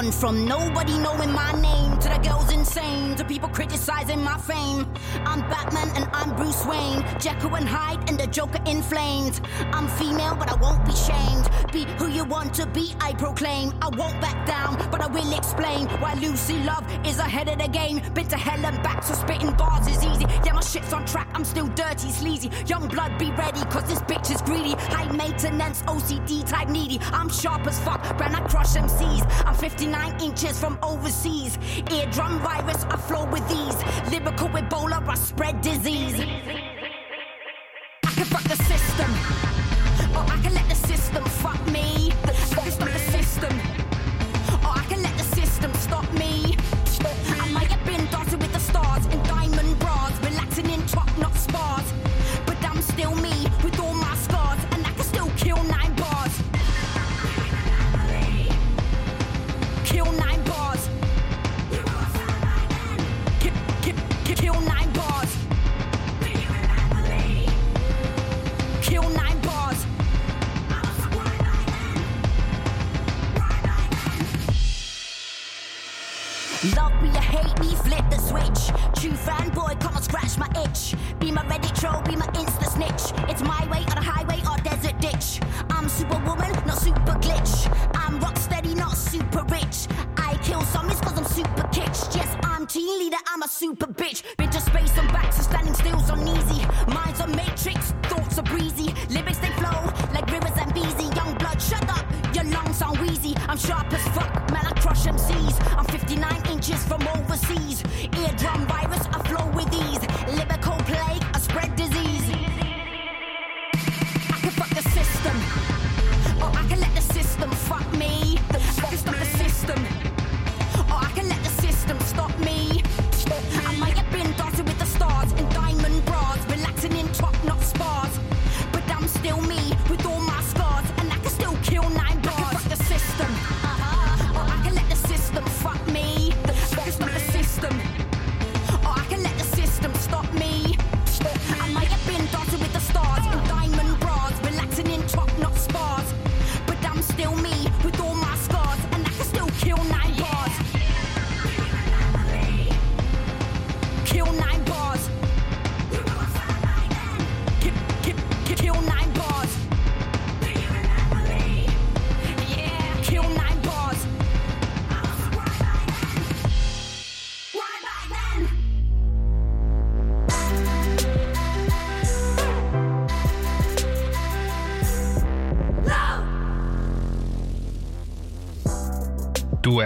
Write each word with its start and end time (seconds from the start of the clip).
Gone 0.00 0.12
from 0.12 0.46
nobody 0.46 0.96
knowing 0.96 1.30
my 1.30 1.52
name 1.60 1.98
to 1.98 2.08
the 2.08 2.16
girls 2.26 2.50
insane 2.50 3.16
to 3.16 3.24
people 3.24 3.50
criticizing 3.50 4.24
my 4.24 4.38
fame. 4.38 4.90
I'm 5.26 5.40
Batman 5.42 5.90
and 5.94 6.08
I'm 6.14 6.34
Bruce 6.36 6.64
Wayne, 6.64 7.04
Jekyll 7.18 7.54
and 7.56 7.68
Hyde 7.68 8.08
and 8.08 8.18
the 8.18 8.26
Joker 8.26 8.62
inflamed. 8.64 9.42
I'm 9.74 9.88
female, 9.88 10.34
but 10.36 10.50
I 10.50 10.54
won't 10.54 10.86
be 10.86 10.92
shamed. 10.92 11.50
Be 11.70 11.84
who 11.98 12.08
you 12.08 12.24
want 12.24 12.54
to 12.54 12.66
be, 12.66 12.94
I 12.98 13.12
proclaim. 13.12 13.74
I 13.82 13.88
won't 13.88 14.18
back 14.22 14.46
down, 14.46 14.76
but 14.90 15.02
I 15.02 15.06
will 15.06 15.36
explain 15.36 15.86
why 16.00 16.14
Lucy 16.14 16.56
Love 16.64 16.84
is 17.06 17.18
ahead 17.18 17.48
of 17.48 17.58
the 17.58 17.68
game. 17.68 18.00
Been 18.14 18.26
to 18.28 18.38
hell 18.38 18.64
and 18.64 18.82
back, 18.82 19.02
so 19.04 19.12
spitting 19.12 19.52
bars 19.52 19.86
is 19.86 20.02
easy. 20.02 20.24
Yeah, 20.44 20.54
my 20.54 20.62
shit's 20.62 20.94
on 20.94 21.04
track, 21.04 21.28
I'm 21.34 21.44
still 21.44 21.68
dirty, 21.68 22.08
sleazy. 22.10 22.50
Young 22.66 22.88
blood, 22.88 23.18
be 23.18 23.32
ready, 23.32 23.60
cause 23.66 23.84
this 23.84 24.00
bitch 24.00 24.34
is 24.34 24.40
greedy. 24.40 24.72
High 24.94 25.12
maintenance, 25.12 25.82
OCD 25.82 26.48
type 26.48 26.68
needy. 26.68 26.98
I'm 27.12 27.28
sharp 27.28 27.66
as 27.66 27.78
fuck, 27.80 28.02
when 28.18 28.34
I 28.34 28.40
crush 28.48 28.74
MCs. 28.74 29.44
I'm 29.46 29.54
59 29.90 30.20
inches 30.20 30.58
from 30.58 30.78
overseas. 30.82 31.58
Eardrum 31.90 32.38
virus, 32.40 32.84
I 32.84 32.96
flow 32.96 33.24
with 33.24 33.46
these. 33.48 34.12
Lyrical 34.12 34.48
Ebola, 34.48 35.06
I 35.08 35.14
spread 35.14 35.60
disease. 35.62 36.59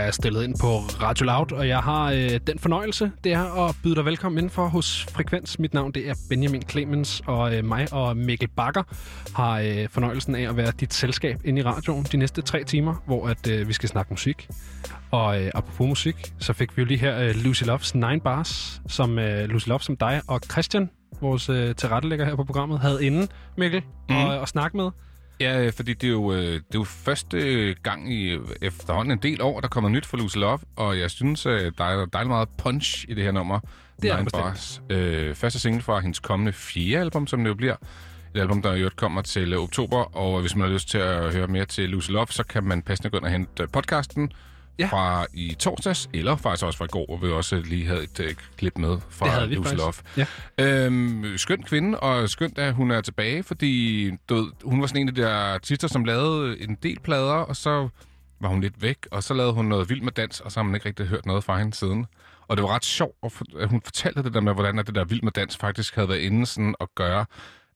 Er 0.07 0.11
stillet 0.11 0.45
ind 0.45 0.55
på 0.61 0.79
Radio 1.03 1.25
Loud, 1.27 1.53
og 1.53 1.69
jeg 1.69 1.79
har 1.79 2.13
øh, 2.13 2.41
den 2.47 2.59
fornøjelse, 2.59 3.13
det 3.25 3.33
er 3.33 3.69
at 3.69 3.77
byde 3.83 3.95
dig 3.95 4.05
velkommen 4.05 4.39
indenfor 4.39 4.69
hos 4.69 5.07
Frekvens. 5.11 5.59
Mit 5.59 5.75
navn 5.75 5.93
det 5.93 6.09
er 6.09 6.15
Benjamin 6.29 6.63
Clemens, 6.63 7.23
og 7.27 7.57
øh, 7.57 7.65
mig 7.65 7.93
og 7.93 8.17
Mikkel 8.17 8.49
Bakker 8.49 8.83
har 9.37 9.61
øh, 9.61 9.89
fornøjelsen 9.89 10.35
af 10.35 10.49
at 10.49 10.57
være 10.57 10.73
dit 10.81 10.95
selskab 10.95 11.41
inde 11.45 11.61
i 11.61 11.65
radioen 11.65 12.05
de 12.13 12.17
næste 12.17 12.43
tre 12.43 12.65
timer, 12.65 12.95
hvor 13.07 13.29
at 13.29 13.49
øh, 13.49 13.69
vi 13.69 13.73
skal 13.73 13.89
snakke 13.89 14.13
musik. 14.13 14.49
Og 15.11 15.43
øh, 15.43 15.51
apropos 15.55 15.89
musik, 15.89 16.35
så 16.39 16.53
fik 16.53 16.77
vi 16.77 16.83
jo 16.83 16.87
lige 16.87 16.99
her 16.99 17.19
øh, 17.19 17.35
Lucy 17.35 17.65
Loves 17.65 17.95
Nine 17.95 18.21
Bars, 18.21 18.83
som 18.89 19.19
øh, 19.19 19.49
Lucy 19.49 19.69
Love 19.69 19.81
som 19.81 19.97
dig 19.97 20.21
og 20.29 20.41
Christian, 20.51 20.91
vores 21.21 21.49
øh, 21.49 21.75
tilrettelægger 21.75 22.25
her 22.25 22.37
på 22.37 22.45
programmet, 22.45 22.81
havde 22.81 23.07
inde, 23.07 23.29
Mikkel, 23.57 23.83
mm. 24.09 24.17
og, 24.17 24.39
og 24.39 24.49
snakke 24.49 24.77
med. 24.77 24.91
Ja, 25.41 25.63
øh, 25.63 25.73
fordi 25.73 25.95
det 25.95 26.07
er 26.07 26.13
jo, 26.13 26.33
øh, 26.33 26.39
det 26.39 26.57
er 26.57 26.61
jo 26.75 26.85
første 26.85 27.75
gang 27.83 28.13
i 28.13 28.31
øh, 28.31 28.41
efterhånden 28.63 29.13
en 29.13 29.23
del 29.23 29.43
år, 29.43 29.61
der 29.61 29.69
kommer 29.69 29.91
nyt 29.91 30.07
for 30.07 30.17
Lucy 30.17 30.37
Love, 30.37 30.59
og 30.77 30.99
jeg 30.99 31.11
synes, 31.11 31.43
der 31.43 31.85
er 31.85 32.07
dejligt 32.07 32.29
meget 32.29 32.49
punch 32.59 33.05
i 33.09 33.15
det 33.15 33.25
her 33.25 33.33
nummer. 33.33 33.61
Det 34.03 34.11
er 34.11 34.17
Nine. 34.17 34.31
Bars. 34.31 34.83
Øh, 34.91 35.35
første 35.35 35.59
single 35.59 35.83
fra 35.83 36.01
hendes 36.01 36.21
kommende 36.21 36.53
fjerde 36.53 37.01
album, 37.01 37.27
som 37.27 37.41
det 37.41 37.49
jo 37.49 37.55
bliver. 37.55 37.77
Et 38.35 38.41
album, 38.41 38.63
der 38.63 38.73
øvrigt 38.73 38.97
kommer 38.97 39.23
til 39.23 39.59
oktober, 39.59 40.17
og 40.17 40.41
hvis 40.41 40.57
man 40.57 40.67
har 40.67 40.75
lyst 40.75 40.89
til 40.89 40.99
at 40.99 41.35
høre 41.35 41.47
mere 41.47 41.65
til 41.65 41.89
Lucy 41.89 42.11
Love, 42.11 42.27
så 42.31 42.45
kan 42.45 42.65
man 42.65 42.83
passende 42.83 43.11
gå 43.11 43.17
ind 43.17 43.25
og 43.25 43.31
hente 43.31 43.67
podcasten 43.67 44.33
Ja. 44.79 44.87
fra 44.87 45.27
i 45.35 45.55
torsdags, 45.59 46.09
eller 46.13 46.37
faktisk 46.37 46.65
også 46.65 46.79
fra 46.79 46.85
i 46.85 46.89
går, 46.89 47.07
hvor 47.07 47.17
vi 47.17 47.33
også 47.33 47.57
lige 47.57 47.87
havde 47.87 48.03
et 48.03 48.21
øh, 48.21 48.35
klip 48.57 48.79
med 48.79 48.99
fra. 49.11 49.27
Love. 49.75 49.93
Ja. 50.17 50.27
Øhm, 50.59 51.39
skøn 51.39 51.63
kvinde, 51.63 52.01
og 52.01 52.31
skønt, 52.31 52.59
at 52.59 52.75
hun 52.75 52.91
er 52.91 53.01
tilbage, 53.01 53.43
fordi 53.43 54.11
du 54.29 54.35
ved, 54.35 54.47
hun 54.65 54.81
var 54.81 54.87
sådan 54.87 55.03
en 55.03 55.09
af 55.09 55.15
de 55.15 55.23
der 55.23 55.35
artister, 55.35 55.89
som 55.89 56.05
lavede 56.05 56.61
en 56.61 56.75
del 56.83 57.01
plader, 57.01 57.35
og 57.35 57.57
så 57.57 57.89
var 58.41 58.49
hun 58.49 58.61
lidt 58.61 58.83
væk, 58.83 58.99
og 59.11 59.23
så 59.23 59.35
lavede 59.35 59.53
hun 59.53 59.65
noget 59.65 59.89
vildt 59.89 60.03
med 60.03 60.13
dans, 60.13 60.41
og 60.41 60.53
så 60.53 60.61
har 60.61 60.65
man 60.65 60.75
ikke 60.75 60.89
rigtig 60.89 61.07
hørt 61.07 61.27
noget 61.27 61.45
fra 61.45 61.59
hende 61.59 61.75
siden. 61.75 62.07
Og 62.49 62.57
det 62.57 62.63
var 62.63 62.75
ret 62.75 62.85
sjovt, 62.85 63.17
at 63.59 63.69
hun 63.69 63.81
fortalte 63.85 64.23
det 64.23 64.35
der 64.35 64.41
med, 64.41 64.53
hvordan 64.53 64.77
det 64.79 64.95
der 64.95 65.05
vild 65.05 65.23
med 65.23 65.33
dans 65.33 65.57
faktisk 65.57 65.95
havde 65.95 66.09
været 66.09 66.19
inde 66.21 66.47
sådan 66.47 66.75
at 66.81 66.89
gøre, 66.95 67.27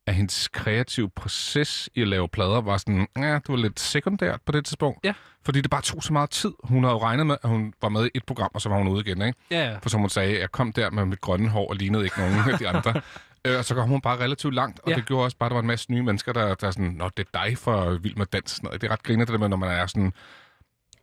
at 0.09 0.15
hendes 0.15 0.49
kreative 0.49 1.11
proces 1.11 1.89
i 1.95 2.03
at 2.03 2.09
lave 2.09 2.29
plader 2.29 2.61
var 2.61 2.77
sådan, 2.77 3.09
ja, 3.17 3.35
det 3.35 3.49
var 3.49 3.57
lidt 3.57 3.81
sekundært 3.81 4.41
på 4.47 4.53
det 4.53 4.65
tidspunkt. 4.65 4.99
Ja. 5.05 5.13
Fordi 5.45 5.61
det 5.61 5.71
bare 5.71 5.83
tog 5.83 6.03
så 6.03 6.13
meget 6.13 6.31
tid. 6.31 6.53
Hun 6.65 6.85
havde 6.85 6.93
jo 6.95 7.03
regnet 7.03 7.27
med, 7.27 7.37
at 7.43 7.49
hun 7.51 7.73
var 7.83 7.89
med 7.89 8.07
i 8.07 8.11
et 8.15 8.25
program, 8.25 8.51
og 8.55 8.61
så 8.61 8.69
var 8.69 8.77
hun 8.77 8.89
ude 8.89 9.01
igen, 9.07 9.23
ikke? 9.23 9.39
Ja, 9.51 9.71
ja. 9.71 9.77
For 9.83 9.89
som 9.89 10.01
hun 10.01 10.11
sagde, 10.11 10.41
jeg 10.41 10.51
kom 10.53 10.73
der 10.73 10.91
med 10.91 11.05
mit 11.05 11.21
grønne 11.21 11.49
hår 11.49 11.69
og 11.69 11.77
lignede 11.77 12.05
ikke 12.05 12.19
nogen 12.21 12.35
af 12.53 12.59
de 12.59 12.69
andre. 12.69 13.01
Øh, 13.45 13.59
og 13.59 13.65
så 13.65 13.75
kom 13.75 13.89
hun 13.89 14.01
bare 14.01 14.19
relativt 14.19 14.55
langt, 14.55 14.81
og 14.81 14.91
Ja. 14.91 14.97
det 14.97 15.07
gjorde 15.07 15.25
også 15.25 15.37
bare, 15.37 15.47
at 15.47 15.51
der 15.51 15.55
var 15.55 15.61
en 15.61 15.67
masse 15.67 15.93
nye 15.93 16.03
mennesker, 16.03 16.33
der, 16.33 16.55
der 16.55 16.67
er 16.67 16.71
sådan, 16.71 16.95
Nå, 16.99 17.11
det 17.17 17.27
er 17.35 17.45
dig 17.45 17.59
for 17.59 17.91
vild 17.91 18.17
med 18.17 18.27
dans. 18.27 18.51
Sådan 18.51 18.67
noget. 18.67 18.81
Det 18.81 18.89
er 18.89 18.93
ret 18.93 19.03
grinerende, 19.03 19.27
det 19.27 19.33
der 19.33 19.39
med, 19.39 19.49
når 19.49 19.57
man 19.57 19.71
er 19.71 19.87
sådan, 19.87 20.13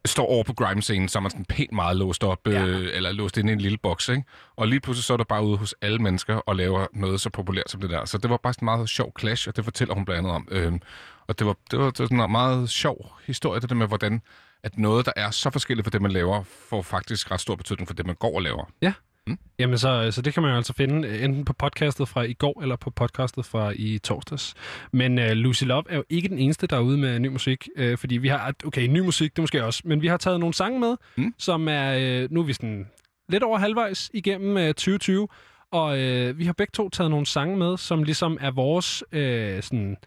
står 0.06 0.26
over 0.26 0.44
på 0.44 0.54
grime-scenen, 0.54 1.08
så 1.10 1.20
er 1.20 1.22
man 1.22 1.32
sådan 1.32 1.46
pænt 1.46 1.72
meget 1.72 1.98
låst 1.98 2.24
op, 2.24 2.40
Ja. 2.48 2.66
øh, 2.66 2.90
eller 2.94 3.12
låst 3.12 3.38
inde 3.38 3.52
i 3.52 3.54
en 3.54 3.62
lille 3.62 3.78
boks, 3.78 4.10
ikke? 4.10 4.24
Og 4.56 4.68
lige 4.68 4.80
pludselig 4.80 5.04
så 5.04 5.14
er 5.14 5.18
der 5.18 5.24
bare 5.24 5.44
ude 5.44 5.58
hos 5.58 5.76
alle 5.82 6.00
mennesker 6.00 6.36
og 6.36 6.56
laver 6.56 6.88
noget 6.94 7.22
så 7.22 7.30
populært 7.30 7.70
som 7.72 7.82
det 7.82 7.90
der. 7.90 8.06
Så 8.06 8.18
det 8.18 8.30
var 8.30 8.38
bare 8.38 8.54
sådan 8.54 8.64
en 8.64 8.66
meget 8.78 8.90
sjov 8.90 9.12
clash, 9.20 9.48
og 9.48 9.56
det 9.56 9.64
fortæller 9.64 9.94
hun 9.94 10.06
blandt 10.06 10.18
andet 10.20 10.32
om. 10.34 10.48
Øhm, 10.52 10.82
og 11.28 11.40
det 11.40 11.48
var, 11.48 11.56
det, 11.72 11.80
var, 11.80 11.86
det 11.86 12.00
var 12.00 12.06
sådan 12.06 12.20
en 12.22 12.32
meget 12.32 12.70
sjov 12.70 13.12
historie, 13.26 13.60
det 13.62 13.70
der 13.70 13.76
med, 13.76 13.88
hvordan 13.88 14.22
at 14.64 14.78
noget, 14.78 15.06
der 15.06 15.12
er 15.16 15.32
så 15.32 15.50
forskelligt 15.50 15.86
fra 15.86 15.90
det, 15.90 16.02
man 16.02 16.12
laver, 16.12 16.44
får 16.70 16.82
faktisk 16.82 17.32
ret 17.32 17.40
stor 17.42 17.56
betydning 17.56 17.88
for 17.88 17.94
det, 17.94 18.06
man 18.06 18.16
går 18.16 18.36
og 18.36 18.42
laver. 18.42 18.66
Ja. 18.82 18.94
Mm. 19.28 19.38
Jamen, 19.60 19.78
så, 19.78 20.12
så 20.12 20.22
det 20.22 20.34
kan 20.34 20.44
man 20.44 20.52
jo 20.52 20.58
altså 20.58 20.74
finde 20.74 21.08
øh, 21.08 21.24
enten 21.24 21.46
på 21.46 21.54
podcastet 21.54 22.08
fra 22.08 22.22
i 22.22 22.34
går, 22.34 22.62
eller 22.62 22.76
på 22.76 22.90
podcastet 22.90 23.46
fra 23.46 23.74
i 23.76 23.98
torsdags. 23.98 24.54
Men 24.92 25.20
uh, 25.20 25.26
Lucy 25.26 25.64
Love 25.64 25.84
er 25.90 25.96
jo 25.96 26.04
ikke 26.10 26.28
den 26.30 26.40
eneste, 26.40 26.68
der 26.68 26.76
er 26.78 26.82
ude 26.82 26.98
med 26.98 27.20
ny 27.20 27.28
musik, 27.28 27.68
uh, 27.80 27.98
fordi 27.98 28.18
vi 28.18 28.28
har, 28.28 28.54
okay, 28.66 28.88
ny 28.88 29.00
musik, 29.00 29.36
det 29.36 29.42
måske 29.42 29.64
også, 29.64 29.82
men 29.86 30.02
vi 30.02 30.08
har 30.08 30.18
taget 30.18 30.40
nogle 30.40 30.54
sange 30.54 30.80
med, 30.80 30.96
mm. 31.16 31.34
som 31.38 31.68
er, 31.68 32.24
uh, 32.24 32.32
nu 32.32 32.40
er 32.42 32.46
vi 32.46 32.54
sådan 32.54 32.88
lidt 33.30 33.44
over 33.44 33.58
halvvejs 33.58 34.12
igennem 34.14 34.56
uh, 34.56 34.68
2020, 34.68 35.28
og 35.72 35.86
uh, 35.90 36.40
vi 36.40 36.46
har 36.46 36.54
begge 36.54 36.72
to 36.72 36.90
taget 36.90 37.12
nogle 37.12 37.26
sange 37.26 37.58
med, 37.58 37.78
som 37.78 38.04
ligesom 38.04 38.38
er 38.42 38.52
vores, 38.52 39.04
uh, 39.14 39.64
sådan, 39.64 39.98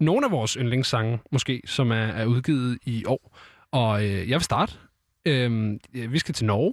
nogle 0.00 0.26
af 0.26 0.32
vores 0.32 0.52
yndlingssange, 0.52 1.18
måske, 1.32 1.62
som 1.66 1.90
er, 1.90 1.94
er 1.96 2.26
udgivet 2.26 2.78
i 2.86 3.04
år. 3.06 3.38
Og 3.72 3.94
uh, 3.94 4.04
jeg 4.04 4.34
vil 4.34 4.40
starte. 4.40 4.72
Uh, 5.28 6.12
vi 6.12 6.18
skal 6.18 6.34
til 6.34 6.46
Norge, 6.46 6.72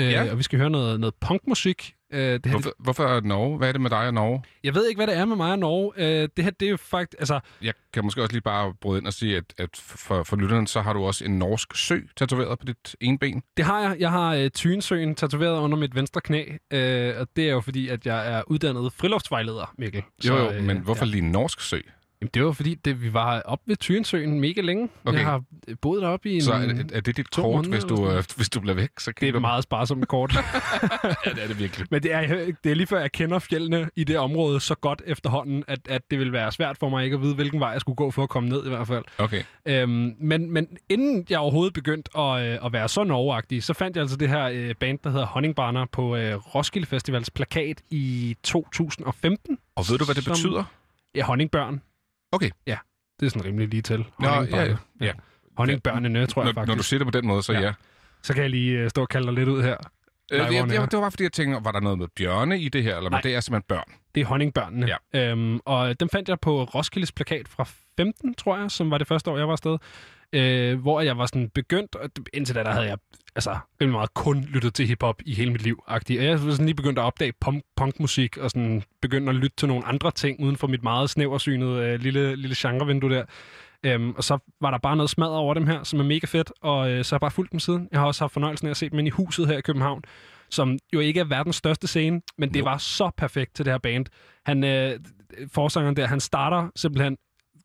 Øh, 0.00 0.10
ja. 0.10 0.30
og 0.30 0.38
vi 0.38 0.42
skal 0.42 0.58
høre 0.58 0.70
noget, 0.70 1.00
noget 1.00 1.14
punkmusik. 1.20 1.94
Øh, 2.12 2.20
det 2.20 2.46
her, 2.46 2.50
hvorfor, 2.50 2.74
hvorfor 2.78 3.04
er 3.04 3.14
det 3.14 3.24
Norge? 3.24 3.58
Hvad 3.58 3.68
er 3.68 3.72
det 3.72 3.80
med 3.80 3.90
dig 3.90 4.06
og 4.06 4.14
Norge? 4.14 4.42
Jeg 4.64 4.74
ved 4.74 4.88
ikke, 4.88 4.98
hvad 4.98 5.06
det 5.06 5.16
er 5.16 5.24
med 5.24 5.36
mig 5.36 5.52
og 5.52 5.58
Norge. 5.58 5.92
Øh, 5.96 6.28
det 6.36 6.44
her, 6.44 6.50
det 6.50 6.66
er 6.66 6.70
jo 6.70 6.76
faktisk... 6.76 7.20
Altså... 7.20 7.40
Jeg 7.62 7.74
kan 7.92 8.04
måske 8.04 8.22
også 8.22 8.32
lige 8.32 8.42
bare 8.42 8.74
bryde 8.80 8.98
ind 8.98 9.06
og 9.06 9.12
sige, 9.12 9.36
at, 9.36 9.44
at 9.58 9.68
for, 9.74 10.22
for 10.22 10.36
lytterne, 10.36 10.68
så 10.68 10.80
har 10.80 10.92
du 10.92 11.04
også 11.04 11.24
en 11.24 11.38
norsk 11.38 11.76
sø 11.76 12.00
tatoveret 12.16 12.58
på 12.58 12.64
dit 12.64 12.96
ene 13.00 13.18
ben. 13.18 13.42
Det 13.56 13.64
har 13.64 13.80
jeg. 13.80 13.96
Jeg 13.98 14.10
har 14.10 14.36
uh, 14.36 14.48
Tynsøen 14.48 15.14
tatoveret 15.14 15.58
under 15.60 15.78
mit 15.78 15.94
venstre 15.94 16.20
knæ, 16.20 16.44
uh, 16.48 17.20
og 17.20 17.28
det 17.36 17.48
er 17.48 17.52
jo 17.52 17.60
fordi, 17.60 17.88
at 17.88 18.06
jeg 18.06 18.32
er 18.32 18.42
uddannet 18.46 18.92
friluftsvejleder, 18.92 19.74
Mikkel. 19.78 20.02
Jo, 20.24 20.36
så, 20.36 20.52
jo, 20.54 20.62
men 20.62 20.78
hvorfor 20.78 21.04
ja. 21.04 21.10
lige 21.10 21.22
en 21.22 21.30
norsk 21.30 21.60
sø? 21.60 21.78
Jamen, 22.20 22.30
det 22.34 22.44
var 22.44 22.52
fordi, 22.52 22.74
det, 22.74 23.02
vi 23.02 23.12
var 23.12 23.40
op 23.40 23.60
ved 23.66 23.76
Tyrensøen 23.76 24.40
mega 24.40 24.60
længe. 24.60 24.88
Okay. 25.04 25.18
Jeg 25.18 25.26
har 25.26 25.42
boet 25.80 26.02
deroppe 26.02 26.30
i 26.30 26.34
en 26.34 26.42
Så 26.42 26.52
er, 26.52 26.58
er 26.92 27.00
det 27.00 27.16
dit 27.16 27.30
kort, 27.30 27.66
hvis 27.66 27.84
du, 27.84 28.10
øh, 28.10 28.24
hvis 28.36 28.48
du 28.48 28.60
bliver 28.60 28.74
væk? 28.74 28.90
Så 28.98 29.12
det 29.20 29.28
er 29.28 29.34
et 29.34 29.40
meget 29.40 29.62
sparsomt 29.62 30.08
kort. 30.08 30.34
ja, 31.26 31.30
det 31.30 31.42
er 31.42 31.46
det 31.46 31.58
virkelig. 31.58 31.86
Men 31.90 32.02
det 32.02 32.12
er, 32.12 32.20
det 32.64 32.70
er 32.70 32.74
lige 32.74 32.86
før, 32.86 33.00
jeg 33.00 33.12
kender 33.12 33.38
fjellene 33.38 33.90
i 33.96 34.04
det 34.04 34.18
område 34.18 34.60
så 34.60 34.74
godt 34.74 35.02
efterhånden, 35.06 35.64
at, 35.68 35.78
at 35.88 36.02
det 36.10 36.18
vil 36.18 36.32
være 36.32 36.52
svært 36.52 36.78
for 36.78 36.88
mig 36.88 37.04
ikke 37.04 37.14
at 37.14 37.22
vide, 37.22 37.34
hvilken 37.34 37.60
vej 37.60 37.68
jeg 37.68 37.80
skulle 37.80 37.96
gå 37.96 38.10
for 38.10 38.22
at 38.22 38.28
komme 38.28 38.48
ned 38.48 38.66
i 38.66 38.68
hvert 38.68 38.86
fald. 38.86 39.04
Okay. 39.18 39.42
Øhm, 39.66 40.14
men, 40.20 40.50
men 40.50 40.66
inden 40.88 41.26
jeg 41.30 41.38
overhovedet 41.38 41.74
begyndte 41.74 42.18
at, 42.18 42.46
øh, 42.46 42.58
at 42.66 42.72
være 42.72 42.88
så 42.88 43.04
norgeagtig, 43.04 43.62
så 43.62 43.74
fandt 43.74 43.96
jeg 43.96 44.02
altså 44.02 44.16
det 44.16 44.28
her 44.28 44.44
øh, 44.44 44.74
band, 44.74 44.98
der 45.04 45.10
hedder 45.10 45.26
Honningbarner 45.26 45.86
på 45.92 46.16
øh, 46.16 46.34
Roskilde 46.34 46.86
Festivals 46.86 47.30
plakat 47.30 47.82
i 47.90 48.36
2015. 48.42 49.58
Og 49.76 49.84
ved 49.90 49.98
du, 49.98 50.04
hvad 50.04 50.14
det 50.14 50.24
som, 50.24 50.32
betyder? 50.32 50.64
Ja, 51.14 51.24
honningbørn. 51.24 51.80
Okay. 52.32 52.50
Ja, 52.66 52.78
det 53.20 53.26
er 53.26 53.30
sådan 53.30 53.44
rimelig 53.44 53.68
lige 53.68 53.82
til. 53.82 54.04
Nå, 54.20 54.28
ja, 54.28 54.64
ja. 54.64 54.76
ja. 55.00 55.12
Honningbørnene, 55.56 56.26
tror 56.26 56.42
jeg 56.42 56.46
når, 56.46 56.52
faktisk. 56.52 56.68
Når 56.68 56.74
du 56.74 56.82
siger 56.82 56.98
det 56.98 57.06
på 57.06 57.18
den 57.18 57.26
måde, 57.26 57.42
så 57.42 57.52
ja. 57.52 57.60
ja. 57.60 57.72
Så 58.22 58.34
kan 58.34 58.42
jeg 58.42 58.50
lige 58.50 58.84
uh, 58.84 58.88
stå 58.88 59.00
og 59.00 59.08
kalde 59.08 59.26
dig 59.26 59.34
lidt 59.34 59.48
ud 59.48 59.62
her. 59.62 59.76
Øh, 60.32 60.40
det, 60.40 60.48
det, 60.50 60.70
det 60.70 60.92
var 60.92 61.00
bare 61.00 61.10
fordi, 61.10 61.22
jeg 61.22 61.32
tænkte, 61.32 61.64
var 61.64 61.72
der 61.72 61.80
noget 61.80 61.98
med 61.98 62.08
bjørne 62.16 62.60
i 62.60 62.68
det 62.68 62.82
her? 62.82 62.96
Eller, 62.96 63.10
men 63.10 63.20
det 63.22 63.34
er 63.34 63.40
simpelthen 63.40 63.66
børn. 63.68 63.92
Det 64.14 64.20
er 64.20 64.24
honningbørnene. 64.24 64.88
Ja. 65.14 65.30
Øhm, 65.30 65.60
og 65.64 66.00
dem 66.00 66.08
fandt 66.08 66.28
jeg 66.28 66.40
på 66.40 66.64
Roskildes 66.64 67.12
plakat 67.12 67.48
fra 67.48 67.68
15, 67.96 68.34
tror 68.34 68.56
jeg, 68.56 68.70
som 68.70 68.90
var 68.90 68.98
det 68.98 69.06
første 69.06 69.30
år, 69.30 69.36
jeg 69.36 69.46
var 69.46 69.52
afsted 69.52 69.78
øh, 70.32 70.80
hvor 70.80 71.00
jeg 71.00 71.18
var 71.18 71.26
sådan 71.26 71.50
begyndt, 71.54 71.94
og 71.96 72.10
indtil 72.34 72.54
da 72.54 72.62
der 72.62 72.72
havde 72.72 72.86
jeg 72.86 72.98
altså 73.34 73.58
rimelig 73.80 73.92
meget 73.92 74.14
kun 74.14 74.44
lyttet 74.44 74.74
til 74.74 74.86
hiphop 74.86 75.22
i 75.26 75.34
hele 75.34 75.52
mit 75.52 75.62
liv. 75.62 75.82
-agtigt. 75.88 76.18
Og 76.18 76.24
jeg 76.24 76.32
var 76.32 76.50
sådan 76.50 76.66
lige 76.66 76.74
begyndt 76.74 76.98
at 76.98 77.02
opdage 77.02 77.32
punk, 77.40 77.64
punkmusik, 77.76 78.36
og 78.36 78.50
sådan 78.50 78.82
begyndt 79.02 79.28
at 79.28 79.34
lytte 79.34 79.56
til 79.56 79.68
nogle 79.68 79.84
andre 79.84 80.10
ting, 80.10 80.40
uden 80.40 80.56
for 80.56 80.66
mit 80.66 80.82
meget 80.82 81.10
snæversynede 81.10 81.84
øh, 81.84 82.00
lille, 82.00 82.36
lille 82.36 82.56
genrevindue 82.58 83.10
der. 83.10 83.24
Øhm, 83.82 84.10
og 84.10 84.24
så 84.24 84.38
var 84.60 84.70
der 84.70 84.78
bare 84.78 84.96
noget 84.96 85.10
smad 85.10 85.28
over 85.28 85.54
dem 85.54 85.66
her, 85.66 85.82
som 85.82 86.00
er 86.00 86.04
mega 86.04 86.26
fedt, 86.26 86.52
og 86.60 86.90
øh, 86.90 87.04
så 87.04 87.14
har 87.14 87.16
jeg 87.16 87.20
bare 87.20 87.30
fulgt 87.30 87.52
dem 87.52 87.60
siden. 87.60 87.88
Jeg 87.92 88.00
har 88.00 88.06
også 88.06 88.24
haft 88.24 88.32
fornøjelsen 88.32 88.66
af 88.66 88.70
at 88.70 88.76
se 88.76 88.90
dem 88.90 88.98
ind 88.98 89.08
i 89.08 89.10
huset 89.10 89.46
her 89.46 89.58
i 89.58 89.60
København, 89.60 90.02
som 90.50 90.78
jo 90.92 91.00
ikke 91.00 91.20
er 91.20 91.24
verdens 91.24 91.56
største 91.56 91.86
scene, 91.86 92.20
men 92.38 92.54
det 92.54 92.60
jo. 92.60 92.64
var 92.64 92.78
så 92.78 93.10
perfekt 93.16 93.54
til 93.54 93.64
det 93.64 93.72
her 93.72 93.78
band. 93.78 94.06
Han, 94.46 94.64
øh, 94.64 95.00
forsangeren 95.52 95.96
der, 95.96 96.06
han 96.06 96.20
starter 96.20 96.68
simpelthen 96.76 97.16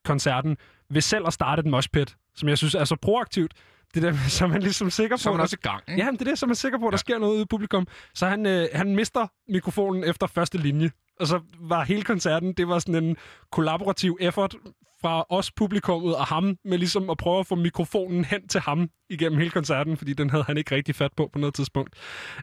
koncerten 0.05 0.57
ved 0.89 1.01
selv 1.01 1.27
at 1.27 1.33
starte 1.33 1.59
et 1.59 1.65
moshpit, 1.65 2.15
som 2.35 2.49
jeg 2.49 2.57
synes 2.57 2.75
er 2.75 2.83
så 2.83 2.95
proaktivt. 2.95 3.53
Det 3.93 4.03
der, 4.03 4.13
så 4.27 4.47
man 4.53 4.61
ligesom 4.61 4.89
sikker 4.89 5.15
på... 5.15 5.21
Så 5.21 5.29
er 5.29 5.33
man 5.33 5.41
også 5.41 5.57
i 5.59 5.67
gang, 5.67 5.83
ikke? 5.87 6.03
Ja, 6.03 6.11
det 6.11 6.21
er 6.21 6.25
det, 6.25 6.39
så 6.39 6.45
man 6.45 6.51
er 6.51 6.55
sikker 6.55 6.79
på, 6.79 6.87
at 6.87 6.91
der 6.91 6.95
ja. 6.95 6.97
sker 6.97 7.19
noget 7.19 7.33
ude 7.33 7.41
i 7.41 7.45
publikum. 7.49 7.87
Så 8.13 8.25
han, 8.25 8.45
øh, 8.45 8.67
han 8.73 8.95
mister 8.95 9.27
mikrofonen 9.47 10.03
efter 10.03 10.27
første 10.27 10.57
linje. 10.57 10.91
Og 11.19 11.27
så 11.27 11.39
var 11.59 11.83
hele 11.83 12.03
koncerten, 12.03 12.53
det 12.53 12.67
var 12.67 12.79
sådan 12.79 13.03
en 13.03 13.17
kollaborativ 13.51 14.17
effort 14.21 14.55
fra 15.03 15.25
os 15.29 15.51
publikummet 15.51 16.15
og 16.15 16.25
ham, 16.25 16.57
med 16.65 16.77
ligesom 16.77 17.09
at 17.09 17.17
prøve 17.17 17.39
at 17.39 17.47
få 17.47 17.55
mikrofonen 17.55 18.25
hen 18.25 18.47
til 18.47 18.61
ham 18.61 18.89
igennem 19.09 19.39
hele 19.39 19.51
koncerten, 19.51 19.97
fordi 19.97 20.13
den 20.13 20.29
havde 20.29 20.43
han 20.43 20.57
ikke 20.57 20.75
rigtig 20.75 20.95
fat 20.95 21.11
på 21.17 21.29
på 21.33 21.39
noget 21.39 21.53
tidspunkt. 21.55 21.93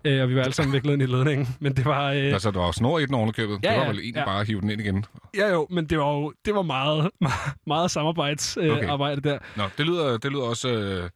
Øh, 0.04 0.22
og 0.22 0.28
vi 0.28 0.36
var 0.36 0.42
alle 0.42 0.52
sammen 0.52 0.72
viklet 0.72 0.92
ind 0.92 1.02
i 1.02 1.06
ledningen. 1.06 1.48
Men 1.60 1.76
det 1.76 1.84
var... 1.84 2.12
Øh... 2.12 2.32
Altså, 2.32 2.50
der 2.50 2.60
var 2.60 2.72
snor 2.72 2.98
i 2.98 3.06
den 3.06 3.14
ovenikøbet. 3.14 3.58
Ja, 3.62 3.70
det 3.70 3.78
var 3.78 3.86
vel 3.86 3.98
egentlig 3.98 4.20
ja. 4.20 4.24
bare 4.24 4.40
at 4.40 4.46
hive 4.46 4.60
den 4.60 4.70
ind 4.70 4.80
igen. 4.80 5.04
Ja, 5.36 5.48
jo, 5.52 5.66
men 5.70 5.86
det 5.86 5.98
var 5.98 6.12
jo 6.12 6.32
det 6.44 6.54
var 6.54 6.62
meget, 6.62 7.10
meget, 7.66 7.90
samarbejdsarbejde 7.90 9.12
øh, 9.12 9.18
okay. 9.18 9.30
der. 9.30 9.38
Nå, 9.56 9.64
det 9.78 9.86
lyder, 9.86 10.18
det 10.18 10.32
lyder 10.32 10.42
også... 10.42 10.68
Øh... 10.68 11.10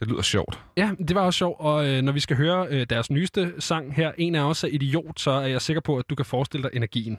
Det 0.00 0.08
lyder 0.08 0.22
sjovt. 0.22 0.58
Ja, 0.76 0.90
det 1.08 1.14
var 1.14 1.22
også 1.22 1.38
sjovt, 1.38 1.60
og 1.60 1.88
øh, 1.88 2.02
når 2.02 2.12
vi 2.12 2.20
skal 2.20 2.36
høre 2.36 2.66
øh, 2.70 2.86
deres 2.90 3.10
nyeste 3.10 3.52
sang 3.58 3.94
her, 3.94 4.12
en 4.18 4.34
af 4.34 4.42
os 4.42 4.64
er 4.64 4.68
Idiot, 4.68 5.20
så 5.20 5.30
er 5.30 5.46
jeg 5.46 5.62
sikker 5.62 5.80
på, 5.80 5.96
at 5.96 6.04
du 6.10 6.14
kan 6.14 6.24
forestille 6.24 6.62
dig 6.62 6.70
energien. 6.76 7.18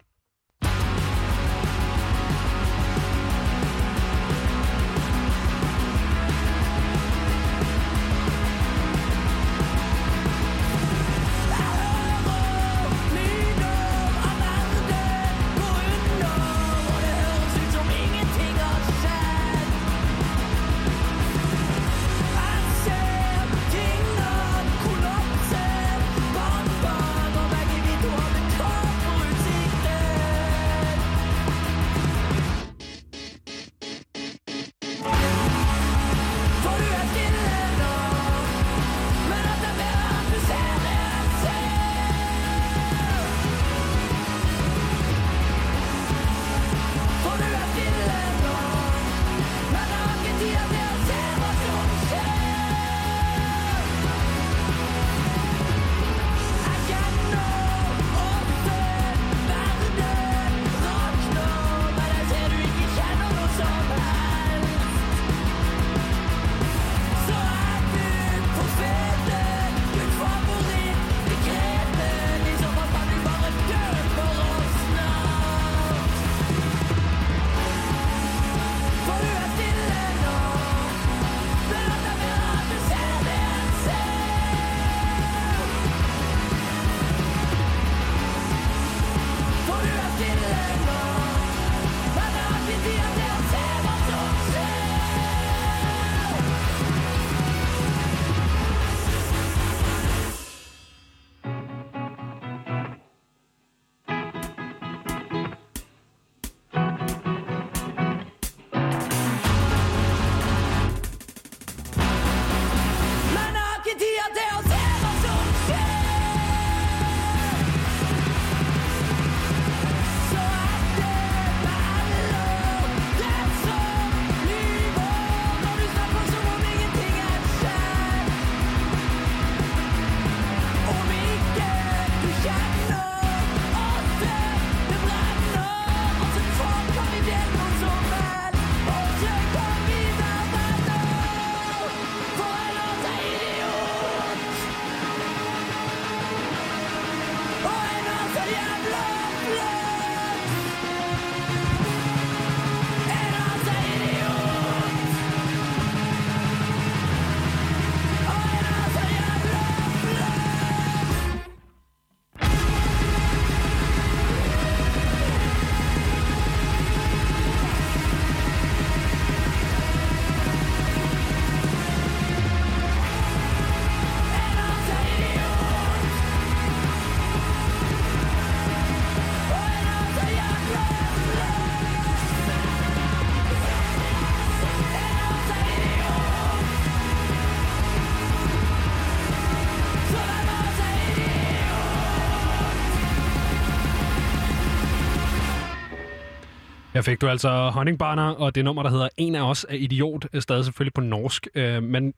Her 196.99 197.03
fik 197.03 197.21
du 197.21 197.27
altså 197.27 197.69
Honningbarner, 197.69 198.23
og 198.29 198.55
det 198.55 198.65
nummer, 198.65 198.83
der 198.83 198.89
hedder 198.89 199.09
En 199.17 199.35
af 199.35 199.49
os 199.49 199.65
er 199.69 199.73
idiot, 199.75 200.25
er 200.33 200.39
stadig 200.39 200.65
selvfølgelig 200.65 200.93
på 200.93 201.01
norsk. 201.01 201.47
Øh, 201.55 201.83
men 201.83 202.13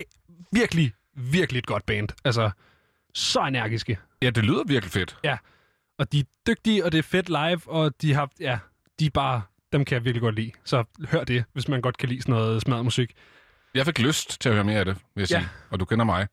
øh, 0.00 0.06
virkelig, 0.52 0.92
virkelig 1.14 1.58
et 1.58 1.66
godt 1.66 1.86
band. 1.86 2.08
Altså, 2.24 2.50
så 3.14 3.40
energiske. 3.40 3.98
Ja, 4.22 4.30
det 4.30 4.44
lyder 4.44 4.64
virkelig 4.64 4.92
fedt. 4.92 5.16
Og 5.98 6.12
de 6.12 6.18
er 6.20 6.24
dygtige, 6.46 6.84
og 6.84 6.92
det 6.92 6.98
er 6.98 7.02
fedt 7.02 7.28
live, 7.28 7.60
og 7.66 7.92
de 8.02 8.14
har, 8.14 8.30
ja, 8.40 8.58
de 9.00 9.06
er 9.06 9.10
bare, 9.10 9.42
dem 9.72 9.84
kan 9.84 9.94
jeg 9.94 10.04
virkelig 10.04 10.22
godt 10.22 10.34
lide. 10.34 10.50
Så 10.64 10.84
hør 11.10 11.24
det, 11.24 11.44
hvis 11.52 11.68
man 11.68 11.80
godt 11.80 11.96
kan 11.98 12.08
lide 12.08 12.22
sådan 12.22 12.34
noget 12.34 12.62
smadret 12.62 12.84
musik. 12.84 13.12
Jeg 13.74 13.86
fik 13.86 13.98
lyst 13.98 14.40
til 14.40 14.48
at 14.48 14.54
høre 14.54 14.64
mere 14.64 14.78
af 14.78 14.84
det, 14.84 14.96
vil 15.14 15.22
jeg 15.22 15.30
Ja. 15.30 15.38
sige. 15.40 15.48
Og 15.70 15.80
du 15.80 15.84
kender 15.84 16.04
mig. 16.04 16.26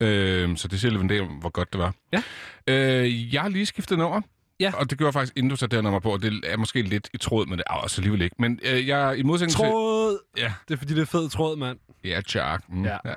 Øh, 0.00 0.56
så 0.56 0.68
det 0.68 0.80
siger 0.80 0.90
lidt 0.92 1.02
en 1.02 1.08
del 1.08 1.20
om, 1.20 1.28
hvor 1.28 1.50
godt 1.50 1.72
det 1.72 1.80
var. 1.80 1.94
Ja. 2.12 2.22
Øh, 2.66 3.34
jeg 3.34 3.42
har 3.42 3.48
lige 3.48 3.66
skiftet 3.66 3.98
nummer. 3.98 4.20
Ja. 4.60 4.72
Og 4.74 4.90
det 4.90 4.98
gjorde 4.98 5.08
jeg 5.08 5.12
faktisk, 5.14 5.32
inden 5.36 5.50
du 5.50 5.56
satte 5.56 5.76
det 5.76 5.84
nummer 5.84 6.00
på. 6.00 6.12
Og 6.12 6.22
det 6.22 6.40
er 6.44 6.56
måske 6.56 6.82
lidt 6.82 7.08
i 7.14 7.18
tråd 7.18 7.46
med 7.46 7.56
det. 7.56 7.64
Ah, 7.70 7.82
også 7.82 8.00
alligevel 8.00 8.22
ikke. 8.22 8.36
Men 8.38 8.60
øh, 8.62 8.88
jeg 8.88 9.18
i 9.18 9.22
modsætning 9.22 9.56
Tråd! 9.56 10.18
til... 10.36 10.42
Ja, 10.42 10.52
Det 10.68 10.74
er 10.74 10.78
fordi, 10.78 10.94
det 10.94 11.00
er 11.02 11.06
fed 11.06 11.28
tråd, 11.30 11.56
mand. 11.56 11.78
ja, 12.04 12.20
Chuck. 12.22 12.62
Mm, 12.68 12.84
Ja. 12.84 12.96
ja. 13.04 13.14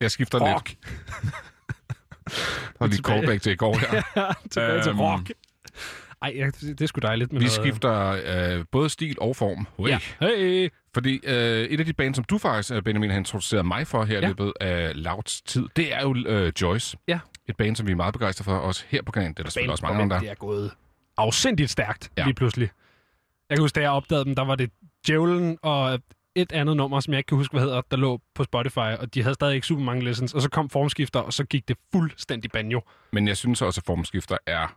Jeg 0.00 0.10
skifter 0.10 0.38
Rock! 0.54 0.68
lidt. 0.68 0.78
Og 2.80 2.88
lige 2.88 2.96
Tilbage. 2.96 3.18
callback 3.18 3.42
til 3.42 3.52
i 3.52 3.56
går 3.56 3.78
her. 3.78 4.02
Ja, 4.16 4.32
tilbage 4.50 4.82
til 4.82 4.90
Øhm, 4.90 5.00
rock. 5.00 5.30
Ej, 6.22 6.50
det 6.60 6.80
er 6.80 6.86
sgu 6.86 6.98
dejligt 7.02 7.32
med 7.32 7.40
Vi 7.40 7.44
noget... 7.46 7.52
skifter 7.52 8.20
øh, 8.58 8.64
både 8.72 8.90
stil 8.90 9.16
og 9.20 9.36
form. 9.36 9.66
Hey. 9.78 9.88
Ja. 9.88 9.98
Hey! 10.20 10.68
Fordi 10.94 11.20
øh, 11.24 11.34
et 11.64 11.80
af 11.80 11.86
de 11.86 11.92
bands, 11.92 12.16
som 12.16 12.24
du 12.24 12.38
faktisk, 12.38 12.70
øh, 12.74 12.82
Benjamin, 12.82 13.10
har 13.10 13.18
introduceret 13.18 13.66
mig 13.66 13.86
for 13.86 14.04
her 14.04 14.18
i 14.18 14.20
Ja. 14.20 14.26
løbet 14.28 14.52
af 14.60 14.92
Louds 14.94 15.42
tid, 15.42 15.68
det 15.76 15.94
er 15.94 16.02
jo 16.02 16.16
øh, 16.26 16.52
Joyce. 16.62 16.96
Ja. 17.08 17.18
Et 17.48 17.56
band, 17.56 17.76
som 17.76 17.86
vi 17.86 17.92
er 17.92 17.96
meget 17.96 18.12
begejstrede 18.12 18.44
for, 18.44 18.56
også 18.56 18.84
her 18.88 19.02
på 19.02 19.12
kanalen. 19.12 19.32
Det 19.34 19.38
er 19.38 19.42
der 19.42 19.50
selvfølgelig 19.50 19.72
også 19.72 19.84
mange 19.86 20.02
andre. 20.02 20.20
Det 20.20 20.30
er 20.30 20.34
gået 20.34 20.70
afsindigt 21.16 21.70
stærkt 21.70 22.10
ja. 22.18 22.24
lige 22.24 22.34
pludselig. 22.34 22.70
Jeg 23.50 23.56
kan 23.56 23.62
huske, 23.62 23.76
da 23.76 23.80
jeg 23.80 23.90
opdagede 23.90 24.24
dem, 24.24 24.34
der 24.34 24.44
var 24.44 24.54
det 24.54 24.70
Djævlen 25.06 25.58
og 25.62 26.00
et 26.34 26.52
andet 26.52 26.76
nummer, 26.76 27.00
som 27.00 27.12
jeg 27.12 27.18
ikke 27.18 27.28
kan 27.28 27.38
huske, 27.38 27.52
hvad 27.52 27.62
hedder, 27.62 27.80
der 27.90 27.96
lå 27.96 28.20
på 28.34 28.44
Spotify, 28.44 28.78
og 28.78 29.14
de 29.14 29.22
havde 29.22 29.34
stadig 29.34 29.54
ikke 29.54 29.66
super 29.66 29.82
mange 29.82 30.04
listens, 30.04 30.34
og 30.34 30.42
så 30.42 30.50
kom 30.50 30.70
formskifter, 30.70 31.20
og 31.20 31.32
så 31.32 31.44
gik 31.44 31.68
det 31.68 31.76
fuldstændig 31.92 32.50
banjo. 32.50 32.80
Men 33.12 33.28
jeg 33.28 33.36
synes 33.36 33.62
også, 33.62 33.80
at 33.80 33.86
formskifter 33.86 34.36
er 34.46 34.76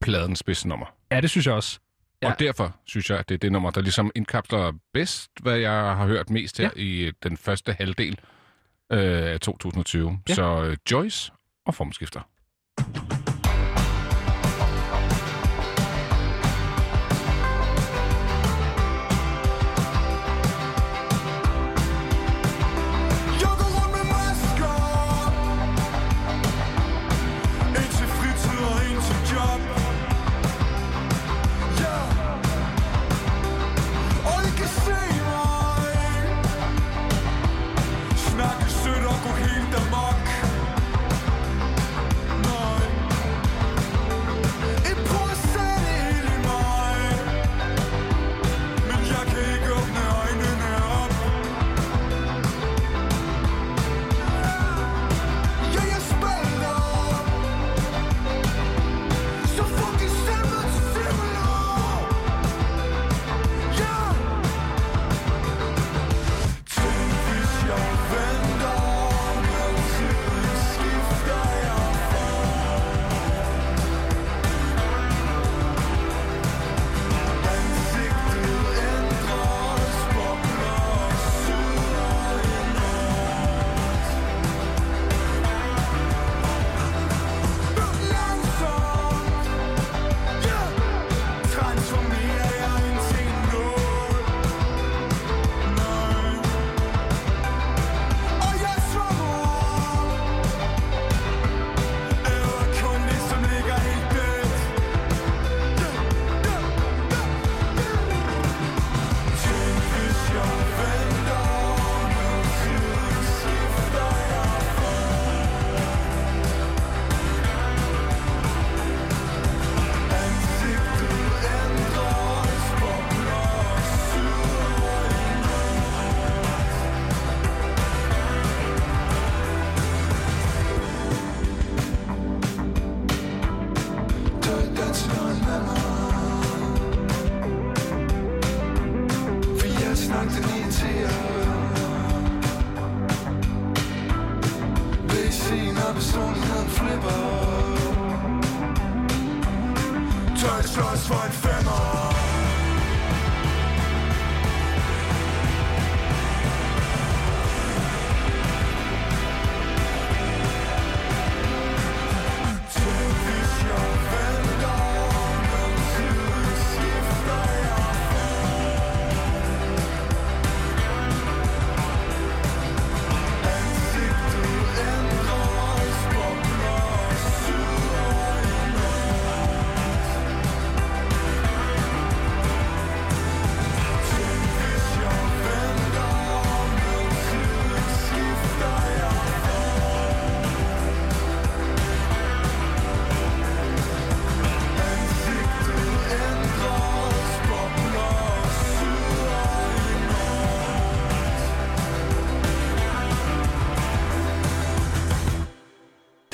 pladens 0.00 0.42
bedste 0.42 0.68
nummer. 0.68 0.86
Ja, 1.12 1.20
det 1.20 1.30
synes 1.30 1.46
jeg 1.46 1.54
også. 1.54 1.80
Ja. 2.22 2.30
Og 2.30 2.40
derfor 2.40 2.76
synes 2.84 3.10
jeg, 3.10 3.18
at 3.18 3.28
det 3.28 3.34
er 3.34 3.38
det 3.38 3.52
nummer, 3.52 3.70
der 3.70 3.80
ligesom 3.80 4.10
indkapsler 4.14 4.72
bedst, 4.92 5.30
hvad 5.40 5.56
jeg 5.56 5.72
har 5.72 6.06
hørt 6.06 6.30
mest 6.30 6.58
her 6.58 6.70
ja. 6.76 6.82
i 6.82 7.12
den 7.22 7.36
første 7.36 7.72
halvdel 7.72 8.18
øh, 8.92 9.32
af 9.32 9.40
2020. 9.40 10.18
Ja. 10.28 10.34
Så 10.34 10.64
øh, 10.64 10.76
Joyce 10.90 11.32
og 11.66 11.74
formskifter. 11.74 12.20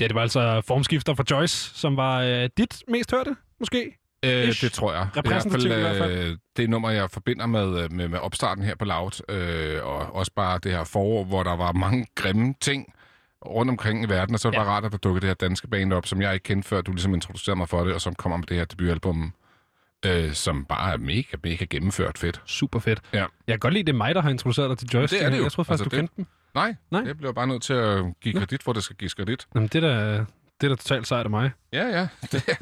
Det, 0.08 0.10
det 0.10 0.14
var 0.14 0.22
altså 0.22 0.60
formskifter 0.66 1.14
for 1.14 1.24
Joyce, 1.30 1.70
som 1.78 1.96
var 1.96 2.20
øh, 2.22 2.48
dit 2.58 2.82
mest 2.88 3.10
hørte, 3.10 3.36
måske? 3.60 3.98
Øh, 4.24 4.48
Ish. 4.48 4.64
det 4.64 4.72
tror 4.72 4.92
jeg. 4.92 5.08
Repræsentativt 5.16 5.72
i 5.72 5.80
hvert 5.80 5.96
fald. 5.96 6.12
øh, 6.18 6.36
det 6.56 6.64
er 6.64 6.68
nummer, 6.68 6.90
jeg 6.90 7.10
forbinder 7.10 7.46
med, 7.46 7.82
øh, 7.84 7.92
med, 7.92 8.08
med 8.08 8.18
opstarten 8.18 8.64
her 8.64 8.74
på 8.74 8.84
Loud, 8.84 9.30
øh, 9.30 9.84
og 9.86 10.14
også 10.14 10.32
bare 10.36 10.58
det 10.62 10.72
her 10.72 10.84
forår, 10.84 11.24
hvor 11.24 11.42
der 11.42 11.56
var 11.56 11.72
mange 11.72 12.06
grimme 12.14 12.54
ting 12.60 12.92
rundt 13.46 13.70
omkring 13.70 14.04
i 14.04 14.08
verden, 14.08 14.34
og 14.34 14.40
så 14.40 14.48
var 14.48 14.50
det 14.50 14.58
Ja. 14.58 14.64
bare 14.64 14.72
rart, 14.74 14.84
at 14.84 14.92
der 14.92 14.98
dukkede 14.98 15.20
det 15.20 15.28
her 15.28 15.34
danske 15.34 15.68
band 15.68 15.92
op, 15.92 16.06
som 16.06 16.22
jeg 16.22 16.34
ikke 16.34 16.44
kendte 16.44 16.68
før, 16.68 16.80
du 16.80 16.92
ligesom 16.92 17.14
introducerede 17.14 17.56
mig 17.58 17.68
for 17.68 17.84
det, 17.84 17.94
og 17.94 18.00
som 18.00 18.14
kommer 18.14 18.36
med 18.36 18.46
det 18.46 18.56
her 18.56 18.64
debutalbum 18.64 19.32
øh, 20.06 20.32
som 20.32 20.64
bare 20.64 20.92
er 20.92 20.96
mega, 20.96 21.36
mega 21.44 21.64
gennemført 21.70 22.18
fedt. 22.18 22.42
Super 22.46 22.78
fedt. 22.78 23.00
Ja. 23.12 23.18
Jeg 23.18 23.28
kan 23.52 23.58
godt 23.58 23.74
lide, 23.74 23.84
det 23.84 23.92
er 23.92 23.96
mig, 23.96 24.14
der 24.14 24.20
har 24.20 24.30
introduceret 24.30 24.70
dig 24.70 24.78
til 24.78 24.88
joystick. 24.94 25.20
Det 25.20 25.26
er 25.26 25.30
det 25.30 25.38
jo. 25.38 25.42
Jeg 25.42 25.52
troede 25.52 25.66
faktisk, 25.66 25.84
Altså, 25.84 25.96
du 25.96 26.02
det- 26.02 26.10
kendte 26.10 26.14
dem. 26.16 26.26
Nej, 26.56 26.74
Nej. 26.90 27.02
Jeg 27.06 27.16
bliver 27.16 27.32
bare 27.32 27.46
nødt 27.46 27.62
til 27.62 27.72
at 27.72 28.04
give 28.20 28.34
kredit, 28.34 28.62
hvor 28.62 28.72
det 28.72 28.82
skal 28.82 28.96
gives 28.96 29.14
kredit. 29.14 29.46
Jamen, 29.54 29.68
det 29.68 29.84
er 29.84 29.88
da, 29.88 30.18
det 30.60 30.64
er 30.64 30.68
da 30.68 30.74
totalt 30.74 31.06
sejt 31.06 31.24
af 31.24 31.30
mig. 31.30 31.50
Ja, 31.72 31.86
ja. 31.86 32.08
Det, 32.32 32.48
ja. 32.48 32.54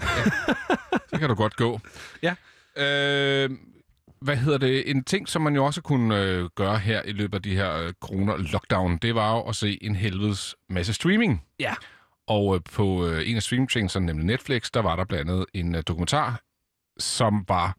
Så 1.09 1.19
kan 1.19 1.29
du 1.29 1.35
godt 1.35 1.57
gå. 1.57 1.81
Ja. 2.23 2.35
Øh, 2.77 3.51
hvad 4.21 4.37
hedder 4.37 4.59
det? 4.59 4.91
En 4.91 5.05
ting, 5.05 5.29
som 5.29 5.43
man 5.43 5.55
jo 5.55 5.65
også 5.65 5.83
kunne 5.83 6.21
øh, 6.23 6.49
gøre 6.55 6.79
her 6.79 7.03
i 7.03 7.13
løbet 7.13 7.35
af 7.35 7.43
de 7.43 7.55
her 7.57 7.77
øh, 7.77 7.93
corona-lockdown, 8.05 8.99
det 9.03 9.15
var 9.15 9.37
jo 9.37 9.41
at 9.43 9.57
se 9.57 9.79
en 9.83 9.97
helvedes 9.97 10.57
masse 10.69 10.95
streaming. 10.95 11.45
Ja. 11.61 11.75
Og 12.27 12.55
øh, 12.55 12.61
på 12.73 13.07
øh, 13.07 13.31
en 13.31 13.37
af 13.37 13.43
streamingtjenesterne, 13.43 14.07
nemlig 14.07 14.27
Netflix, 14.27 14.71
der 14.71 14.81
var 14.83 14.97
der 14.97 15.05
blandt 15.05 15.31
andet 15.31 15.47
en 15.55 15.75
øh, 15.75 15.83
dokumentar, 15.89 16.41
som 16.99 17.45
var 17.49 17.77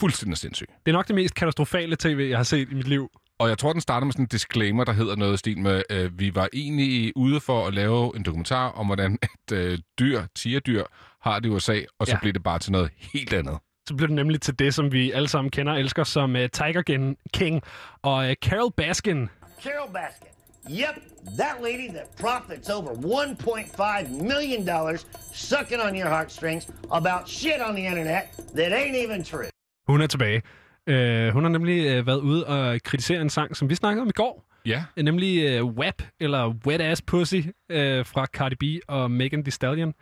fuldstændig 0.00 0.38
sindssyg. 0.38 0.68
Det 0.86 0.92
er 0.92 0.96
nok 0.96 1.06
det 1.06 1.14
mest 1.14 1.34
katastrofale 1.34 1.96
tv, 1.96 2.26
jeg 2.30 2.38
har 2.38 2.44
set 2.44 2.70
i 2.70 2.74
mit 2.74 2.88
liv. 2.88 3.10
Og 3.38 3.48
jeg 3.48 3.58
tror, 3.58 3.72
den 3.72 3.80
starter 3.80 4.04
med 4.04 4.12
sådan 4.12 4.22
en 4.22 4.28
disclaimer, 4.28 4.84
der 4.84 4.92
hedder 4.92 5.16
noget 5.16 5.34
i 5.34 5.36
stil 5.36 5.58
med, 5.58 5.82
øh, 5.90 6.18
vi 6.18 6.34
var 6.34 6.48
egentlig 6.52 7.12
ude 7.16 7.40
for 7.40 7.66
at 7.66 7.74
lave 7.74 8.16
en 8.16 8.22
dokumentar 8.22 8.68
om, 8.70 8.86
hvordan 8.86 9.12
et 9.48 9.52
øh, 9.56 9.78
dyr, 9.98 10.22
tigerdyr, 10.36 10.84
har 11.22 11.38
det 11.40 11.48
i 11.48 11.52
USA, 11.52 11.80
og 11.98 12.06
så 12.06 12.12
Ja. 12.12 12.18
blev 12.20 12.32
det 12.32 12.42
bare 12.42 12.58
til 12.58 12.72
noget 12.72 12.90
helt 12.98 13.32
andet. 13.32 13.58
Så 13.88 13.94
bliver 13.94 14.06
det 14.06 14.14
nemlig 14.16 14.40
til 14.40 14.58
det, 14.58 14.74
som 14.74 14.92
vi 14.92 15.10
alle 15.12 15.28
sammen 15.28 15.50
kender 15.50 15.72
og 15.72 15.80
elsker 15.80 16.04
som 16.04 16.34
uh, 16.34 16.40
Tiger 16.52 16.82
King 17.32 17.62
og 18.02 18.16
uh, 18.28 18.32
Carol 18.32 18.72
Baskin. 18.76 19.28
Carol 19.62 19.92
Baskin. 19.92 20.28
Yep, 20.70 20.96
that 21.38 21.54
lady 21.62 21.88
that 21.96 22.06
profits 22.20 22.68
over 22.70 22.90
$1.5 22.90 24.22
million 24.22 24.68
sucking 25.34 25.80
on 25.82 25.94
your 25.96 26.08
heartstrings 26.08 26.68
about 26.92 27.28
shit 27.28 27.60
on 27.68 27.74
the 27.76 27.86
internet 27.86 28.22
that 28.56 28.72
ain't 28.72 28.96
even 29.04 29.24
true. 29.24 29.46
Hun 29.88 30.00
er 30.00 30.06
tilbage. 30.06 30.42
Uh, 30.90 31.32
hun 31.32 31.44
har 31.44 31.48
nemlig 31.48 31.98
uh, 32.00 32.06
været 32.06 32.20
ude 32.20 32.46
og 32.46 32.82
kritisere 32.84 33.20
en 33.20 33.30
sang, 33.30 33.56
som 33.56 33.70
vi 33.70 33.74
snakkede 33.74 34.02
om 34.02 34.08
i 34.08 34.12
går. 34.14 34.46
Ja, 34.66 34.84
Uh, 34.96 35.02
nemlig 35.04 35.62
uh, 35.62 35.74
WAP, 35.74 36.02
eller 36.20 36.54
Wet 36.66 36.80
Ass 36.80 37.02
Pussy, 37.02 37.36
uh, 37.36 37.46
fra 38.06 38.26
Cardi 38.26 38.54
B 38.54 38.82
og 38.88 39.10
Megan 39.10 39.44
Thee 39.44 39.52
Stallion. 39.52 39.94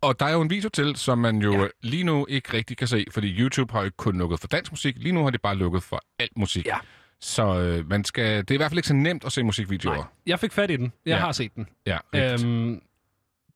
og 0.00 0.20
der 0.20 0.26
er 0.26 0.32
jo 0.32 0.40
en 0.40 0.50
video 0.50 0.68
til, 0.68 0.96
som 0.96 1.18
man 1.18 1.38
jo 1.42 1.62
Ja. 1.62 1.66
lige 1.82 2.04
nu 2.04 2.26
ikke 2.28 2.52
rigtig 2.56 2.76
kan 2.76 2.86
se, 2.86 3.04
fordi 3.12 3.40
YouTube 3.40 3.72
har 3.72 3.84
jo 3.84 3.90
kun 3.96 4.18
lukket 4.18 4.40
for 4.40 4.46
dansk 4.48 4.72
musik. 4.72 4.94
Lige 4.98 5.12
nu 5.12 5.22
har 5.22 5.30
de 5.30 5.38
bare 5.38 5.56
lukket 5.56 5.82
for 5.82 6.02
alt 6.18 6.32
musik. 6.38 6.66
Ja. 6.66 6.76
Så 7.20 7.58
øh, 7.60 7.88
man 7.90 8.04
skal, 8.04 8.38
det 8.38 8.50
er 8.50 8.54
i 8.54 8.56
hvert 8.56 8.70
fald 8.70 8.78
ikke 8.78 8.88
så 8.88 8.94
nemt 8.94 9.24
at 9.24 9.32
se 9.32 9.42
musikvideoer. 9.42 9.94
Nej, 9.94 10.04
jeg 10.26 10.40
fik 10.40 10.52
fat 10.52 10.70
i 10.70 10.76
den. 10.76 10.92
Jeg 11.06 11.12
Ja. 11.12 11.18
har 11.18 11.32
set 11.32 11.54
den. 11.56 11.66
Ja, 11.86 11.98
rigtigt. 12.14 12.44
Øhm, 12.50 12.80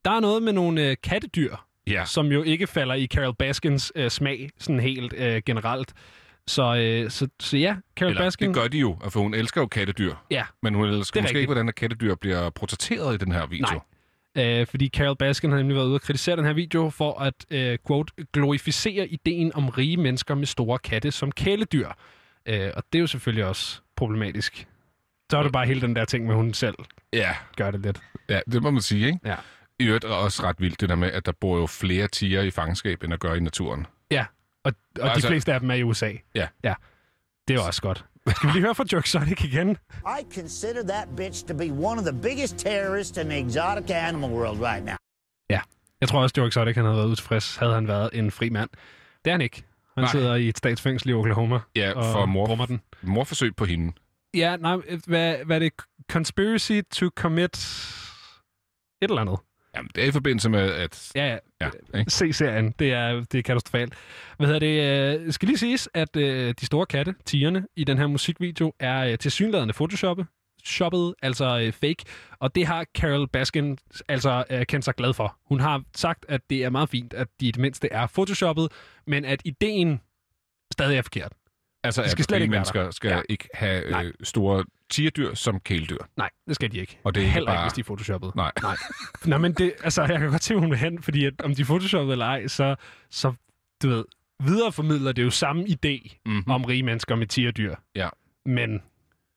der 0.05 0.11
er 0.11 0.21
noget 0.21 0.43
med 0.43 0.53
nogle 0.53 0.91
uh, 0.91 0.95
kattedyr, 1.03 1.57
ja. 1.87 2.05
som 2.05 2.27
jo 2.27 2.43
ikke 2.43 2.67
falder 2.67 2.95
i 2.95 3.07
Carol 3.07 3.35
Baskins 3.35 3.93
uh, 3.99 4.09
smag, 4.09 4.51
sådan 4.59 4.81
helt 4.81 5.13
uh, 5.13 5.37
generelt. 5.47 5.93
Så, 6.47 7.03
uh, 7.05 7.11
så, 7.11 7.29
så 7.41 7.57
ja, 7.57 7.77
Carol 7.97 8.11
Eller, 8.11 8.23
Baskin... 8.25 8.49
det 8.49 8.55
gør 8.57 8.69
de 8.69 8.79
jo, 8.79 8.97
for 9.09 9.21
hun 9.21 9.35
elsker 9.35 9.61
jo 9.61 9.67
kattedyr. 9.67 10.15
Ja, 10.31 10.45
Men 10.63 10.75
hun 10.75 10.85
elsker 10.89 10.97
er 10.97 10.99
måske 11.01 11.21
rigtigt. 11.21 11.37
ikke, 11.41 11.47
hvordan 11.49 11.69
at 11.69 11.75
kattedyr 11.75 12.15
bliver 12.15 12.51
portrætteret 12.51 13.15
i 13.15 13.25
den 13.25 13.33
her 13.33 13.47
video. 13.47 13.81
Nej. 14.37 14.61
Øh, 14.61 14.67
fordi 14.67 14.89
Carol 14.89 15.17
Baskin 15.17 15.51
har 15.51 15.59
nemlig 15.59 15.77
været 15.77 15.87
ude 15.87 15.95
og 15.95 16.01
kritisere 16.01 16.37
den 16.37 16.45
her 16.45 16.53
video 16.53 16.91
for 16.91 17.21
at, 17.21 17.35
øh, 17.51 17.79
quote, 17.87 18.13
glorificere 18.33 19.09
ideen 19.09 19.55
om 19.55 19.69
rige 19.69 19.97
mennesker 19.97 20.35
med 20.35 20.47
store 20.47 20.79
katte 20.79 21.11
som 21.11 21.33
kæledyr. 21.33 21.89
Øh, 22.47 22.71
og 22.77 22.83
det 22.93 22.99
er 22.99 23.01
jo 23.01 23.07
selvfølgelig 23.07 23.45
også 23.45 23.81
problematisk. 23.97 24.67
Så 25.31 25.39
er 25.39 25.43
det 25.43 25.53
bare 25.53 25.67
hele 25.67 25.81
den 25.81 25.97
der 25.97 26.05
ting 26.05 26.27
med, 26.27 26.35
hun 26.35 26.55
selv 26.55 26.75
Ja, 27.13 27.35
gør 27.57 27.71
det 27.71 27.81
lidt. 27.81 28.01
ja, 28.29 28.41
det 28.53 28.63
må 28.63 28.71
man 28.71 28.83
sige, 28.83 29.07
ikke? 29.07 29.19
Ja. 29.25 29.35
I 29.79 29.85
øvrigt 29.87 30.05
er 30.05 30.09
også 30.09 30.43
ret 30.43 30.57
vildt 30.61 30.81
det 30.81 30.89
der 30.89 30.95
med, 30.95 31.13
at 31.13 31.27
der 31.27 31.33
bor 31.33 31.59
jo 31.59 31.67
flere 31.67 32.09
tiger 32.09 32.43
i 32.43 32.51
fangenskab, 32.51 33.03
end 33.03 33.11
der 33.11 33.17
gør 33.19 33.35
i 33.35 33.41
naturen. 33.41 33.87
Ja, 34.65 34.71
og, 34.71 34.73
og 35.01 35.11
altså, 35.11 35.29
de 35.29 35.33
fleste 35.33 35.53
af 35.55 35.61
dem 35.61 35.71
er 35.71 35.75
i 35.75 35.83
USA. 35.83 36.13
Ja. 36.35 36.49
Ja, 36.65 36.75
det 37.49 37.57
er 37.57 37.61
også 37.61 37.83
godt. 37.83 38.05
Skal 38.37 38.49
vi 38.49 38.53
lige 38.53 38.63
høre 38.63 38.75
fra 38.75 38.85
Jerk 38.93 39.07
Sonic 39.07 39.45
igen? 39.45 39.71
I 40.21 40.35
consider 40.35 40.83
that 40.89 41.09
bitch 41.17 41.47
to 41.47 41.55
be 41.57 41.65
one 41.73 42.01
of 42.01 42.05
the 42.13 42.23
biggest 42.23 42.59
terrorists 42.59 43.19
in 43.19 43.25
the 43.29 43.39
exotic 43.39 43.91
animal 43.91 44.31
world 44.31 44.61
right 44.61 44.85
now. 44.85 44.95
Jeg 46.01 46.09
tror 46.09 46.23
også, 46.23 46.35
Jerk 46.43 46.53
Sonic 46.53 46.75
han 46.75 46.85
havde 46.85 46.97
været 46.97 47.09
utilfreds, 47.09 47.57
havde 47.57 47.75
han 47.75 47.89
været 47.89 48.11
en 48.13 48.31
fri 48.31 48.49
mand. 48.51 48.71
Det 49.25 49.31
er 49.31 49.35
han 49.35 49.41
ikke. 49.41 49.63
Han 49.95 50.05
Nej. 50.05 50.13
sidder 50.13 50.35
i 50.35 50.49
et 50.49 50.59
statsfængsel 50.59 51.11
i 51.11 51.13
Oklahoma 51.13 51.59
Ja, 51.77 51.93
og 51.93 52.05
for 52.13 52.27
mor, 52.27 52.47
rummer 52.47 52.67
den. 52.67 52.81
morforsøg 53.03 53.57
på 53.57 53.65
hende. 53.65 53.93
Ja, 54.35 54.57
nej, 54.57 54.77
hvad, 55.07 55.37
hvad 55.45 55.57
er 55.57 55.59
det? 55.59 55.73
Conspiracy 56.11 56.81
to 56.93 57.09
commit 57.17 57.57
et 59.03 59.11
eller 59.11 59.21
andet. 59.21 59.39
Jamen, 59.77 59.91
det 59.95 60.05
er 60.05 60.09
i 60.09 60.11
forbindelse 60.11 60.51
med, 60.51 60.73
at... 60.73 61.13
Ja, 61.15 61.27
ja. 61.27 61.39
Ja, 61.61 61.99
ikke? 61.99 62.11
Se 62.11 62.33
serien. 62.33 62.75
Det 62.79 62.93
er, 62.93 63.25
det 63.33 63.39
er 63.39 63.43
katastrofalt. 63.43 63.95
Hvad 64.37 64.47
hedder 64.47 64.61
det? 64.61 65.21
Øh, 65.27 65.33
skal 65.33 65.47
lige 65.47 65.59
siges, 65.59 65.89
at 65.95 66.17
øh, 66.17 66.55
de 66.61 66.67
store 66.67 66.87
katte, 66.87 67.15
tigerne, 67.25 67.67
i 67.77 67.85
den 67.85 67.99
her 67.99 68.07
musikvideo 68.07 68.73
er 68.81 69.05
øh, 69.05 69.19
til 69.19 69.31
synlædende 69.31 69.75
photoshoppet, 69.75 70.27
shoppet, 70.65 71.15
altså 71.23 71.61
øh, 71.61 71.73
fake, 71.73 72.05
og 72.39 72.55
det 72.55 72.67
har 72.67 72.87
Carol 72.99 73.29
Baskin 73.29 73.79
altså 74.09 74.45
øh, 74.51 74.67
kendt 74.67 74.85
sig 74.85 74.95
glad 74.95 75.15
for. 75.15 75.37
Hun 75.47 75.61
har 75.61 75.83
sagt, 75.97 76.27
at 76.29 76.41
det 76.51 76.65
er 76.65 76.71
meget 76.71 76.89
fint, 76.89 77.15
at 77.15 77.29
de 77.41 77.49
i 77.49 77.51
det 77.51 77.61
mindste 77.61 77.93
er 77.93 78.07
photoshoppet, 78.07 78.73
men 79.07 79.25
at 79.25 79.43
ideen 79.45 80.01
stadig 80.73 80.99
er 80.99 81.03
forkert. 81.03 81.33
Altså, 81.85 82.03
Det 82.03 82.11
skal 82.11 82.23
at 82.23 82.25
slet 82.25 82.41
ikke 82.43 82.51
mennesker 82.51 82.91
skal 82.91 83.11
Ja. 83.11 83.21
ikke 83.29 83.49
have 83.55 83.91
Nej. 83.91 84.05
øh, 84.05 84.13
store 84.23 84.65
tigerdyr 84.91 85.35
som 85.35 85.61
kæledyr. 85.61 85.97
Nej, 86.17 86.31
det 86.49 86.55
skal 86.55 86.73
de 86.73 86.79
ikke. 86.79 86.99
Og 87.05 87.15
det 87.15 87.23
er 87.23 87.27
Heller 87.27 87.51
ikke, 87.53 87.57
bare- 87.59 87.65
hvis 87.65 87.73
de 87.73 87.81
er 87.81 87.85
photoshoppet. 87.85 88.35
Nej. 88.37 88.53
Nej. 88.63 88.77
Nej, 89.25 89.39
men 89.39 89.53
det, 89.53 89.73
altså, 89.85 90.03
jeg 90.05 90.19
kan 90.19 90.31
godt 90.31 90.43
se, 90.45 90.55
hvor 90.55 90.61
hun 90.61 90.71
vil 90.71 90.79
hen, 90.79 91.03
fordi 91.03 91.25
at, 91.25 91.41
om 91.45 91.55
de 91.55 91.63
er 91.63 91.67
photoshoppet 91.67 92.13
eller 92.13 92.27
ej, 92.27 92.47
så, 92.47 92.75
så 93.11 93.33
du 93.83 93.89
ved, 93.89 94.05
videreformidler 94.43 95.13
det 95.13 95.23
jo 95.23 95.31
samme 95.31 95.63
idé 95.65 96.17
Mm-hmm. 96.27 96.51
om 96.53 96.65
rige 96.65 96.83
mennesker 96.83 97.15
med 97.17 97.27
tigerdyr. 97.27 97.75
Ja. 97.95 98.09
Men 98.47 98.83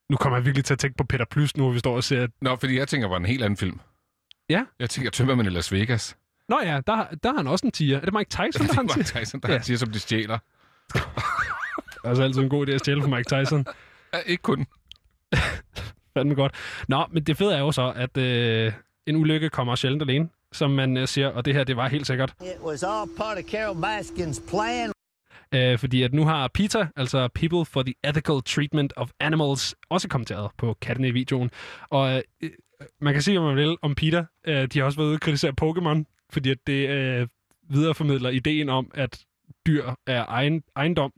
nu 0.09 0.17
kommer 0.17 0.37
jeg 0.37 0.45
virkelig 0.45 0.65
til 0.65 0.73
at 0.73 0.79
tænke 0.79 0.97
på 0.97 1.03
Peter 1.03 1.25
Plus, 1.31 1.57
nu 1.57 1.63
hvor 1.63 1.71
vi 1.73 1.79
står 1.79 1.95
og 1.95 2.03
ser... 2.03 2.27
Nå, 2.41 2.55
fordi 2.55 2.77
jeg 2.77 2.87
tænker, 2.87 3.07
var 3.07 3.17
en 3.17 3.25
helt 3.25 3.43
anden 3.43 3.57
film. 3.57 3.79
Ja. 4.49 4.63
Jeg 4.79 4.89
tænker, 4.89 5.11
Tømmermænd 5.11 5.47
i 5.47 5.51
Las 5.51 5.71
Vegas. 5.71 6.17
Nå 6.49 6.59
ja, 6.63 6.79
der, 6.87 7.05
der 7.23 7.29
har 7.29 7.37
han 7.37 7.47
også 7.47 7.65
en 7.67 7.71
tiger. 7.71 7.97
Er 7.97 8.05
det 8.05 8.13
Mike 8.13 8.29
Tyson, 8.29 8.43
der 8.53 8.67
det 8.67 8.75
har 8.75 8.81
en 8.81 8.89
er 8.89 8.97
Mike 8.97 9.07
tiger? 9.07 9.23
Tyson, 9.23 9.39
der 9.41 9.47
Ja. 9.49 9.53
ja. 9.55 9.61
siger, 9.61 9.77
som 9.77 9.91
de 9.91 9.99
stjæler. 9.99 10.37
Det 12.03 12.07
er 12.07 12.09
altså 12.09 12.23
altid 12.23 12.41
en 12.41 12.49
god 12.49 12.67
idé 12.67 12.71
at 12.71 12.79
stjæle 12.79 13.01
for 13.01 13.09
Mike 13.09 13.35
Tyson. 13.35 13.65
Ja, 14.13 14.17
ikke 14.25 14.41
kun. 14.41 14.65
Fandme 16.13 16.35
godt. 16.35 16.55
Nå, 16.87 17.05
men 17.11 17.23
det 17.23 17.37
fede 17.37 17.55
er 17.55 17.59
jo 17.59 17.71
så, 17.71 17.93
at 17.95 18.17
øh, 18.17 18.73
en 19.07 19.15
ulykke 19.15 19.49
kommer 19.49 19.75
sjældent 19.75 20.01
alene, 20.01 20.29
som 20.51 20.71
man 20.71 20.97
øh, 20.97 21.07
siger, 21.07 21.27
og 21.27 21.45
det 21.45 21.53
her, 21.53 21.63
det 21.63 21.77
var 21.77 21.87
helt 21.87 22.07
sikkert. 22.07 22.33
It 22.41 22.47
was 22.65 22.83
all 22.83 23.09
part 23.17 23.37
of 23.37 23.43
Carol 23.43 23.75
Baskin's 23.83 24.49
plan. 24.49 24.91
Øh, 25.53 25.79
fordi 25.79 26.03
at 26.03 26.13
nu 26.13 26.25
har 26.25 26.47
PETA, 26.47 26.87
altså 26.95 27.27
People 27.35 27.65
for 27.65 27.83
the 27.83 27.93
Ethical 28.03 28.41
Treatment 28.45 28.93
of 28.95 29.09
Animals, 29.19 29.75
også 29.89 30.07
kommenteret 30.07 30.51
på 30.57 30.77
kattene 30.81 31.07
i 31.07 31.11
videoen. 31.11 31.51
Og 31.89 32.23
øh, 32.41 32.49
man 33.01 33.13
kan 33.13 33.21
sige, 33.21 33.39
hvad 33.39 33.47
man 33.47 33.57
vil 33.57 33.77
om 33.81 33.95
PETA. 33.95 34.25
Øh, 34.47 34.67
de 34.67 34.79
har 34.79 34.85
også 34.85 34.97
været 34.97 35.07
ude 35.07 35.15
og 35.15 35.21
kritisere 35.21 35.53
Pokémon, 35.61 36.27
fordi 36.33 36.51
at 36.51 36.57
det 36.67 36.89
øh, 36.89 37.27
videreformidler 37.69 38.29
ideen 38.29 38.69
om, 38.69 38.91
at 38.93 39.19
dyr 39.67 39.91
er 40.07 40.25
egen, 40.27 40.63
ejendom. 40.75 41.13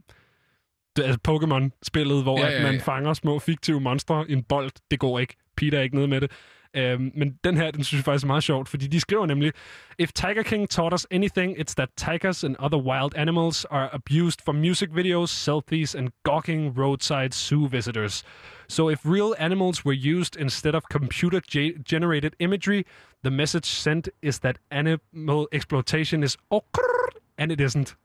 Altså 0.98 1.18
Pokémon-spillet, 1.28 2.22
hvor 2.22 2.38
Ja, 2.38 2.44
ja, 2.44 2.50
ja, 2.50 2.56
at 2.56 2.72
man 2.72 2.80
fanger 2.80 3.14
små 3.14 3.38
fiktive 3.38 3.80
monstre 3.80 4.24
i 4.28 4.32
en 4.32 4.42
bold. 4.42 4.70
Det 4.90 4.98
går 4.98 5.18
ikke. 5.18 5.36
PETA 5.56 5.76
er 5.76 5.82
ikke 5.82 5.96
nede 5.96 6.08
med 6.08 6.20
det. 6.20 6.30
Øhm, 6.76 7.12
men 7.14 7.38
den 7.44 7.56
her, 7.56 7.70
den 7.70 7.84
synes 7.84 7.98
jeg 7.98 8.04
faktisk 8.04 8.24
er 8.24 8.26
meget 8.26 8.42
sjovt, 8.42 8.68
fordi 8.68 8.86
de 8.86 9.00
skriver 9.00 9.26
nemlig, 9.26 9.52
If 9.98 10.12
Tiger 10.12 10.42
King 10.42 10.70
taught 10.70 10.94
us 10.94 11.06
anything, 11.10 11.58
it's 11.58 11.74
that 11.76 11.88
tigers 11.96 12.44
and 12.44 12.56
other 12.58 12.78
wild 12.78 13.14
animals 13.16 13.64
are 13.64 13.88
abused 13.92 14.40
for 14.44 14.52
music 14.52 14.88
videos, 14.90 15.30
selfies, 15.30 15.98
and 15.98 16.08
gawking 16.24 16.78
roadside 16.78 17.34
zoo 17.34 17.68
visitors. 17.68 18.24
So 18.68 18.90
if 18.90 18.98
real 19.06 19.34
animals 19.38 19.84
were 19.84 20.18
used 20.18 20.36
instead 20.40 20.74
of 20.74 20.82
computer-generated 20.90 22.36
imagery, 22.38 22.84
the 23.22 23.30
message 23.30 23.66
sent 23.66 24.08
is 24.22 24.38
that 24.38 24.58
animal 24.70 25.48
exploitation 25.52 26.22
is 26.22 26.36
okay, 26.50 27.20
and 27.38 27.52
it 27.52 27.60
isn't. 27.60 27.96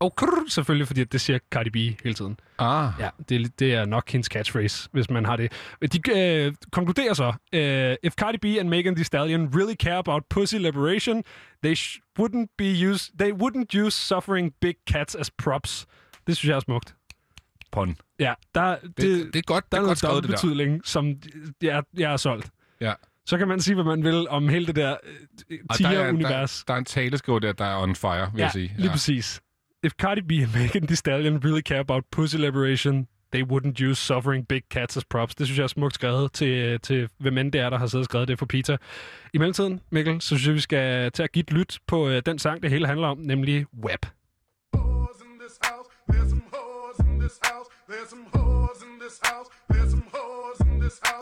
Okay, 0.00 0.26
selvfølgelig, 0.48 0.86
fordi 0.86 1.04
det 1.04 1.20
siger 1.20 1.38
Cardi 1.50 1.70
B 1.70 1.76
hele 1.76 2.14
tiden. 2.14 2.40
Ah. 2.58 2.92
Ja, 2.98 3.08
det, 3.28 3.58
det 3.58 3.74
er 3.74 3.84
nok 3.84 4.10
hendes 4.10 4.26
catchphrase, 4.26 4.88
hvis 4.92 5.10
man 5.10 5.24
har 5.24 5.36
det. 5.36 5.52
De 5.92 6.00
øh, 6.18 6.54
konkluderer 6.72 7.14
så, 7.14 7.32
øh, 7.52 7.96
if 8.02 8.12
Cardi 8.14 8.38
B 8.38 8.44
and 8.44 8.68
Megan 8.68 8.94
Thee 8.94 9.04
Stallion 9.04 9.48
really 9.56 9.74
care 9.74 9.96
about 9.96 10.22
pussy 10.30 10.54
liberation, 10.54 11.22
they 11.62 11.74
wouldn't 12.20 12.54
be 12.58 12.88
use 12.90 13.12
they 13.18 13.32
wouldn't 13.32 13.80
use 13.84 13.96
suffering 13.96 14.52
big 14.60 14.74
cats 14.90 15.14
as 15.14 15.30
props. 15.30 15.86
Det 16.26 16.36
synes 16.36 16.48
jeg 16.48 16.56
er 16.56 16.60
smukt. 16.60 16.94
Pun. 17.72 17.96
Ja, 18.18 18.34
der, 18.54 18.76
det, 18.82 18.96
Det, 18.96 19.26
det, 19.32 19.36
er 19.36 19.42
godt, 19.42 19.72
der 19.72 19.78
det 19.80 19.86
er 19.86 19.90
er 19.90 19.94
godt 19.94 20.02
noget 20.02 20.26
betydning, 20.26 20.80
som 20.84 21.14
jeg, 21.62 21.82
jeg 21.98 22.12
er 22.12 22.16
solgt. 22.16 22.50
Ja. 22.80 22.92
Så 23.26 23.38
kan 23.38 23.48
man 23.48 23.60
sige, 23.60 23.74
hvad 23.74 23.84
man 23.84 24.04
vil 24.04 24.28
om 24.28 24.48
hele 24.48 24.66
det 24.66 24.76
der 24.76 24.96
øh, 25.50 25.58
Og 25.70 25.78
der, 25.78 25.88
er, 25.88 25.90
tiger-univers. 25.90 26.58
der, 26.58 26.64
der 26.72 26.74
er 26.74 26.78
en 26.78 26.84
taleskriver 26.84 27.38
der, 27.38 27.52
der 27.52 27.64
er 27.64 27.82
on 27.82 27.96
fire, 27.96 28.30
vil 28.32 28.38
ja, 28.38 28.44
jeg 28.44 28.52
sige. 28.52 28.74
lige 28.78 28.90
præcis 28.90 29.40
if 29.82 29.96
Cardi 29.96 30.20
B 30.20 30.42
and 30.42 30.54
Megan 30.60 30.86
Thee 30.86 30.96
Stallion 30.96 31.38
really 31.38 31.62
care 31.62 31.80
about 31.80 32.04
pussy 32.10 32.38
liberation, 32.38 33.06
they 33.32 33.42
wouldn't 33.42 33.80
use 33.80 33.98
suffering 33.98 34.44
big 34.48 34.62
cats 34.70 34.96
as 34.96 35.04
props. 35.04 35.34
Det 35.34 35.46
synes 35.46 35.58
jeg 35.58 35.64
er 35.64 35.68
smukt 35.68 35.94
skrevet 35.94 36.32
til, 36.32 36.48
øh, 36.48 36.80
til 36.80 37.08
hvem 37.18 37.38
end 37.38 37.52
det 37.52 37.60
er, 37.60 37.70
der 37.70 37.78
har 37.78 37.86
siddet 37.86 38.02
og 38.02 38.10
skrevet 38.10 38.28
det 38.28 38.38
for 38.38 38.46
Peter. 38.46 38.76
I 39.34 39.38
mellemtiden, 39.38 39.80
Mikkel, 39.90 40.20
så 40.20 40.28
synes 40.28 40.46
jeg, 40.46 40.54
vi 40.54 40.60
skal 40.60 41.12
til 41.12 41.22
at 41.22 41.32
give 41.32 41.40
et 41.40 41.52
lyt 41.52 41.78
på 41.86 42.08
øh, 42.08 42.22
den 42.26 42.38
sang, 42.38 42.62
det 42.62 42.70
hele 42.70 42.86
handler 42.86 43.08
om, 43.08 43.18
nemlig 43.18 43.66
WAP. 43.84 44.06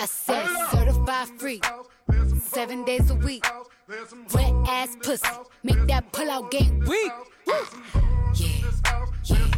I 0.01 0.07
said 0.07 0.47
certified 0.71 1.29
freak. 1.41 1.94
Seven 2.41 2.85
days 2.85 3.11
a 3.11 3.15
week. 3.15 3.47
Wet 4.33 4.53
ass 4.69 4.97
pussy, 5.03 5.29
make 5.63 5.87
that 5.89 6.11
pull 6.13 6.31
out 6.31 6.51
game 6.51 6.81
weak. 6.87 7.13
Yeah, 7.47 7.65
yeah, 8.35 9.49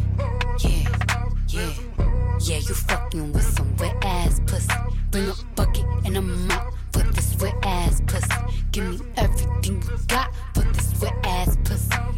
yeah, 0.59 0.99
yeah. 1.49 1.73
Yeah, 2.39 2.57
you 2.57 2.73
fucking 2.75 3.33
with 3.33 3.43
some 3.43 3.75
wet 3.77 3.95
ass 4.03 4.41
pussy. 4.45 4.73
Bring 5.11 5.29
a 5.29 5.33
bucket 5.55 5.85
and 6.05 6.17
a 6.17 6.21
mop 6.21 6.73
for 6.93 6.99
this 6.99 7.35
wet 7.41 7.55
ass 7.63 8.01
pussy. 8.07 8.27
Give 8.71 8.99
me 9.01 9.07
everything 9.17 9.81
you 9.81 9.97
got 10.07 10.33
for 10.53 10.61
this 10.61 11.01
wet 11.01 11.13
ass 11.23 11.57
pussy. 11.63 11.86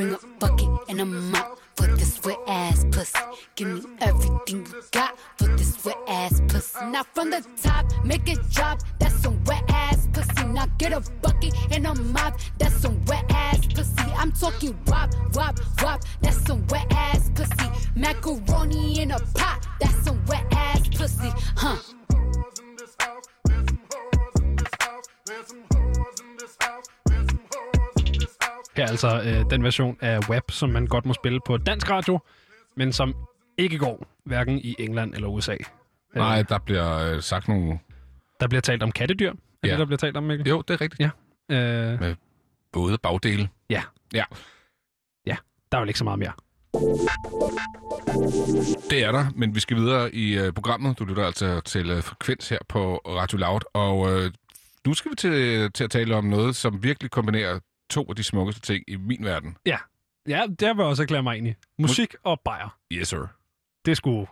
Bring 0.00 0.14
a 0.14 0.18
bucket 0.38 0.68
and 0.88 0.98
a 1.02 1.04
mop 1.04 1.58
for 1.76 1.86
this 1.88 2.24
wet 2.24 2.38
ass 2.46 2.86
pussy. 2.90 3.18
Give 3.54 3.68
me 3.68 3.82
everything 4.00 4.64
you 4.66 4.82
got 4.92 5.18
for 5.36 5.48
this 5.58 5.84
wet 5.84 5.98
ass 6.08 6.40
pussy. 6.48 6.86
Now 6.86 7.02
from 7.12 7.28
the 7.28 7.44
top, 7.60 7.84
make 8.02 8.26
it 8.26 8.38
drop. 8.48 8.80
That's 8.98 9.14
some 9.20 9.44
wet 9.44 9.62
ass 9.68 10.08
pussy. 10.10 10.46
Now 10.46 10.68
get 10.78 10.94
a 10.94 11.00
bucket 11.20 11.54
and 11.70 11.86
a 11.86 11.94
mop. 11.94 12.40
That's 12.58 12.76
some 12.76 13.04
wet 13.04 13.26
ass 13.28 13.66
pussy. 13.66 14.10
I'm 14.16 14.32
talking 14.32 14.74
wop, 14.86 15.10
wop, 15.34 15.60
wop. 15.82 16.00
That's 16.22 16.46
some 16.46 16.66
wet 16.68 16.86
ass 16.92 17.30
pussy. 17.34 17.68
Macaroni 17.94 19.02
in 19.02 19.10
a 19.10 19.20
pot. 19.34 19.66
That's 19.82 20.02
some 20.02 20.24
wet 20.24 20.46
ass 20.52 20.88
pussy, 20.88 21.30
huh? 21.56 21.76
There's 21.76 21.84
some 21.90 22.06
whores 22.08 22.58
in 22.62 22.76
this 22.76 22.96
house. 22.98 23.26
There's 25.26 25.46
some 25.48 25.64
whores 25.68 26.20
in 26.22 26.36
this 26.38 26.56
house. 26.58 26.86
Her 28.76 28.84
er 28.84 28.88
altså 28.88 29.22
øh, 29.24 29.50
den 29.50 29.62
version 29.64 29.96
af 30.00 30.18
WAP, 30.28 30.50
som 30.50 30.70
man 30.70 30.86
godt 30.86 31.06
må 31.06 31.12
spille 31.14 31.40
på 31.46 31.56
dansk 31.56 31.90
radio, 31.90 32.18
men 32.76 32.92
som 32.92 33.14
ikke 33.58 33.78
går, 33.78 34.06
hverken 34.24 34.58
i 34.58 34.74
England 34.78 35.14
eller 35.14 35.28
USA. 35.28 35.56
Nej, 36.14 36.38
Øh, 36.38 36.44
der 36.48 36.58
bliver 36.58 36.98
øh, 37.14 37.22
sagt 37.22 37.48
nogle... 37.48 37.78
der 38.40 38.48
bliver 38.48 38.60
talt 38.60 38.82
om 38.82 38.92
kattedyr. 38.92 39.30
Er 39.30 39.34
Ja. 39.64 39.70
det, 39.70 39.78
der 39.78 39.84
bliver 39.84 39.98
talt 39.98 40.16
om, 40.16 40.22
Mikkel? 40.22 40.48
Jo, 40.48 40.62
det 40.68 40.74
er 40.74 40.80
rigtigt. 40.80 41.10
Ja. 41.50 41.56
Øh, 42.04 42.16
Både 42.72 42.98
bagdele. 42.98 43.48
ja. 43.70 43.82
Ja, 44.14 44.24
Der 45.72 45.78
er 45.78 45.80
vel 45.80 45.88
ikke 45.88 45.98
så 45.98 46.04
meget 46.04 46.18
mere. 46.18 46.32
det 48.90 49.04
er 49.04 49.12
der, 49.12 49.26
men 49.34 49.54
vi 49.54 49.60
skal 49.60 49.76
videre 49.76 50.14
i 50.14 50.38
øh, 50.38 50.52
programmet. 50.52 50.98
Du 50.98 51.04
lytter 51.04 51.26
altså 51.26 51.60
til 51.60 51.90
øh, 51.90 52.02
Frekvens 52.02 52.48
her 52.48 52.58
på 52.68 52.96
Radio 52.96 53.38
Loud, 53.38 53.60
og 53.74 54.12
øh, 54.12 54.30
nu 54.86 54.94
skal 54.94 55.10
vi 55.10 55.16
til, 55.16 55.72
til 55.72 55.84
at 55.84 55.90
tale 55.90 56.16
om 56.16 56.24
noget, 56.24 56.56
som 56.56 56.82
virkelig 56.82 57.10
kombinerer 57.10 57.58
to 57.90 58.06
af 58.08 58.16
de 58.16 58.22
smukkeste 58.22 58.60
ting 58.60 58.84
i 58.88 58.96
min 58.96 59.24
verden. 59.24 59.56
Ja, 59.66 59.78
ja 60.28 60.46
det 60.46 60.68
vil 60.68 60.76
jeg 60.76 60.86
også 60.86 61.02
erklære 61.02 61.22
mig 61.22 61.36
ind 61.38 61.48
i. 61.48 61.54
Musik 61.78 62.14
og 62.22 62.40
bajer. 62.44 62.76
Yes, 62.92 63.08
sir. 63.08 63.26
Det 63.84 63.96
skulle... 63.96 64.26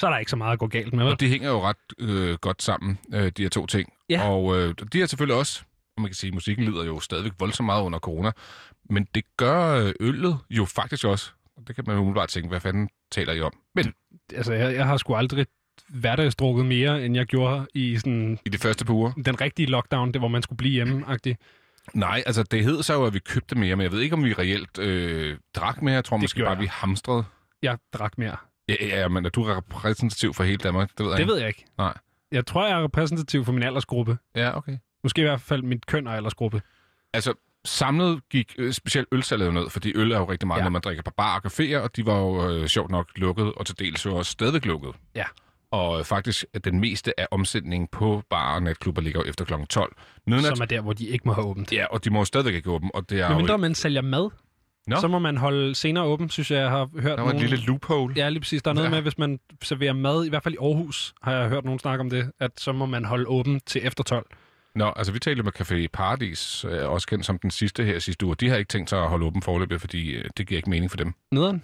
Så 0.00 0.06
er 0.06 0.10
der 0.10 0.18
ikke 0.18 0.30
så 0.30 0.36
meget 0.36 0.52
at 0.52 0.58
gå 0.58 0.66
galt 0.66 0.92
med, 0.92 1.04
vel? 1.04 1.12
Og 1.12 1.20
de 1.20 1.28
hænger 1.28 1.50
jo 1.50 1.62
ret 1.62 1.76
øh, 1.98 2.34
godt 2.34 2.62
sammen, 2.62 2.98
øh, 3.14 3.32
de 3.36 3.42
her 3.42 3.48
to 3.48 3.66
ting. 3.66 3.92
Ja. 4.10 4.28
Og 4.28 4.56
øh, 4.56 4.74
de 4.92 5.02
er 5.02 5.06
selvfølgelig 5.06 5.36
også, 5.38 5.62
og 5.96 6.02
man 6.02 6.08
kan 6.10 6.14
sige, 6.14 6.32
musikken 6.32 6.64
lider 6.64 6.84
jo 6.84 7.00
stadigvæk 7.00 7.32
voldsomt 7.38 7.66
meget 7.66 7.82
under 7.82 7.98
corona, 7.98 8.32
men 8.90 9.08
det 9.14 9.24
gør 9.36 9.84
øh, 9.84 9.92
øllet 10.00 10.38
jo 10.50 10.64
faktisk 10.64 11.04
også. 11.04 11.30
Og 11.56 11.62
det 11.68 11.74
kan 11.74 11.84
man 11.86 11.96
jo 11.96 12.00
umiddelbart 12.00 12.28
tænke, 12.28 12.48
hvad 12.48 12.60
fanden 12.60 12.88
taler 13.10 13.32
I 13.32 13.40
om? 13.40 13.52
Men 13.74 13.94
Altså, 14.34 14.52
jeg, 14.52 14.74
jeg 14.74 14.86
har 14.86 14.96
sgu 14.96 15.14
aldrig 15.14 15.46
hverdagsdrukket 15.88 16.66
mere, 16.66 17.04
end 17.04 17.16
jeg 17.16 17.26
gjorde 17.26 17.66
i 17.74 17.96
sådan 17.96 18.38
i 18.44 18.48
de 18.48 18.58
første 18.58 18.84
par 18.84 18.94
uger? 18.94 19.12
den 19.12 19.40
rigtige 19.40 19.66
lockdown, 19.66 20.12
det 20.12 20.20
hvor 20.20 20.28
man 20.28 20.42
skulle 20.42 20.56
blive 20.56 20.72
hjemme-agtig. 20.72 21.36
Nej, 21.94 22.22
altså 22.26 22.42
det 22.42 22.64
hed 22.64 22.82
så 22.82 22.92
jo, 22.94 23.04
at 23.04 23.14
vi 23.14 23.18
købte 23.18 23.54
mere, 23.58 23.76
men 23.76 23.82
jeg 23.84 23.92
ved 23.92 24.00
ikke, 24.00 24.14
om 24.14 24.24
vi 24.24 24.32
reelt 24.32 24.78
øh, 24.78 25.36
drak 25.54 25.82
mere. 25.82 25.94
Jeg 25.94 26.04
tror 26.04 26.16
Det 26.16 26.22
måske 26.22 26.40
bare, 26.40 26.50
jeg. 26.50 26.60
vi 26.60 26.66
hamstrede. 26.66 27.24
Jeg 27.62 27.78
drak 27.94 28.18
mere. 28.18 28.36
Ja, 28.68 28.74
ja, 28.80 29.08
men 29.08 29.24
er 29.26 29.30
du 29.30 29.42
repræsentativ 29.42 30.34
for 30.34 30.44
hele 30.44 30.56
Danmark? 30.56 30.90
Det 30.98 31.06
ved 31.06 31.06
jeg 31.06 31.16
Det 31.16 31.22
ikke. 31.22 31.32
ved 31.32 31.38
jeg 31.38 31.48
ikke. 31.48 31.64
Nej. 31.78 31.94
Jeg 32.32 32.46
tror, 32.46 32.66
jeg 32.66 32.78
er 32.80 32.84
repræsentativ 32.84 33.44
for 33.44 33.52
min 33.52 33.62
aldersgruppe. 33.62 34.18
Ja, 34.36 34.56
okay. 34.56 34.78
Måske 35.02 35.20
i 35.20 35.24
hvert 35.24 35.40
fald 35.40 35.62
mit 35.62 35.86
køn 35.86 36.06
og 36.06 36.16
aldersgruppe. 36.16 36.62
Altså, 37.12 37.34
samlet 37.64 38.28
gik 38.30 38.54
øh, 38.58 38.72
specielt 38.72 39.08
ølsalget 39.12 39.54
ned, 39.54 39.70
fordi 39.70 39.92
øl 39.96 40.12
er 40.12 40.18
jo 40.18 40.30
rigtig 40.30 40.46
meget, 40.46 40.58
ja. 40.58 40.64
når 40.64 40.70
man 40.70 40.80
drikker 40.82 41.02
på 41.02 41.10
bar 41.16 41.40
og 41.40 41.46
caféer, 41.52 41.76
og 41.78 41.96
de 41.96 42.06
var 42.06 42.18
jo 42.18 42.50
øh, 42.50 42.66
sjovt 42.66 42.90
nok 42.90 43.08
lukket, 43.16 43.52
og 43.54 43.66
til 43.66 43.78
dels 43.78 44.06
jo 44.06 44.16
også 44.16 44.32
stadigvæk 44.32 44.64
lukket. 44.64 44.90
Ja. 45.14 45.24
Og 45.70 46.06
faktisk, 46.06 46.44
at 46.54 46.64
den 46.64 46.80
meste 46.80 47.20
af 47.20 47.26
omsætningen 47.30 47.88
på 47.92 48.22
bar 48.30 48.54
og 48.54 48.62
natklubber 48.62 49.02
ligger 49.02 49.20
jo 49.20 49.28
efter 49.30 49.44
kl. 49.44 49.52
12. 49.70 49.96
Midnat, 50.26 50.44
Som 50.44 50.60
er 50.60 50.64
der, 50.66 50.80
hvor 50.80 50.92
de 50.92 51.06
ikke 51.06 51.22
må 51.26 51.32
have 51.32 51.46
åbent. 51.46 51.72
Ja, 51.72 51.86
og 51.90 52.04
de 52.04 52.10
må 52.10 52.18
jo 52.18 52.24
stadigvæk 52.24 52.54
ikke 52.54 52.70
åbne, 52.70 52.90
og 52.94 53.10
det 53.10 53.20
er 53.20 53.28
Men 53.28 53.32
jo... 53.32 53.38
mindre 53.38 53.58
man 53.58 53.74
sælger 53.74 54.00
mad, 54.00 54.30
Nå, 54.86 54.96
så 55.00 55.08
må 55.08 55.18
man 55.18 55.36
holde 55.36 55.74
senere 55.74 56.04
åben, 56.04 56.30
synes 56.30 56.50
jeg, 56.50 56.58
jeg 56.60 56.70
har 56.70 56.88
hørt 56.94 57.18
der 57.18 57.22
var 57.24 57.30
en 57.30 57.36
nogen... 57.36 57.50
lille 57.50 57.64
loophole. 57.66 58.14
Ja, 58.16 58.28
lige 58.28 58.40
præcis. 58.40 58.62
Der 58.62 58.70
er 58.70 58.74
noget 58.74 58.86
Ja. 58.86 58.90
med, 58.90 59.02
hvis 59.02 59.18
man 59.18 59.40
serverer 59.62 59.92
mad, 59.92 60.24
i 60.24 60.28
hvert 60.28 60.42
fald 60.42 60.54
i 60.54 60.58
Aarhus, 60.60 61.14
har 61.22 61.32
jeg 61.32 61.48
hørt 61.48 61.64
nogen 61.64 61.78
snakke 61.80 62.00
om 62.00 62.10
det, 62.10 62.30
at 62.40 62.50
så 62.56 62.72
må 62.72 62.86
man 62.86 63.04
holde 63.04 63.26
åben 63.28 63.60
til 63.66 63.86
efter 63.86 64.04
12. 64.04 64.26
Nå, 64.74 64.92
altså 64.96 65.12
vi 65.12 65.18
talte 65.18 65.42
med 65.42 65.52
Café 65.60 65.86
Paradis, 65.92 66.64
øh, 66.68 66.90
også 66.90 67.06
kendt 67.06 67.26
som 67.26 67.38
den 67.38 67.50
sidste 67.50 67.84
her 67.84 67.98
sidste 67.98 68.26
uge. 68.26 68.34
De 68.34 68.48
har 68.48 68.56
ikke 68.56 68.68
tænkt 68.68 68.90
sig 68.90 69.02
at 69.02 69.08
holde 69.08 69.26
åben 69.26 69.42
forløbet, 69.42 69.80
fordi 69.80 70.10
øh, 70.10 70.24
det 70.36 70.46
giver 70.46 70.56
ikke 70.58 70.70
mening 70.70 70.90
for 70.90 70.96
dem. 70.96 71.14
Nederen? 71.32 71.62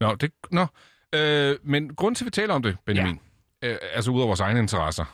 Nå, 0.00 0.14
det, 0.14 0.30
nå. 0.50 0.66
Øh, 1.14 1.56
men 1.62 1.94
grund 1.94 2.16
til, 2.16 2.24
at 2.24 2.26
vi 2.26 2.30
taler 2.30 2.54
om 2.54 2.62
det, 2.62 2.76
Benjamin, 2.86 3.20
ja. 3.62 3.68
øh, 3.68 3.78
altså 3.94 4.10
ud 4.10 4.20
af 4.22 4.28
vores 4.28 4.40
egne 4.40 4.60
interesser. 4.60 5.04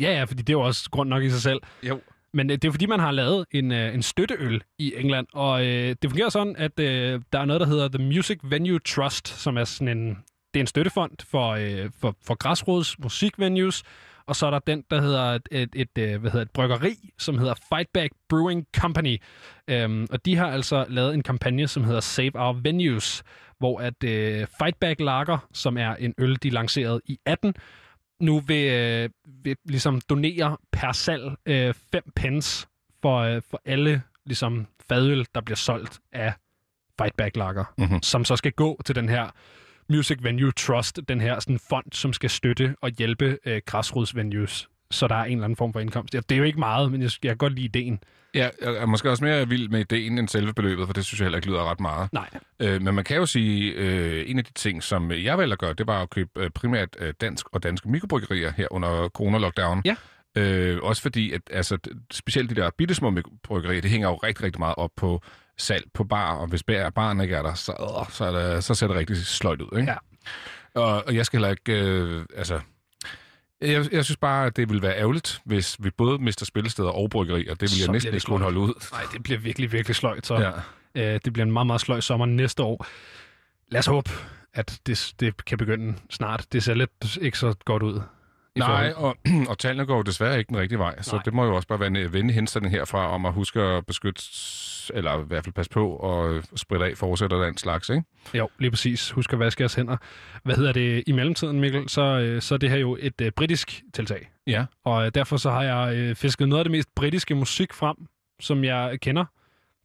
Ja, 0.00 0.12
ja, 0.12 0.24
fordi 0.24 0.42
det 0.42 0.48
er 0.48 0.58
jo 0.58 0.60
også 0.60 0.90
grund 0.90 1.08
nok 1.08 1.22
i 1.22 1.30
sig 1.30 1.40
selv. 1.42 1.60
Jo. 1.82 2.00
Men 2.32 2.50
øh, 2.50 2.56
det 2.56 2.64
er 2.64 2.72
fordi, 2.72 2.86
man 2.86 3.00
har 3.00 3.10
lavet 3.10 3.46
en, 3.50 3.72
øh, 3.72 3.94
en 3.94 4.02
støtteøl 4.02 4.62
i 4.78 4.94
England, 4.96 5.26
og 5.32 5.66
øh, 5.66 5.96
det 6.02 6.10
fungerer 6.10 6.28
sådan, 6.28 6.56
at 6.58 6.80
øh, 6.80 7.20
der 7.32 7.38
er 7.40 7.44
noget, 7.44 7.60
der 7.60 7.66
hedder 7.66 7.88
The 7.88 8.06
Music 8.06 8.38
Venue 8.42 8.78
Trust, 8.78 9.28
som 9.28 9.56
er 9.56 9.64
sådan 9.64 9.98
en, 9.98 10.08
det 10.54 10.60
er 10.60 10.60
en 10.60 10.66
støttefond 10.66 11.12
for, 11.30 11.50
øh, 11.50 11.90
for, 12.00 12.16
for 12.26 12.34
græsrods 12.34 12.98
musikvenues, 12.98 13.82
Og 14.26 14.36
så 14.36 14.46
er 14.46 14.50
der 14.50 14.58
den, 14.58 14.84
der 14.90 15.00
hedder 15.00 15.22
et, 15.22 15.48
et, 15.50 15.68
et, 15.74 15.98
øh, 15.98 16.20
hvad 16.20 16.30
hedder 16.30 16.44
et 16.44 16.50
bryggeri, 16.50 16.94
som 17.18 17.38
hedder 17.38 17.54
Fightback 17.74 18.12
Brewing 18.28 18.66
Company. 18.76 19.16
Øhm, 19.68 20.06
og 20.10 20.24
de 20.24 20.36
har 20.36 20.46
altså 20.46 20.86
lavet 20.88 21.14
en 21.14 21.22
kampagne, 21.22 21.68
som 21.68 21.84
hedder 21.84 22.00
Save 22.00 22.30
Our 22.34 22.52
Venues, 22.62 23.22
hvor 23.58 23.78
at 23.80 24.04
øh, 24.04 24.46
Fightback 24.62 25.00
Lager, 25.00 25.48
som 25.52 25.78
er 25.78 25.94
en 25.94 26.14
øl, 26.18 26.36
de 26.42 26.50
lancerede 26.50 27.00
i 27.06 27.18
18, 27.26 27.54
nu 28.20 28.40
vil, 28.40 28.66
øh, 28.72 29.10
vil 29.26 29.56
ligesom 29.64 30.00
donere 30.00 30.56
per 30.72 30.92
salg 30.92 31.32
øh, 31.46 31.74
5 31.92 32.02
pence 32.16 32.66
for, 33.02 33.18
øh, 33.18 33.42
for 33.50 33.60
alle 33.64 34.02
ligesom 34.26 34.66
fadøl, 34.88 35.26
der 35.34 35.40
bliver 35.40 35.56
solgt 35.56 35.98
af 36.12 36.32
Fightback 37.00 37.36
Lager, 37.36 37.64
Mhm. 37.78 38.02
som 38.02 38.24
så 38.24 38.36
skal 38.36 38.52
gå 38.52 38.80
til 38.84 38.94
den 38.94 39.08
her 39.08 39.30
Music 39.88 40.18
Venue 40.22 40.52
Trust, 40.52 41.00
den 41.08 41.20
her 41.20 41.40
sådan 41.40 41.58
fond, 41.68 41.86
som 41.92 42.12
skal 42.12 42.30
støtte 42.30 42.74
og 42.80 42.90
hjælpe 42.90 43.38
øh, 43.46 43.62
græsrodsvenues, 43.66 44.68
så 44.94 45.08
der 45.08 45.14
er 45.14 45.24
en 45.24 45.32
eller 45.32 45.44
anden 45.44 45.56
form 45.56 45.72
for 45.72 45.80
indkomst. 45.80 46.12
Det 46.12 46.32
er 46.32 46.36
jo 46.36 46.44
ikke 46.44 46.58
meget, 46.58 46.92
men 46.92 47.02
jeg, 47.02 47.10
jeg 47.22 47.30
kan 47.30 47.36
godt 47.36 47.52
lide 47.52 47.64
ideen. 47.64 47.98
Ja, 48.34 48.48
jeg 48.62 48.74
er 48.74 48.86
måske 48.86 49.10
også 49.10 49.24
mere 49.24 49.48
vild 49.48 49.68
med 49.68 49.80
ideen 49.80 50.18
end 50.18 50.28
selve 50.28 50.52
beløbet, 50.54 50.86
for 50.86 50.92
det 50.92 51.04
synes 51.04 51.20
jeg 51.20 51.24
heller 51.24 51.38
ikke 51.38 51.48
lyder 51.48 51.70
ret 51.70 51.80
meget. 51.80 52.12
Nej. 52.12 52.28
Øh, 52.60 52.82
men 52.82 52.94
man 52.94 53.04
kan 53.04 53.16
jo 53.16 53.26
sige, 53.26 53.72
øh, 53.72 54.30
en 54.30 54.38
af 54.38 54.44
de 54.44 54.52
ting, 54.52 54.82
som 54.82 55.10
jeg 55.10 55.38
vælger 55.38 55.52
at 55.52 55.58
gøre, 55.58 55.74
det 55.74 55.86
var 55.86 56.02
at 56.02 56.10
købe 56.10 56.30
øh, 56.36 56.50
primært 56.50 56.88
øh, 56.98 57.14
dansk 57.20 57.46
og 57.52 57.62
danske 57.62 57.90
mikrobryggerier 57.90 58.52
her 58.56 58.66
under 58.70 59.08
corona-lockdown. 59.08 59.82
Ja. 59.84 59.96
Øh, 60.36 60.78
også 60.82 61.02
fordi, 61.02 61.32
at 61.32 61.40
altså, 61.50 61.78
specielt 62.12 62.50
de 62.50 62.54
der 62.54 62.70
bittesmå 62.78 63.12
bryggerier, 63.42 63.80
det 63.80 63.90
hænger 63.90 64.08
jo 64.08 64.16
rigtig, 64.16 64.44
rigtig 64.44 64.60
meget 64.60 64.74
op 64.78 64.90
på 64.96 65.22
salg 65.58 65.84
på 65.94 66.04
bar, 66.04 66.34
og 66.34 66.46
hvis 66.46 66.62
bar- 66.62 66.90
baren 66.90 67.20
ikke 67.20 67.34
er 67.34 67.42
der, 67.42 67.54
så, 67.54 67.72
øh, 67.72 68.10
så, 68.10 68.24
er 68.24 68.54
det, 68.54 68.64
så 68.64 68.74
ser 68.74 68.86
det 68.86 68.96
rigtig 68.96 69.16
sløjt 69.16 69.60
ud. 69.60 69.78
Ikke? 69.78 69.92
Ja. 69.92 69.96
Og, 70.80 71.06
og 71.06 71.14
jeg 71.14 71.26
skal 71.26 71.36
heller 71.38 71.50
ikke... 71.50 71.82
Øh, 71.82 72.24
altså, 72.36 72.60
jeg, 73.72 73.92
jeg 73.92 74.04
synes 74.04 74.16
bare, 74.16 74.46
at 74.46 74.56
det 74.56 74.68
ville 74.68 74.82
være 74.82 74.96
ærgerligt, 74.98 75.40
hvis 75.44 75.76
vi 75.80 75.90
både 75.90 76.18
mister 76.18 76.46
spillesteder 76.46 76.88
og 76.90 77.10
bryggerier. 77.10 77.54
Det 77.54 77.60
vil 77.62 77.78
jeg 77.80 77.88
næsten 77.92 78.14
ikke 78.14 78.26
kunne 78.26 78.42
holde 78.42 78.58
ud. 78.58 78.86
Nej, 78.92 79.02
det 79.12 79.22
bliver 79.22 79.38
virkelig, 79.38 79.72
virkelig 79.72 79.96
sløjt, 79.96 80.26
så 80.26 80.34
Ja. 80.94 81.14
øh, 81.14 81.20
det 81.24 81.32
bliver 81.32 81.46
en 81.46 81.52
meget, 81.52 81.66
meget 81.66 81.80
sløj 81.80 82.00
sommer 82.00 82.26
næste 82.26 82.62
år. 82.62 82.86
Lad 83.68 83.78
os 83.78 83.86
håbe, 83.86 84.10
at 84.54 84.80
det, 84.86 85.12
det 85.20 85.44
kan 85.44 85.58
begynde 85.58 85.94
snart. 86.10 86.46
Det 86.52 86.62
ser 86.62 86.74
lidt 86.74 87.16
ikke 87.20 87.38
så 87.38 87.54
godt 87.64 87.82
ud. 87.82 88.00
Nej, 88.58 88.92
og, 88.96 89.16
og 89.50 89.58
tallene 89.58 89.86
går 89.86 89.96
jo 89.96 90.02
desværre 90.02 90.38
ikke 90.38 90.48
den 90.48 90.58
rigtige 90.58 90.78
vej, 90.78 91.02
så 91.02 91.16
Nej. 91.16 91.22
det 91.22 91.34
må 91.34 91.44
jo 91.44 91.54
også 91.54 91.68
bare 91.68 91.80
være 91.80 91.86
en 91.86 92.12
venlig 92.12 92.34
henstilling 92.34 92.74
herfra 92.74 93.08
om 93.10 93.26
at 93.26 93.32
huske 93.32 93.60
at 93.60 93.86
beskytte, 93.86 94.22
eller 94.94 95.20
i 95.20 95.24
hvert 95.26 95.44
fald 95.44 95.52
passe 95.52 95.70
på 95.70 95.88
og 95.90 96.42
spritte 96.56 96.86
af, 96.86 96.96
fortsætter 96.96 97.44
den 97.44 97.56
slags, 97.56 97.88
ikke? 97.88 98.02
Jo, 98.34 98.48
lige 98.58 98.70
præcis. 98.70 99.10
Husk 99.10 99.32
at 99.32 99.38
vaske 99.38 99.62
jeres 99.62 99.74
hænder. 99.74 99.96
Hvad 100.44 100.54
hedder 100.54 100.72
det 100.72 101.04
i 101.06 101.12
mellemtiden, 101.12 101.60
Mikkel? 101.60 101.88
Så, 101.88 102.02
øh, 102.02 102.42
så 102.42 102.54
er 102.54 102.58
det 102.58 102.70
her 102.70 102.76
jo 102.76 102.96
et 103.00 103.20
øh, 103.20 103.30
britisk 103.32 103.82
tiltag. 103.94 104.30
Ja. 104.46 104.64
Og 104.84 105.06
øh, 105.06 105.12
derfor 105.14 105.36
så 105.36 105.50
har 105.50 105.62
jeg 105.62 105.96
øh, 105.96 106.16
fisket 106.16 106.48
noget 106.48 106.60
af 106.60 106.64
det 106.64 106.70
mest 106.72 106.88
britiske 106.96 107.34
musik 107.34 107.72
frem, 107.72 107.96
som 108.40 108.64
jeg 108.64 108.98
kender. 109.00 109.24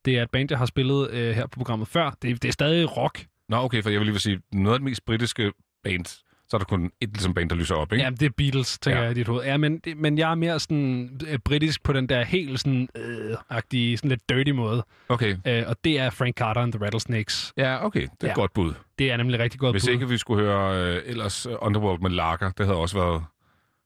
Det 0.05 0.17
er 0.17 0.23
et 0.23 0.29
band, 0.32 0.47
jeg 0.51 0.58
har 0.58 0.65
spillet 0.65 1.12
øh, 1.12 1.36
her 1.36 1.47
på 1.47 1.58
programmet 1.60 1.88
før. 1.88 2.12
Det, 2.21 2.41
det 2.41 2.47
er 2.47 2.53
stadig 2.53 2.97
rock. 2.97 3.25
Nå, 3.49 3.58
okay, 3.58 3.84
for 3.84 3.89
jeg 3.89 3.99
vil 3.99 4.08
lige 4.08 4.19
sige, 4.19 4.41
noget 4.51 4.73
af 4.73 4.79
det 4.79 4.86
mest 4.86 5.05
britiske 5.05 5.51
band, 5.84 6.05
så 6.49 6.57
er 6.57 6.59
der 6.59 6.65
kun 6.65 6.91
et 7.01 7.09
ligesom 7.09 7.33
band, 7.33 7.49
der 7.49 7.55
lyser 7.55 7.75
op, 7.75 7.93
ikke? 7.93 8.03
Ja, 8.03 8.09
det 8.09 8.21
er 8.23 8.29
Beatles, 8.38 8.79
tænker 8.79 8.97
Ja. 8.99 9.03
jeg 9.03 9.12
i 9.12 9.13
dit 9.15 9.27
hoved. 9.27 9.43
Ja, 9.43 9.57
men, 9.57 9.77
det- 9.79 9.97
men 9.97 10.17
jeg 10.17 10.31
er 10.31 10.35
mere 10.35 10.59
sådan 10.59 11.19
øh, 11.27 11.39
britisk 11.39 11.83
på 11.83 11.93
den 11.93 12.09
der 12.09 12.23
helt 12.23 12.59
sådan 12.59 12.89
øh-agtige, 12.97 13.97
sådan 13.97 14.09
lidt 14.09 14.29
dirty 14.29 14.51
måde. 14.51 14.85
Okay. 15.09 15.35
Øh, 15.47 15.63
og 15.67 15.75
det 15.83 15.99
er 15.99 16.09
Frank 16.09 16.35
Carter 16.38 16.62
and 16.62 16.73
the 16.73 16.85
Rattlesnakes. 16.85 17.53
Ja, 17.57 17.85
okay. 17.85 18.01
Det 18.01 18.07
er 18.09 18.15
Ja. 18.23 18.29
et 18.29 18.35
godt 18.35 18.53
bud. 18.53 18.73
Det 18.99 19.12
er 19.12 19.17
nemlig 19.17 19.39
rigtig 19.39 19.59
godt 19.59 19.73
Hvis 19.73 19.85
bud. 19.85 19.93
ikke 19.93 20.09
vi 20.09 20.17
skulle 20.17 20.43
høre 20.45 20.95
øh, 20.95 21.01
ellers 21.05 21.45
øh, 21.45 21.53
Underworld 21.62 22.01
med 22.01 22.09
Lager, 22.09 22.51
det 22.57 22.65
havde 22.65 22.77
også 22.79 22.97
været 22.97 23.23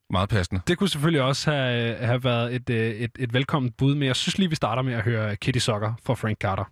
meget 0.10 0.30
passende. 0.30 0.62
Det 0.68 0.78
kunne 0.78 0.90
selvfølgelig 0.90 1.22
også 1.22 1.52
have, 1.52 1.96
have 1.96 2.24
været 2.24 2.56
et, 2.56 2.70
øh, 2.70 2.92
et, 2.92 3.12
et 3.20 3.34
velkomment 3.34 3.78
bud, 3.78 3.96
men 3.96 4.04
jeg 4.08 4.16
synes 4.16 4.38
lige, 4.38 4.50
vi 4.50 4.56
starter 4.56 4.82
med 4.82 4.94
at 4.94 5.02
høre 5.04 5.36
Kitty 5.36 5.60
Socker 5.60 5.94
fra 6.06 6.14
Frank 6.14 6.38
Carter. 6.38 6.64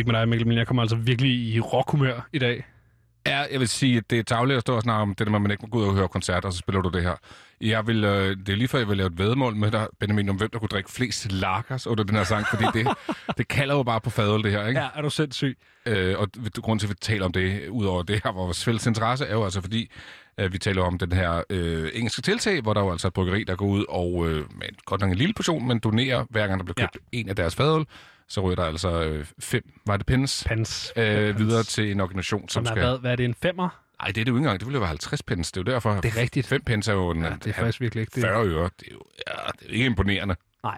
Ikke 0.00 0.12
med 0.12 0.20
dig, 0.20 0.28
Mikkel, 0.28 0.48
men 0.48 0.58
jeg 0.58 0.66
kommer 0.66 0.82
altså 0.82 0.96
virkelig 0.96 1.30
i 1.30 1.60
rockhumør 1.60 2.28
i 2.32 2.38
dag. 2.38 2.64
Ja, 3.26 3.38
jeg 3.52 3.60
vil 3.60 3.68
sige, 3.68 3.96
at 3.96 4.10
det 4.10 4.18
er 4.18 4.22
tavligt 4.22 4.56
at 4.56 4.60
stå 4.60 4.76
og 4.76 4.82
snakke 4.82 5.02
om 5.02 5.14
det 5.14 5.26
at 5.26 5.32
man 5.32 5.50
ikke 5.50 5.62
må 5.62 5.68
gå 5.68 5.78
ud 5.78 5.84
og 5.84 5.94
høre 5.94 6.08
koncerter, 6.08 6.48
og 6.48 6.52
så 6.52 6.58
spiller 6.58 6.82
du 6.82 6.88
det 6.88 7.02
her. 7.02 7.14
Jeg 7.60 7.86
vil, 7.86 8.04
øh, 8.04 8.36
det 8.36 8.48
er 8.48 8.56
lige 8.56 8.68
før, 8.68 8.78
jeg 8.78 8.88
vil 8.88 8.96
lave 8.96 9.06
et 9.06 9.18
vedmål 9.18 9.56
med 9.56 9.70
dig, 9.70 9.86
Benjamin, 10.00 10.28
om 10.28 10.36
hvem 10.36 10.50
der 10.50 10.58
kunne 10.58 10.68
drikke 10.68 10.92
flest 10.92 11.32
lagers 11.32 11.86
under 11.86 12.04
den 12.04 12.16
her 12.16 12.24
sang, 12.24 12.46
fordi 12.46 12.64
det, 12.74 12.88
det 13.38 13.48
kalder 13.48 13.74
jo 13.74 13.82
bare 13.82 14.00
på 14.00 14.10
fadøl, 14.10 14.42
det 14.42 14.52
her, 14.52 14.66
ikke? 14.66 14.80
Ja, 14.80 14.88
er 14.94 15.02
du 15.02 15.10
sindssyg? 15.10 15.58
Øh, 15.86 16.18
og 16.18 16.28
grunden 16.54 16.78
til, 16.78 16.86
at 16.86 16.90
vi 16.90 16.94
taler 17.00 17.24
om 17.24 17.32
det, 17.32 17.68
udover 17.68 18.02
det 18.02 18.20
her, 18.24 18.32
vores 18.32 18.64
fælles 18.64 18.86
interesse, 18.86 19.24
er 19.26 19.32
jo 19.32 19.44
altså 19.44 19.60
fordi, 19.60 19.90
øh, 20.38 20.52
vi 20.52 20.58
taler 20.58 20.82
om 20.82 20.98
den 20.98 21.12
her 21.12 21.42
øh, 21.50 21.90
engelske 21.94 22.22
tiltag, 22.22 22.60
hvor 22.60 22.74
der 22.74 22.80
er 22.80 22.84
jo 22.84 22.90
altså 22.92 23.08
et 23.08 23.14
bryggeri, 23.14 23.44
der 23.44 23.56
går 23.56 23.66
ud 23.66 23.84
og 23.88 24.28
øh, 24.28 24.36
med 24.36 24.84
godt 24.84 25.00
nok 25.00 25.10
en 25.10 25.16
lille 25.16 25.34
portion, 25.34 25.68
men 25.68 25.78
donerer, 25.78 26.24
hver 26.30 26.46
gang 26.46 26.58
der 26.58 26.64
bliver 26.64 26.86
købt 26.86 27.04
ja. 27.12 27.18
en 27.18 27.28
af 27.28 27.36
deres 27.36 27.56
fadøl, 27.56 27.84
så 28.30 28.40
ryger 28.40 28.56
der 28.56 28.64
altså 28.64 29.02
øh, 29.02 29.26
fem, 29.40 29.62
var 29.86 29.96
det 29.96 30.06
pens, 30.06 30.44
Pens. 30.48 30.92
øh, 30.96 31.38
videre 31.38 31.62
til 31.62 31.90
en 31.90 32.00
organisation, 32.00 32.40
som 32.40 32.48
Som 32.48 32.66
har 32.66 32.72
skal... 32.74 32.82
været, 32.82 33.00
hvad 33.00 33.12
er 33.12 33.16
det, 33.16 33.24
en 33.24 33.34
femmer? 33.34 33.68
Nej, 34.02 34.06
det 34.06 34.20
er 34.20 34.24
det 34.24 34.28
jo 34.28 34.34
ikke 34.34 34.38
engang. 34.38 34.60
Det 34.60 34.66
ville 34.66 34.76
jo 34.76 34.80
være 34.80 34.88
50 34.88 35.22
pence. 35.22 35.52
Det 35.52 35.56
er 35.56 35.62
jo 35.70 35.74
derfor. 35.74 36.00
Det 36.00 36.16
er 36.16 36.20
rigtigt. 36.20 36.46
5 36.46 36.62
pence 36.62 36.90
er 36.90 36.94
jo 36.94 37.10
en, 37.10 37.22
Ja, 37.22 37.30
det 37.44 37.46
er 37.46 37.52
faktisk 37.52 37.80
virkelig 37.80 38.00
ikke 38.00 38.12
det. 38.14 38.22
40 38.22 38.46
øre. 38.46 38.70
Det 38.80 38.88
er 38.88 38.92
jo 38.92 39.02
ja, 39.28 39.32
det 39.58 39.68
er 39.68 39.72
ikke 39.72 39.86
imponerende. 39.86 40.36
Nej. 40.62 40.76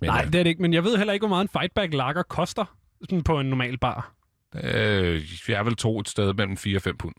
Men, 0.00 0.08
Nej, 0.10 0.20
øh, 0.26 0.32
det 0.32 0.38
er 0.38 0.42
det 0.42 0.50
ikke, 0.50 0.62
men 0.62 0.72
jeg 0.74 0.84
ved 0.84 0.96
heller 0.96 1.12
ikke, 1.12 1.26
hvor 1.26 1.36
meget 1.36 1.42
en 1.44 1.60
fightback 1.60 1.94
lager 1.94 2.22
koster 2.22 2.64
sådan 3.00 3.22
på 3.22 3.40
en 3.40 3.46
normal 3.46 3.78
bar. 3.78 4.12
Øh, 4.54 5.22
jeg 5.48 5.58
er 5.58 5.62
vel 5.62 5.76
to 5.76 6.00
et 6.00 6.08
sted 6.08 6.34
mellem 6.34 6.56
4 6.56 6.78
og 6.78 6.82
5 6.82 6.96
pund. 6.96 7.14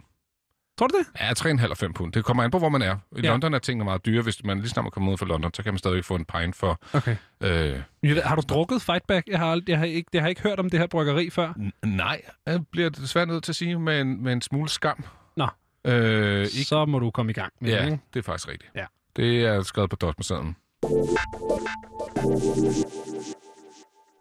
Tror 0.81 0.87
du 0.87 0.97
det? 0.97 1.21
Ja, 1.21 1.31
3,5 1.63 1.69
og 1.69 1.77
5 1.77 1.93
pund. 1.93 2.13
Det 2.13 2.25
kommer 2.25 2.43
an 2.43 2.51
på, 2.51 2.59
hvor 2.59 2.69
man 2.69 2.81
er. 2.81 2.95
I 3.17 3.21
Ja. 3.23 3.29
London 3.29 3.53
er 3.53 3.59
tingene 3.59 3.83
meget 3.85 4.05
dyre. 4.05 4.21
Hvis 4.21 4.43
man 4.43 4.57
lige 4.59 4.69
snart 4.69 4.83
man 4.85 4.91
kommer 4.91 5.11
ud 5.11 5.17
fra 5.17 5.25
London, 5.25 5.53
så 5.53 5.63
kan 5.63 5.73
man 5.73 5.77
stadig 5.77 6.05
få 6.05 6.15
en 6.15 6.25
pint 6.25 6.55
for... 6.55 6.79
Okay. 6.93 7.15
Øh, 7.41 7.79
Har 8.23 8.35
du 8.35 8.41
drukket 8.49 8.81
fightback? 8.81 9.27
Jeg 9.27 9.39
har, 9.39 9.61
jeg 9.67 9.77
har, 9.77 9.85
ikke, 9.85 10.09
jeg 10.13 10.21
har 10.21 10.29
ikke 10.29 10.41
hørt 10.41 10.59
om 10.59 10.69
det 10.69 10.79
her 10.79 10.87
bryggeri 10.87 11.29
før. 11.29 11.49
n- 11.53 11.87
nej, 11.89 12.21
jeg 12.45 12.59
bliver 12.71 12.89
desværre 12.89 13.25
nødt 13.25 13.43
til 13.43 13.51
at 13.51 13.55
sige 13.55 13.79
med 13.79 14.01
en, 14.01 14.23
med 14.23 14.33
en 14.33 14.41
smule 14.41 14.69
skam. 14.69 15.03
Nå. 15.37 15.47
Øh, 15.87 16.41
ikke, 16.41 16.63
Så 16.63 16.85
må 16.85 16.99
du 16.99 17.11
komme 17.11 17.29
i 17.29 17.33
gang 17.33 17.53
med 17.59 17.71
det, 17.71 17.77
ja, 17.77 17.85
ikke? 17.85 17.99
det 18.13 18.19
er 18.19 18.23
faktisk 18.23 18.47
rigtigt. 18.49 18.71
Ja. 18.75 18.85
Det 19.15 19.45
er 19.45 19.61
skrevet 19.61 19.89
på 19.89 19.95
dotmasadlen. 19.95 20.55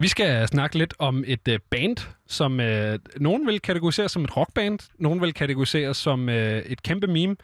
Vi 0.01 0.09
skal 0.09 0.49
snakke 0.49 0.79
lidt 0.79 0.95
om 0.99 1.25
et 1.27 1.49
uh, 1.49 1.55
band, 1.71 1.97
som 2.27 2.53
uh, 2.53 3.21
nogen 3.23 3.47
vil 3.47 3.61
kategorisere 3.61 4.09
som 4.09 4.25
et 4.25 4.37
rockband, 4.37 4.79
nogen 4.99 5.21
vil 5.21 5.35
kategorisere 5.35 5.95
som 5.95 6.29
uh, 6.29 6.35
et 6.35 6.83
kæmpe 6.83 7.07
meme. 7.07 7.37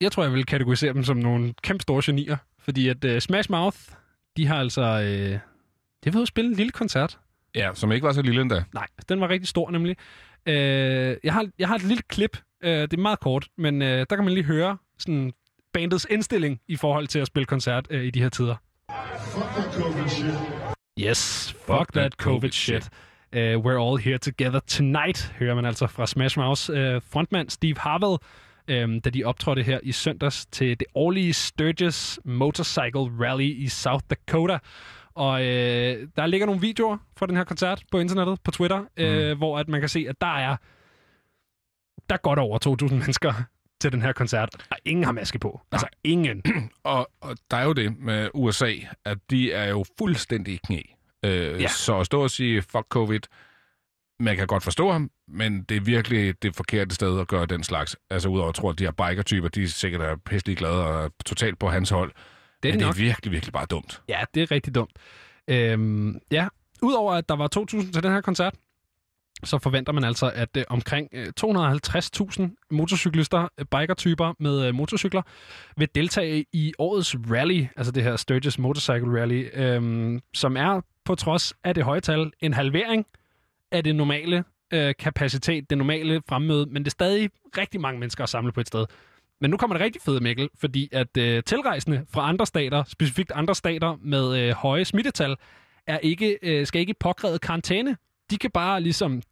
Jeg 0.00 0.12
tror, 0.12 0.22
jeg 0.22 0.32
vil 0.32 0.46
kategorisere 0.46 0.92
dem 0.92 1.04
som 1.04 1.16
nogle 1.16 1.54
kæmpe 1.62 1.82
store 1.82 2.02
genier, 2.04 2.36
fordi 2.60 2.88
at 2.88 3.04
uh, 3.04 3.18
Smash 3.18 3.50
Mouth, 3.50 3.78
de 4.36 4.46
har 4.46 4.56
altså... 4.56 5.00
De 6.04 6.04
har 6.04 6.10
været 6.10 6.14
ude 6.14 6.22
at 6.22 6.28
spille 6.28 6.50
en 6.50 6.56
lille 6.56 6.72
koncert. 6.72 7.18
Ja, 7.54 7.70
som 7.74 7.92
ikke 7.92 8.06
var 8.06 8.12
så 8.12 8.22
lille 8.22 8.40
endda. 8.40 8.64
Nej, 8.74 8.86
den 9.08 9.20
var 9.20 9.28
rigtig 9.28 9.48
stor 9.48 9.70
nemlig. 9.70 9.96
Uh, 10.48 10.54
jeg, 11.24 11.32
har, 11.32 11.48
jeg 11.58 11.68
har 11.68 11.74
et 11.74 11.82
lille 11.82 12.02
klip, 12.08 12.36
uh, 12.64 12.70
det 12.70 12.92
er 12.92 12.98
meget 12.98 13.20
kort, 13.20 13.48
men 13.58 13.82
uh, 13.82 13.88
der 13.88 14.04
kan 14.04 14.24
man 14.24 14.34
lige 14.34 14.44
høre 14.44 14.76
sådan 14.98 15.32
bandets 15.72 16.06
indstilling 16.10 16.60
i 16.68 16.76
forhold 16.76 17.06
til 17.06 17.18
at 17.18 17.26
spille 17.26 17.46
koncert 17.46 17.88
uh, 17.90 17.96
i 17.96 18.10
de 18.10 18.22
her 18.22 18.28
tider. 18.28 18.56
Yes, 20.98 21.50
fuck, 21.50 21.78
fuck 21.78 21.92
that 21.92 22.16
COVID 22.16 22.52
shit. 22.52 22.88
Uh, 23.32 23.60
we're 23.60 23.78
all 23.78 23.96
here 23.96 24.18
together 24.18 24.60
tonight, 24.60 25.34
hører 25.38 25.54
man 25.54 25.64
altså 25.64 25.86
fra 25.86 26.06
Smash 26.06 26.38
Mouth. 26.38 26.70
Uh, 26.70 27.00
frontmand 27.12 27.50
Steve 27.50 27.74
Harvell, 27.78 28.18
um, 28.84 29.00
da 29.00 29.10
de 29.10 29.24
optrådte 29.24 29.62
her 29.62 29.80
i 29.82 29.92
søndags 29.92 30.46
til 30.46 30.80
det 30.80 30.86
årlige 30.94 31.32
Sturgis 31.32 32.20
Motorcycle 32.24 33.10
Rally 33.20 33.54
i 33.64 33.68
South 33.68 34.04
Dakota. 34.10 34.58
Og 35.14 35.32
uh, 35.32 35.46
der 36.16 36.26
ligger 36.26 36.46
nogle 36.46 36.60
videoer 36.60 36.96
fra 37.16 37.26
den 37.26 37.36
her 37.36 37.44
koncert 37.44 37.82
på 37.90 37.98
internettet, 37.98 38.40
på 38.44 38.50
Twitter, 38.50 38.78
mm. 38.78 39.32
uh, 39.32 39.38
hvor 39.38 39.58
at 39.58 39.68
man 39.68 39.80
kan 39.80 39.88
se, 39.88 40.06
at 40.08 40.20
der 40.20 40.36
er, 40.36 40.56
der 42.08 42.14
er 42.14 42.22
godt 42.22 42.38
over 42.38 42.86
2.000 42.88 42.94
mennesker 42.94 43.32
til 43.80 43.92
den 43.92 44.02
her 44.02 44.12
koncert, 44.12 44.48
og 44.70 44.76
ingen 44.84 45.04
har 45.04 45.12
maske 45.12 45.38
på. 45.38 45.60
Altså 45.72 45.86
ingen. 46.04 46.42
Og, 46.84 47.10
og 47.20 47.36
der 47.50 47.56
er 47.56 47.64
jo 47.64 47.72
det 47.72 47.98
med 47.98 48.28
USA, 48.34 48.72
at 49.04 49.18
de 49.30 49.52
er 49.52 49.68
jo 49.68 49.84
fuldstændig 49.98 50.54
i 50.54 50.60
knæ. 50.66 50.80
Øh, 51.24 51.62
Ja. 51.62 51.68
Så 51.68 51.98
at 52.00 52.06
stå 52.06 52.22
og 52.22 52.30
sige, 52.30 52.62
fuck 52.62 52.86
covid, 52.88 53.20
man 54.20 54.36
kan 54.36 54.46
godt 54.46 54.62
forstå 54.62 54.92
ham, 54.92 55.10
men 55.28 55.62
det 55.62 55.76
er 55.76 55.80
virkelig 55.80 56.42
det 56.42 56.56
forkerte 56.56 56.94
sted 56.94 57.20
at 57.20 57.28
gøre 57.28 57.46
den 57.46 57.64
slags. 57.64 57.96
Altså 58.10 58.28
udover 58.28 58.48
at 58.48 58.54
tro, 58.54 58.68
at 58.70 58.78
de 58.78 58.84
her 58.84 58.90
biker-typer, 58.90 59.48
de 59.48 59.62
er 59.62 59.66
sikkert 59.66 60.00
er 60.02 60.16
pisselig 60.16 60.56
glade 60.56 60.84
og 60.86 61.12
totalt 61.26 61.58
på 61.58 61.68
hans 61.68 61.90
hold. 61.90 62.12
Det 62.62 62.68
er 62.68 62.72
men 62.72 62.78
det 62.80 62.86
nok. 62.86 62.94
det 62.94 63.00
er 63.00 63.04
virkelig, 63.04 63.32
virkelig 63.32 63.52
bare 63.52 63.66
dumt. 63.66 64.02
Ja, 64.08 64.20
det 64.34 64.42
er 64.42 64.50
rigtig 64.50 64.74
dumt. 64.74 64.90
Øhm, 65.48 66.18
ja, 66.30 66.48
udover 66.82 67.12
at 67.12 67.28
der 67.28 67.36
var 67.36 67.48
2.000 67.56 67.92
til 67.92 68.02
den 68.02 68.12
her 68.12 68.20
koncert, 68.20 68.54
så 69.44 69.58
forventer 69.58 69.92
man 69.92 70.04
altså, 70.04 70.30
at 70.34 70.56
øh, 70.56 70.64
omkring 70.68 71.08
øh, 71.12 71.26
250.000 71.40 72.66
motorcyklister, 72.70 73.48
øh, 73.58 73.64
bikertyper 73.64 74.34
med 74.38 74.66
øh, 74.66 74.74
motorcykler, 74.74 75.22
vil 75.76 75.88
deltage 75.94 76.44
i 76.52 76.72
årets 76.78 77.16
rally, 77.30 77.66
altså 77.76 77.92
det 77.92 78.02
her 78.02 78.16
Sturgis 78.16 78.58
Motorcycle 78.58 79.20
Rally, 79.20 79.48
øhm, 79.54 80.20
som 80.34 80.56
er 80.56 80.80
på 81.04 81.14
trods 81.14 81.54
af 81.64 81.74
det 81.74 81.84
høje 81.84 82.00
tal 82.00 82.32
en 82.40 82.54
halvering 82.54 83.06
af 83.72 83.84
det 83.84 83.96
normale 83.96 84.44
øh, 84.72 84.94
kapacitet, 84.98 85.70
det 85.70 85.78
normale 85.78 86.22
fremmøde, 86.28 86.66
men 86.66 86.82
det 86.82 86.88
er 86.88 86.90
stadig 86.90 87.30
rigtig 87.58 87.80
mange 87.80 88.00
mennesker 88.00 88.24
at 88.24 88.28
samle 88.28 88.52
på 88.52 88.60
et 88.60 88.66
sted. 88.66 88.86
Men 89.40 89.50
nu 89.50 89.56
kommer 89.56 89.76
det 89.76 89.84
rigtig 89.84 90.02
fede, 90.02 90.20
Mikkel, 90.20 90.48
fordi 90.60 90.88
at 90.92 91.16
øh, 91.16 91.42
tilrejsende 91.42 92.06
fra 92.10 92.28
andre 92.28 92.46
stater, 92.46 92.84
specifikt 92.84 93.32
andre 93.34 93.54
stater 93.54 93.96
med 94.02 94.38
øh, 94.38 94.54
høje 94.54 94.84
smittetal, 94.84 95.36
er 95.86 95.98
ikke, 95.98 96.38
øh, 96.42 96.66
skal 96.66 96.80
ikke 96.80 96.94
påkrævet 97.00 97.40
karantæne. 97.40 97.96
De 98.30 98.38
kan 98.38 98.50
bare 98.50 98.80
ligesom 98.80 99.22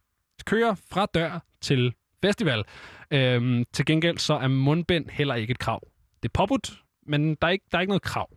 køre 0.45 0.75
fra 0.91 1.07
dør 1.13 1.39
til 1.61 1.93
festival. 2.21 2.63
Øhm, 3.11 3.65
til 3.73 3.85
gengæld 3.85 4.17
så 4.17 4.33
er 4.33 4.47
mundbind 4.47 5.09
heller 5.09 5.35
ikke 5.35 5.51
et 5.51 5.59
krav. 5.59 5.81
Det 6.23 6.29
er 6.29 6.33
påbudt, 6.33 6.81
men 7.07 7.35
der 7.35 7.47
er 7.47 7.51
ikke, 7.51 7.65
der 7.71 7.77
er 7.77 7.81
ikke 7.81 7.91
noget 7.91 8.01
krav. 8.01 8.29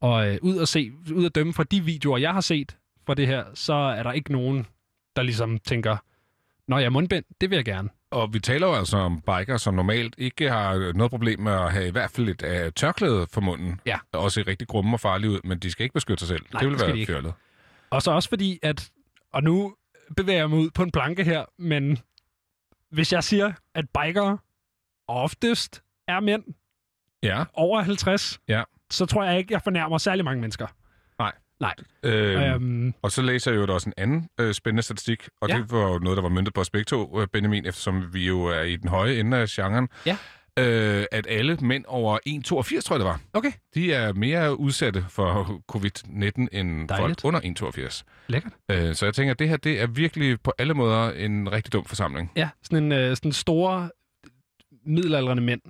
Og 0.00 0.28
øh, 0.28 0.38
ud, 0.42 0.58
at 0.58 0.68
se, 0.68 0.92
ud 1.14 1.26
at 1.26 1.34
dømme 1.34 1.52
fra 1.52 1.64
de 1.64 1.84
videoer, 1.84 2.18
jeg 2.18 2.32
har 2.32 2.40
set 2.40 2.76
fra 3.06 3.14
det 3.14 3.26
her, 3.26 3.44
så 3.54 3.74
er 3.74 4.02
der 4.02 4.12
ikke 4.12 4.32
nogen, 4.32 4.66
der 5.16 5.22
ligesom 5.22 5.58
tænker, 5.58 5.96
Nå 6.68 6.78
ja, 6.78 6.90
mundbind, 6.90 7.24
det 7.40 7.50
vil 7.50 7.56
jeg 7.56 7.64
gerne. 7.64 7.88
Og 8.10 8.34
vi 8.34 8.40
taler 8.40 8.66
jo 8.66 8.74
altså 8.74 8.96
om 8.96 9.20
biker, 9.20 9.56
som 9.56 9.74
normalt 9.74 10.14
ikke 10.18 10.50
har 10.50 10.92
noget 10.92 11.10
problem 11.10 11.40
med 11.40 11.52
at 11.52 11.72
have 11.72 11.88
i 11.88 11.90
hvert 11.90 12.10
fald 12.10 12.28
et 12.28 12.42
uh, 12.42 12.72
tørklæde 12.72 13.26
for 13.32 13.40
munden. 13.40 13.80
Ja. 13.86 13.98
Også 14.12 14.34
se 14.34 14.50
rigtig 14.50 14.68
grumme 14.68 14.96
og 14.96 15.00
farlige 15.00 15.30
ud, 15.30 15.40
men 15.44 15.58
de 15.58 15.70
skal 15.70 15.84
ikke 15.84 15.92
beskytte 15.92 16.26
sig 16.26 16.28
selv. 16.28 16.46
Nej, 16.52 16.60
det 16.60 16.70
vil 16.70 16.78
det 16.78 16.86
være 16.86 17.06
fjollet. 17.06 17.32
Og 17.90 18.02
så 18.02 18.10
også 18.10 18.28
fordi, 18.28 18.58
at... 18.62 18.90
Og 19.32 19.42
nu 19.42 19.74
bevæger 20.16 20.38
jeg 20.38 20.50
mig 20.50 20.58
ud 20.58 20.70
på 20.70 20.82
en 20.82 20.90
planke 20.90 21.24
her, 21.24 21.44
men 21.58 21.98
hvis 22.90 23.12
jeg 23.12 23.24
siger, 23.24 23.52
at 23.74 23.84
bikere 24.02 24.38
oftest 25.08 25.82
er 26.08 26.20
mænd 26.20 26.44
Ja. 27.22 27.44
over 27.54 27.82
50, 27.82 28.40
Ja. 28.48 28.62
så 28.90 29.06
tror 29.06 29.24
jeg 29.24 29.38
ikke, 29.38 29.52
jeg 29.52 29.62
fornærmer 29.62 29.98
særlig 29.98 30.24
mange 30.24 30.40
mennesker. 30.40 30.66
Nej. 31.60 31.74
Øhm, 32.02 32.42
Øhm, 32.42 32.94
Og 33.02 33.12
så 33.12 33.22
læser 33.22 33.52
jeg 33.52 33.58
jo 33.68 33.74
også 33.74 33.88
en 33.88 33.94
anden 33.96 34.28
øh, 34.40 34.54
spændende 34.54 34.82
statistik, 34.82 35.28
og 35.40 35.48
Ja. 35.48 35.56
det 35.56 35.70
var 35.72 35.88
jo 35.92 35.98
noget, 35.98 36.16
der 36.16 36.22
var 36.22 36.28
myndet 36.28 36.54
på 36.54 36.60
os 36.60 36.70
begge 36.70 36.84
to, 36.84 37.20
øh, 37.20 37.28
Benjamin, 37.28 37.66
eftersom 37.66 38.14
vi 38.14 38.26
jo 38.26 38.42
er 38.44 38.60
i 38.62 38.76
den 38.76 38.88
høje 38.88 39.14
ende 39.20 39.36
af 39.36 39.46
genren. 39.48 39.88
Ja. 40.06 40.16
Øh, 40.58 41.04
at 41.12 41.26
alle 41.28 41.58
mænd 41.60 41.84
over 41.88 42.18
1,82, 42.28 42.80
tror 42.80 42.96
jeg 42.96 43.00
det 43.00 43.06
var, 43.06 43.20
okay, 43.32 43.52
de 43.74 43.92
er 43.92 44.12
mere 44.12 44.58
udsatte 44.58 45.04
for 45.08 45.62
covid-19 45.72 46.46
end 46.52 46.88
Dejligt. 46.88 47.20
folk 47.20 47.24
under 47.24 47.40
1,82. 47.40 48.02
lækkert. 48.28 48.52
Øh, 48.70 48.94
så 48.94 49.06
jeg 49.06 49.14
tænker, 49.14 49.30
at 49.32 49.38
det 49.38 49.48
her 49.48 49.56
det 49.56 49.80
er 49.80 49.86
virkelig 49.86 50.40
på 50.40 50.52
alle 50.58 50.74
måder 50.74 51.10
en 51.10 51.52
rigtig 51.52 51.72
dum 51.72 51.84
forsamling. 51.84 52.32
Ja, 52.36 52.48
sådan 52.62 52.84
en 52.84 52.92
øh, 52.92 53.16
sådan 53.16 53.32
store 53.32 53.90
middelaldrende 54.86 55.42
mænd. 55.42 55.60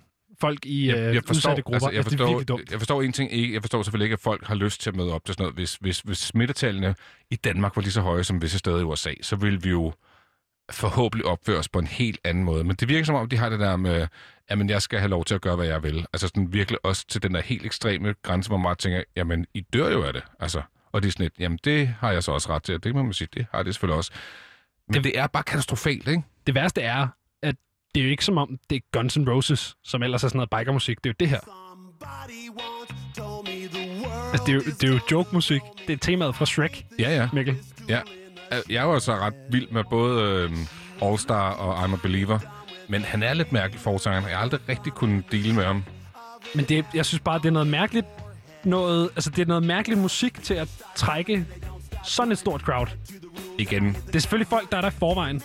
Folk 0.41 0.67
i 0.67 0.91
øh, 0.91 1.23
udsatte 1.31 1.63
grupper. 1.63 1.75
altså, 1.75 1.91
jeg, 1.91 1.93
det 1.93 1.99
er 1.99 2.03
forstår, 2.03 2.27
virkelig 2.27 2.49
dumt. 2.49 2.71
jeg 2.71 2.79
forstår 2.81 3.03
en 3.03 3.13
ting 3.13 3.33
ikke. 3.33 3.55
Jeg 3.55 3.63
forstår 3.63 3.83
selvfølgelig 3.83 4.05
ikke, 4.05 4.15
at 4.15 4.21
folk 4.21 4.47
har 4.47 4.55
lyst 4.55 4.81
til 4.81 4.91
at 4.91 4.97
møde 4.97 5.13
op 5.13 5.25
til 5.25 5.35
sådan 5.35 5.43
noget. 5.43 5.55
Hvis, 5.55 5.75
hvis, 5.75 6.01
hvis 6.01 6.19
smittetallene 6.19 6.95
i 7.31 7.37
Danmark 7.37 7.77
var 7.77 7.83
lige 7.83 7.93
så 7.93 8.01
høje 8.01 8.25
som 8.25 8.43
visse 8.43 8.59
steder 8.59 8.79
i 8.81 8.83
USA, 8.83 9.11
så 9.23 9.37
ville 9.37 9.63
vi 9.63 9.71
jo 9.71 9.93
forhåbentlig 10.73 11.27
opføre 11.27 11.59
os 11.59 11.69
på 11.69 11.79
en 11.79 11.87
helt 11.87 12.21
anden 12.25 12.45
måde. 12.45 12.65
Men 12.65 12.77
det 12.77 12.89
virker 12.89 13.05
som 13.05 13.15
om, 13.15 13.29
de 13.29 13.37
har 13.37 13.49
det 13.49 13.61
der 13.61 13.77
med, 13.77 14.07
jamen 14.51 14.71
jeg 14.71 14.83
skal 14.83 14.99
have 14.99 15.09
lov 15.11 15.25
til 15.25 15.35
at 15.35 15.41
gøre, 15.41 15.57
hvad 15.57 15.67
jeg 15.67 15.83
vil. 15.83 16.07
Altså 16.13 16.29
sådan 16.29 16.53
virkelig 16.53 16.79
også 16.85 17.07
til 17.09 17.23
den 17.23 17.35
der 17.35 17.41
helt 17.43 17.67
ekstreme 17.67 18.15
grænse, 18.23 18.49
hvor 18.51 18.57
man 18.57 18.65
bare 18.65 18.75
tænker, 18.75 19.03
jamen 19.17 19.47
I 19.55 19.61
dør 19.61 19.89
jo 19.91 20.03
af 20.03 20.13
det. 20.13 20.23
Altså, 20.41 20.63
og 20.93 21.03
det 21.03 21.09
er 21.09 21.13
sådan 21.13 21.27
et, 21.27 21.33
jamen 21.39 21.59
det 21.65 21.89
har 21.89 22.13
jeg 22.13 22.23
så 22.23 22.33
også 22.33 22.49
ret 22.55 22.63
til. 22.63 22.83
Det 22.85 22.95
må 22.95 23.03
man 23.03 23.13
sige, 23.13 23.29
det 23.35 23.47
har 23.53 23.63
det 23.63 23.75
selvfølgelig 23.75 23.97
også. 23.97 24.13
Men 24.89 24.95
det, 24.95 25.05
det 25.05 25.19
er 25.19 25.27
bare 25.27 25.43
katastrofalt, 25.43 26.09
ikke? 26.09 26.23
Det 26.47 26.55
værste 26.55 26.81
er, 26.83 27.09
at 27.43 27.55
det 27.95 28.01
er 28.01 28.05
jo 28.05 28.11
ikke 28.11 28.25
som 28.25 28.39
om, 28.39 28.59
det 28.71 28.77
er 28.77 28.81
Guns 28.93 29.17
N' 29.17 29.31
Roses, 29.31 29.77
som 29.85 30.03
ellers 30.03 30.25
er 30.25 30.29
sådan 30.29 30.37
noget 30.37 30.51
bikermusik. 30.51 31.05
Det 31.05 31.11
er 31.11 31.13
jo 31.13 31.17
det 31.21 31.29
her. 31.29 31.41
Altså, 34.33 34.45
det 34.47 34.53
er 34.53 34.55
jo, 34.55 34.61
det 34.61 34.85
er 34.85 34.89
jo 34.93 34.99
joke-musik. 35.13 35.61
Det 35.87 35.93
er 35.93 35.97
temaet 35.97 36.35
fra 36.37 36.47
Shrek, 36.47 36.87
Ja, 36.99 37.17
ja. 37.17 37.29
Mikkel. 37.33 37.57
Ja, 37.89 38.01
jeg 38.69 38.77
er 38.77 38.83
jo 38.83 38.99
så 38.99 39.15
ret 39.15 39.35
vild 39.51 39.69
med 39.71 39.85
både 39.91 40.23
øh, 40.23 40.51
All 41.09 41.19
Star 41.19 41.51
og 41.53 41.85
I'm 41.85 41.93
a 41.93 41.97
Believer. 42.03 42.39
Men 42.89 43.03
han 43.03 43.23
er 43.23 43.35
lidt 43.35 43.53
mærkelig 43.53 43.81
forsanger. 43.81 44.29
Jeg 44.29 44.37
har 44.37 44.43
aldrig 44.43 44.61
rigtig 44.69 44.93
kunnet 44.93 45.25
dele 45.33 45.55
med 45.55 45.65
ham. 45.65 45.85
Men 46.55 46.65
det, 46.65 46.85
jeg 46.95 47.07
synes 47.07 47.21
bare, 47.21 47.39
det 47.39 47.47
er 47.47 47.51
noget 47.51 47.69
mærkeligt, 47.69 48.07
noget, 48.65 49.11
altså 49.17 49.31
det 49.31 49.43
er 49.43 49.47
noget 49.47 49.63
mærkeligt 49.63 50.01
musik 50.01 50.43
til 50.43 50.55
at 50.55 50.69
trække 50.97 51.47
sådan 52.05 52.33
et 52.33 52.39
stort 52.39 52.61
crowd. 52.61 52.87
Igen. 53.59 53.97
Det 54.07 54.15
er 54.17 54.19
selvfølgelig 54.19 54.47
folk, 54.49 54.71
der 54.71 54.77
er 54.77 54.81
der 54.81 54.89
i 54.89 54.93
forvejen. 54.99 55.43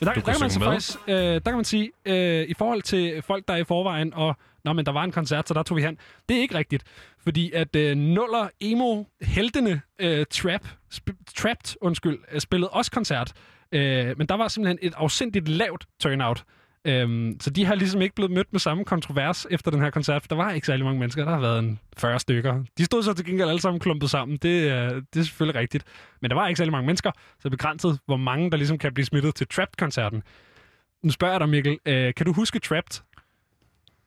Men 0.00 0.06
der, 0.08 0.14
Du 0.14 0.20
der, 0.20 0.32
kan 0.32 0.40
man 0.40 0.50
så 0.50 0.58
med. 0.58 0.66
faktisk, 0.66 0.98
øh, 1.08 1.14
der 1.16 1.40
kan 1.40 1.54
man 1.54 1.64
sige, 1.64 1.90
øh, 2.04 2.42
i 2.48 2.54
forhold 2.54 2.82
til 2.82 3.22
folk, 3.22 3.48
der 3.48 3.54
er 3.54 3.58
i 3.58 3.64
forvejen, 3.64 4.14
og 4.14 4.36
Nå, 4.64 4.72
men 4.72 4.86
der 4.86 4.92
var 4.92 5.04
en 5.04 5.12
koncert, 5.12 5.48
så 5.48 5.54
der 5.54 5.62
tog 5.62 5.76
vi 5.76 5.82
hen. 5.82 5.98
Det 6.28 6.36
er 6.36 6.40
ikke 6.40 6.54
rigtigt, 6.58 6.82
fordi 7.22 7.52
at 7.52 7.76
øh, 7.76 7.96
nuller 7.96 8.48
emo 8.60 9.04
heltene 9.22 9.80
øh, 9.98 10.26
trap, 10.30 10.60
sp- 10.94 11.34
trapped, 11.36 11.74
undskyld, 11.80 12.18
øh, 12.32 12.40
spillede 12.40 12.70
også 12.70 12.90
koncert. 12.90 13.32
Øh, 13.72 14.18
men 14.18 14.26
der 14.26 14.34
var 14.34 14.48
simpelthen 14.48 14.78
et 14.82 14.94
afsindigt 14.96 15.48
lavt 15.48 15.86
turnout. 16.00 16.44
Øhm, 16.84 17.36
så 17.40 17.50
de 17.50 17.64
har 17.64 17.74
ligesom 17.74 18.02
ikke 18.02 18.14
blevet 18.14 18.30
mødt 18.32 18.52
med 18.52 18.60
samme 18.60 18.84
kontrovers 18.84 19.46
efter 19.50 19.70
den 19.70 19.80
her 19.80 19.90
koncert, 19.90 20.22
for 20.22 20.28
der 20.28 20.36
var 20.36 20.50
ikke 20.52 20.66
særlig 20.66 20.84
mange 20.84 20.98
mennesker. 21.00 21.24
Der 21.24 21.30
har 21.32 21.40
været 21.40 21.58
en 21.58 21.78
40 21.96 22.18
stykker. 22.20 22.64
De 22.78 22.84
stod 22.84 23.02
så 23.02 23.12
til 23.14 23.24
gengæld 23.24 23.48
alle 23.48 23.60
sammen 23.60 23.80
klumpet 23.80 24.10
sammen. 24.10 24.36
Det, 24.36 24.68
er- 24.68 24.88
det 25.14 25.20
er 25.20 25.22
selvfølgelig 25.24 25.60
rigtigt. 25.60 25.84
Men 26.22 26.30
der 26.30 26.34
var 26.36 26.48
ikke 26.48 26.58
særlig 26.58 26.72
mange 26.72 26.86
mennesker, 26.86 27.10
så 27.40 27.50
begrænset, 27.50 27.98
hvor 28.06 28.16
mange 28.16 28.50
der 28.50 28.56
ligesom 28.56 28.78
kan 28.78 28.94
blive 28.94 29.06
smittet 29.06 29.34
til 29.34 29.46
Trapped-koncerten. 29.48 30.22
Nu 31.04 31.10
spørger 31.10 31.32
jeg 31.34 31.40
dig, 31.40 31.48
Mikkel. 31.48 31.78
Øh, 31.86 32.14
kan 32.14 32.26
du 32.26 32.32
huske 32.32 32.58
Trapped? 32.58 33.02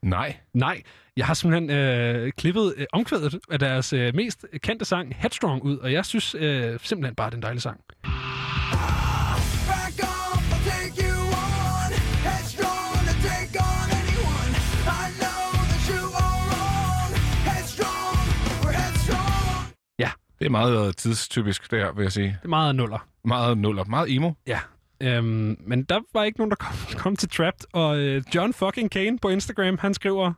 Nej. 0.01 0.35
Nej, 0.53 0.81
jeg 1.17 1.25
har 1.25 1.33
simpelthen 1.33 1.69
øh, 1.69 2.31
klippet 2.31 2.73
øh, 2.77 2.85
omkvædet 2.93 3.39
af 3.51 3.59
deres 3.59 3.93
øh, 3.93 4.15
mest 4.15 4.45
kendte 4.63 4.85
sang, 4.85 5.15
Headstrong, 5.19 5.63
ud, 5.63 5.77
og 5.77 5.91
jeg 5.93 6.05
synes 6.05 6.35
øh, 6.39 6.79
simpelthen 6.83 7.15
bare, 7.15 7.29
det 7.29 7.33
er 7.33 7.37
en 7.37 7.43
dejlig 7.43 7.61
sang. 7.61 7.79
Det 20.39 20.45
er 20.45 20.49
meget 20.49 20.87
øh, 20.87 20.93
tidstypisk, 20.93 21.71
det 21.71 21.79
her, 21.79 21.91
vil 21.91 22.03
jeg 22.03 22.11
sige. 22.11 22.27
Det 22.27 22.39
er 22.43 22.47
meget 22.47 22.75
nuller. 22.75 23.07
Meget 23.25 23.57
nuller. 23.57 23.83
Meget 23.83 24.15
emo. 24.15 24.31
Ja. 24.47 24.59
Øhm, 25.01 25.57
men 25.59 25.83
der 25.83 25.99
var 26.13 26.23
ikke 26.23 26.37
nogen, 26.39 26.49
der 26.49 26.55
kom, 26.55 26.75
kom 27.03 27.15
til 27.15 27.29
Trapped, 27.29 27.65
og 27.73 27.97
øh, 27.97 28.23
John 28.35 28.53
fucking 28.53 28.91
Kane 28.91 29.19
på 29.19 29.29
Instagram, 29.29 29.77
han 29.77 29.93
skriver, 29.93 30.33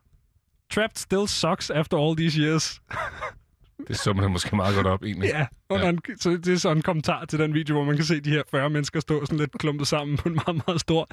Trapped 0.73 0.95
still 0.97 1.27
sucks 1.27 1.69
after 1.69 1.97
all 1.97 2.17
these 2.17 2.41
years. 2.41 2.79
Det 3.87 3.99
summer 3.99 4.23
det 4.23 4.31
måske 4.31 4.55
meget 4.55 4.75
godt 4.75 4.87
op, 4.87 5.03
egentlig. 5.03 5.29
Ja, 5.29 5.45
under 5.69 5.85
Ja. 5.85 5.89
En, 5.91 5.99
så 6.19 6.29
det 6.29 6.47
er 6.47 6.57
sådan 6.57 6.77
en 6.77 6.81
kommentar 6.81 7.25
til 7.25 7.39
den 7.39 7.53
video, 7.53 7.75
hvor 7.75 7.83
man 7.85 7.95
kan 7.95 8.05
se 8.05 8.19
de 8.19 8.29
her 8.29 8.43
40 8.51 8.69
mennesker 8.69 8.99
stå 8.99 9.25
sådan 9.25 9.37
lidt 9.37 9.51
klumpet 9.59 9.87
sammen 9.87 10.17
på 10.17 10.29
en 10.29 10.35
meget, 10.35 10.67
meget 10.67 10.81
stor, 10.81 11.07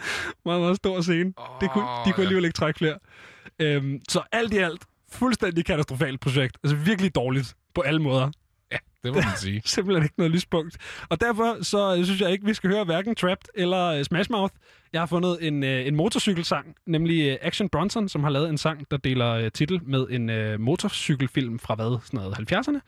meget, 0.44 0.60
meget 0.60 0.76
stor 0.76 1.00
scene. 1.00 1.32
Oh, 1.36 1.46
det 1.60 1.70
kunne, 1.70 1.84
de 1.84 2.12
kunne 2.12 2.14
ja. 2.16 2.22
alligevel 2.22 2.44
ikke 2.44 2.56
trække 2.56 2.78
flere. 2.78 2.98
Øhm, 3.58 4.00
så 4.08 4.22
alt 4.32 4.54
i 4.54 4.58
alt, 4.58 4.82
fuldstændig 5.12 5.64
katastrofalt 5.64 6.20
projekt. 6.20 6.58
Altså 6.64 6.76
virkelig 6.76 7.14
dårligt 7.14 7.54
på 7.74 7.80
alle 7.80 8.02
måder. 8.02 8.30
Det 9.04 9.12
må 9.12 9.20
man 9.20 9.36
sige. 9.36 9.62
Simpelthen 9.74 10.02
ikke 10.04 10.14
noget 10.18 10.32
lyspunkt. 10.32 10.76
Og 11.08 11.20
derfor 11.20 11.62
så 11.62 11.96
øh, 11.96 12.04
synes 12.04 12.20
jeg 12.20 12.30
ikke, 12.30 12.46
vi 12.46 12.54
skal 12.54 12.70
høre 12.70 12.84
hverken 12.84 13.14
Trapped 13.14 13.48
eller 13.54 13.86
øh, 13.86 14.04
Smash 14.04 14.30
Mouth. 14.30 14.54
Jeg 14.92 15.00
har 15.00 15.06
fundet 15.06 15.38
en, 15.40 15.64
øh, 15.64 15.86
en 15.86 15.96
motorcykelsang, 15.96 16.76
nemlig 16.86 17.38
Action 17.42 17.68
Bronson, 17.68 18.08
som 18.08 18.22
har 18.22 18.30
lavet 18.30 18.48
en 18.48 18.58
sang, 18.58 18.90
der 18.90 18.96
deler 18.96 19.48
titel 19.48 19.80
med 19.86 20.06
en 20.10 20.60
motorcykelfilm 20.62 21.58
fra 21.58 21.74
hvad? 21.74 21.98
Sådan 22.04 22.20
noget 22.20 22.52
70'erne? 22.52 22.80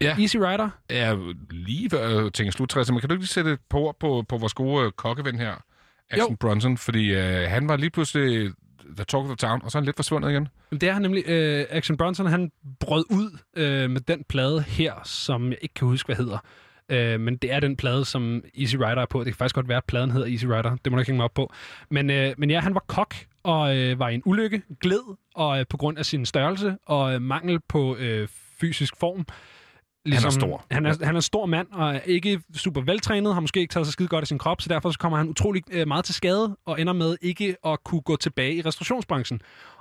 Ja. 0.00 0.16
Easy 0.20 0.36
Rider. 0.36 0.70
Ja, 0.90 1.16
lige 1.50 1.90
før 1.90 2.08
jeg 2.08 2.32
tænker 2.32 2.52
slut 2.52 2.76
60'erne, 2.76 2.92
men 2.92 3.00
kan 3.00 3.08
du 3.08 3.14
ikke 3.14 3.22
lige 3.22 3.28
sætte 3.28 3.52
et 3.52 3.58
ord 3.74 3.96
på, 4.00 4.24
på 4.28 4.36
vores 4.36 4.54
gode 4.54 4.90
kokkeven 4.90 5.38
her, 5.38 5.54
Action 6.10 6.30
Jo. 6.30 6.36
Bronson? 6.40 6.76
Fordi 6.76 7.14
øh, 7.14 7.50
han 7.50 7.68
var 7.68 7.76
lige 7.76 7.90
pludselig 7.90 8.52
the 8.96 9.04
talk 9.04 9.22
of 9.22 9.28
the 9.38 9.48
town, 9.48 9.60
og 9.64 9.70
så 9.70 9.78
er 9.78 9.80
han 9.80 9.84
lidt 9.84 9.96
forsvundet 9.96 10.30
igen. 10.30 10.48
Men 10.70 10.80
Det 10.80 10.88
er 10.88 10.92
han 10.92 11.02
nemlig. 11.02 11.28
Øh, 11.28 11.66
Action 11.70 11.96
Bronson, 11.96 12.26
han 12.26 12.52
brød 12.80 13.04
ud 13.10 13.38
øh, 13.56 13.90
med 13.90 14.00
den 14.00 14.24
plade 14.28 14.62
her, 14.62 14.94
som 15.04 15.48
jeg 15.48 15.58
ikke 15.62 15.74
kan 15.74 15.88
huske, 15.88 16.06
hvad 16.06 16.16
hedder. 16.16 16.38
Øh, 16.88 17.20
men 17.20 17.36
det 17.36 17.52
er 17.52 17.60
den 17.60 17.76
plade, 17.76 18.04
som 18.04 18.44
Easy 18.58 18.76
Rider 18.76 19.02
er 19.02 19.06
på. 19.06 19.18
Det 19.18 19.26
kan 19.26 19.34
faktisk 19.34 19.54
godt 19.54 19.68
være, 19.68 19.76
at 19.76 19.84
pladen 19.84 20.10
hedder 20.10 20.26
Easy 20.26 20.44
Rider. 20.44 20.76
Det 20.84 20.92
må 20.92 20.96
du 20.96 21.00
ikke 21.00 21.12
mig 21.14 21.24
op 21.24 21.34
på. 21.34 21.52
Men, 21.90 22.10
øh, 22.10 22.34
men 22.38 22.50
ja, 22.50 22.60
han 22.60 22.74
var 22.74 22.84
kok 22.86 23.14
og 23.42 23.76
øh, 23.76 23.98
var 23.98 24.08
i 24.08 24.14
en 24.14 24.22
ulykke, 24.24 24.62
gled, 24.80 25.16
og 25.34 25.60
øh, 25.60 25.66
på 25.70 25.76
grund 25.76 25.98
af 25.98 26.06
sin 26.06 26.26
størrelse 26.26 26.76
og 26.86 27.14
øh, 27.14 27.22
mangel 27.22 27.60
på 27.68 27.96
øh, 27.96 28.28
fysisk 28.60 28.96
form. 29.00 29.26
Han 30.06 30.24
er 30.24 30.30
stor. 30.30 30.64
Han 30.70 30.86
er, 30.86 31.04
han 31.04 31.14
er 31.14 31.18
en 31.18 31.22
stor 31.22 31.46
mand, 31.46 31.68
og 31.72 31.94
er 31.94 32.00
ikke 32.00 32.40
super 32.56 32.80
veltrænet, 32.80 33.34
har 33.34 33.40
måske 33.40 33.60
ikke 33.60 33.72
taget 33.72 33.86
sig 33.86 33.92
skide 33.92 34.08
godt 34.08 34.22
i 34.22 34.26
sin 34.26 34.38
krop, 34.38 34.60
så 34.60 34.68
derfor 34.68 34.90
så 34.90 34.98
kommer 34.98 35.18
han 35.18 35.28
utrolig 35.28 35.62
øh, 35.70 35.88
meget 35.88 36.04
til 36.04 36.14
skade, 36.14 36.56
og 36.66 36.80
ender 36.80 36.92
med 36.92 37.16
ikke 37.22 37.56
at 37.66 37.84
kunne 37.84 38.00
gå 38.00 38.16
tilbage 38.16 38.54
i 38.54 38.60
restaurationsbranchen. 38.60 39.40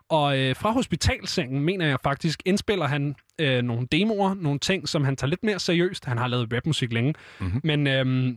Og 0.09 0.39
øh, 0.39 0.55
fra 0.55 0.71
hospitalsengen, 0.71 1.59
mener 1.59 1.87
jeg 1.87 1.97
faktisk, 2.03 2.41
indspiller 2.45 2.87
han 2.87 3.15
øh, 3.39 3.61
nogle 3.61 3.87
demoer, 3.91 4.33
nogle 4.33 4.59
ting, 4.59 4.89
som 4.89 5.03
han 5.03 5.15
tager 5.15 5.29
lidt 5.29 5.43
mere 5.43 5.59
seriøst. 5.59 6.05
Han 6.05 6.17
har 6.17 6.27
lavet 6.27 6.53
rapmusik 6.53 6.93
længe. 6.93 7.13
Mhm. 7.39 7.61
Men 7.63 7.87
øh, 7.87 8.35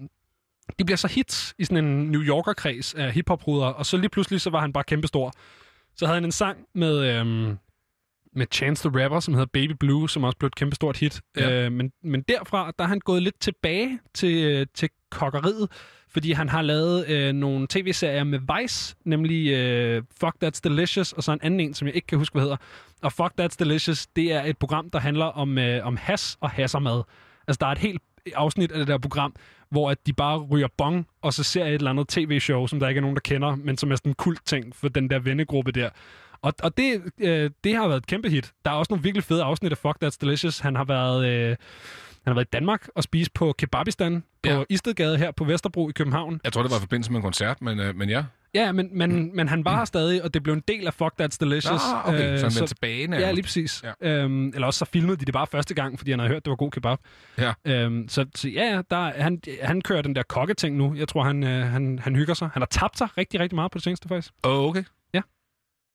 de 0.79 0.85
bliver 0.85 0.97
så 0.97 1.09
hits 1.09 1.55
i 1.59 1.65
sådan 1.65 1.85
en 1.85 2.11
New 2.11 2.23
Yorker-kreds 2.23 2.95
af 2.95 3.13
hiphop 3.13 3.43
og 3.49 3.87
så 3.87 3.97
lige 3.97 4.09
pludselig 4.09 4.41
så 4.41 4.51
var 4.51 4.61
han 4.61 4.73
bare 4.73 4.85
kæmpestor. 4.85 5.33
Så 5.97 6.07
havde 6.07 6.17
han 6.17 6.25
en 6.25 6.33
sang 6.33 6.59
med, 6.75 6.99
øh, 6.99 7.57
med 8.35 8.47
Chance 8.53 8.89
the 8.89 9.03
Rapper, 9.03 9.21
som 9.21 9.35
hedder 9.35 9.49
Baby 9.53 9.73
Blue, 9.81 10.11
som 10.11 10.25
også 10.25 10.39
blev 10.39 10.47
et 10.47 10.55
kæmpestort 10.55 10.97
hit. 10.97 11.21
Ja. 11.37 11.65
Øh, 11.65 11.73
men, 11.73 11.93
men 12.03 12.23
derfra, 12.23 12.73
der 12.79 12.85
er 12.85 12.89
han 12.89 13.01
gået 13.01 13.23
lidt 13.23 13.41
tilbage 13.41 13.99
til, 14.15 14.45
øh, 14.45 14.67
til 14.75 14.89
kokkeriet, 15.11 15.69
fordi 16.09 16.33
han 16.33 16.49
har 16.49 16.63
lavet 16.63 17.09
øh, 17.09 17.33
nogle 17.33 17.67
tv-serier 17.71 18.25
med 18.25 18.61
Vice, 18.61 18.97
nemlig 19.05 19.51
øh, 19.51 20.03
Fuck 20.21 20.35
That's 20.45 20.61
Delicious, 20.65 21.13
og 21.13 21.23
så 21.23 21.33
en 21.33 21.39
anden 21.43 21.61
en, 21.61 21.75
som 21.75 21.87
jeg 21.87 21.97
ikke 21.97 22.07
kan 22.07 22.19
huske, 22.19 22.35
hvad 22.35 22.43
hedder. 22.43 22.57
Og 23.03 23.13
Fuck 23.13 23.33
That's 23.41 23.57
Delicious, 23.59 24.07
det 24.07 24.33
er 24.33 24.43
et 24.43 24.59
program, 24.59 24.91
der 24.91 24.99
handler 24.99 25.25
om, 25.25 25.59
øh, 25.59 25.87
om 25.87 25.97
has 25.97 26.39
og 26.41 26.51
hassermad. 26.51 27.03
Altså, 27.49 27.59
der 27.61 27.67
er 27.67 27.73
et 27.73 27.79
helt 27.79 28.03
afsnit 28.35 28.73
af 28.73 28.79
det 28.79 28.89
der 28.89 28.99
program, 28.99 29.35
hvor 29.71 29.91
at 29.91 30.07
de 30.07 30.13
bare 30.13 30.39
ryger 30.39 30.69
bong, 30.79 31.07
og 31.23 31.33
så 31.33 31.43
ser 31.43 31.65
et 31.65 31.75
eller 31.75 31.91
andet 31.91 32.09
tv-show, 32.09 32.67
som 32.67 32.81
der 32.81 32.89
ikke 32.89 32.99
er 32.99 33.03
nogen, 33.03 33.17
der 33.17 33.21
kender, 33.21 33.57
men 33.57 33.77
som 33.77 33.93
er 33.93 33.97
sådan 33.97 34.11
en 34.11 34.15
kult 34.15 34.47
ting 34.47 34.77
for 34.77 34.89
den 34.89 35.11
der 35.11 35.19
vennegruppe 35.19 35.73
der. 35.73 35.91
Og, 36.45 36.53
og 36.63 36.77
det, 36.77 37.03
øh, 37.19 37.51
det 37.65 37.75
har 37.77 37.89
været 37.89 37.99
et 37.99 38.07
kæmpe 38.07 38.29
hit. 38.31 38.53
Der 38.65 38.71
er 38.71 38.75
også 38.75 38.93
nogle 38.93 39.03
virkelig 39.03 39.25
fede 39.25 39.43
afsnit 39.43 39.73
af 39.73 39.79
Fuck 39.79 39.97
That's 40.05 40.17
Delicious. 40.21 40.59
Han 40.59 40.77
har 40.77 40.85
været, 40.85 41.27
øh, 41.27 41.49
han 41.49 41.57
har 42.27 42.35
været 42.35 42.47
i 42.47 42.51
Danmark 42.53 42.89
og 42.95 43.03
spise 43.03 43.31
på 43.35 43.55
Kebabistan 43.59 44.21
på 44.21 44.49
Ja. 44.51 44.57
ja. 44.59 44.65
Istedgade 44.71 45.19
her 45.19 45.31
på 45.31 45.45
Vesterbro 45.45 45.89
i 45.89 45.93
København. 45.93 46.41
Jeg 46.45 46.53
tror, 46.53 46.63
det 46.63 46.71
var 46.71 46.77
i 46.77 46.81
forbindelse 46.81 47.13
med 47.13 47.19
en 47.19 47.23
koncert, 47.23 47.63
men, 47.63 47.81
øh, 47.81 47.97
men 47.97 48.09
ja. 48.11 48.25
Ja, 48.55 48.73
men, 48.73 48.89
men, 48.99 49.37
men 49.37 49.49
han 49.49 49.65
var 49.65 49.77
her 49.77 49.85
stadig, 49.85 50.25
og 50.25 50.35
det 50.35 50.43
blev 50.43 50.55
en 50.55 50.63
del 50.69 50.87
af 50.87 50.95
Fuck 50.95 51.13
That's 51.23 51.37
Delicious. 51.41 51.81
Ah, 51.95 52.09
okay, 52.09 52.33
Øh, 52.33 52.39
så 52.39 52.45
han 52.47 52.55
vendte 52.55 52.67
tilbage 52.67 53.01
Ja, 53.01 53.07
nærmest. 53.07 53.35
lige 53.35 53.43
præcis. 53.43 53.83
Ja. 54.03 54.11
Ja. 54.11 54.23
Øhm, 54.23 54.49
eller 54.49 54.67
også 54.67 54.79
så 54.79 54.85
filmede 54.85 55.17
de 55.17 55.25
det 55.25 55.33
bare 55.35 55.47
første 55.47 55.75
gang, 55.75 55.99
fordi 55.99 56.11
han 56.11 56.19
havde 56.21 56.33
hørt, 56.33 56.45
det 56.45 56.51
var 56.51 56.57
god 56.57 56.71
kebab. 56.71 56.99
Ja. 57.39 57.53
Øhm, 57.65 58.09
så, 58.09 58.27
så 58.35 58.49
ja, 58.49 58.75
ja, 58.75 58.83
der, 58.91 59.23
han, 59.23 59.41
han 59.63 59.81
kører 59.83 60.03
den 60.03 60.17
der 60.17 60.23
kokketing 60.23 60.77
nu. 60.77 60.95
Jeg 60.95 61.09
tror, 61.09 61.23
han, 61.23 61.45
øh, 61.45 61.67
han, 61.67 61.99
han 61.99 62.17
hygger 62.17 62.35
sig. 62.35 62.49
Han 62.53 62.63
har 62.63 62.67
tabt 62.67 62.99
sig 62.99 63.09
rigtig, 63.19 63.41
rigtig 63.41 63.57
meget 63.57 63.71
på 63.73 63.79
det 63.79 63.85
seneste, 63.85 64.09
faktisk. 64.09 64.33
Oh, 64.43 64.65
okay. 64.69 64.85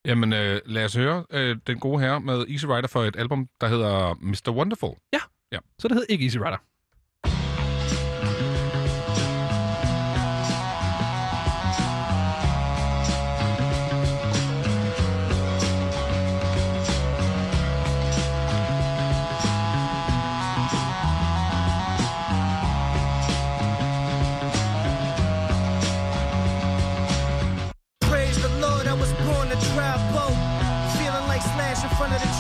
Ja. 0.05 0.09
Jamen, 0.09 0.33
øh, 0.33 0.61
lad 0.65 0.85
os 0.85 0.95
høre 0.95 1.25
øh, 1.31 1.57
den 1.67 1.79
gode 1.79 1.99
herre 2.01 2.19
med 2.21 2.45
Easy 2.47 2.65
Rider 2.65 2.87
for 2.87 3.03
et 3.03 3.15
album, 3.15 3.47
der 3.61 3.67
hedder 3.67 4.13
Mr. 4.21 4.51
Wonderful. 4.55 4.95
Så 5.79 5.87
det 5.87 5.97
hed 5.97 6.05
ikke 6.09 6.25
Easy 6.25 6.37
Rider. 6.37 6.68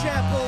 Chapel. 0.01 0.47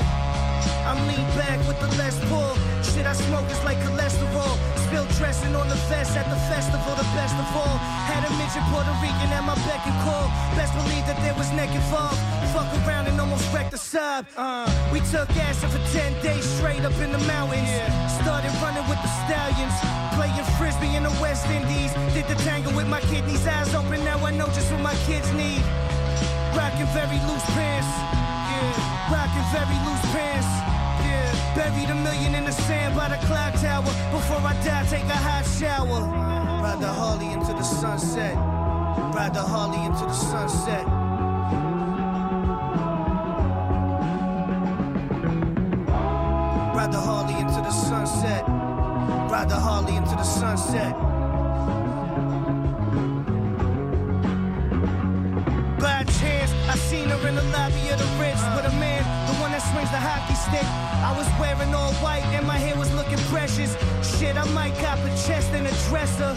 I'm 0.87 0.99
lean 1.07 1.27
back 1.35 1.59
with 1.67 1.79
the 1.79 1.91
less 1.99 2.15
pull. 2.27 2.55
Shit 2.83 3.05
I 3.05 3.13
smoke 3.13 3.47
is 3.51 3.61
like 3.63 3.77
cholesterol. 3.83 4.55
Spill 4.87 5.05
dressing 5.19 5.55
on 5.55 5.67
the 5.67 5.79
vest 5.91 6.15
at 6.15 6.27
the 6.29 6.39
festival, 6.51 6.95
the 6.95 7.07
best 7.15 7.35
of 7.35 7.47
all. 7.55 7.77
Had 8.07 8.23
a 8.27 8.31
midget 8.39 8.63
Puerto 8.71 8.91
Rican 9.03 9.29
at 9.31 9.43
my 9.43 9.55
beck 9.67 9.83
and 9.87 9.97
call. 10.03 10.27
Best 10.55 10.73
believe 10.75 11.05
that 11.07 11.19
there 11.23 11.35
was 11.35 11.51
neck 11.51 11.71
involved. 11.71 12.19
Fuck 12.55 12.67
around 12.83 13.07
and 13.07 13.19
almost 13.19 13.45
wrecked 13.53 13.71
the 13.71 13.77
sub. 13.77 14.25
Uh, 14.37 14.67
we 14.91 14.99
took 15.11 15.29
acid 15.35 15.69
for 15.71 15.83
10 15.91 16.21
days 16.23 16.43
straight 16.57 16.83
up 16.83 16.95
in 17.03 17.11
the 17.11 17.23
mountains. 17.27 17.71
Started 18.23 18.51
running 18.63 18.85
with 18.87 18.99
the 19.03 19.11
stallions. 19.27 19.75
Playing 20.15 20.47
frisbee 20.59 20.95
in 20.95 21.03
the 21.03 21.15
West 21.23 21.47
Indies. 21.47 21.91
Did 22.15 22.27
the 22.27 22.35
tango 22.43 22.71
with 22.75 22.87
my 22.87 23.01
kidneys 23.11 23.47
eyes 23.47 23.73
open. 23.75 24.03
Now 24.03 24.19
I 24.23 24.31
know 24.31 24.47
just 24.55 24.71
what 24.71 24.81
my 24.81 24.95
kids 25.07 25.27
need. 25.33 25.63
Rocking 26.55 26.87
very 26.95 27.19
loose 27.27 27.47
pants. 27.55 28.20
Yeah. 28.61 29.13
Rocking 29.13 29.47
very 29.51 29.77
loose 29.85 30.05
pants. 30.13 30.49
Yeah. 31.05 31.55
Buried 31.55 31.89
a 31.89 31.95
million 31.95 32.35
in 32.35 32.45
the 32.45 32.51
sand 32.51 32.95
by 32.95 33.09
the 33.09 33.17
clock 33.27 33.53
tower. 33.55 33.91
Before 34.11 34.37
I 34.37 34.53
die, 34.63 34.85
take 34.89 35.05
a 35.05 35.19
hot 35.27 35.45
shower. 35.59 36.01
Ride 36.63 36.79
the 36.79 36.87
Harley 36.87 37.31
into 37.31 37.53
the 37.53 37.63
sunset. 37.63 38.35
Ride 39.15 39.33
the 39.33 39.41
Harley 39.41 39.83
into 39.85 40.05
the 40.05 40.13
sunset. 40.13 40.85
Ride 46.75 46.91
the 46.91 46.99
Harley 46.99 47.39
into 47.39 47.61
the 47.61 47.71
sunset. 47.71 48.43
Ride 48.47 49.49
the 49.49 49.55
Harley 49.55 49.95
into 49.95 50.15
the 50.15 50.23
sunset. 50.23 51.10
I 60.59 61.15
was 61.15 61.27
wearing 61.39 61.73
all 61.73 61.93
white 62.03 62.23
and 62.35 62.45
my 62.45 62.57
hair 62.57 62.75
was 62.75 62.91
looking 62.93 63.19
precious. 63.31 63.71
Shit, 64.03 64.35
I 64.35 64.43
might 64.51 64.75
cop 64.83 64.99
a 64.99 65.09
chest 65.23 65.51
and 65.55 65.65
a 65.65 65.73
dresser. 65.87 66.35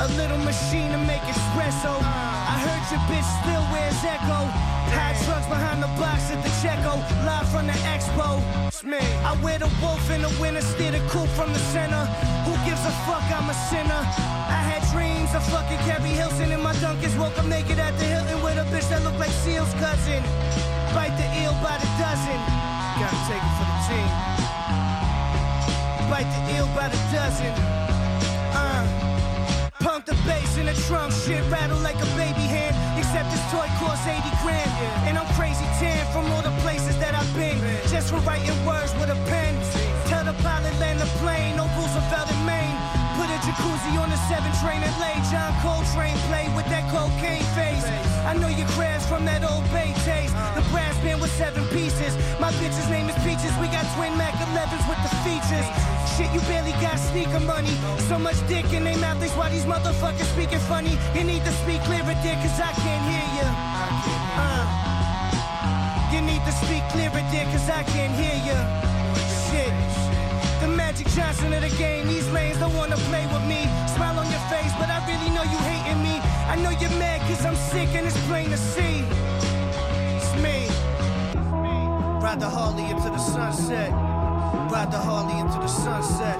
A 0.00 0.08
little 0.16 0.38
machine 0.38 0.90
to 0.92 0.98
make 1.04 1.20
espresso. 1.28 1.92
I 2.00 2.56
heard 2.64 2.84
your 2.88 3.02
bitch 3.04 3.28
still 3.44 3.64
wears 3.68 4.00
Echo. 4.00 4.48
High 4.96 5.14
trucks 5.24 5.46
behind 5.46 5.82
the 5.82 5.92
box 6.00 6.32
at 6.32 6.42
the 6.42 6.48
Checo. 6.64 6.98
Live 7.28 7.48
from 7.52 7.66
the 7.66 7.76
expo. 7.84 8.40
It's 8.66 8.82
me. 8.82 8.98
I 9.28 9.36
wear 9.44 9.58
the 9.58 9.70
wolf 9.82 10.10
in 10.10 10.22
the 10.22 10.32
winter, 10.40 10.62
steer 10.62 10.92
the 10.92 11.02
coupe 11.12 11.28
from 11.36 11.52
the 11.52 11.62
center. 11.70 12.04
Who 12.48 12.56
gives 12.64 12.80
a 12.88 12.92
fuck? 13.04 13.22
I'm 13.28 13.48
a 13.50 13.56
sinner. 13.68 14.02
I 14.48 14.60
had 14.64 14.82
dreams 14.90 15.34
of 15.36 15.44
fucking 15.52 15.78
Carrie 15.84 16.16
Hilson 16.16 16.50
in 16.50 16.62
my 16.62 16.72
Dunkins. 16.80 17.16
Woke 17.20 17.36
up 17.38 17.46
naked 17.46 17.78
at 17.78 17.92
the 17.98 18.06
Hilton 18.06 18.42
with 18.42 18.56
a 18.56 18.64
bitch 18.72 18.88
that 18.88 19.04
looked 19.04 19.20
like 19.20 19.30
Seal's 19.44 19.72
cousin. 19.76 20.24
Bite 20.96 21.14
the 21.20 21.28
eel 21.44 21.52
by 21.62 21.76
the 21.76 21.90
dozen. 22.00 22.79
Gotta 22.98 23.20
take 23.28 23.44
it 23.44 23.54
for 23.58 23.66
the 23.70 23.78
team. 23.86 24.10
Bite 26.10 26.30
the 26.34 26.40
eel 26.56 26.66
by 26.74 26.88
the 26.88 27.00
dozen. 27.12 27.52
Uh. 28.56 29.10
Pump 29.80 30.04
the 30.04 30.12
bass 30.28 30.58
in 30.58 30.66
the 30.66 30.74
trunk, 30.86 31.10
shit 31.10 31.42
rattle 31.50 31.78
like 31.78 31.96
a 31.96 32.10
baby 32.14 32.44
hand. 32.44 32.76
Except 32.98 33.30
this 33.30 33.40
toy 33.50 33.66
costs 33.80 34.06
80 34.06 34.20
grand. 34.42 34.70
And 35.08 35.16
I'm 35.16 35.26
crazy 35.34 35.64
tan 35.80 36.04
from 36.12 36.30
all 36.32 36.42
the 36.42 36.54
places 36.60 36.98
that 36.98 37.14
I've 37.14 37.34
been. 37.34 37.58
Just 37.88 38.10
for 38.10 38.20
writing 38.28 38.54
words 38.66 38.92
with 39.00 39.08
a 39.08 39.18
pen. 39.30 39.56
Tell 40.08 40.24
the 40.24 40.34
pilot 40.42 40.78
land 40.78 41.00
the 41.00 41.10
plane, 41.18 41.56
no 41.56 41.64
Roosevelt 41.78 42.30
in 42.30 42.44
Maine. 42.44 42.69
Jacuzzi 43.50 43.98
on 43.98 44.08
the 44.10 44.20
7 44.30 44.46
train 44.62 44.78
and 44.78 44.94
lay 45.02 45.18
John 45.26 45.50
Coltrane 45.58 46.14
play 46.30 46.46
with 46.54 46.66
that 46.70 46.86
cocaine 46.86 47.42
face. 47.58 47.82
I 48.22 48.38
know 48.38 48.46
you 48.46 48.62
crashed 48.78 49.08
from 49.10 49.24
that 49.26 49.42
old 49.42 49.66
bay 49.74 49.90
taste. 50.06 50.30
The 50.54 50.62
brass 50.70 50.94
band 51.02 51.20
with 51.20 51.34
seven 51.34 51.66
pieces. 51.74 52.14
My 52.38 52.54
bitch's 52.62 52.86
name 52.86 53.10
is 53.10 53.18
Peaches. 53.26 53.50
We 53.58 53.66
got 53.66 53.82
twin 53.98 54.14
Mac 54.14 54.38
11s 54.38 54.86
with 54.86 55.02
the 55.02 55.10
features. 55.26 55.66
Shit, 56.14 56.30
you 56.30 56.38
barely 56.46 56.78
got 56.78 56.94
sneaker 56.94 57.42
money. 57.42 57.74
So 58.06 58.22
much 58.22 58.38
dick 58.46 58.70
in 58.70 58.84
their 58.84 58.98
mouth, 58.98 59.18
that's 59.18 59.34
why 59.34 59.50
these 59.50 59.66
motherfuckers 59.66 60.30
speaking 60.30 60.62
funny. 60.70 60.94
You 61.18 61.24
need 61.24 61.42
to 61.42 61.52
speak 61.66 61.82
clearer, 61.90 62.14
dear, 62.22 62.38
cause 62.38 62.54
I 62.54 62.70
can't 62.70 63.04
hear 63.10 63.26
you. 63.34 63.48
Uh. 64.38 64.62
You 66.14 66.22
need 66.22 66.42
to 66.46 66.52
speak 66.62 66.86
clearer, 66.94 67.22
dear, 67.34 67.46
cause 67.50 67.66
I 67.66 67.82
can't 67.82 68.14
hear 68.14 68.38
you. 68.46 68.89
Magic 71.00 71.16
Johnson 71.16 71.52
of 71.54 71.62
the 71.62 71.76
game, 71.78 72.08
these 72.08 72.28
lanes 72.30 72.58
don't 72.58 72.76
wanna 72.76 72.96
play 73.08 73.26
with 73.32 73.44
me. 73.44 73.64
Smile 73.94 74.18
on 74.18 74.30
your 74.30 74.40
face, 74.50 74.70
but 74.78 74.90
I 74.90 75.00
really 75.06 75.30
know 75.30 75.42
you 75.44 75.56
hating 75.56 76.02
me. 76.02 76.20
I 76.46 76.56
know 76.56 76.68
you're 76.68 76.98
mad 76.98 77.22
cause 77.22 77.42
I'm 77.46 77.56
sick 77.56 77.88
and 77.94 78.06
it's 78.06 78.20
plain 78.26 78.50
to 78.50 78.58
see. 78.58 79.04
It's 80.16 80.34
me. 80.44 80.68
Ride 82.20 82.40
the 82.40 82.50
Harley 82.50 82.84
into 82.84 83.08
the 83.08 83.18
sunset. 83.18 83.90
Ride 84.70 84.92
the 84.92 84.98
Harley 84.98 85.38
into 85.40 85.58
the 85.58 85.68
sunset. 85.68 86.38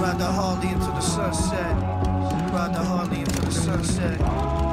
Ride 0.00 0.18
the 0.18 0.24
Harley 0.24 0.68
into 0.68 0.86
the 0.86 1.00
sunset. 1.00 1.76
Ride 2.54 2.72
the 2.72 2.82
Harley 2.82 3.20
into 3.20 3.40
the 3.42 3.52
sunset. 3.52 4.65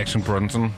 Action 0.00 0.22
Bronson. 0.22 0.74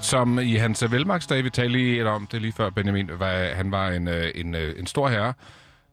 Som 0.00 0.38
i 0.38 0.54
hans 0.54 0.82
øh, 0.82 0.92
velmagsdag, 0.92 1.44
vi 1.44 1.50
talte 1.50 1.72
lige 1.72 2.08
om 2.08 2.26
det 2.26 2.42
lige 2.42 2.52
før, 2.52 2.70
Benjamin, 2.70 3.10
var, 3.18 3.54
han 3.54 3.70
var 3.70 3.88
en, 3.88 4.08
øh, 4.08 4.30
en, 4.34 4.54
øh, 4.54 4.78
en 4.78 4.86
stor 4.86 5.08
herre. 5.08 5.34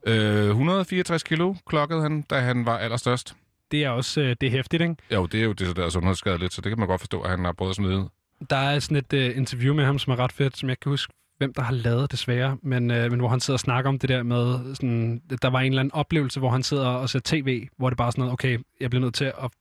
Øh, 0.07 0.49
164 0.49 1.23
kilo 1.23 1.55
klokkede 1.65 2.01
han, 2.01 2.21
da 2.21 2.39
han 2.39 2.65
var 2.65 2.77
allerstørst. 2.77 3.35
Det 3.71 3.83
er 3.83 3.89
også 3.89 4.21
øh, 4.21 4.35
det 4.41 4.47
er 4.47 4.51
hæftigt, 4.51 4.81
ikke? 4.81 4.95
Jo, 5.13 5.25
det 5.25 5.39
er 5.39 5.43
jo 5.43 5.53
det 5.53 5.75
der 5.75 5.89
sundhedsskadeligt, 5.89 6.53
så 6.53 6.61
det 6.61 6.69
kan 6.69 6.79
man 6.79 6.87
godt 6.87 7.01
forstå, 7.01 7.21
at 7.21 7.29
han 7.29 7.45
har 7.45 7.51
prøvet 7.51 7.69
at 7.69 7.75
smide. 7.75 8.09
Der 8.49 8.57
er 8.57 8.79
sådan 8.79 8.97
et 8.97 9.13
uh, 9.13 9.37
interview 9.37 9.75
med 9.75 9.85
ham, 9.85 9.99
som 9.99 10.13
er 10.13 10.19
ret 10.19 10.31
fedt, 10.31 10.57
som 10.57 10.69
jeg 10.69 10.79
kan 10.79 10.89
huske, 10.89 11.13
hvem 11.37 11.53
der 11.53 11.61
har 11.61 11.73
lavet 11.73 12.11
desværre, 12.11 12.57
men, 12.63 12.91
uh, 12.91 12.97
men 12.97 13.19
hvor 13.19 13.27
han 13.27 13.39
sidder 13.39 13.55
og 13.55 13.59
snakker 13.59 13.89
om 13.89 13.99
det 13.99 14.09
der 14.09 14.23
med, 14.23 14.75
sådan, 14.75 15.21
der 15.41 15.49
var 15.49 15.59
en 15.59 15.71
eller 15.71 15.79
anden 15.79 15.93
oplevelse, 15.93 16.39
hvor 16.39 16.49
han 16.49 16.63
sidder 16.63 16.87
og 16.87 17.09
ser 17.09 17.19
tv, 17.23 17.67
hvor 17.77 17.89
det 17.89 17.97
bare 17.97 18.07
er 18.07 18.11
sådan 18.11 18.21
noget, 18.21 18.33
okay, 18.33 18.59
jeg 18.79 18.89
bliver 18.89 19.01
nødt 19.01 19.13
til 19.13 19.25
at 19.25 19.51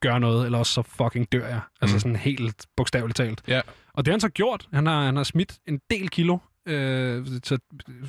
gøre 0.00 0.20
noget, 0.20 0.44
eller 0.44 0.58
også 0.58 0.72
så 0.72 0.82
fucking 0.82 1.32
dør 1.32 1.46
jeg. 1.48 1.60
Altså 1.80 1.96
Mm. 1.96 2.00
sådan 2.00 2.16
helt 2.16 2.66
bogstaveligt 2.76 3.16
talt. 3.16 3.42
Ja. 3.48 3.60
Og 3.94 4.04
det 4.04 4.10
har 4.10 4.14
han 4.14 4.20
så 4.20 4.28
gjort. 4.28 4.68
Han 4.72 4.86
har, 4.86 5.04
han 5.04 5.16
har 5.16 5.22
smidt 5.24 5.58
en 5.68 5.80
del 5.90 6.08
kilo. 6.10 6.38
Øh, 6.66 7.26
så 7.44 7.58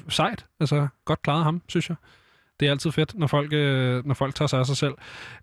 sejt. 0.09 0.45
Altså, 0.59 0.87
godt 1.05 1.21
klaret 1.21 1.43
ham, 1.43 1.61
synes 1.67 1.89
jeg. 1.89 1.97
Det 2.59 2.65
er 2.67 2.71
altid 2.71 2.91
fedt, 2.91 3.15
når 3.17 3.27
folk, 3.27 3.53
øh, 3.53 4.05
når 4.05 4.13
folk 4.13 4.35
tager 4.35 4.47
sig 4.47 4.59
af 4.59 4.65
sig 4.65 4.77
selv. 4.77 4.93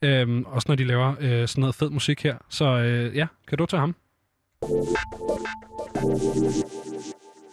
Øhm, 0.02 0.44
også 0.46 0.64
når 0.68 0.74
de 0.76 0.84
laver 0.84 1.14
øh, 1.20 1.48
sådan 1.48 1.60
noget 1.60 1.74
fed 1.74 1.90
musik 1.90 2.22
her. 2.22 2.36
Så 2.48 2.64
øh, 2.64 3.16
ja, 3.16 3.26
kan 3.48 3.58
du 3.58 3.66
tage 3.66 3.80
ham? 3.80 3.94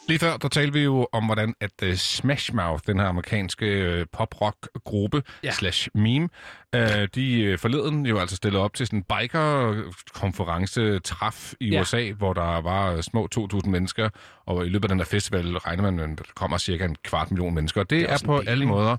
Lige 0.09 0.19
før, 0.19 0.37
der 0.37 0.47
talte 0.47 0.73
vi 0.73 0.79
jo 0.83 1.07
om, 1.11 1.25
hvordan 1.25 1.53
at 1.61 1.71
uh, 1.83 1.93
Smash 1.93 2.53
Mouth, 2.55 2.83
den 2.87 2.99
her 2.99 3.05
amerikanske 3.07 3.97
uh, 3.99 4.05
pop-rock-gruppe, 4.13 5.23
Ja. 5.43 5.51
slash 5.51 5.89
meme, 5.95 6.29
uh, 6.75 6.81
de 7.15 7.49
uh, 7.53 7.59
forleden 7.59 8.05
jo 8.05 8.19
altså 8.19 8.35
stillede 8.35 8.63
op 8.63 8.73
til 8.73 8.87
sådan 8.87 8.99
en 8.99 9.03
biker-konference 9.03 10.99
træf 10.99 11.53
i 11.59 11.69
Ja. 11.69 11.81
USA, 11.81 12.11
hvor 12.11 12.33
der 12.33 12.61
var 12.61 12.93
uh, 12.93 13.01
små 13.01 13.27
2.000 13.35 13.69
mennesker, 13.69 14.09
og 14.45 14.65
i 14.65 14.69
løbet 14.69 14.85
af 14.85 14.89
den 14.89 14.99
der 14.99 15.05
festival 15.05 15.57
regner 15.57 15.91
man, 15.91 15.99
at 16.11 16.17
der 16.17 16.23
kommer 16.35 16.57
cirka 16.57 16.85
en 16.85 16.95
kvart 17.03 17.31
million 17.31 17.53
mennesker. 17.55 17.81
Det, 17.81 17.89
Det 17.89 18.09
er 18.09 18.13
er, 18.13 18.17
på 18.25 18.39
alle 18.47 18.65
måder 18.65 18.97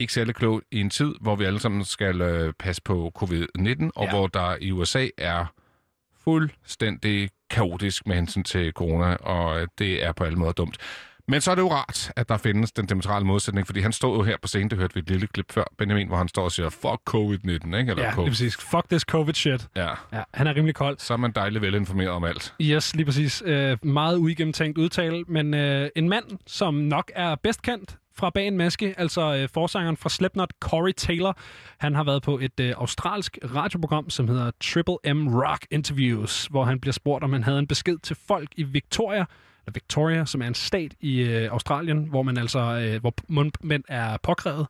ikke 0.00 0.12
særlig 0.12 0.34
klogt 0.34 0.64
i 0.72 0.80
en 0.80 0.90
tid, 0.90 1.14
hvor 1.20 1.36
vi 1.36 1.44
alle 1.44 1.60
sammen 1.60 1.84
skal 1.84 2.44
uh, 2.46 2.52
passe 2.58 2.82
på 2.82 3.12
covid-19, 3.18 3.90
og 3.96 4.04
Ja. 4.04 4.10
hvor 4.10 4.26
der 4.26 4.56
i 4.60 4.70
USA 4.72 5.08
er 5.18 5.46
fuldstændig 6.24 7.30
kaotisk 7.52 8.06
med 8.06 8.16
hensyn 8.16 8.42
til 8.42 8.72
corona, 8.72 9.14
og 9.14 9.60
øh, 9.60 9.68
det 9.78 10.04
er 10.04 10.12
på 10.12 10.24
alle 10.24 10.38
måder 10.38 10.52
dumt. 10.52 10.76
Men 11.28 11.40
så 11.40 11.50
er 11.50 11.54
det 11.54 11.62
jo 11.62 11.72
rart, 11.72 12.12
at 12.16 12.28
der 12.28 12.36
findes 12.36 12.72
den 12.72 12.86
diametrale 12.86 13.24
modsætning, 13.24 13.66
fordi 13.66 13.80
han 13.80 13.92
stod 13.92 14.16
jo 14.16 14.22
her 14.22 14.36
på 14.42 14.48
scenen, 14.48 14.70
det 14.70 14.78
hørte 14.78 14.94
vi 14.94 15.00
et 15.00 15.10
lille 15.10 15.26
klip 15.26 15.52
før, 15.52 15.64
Benjamin, 15.78 16.08
hvor 16.08 16.16
han 16.16 16.28
står 16.28 16.44
og 16.44 16.52
siger, 16.52 16.68
fuck 16.70 17.00
covid-19, 17.10 17.76
ikke? 17.76 17.90
Eller 17.90 17.94
Ja, 17.96 18.02
lige 18.02 18.12
COVID. 18.12 18.30
præcis. 18.30 18.56
Fuck 18.56 18.88
this 18.90 19.02
covid 19.02 19.34
shit. 19.34 19.66
Ja, 19.76 19.88
Ja, 20.12 20.22
han 20.34 20.46
er 20.46 20.54
rimelig 20.56 20.74
kold. 20.74 20.98
så 20.98 21.12
er 21.12 21.16
man 21.16 21.32
dejligt 21.32 21.62
velinformeret 21.62 22.10
om 22.10 22.24
alt. 22.24 22.54
Yes, 22.60 22.94
lige 22.96 23.06
præcis. 23.06 23.42
Øh, 23.46 23.78
meget 23.82 24.16
uigennemtænkt 24.18 24.78
udtale, 24.78 25.24
men 25.28 25.54
øh, 25.54 25.88
en 25.96 26.08
mand, 26.08 26.24
som 26.46 26.74
nok 26.74 27.10
er 27.14 27.34
bedst 27.34 27.62
kendt 27.62 27.96
fra 28.16 28.30
bag 28.30 28.46
en 28.46 28.56
maske, 28.56 28.94
altså 28.98 29.34
øh, 29.36 29.48
forsangeren 29.54 29.96
fra 29.96 30.08
Slipknot, 30.08 30.50
Corey 30.60 30.92
Taylor. 30.96 31.36
Han 31.78 31.94
har 31.94 32.04
været 32.04 32.22
på 32.22 32.38
et 32.38 32.60
øh, 32.60 32.74
australsk 32.76 33.38
radioprogram, 33.54 34.10
som 34.10 34.28
hedder 34.28 34.50
Triple 34.60 35.14
M 35.14 35.28
Rock 35.28 35.66
Interviews, 35.70 36.46
hvor 36.50 36.64
han 36.64 36.80
bliver 36.80 36.92
spurgt, 36.92 37.24
om 37.24 37.32
han 37.32 37.42
havde 37.44 37.58
en 37.58 37.66
besked 37.66 37.98
til 37.98 38.16
folk 38.28 38.48
i 38.56 38.62
Victoria, 38.62 39.24
eller 39.66 39.72
Victoria, 39.72 40.24
som 40.24 40.42
er 40.42 40.46
en 40.46 40.54
stat 40.54 40.94
i 41.00 41.20
øh, 41.20 41.52
Australien, 41.52 42.04
hvor 42.04 42.22
man 42.22 42.38
altså, 42.38 42.58
øh, 42.58 43.00
hvor 43.00 43.14
mundbind 43.28 43.84
er 43.88 44.16
påkrævet, 44.22 44.66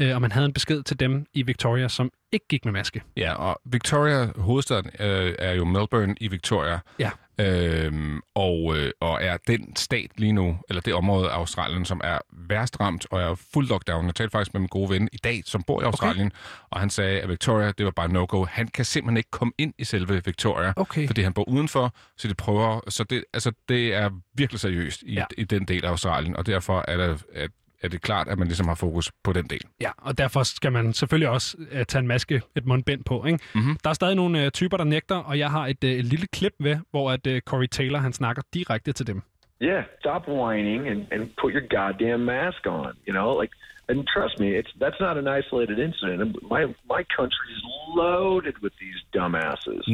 øh, 0.00 0.14
og 0.14 0.20
man 0.20 0.32
havde 0.32 0.46
en 0.46 0.52
besked 0.52 0.82
til 0.82 1.00
dem 1.00 1.26
i 1.34 1.42
Victoria, 1.42 1.88
som 1.88 2.10
ikke 2.32 2.48
gik 2.48 2.64
med 2.64 2.72
maske. 2.72 3.02
Ja, 3.16 3.34
og 3.34 3.60
Victoria, 3.64 4.32
hovedstaden, 4.36 4.90
øh, 5.00 5.34
er 5.38 5.52
jo 5.52 5.64
Melbourne 5.64 6.14
i 6.20 6.28
Victoria. 6.28 6.78
Ja. 6.98 7.10
Øhm, 7.40 8.20
og, 8.34 8.76
øh, 8.76 8.90
og 9.00 9.22
er 9.24 9.36
den 9.46 9.76
stat 9.76 10.10
lige 10.16 10.32
nu, 10.32 10.58
eller 10.68 10.80
det 10.82 10.94
område 10.94 11.30
af 11.30 11.34
Australien, 11.34 11.84
som 11.84 12.00
er 12.04 12.18
værst 12.32 12.80
ramt 12.80 13.06
og 13.10 13.20
er 13.20 13.34
fuld 13.54 13.68
lockdown. 13.68 14.06
Jeg 14.06 14.14
talte 14.14 14.30
faktisk 14.30 14.54
med 14.54 14.60
min 14.60 14.68
gode 14.68 14.90
ven 14.90 15.08
i 15.12 15.16
dag, 15.16 15.42
som 15.44 15.62
bor 15.62 15.82
i 15.82 15.84
Australien, 15.84 16.26
okay. 16.26 16.36
og 16.70 16.80
han 16.80 16.90
sagde, 16.90 17.20
at 17.20 17.28
Victoria, 17.28 17.72
det 17.78 17.84
var 17.86 17.92
bare 17.92 18.08
no-go. 18.08 18.44
Han 18.44 18.68
kan 18.68 18.84
simpelthen 18.84 19.16
ikke 19.16 19.30
komme 19.30 19.52
ind 19.58 19.74
i 19.78 19.84
selve 19.84 20.22
Victoria, 20.24 20.72
Okay. 20.76 21.06
fordi 21.06 21.22
han 21.22 21.32
bor 21.32 21.48
udenfor, 21.48 21.94
så 22.16 22.28
de 22.28 22.34
prøver, 22.34 22.80
så 22.88 23.04
det, 23.04 23.24
altså, 23.32 23.52
det 23.68 23.94
er 23.94 24.10
virkelig 24.34 24.60
seriøst 24.60 25.02
i, 25.02 25.14
Ja. 25.14 25.24
i 25.38 25.44
den 25.44 25.64
del 25.64 25.84
af 25.84 25.88
Australien, 25.88 26.36
og 26.36 26.46
derfor 26.46 26.84
er 26.88 26.96
det, 26.96 27.22
at, 27.34 27.50
er 27.84 27.88
det 27.88 28.02
klart, 28.02 28.28
at 28.28 28.38
man 28.38 28.48
ligesom 28.48 28.68
har 28.68 28.74
fokus 28.74 29.12
på 29.24 29.32
den 29.32 29.46
del. 29.46 29.60
Ja, 29.80 29.90
og 29.98 30.18
derfor 30.18 30.42
skal 30.42 30.72
man 30.72 30.92
selvfølgelig 30.92 31.28
også 31.28 31.56
uh, 31.60 31.82
tage 31.88 32.00
en 32.00 32.06
maske, 32.06 32.42
et 32.56 32.66
mundbind 32.66 33.04
på. 33.04 33.24
Ikke? 33.24 33.38
Mhm. 33.54 33.76
Der 33.84 33.90
er 33.90 33.94
stadig 33.94 34.16
nogle 34.16 34.42
uh, 34.42 34.48
typer, 34.48 34.76
der 34.76 34.84
nægter, 34.84 35.16
og 35.16 35.38
jeg 35.38 35.50
har 35.50 35.66
et, 35.66 35.84
uh, 35.84 35.90
et 35.90 36.04
lille 36.04 36.26
klip 36.26 36.52
med, 36.60 36.76
hvor 36.90 37.10
at 37.10 37.26
uh, 37.26 37.38
Corey 37.38 37.66
Taylor 37.70 37.98
han 37.98 38.12
snakker 38.12 38.42
direkte 38.54 38.92
til 38.92 39.06
dem. 39.06 39.22
Yeah, 39.62 39.84
stop 40.00 40.28
whining 40.28 40.88
and, 40.88 41.00
and 41.12 41.22
put 41.40 41.52
your 41.56 41.66
goddamn 41.76 42.20
mask 42.20 42.66
on. 42.66 42.92
You 43.06 43.12
know, 43.18 43.40
like, 43.40 43.52
and 43.88 44.06
trust 44.14 44.34
me, 44.42 44.48
it's 44.60 44.72
that's 44.82 45.00
not 45.06 45.16
an 45.22 45.28
isolated 45.40 45.78
incident. 45.78 46.18
My 46.54 46.62
my 46.94 47.02
country 47.18 47.48
is 47.56 47.62
loaded 48.00 48.56
with 48.64 48.74
these 48.82 48.98
dumbasses 49.14 49.84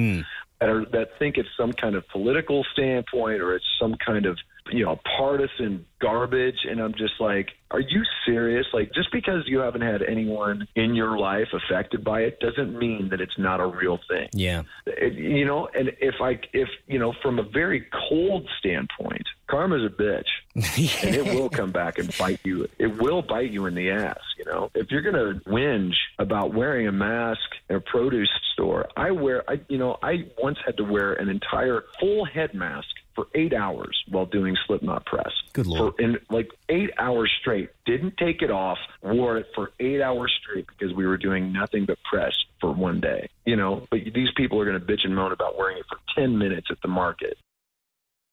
that 0.61 0.69
are 0.69 0.85
that 0.97 1.09
think 1.19 1.37
it's 1.37 1.55
some 1.57 1.73
kind 1.73 1.95
of 1.95 2.03
political 2.09 2.65
standpoint 2.73 3.41
or 3.41 3.55
it's 3.57 3.71
some 3.83 3.95
kind 4.09 4.27
of 4.27 4.39
you 4.71 4.85
know 4.85 4.99
partisan 5.19 5.87
garbage. 6.01 6.59
And 6.69 6.81
I'm 6.81 6.93
just 6.95 7.15
like, 7.21 7.51
are 7.71 7.81
you 7.81 8.03
serious? 8.27 8.67
Like, 8.73 8.93
just 8.95 9.13
because 9.13 9.45
you 9.47 9.59
haven't 9.61 9.83
had 9.83 10.03
anyone 10.03 10.67
in 10.75 10.95
your 10.95 11.19
life 11.19 11.49
affected 11.53 12.03
by 12.03 12.23
it 12.23 12.41
doesn't 12.41 12.77
mean 12.79 13.09
that 13.11 13.21
it's 13.21 13.39
not 13.39 13.61
a 13.61 13.67
real 13.67 13.99
thing 14.09 14.29
Yeah. 14.33 14.63
it, 14.87 15.13
you 15.15 15.45
know 15.45 15.69
and 15.75 15.93
if 16.01 16.17
i 16.21 16.39
if 16.53 16.69
you 16.87 16.99
know 16.99 17.13
from 17.23 17.39
a 17.39 17.43
very 17.43 17.87
cold 18.09 18.49
standpoint 18.59 19.23
karma's 19.49 19.85
a 19.85 19.89
bitch 19.89 20.27
and 21.05 21.15
it 21.15 21.25
will 21.35 21.49
come 21.49 21.71
back 21.71 21.99
and 21.99 22.17
bite 22.19 22.41
you 22.45 22.67
it 22.79 23.01
will 23.01 23.23
bite 23.23 23.51
you 23.51 23.67
in 23.67 23.75
the 23.75 23.91
ass 23.91 24.19
you 24.39 24.45
know 24.47 24.71
if 24.75 24.91
you're 24.91 25.03
going 25.03 25.15
to 25.15 25.41
whinge 25.49 25.95
about 26.19 26.53
wearing 26.55 26.87
a 26.89 26.93
mask 26.93 27.41
in 27.69 27.77
a 27.77 27.81
produce 27.81 28.31
store 28.53 28.89
i 28.97 29.11
wear 29.11 29.49
i 29.51 29.61
you 29.69 29.79
know 29.79 29.97
i 30.03 30.25
once 30.43 30.59
had 30.65 30.77
to 30.77 30.85
wear 30.85 31.13
an 31.15 31.29
entire 31.29 31.85
full 32.01 32.25
head 32.25 32.53
mask 32.55 32.89
for 33.15 33.27
eight 33.35 33.53
hours 33.53 34.03
while 34.09 34.27
doing 34.27 34.57
slipknot 34.67 35.05
press 35.07 35.33
Good 35.53 35.67
lord. 35.67 35.90
for 35.90 35.90
in 35.99 36.17
like 36.31 36.51
eight 36.69 36.91
hours 36.99 37.31
straight 37.41 37.71
didn't 37.87 38.17
take 38.17 38.43
it 38.43 38.51
off 38.51 38.79
wore 39.03 39.37
it 39.39 39.47
for 39.55 39.71
eight 39.81 40.01
hours 40.01 40.33
straight 40.41 40.67
because 40.67 40.95
we 40.95 41.07
were 41.07 41.17
doing 41.17 41.53
nothing 41.53 41.87
but 41.87 41.99
press 42.13 42.35
for 42.61 42.71
one 42.89 43.01
day 43.01 43.29
you 43.47 43.57
know 43.57 43.87
but 43.91 44.01
these 44.15 44.33
people 44.37 44.61
are 44.61 44.65
going 44.65 44.81
to 44.81 44.87
bitch 44.93 45.05
and 45.05 45.15
moan 45.15 45.33
about 45.33 45.57
wearing 45.59 45.79
it 45.79 45.87
for 45.89 45.99
10 46.15 46.39
minutes 46.39 46.69
at 46.71 46.79
the 46.83 46.89
market 46.89 47.37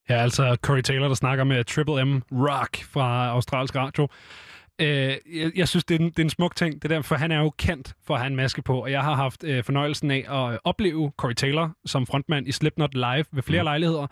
Ja, 0.10 0.16
altså 0.16 0.58
Corey 0.62 0.82
Taylor, 0.82 1.08
der 1.08 1.16
snakker 1.16 1.44
med 1.44 1.64
Triple 1.64 2.06
M 2.06 2.22
Rock 2.32 2.78
fra 2.94 3.30
Australsk 3.30 3.76
Radio. 3.76 4.08
Øh, 4.82 4.88
jeg, 4.88 5.52
jeg 5.56 5.68
synes, 5.68 5.86
det 5.86 5.96
er, 5.96 6.00
en, 6.00 6.10
det 6.10 6.20
er 6.20 6.24
en 6.24 6.30
smuk 6.30 6.56
ting, 6.56 6.82
det 6.82 6.90
der, 6.90 7.02
for 7.02 7.16
han 7.16 7.32
er 7.32 7.40
jo 7.40 7.50
kendt 7.58 7.94
for 8.06 8.14
at 8.14 8.20
have 8.20 8.28
en 8.28 8.36
maske 8.36 8.62
på, 8.62 8.82
og 8.82 8.92
jeg 8.92 9.04
har 9.04 9.14
haft 9.14 9.44
øh, 9.44 9.64
fornøjelsen 9.64 10.12
af 10.12 10.26
at 10.30 10.60
opleve 10.64 11.12
Corey 11.18 11.34
Taylor 11.34 11.76
som 11.86 12.06
frontmand 12.06 12.48
i 12.48 12.52
Slipknot 12.52 12.94
live 12.94 13.26
ved 13.32 13.44
flere 13.44 13.62
mm. 13.62 13.66
lejligheder. 13.66 14.08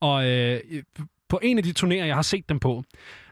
Og 0.00 0.28
øh, 0.30 0.60
på 1.28 1.40
en 1.42 1.58
af 1.58 1.64
de 1.64 1.72
turnerer, 1.72 2.06
jeg 2.06 2.14
har 2.14 2.22
set 2.22 2.48
dem 2.48 2.58
på, 2.58 2.84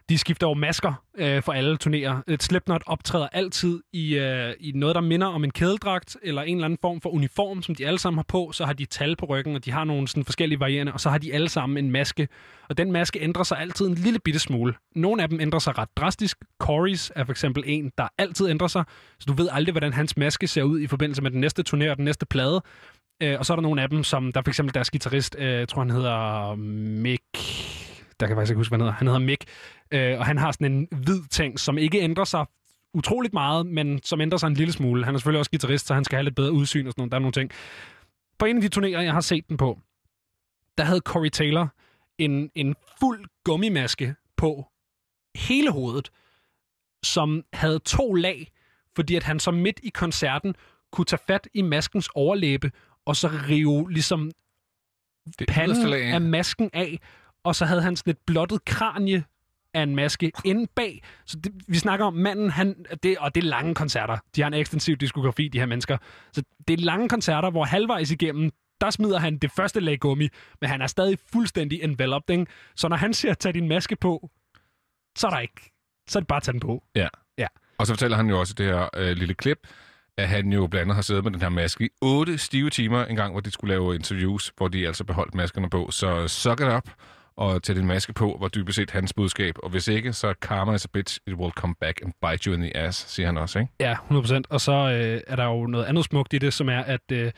de 0.08 0.18
skifter 0.18 0.46
over 0.46 0.56
masker 0.56 1.02
øh, 1.18 1.42
for 1.42 1.52
alle 1.52 1.76
turnerer. 1.76 2.22
Et 2.28 2.42
Slipknot 2.42 2.82
optræder 2.86 3.28
altid 3.32 3.80
i, 3.92 4.14
øh, 4.14 4.54
i 4.60 4.72
noget, 4.74 4.94
der 4.94 5.00
minder 5.00 5.26
om 5.26 5.44
en 5.44 5.50
kædedragt, 5.50 6.16
eller 6.22 6.42
en 6.42 6.56
eller 6.56 6.64
anden 6.64 6.78
form 6.80 7.00
for 7.00 7.10
uniform, 7.10 7.62
som 7.62 7.74
de 7.74 7.86
alle 7.86 7.98
sammen 7.98 8.18
har 8.18 8.24
på. 8.28 8.52
Så 8.52 8.64
har 8.64 8.72
de 8.72 8.84
tal 8.84 9.16
på 9.16 9.26
ryggen, 9.26 9.56
og 9.56 9.64
de 9.64 9.70
har 9.70 9.84
nogle 9.84 10.08
sådan 10.08 10.24
forskellige 10.24 10.60
varianter, 10.60 10.92
og 10.92 11.00
så 11.00 11.10
har 11.10 11.18
de 11.18 11.34
alle 11.34 11.48
sammen 11.48 11.84
en 11.84 11.90
maske. 11.90 12.28
Og 12.68 12.78
den 12.78 12.92
maske 12.92 13.20
ændrer 13.22 13.42
sig 13.42 13.58
altid 13.58 13.86
en 13.86 13.94
lille 13.94 14.18
bitte 14.18 14.40
smule. 14.40 14.74
Nogle 14.94 15.22
af 15.22 15.28
dem 15.28 15.40
ændrer 15.40 15.58
sig 15.58 15.78
ret 15.78 15.88
drastisk. 15.96 16.38
Corey's 16.62 17.10
er 17.16 17.24
for 17.24 17.30
eksempel 17.30 17.62
en, 17.66 17.92
der 17.98 18.08
altid 18.18 18.48
ændrer 18.48 18.68
sig, 18.68 18.84
så 19.20 19.24
du 19.28 19.32
ved 19.32 19.48
aldrig, 19.52 19.72
hvordan 19.72 19.92
hans 19.92 20.16
maske 20.16 20.46
ser 20.46 20.62
ud 20.62 20.80
i 20.80 20.86
forbindelse 20.86 21.22
med 21.22 21.30
den 21.30 21.40
næste 21.40 21.64
turné 21.68 21.90
og 21.90 21.96
den 21.96 22.04
næste 22.04 22.26
plade. 22.26 22.62
Øh, 23.22 23.38
og 23.38 23.46
så 23.46 23.52
er 23.52 23.56
der 23.56 23.62
nogle 23.62 23.82
af 23.82 23.90
dem, 23.90 24.04
som 24.04 24.32
der 24.32 24.42
for 24.42 24.50
eksempel 24.50 24.74
deres 24.74 24.90
guitarist, 24.90 25.36
øh, 25.38 25.52
jeg 25.52 25.68
tror 25.68 25.82
han 25.82 25.90
hedder 25.90 26.54
Mick, 26.54 27.22
der 28.24 28.28
kan 28.28 28.36
jeg 28.36 28.40
faktisk 28.40 28.50
ikke 28.50 28.58
huske, 28.58 28.70
hvad 28.70 28.78
han 28.78 28.84
hedder. 28.84 28.98
Han 28.98 29.06
hedder 29.06 29.20
Mick, 29.20 29.44
øh, 29.90 30.18
og 30.18 30.26
han 30.26 30.38
har 30.38 30.52
sådan 30.52 30.72
en 30.72 30.88
hvid 30.90 31.22
ting, 31.30 31.60
som 31.60 31.78
ikke 31.78 32.00
ændrer 32.00 32.24
sig 32.24 32.46
utroligt 32.94 33.34
meget, 33.34 33.66
men 33.66 34.02
som 34.02 34.20
ændrer 34.20 34.38
sig 34.38 34.46
en 34.46 34.54
lille 34.54 34.72
smule. 34.72 35.04
Han 35.04 35.14
er 35.14 35.18
selvfølgelig 35.18 35.38
også 35.38 35.50
guitarist, 35.50 35.86
så 35.86 35.94
han 35.94 36.04
skal 36.04 36.16
have 36.16 36.24
lidt 36.24 36.34
bedre 36.34 36.52
udsyn 36.52 36.86
og 36.86 36.92
sådan 36.92 37.00
noget. 37.00 37.12
Der 37.12 37.16
er 37.16 37.20
nogle 37.20 37.32
ting. 37.32 37.50
På 38.38 38.46
en 38.46 38.56
af 38.56 38.70
de 38.70 38.80
turnéer, 38.80 39.00
jeg 39.00 39.12
har 39.12 39.20
set 39.20 39.48
den 39.48 39.56
på, 39.56 39.78
der 40.78 40.84
havde 40.84 41.00
Corey 41.00 41.28
Taylor 41.28 41.74
en, 42.18 42.50
en 42.54 42.74
fuld 43.00 43.24
gummimaske 43.44 44.14
på 44.36 44.66
hele 45.36 45.70
hovedet, 45.70 46.10
som 47.02 47.44
havde 47.52 47.78
to 47.78 48.14
lag, 48.14 48.52
fordi 48.96 49.14
at 49.16 49.22
han 49.22 49.40
så 49.40 49.50
midt 49.50 49.80
i 49.82 49.88
koncerten 49.88 50.54
kunne 50.92 51.04
tage 51.04 51.20
fat 51.26 51.48
i 51.54 51.62
maskens 51.62 52.08
overlæbe, 52.14 52.72
og 53.06 53.16
så 53.16 53.28
rive 53.28 53.92
ligesom 53.92 54.30
Det 55.38 55.48
panden 55.48 55.92
af 55.92 56.20
masken 56.20 56.70
af, 56.72 56.98
og 57.44 57.54
så 57.56 57.64
havde 57.64 57.82
han 57.82 57.96
sådan 57.96 58.10
et 58.10 58.18
blottet 58.26 58.64
kranie 58.64 59.24
af 59.74 59.82
en 59.82 59.96
maske 59.96 60.32
inde 60.44 60.66
bag. 60.74 61.02
Så 61.26 61.38
det, 61.38 61.52
vi 61.68 61.78
snakker 61.78 62.06
om 62.06 62.14
manden, 62.14 62.50
han, 62.50 62.86
det, 63.02 63.18
og 63.18 63.34
det 63.34 63.44
er 63.44 63.48
lange 63.48 63.74
koncerter. 63.74 64.18
De 64.36 64.40
har 64.40 64.48
en 64.48 64.54
ekstensiv 64.54 64.96
diskografi, 64.96 65.48
de 65.48 65.58
her 65.58 65.66
mennesker. 65.66 65.98
Så 66.32 66.42
det 66.68 66.80
er 66.80 66.84
lange 66.84 67.08
koncerter, 67.08 67.50
hvor 67.50 67.64
halvvejs 67.64 68.10
igennem, 68.10 68.50
der 68.80 68.90
smider 68.90 69.18
han 69.18 69.38
det 69.38 69.50
første 69.50 69.80
lag 69.80 70.00
gummi, 70.00 70.28
men 70.60 70.70
han 70.70 70.82
er 70.82 70.86
stadig 70.86 71.18
fuldstændig 71.32 71.82
enveloped. 71.82 72.38
Ikke? 72.38 72.46
Så 72.76 72.88
når 72.88 72.96
han 72.96 73.14
siger, 73.14 73.34
tag 73.34 73.54
din 73.54 73.68
maske 73.68 73.96
på, 73.96 74.30
så 75.16 75.26
er 75.26 75.30
der 75.30 75.38
ikke. 75.38 75.72
Så 76.08 76.18
er 76.18 76.20
det 76.20 76.28
bare 76.28 76.36
at 76.36 76.42
tage 76.42 76.52
den 76.52 76.60
på. 76.60 76.84
Ja. 76.94 77.08
Ja. 77.38 77.46
Og 77.78 77.86
så 77.86 77.92
fortæller 77.92 78.16
han 78.16 78.28
jo 78.28 78.40
også 78.40 78.54
det 78.54 78.66
her 78.66 78.88
øh, 78.96 79.16
lille 79.16 79.34
klip, 79.34 79.58
at 80.16 80.28
han 80.28 80.52
jo 80.52 80.66
blandt 80.66 80.82
andet 80.82 80.94
har 80.94 81.02
siddet 81.02 81.24
med 81.24 81.32
den 81.32 81.40
her 81.40 81.48
maske 81.48 81.84
i 81.84 81.88
otte 82.02 82.38
stive 82.38 82.70
timer 82.70 83.04
en 83.04 83.16
gang, 83.16 83.32
hvor 83.32 83.40
de 83.40 83.50
skulle 83.50 83.74
lave 83.74 83.94
interviews, 83.94 84.52
hvor 84.56 84.68
de 84.68 84.86
altså 84.86 85.04
beholdt 85.04 85.34
maskerne 85.34 85.70
på. 85.70 85.90
Så 85.90 86.28
suck 86.28 86.60
it 86.60 86.66
up 86.66 86.90
og 87.36 87.62
tage 87.62 87.78
din 87.78 87.86
maske 87.86 88.12
på, 88.12 88.36
var 88.40 88.48
dybest 88.48 88.76
set 88.76 88.90
hans 88.90 89.12
budskab. 89.12 89.54
Og 89.62 89.70
hvis 89.70 89.88
ikke, 89.88 90.12
så 90.12 90.34
karma 90.42 90.74
is 90.74 90.84
a 90.84 90.88
bitch, 90.92 91.18
it 91.26 91.34
will 91.34 91.52
come 91.52 91.74
back 91.80 92.00
and 92.02 92.12
bite 92.26 92.50
you 92.50 92.54
in 92.54 92.60
the 92.60 92.76
ass, 92.76 93.10
siger 93.14 93.26
han 93.26 93.36
også, 93.38 93.58
ikke? 93.58 93.72
Ja, 93.80 93.94
100%. 94.10 94.40
Og 94.50 94.60
så 94.60 94.72
øh, 94.72 95.20
er 95.26 95.36
der 95.36 95.44
jo 95.44 95.66
noget 95.66 95.84
andet 95.84 96.04
smukt 96.04 96.32
i 96.32 96.38
det, 96.38 96.52
som 96.52 96.68
er, 96.68 96.80
at... 96.80 97.00
Øh, 97.12 97.30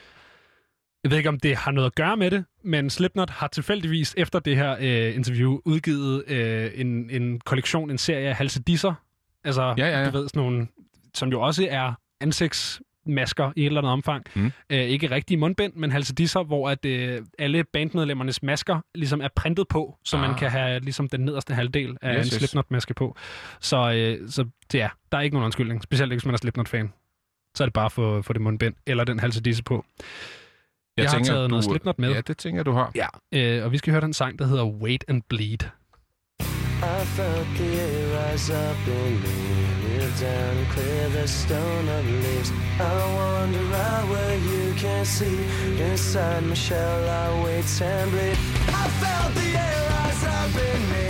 jeg 1.04 1.10
ved 1.10 1.18
ikke, 1.18 1.28
om 1.28 1.40
det 1.40 1.56
har 1.56 1.70
noget 1.70 1.86
at 1.86 1.94
gøre 1.94 2.16
med 2.16 2.30
det, 2.30 2.44
men 2.64 2.90
Slipknot 2.90 3.30
har 3.30 3.48
tilfældigvis 3.48 4.14
efter 4.16 4.38
det 4.38 4.56
her 4.56 4.76
øh, 4.80 5.14
interview 5.14 5.60
udgivet 5.64 6.24
øh, 6.28 6.70
en, 6.74 7.10
en 7.10 7.40
kollektion, 7.40 7.90
en 7.90 7.98
serie 7.98 8.28
af 8.28 8.34
halsedisser. 8.36 8.94
Altså, 9.44 9.74
Ja, 9.78 9.88
ja, 9.88 10.00
ja. 10.00 10.10
du 10.10 10.18
ved, 10.18 10.28
sådan 10.28 10.42
nogle, 10.42 10.66
som 11.14 11.28
jo 11.28 11.40
også 11.40 11.66
er 11.70 11.92
ansigtsmasker 13.06 13.52
i 13.56 13.60
et 13.60 13.66
eller 13.66 13.80
andet 13.80 13.92
omfang. 13.92 14.24
Mm. 14.34 14.52
Øh, 14.70 14.78
ikke 14.78 15.10
rigtige 15.10 15.38
mundbind, 15.38 15.72
men 15.76 15.92
halsedisser, 15.92 16.42
hvor 16.42 16.70
at, 16.70 16.84
øh, 16.84 17.22
alle 17.38 17.64
bandmedlemmernes 17.64 18.42
masker 18.42 18.80
ligesom 18.94 19.20
er 19.20 19.28
printet 19.36 19.68
på, 19.68 19.98
så 20.04 20.16
ah. 20.16 20.22
man 20.22 20.34
kan 20.34 20.50
have 20.50 20.80
ligesom 20.80 21.08
den 21.08 21.20
nederste 21.20 21.54
halvdel 21.54 21.96
af 22.02 22.18
Yes, 22.18 22.32
en. 22.32 22.38
Slipknot-maske 22.38 22.94
på. 22.94 23.16
Så, 23.60 23.92
øh, 23.92 24.30
så 24.30 24.44
det 24.72 24.82
er, 24.82 24.88
der 25.12 25.18
er 25.18 25.22
ikke 25.22 25.34
nogen 25.34 25.44
undskyldning, 25.44 25.82
specielt 25.82 26.12
ikke, 26.12 26.20
hvis 26.20 26.26
man 26.26 26.34
er 26.34 26.38
Slipknot-fan. 26.38 26.92
Så 27.54 27.64
er 27.64 27.66
det 27.66 27.72
bare 27.72 27.90
for, 27.90 28.22
for 28.22 28.32
det 28.32 28.42
mundbind, 28.42 28.74
eller 28.86 29.04
den 29.04 29.18
halsedisse 29.18 29.62
på. 29.62 29.84
Jeg, 30.96 31.02
jeg 31.02 31.10
har 31.10 31.22
taget 31.22 31.50
noget 31.50 31.64
Slipknot 31.64 31.98
med. 31.98 32.12
Ja, 32.12 32.20
det 32.20 32.38
tænker 32.38 32.62
du 32.62 32.72
har. 32.72 32.92
Ja, 32.94 33.06
øh, 33.34 33.64
og 33.64 33.72
vi 33.72 33.78
skal 33.78 33.90
høre 33.90 34.00
den 34.00 34.12
sang, 34.12 34.38
der 34.38 34.46
hedder 34.46 34.64
Wait 34.64 35.04
and 35.08 35.22
Bleed. 35.28 35.58
I 36.76 37.04
felt 37.04 37.46
the 37.56 37.80
air 37.80 38.32
rise 38.32 38.52
up 38.52 38.88
in 38.88 39.20
me, 39.20 39.85
down 40.20 40.66
clear 40.66 41.08
the 41.08 41.26
stone 41.26 41.88
of 41.88 42.04
leaves. 42.06 42.52
I 42.78 42.92
wander 43.16 43.74
out 43.74 44.08
where 44.08 44.36
you 44.36 44.74
can't 44.74 45.06
see. 45.06 45.38
Inside 45.80 46.44
my 46.44 46.54
shell, 46.54 47.08
I 47.08 47.44
wait 47.44 47.82
and 47.82 48.10
bleed. 48.10 48.38
I 48.68 48.84
felt 49.00 49.34
the 49.34 49.48
air 49.66 49.80
rise 49.90 50.24
up 50.38 50.54
in 50.70 50.80
me, 50.92 51.05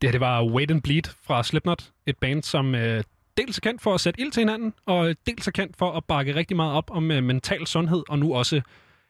Det 0.00 0.06
her, 0.08 0.10
det 0.12 0.20
var 0.20 0.44
Wait 0.44 0.70
and 0.70 0.82
Bleed 0.82 1.02
fra 1.26 1.42
Slipknot. 1.42 1.90
Et 2.06 2.18
band, 2.18 2.42
som 2.42 2.74
øh, 2.74 3.02
dels 3.36 3.56
er 3.56 3.60
kendt 3.60 3.82
for 3.82 3.94
at 3.94 4.00
sætte 4.00 4.20
ild 4.20 4.32
til 4.32 4.40
hinanden, 4.40 4.74
og 4.86 5.14
dels 5.26 5.46
er 5.46 5.50
kendt 5.52 5.76
for 5.76 5.92
at 5.92 6.04
bakke 6.04 6.34
rigtig 6.34 6.56
meget 6.56 6.72
op 6.72 6.90
om 6.90 7.10
øh, 7.10 7.22
mental 7.24 7.66
sundhed, 7.66 8.02
og 8.08 8.18
nu 8.18 8.34
også 8.34 8.60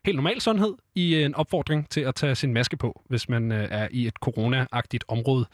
helt 0.05 0.17
normal 0.17 0.41
sundhed, 0.41 0.75
i 0.95 1.15
øh, 1.15 1.25
en 1.25 1.35
opfordring 1.35 1.91
til 1.91 2.01
at 2.01 2.15
tage 2.15 2.35
sin 2.35 2.55
maske 2.55 2.77
på, 2.77 3.03
hvis 3.09 3.29
man 3.29 3.53
øh, 3.53 3.69
er 3.71 3.89
i 3.91 4.07
et 4.07 4.15
corona-agtigt 4.27 5.05
område. 5.09 5.47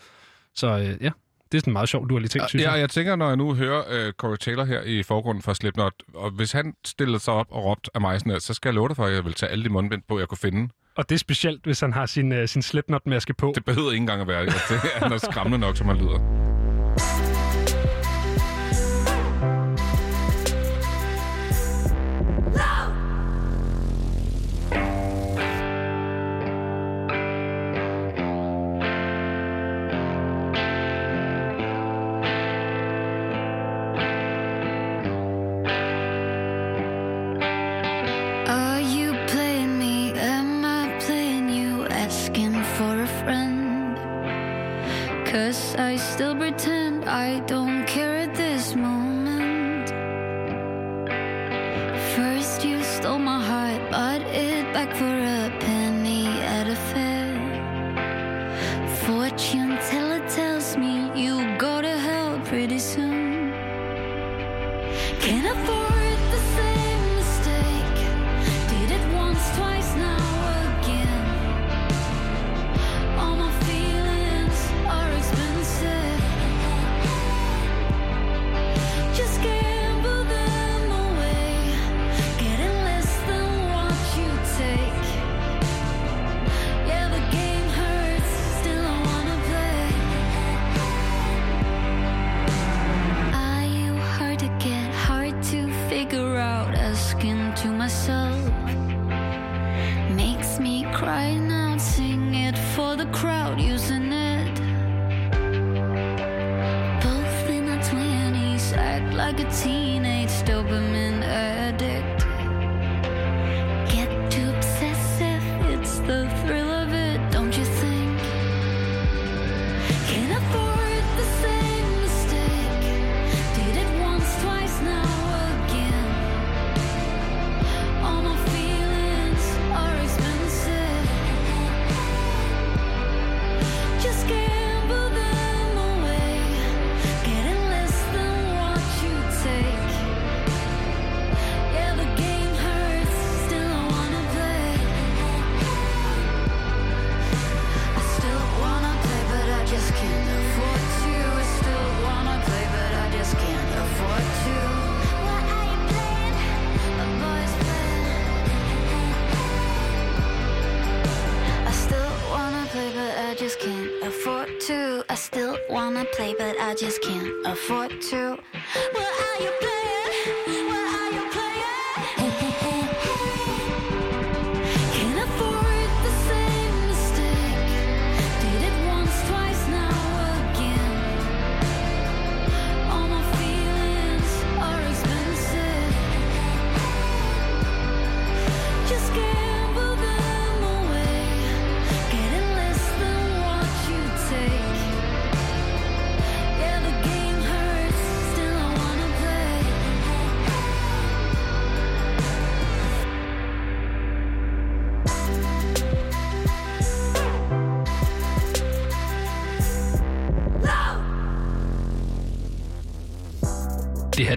Så 0.55 0.67
øh, 0.67 1.05
ja, 1.05 1.11
det 1.53 1.59
er 1.59 1.61
sådan 1.61 1.73
meget 1.73 1.89
sjovt, 1.89 2.09
du 2.09 2.15
har 2.15 2.21
lige 2.21 2.29
tænkt, 2.29 2.49
synes 2.49 2.65
Ja, 2.65 2.71
jeg. 2.73 2.81
jeg 2.81 2.91
tænker, 2.91 3.17
når 3.17 3.27
jeg 3.29 3.37
nu 3.37 3.55
hører 3.55 3.83
øh, 3.91 4.13
Corey 4.13 4.37
Taylor 4.37 4.65
her 4.65 4.83
i 4.83 5.03
forgrunden 5.03 5.43
for 5.43 5.53
Slipknot, 5.53 5.93
og 6.15 6.31
hvis 6.31 6.53
han 6.53 6.75
stillede 6.85 7.19
sig 7.19 7.35
op 7.35 7.47
og 7.51 7.65
råbte 7.65 7.91
af 7.95 8.01
mig 8.01 8.21
sådan 8.21 8.33
her, 8.33 8.39
så 8.39 8.55
skal 8.55 8.69
jeg 8.69 8.75
love 8.75 8.89
dig 8.89 8.97
for, 8.97 9.05
at 9.05 9.15
jeg 9.15 9.25
vil 9.25 9.33
tage 9.35 9.53
alle 9.53 9.65
de 9.65 9.69
mundbind 9.69 10.03
på, 10.09 10.19
jeg 10.19 10.29
kunne 10.29 10.39
finde. 10.39 10.69
Og 10.97 11.09
det 11.09 11.15
er 11.15 11.19
specielt, 11.19 11.65
hvis 11.65 11.81
han 11.81 11.93
har 11.93 12.07
sin, 12.07 12.33
øh, 12.33 12.49
sin 12.49 12.63
Slipknot-maske 12.63 13.35
på. 13.35 13.53
Det 13.55 13.65
behøver 13.65 13.91
ikke 13.91 14.01
engang 14.01 14.21
at 14.21 14.29
være 14.29 14.41
altså, 14.41 14.75
Det 15.01 15.13
er 15.13 15.19
skræmmende 15.19 15.59
nok, 15.59 15.77
som 15.77 15.87
han 15.87 15.97
lyder. 15.97 17.26
I 47.17 47.41
don't 47.47 47.76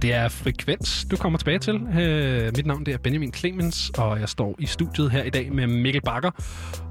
her, 0.03 0.09
det 0.09 0.23
er 0.23 0.29
Frekvens, 0.29 1.05
du 1.11 1.17
kommer 1.17 1.39
tilbage 1.39 1.59
til. 1.59 1.75
Øh, 1.75 2.51
mit 2.55 2.65
navn 2.65 2.85
det 2.85 2.93
er 2.93 2.97
Benjamin 2.97 3.33
Clemens, 3.33 3.91
og 3.97 4.19
jeg 4.19 4.29
står 4.29 4.55
i 4.59 4.65
studiet 4.65 5.11
her 5.11 5.23
i 5.23 5.29
dag 5.29 5.53
med 5.53 5.67
Mikkel 5.67 6.01
Bakker. 6.01 6.31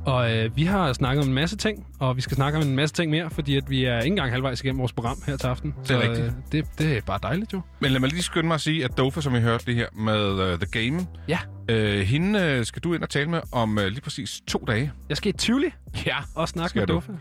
Og 0.09 0.37
øh, 0.37 0.57
vi 0.57 0.65
har 0.65 0.93
snakket 0.93 1.23
om 1.23 1.29
en 1.29 1.35
masse 1.35 1.57
ting, 1.57 1.87
og 2.01 2.17
vi 2.17 2.21
skal 2.21 2.35
snakke 2.37 2.59
om 2.59 2.65
en 2.65 2.77
masse 2.77 2.95
ting 2.95 3.11
mere, 3.11 3.31
fordi 3.31 3.57
at 3.57 3.71
vi 3.71 3.85
er 3.85 3.99
ikke 4.01 4.07
engang 4.13 4.31
halvvejs 4.31 4.61
igennem 4.61 4.79
vores 4.79 4.93
program 4.93 5.17
her 5.27 5.37
til 5.37 5.47
aften. 5.47 5.75
Det 5.89 5.91
er 5.97 6.01
rigtigt. 6.09 6.27
Øh, 6.27 6.33
det, 6.53 6.65
det 6.79 6.97
er 6.97 7.01
bare 7.01 7.19
dejligt 7.23 7.53
jo. 7.53 7.61
Men 7.81 7.91
lad 7.93 8.01
mig 8.01 8.09
lige 8.11 8.23
skynde 8.23 8.47
mig 8.47 8.55
at 8.55 8.61
sige, 8.61 8.85
at 8.85 8.99
Dofa, 8.99 9.21
som 9.21 9.35
vi 9.35 9.41
hørte 9.41 9.67
det 9.67 9.75
her 9.75 9.87
med 9.93 10.53
uh, 10.53 10.59
The 10.61 10.83
Game, 10.83 11.07
Ja, 11.29 11.39
øh, 11.69 12.01
hende 12.01 12.57
uh, 12.59 12.65
skal 12.65 12.83
du 12.83 12.95
ind 12.95 13.03
og 13.03 13.11
tale 13.11 13.31
med 13.31 13.41
om 13.53 13.77
uh, 13.79 13.85
lige 13.85 14.01
præcis 14.01 14.41
to 14.49 14.65
dage. 14.67 14.93
jeg 15.09 15.17
skal 15.17 15.29
i 15.35 15.37
Tivoli 15.39 15.71
Ja. 16.07 16.17
og 16.35 16.49
snakke 16.49 16.69
Skal 16.69 16.81
med. 16.81 16.87
Duffe. 16.87 17.13
Øh, 17.13 17.19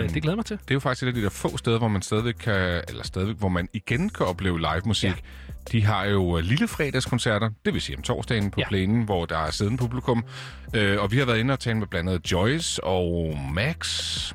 Øhm, 0.00 0.08
det 0.08 0.22
glæder 0.22 0.36
mig 0.36 0.44
til. 0.44 0.58
Det 0.64 0.70
er 0.70 0.74
jo 0.74 0.80
faktisk 0.80 1.02
et 1.02 1.06
af 1.08 1.14
de 1.14 1.22
der 1.22 1.28
få 1.30 1.56
steder, 1.56 1.78
hvor 1.78 1.88
man 1.88 2.02
stadigvæk 2.02 2.34
kan, 2.34 2.82
eller 2.88 3.02
stadigvæk, 3.04 3.36
hvor 3.36 3.48
man 3.48 3.68
igen 3.72 4.08
kan 4.08 4.26
opleve 4.26 4.58
live 4.58 4.82
musik. 4.84 5.08
Ja. 5.08 5.14
De 5.72 5.84
har 5.84 6.04
jo 6.04 6.38
øh, 6.38 6.44
lille 6.44 6.68
fredagskoncerter, 6.68 7.50
det 7.64 7.74
vil 7.74 7.82
sige 7.82 7.96
om 7.96 8.02
torsdagen 8.02 8.50
på 8.50 8.60
Ja. 8.60 8.68
plænen, 8.68 9.02
hvor 9.04 9.26
der 9.26 9.38
er 9.38 9.50
siddende 9.50 9.78
publikum. 9.78 10.24
Øh, 10.74 11.00
og 11.02 11.12
vi 11.12 11.18
har 11.18 11.24
været 11.26 11.38
inde 11.38 11.52
og 11.52 11.60
tale 11.60 11.78
med 11.78 11.86
blandt 11.86 12.10
andet 12.10 12.32
Joyce 12.32 12.84
og 12.84 13.36
Max. 13.54 14.32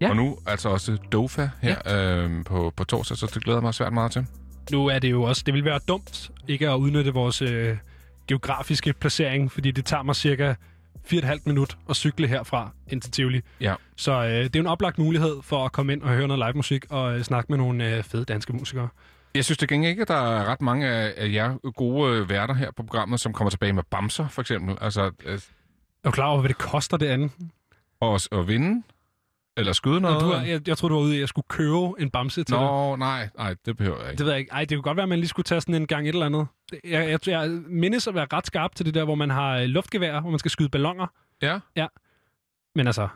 Ja. 0.00 0.08
Og 0.10 0.16
nu 0.16 0.38
altså 0.46 0.68
også 0.68 0.96
Dofa 1.12 1.48
her 1.62 1.76
ja. 1.86 2.16
øh, 2.16 2.44
på, 2.44 2.72
på 2.76 2.84
torsdag, 2.84 3.16
så 3.16 3.30
det 3.34 3.44
glæder 3.44 3.60
mig 3.60 3.74
svært 3.74 3.92
meget 3.92 4.12
til. 4.12 4.26
Nu 4.72 4.86
er 4.86 4.98
det 4.98 5.10
jo 5.10 5.22
også, 5.22 5.42
det 5.46 5.54
vil 5.54 5.64
være 5.64 5.80
dumt 5.88 6.30
ikke 6.48 6.68
at 6.68 6.76
udnytte 6.76 7.12
vores 7.14 7.42
øh, 7.42 7.76
geografiske 8.28 8.92
placering, 8.92 9.52
fordi 9.52 9.70
det 9.70 9.84
tager 9.84 10.02
mig 10.02 10.16
cirka 10.16 10.54
4,5 11.12 11.38
minut 11.46 11.76
at 11.90 11.96
cykle 11.96 12.26
herfra 12.26 12.70
ind 12.88 13.00
til 13.02 13.10
Tivoli. 13.12 13.40
Ja. 13.60 13.74
Så 13.96 14.12
øh, 14.12 14.44
det 14.44 14.56
er 14.56 14.60
en 14.60 14.66
oplagt 14.66 14.98
mulighed 14.98 15.36
for 15.42 15.64
at 15.64 15.72
komme 15.72 15.92
ind 15.92 16.02
og 16.02 16.08
høre 16.08 16.28
noget 16.28 16.38
live 16.46 16.52
musik 16.56 16.84
og 16.90 17.16
øh, 17.16 17.22
snakke 17.22 17.52
med 17.52 17.58
nogle 17.58 17.96
øh, 17.96 18.02
fede 18.04 18.24
danske 18.24 18.52
musikere. 18.52 18.88
Jeg 19.34 19.44
synes 19.44 19.58
det 19.58 19.68
gengæld 19.68 19.90
ikke, 19.90 20.02
at 20.02 20.08
der 20.08 20.14
er 20.14 20.44
ret 20.44 20.60
mange 20.60 20.88
af, 20.88 21.32
jer 21.32 21.70
gode 21.76 22.16
øh, 22.16 22.28
værter 22.30 22.54
her 22.54 22.70
på 22.70 22.82
programmet, 22.82 23.20
som 23.20 23.32
kommer 23.32 23.50
tilbage 23.50 23.72
med 23.72 23.82
bamser, 23.90 24.28
for 24.28 24.40
eksempel. 24.40 24.78
Altså, 24.80 25.10
øh, 25.24 25.34
Er 25.34 25.38
du 26.04 26.10
klar 26.10 26.26
over, 26.26 26.40
hvad 26.40 26.48
det 26.48 26.58
koster 26.58 26.96
det 26.96 27.06
andet? 27.06 27.30
og, 28.00 28.20
at 28.32 28.48
vinde. 28.48 28.82
Eller 29.56 29.72
skyde 29.72 30.00
noget? 30.00 30.20
du 30.20 30.32
jeg, 30.34 30.68
jeg 30.68 30.78
tror 30.78 30.88
du 30.88 30.94
var 30.94 31.02
ude 31.02 31.12
i, 31.12 31.16
at 31.16 31.20
jeg 31.20 31.28
skulle 31.28 31.46
købe 31.48 31.76
en 31.98 32.10
bamse 32.10 32.44
til 32.44 32.54
dig. 32.54 32.60
Nå, 32.64 32.96
nej, 32.96 33.28
nej, 33.36 33.54
det 33.66 33.76
behøver 33.76 34.00
jeg 34.00 34.10
ikke. 34.10 34.18
Det 34.18 34.26
ved 34.26 34.32
jeg 34.32 34.40
ikke. 34.40 34.52
Ej, 34.52 34.60
det 34.64 34.76
kunne 34.76 34.82
godt 34.82 34.96
være, 34.96 35.02
at 35.02 35.08
man 35.08 35.18
lige 35.18 35.28
skulle 35.28 35.44
tage 35.44 35.60
sådan 35.60 35.74
en 35.74 35.86
gang 35.86 36.08
et 36.08 36.12
eller 36.12 36.26
andet. 36.26 36.46
Det- 36.70 36.80
Jeg, 36.84 37.10
jeg, 37.10 37.28
jeg 37.28 37.48
mindes 37.68 38.06
at 38.06 38.14
være 38.14 38.26
ret 38.32 38.46
skarp 38.46 38.74
til 38.74 38.86
det 38.86 38.94
der, 38.94 39.04
hvor 39.04 39.14
man 39.14 39.30
har 39.30 39.56
øh, 39.58 39.64
luftgevær, 39.64 40.20
hvor 40.20 40.30
man 40.30 40.38
skal 40.38 40.50
skyde 40.50 40.68
ballonger. 40.68 41.06
Ja, 41.42 41.86
Men 42.74 42.86
altså, 42.86 43.08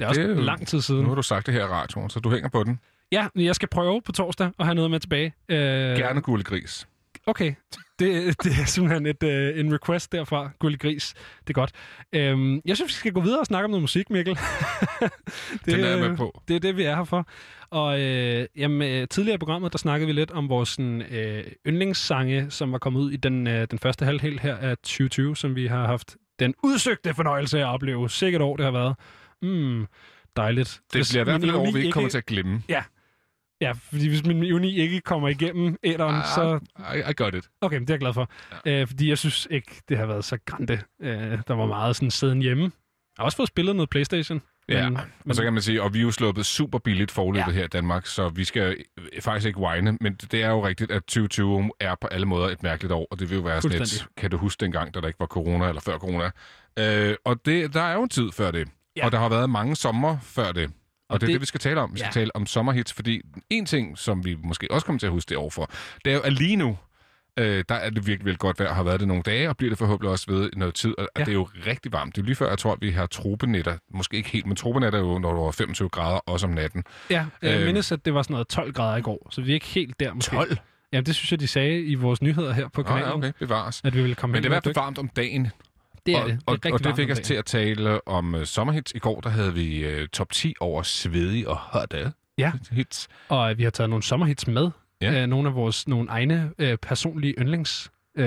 det 0.00 0.04
er 0.04 0.08
også 0.08 0.20
Det 0.20 0.36
lang 0.44 0.66
tid 0.66 0.80
siden. 0.80 1.02
nu 1.02 1.08
har 1.08 1.14
du 1.14 1.22
sagt 1.22 1.46
det 1.46 1.54
her 1.54 1.60
i 1.64 1.68
radioen, 1.68 2.10
så 2.10 2.20
du 2.20 2.30
hænger 2.30 2.48
på 2.48 2.64
den. 2.64 2.80
Ja, 3.12 3.26
jeg 3.36 3.54
skal 3.54 3.68
prøve 3.68 4.02
på 4.02 4.12
torsdag 4.12 4.50
at 4.58 4.64
have 4.64 4.74
noget 4.74 4.90
med 4.90 5.00
tilbage. 5.00 5.34
Øh, 5.48 5.58
Gerne 5.96 6.20
gule 6.20 6.42
gris. 6.42 6.88
Okay, 7.26 7.54
det, 7.98 8.42
det 8.44 8.52
er 8.60 8.64
simpelthen 8.64 9.06
et, 9.06 9.22
øh, 9.22 9.60
en 9.60 9.74
request 9.74 10.12
derfra. 10.12 10.50
Gullig 10.58 10.80
gris, 10.80 11.14
det 11.40 11.48
er 11.48 11.52
godt. 11.52 11.72
Øhm, 12.12 12.60
jeg 12.64 12.76
synes, 12.76 12.88
vi 12.88 12.92
skal 12.92 13.12
gå 13.12 13.20
videre 13.20 13.40
og 13.40 13.46
snakke 13.46 13.64
om 13.64 13.70
noget 13.70 13.82
musik, 13.82 14.10
Mikkel. 14.10 14.34
det, 15.00 15.10
Den 15.66 15.80
er 15.80 15.88
jeg 15.88 15.98
med 15.98 16.16
på. 16.16 16.42
Det 16.48 16.56
er 16.56 16.60
det, 16.60 16.76
vi 16.76 16.82
er 16.82 16.96
her 16.96 17.04
for. 17.04 17.28
Og 17.70 18.00
øh, 18.00 18.46
jamen, 18.56 18.88
øh, 18.88 19.08
tidligere 19.08 19.34
i 19.34 19.38
programmet, 19.38 19.72
der 19.72 19.78
snakkede 19.78 20.06
vi 20.06 20.12
lidt 20.12 20.30
om 20.30 20.48
vores 20.48 20.68
sådan, 20.68 21.02
øh, 21.02 21.44
yndlingssange, 21.66 22.50
som 22.50 22.72
var 22.72 22.78
kommet 22.78 23.00
ud 23.00 23.10
i 23.10 23.16
den, 23.16 23.46
øh, 23.46 23.66
den 23.70 23.78
første 23.78 24.04
halvdel 24.04 24.40
her 24.40 24.56
af 24.56 24.76
2020, 24.78 25.36
som 25.36 25.56
vi 25.56 25.66
har 25.66 25.86
haft 25.86 26.16
den 26.38 26.54
udsøgte 26.62 27.14
fornøjelse 27.14 27.58
af 27.58 27.62
at 27.62 27.68
opleve. 27.68 28.10
Sikkert 28.10 28.42
år, 28.42 28.56
det 28.56 28.64
har 28.64 28.72
været. 28.72 28.96
Mm, 29.42 29.86
dejligt. 30.36 30.80
Det 30.92 30.98
Hvis 30.98 31.12
bliver 31.12 31.20
i 31.20 31.24
hvert 31.24 31.40
fald 31.40 31.50
et 31.50 31.56
år, 31.56 31.72
vi 31.72 31.78
ikke 31.78 31.92
kommer 31.92 32.10
til 32.10 32.18
at 32.18 32.26
glemme. 32.26 32.62
Ja, 32.68 32.82
fordi 33.90 34.08
hvis 34.08 34.26
min 34.26 34.42
ironi 34.42 34.76
ikke 34.76 35.00
kommer 35.00 35.28
igennem 35.28 35.76
æderen, 35.84 36.14
Ah, 36.16 36.24
så 36.34 36.60
I, 36.94 37.10
I 37.10 37.12
got 37.16 37.34
it. 37.34 37.48
Okay, 37.60 37.80
det 37.80 37.90
er 37.90 37.94
jeg 37.94 38.00
glad 38.00 38.14
for. 38.14 38.30
Ja. 38.66 38.80
Øh, 38.80 38.86
fordi 38.86 39.08
jeg 39.08 39.18
synes 39.18 39.48
ikke, 39.50 39.82
det 39.88 39.98
har 39.98 40.06
været 40.06 40.24
så 40.24 40.38
grande. 40.46 40.80
Øh, 41.02 41.38
der 41.48 41.54
var 41.54 41.66
meget 41.66 41.96
sådan 41.96 42.10
siden 42.10 42.42
hjemme. 42.42 42.62
Jeg 42.62 42.70
har 43.18 43.24
også 43.24 43.36
fået 43.36 43.48
spillet 43.48 43.76
noget 43.76 43.90
Playstation. 43.90 44.42
Ja, 44.68 44.88
Men, 44.88 44.98
og 45.28 45.34
så 45.34 45.42
kan 45.42 45.52
man 45.52 45.62
sige, 45.62 45.82
og 45.82 45.94
vi 45.94 45.98
er 45.98 46.02
jo 46.02 46.10
sluppet 46.10 46.46
super 46.46 46.78
billigt 46.78 47.10
forløbet 47.10 47.46
ja. 47.46 47.52
her 47.52 47.64
i 47.64 47.68
Danmark, 47.68 48.06
så 48.06 48.28
vi 48.28 48.44
skal 48.44 48.76
øh, 48.98 49.22
faktisk 49.22 49.46
ikke 49.46 49.58
whine, 49.58 49.98
men 50.00 50.14
det 50.14 50.42
er 50.42 50.48
jo 50.50 50.66
rigtigt, 50.66 50.90
at 50.90 51.02
2020 51.02 51.70
er 51.80 51.94
på 52.00 52.06
alle 52.06 52.26
måder 52.26 52.48
et 52.48 52.62
mærkeligt 52.62 52.92
år, 52.92 53.06
og 53.10 53.18
det 53.18 53.30
vil 53.30 53.36
jo 53.36 53.42
være 53.42 53.62
sådan 53.62 53.82
et, 53.82 54.06
kan 54.16 54.30
du 54.30 54.36
huske 54.36 54.60
dengang, 54.60 54.94
da 54.94 55.00
der 55.00 55.06
ikke 55.06 55.20
var 55.20 55.26
corona, 55.26 55.68
eller 55.68 55.80
før 55.80 55.98
corona. 55.98 56.30
Øh, 56.78 57.14
og 57.24 57.46
det, 57.46 57.74
der 57.74 57.80
er 57.82 57.94
jo 57.94 58.02
en 58.02 58.08
tid 58.08 58.32
før 58.32 58.50
det, 58.50 58.58
Ja. 58.58 59.00
ja. 59.00 59.06
og 59.06 59.12
der 59.12 59.18
har 59.18 59.28
været 59.28 59.50
mange 59.50 59.76
sommer 59.76 60.18
før 60.22 60.52
det. 60.52 60.70
Og, 61.12 61.14
Og 61.14 61.20
det 61.20 61.26
er 61.26 61.28
det- 61.28 61.34
det, 61.34 61.40
vi 61.40 61.46
skal 61.46 61.60
tale 61.60 61.80
om. 61.80 61.92
Vi 61.92 61.98
skal 61.98 62.04
Ja. 62.14 62.20
ja. 62.20 62.24
tale 62.24 62.36
om 62.36 62.46
sommerhits, 62.46 62.92
fordi 62.92 63.20
en 63.50 63.66
ting, 63.66 63.98
som 63.98 64.24
vi 64.24 64.36
måske 64.44 64.70
også 64.70 64.86
kommer 64.86 64.98
til 65.00 65.06
at 65.06 65.12
huske 65.12 65.28
det 65.28 65.36
år 65.36 65.50
for, 65.50 65.70
det 66.04 66.10
er 66.10 66.14
jo, 66.14 66.20
at 66.20 66.32
lige 66.32 66.56
nu, 66.56 66.78
øh, 67.38 67.64
der 67.68 67.74
er 67.74 67.90
det 67.90 67.96
virkelig, 68.06 68.24
virkelig 68.24 68.38
godt 68.38 68.58
vejr, 68.60 68.72
har 68.74 68.82
været 68.82 69.00
det 69.00 69.08
nogle 69.08 69.22
dage, 69.22 69.48
og 69.48 69.56
bliver 69.56 69.70
det 69.70 69.78
forhåbentlig 69.78 70.10
også 70.10 70.24
ved 70.28 70.50
noget 70.56 70.74
tid. 70.74 70.94
Og 70.98 71.08
Ja. 71.16 71.20
ja. 71.20 71.24
det 71.24 71.30
er 71.30 71.34
jo 71.34 71.48
rigtig 71.66 71.92
varmt. 71.92 72.16
Det 72.16 72.22
er 72.22 72.26
lige 72.26 72.36
før, 72.36 72.48
jeg 72.48 72.58
tror, 72.58 72.72
at 72.72 72.78
vi 72.80 72.90
har 72.90 73.06
tropenetter. 73.06 73.76
Måske 73.94 74.16
ikke 74.16 74.28
helt, 74.30 74.46
men 74.46 74.56
tropenetter 74.56 74.98
er 74.98 75.02
jo, 75.02 75.18
når 75.18 75.32
du 75.32 75.38
er 75.42 75.50
25 75.52 75.88
grader, 75.88 76.18
også 76.18 76.46
om 76.46 76.52
natten. 76.52 76.84
ja, 77.10 77.24
jeg 77.42 77.60
Øh, 77.60 77.66
mindes, 77.66 77.92
at 77.92 78.04
det 78.04 78.14
var 78.14 78.22
sådan 78.22 78.34
noget 78.34 78.48
12 78.48 78.72
grader 78.72 78.96
i 78.96 79.02
går, 79.02 79.28
så 79.30 79.40
vi 79.42 79.50
er 79.50 79.54
ikke 79.54 79.66
helt 79.66 80.00
der 80.00 80.14
måske. 80.14 80.36
12? 80.36 80.56
Jamen, 80.92 81.06
det 81.06 81.14
synes 81.14 81.32
jeg, 81.32 81.40
de 81.40 81.46
sagde 81.46 81.82
i 81.82 81.94
vores 81.94 82.22
nyheder 82.22 82.52
her 82.52 82.68
på 82.68 82.82
kanalen. 82.82 83.08
ja, 83.08 83.14
okay, 83.16 83.32
bevares. 83.38 83.80
At 83.84 83.94
vi 83.94 84.00
ville 84.00 84.14
komme 84.14 84.32
Men 84.32 84.42
det 84.42 84.48
er 84.48 84.50
i 84.50 84.54
hvert 84.54 84.64
fald 84.64 84.74
varmt 84.74 84.98
om 84.98 85.08
dagen. 85.08 85.48
Det 86.06 86.14
er 86.14 86.20
og, 86.22 86.28
det. 86.28 86.62
det 86.62 86.68
er 86.68 86.72
og, 86.74 86.84
det 86.84 86.96
fik 86.96 87.10
os 87.10 87.20
til 87.20 87.34
at 87.34 87.44
tale 87.44 88.08
om 88.08 88.34
uh, 88.34 88.44
sommerhits. 88.44 88.92
I 88.94 88.98
går 88.98 89.20
der 89.20 89.30
havde 89.30 89.54
vi 89.54 90.00
uh, 90.02 90.06
top 90.08 90.30
10 90.32 90.54
over 90.60 90.82
svedige 90.82 91.48
og 91.48 91.56
hotte 91.56 92.12
Ja. 92.38 92.52
hits. 92.70 93.08
Og 93.28 93.50
øh, 93.50 93.58
vi 93.58 93.62
har 93.62 93.70
taget 93.70 93.90
nogle 93.90 94.02
sommerhits 94.02 94.46
med. 94.46 94.70
Ja. 95.00 95.22
Øh, 95.22 95.26
nogle 95.26 95.48
af 95.48 95.54
vores 95.54 95.88
nogle 95.88 96.08
egne 96.10 96.50
øh, 96.58 96.76
personlige 96.78 97.34
yndlings. 97.38 97.90
Øh, 98.18 98.24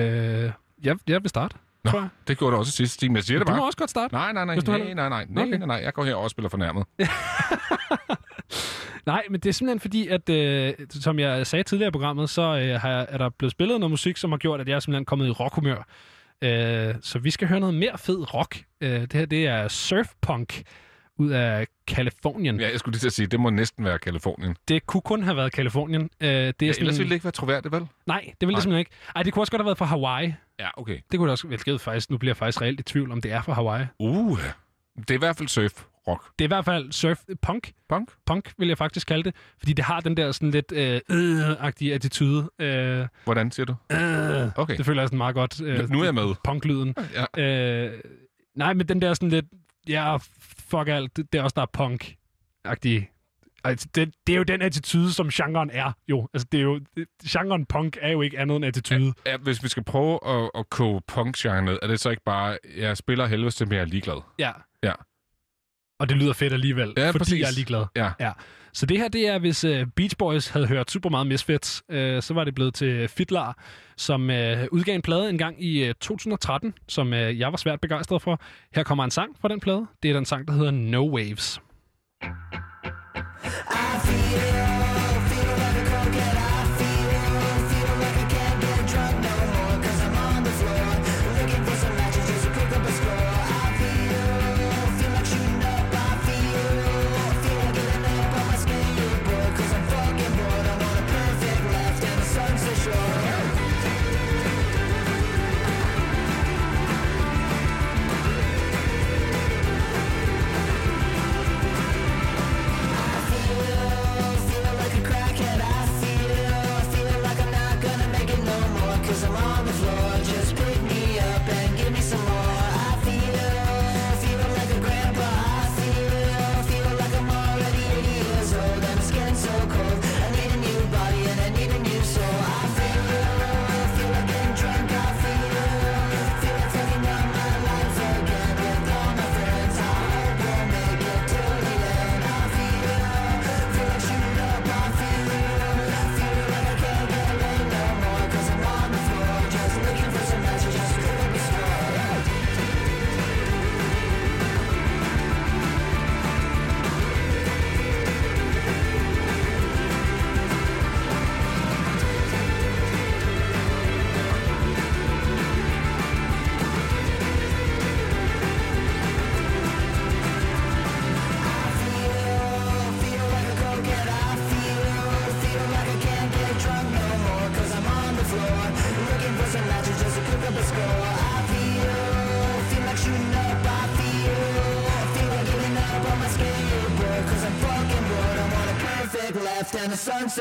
jeg, 0.84 0.96
jeg 1.08 1.22
vil 1.22 1.28
starte, 1.28 1.56
Nå, 1.84 1.90
tror 1.90 2.00
jeg. 2.00 2.08
Det 2.28 2.38
gjorde 2.38 2.52
du 2.54 2.58
også 2.58 2.72
sidst, 2.72 2.94
Stine. 2.94 3.14
Jeg 3.16 3.24
siger 3.24 3.38
det 3.38 3.46
Du 3.46 3.52
må 3.52 3.56
bare. 3.58 3.66
også 3.66 3.78
godt 3.78 3.90
starte. 3.90 4.14
Nej, 4.14 4.32
nej, 4.32 4.44
nej, 4.44 4.56
nej, 4.66 4.78
nej, 4.78 4.94
nej, 5.08 5.24
nej, 5.28 5.42
Okay. 5.44 5.58
nej, 5.58 5.66
nej, 5.66 5.80
jeg 5.84 5.94
går 5.94 6.04
her 6.04 6.14
og 6.14 6.30
spiller 6.30 6.48
fornærmet. 6.48 6.84
Nej, 9.06 9.22
men 9.30 9.40
det 9.40 9.48
er 9.48 9.52
simpelthen 9.52 9.80
fordi, 9.80 10.08
at 10.08 10.28
øh, 10.28 10.74
som 10.90 11.18
jeg 11.18 11.46
sagde 11.46 11.62
tidligere 11.62 11.88
i 11.88 11.90
programmet, 11.90 12.30
så 12.30 12.42
øh, 12.42 12.80
har 12.80 12.88
jeg, 12.90 13.06
er 13.08 13.18
der 13.18 13.28
blevet 13.38 13.52
spillet 13.52 13.80
noget 13.80 13.90
musik, 13.90 14.16
som 14.16 14.30
har 14.30 14.38
gjort, 14.38 14.60
at 14.60 14.68
jeg 14.68 14.74
er 14.74 14.80
simpelthen 14.80 15.04
kommet 15.04 15.26
i 15.26 15.30
rockhumør. 15.30 15.86
Øh, 16.42 16.94
så 17.02 17.18
vi 17.18 17.30
skal 17.30 17.48
høre 17.48 17.60
noget 17.60 17.74
mere 17.74 17.98
fed 17.98 18.34
rock. 18.34 18.62
Øh, 18.80 19.00
det 19.00 19.12
her, 19.12 19.26
det 19.26 19.46
er 19.46 19.68
surfpunk 19.68 20.62
ud 21.18 21.30
af 21.30 21.66
Kalifornien. 21.88 22.60
Ja, 22.60 22.70
jeg 22.70 22.78
skulle 22.78 22.92
lige 22.92 23.00
til 23.00 23.06
at 23.06 23.12
sige, 23.12 23.26
det 23.26 23.40
må 23.40 23.50
næsten 23.50 23.84
være 23.84 23.98
Kalifornien. 23.98 24.56
Det 24.68 24.86
kunne 24.86 25.00
kun 25.00 25.22
have 25.22 25.36
været 25.36 25.52
Kalifornien. 25.52 26.02
Øh, 26.02 26.28
det 26.28 26.28
er 26.28 26.38
Ja, 26.40 26.52
sådan, 26.52 26.82
ellers 26.82 26.98
ville 26.98 27.08
det 27.08 27.14
ikke 27.14 27.24
være 27.24 27.32
troværdigt, 27.32 27.72
vel? 27.74 27.86
Nej, 28.06 28.20
det 28.20 28.34
ville 28.40 28.52
Nej. 28.52 28.56
det 28.56 28.62
simpelthen 28.62 28.78
ikke. 28.78 28.90
Ej, 29.16 29.22
det 29.22 29.32
kunne 29.32 29.42
også 29.42 29.50
godt 29.50 29.60
have 29.60 29.66
været 29.66 29.78
fra 29.78 29.84
Hawaii. 29.86 30.34
Ja, 30.60 30.68
okay. 30.76 30.98
Det 31.10 31.18
kunne 31.18 31.26
det 31.26 31.32
også 31.32 31.46
hvilket 31.46 31.80
faktisk, 31.80 32.10
nu 32.10 32.18
bliver 32.18 32.30
jeg 32.30 32.36
faktisk 32.36 32.62
reelt 32.62 32.80
i 32.80 32.82
tvivl, 32.82 33.12
om 33.12 33.20
det 33.20 33.32
er 33.32 33.42
fra 33.42 33.52
Hawaii. 33.52 33.86
Uh, 33.98 34.38
det 34.98 35.10
er 35.10 35.14
i 35.14 35.18
hvert 35.18 35.36
fald 35.36 35.48
surf 35.48 35.84
rock. 36.08 36.24
Det 36.38 36.44
er 36.44 36.46
i 36.46 36.54
hvert 36.54 36.64
fald 36.64 36.92
surf 36.92 37.20
punk. 37.42 37.72
Punk? 37.88 38.12
Punk 38.26 38.52
vil 38.58 38.68
jeg 38.68 38.78
faktisk 38.78 39.06
kalde 39.06 39.22
det, 39.24 39.34
fordi 39.58 39.72
det 39.72 39.84
har 39.84 40.00
den 40.00 40.16
der 40.16 40.32
sådan 40.32 40.50
lidt 40.50 40.72
øh, 40.72 41.00
øh-agtige 41.10 41.94
attitude. 41.94 42.50
Øh, 42.58 43.06
Hvordan 43.24 43.50
siger 43.50 43.66
du? 43.66 43.74
øh, 43.92 44.52
Okay. 44.56 44.76
Det 44.76 44.86
føler 44.86 45.02
jeg 45.02 45.08
sådan 45.08 45.18
meget 45.18 45.34
godt. 45.34 45.60
Øh, 45.60 45.90
Nu 45.90 46.00
er 46.00 46.04
jeg 46.04 46.14
med. 46.14 46.34
Punklyden. 46.44 46.94
Ja. 47.36 47.42
Øh, 47.42 48.00
nej, 48.56 48.72
men 48.74 48.88
den 48.88 49.02
der 49.02 49.14
sådan 49.14 49.28
lidt, 49.28 49.46
ja, 49.88 50.16
fuck 50.70 50.88
alt, 50.88 51.16
det, 51.16 51.32
det 51.32 51.38
er 51.38 51.42
også 51.42 51.54
der 51.56 51.62
er 51.62 51.66
punk-agtige. 51.78 53.12
Altså, 53.64 53.88
det, 53.94 54.14
det 54.26 54.32
er 54.32 54.36
jo 54.36 54.42
den 54.42 54.62
attitude, 54.62 55.12
som 55.12 55.28
genren 55.28 55.70
er, 55.72 55.92
jo. 56.08 56.28
Altså, 56.34 56.46
det 56.52 56.58
er 56.60 56.64
jo, 56.64 56.80
det, 56.96 57.06
genren 57.28 57.66
punk 57.66 57.96
er 58.00 58.10
jo 58.12 58.22
ikke 58.22 58.38
andet 58.38 58.56
end 58.56 58.64
attitude. 58.64 59.12
Ja, 59.26 59.36
hvis 59.36 59.62
vi 59.62 59.68
skal 59.68 59.84
prøve 59.84 60.18
at, 60.28 60.50
at 60.54 60.70
koge 60.70 61.00
punk 61.08 61.44
ned, 61.44 61.78
er 61.82 61.86
det 61.86 62.00
så 62.00 62.10
ikke 62.10 62.22
bare, 62.26 62.58
jeg 62.76 62.96
spiller 62.96 63.26
helvedes 63.26 63.54
til, 63.54 63.68
men 63.68 63.74
jeg 63.74 63.80
er 63.80 63.84
ligeglad? 63.86 64.22
Ja. 64.38 64.50
Ja. 64.82 64.92
Og 65.98 66.08
det 66.08 66.16
lyder 66.16 66.32
fedt 66.32 66.52
alligevel, 66.52 66.92
Ja, 66.96 67.06
fordi 67.06 67.18
præcis. 67.18 67.40
jeg 67.40 67.46
er 67.48 67.52
ligeglad. 67.54 67.84
Ja. 67.96 68.10
ja. 68.20 68.32
Så 68.72 68.86
det 68.86 68.98
her, 68.98 69.08
det 69.08 69.28
er, 69.28 69.38
hvis 69.38 69.64
uh, 69.64 69.82
Beach 69.96 70.16
Boys 70.18 70.48
havde 70.48 70.66
hørt 70.66 70.90
super 70.90 71.10
meget 71.10 71.26
Misfits, 71.26 71.82
uh, 71.88 71.96
så 72.20 72.30
var 72.34 72.44
det 72.44 72.54
blevet 72.54 72.74
til 72.74 73.08
Fitlar, 73.08 73.58
som 73.96 74.22
uh, 74.22 74.34
udgav 74.72 74.94
en 74.94 75.02
plade 75.02 75.30
en 75.30 75.38
gang 75.38 75.64
i 75.64 75.88
uh, 75.88 75.94
2013, 76.00 76.74
som 76.88 77.06
uh, 77.12 77.38
jeg 77.38 77.50
var 77.52 77.56
svært 77.56 77.80
begejstret 77.80 78.22
for. 78.22 78.40
Her 78.74 78.82
kommer 78.82 79.04
en 79.04 79.10
sang 79.10 79.36
fra 79.40 79.48
den 79.48 79.60
plade. 79.60 79.86
Det 80.02 80.10
er 80.10 80.14
den 80.14 80.24
sang, 80.24 80.48
der 80.48 80.54
hedder 80.54 80.70
No 80.70 81.10
Waves. 81.16 81.60
the 82.20 82.30
Sunset 83.70 84.65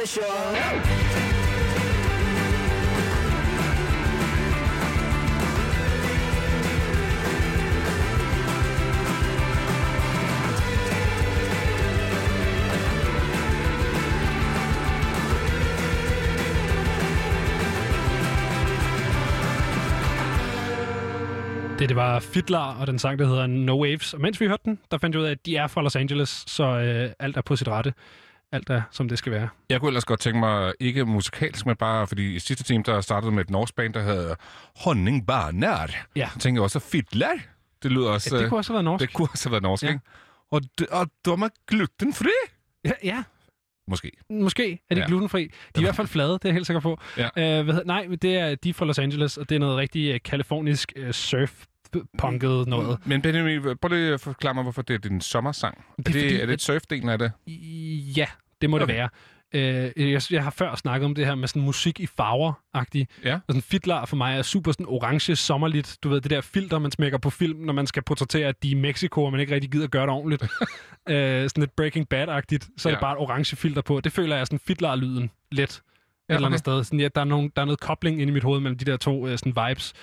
Shore. 0.03 0.25
Det, 21.79 21.89
det 21.89 21.95
var 21.95 22.19
Fitlar 22.19 22.75
og 22.79 22.87
den 22.87 22.99
sang, 22.99 23.19
der 23.19 23.27
hedder 23.27 23.47
No 23.47 23.81
Waves. 23.81 24.13
Og 24.13 24.21
mens 24.21 24.41
vi 24.41 24.47
hørte 24.47 24.61
den, 24.65 24.79
der 24.91 24.97
fandt 24.97 25.15
jeg 25.15 25.21
ud 25.21 25.27
af, 25.27 25.31
at 25.31 25.45
de 25.45 25.55
er 25.55 25.67
fra 25.67 25.81
Los 25.81 25.95
Angeles, 25.95 26.43
så 26.47 26.63
øh, 26.63 27.11
alt 27.19 27.37
er 27.37 27.41
på 27.41 27.55
sit 27.55 27.67
rette. 27.67 27.93
Alt 28.55 28.69
er, 28.69 28.81
som 28.91 29.09
det 29.09 29.17
skal 29.17 29.31
være. 29.31 29.49
Jeg 29.69 29.79
kunne 29.79 29.89
ellers 29.89 30.05
godt 30.05 30.19
tænke 30.19 30.39
mig, 30.39 30.73
ikke 30.79 31.05
musikalsk, 31.05 31.65
men 31.65 31.75
bare 31.75 32.07
fordi 32.07 32.35
i 32.35 32.39
sidste 32.39 32.63
time, 32.63 32.83
der 32.85 33.01
startede 33.01 33.31
med 33.31 33.43
et 33.43 33.49
norsk 33.49 33.75
band, 33.75 33.93
der 33.93 34.01
hedder 34.03 34.35
Honning 34.83 35.27
Barnær. 35.27 36.05
Ja. 36.15 36.29
Så 36.33 36.39
tænkte 36.39 36.57
jeg 36.59 36.63
også, 36.63 36.79
Fiddler. 36.79 37.31
Det 37.83 37.91
lyder 37.91 38.09
også... 38.09 38.35
Ja, 38.35 38.41
det 38.41 38.49
kunne 38.49 38.59
også 38.59 38.71
have 38.71 38.75
været 38.75 38.85
norsk. 38.85 39.01
Det 39.01 39.13
kunne 39.13 39.27
også 39.31 39.49
have 39.49 39.51
været 39.51 39.63
norsk, 39.63 39.83
Ja. 39.83 39.87
ikke? 39.87 39.99
Og, 40.51 40.61
og 40.91 41.07
de 41.25 41.31
er 41.31 41.49
glutenfri. 41.67 42.29
Ja, 42.85 42.91
ja. 43.03 43.23
Måske. 43.87 44.11
Måske 44.29 44.79
er 44.89 44.95
de 44.95 45.01
ja. 45.01 45.07
Glutenfri. 45.07 45.43
De 45.43 45.49
er 45.75 45.79
i 45.79 45.83
hvert 45.83 45.95
fald 45.95 46.07
flade, 46.07 46.33
det 46.33 46.45
er 46.45 46.49
jeg 46.49 46.53
helt 46.53 46.67
sikker 46.67 46.79
på. 46.79 46.99
Ja. 47.17 47.59
Øh, 47.59 47.65
hvad 47.65 47.81
nej, 47.85 48.07
men 48.07 48.17
det 48.17 48.37
er 48.37 48.55
de 48.55 48.69
er 48.69 48.73
fra 48.73 48.85
Los 48.85 48.99
Angeles, 48.99 49.37
og 49.37 49.49
det 49.49 49.55
er 49.55 49.59
noget 49.59 49.77
rigtig 49.77 50.13
øh, 50.13 50.19
kalifornisk 50.25 50.93
øh, 50.95 51.13
surf-punket 51.13 52.67
noget. 52.67 53.07
Men 53.07 53.21
Benjamin, 53.21 53.61
prøv 53.81 53.89
lige 53.89 54.13
at 54.13 54.21
forklare 54.21 54.53
mig, 54.53 54.63
hvorfor 54.63 54.81
det 54.81 54.93
er 54.93 54.97
din 54.97 55.21
sommersang. 55.21 55.77
Er 55.77 56.01
Det 56.01 56.07
er 56.07 56.13
det, 56.13 56.21
fordi, 56.21 56.35
er 56.41 56.45
det 56.45 56.53
et 56.53 56.61
surfdelen 56.61 57.09
af 57.09 57.19
det? 57.19 57.31
Ja, 58.17 58.25
det 58.61 58.69
må 58.69 58.75
okay. 58.75 58.87
det 58.87 58.95
være. 58.95 59.09
Øh, 59.53 60.11
jeg, 60.11 60.21
jeg 60.31 60.43
har 60.43 60.51
før 60.51 60.75
snakket 60.75 61.05
om 61.05 61.15
det 61.15 61.25
her 61.25 61.35
med 61.35 61.47
sådan 61.47 61.61
musik 61.61 61.99
i 61.99 62.05
farver-agtigt. 62.07 63.05
Ja. 63.23 63.33
Og 63.35 63.41
sådan 63.49 63.61
fitler 63.61 64.05
for 64.05 64.15
mig 64.15 64.37
er 64.37 64.41
super 64.41 64.71
sådan 64.71 64.85
orange, 64.85 65.35
sommerligt. 65.35 65.97
Du 66.03 66.09
ved, 66.09 66.21
det 66.21 66.31
der 66.31 66.41
filter, 66.41 66.79
man 66.79 66.91
smækker 66.91 67.17
på 67.17 67.29
film, 67.29 67.59
når 67.59 67.73
man 67.73 67.87
skal 67.87 68.03
portrættere, 68.03 68.47
at 68.47 68.63
de 68.63 68.67
er 68.67 68.71
i 68.71 68.79
Mexico, 68.79 69.23
og 69.23 69.31
man 69.31 69.41
ikke 69.41 69.53
rigtig 69.55 69.71
gider 69.71 69.87
gøre 69.87 70.01
det 70.01 70.09
ordentligt. 70.09 70.43
øh, 71.09 71.49
sådan 71.49 71.61
lidt 71.61 71.75
Breaking 71.75 72.07
Bad-agtigt. 72.13 72.69
Så 72.77 72.89
er 72.89 72.91
Ja. 72.91 72.95
det 72.95 73.01
bare 73.01 73.13
et 73.13 73.19
orange 73.19 73.55
filter 73.55 73.81
på. 73.81 73.99
Det 74.01 74.11
føler 74.11 74.35
jeg 74.35 74.41
er 74.41 74.45
sådan 74.45 74.59
fitler-lyden 74.59 75.31
lidt. 75.51 75.71
Et 75.71 75.81
Ja, 76.29 76.35
eller 76.35 76.47
andet 76.47 76.59
okay. 76.61 76.71
sted. 76.73 76.83
Sådan, 76.83 76.99
ja, 76.99 77.07
der, 77.15 77.21
er 77.21 77.25
nogen, 77.25 77.51
der 77.55 77.61
er 77.61 77.65
noget 77.65 77.79
kobling 77.79 78.21
inde 78.21 78.31
i 78.31 78.33
mit 78.33 78.43
hoved 78.43 78.59
mellem 78.59 78.77
de 78.77 78.85
der 78.85 78.97
to 78.97 79.27
øh, 79.27 79.37
sådan 79.37 79.67
vibes. 79.69 79.93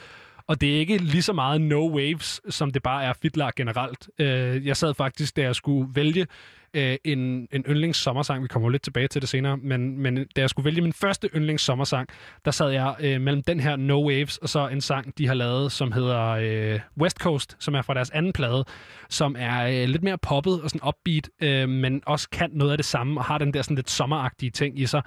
Og 0.47 0.61
det 0.61 0.75
er 0.75 0.79
ikke 0.79 0.99
lige 0.99 1.23
så 1.23 1.33
meget 1.33 1.61
no 1.61 1.91
waves, 1.95 2.41
som 2.51 2.71
det 2.71 2.83
bare 2.83 3.05
er 3.05 3.13
fitler 3.23 3.51
generelt. 3.57 4.09
Øh, 4.19 4.67
jeg 4.67 4.77
sad 4.77 4.95
faktisk, 4.95 5.37
da 5.37 5.43
jeg 5.43 5.57
skulle 5.57 5.91
vælge 5.95 6.27
øh, 6.75 6.97
en, 7.05 7.19
en 7.53 7.65
yndlings 7.69 7.99
sommersang, 7.99 8.43
vi 8.43 8.49
kommer 8.49 8.69
jo 8.69 8.71
lidt 8.71 8.83
tilbage 8.83 9.09
til 9.09 9.21
det 9.21 9.29
senere, 9.29 9.57
men, 9.57 9.99
men 9.99 10.15
da 10.37 10.41
jeg 10.41 10.51
skulle 10.51 10.65
vælge 10.65 10.81
min 10.81 10.93
første 10.93 11.29
yndlings 11.37 11.63
sommersang, 11.63 12.09
der 12.45 12.51
sad 12.51 12.71
jeg 12.71 12.95
øh, 13.01 13.21
mellem 13.21 13.43
den 13.43 13.61
her 13.61 13.77
No 13.77 14.07
Waves, 14.09 14.39
og 14.39 14.49
så 14.49 14.69
en 14.69 14.81
sang, 14.81 15.19
de 15.19 15.27
har 15.27 15.35
lavet, 15.35 15.73
som 15.73 15.93
hedder 15.93 16.29
øh, 16.29 16.81
West 17.01 17.19
Coast, 17.19 17.57
som 17.59 17.75
er 17.75 17.83
fra 17.83 17.95
deres 17.95 18.11
anden 18.11 18.33
plade, 18.33 18.65
som 19.09 19.37
er 19.39 19.67
øh, 19.67 19.89
lidt 19.89 20.03
mere 20.03 20.19
poppet 20.19 20.63
og 20.63 20.71
sådan 20.71 20.89
upbeat, 20.89 21.31
øh, 21.43 21.69
men 21.69 22.03
også 22.07 22.31
kan 22.31 22.51
noget 22.53 22.73
af 22.73 22.79
det 22.79 22.85
samme, 22.85 23.21
og 23.21 23.25
har 23.25 23.39
den 23.39 23.55
der 23.55 23.63
sådan 23.63 23.77
lidt 23.77 23.91
sommeragtige 23.91 24.51
ting 24.51 24.79
i 24.79 24.87
sig. 24.87 25.03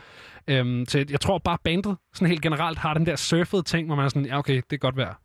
Øh, 0.47 0.85
så 0.87 1.05
jeg, 1.09 1.21
tror 1.21 1.37
bare, 1.37 1.57
bandet 1.63 1.97
sådan 2.13 2.27
helt 2.27 2.41
generelt 2.41 2.77
har 2.77 2.93
den 2.93 3.05
der 3.05 3.15
surfede 3.15 3.63
ting, 3.63 3.87
hvor 3.87 3.95
man 3.95 4.05
er 4.05 4.09
sådan, 4.09 4.25
ja 4.25 4.37
okay, 4.37 4.55
det 4.55 4.73
er 4.73 4.77
godt 4.77 4.97
værd. 4.97 5.24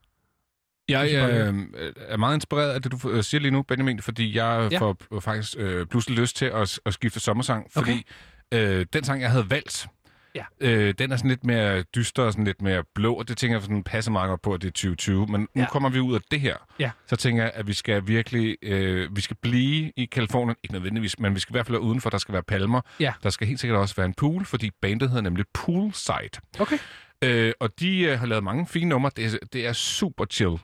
Jeg 0.90 1.12
jeg 1.12 1.30
øh, 1.30 1.54
er 1.96 2.16
meget 2.16 2.34
inspireret 2.34 2.70
af 2.72 2.82
det, 2.82 2.92
du 2.92 3.10
øh, 3.10 3.22
siger 3.24 3.40
lige 3.40 3.50
nu, 3.50 3.62
Benjamin, 3.62 4.02
fordi 4.02 4.36
jeg 4.36 4.68
Ja. 4.72 4.78
får 4.78 4.96
øh, 5.14 5.20
faktisk 5.22 5.54
øh, 5.58 5.86
pludselig 5.86 6.18
lyst 6.18 6.36
til 6.36 6.46
at, 6.46 6.78
at 6.86 6.94
skifte 6.94 7.20
sommersang, 7.20 7.66
fordi 7.72 8.06
øh, 8.54 8.86
den 8.92 9.04
sang, 9.04 9.22
jeg 9.22 9.30
havde 9.30 9.50
valgt, 9.50 9.86
Ja. 10.34 10.44
øh, 10.60 10.94
den 10.98 11.12
er 11.12 11.16
sådan 11.16 11.28
lidt 11.30 11.44
mere 11.44 11.82
dyster 11.82 12.22
og 12.22 12.32
sådan 12.32 12.44
lidt 12.44 12.62
mere 12.62 12.82
blå, 12.94 13.14
og 13.14 13.28
det 13.28 13.36
tænker 13.38 13.56
jeg 13.56 13.62
sådan 13.62 13.82
passer 13.82 14.10
meget 14.12 14.28
godt 14.28 14.42
på, 14.42 14.52
at 14.54 14.62
det 14.62 14.68
er 14.68 14.72
2020. 14.72 15.26
Men 15.26 15.40
nu 15.40 15.62
ja. 15.62 15.66
kommer 15.70 15.88
vi 15.88 16.00
ud 16.00 16.14
af 16.14 16.20
det 16.30 16.40
her. 16.40 16.56
Ja. 16.78 16.90
Så 17.06 17.16
tænker 17.16 17.42
jeg, 17.42 17.52
at 17.54 17.66
vi 17.66 17.72
skal 17.72 18.06
virkelig, 18.06 18.56
øh, 18.62 19.16
vi 19.16 19.20
skal 19.20 19.36
blive 19.42 19.92
i 19.96 20.04
Kalifornien, 20.04 20.56
ikke 20.64 20.72
nødvendigvis, 20.72 21.18
men 21.18 21.34
vi 21.34 21.40
skal 21.40 21.52
i 21.52 21.54
hvert 21.54 21.66
fald 21.66 21.74
være 21.76 21.82
udenfor, 21.82 22.10
der 22.10 22.18
skal 22.18 22.32
være 22.32 22.42
palmer. 22.42 22.80
Ja. 23.00 23.12
Der 23.22 23.30
skal 23.30 23.46
helt 23.46 23.60
sikkert 23.60 23.78
også 23.80 23.94
være 23.96 24.06
en 24.06 24.14
pool, 24.14 24.44
fordi 24.44 24.70
bandet 24.82 25.08
hedder 25.08 25.22
nemlig 25.22 25.44
Poolside. 25.54 26.40
Okay. 26.58 26.78
Øh, 27.24 27.52
og 27.60 27.80
de 27.80 28.00
øh, 28.00 28.18
har 28.18 28.26
lavet 28.26 28.44
mange 28.44 28.66
fine 28.66 28.88
numre. 28.88 29.10
Det 29.16 29.24
er, 29.24 29.38
det 29.52 29.66
er 29.66 29.72
super 29.72 30.24
chill. 30.24 30.58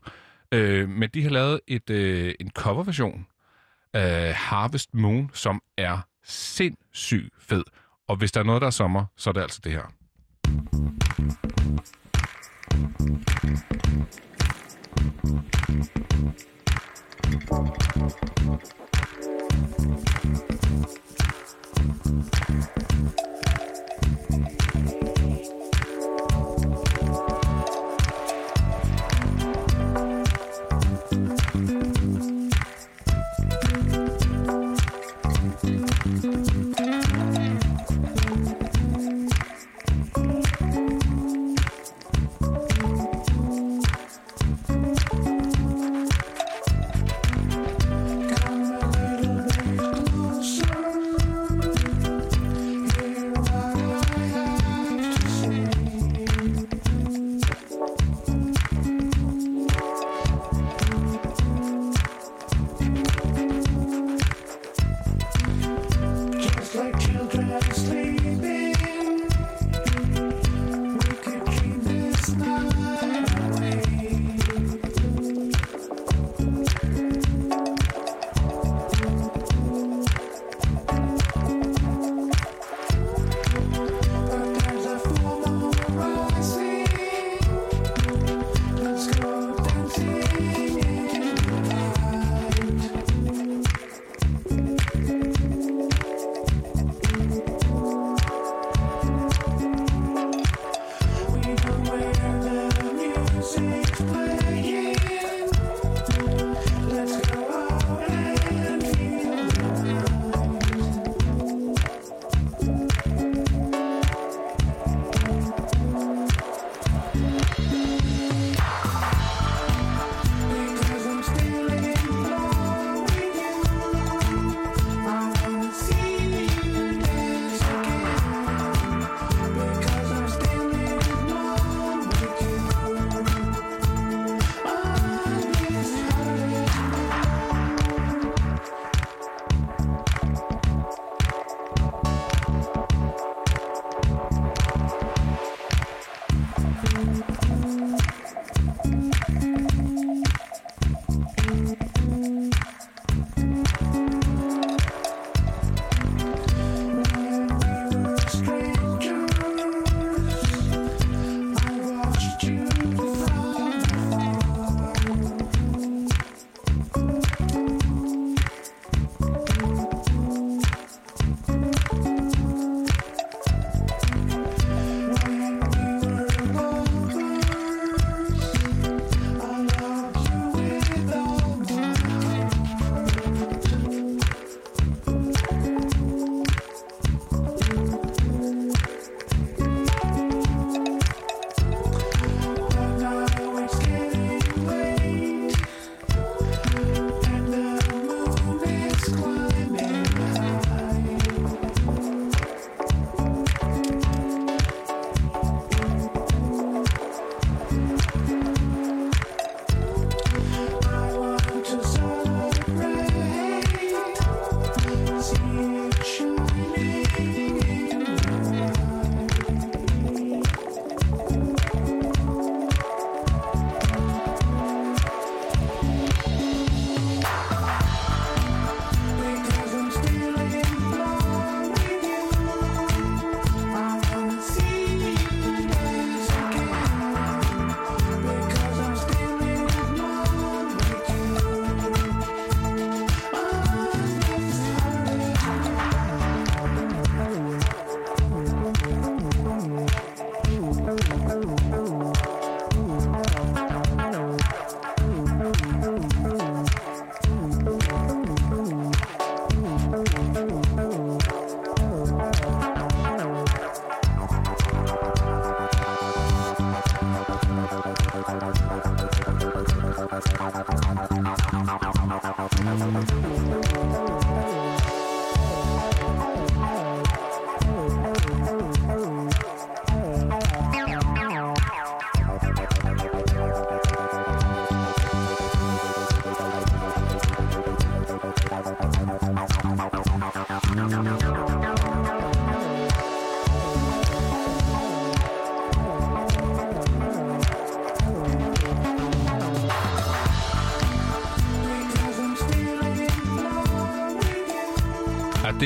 Øh, 0.53 0.89
men 0.89 1.09
de 1.15 1.23
har 1.23 1.31
lavet 1.31 1.61
et, 1.67 1.91
øh, 1.91 2.35
en 2.41 2.51
coverversion 2.51 3.27
af 3.93 4.35
Harvest 4.35 4.95
Moon, 4.95 5.31
som 5.35 5.63
er 5.77 5.99
sindssygt 6.25 7.35
fed. 7.39 7.65
Og 8.09 8.17
hvis 8.17 8.33
der 8.33 8.41
er 8.41 8.45
noget, 8.45 8.61
der 8.61 8.67
er 8.67 8.71
sommer, 8.71 9.05
så 9.17 9.31
er 9.31 9.35
det 9.35 9.41
altså 9.41 9.61
det 9.65 9.73
her. 9.73 9.93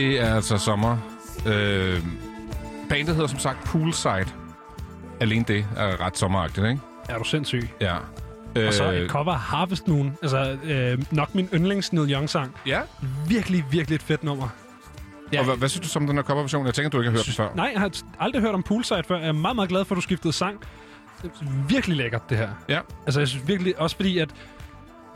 Det 0.00 0.20
er 0.20 0.34
altså 0.34 0.58
sommer. 0.58 0.96
Øh, 1.46 2.02
bandet 2.88 3.14
hedder 3.14 3.26
som 3.26 3.38
sagt 3.38 3.64
Poolside. 3.64 4.26
Alene 5.20 5.44
det 5.48 5.66
er 5.76 6.00
ret 6.00 6.18
sommeragtigt, 6.18 6.66
ikke? 6.66 6.80
Er 7.08 7.18
du 7.18 7.24
sindssyg? 7.24 7.68
Ja. 7.80 7.94
Og 8.66 8.74
så 8.74 8.92
Øh, 8.92 8.98
et 8.98 9.10
cover 9.10 9.32
af 9.32 9.38
Harvest 9.38 9.88
Moon. 9.88 10.16
Altså, 10.22 10.56
øh, 10.64 10.98
nok 11.10 11.34
min 11.34 11.48
yndlings 11.54 11.92
Neil 11.92 12.12
Young-sang. 12.12 12.54
Ja. 12.66 12.80
Virkelig, 13.28 13.64
virkelig 13.70 13.94
et 13.94 14.02
fedt 14.02 14.24
nummer. 14.24 14.48
Ja. 15.32 15.38
Og 15.38 15.44
hvad, 15.44 15.56
hvad 15.56 15.68
synes 15.68 15.86
du 15.86 15.88
som 15.92 16.06
den 16.06 16.16
her 16.16 16.22
coverversion? 16.22 16.66
Jeg 16.66 16.74
tænker, 16.74 16.90
du 16.90 17.00
ikke 17.00 17.10
har 17.10 17.18
hørt 17.18 17.26
den 17.26 17.34
før. 17.34 17.48
Nej, 17.54 17.70
jeg 17.72 17.80
har 17.80 17.90
aldrig 18.20 18.42
hørt 18.42 18.54
om 18.54 18.62
Poolside 18.62 19.02
før. 19.08 19.18
Jeg 19.18 19.28
er 19.28 19.32
meget, 19.32 19.54
meget 19.56 19.68
glad 19.68 19.84
for, 19.84 19.94
at 19.94 19.96
du 19.96 20.00
skiftede 20.00 20.32
sang. 20.32 20.60
Det 21.22 21.30
er 21.40 21.44
virkelig 21.68 21.96
lækkert, 21.96 22.30
det 22.30 22.36
her. 22.38 22.48
Ja. 22.68 22.80
Altså, 23.06 23.20
jeg 23.20 23.28
synes 23.28 23.48
virkelig... 23.48 23.78
Også 23.78 23.96
fordi, 23.96 24.18
at 24.18 24.28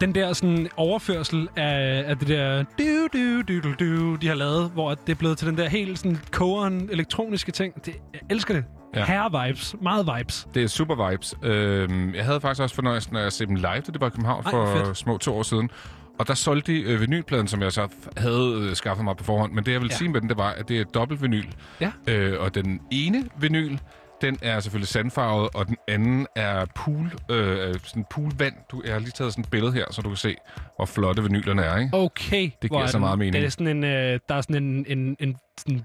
den 0.07 0.15
der 0.15 0.33
sådan 0.33 0.69
overførsel 0.77 1.49
af, 1.57 2.05
af 2.07 2.17
det 2.19 2.29
der 2.29 2.65
du, 2.79 3.09
du, 3.13 3.43
du, 3.43 3.61
du, 3.61 3.75
du, 3.81 4.15
de 4.17 4.29
har 4.29 4.35
lavet, 4.35 4.71
hvor 4.75 4.95
det 4.95 5.13
er 5.13 5.15
blevet 5.17 5.39
til 5.39 5.49
den 5.49 5.59
der 5.59 5.69
helt 5.69 5.99
sådan 5.99 6.19
kogeren 6.33 6.89
elektroniske 6.93 7.53
ting. 7.53 7.85
Det, 7.87 7.95
jeg 8.13 8.21
elsker 8.31 8.55
det. 8.55 8.65
Ja. 8.95 8.99
Ja. 9.01 9.05
Herre-vibes. 9.07 9.75
Meget 9.83 10.09
vibes. 10.19 10.49
Det 10.55 10.63
er 10.63 10.67
super 10.67 11.11
vibes. 11.11 11.35
Øh, 11.43 12.15
jeg 12.17 12.25
havde 12.25 12.41
faktisk 12.41 12.63
også 12.63 12.75
fornøjelsen 12.75 13.17
af 13.17 13.27
at 13.27 13.33
se 13.33 13.47
dem 13.47 13.55
live, 13.55 13.67
da 13.69 13.81
det 13.93 14.01
var 14.01 14.07
i 14.07 14.11
København 14.11 14.43
Ej, 14.45 14.51
for 14.51 14.67
fedt. 14.85 14.97
små 14.97 15.19
to 15.19 15.35
år 15.37 15.43
siden. 15.43 15.71
Og 16.19 16.29
der 16.29 16.35
solgte 16.35 16.73
de 16.73 16.81
øh, 16.81 17.01
vinylpladen, 17.01 17.49
som 17.49 17.63
jeg 17.63 17.73
så 17.73 17.89
havde 18.17 18.59
øh, 18.71 18.77
skaffet 18.77 19.05
mig 19.05 19.17
på 19.17 19.25
forhånd. 19.25 19.53
Men 19.53 19.65
det, 19.67 19.73
jeg 19.73 19.81
vil 19.81 19.89
Ja. 19.91 19.97
sige 19.97 20.09
med 20.09 20.21
den, 20.21 20.29
det 20.29 20.37
var, 20.39 20.51
at 20.51 20.69
det 20.69 20.81
er 20.81 20.85
dobbelt 20.85 21.23
vinyl. 21.23 21.45
Ja. 21.81 21.91
Øh, 22.09 22.41
og 22.41 22.55
den 22.55 22.81
ene 22.91 23.25
vinyl, 23.39 23.77
den 24.21 24.39
er 24.43 24.61
selvfølgelig 24.61 24.89
sandfarvet, 24.89 25.49
og 25.55 25.67
den 25.67 25.77
anden 25.89 26.27
er 26.37 26.65
pool, 26.75 27.13
øh, 27.31 27.75
sådan 27.83 28.05
poolvand. 28.11 28.55
Du, 28.71 28.83
jeg 28.85 28.93
har 28.93 28.99
lige 29.01 29.11
taget 29.11 29.33
sådan 29.33 29.45
et 29.45 29.51
billede 29.51 29.73
her, 29.73 29.85
så 29.91 30.03
du 30.03 30.09
kan 30.09 30.17
se, 30.17 30.37
hvor 30.77 30.85
flotte 30.87 31.23
vinylerne 31.23 31.63
er, 31.63 31.77
ikke? 31.79 31.97
Okay. 31.97 32.51
Det 32.63 32.71
giver 32.71 32.83
er 32.83 32.87
så 32.87 32.93
den- 32.93 33.01
meget 33.01 33.19
mening. 33.19 33.35
Det 33.35 33.45
er 33.45 33.49
sådan 33.49 33.67
en, 33.67 33.85
øh, 33.85 34.21
der 34.29 34.35
er 34.35 34.41
sådan 34.41 34.65
en, 34.65 34.87
en, 34.99 35.17
en 35.21 35.37
sådan 35.59 35.85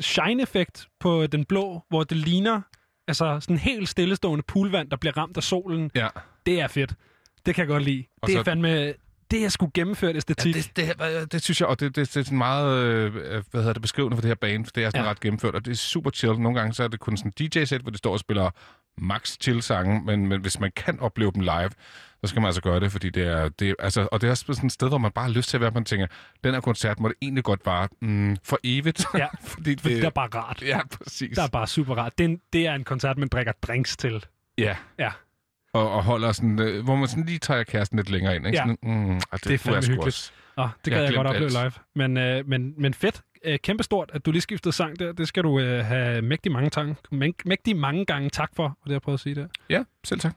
shine-effekt 0.00 0.86
på 1.00 1.26
den 1.26 1.44
blå, 1.44 1.82
hvor 1.88 2.04
det 2.04 2.16
ligner 2.16 2.60
altså 3.08 3.40
sådan 3.40 3.58
helt 3.58 3.88
stillestående 3.88 4.44
poolvand, 4.48 4.90
der 4.90 4.96
bliver 4.96 5.16
ramt 5.18 5.36
af 5.36 5.42
solen. 5.42 5.90
Ja. 5.94 6.08
Det 6.46 6.60
er 6.60 6.68
fedt. 6.68 6.94
Det 7.46 7.54
kan 7.54 7.62
jeg 7.62 7.68
godt 7.68 7.82
lide. 7.82 8.04
Og 8.22 8.28
det 8.28 8.34
er 8.34 8.40
så- 8.40 8.44
fandme... 8.44 8.92
Det 9.30 9.44
er 9.44 9.48
sgu 9.48 9.70
gennemført 9.74 10.16
æstetik. 10.16 10.56
Ja, 10.56 10.60
det, 10.60 10.98
det, 10.98 11.32
det 11.32 11.42
synes 11.42 11.60
jeg, 11.60 11.68
og 11.68 11.80
det, 11.80 11.96
det, 11.96 12.14
det 12.14 12.20
er 12.20 12.24
sådan 12.24 12.38
meget 12.38 12.84
øh, 12.84 13.12
hvad 13.12 13.42
hedder 13.54 13.72
det, 13.72 13.82
beskrivende 13.82 14.16
for 14.16 14.22
det 14.22 14.28
her 14.28 14.34
band. 14.34 14.64
Det 14.64 14.84
er 14.84 14.90
sådan 14.90 15.04
ja. 15.04 15.10
Ret 15.10 15.20
gennemført, 15.20 15.54
og 15.54 15.64
det 15.64 15.70
er 15.70 15.76
super 15.76 16.10
chill. 16.10 16.40
Nogle 16.40 16.58
gange 16.58 16.74
så 16.74 16.84
er 16.84 16.88
det 16.88 17.00
kun 17.00 17.16
sådan 17.16 17.32
en 17.40 17.48
DJ-sæt, 17.48 17.80
hvor 17.80 17.90
de 17.90 17.98
står 17.98 18.12
og 18.12 18.20
spiller 18.20 18.50
max 18.98 19.36
chill 19.40 19.62
sange, 19.62 20.02
men, 20.04 20.26
men 20.26 20.40
hvis 20.40 20.60
man 20.60 20.72
kan 20.76 21.00
opleve 21.00 21.32
dem 21.32 21.40
live, 21.40 21.70
så 22.20 22.26
skal 22.26 22.40
man 22.40 22.46
altså 22.46 22.62
gøre 22.62 22.80
det, 22.80 22.92
fordi 22.92 23.10
det 23.10 23.26
er, 23.26 23.48
det 23.48 23.74
altså, 23.78 24.08
og 24.12 24.20
det 24.20 24.26
er 24.26 24.30
også 24.30 24.44
sådan 24.48 24.66
et 24.66 24.72
sted, 24.72 24.88
hvor 24.88 24.98
man 24.98 25.10
bare 25.10 25.24
har 25.24 25.32
lyst 25.32 25.48
til 25.48 25.56
at 25.56 25.60
være, 25.60 25.70
man 25.70 25.84
tænker, 25.84 26.06
den 26.44 26.54
her 26.54 26.60
koncert 26.60 27.00
må 27.00 27.08
det 27.08 27.16
egentlig 27.22 27.44
godt 27.44 27.60
vare 27.64 27.88
mm, 28.00 28.36
for 28.44 28.58
evigt. 28.64 29.04
Ja, 29.14 29.26
fordi 29.42 29.74
det, 29.74 29.84
det 29.84 30.04
er 30.04 30.10
bare 30.10 30.28
rart. 30.34 30.62
Ja, 30.62 30.80
præcis. 30.86 31.36
Der 31.36 31.42
er 31.42 31.48
bare 31.48 31.66
super 31.66 31.94
rart. 31.94 32.18
Det 32.18 32.24
er, 32.24 32.28
en, 32.28 32.40
det 32.52 32.66
er 32.66 32.74
en 32.74 32.84
koncert, 32.84 33.18
man 33.18 33.28
drikker 33.28 33.52
drinks 33.62 33.96
til. 33.96 34.24
Ja. 34.58 34.76
Ja. 34.98 35.10
Og, 35.72 35.90
og 35.90 36.04
holder 36.04 36.32
sådan, 36.32 36.58
øh, 36.60 36.84
hvor 36.84 36.96
man 36.96 37.08
sådan 37.08 37.24
lige 37.24 37.38
tager 37.38 37.62
kæresten 37.62 37.96
lidt 37.98 38.10
længere 38.10 38.36
ind. 38.36 38.46
Ikke? 38.46 38.58
Ja. 38.58 38.62
Sådan, 38.62 38.78
mm, 38.82 39.10
ah, 39.14 39.20
det, 39.32 39.44
Det 39.44 39.54
er 39.54 39.58
fandme 39.58 39.74
jeg 39.76 39.82
hyggeligt. 39.82 40.06
også. 40.06 40.32
Åh, 40.58 40.64
det 40.84 40.90
Jeg 40.90 40.92
gad 40.92 40.98
har 40.98 41.04
jeg, 41.04 41.14
godt 41.14 41.26
opleve 41.26 41.48
live. 41.50 41.72
Men, 41.94 42.16
øh, 42.16 42.48
men, 42.48 42.74
men 42.76 42.94
fedt. 42.94 43.20
Øh, 43.44 43.58
kæmpestort, 43.58 44.10
at 44.14 44.26
du 44.26 44.30
lige 44.30 44.42
skiftede 44.42 44.72
sang 44.74 44.98
der. 44.98 45.12
Det 45.12 45.28
skal 45.28 45.42
du 45.42 45.60
øh, 45.60 45.84
have 45.84 46.22
mægtig 46.22 46.52
mange, 46.52 46.70
tang, 46.70 46.96
mæg- 47.12 47.42
mægtig 47.44 47.76
mange 47.76 48.04
gange 48.04 48.30
tak 48.30 48.50
for, 48.56 48.62
var 48.62 48.74
det 48.86 48.92
jeg 48.92 49.02
prøvede 49.02 49.16
at 49.16 49.20
sige 49.20 49.34
der. 49.34 49.46
Ja, 49.70 49.82
selv 50.04 50.20
tak. 50.20 50.34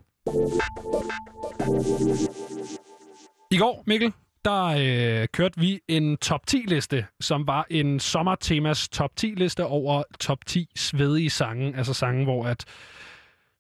I 3.52 3.58
går, 3.58 3.84
Mikkel, 3.88 4.14
der 4.46 4.64
øh, 4.66 5.28
kørte 5.34 5.60
vi 5.60 5.80
en 5.88 6.18
top 6.18 6.42
10-liste, 6.52 7.06
som 7.22 7.48
var 7.48 7.66
en 7.70 8.00
sommertemas 8.00 8.90
top 8.90 9.12
10-liste 9.22 9.66
over 9.66 10.04
top 10.20 10.46
10 10.46 10.70
svedige 10.76 11.30
sange. 11.30 11.78
Altså 11.78 11.94
sange, 11.94 12.24
hvor 12.24 12.46
at 12.46 12.66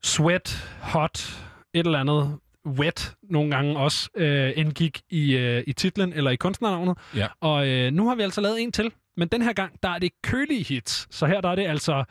sweat, 0.04 0.70
hot, 0.82 1.44
et 1.74 1.86
eller 1.86 2.00
andet, 2.00 2.38
wet 2.66 3.16
nogle 3.24 3.52
gange 3.56 3.78
også 3.78 4.10
øh, 4.18 4.54
indgik 4.56 5.02
i, 5.10 5.38
øh, 5.38 5.64
i 5.68 5.74
titlen 5.74 6.14
eller 6.14 6.32
i 6.32 6.36
kunstnernavnet. 6.36 6.98
Ja. 7.16 7.28
Og 7.42 7.68
øh, 7.68 7.92
nu 7.92 8.08
har 8.08 8.16
vi 8.16 8.22
altså 8.24 8.42
lavet 8.42 8.62
en 8.62 8.72
til, 8.72 8.92
men 9.18 9.28
den 9.28 9.42
her 9.42 9.54
gang, 9.54 9.74
der 9.84 9.90
er 9.90 10.00
det 10.00 10.12
kølige 10.24 10.64
hits. 10.64 11.08
Så 11.16 11.26
her 11.26 11.42
der 11.42 11.50
er 11.50 11.56
det 11.56 11.68
altså 11.68 12.04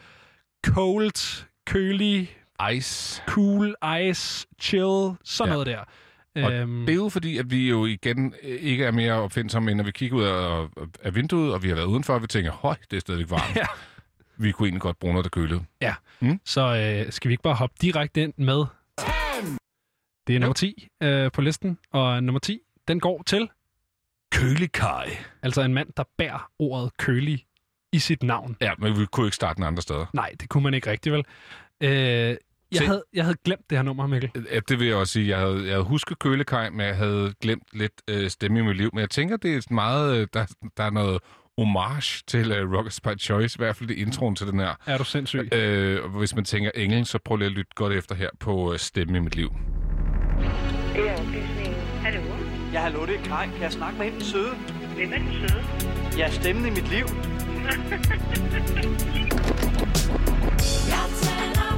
cold, 0.67 1.45
kølig, 1.67 2.37
Ice. 2.73 3.23
cool, 3.27 3.75
ice, 4.03 4.47
chill, 4.61 5.11
sådan 5.25 5.49
Ja. 5.49 5.53
noget 5.53 5.67
der. 5.67 5.79
Og 6.45 6.53
Øhm, 6.53 6.87
det 6.87 6.93
er 6.93 6.97
jo 6.97 7.09
fordi, 7.09 7.39
at 7.39 7.51
vi 7.51 7.69
jo 7.69 7.87
igen 7.87 8.35
øh, 8.43 8.51
ikke 8.61 8.85
er 8.85 8.91
mere 8.91 9.13
opfindsomme, 9.13 9.71
end 9.71 9.77
når 9.79 9.85
vi 9.85 9.91
kigger 9.91 10.17
ud 10.17 10.23
af, 10.25 10.67
af 11.03 11.15
vinduet, 11.15 11.53
og 11.55 11.63
vi 11.63 11.69
har 11.69 11.75
været 11.75 11.87
udenfor, 11.87 12.15
og 12.15 12.23
vi 12.23 12.27
tænker, 12.27 12.51
høj, 12.53 12.75
det 12.91 12.97
er 12.97 13.01
stadigvæk 13.01 13.31
varmt. 13.31 13.57
Ja. 13.61 13.67
Vi 14.37 14.53
kunne 14.53 14.67
egentlig 14.67 14.81
godt 14.83 14.99
bruge 14.99 15.13
noget, 15.15 15.25
der 15.25 15.31
kølede. 15.41 15.65
Ja, 15.81 15.95
Mm. 16.21 16.41
så 16.45 16.61
øh, 17.07 17.13
skal 17.13 17.29
vi 17.29 17.33
ikke 17.33 17.43
bare 17.43 17.55
hoppe 17.55 17.77
direkte 17.83 18.23
ind 18.23 18.35
med... 18.37 18.65
Det 20.27 20.37
er 20.37 20.41
nummer 20.41 20.55
10 20.55 20.89
øh, 21.03 21.31
på 21.33 21.41
listen, 21.41 21.79
og 21.93 22.23
nummer 22.23 22.41
10, 22.41 22.59
den 22.89 23.01
går 23.01 23.23
til... 23.27 23.49
Kølig 24.33 24.73
Kai. 24.73 25.09
Altså 25.43 25.63
en 25.63 25.75
mand, 25.75 25.89
der 25.97 26.05
bærer 26.19 26.51
ordet 26.59 26.97
kølig 26.97 27.45
i 27.93 27.99
sit 27.99 28.23
navn. 28.23 28.57
Ja, 28.61 28.73
men 28.79 29.01
vi 29.01 29.07
kunne 29.07 29.27
ikke 29.27 29.35
starte 29.37 29.57
den 29.57 29.65
andre 29.65 29.83
steder. 29.83 30.07
Nej, 30.15 30.35
det 30.41 30.49
kunne 30.49 30.63
man 30.63 30.75
ikke 30.75 30.91
rigtig, 30.91 31.13
vel? 31.13 31.25
Øh, 31.81 31.91
jeg, 31.91 32.37
Se- 32.75 32.87
havde, 32.87 33.05
jeg 33.15 33.25
havde 33.25 33.37
glemt 33.45 33.71
det 33.71 33.79
her 33.79 33.83
nummer, 33.83 34.07
Mikkel. 34.07 34.31
Ja, 34.53 34.61
det 34.69 34.79
vil 34.79 34.87
jeg 34.87 34.97
også 34.97 35.13
sige. 35.13 35.29
Jeg 35.29 35.39
havde, 35.39 35.57
jeg 35.65 35.73
havde 35.73 35.85
husket 35.85 36.19
Køle 36.19 36.45
Kai, 36.45 36.71
men 36.71 36.87
jeg 36.87 36.97
havde 36.97 37.35
glemt 37.41 37.63
lidt 37.73 37.93
øh, 38.11 38.31
stemme 38.31 38.59
i 38.59 38.63
mit 38.63 38.77
liv. 38.77 38.91
Men 38.93 39.01
jeg 39.01 39.11
tænker, 39.11 39.37
det 39.37 39.57
er 39.57 39.75
meget... 39.75 40.17
Øh, 40.17 40.29
der, 40.35 40.47
der 40.77 40.85
er 40.85 40.91
noget 40.91 41.19
homage 41.59 42.23
til 42.27 42.53
øh, 42.53 42.73
Rockets 42.73 43.01
by 43.01 43.19
Choice, 43.21 43.57
i 43.57 43.61
hvert 43.63 43.77
fald 43.77 43.91
i 43.91 43.95
introen 43.95 44.37
til 44.37 44.47
den 44.47 44.59
her. 44.61 44.75
Er 44.87 44.99
du 44.99 45.05
sindssyg? 45.05 45.49
Øh, 45.55 46.05
og 46.05 46.11
hvis 46.11 46.35
man 46.35 46.45
tænker 46.45 46.71
engel, 46.75 47.07
så 47.07 47.19
prøv 47.25 47.37
lige 47.37 47.47
at 47.47 47.53
lytte 47.53 47.71
godt 47.75 47.93
efter 47.93 48.15
her 48.15 48.31
på 48.41 48.73
øh, 48.73 48.79
stemme 48.79 49.17
i 49.17 49.21
mit 49.21 49.37
liv. 49.37 49.53
Det 50.95 51.11
er 51.11 51.15
oplysningen. 51.15 51.75
Hallo? 52.03 52.21
Ja, 52.73 52.81
hallo, 52.81 53.07
det 53.07 53.15
er 53.15 53.25
Kai. 53.25 53.47
Kan 53.47 53.63
jeg 53.63 53.73
snakke 53.73 53.99
med 53.99 54.07
hende 54.07 54.19
den 54.19 54.27
søde? 54.27 54.55
Hvem 54.97 55.13
er 55.13 55.19
den 55.19 55.33
søde? 55.33 55.65
Ja, 56.19 56.31
stemmen 56.31 56.67
i 56.67 56.71
mit 56.71 56.89
liv. 56.91 57.07
Jeg 60.93 61.05
tænder 61.23 61.72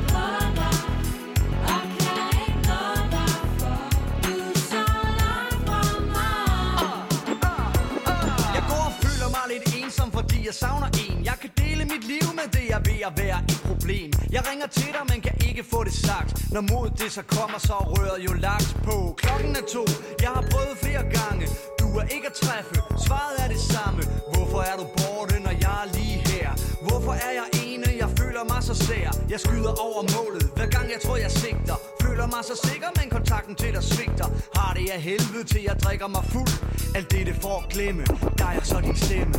jeg 10.54 10.68
savner 10.68 10.90
en. 11.04 11.24
Jeg 11.30 11.36
kan 11.42 11.50
dele 11.62 11.82
mit 11.92 12.04
liv 12.12 12.26
med 12.38 12.46
det, 12.56 12.64
jeg 12.70 12.78
er 12.80 12.84
ved 12.90 13.00
at 13.08 13.14
være 13.22 13.38
et 13.52 13.60
problem. 13.68 14.10
Jeg 14.36 14.42
ringer 14.50 14.66
til 14.78 14.90
dig, 14.96 15.04
men 15.10 15.18
kan 15.26 15.36
ikke 15.48 15.64
få 15.72 15.78
det 15.88 15.94
sagt. 16.06 16.30
Når 16.54 16.62
mod 16.72 16.88
det 17.00 17.10
så 17.18 17.22
kommer, 17.36 17.58
så 17.68 17.76
rører 17.94 18.18
jo 18.26 18.32
laks 18.46 18.70
på. 18.88 18.96
Klokken 19.22 19.52
er 19.60 19.64
to, 19.76 19.84
jeg 20.24 20.32
har 20.36 20.44
prøvet 20.52 20.76
flere 20.84 21.04
gange. 21.18 21.44
Du 21.80 21.86
er 22.00 22.06
ikke 22.14 22.26
at 22.32 22.36
træffe, 22.42 22.76
svaret 23.06 23.36
er 23.44 23.48
det 23.54 23.60
samme. 23.74 24.02
Hvorfor 24.32 24.60
er 24.70 24.76
du 24.80 24.86
borte, 24.98 25.36
når 25.46 25.54
jeg 25.64 25.76
er 25.84 25.88
lige 25.96 26.18
her? 26.30 26.48
Hvorfor 26.86 27.14
er 27.26 27.32
jeg 27.40 27.48
ene, 27.64 27.86
jeg 28.02 28.10
føler 28.20 28.42
mig 28.52 28.62
så 28.68 28.74
sær? 28.86 29.10
Jeg 29.32 29.40
skyder 29.44 29.74
over 29.86 30.02
målet, 30.16 30.44
hver 30.56 30.68
gang 30.76 30.86
jeg 30.94 31.00
tror 31.04 31.16
jeg 31.24 31.30
sigter. 31.30 31.76
Føler 32.14 32.26
mig 32.26 32.44
så 32.44 32.68
sikker, 32.70 32.88
men 33.00 33.10
kontakten 33.10 33.54
til 33.54 33.72
dig 33.74 33.82
svigter. 33.82 34.28
Har 34.56 34.74
det 34.74 34.90
af 34.90 35.00
helvede 35.00 35.44
til 35.44 35.62
jeg 35.62 35.76
drikker 35.84 36.08
mig 36.08 36.24
fuld. 36.24 36.52
Alt 36.96 37.10
det 37.10 37.26
det 37.26 37.36
for 37.42 37.54
at 37.62 37.68
glemme, 37.72 38.04
der 38.38 38.46
er 38.46 38.60
så 38.62 38.80
din 38.80 38.96
stemme. 38.96 39.34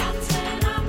Jeg 0.00 0.12
tænder 0.28 0.83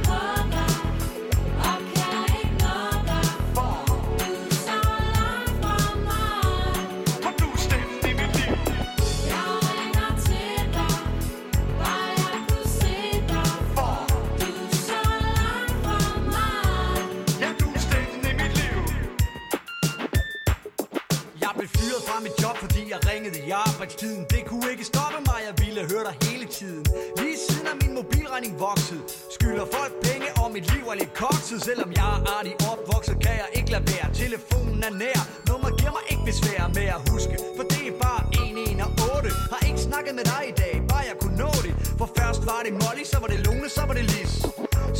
jeg 22.94 22.99
ringede 23.12 23.40
i 23.48 23.49
arbejdstiden. 23.68 24.24
Det 24.34 24.41
kunne 24.49 24.68
ikke 24.74 24.86
stoppe 24.94 25.20
mig, 25.30 25.40
jeg 25.48 25.56
ville 25.64 25.82
høre 25.91 26.03
dig 26.07 26.16
hele 26.28 26.45
tiden. 26.60 26.84
Lige 27.22 27.38
siden 27.45 27.68
er 27.72 27.76
min 27.82 27.94
mobilregning 27.99 28.53
vokset. 28.68 29.02
Skylder 29.36 29.68
folk 29.78 29.94
penge, 30.07 30.28
og 30.41 30.48
mit 30.56 30.66
liv 30.74 30.84
er 30.91 30.95
lidt 31.02 31.14
kokset. 31.24 31.60
Selvom 31.70 31.90
jeg 31.99 32.10
er 32.16 32.20
artig 32.38 32.53
opvokset, 32.72 33.16
kan 33.26 33.36
jeg 33.44 33.49
ikke 33.57 33.70
lade 33.76 33.86
være. 33.94 34.07
Telefonen 34.24 34.80
er 34.88 34.94
nær, 35.03 35.20
nummer 35.49 35.70
giver 35.80 35.94
mig 35.98 36.06
ikke 36.12 36.24
besvær 36.32 36.64
med 36.78 36.88
at 36.98 37.02
huske. 37.12 37.36
For 37.57 37.66
det 37.72 37.84
er 37.91 37.95
bare 38.06 38.22
118. 38.34 39.32
Har 39.52 39.62
ikke 39.70 39.82
snakket 39.90 40.14
med 40.20 40.26
dig 40.34 40.44
i 40.52 40.56
dag, 40.64 40.74
bare 40.91 41.03
jeg 41.10 41.18
kunne 41.22 41.38
nå 41.45 41.52
det. 41.66 41.74
For 41.99 42.07
først 42.18 42.41
var 42.52 42.60
det 42.66 42.74
Molly, 42.82 43.03
så 43.14 43.18
var 43.24 43.30
det 43.34 43.40
Lone, 43.45 43.70
så 43.78 43.84
var 43.88 43.95
det 43.99 44.06
Lis. 44.14 44.34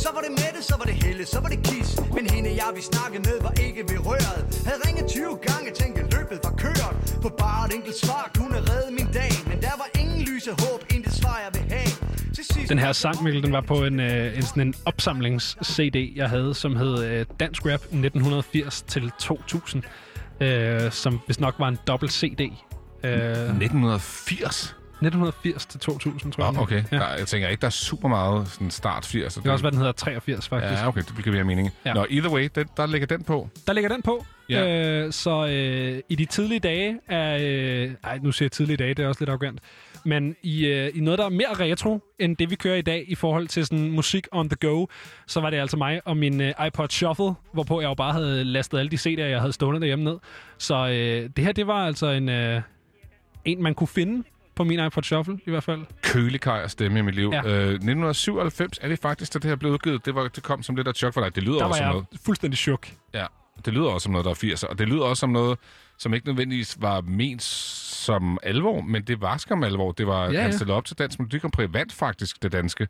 Så 0.02 0.08
var 0.14 0.22
det 0.26 0.32
Mette, 0.40 0.60
så 0.70 0.74
var 0.80 0.86
det 0.90 0.96
Helle, 1.02 1.24
så 1.26 1.38
var 1.42 1.50
det 1.54 1.60
Kis. 1.68 1.90
Men 2.16 2.24
hende 2.34 2.50
jeg 2.60 2.70
vi 2.78 2.82
snakkede 2.92 3.22
med 3.28 3.36
var 3.46 3.54
ikke 3.66 3.82
ved 3.90 3.98
røret. 4.08 4.42
Havde 4.66 4.80
ringet 4.86 5.06
20 5.10 5.38
gange, 5.48 5.68
tænkte 5.80 6.00
løbet 6.16 6.38
var 6.44 6.54
kørt. 6.62 6.75
For 7.22 7.28
bare 7.28 7.66
et 7.68 7.74
enkelt 7.74 7.96
svar 8.04 8.30
kunne 8.34 8.58
redde 8.58 8.90
min 8.98 9.08
dag. 9.12 9.30
Men 9.46 9.62
der 9.62 9.74
var 9.76 10.00
ingen 10.00 10.20
lyse 10.20 10.50
håb, 10.50 10.84
intet 10.94 11.12
svar 11.12 11.40
jeg 11.44 11.60
vil 11.60 11.72
have. 11.72 11.88
Den 12.68 12.78
her 12.78 12.92
sang, 12.92 13.22
Mikkel, 13.22 13.42
den 13.42 13.52
var 13.52 13.60
på 13.60 13.84
en, 13.84 14.00
øh, 14.00 14.36
en, 14.36 14.42
sådan 14.42 14.66
en 14.66 14.74
opsamlings-CD, 14.84 16.12
jeg 16.16 16.28
havde, 16.28 16.54
som 16.54 16.76
hed 16.76 17.04
øh, 17.04 17.26
Dansk 17.40 17.62
Rap 17.66 17.72
1980 17.72 18.82
til 18.82 19.12
2000, 19.18 19.82
øh, 20.40 20.92
som 20.92 21.20
hvis 21.26 21.40
nok 21.40 21.54
var 21.58 21.68
en 21.68 21.78
dobbelt 21.86 22.12
CD. 22.12 22.40
Øh, 23.04 23.10
1980? 23.10 24.76
1980 25.02 25.66
til 25.66 25.80
2000, 25.80 26.32
tror 26.32 26.44
jeg. 26.44 26.52
Nå, 26.52 26.60
okay. 26.60 26.84
Ja. 26.92 26.96
Der, 26.96 27.08
jeg 27.18 27.26
tænker 27.26 27.48
ikke, 27.48 27.60
der 27.60 27.66
er 27.66 27.70
super 27.70 28.08
meget 28.08 28.48
sådan 28.48 28.70
start 28.70 29.06
80'er. 29.06 29.18
Det 29.18 29.42
kan 29.42 29.52
også 29.52 29.62
være, 29.62 29.70
den 29.70 29.78
hedder 29.78 29.92
83, 29.92 30.48
faktisk. 30.48 30.82
Ja, 30.82 30.88
okay, 30.88 31.02
det 31.02 31.14
bliver 31.14 31.32
mere 31.32 31.44
mening. 31.44 31.70
Ja. 31.84 31.92
Nå, 31.92 32.06
either 32.10 32.30
way, 32.30 32.48
den, 32.54 32.66
der 32.76 32.86
ligger 32.86 33.06
den 33.06 33.24
på. 33.24 33.48
Der 33.66 33.72
ligger 33.72 33.90
den 33.90 34.02
på. 34.02 34.26
Ja. 34.48 35.02
Øh, 35.04 35.12
så 35.12 35.46
øh, 35.46 36.00
i 36.08 36.14
de 36.14 36.24
tidlige 36.24 36.60
dage 36.60 36.98
er... 37.08 37.38
Øh, 37.40 37.90
ej, 38.04 38.18
nu 38.22 38.32
siger 38.32 38.46
jeg 38.46 38.52
tidlige 38.52 38.76
dage, 38.76 38.94
det 38.94 39.04
er 39.04 39.08
også 39.08 39.20
lidt 39.20 39.30
arrogant. 39.30 39.60
Men 40.04 40.36
i, 40.42 40.66
øh, 40.66 40.90
i 40.94 41.00
noget, 41.00 41.18
der 41.18 41.24
er 41.24 41.28
mere 41.28 41.54
retro, 41.60 42.00
end 42.18 42.36
det 42.36 42.50
vi 42.50 42.54
kører 42.54 42.76
i 42.76 42.82
dag 42.82 43.04
i 43.08 43.14
forhold 43.14 43.48
til 43.48 43.66
sådan 43.66 43.90
musik 43.90 44.26
on 44.32 44.48
the 44.48 44.56
go, 44.68 44.86
så 45.26 45.40
var 45.40 45.50
det 45.50 45.56
altså 45.56 45.76
mig 45.76 46.00
og 46.04 46.16
min 46.16 46.40
øh, 46.40 46.52
iPod 46.66 46.88
Shuffle, 46.88 47.32
hvorpå 47.52 47.80
jeg 47.80 47.88
jo 47.88 47.94
bare 47.94 48.12
havde 48.12 48.44
lastet 48.44 48.78
alle 48.78 48.90
de 48.90 48.96
CD'er, 48.96 49.20
jeg 49.22 49.40
havde 49.40 49.52
stående 49.52 49.80
derhjemme 49.80 50.04
ned. 50.04 50.18
Så 50.58 50.74
øh, 50.74 51.30
det 51.36 51.44
her, 51.44 51.52
det 51.52 51.66
var 51.66 51.86
altså 51.86 52.06
en, 52.06 52.28
øh, 52.28 52.60
en, 53.44 53.62
man 53.62 53.74
kunne 53.74 53.88
finde 53.88 54.22
på 54.54 54.64
min 54.64 54.86
iPod 54.86 55.02
Shuffle 55.02 55.38
i 55.46 55.50
hvert 55.50 55.62
fald. 55.64 55.80
Kølikaj 56.02 56.62
og 56.62 56.70
stemme 56.70 56.98
i 56.98 57.02
mit 57.02 57.14
liv. 57.14 57.30
Ja. 57.32 57.38
Øh, 57.38 57.68
1997 57.68 58.78
er 58.82 58.88
det 58.88 58.98
faktisk, 58.98 59.34
da 59.34 59.38
det 59.38 59.48
her 59.48 59.56
blev 59.56 59.72
udgivet. 59.72 60.06
Det, 60.06 60.14
var, 60.14 60.28
det 60.28 60.42
kom 60.42 60.62
som 60.62 60.76
lidt 60.76 60.88
af 60.88 60.94
chok 60.94 61.14
for 61.14 61.20
dig. 61.20 61.34
Det 61.34 61.42
lyder 61.42 61.58
Der 61.58 61.64
også 61.64 61.80
var 61.80 61.86
jeg 61.86 61.92
noget. 61.92 62.06
fuldstændig 62.24 62.58
chok. 62.58 62.88
Ja, 63.14 63.24
det 63.64 63.72
lyder 63.74 63.88
også 63.88 64.04
som 64.04 64.12
noget, 64.12 64.24
der 64.24 64.30
er 64.30 64.54
80'er. 64.54 64.66
Og 64.68 64.78
det 64.78 64.88
lyder 64.88 65.02
også 65.04 65.20
som 65.20 65.30
noget, 65.30 65.58
som 65.98 66.14
ikke 66.14 66.26
nødvendigvis 66.26 66.76
var 66.80 67.00
ment 67.00 67.42
som 67.42 68.38
alvor, 68.42 68.80
men 68.80 69.02
det 69.02 69.20
var 69.20 69.36
skam 69.36 69.64
alvor. 69.64 69.92
Det 69.92 70.06
var, 70.06 70.24
Ja, 70.26 70.32
ja, 70.32 70.42
han 70.42 70.52
stillede 70.52 70.76
op 70.76 70.84
til 70.84 70.98
Dansk 70.98 71.18
Melodi 71.18 71.38
Grand 71.38 71.52
Prix, 71.52 71.68
vandt 71.72 71.92
faktisk 71.92 72.42
det 72.42 72.52
danske, 72.52 72.88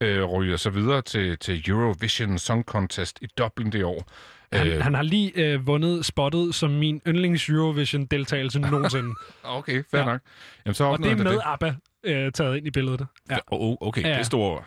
øh, 0.00 0.24
ryger 0.24 0.56
så 0.56 0.70
videre 0.70 1.02
til, 1.02 1.38
til 1.38 1.62
Eurovision 1.70 2.38
Song 2.38 2.64
Contest 2.64 3.18
i 3.22 3.26
Dublin 3.38 3.72
det 3.72 3.84
år. 3.84 4.08
Han, 4.52 4.66
Øh, 4.66 4.80
han 4.82 4.94
har 4.94 5.02
lige 5.02 5.32
øh, 5.52 5.66
vundet 5.66 6.04
spottet 6.06 6.54
som 6.54 6.70
min 6.70 7.00
yndlings 7.08 7.48
Eurovision-deltagelse 7.48 8.58
nogensinde. 8.70 9.14
Okay, 9.44 9.82
fair 9.90 10.00
Ja. 10.00 10.06
nok. 10.06 10.20
Jamen, 10.66 10.74
så 10.74 10.84
og 10.84 10.98
det 10.98 11.12
er 11.12 11.16
med 11.16 11.24
det. 11.24 11.40
ABBA 11.44 11.74
øh, 12.04 12.32
taget 12.32 12.56
ind 12.56 12.66
i 12.66 12.70
billedet. 12.70 13.06
Ja. 13.30 13.36
Oh, 13.46 13.76
okay, 13.80 14.02
Ja, 14.02 14.08
det 14.08 14.18
er 14.18 14.22
store 14.22 14.50
ord. 14.50 14.66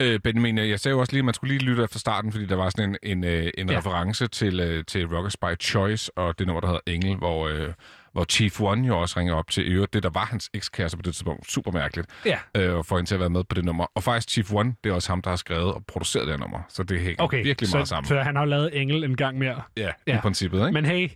Øh, 0.00 0.20
Benjamin, 0.20 0.58
jeg 0.58 0.80
sagde 0.80 0.92
jo 0.94 1.00
også 1.00 1.12
lige, 1.12 1.18
at 1.20 1.24
man 1.24 1.34
skulle 1.34 1.54
lige 1.58 1.64
lytte 1.70 1.84
efter 1.84 1.98
starten, 1.98 2.32
fordi 2.32 2.46
der 2.46 2.56
var 2.56 2.70
sådan 2.70 2.96
en, 3.02 3.18
en, 3.18 3.24
øh, 3.24 3.50
en 3.58 3.70
Ja. 3.70 3.78
reference 3.78 4.26
til, 4.28 4.60
øh, 4.60 4.84
til 4.84 5.06
Rockers 5.06 5.36
by 5.36 5.60
Choice, 5.62 6.18
og 6.18 6.38
det 6.38 6.46
nummer, 6.46 6.60
der 6.60 6.66
hedder 6.66 6.80
Engel, 6.86 7.16
hvor, 7.16 7.48
øh, 7.48 7.68
hvor 8.12 8.24
Chief 8.24 8.60
One 8.60 8.86
jo 8.86 8.98
også 9.00 9.20
ringer 9.20 9.34
op 9.34 9.50
til 9.50 9.72
øvrigt. 9.72 9.92
Det, 9.94 10.02
der 10.02 10.10
var 10.10 10.24
hans 10.24 10.50
ekskæreste 10.54 10.96
på 10.96 11.02
det 11.02 11.14
tidspunkt. 11.14 11.50
Super 11.50 11.70
mærkeligt. 11.72 12.08
Ja. 12.26 12.38
Øh, 12.56 12.74
og 12.74 12.86
får 12.86 12.96
hende 12.96 13.10
til 13.10 13.14
at 13.14 13.20
være 13.20 13.30
med 13.30 13.44
på 13.44 13.54
det 13.54 13.64
nummer. 13.64 13.86
Og 13.94 14.02
faktisk 14.02 14.30
Chief 14.30 14.52
One, 14.52 14.74
det 14.84 14.90
er 14.90 14.94
også 14.94 15.08
ham, 15.12 15.22
der 15.22 15.30
har 15.30 15.36
skrevet 15.36 15.74
og 15.74 15.84
produceret 15.86 16.26
det 16.26 16.32
her 16.34 16.38
nummer. 16.40 16.58
Så 16.68 16.82
det 16.82 17.00
hænger 17.00 17.24
Okay, 17.24 17.42
virkelig 17.42 17.68
så, 17.68 17.76
meget 17.76 17.88
sammen. 17.88 18.08
så 18.08 18.20
han 18.20 18.36
har 18.36 18.42
jo 18.42 18.48
lavet 18.48 18.80
Engel 18.80 19.04
en 19.04 19.16
gang 19.16 19.38
mere. 19.38 19.62
Ja, 19.76 19.90
Ja. 20.06 20.16
i 20.16 20.20
princippet, 20.20 20.58
ikke? 20.58 20.72
Men 20.72 20.84
hey, 20.84 21.10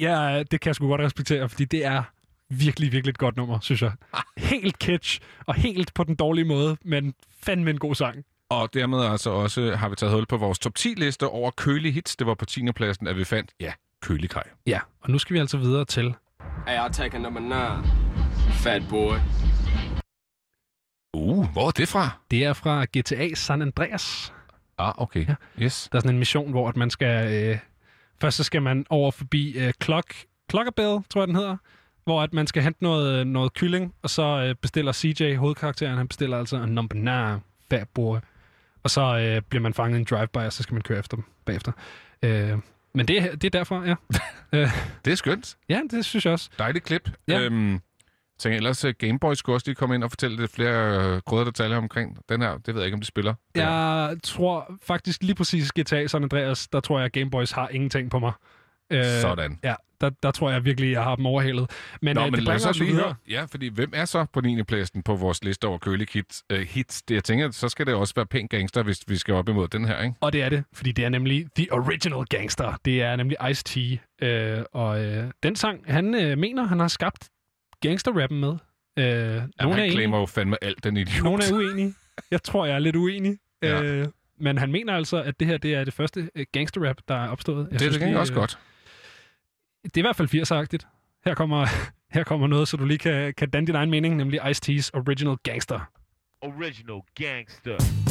ja, 0.00 0.42
det 0.50 0.60
kan 0.60 0.68
jeg 0.68 0.74
sgu 0.74 0.88
godt 0.88 1.00
respektere, 1.00 1.48
fordi 1.48 1.64
det 1.64 1.84
er 1.84 2.02
virkelig, 2.50 2.92
virkelig 2.92 3.10
et 3.10 3.18
godt 3.18 3.36
nummer, 3.36 3.60
synes 3.60 3.82
jeg. 3.82 3.92
Helt 4.36 4.78
kitsch, 4.78 5.20
og 5.46 5.54
helt 5.54 5.94
på 5.94 6.04
den 6.04 6.14
dårlige 6.14 6.44
måde, 6.44 6.76
men 6.84 7.14
fandme 7.42 7.70
en 7.70 7.78
god 7.78 7.94
sang. 7.94 8.24
Og 8.50 8.74
dermed 8.74 9.04
altså 9.04 9.30
også 9.30 9.76
har 9.76 9.88
vi 9.88 9.96
taget 9.96 10.14
hul 10.14 10.26
på 10.26 10.36
vores 10.36 10.58
top 10.58 10.72
10-liste 10.78 11.26
over 11.26 11.50
kølige 11.50 11.92
hits. 11.92 12.16
Det 12.16 12.26
var 12.26 12.34
på 12.34 12.44
10. 12.44 12.72
pladsen, 12.72 13.06
at 13.06 13.16
vi 13.16 13.24
fandt, 13.24 13.50
ja, 13.60 13.72
kølig 14.02 14.30
kaj. 14.30 14.42
Ja, 14.66 14.80
og 15.00 15.10
nu 15.10 15.18
skal 15.18 15.34
vi 15.34 15.38
altså 15.38 15.58
videre 15.58 15.84
til... 15.84 16.14
Hey, 16.66 16.76
I'll 16.76 16.92
take 16.92 17.16
a 17.16 17.20
number 17.20 17.40
nine. 17.40 17.88
Fat 18.52 18.82
boy. 18.90 19.14
Uh, 21.14 21.52
hvor 21.52 21.66
er 21.66 21.70
det 21.70 21.88
fra? 21.88 22.10
Det 22.30 22.44
er 22.44 22.52
fra 22.52 22.84
GTA 22.98 23.34
San 23.34 23.62
Andreas. 23.62 24.32
Ah, 24.78 24.94
okay. 24.96 25.26
Ja. 25.28 25.34
Yes. 25.62 25.88
Der 25.92 25.98
er 25.98 26.00
sådan 26.00 26.14
en 26.14 26.18
mission, 26.18 26.50
hvor 26.50 26.68
at 26.68 26.76
man 26.76 26.90
skal... 26.90 27.32
Øh, 27.32 27.58
først 28.20 28.36
så 28.36 28.44
skal 28.44 28.62
man 28.62 28.86
over 28.90 29.10
forbi 29.10 29.58
øh, 29.58 29.72
Clock, 29.82 30.14
Clockabell, 30.50 30.98
tror 31.10 31.20
jeg 31.20 31.28
den 31.28 31.36
hedder, 31.36 31.56
hvor 32.08 32.22
at 32.22 32.32
man 32.32 32.46
skal 32.46 32.62
hente 32.62 32.82
noget, 32.82 33.26
noget 33.26 33.54
kylling, 33.54 33.94
og 34.02 34.10
så 34.10 34.22
øh, 34.22 34.54
bestiller 34.54 34.92
CJ, 34.92 35.34
hovedkarakteren, 35.34 35.96
han 35.98 36.08
bestiller 36.08 36.38
altså 36.38 36.56
en 36.56 36.68
number 36.74 36.94
nine 36.96 37.40
fat 37.70 37.88
boy. 37.94 38.16
Og 38.82 38.90
så 38.90 39.18
øh, 39.18 39.42
bliver 39.48 39.62
man 39.62 39.74
fanget 39.74 39.98
i 39.98 40.00
en 40.00 40.06
drive-by, 40.10 40.38
og 40.38 40.52
så 40.52 40.62
skal 40.62 40.74
man 40.74 40.82
køre 40.82 40.98
efter 40.98 41.16
dem 41.16 41.24
bagefter. 41.44 41.72
Øh, 42.22 42.58
men 42.94 43.08
det, 43.08 43.18
er- 43.22 43.30
det 43.36 43.44
er 43.44 43.50
derfor, 43.58 43.82
ja. 43.86 43.94
øh, 44.58 44.68
Det 45.04 45.10
er 45.10 45.14
skønt. 45.14 45.56
ja, 45.68 45.80
det 45.90 46.04
synes 46.04 46.24
jeg 46.24 46.32
også. 46.32 46.50
Dejligt 46.58 46.84
klip. 46.84 47.10
Ja. 47.28 47.40
Øhm, 47.40 47.80
tænker 48.38 48.56
ellers, 48.56 48.84
at 48.84 48.98
Gameboy 48.98 49.34
skulle 49.34 49.56
også 49.56 49.66
lige 49.68 49.74
komme 49.74 49.94
ind 49.94 50.04
og 50.04 50.10
fortælle 50.10 50.36
lidt 50.36 50.50
flere 50.52 50.98
øh, 51.14 51.20
grøde 51.26 51.44
detaljer 51.46 51.76
omkring 51.76 52.18
den 52.28 52.42
her. 52.42 52.58
Det 52.58 52.74
ved 52.74 52.80
jeg 52.82 52.84
ikke, 52.86 52.94
om 52.94 53.00
de 53.00 53.06
spiller. 53.06 53.34
Her. 53.56 53.68
Jeg 53.70 54.16
tror 54.22 54.72
faktisk 54.82 55.22
lige 55.22 55.34
præcis 55.34 55.72
GTA 55.80 56.06
San 56.06 56.22
Andreas, 56.22 56.68
der 56.68 56.80
tror 56.80 56.98
jeg, 56.98 57.04
at 57.06 57.12
Gameboys 57.12 57.50
har 57.50 57.68
ingenting 57.68 58.10
på 58.10 58.18
mig. 58.18 58.32
Øh, 58.90 59.04
Sådan. 59.04 59.58
Ja, 59.64 59.74
der, 60.00 60.10
der 60.22 60.30
tror 60.30 60.50
jeg 60.50 60.64
virkelig, 60.64 60.92
jeg 60.92 61.02
har 61.02 61.16
dem 61.16 61.26
overhalet. 61.26 61.70
Men, 62.02 62.16
Nå, 62.16 62.20
øh, 62.20 62.24
men 62.26 62.34
det 62.34 62.42
lad 62.42 62.46
bringer 62.54 62.68
os 62.68 62.76
så 62.76 62.84
lige 62.84 62.94
høre. 62.94 63.14
Ja, 63.30 63.44
fordi 63.44 63.68
hvem 63.68 63.90
er 63.94 64.04
så 64.04 64.26
på 64.32 64.40
9. 64.40 64.62
pladsen 64.62 65.02
på 65.02 65.16
vores 65.16 65.44
liste 65.44 65.64
over 65.64 65.78
kølige 65.78 66.08
hits? 66.12 66.44
Uh, 66.52 66.58
hits? 66.58 67.02
Det, 67.02 67.14
jeg 67.14 67.24
tænker, 67.24 67.50
så 67.50 67.68
skal 67.68 67.86
det 67.86 67.94
også 67.94 68.14
være 68.16 68.26
pænt 68.26 68.50
gangster, 68.50 68.82
hvis 68.82 69.00
vi 69.08 69.16
skal 69.16 69.34
op 69.34 69.48
imod 69.48 69.68
den 69.68 69.84
her, 69.84 70.02
ikke? 70.02 70.14
Og 70.20 70.32
det 70.32 70.42
er 70.42 70.48
det, 70.48 70.64
fordi 70.72 70.92
det 70.92 71.04
er 71.04 71.08
nemlig 71.08 71.46
The 71.56 71.72
Original 71.72 72.24
Gangster. 72.26 72.78
Det 72.84 73.02
er 73.02 73.16
nemlig 73.16 73.36
Ice-T. 73.40 73.98
Øh, 74.26 74.62
og 74.72 75.04
øh, 75.04 75.30
den 75.42 75.56
sang, 75.56 75.80
han 75.86 76.14
øh, 76.14 76.38
mener, 76.38 76.66
han 76.66 76.80
har 76.80 76.88
skabt 76.88 77.28
gangsterrappen 77.80 78.40
med. 78.40 78.52
Øh, 78.98 79.04
Jamen, 79.04 79.32
nogen, 79.34 79.50
er 79.60 79.62
han 79.68 79.78
enige, 79.78 79.92
claimer 79.92 80.18
jo 80.18 80.26
fandme 80.26 80.64
alt, 80.64 80.84
den 80.84 80.96
idiot. 80.96 81.24
nogen 81.24 81.40
er 81.40 81.52
uenige. 81.58 81.94
Jeg 82.30 82.42
tror, 82.42 82.66
jeg 82.66 82.74
er 82.74 82.78
lidt 82.78 82.96
uenig. 82.96 83.38
Ja. 83.62 83.82
Øh, 83.82 84.06
men 84.40 84.58
han 84.58 84.72
mener 84.72 84.94
altså, 84.94 85.22
at 85.22 85.40
det 85.40 85.46
her 85.46 85.58
det 85.58 85.74
er 85.74 85.84
det 85.84 85.94
første 85.94 86.30
øh, 86.34 86.46
gangsterrap, 86.52 86.96
der 87.08 87.14
er 87.14 87.28
opstået. 87.28 87.68
Jeg 87.70 87.80
det 87.80 88.02
er 88.02 88.06
det 88.06 88.16
også 88.16 88.32
øh, 88.32 88.38
godt. 88.38 88.58
Det 89.84 89.96
er 89.96 89.98
i 89.98 90.00
hvert 90.00 90.16
fald 90.16 90.28
80'er-agtigt. 90.34 90.86
Her 91.24 91.34
kommer, 91.34 91.66
her 92.16 92.24
kommer 92.24 92.46
noget, 92.46 92.68
så 92.68 92.76
du 92.76 92.84
lige 92.84 92.98
kan, 92.98 93.34
kan 93.34 93.50
danne 93.50 93.66
din 93.66 93.74
egen 93.74 93.90
mening, 93.90 94.16
nemlig 94.16 94.40
Ice-T's 94.40 94.90
Original 94.94 95.36
Gangster. 95.42 95.80
Original 96.42 97.00
gangster. 97.14 98.07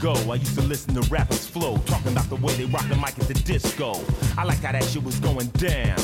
Ago, 0.00 0.14
I 0.30 0.36
used 0.36 0.58
to 0.58 0.62
listen 0.62 0.94
to 0.94 1.02
rappers 1.10 1.46
flow, 1.46 1.76
talking 1.84 2.12
about 2.12 2.28
the 2.30 2.36
way 2.36 2.54
they 2.54 2.64
rock 2.64 2.88
the 2.88 2.96
mic 2.96 3.18
at 3.18 3.28
the 3.28 3.34
disco. 3.34 4.00
I 4.38 4.44
liked 4.44 4.62
how 4.62 4.72
that 4.72 4.84
shit 4.84 5.04
was 5.04 5.20
going 5.20 5.48
down. 5.48 5.98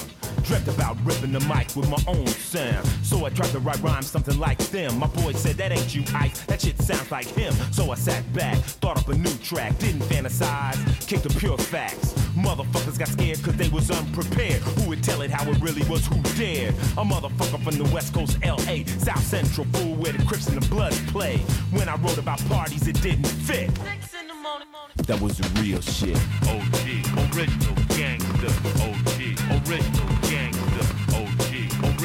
Dreamt 0.45 0.69
about 0.69 0.97
ripping 1.05 1.33
the 1.33 1.41
mic 1.41 1.75
with 1.75 1.89
my 1.89 2.03
own 2.07 2.27
sound. 2.27 2.87
So 3.03 3.25
I 3.25 3.31
tried 3.31 3.51
to 3.51 3.59
write 3.59 3.81
rhymes 3.81 4.11
something 4.11 4.39
like 4.39 4.59
them. 4.71 4.99
My 4.99 5.09
boy 5.09 5.33
said, 5.33 5.57
That 5.57 5.73
ain't 5.73 5.95
you, 5.95 6.05
Ice. 6.15 6.41
That 6.47 6.61
shit 6.61 6.79
sounds 6.81 7.11
like 7.11 7.27
him. 7.27 7.53
So 7.73 7.91
I 7.91 7.95
sat 7.95 8.31
back, 8.33 8.59
thought 8.59 8.99
up 8.99 9.09
a 9.09 9.17
new 9.17 9.35
track, 9.43 9.79
didn't 9.79 10.03
fantasize, 10.03 11.09
kicked 11.09 11.25
the 11.25 11.31
pure 11.41 11.59
facts. 11.59 12.13
Motherfuckers 12.37 12.99
got 12.99 13.09
scared 13.09 13.43
cause 13.43 13.57
they 13.57 13.69
was 13.71 13.91
unprepared. 13.91 14.61
Who 14.63 14.91
would 14.91 15.03
tell 15.03 15.23
it 15.23 15.31
how 15.31 15.49
it 15.51 15.59
really 15.61 15.89
was, 15.89 16.07
who 16.07 16.21
dared? 16.37 16.75
A 16.75 17.05
motherfucker 17.05 17.63
from 17.63 17.77
the 17.79 17.89
West 17.95 18.13
Coast, 18.13 18.39
LA, 18.45 18.85
South 18.99 19.25
Central, 19.25 19.67
fool 19.73 19.95
where 19.97 20.13
the 20.13 20.23
Crips 20.25 20.49
and 20.49 20.61
the 20.61 20.69
Bloods 20.69 21.01
play. 21.11 21.39
When 21.73 21.89
I 21.89 21.97
wrote 21.97 22.19
about 22.19 22.45
parties, 22.49 22.87
it 22.87 23.01
didn't 23.03 23.27
fit. 23.27 23.71
That 25.07 25.21
was 25.21 25.39
the 25.39 25.49
real 25.61 25.81
shit. 25.81 26.17
OG, 26.49 27.37
original 27.37 27.75
gangster. 27.97 28.51
OG, 28.83 29.69
original 29.69 30.16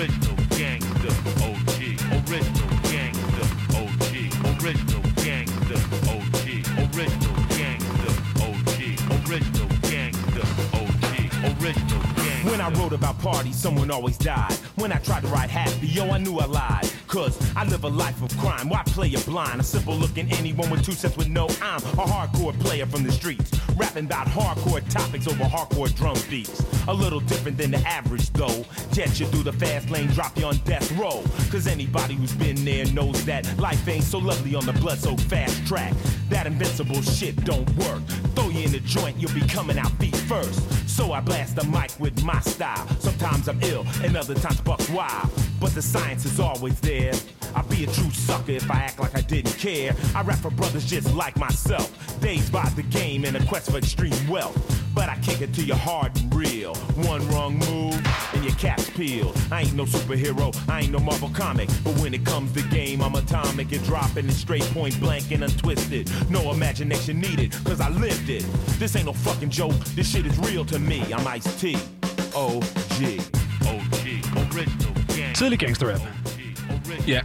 original 0.01 0.35
gangster. 0.57 1.13
OG, 1.45 1.77
original 2.25 2.69
gangster. 2.89 3.45
OG, 3.77 4.13
original 4.57 5.03
gangster. 5.21 5.77
OG, 6.09 6.47
original 6.89 7.35
gangster. 7.53 8.13
OG, 8.41 8.77
original 9.29 9.69
gangster. 9.91 10.45
OG, 10.73 11.61
original 11.61 12.01
gangster. 12.15 12.49
When 12.49 12.61
I 12.61 12.69
wrote 12.79 12.93
about 12.93 13.19
parties, 13.19 13.55
someone 13.55 13.91
always 13.91 14.17
died. 14.17 14.53
When 14.75 14.91
I 14.91 14.97
tried 14.97 15.21
to 15.21 15.27
write 15.27 15.51
happy, 15.51 15.87
yo, 15.87 16.09
I 16.09 16.17
knew 16.17 16.39
I 16.39 16.45
lied. 16.45 16.91
Cause 17.11 17.37
I 17.57 17.65
live 17.65 17.83
a 17.83 17.89
life 17.89 18.23
of 18.23 18.35
crime. 18.37 18.69
Why 18.69 18.83
play 18.85 19.13
a 19.13 19.19
blind? 19.19 19.59
A 19.59 19.63
simple 19.65 19.93
looking 19.93 20.31
anyone 20.31 20.69
with 20.69 20.85
two 20.85 20.93
cents 20.93 21.17
with 21.17 21.27
no 21.27 21.43
I'm 21.61 21.83
a 21.99 22.05
hardcore 22.07 22.57
player 22.61 22.85
from 22.85 23.03
the 23.03 23.11
streets. 23.11 23.51
Rapping 23.75 24.05
about 24.05 24.27
hardcore 24.27 24.81
topics 24.89 25.27
over 25.27 25.43
hardcore 25.43 25.93
drum 25.93 26.15
beats. 26.29 26.63
A 26.87 26.93
little 26.93 27.19
different 27.19 27.57
than 27.57 27.71
the 27.71 27.79
average 27.79 28.29
though. 28.31 28.63
Jet 28.93 29.19
you 29.19 29.25
through 29.25 29.43
the 29.43 29.51
fast 29.51 29.89
lane, 29.89 30.07
drop 30.07 30.37
you 30.37 30.45
on 30.45 30.55
death 30.59 30.89
row. 30.93 31.21
Cause 31.51 31.67
anybody 31.67 32.13
who's 32.13 32.31
been 32.31 32.63
there 32.63 32.85
knows 32.93 33.25
that 33.25 33.45
life 33.59 33.85
ain't 33.89 34.05
so 34.05 34.17
lovely 34.17 34.55
on 34.55 34.65
the 34.65 34.73
blood 34.73 34.97
so 34.97 35.17
fast 35.17 35.67
track. 35.67 35.93
That 36.29 36.47
invincible 36.47 37.01
shit 37.01 37.35
don't 37.43 37.69
work. 37.75 38.01
Throw 38.35 38.47
you 38.47 38.63
in 38.63 38.71
the 38.71 38.79
joint, 38.79 39.17
you'll 39.17 39.33
be 39.33 39.45
coming 39.47 39.77
out 39.77 39.91
feet 39.99 40.15
first. 40.15 40.61
So 40.89 41.11
I 41.11 41.19
blast 41.19 41.57
the 41.57 41.65
mic 41.65 41.91
with 41.99 42.23
my 42.23 42.39
style. 42.39 42.87
Sometimes 42.99 43.49
I'm 43.49 43.61
ill, 43.63 43.85
and 44.01 44.15
other 44.15 44.35
times 44.35 44.61
buck 44.61 44.79
wild. 44.93 45.29
But 45.61 45.73
the 45.75 45.81
science 45.81 46.25
is 46.25 46.39
always 46.39 46.77
there. 46.81 47.13
I'd 47.55 47.69
be 47.69 47.83
a 47.83 47.87
true 47.87 48.09
sucker 48.09 48.53
if 48.53 48.69
I 48.69 48.77
act 48.77 48.99
like 48.99 49.15
I 49.15 49.21
didn't 49.21 49.57
care. 49.57 49.95
I 50.15 50.23
rap 50.23 50.39
for 50.39 50.49
brothers 50.49 50.85
just 50.85 51.13
like 51.13 51.37
myself, 51.37 52.19
dazed 52.19 52.51
by 52.51 52.67
the 52.75 52.83
game 52.83 53.23
in 53.25 53.35
a 53.35 53.45
quest 53.45 53.69
for 53.69 53.77
extreme 53.77 54.27
wealth. 54.27 54.57
But 54.95 55.07
I 55.07 55.17
kick 55.19 55.41
it 55.41 55.53
to 55.53 55.63
you 55.63 55.75
hard 55.75 56.17
and 56.19 56.33
real. 56.33 56.75
One 57.05 57.25
wrong 57.29 57.59
move 57.59 58.01
and 58.33 58.43
your 58.43 58.55
cap's 58.55 58.89
peeled. 58.89 59.37
I 59.51 59.61
ain't 59.61 59.75
no 59.75 59.85
superhero, 59.85 60.55
I 60.67 60.81
ain't 60.81 60.91
no 60.91 60.99
Marvel 60.99 61.29
comic. 61.29 61.69
But 61.83 61.97
when 61.99 62.13
it 62.13 62.25
comes 62.25 62.51
to 62.53 62.63
game, 62.69 63.01
I'm 63.01 63.15
atomic 63.15 63.71
and 63.71 63.83
dropping 63.85 64.27
it 64.27 64.33
straight 64.33 64.63
point 64.73 64.99
blank 64.99 65.31
and 65.31 65.43
untwisted. 65.43 66.09
No 66.29 66.51
imagination 66.51 67.19
needed, 67.19 67.53
cause 67.63 67.79
I 67.79 67.89
lived 67.89 68.29
it. 68.29 68.45
This 68.79 68.95
ain't 68.95 69.05
no 69.05 69.13
fucking 69.13 69.51
joke, 69.51 69.77
this 69.95 70.09
shit 70.09 70.25
is 70.25 70.37
real 70.39 70.65
to 70.65 70.79
me. 70.79 71.01
I'm 71.13 71.27
Ice 71.27 71.61
T. 71.61 71.75
OG. 72.33 73.21
OG. 73.67 74.55
Original 74.55 74.93
gang. 74.93 75.00
Tidlig 75.33 75.59
gangsterrap. 75.59 76.01
Ja. 77.07 77.21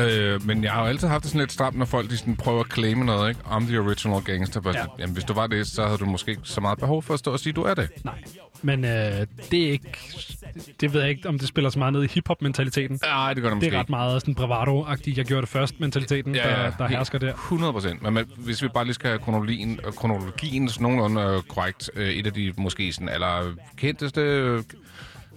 Øh, 0.00 0.46
men 0.46 0.64
jeg 0.64 0.72
har 0.72 0.80
jo 0.80 0.86
altid 0.86 1.08
haft 1.08 1.22
det 1.22 1.30
sådan 1.30 1.40
lidt 1.40 1.52
stramt, 1.52 1.78
når 1.78 1.84
folk 1.84 2.10
de 2.10 2.16
sådan 2.16 2.36
prøver 2.36 2.60
at 2.60 2.72
claime 2.72 3.04
noget, 3.04 3.28
ikke? 3.28 3.40
I'm 3.40 3.66
the 3.66 3.78
original 3.80 4.22
gangster. 4.22 4.60
But, 4.60 4.74
ja. 4.74 4.84
Jamen, 4.98 5.12
hvis 5.14 5.24
du 5.24 5.32
var 5.32 5.46
det, 5.46 5.66
så 5.66 5.84
havde 5.84 5.98
du 5.98 6.04
måske 6.06 6.30
ikke 6.30 6.42
så 6.44 6.60
meget 6.60 6.78
behov 6.78 7.02
for 7.02 7.14
at 7.14 7.20
stå 7.20 7.32
og 7.32 7.40
sige, 7.40 7.50
at 7.50 7.56
du 7.56 7.62
er 7.62 7.74
det. 7.74 7.88
Nej. 8.04 8.14
Men 8.62 8.84
øh, 8.84 8.90
det 9.50 9.66
er 9.66 9.70
ikke... 9.70 9.98
Det 10.80 10.92
ved 10.92 11.00
jeg 11.00 11.10
ikke, 11.10 11.28
om 11.28 11.38
det 11.38 11.48
spiller 11.48 11.70
så 11.70 11.78
meget 11.78 11.92
ned 11.92 12.02
i 12.04 12.06
hiphop-mentaliteten. 12.06 12.98
Nej, 13.02 13.34
det 13.34 13.42
gør 13.42 13.48
det 13.50 13.56
måske 13.56 13.70
Det 13.70 13.76
er 13.76 13.80
ret 13.80 13.90
meget 13.90 14.22
sådan 14.22 14.34
bravado-agtigt, 14.34 15.16
jeg 15.16 15.24
gjorde 15.24 15.40
det 15.40 15.48
først, 15.48 15.80
mentaliteten, 15.80 16.34
ja, 16.34 16.50
ja, 16.50 16.64
der, 16.64 16.70
der 16.78 16.86
hersker 16.86 17.18
der. 17.18 17.32
100 17.32 17.72
procent. 17.72 18.02
Men, 18.02 18.14
men 18.14 18.24
hvis 18.36 18.62
vi 18.62 18.68
bare 18.68 18.84
lige 18.84 18.94
skal 18.94 19.08
have 19.10 19.18
kronologien, 19.18 19.80
øh, 19.86 19.92
kronologien 19.92 20.68
sådan 20.68 20.82
nogenlunde 20.82 21.36
øh, 21.36 21.42
korrekt, 21.42 21.90
øh, 21.94 22.08
et 22.08 22.26
af 22.26 22.32
de 22.32 22.52
måske 22.56 22.92
sådan 22.92 23.08
aller 23.08 23.52
kendteste 23.76 24.20
øh, 24.20 24.62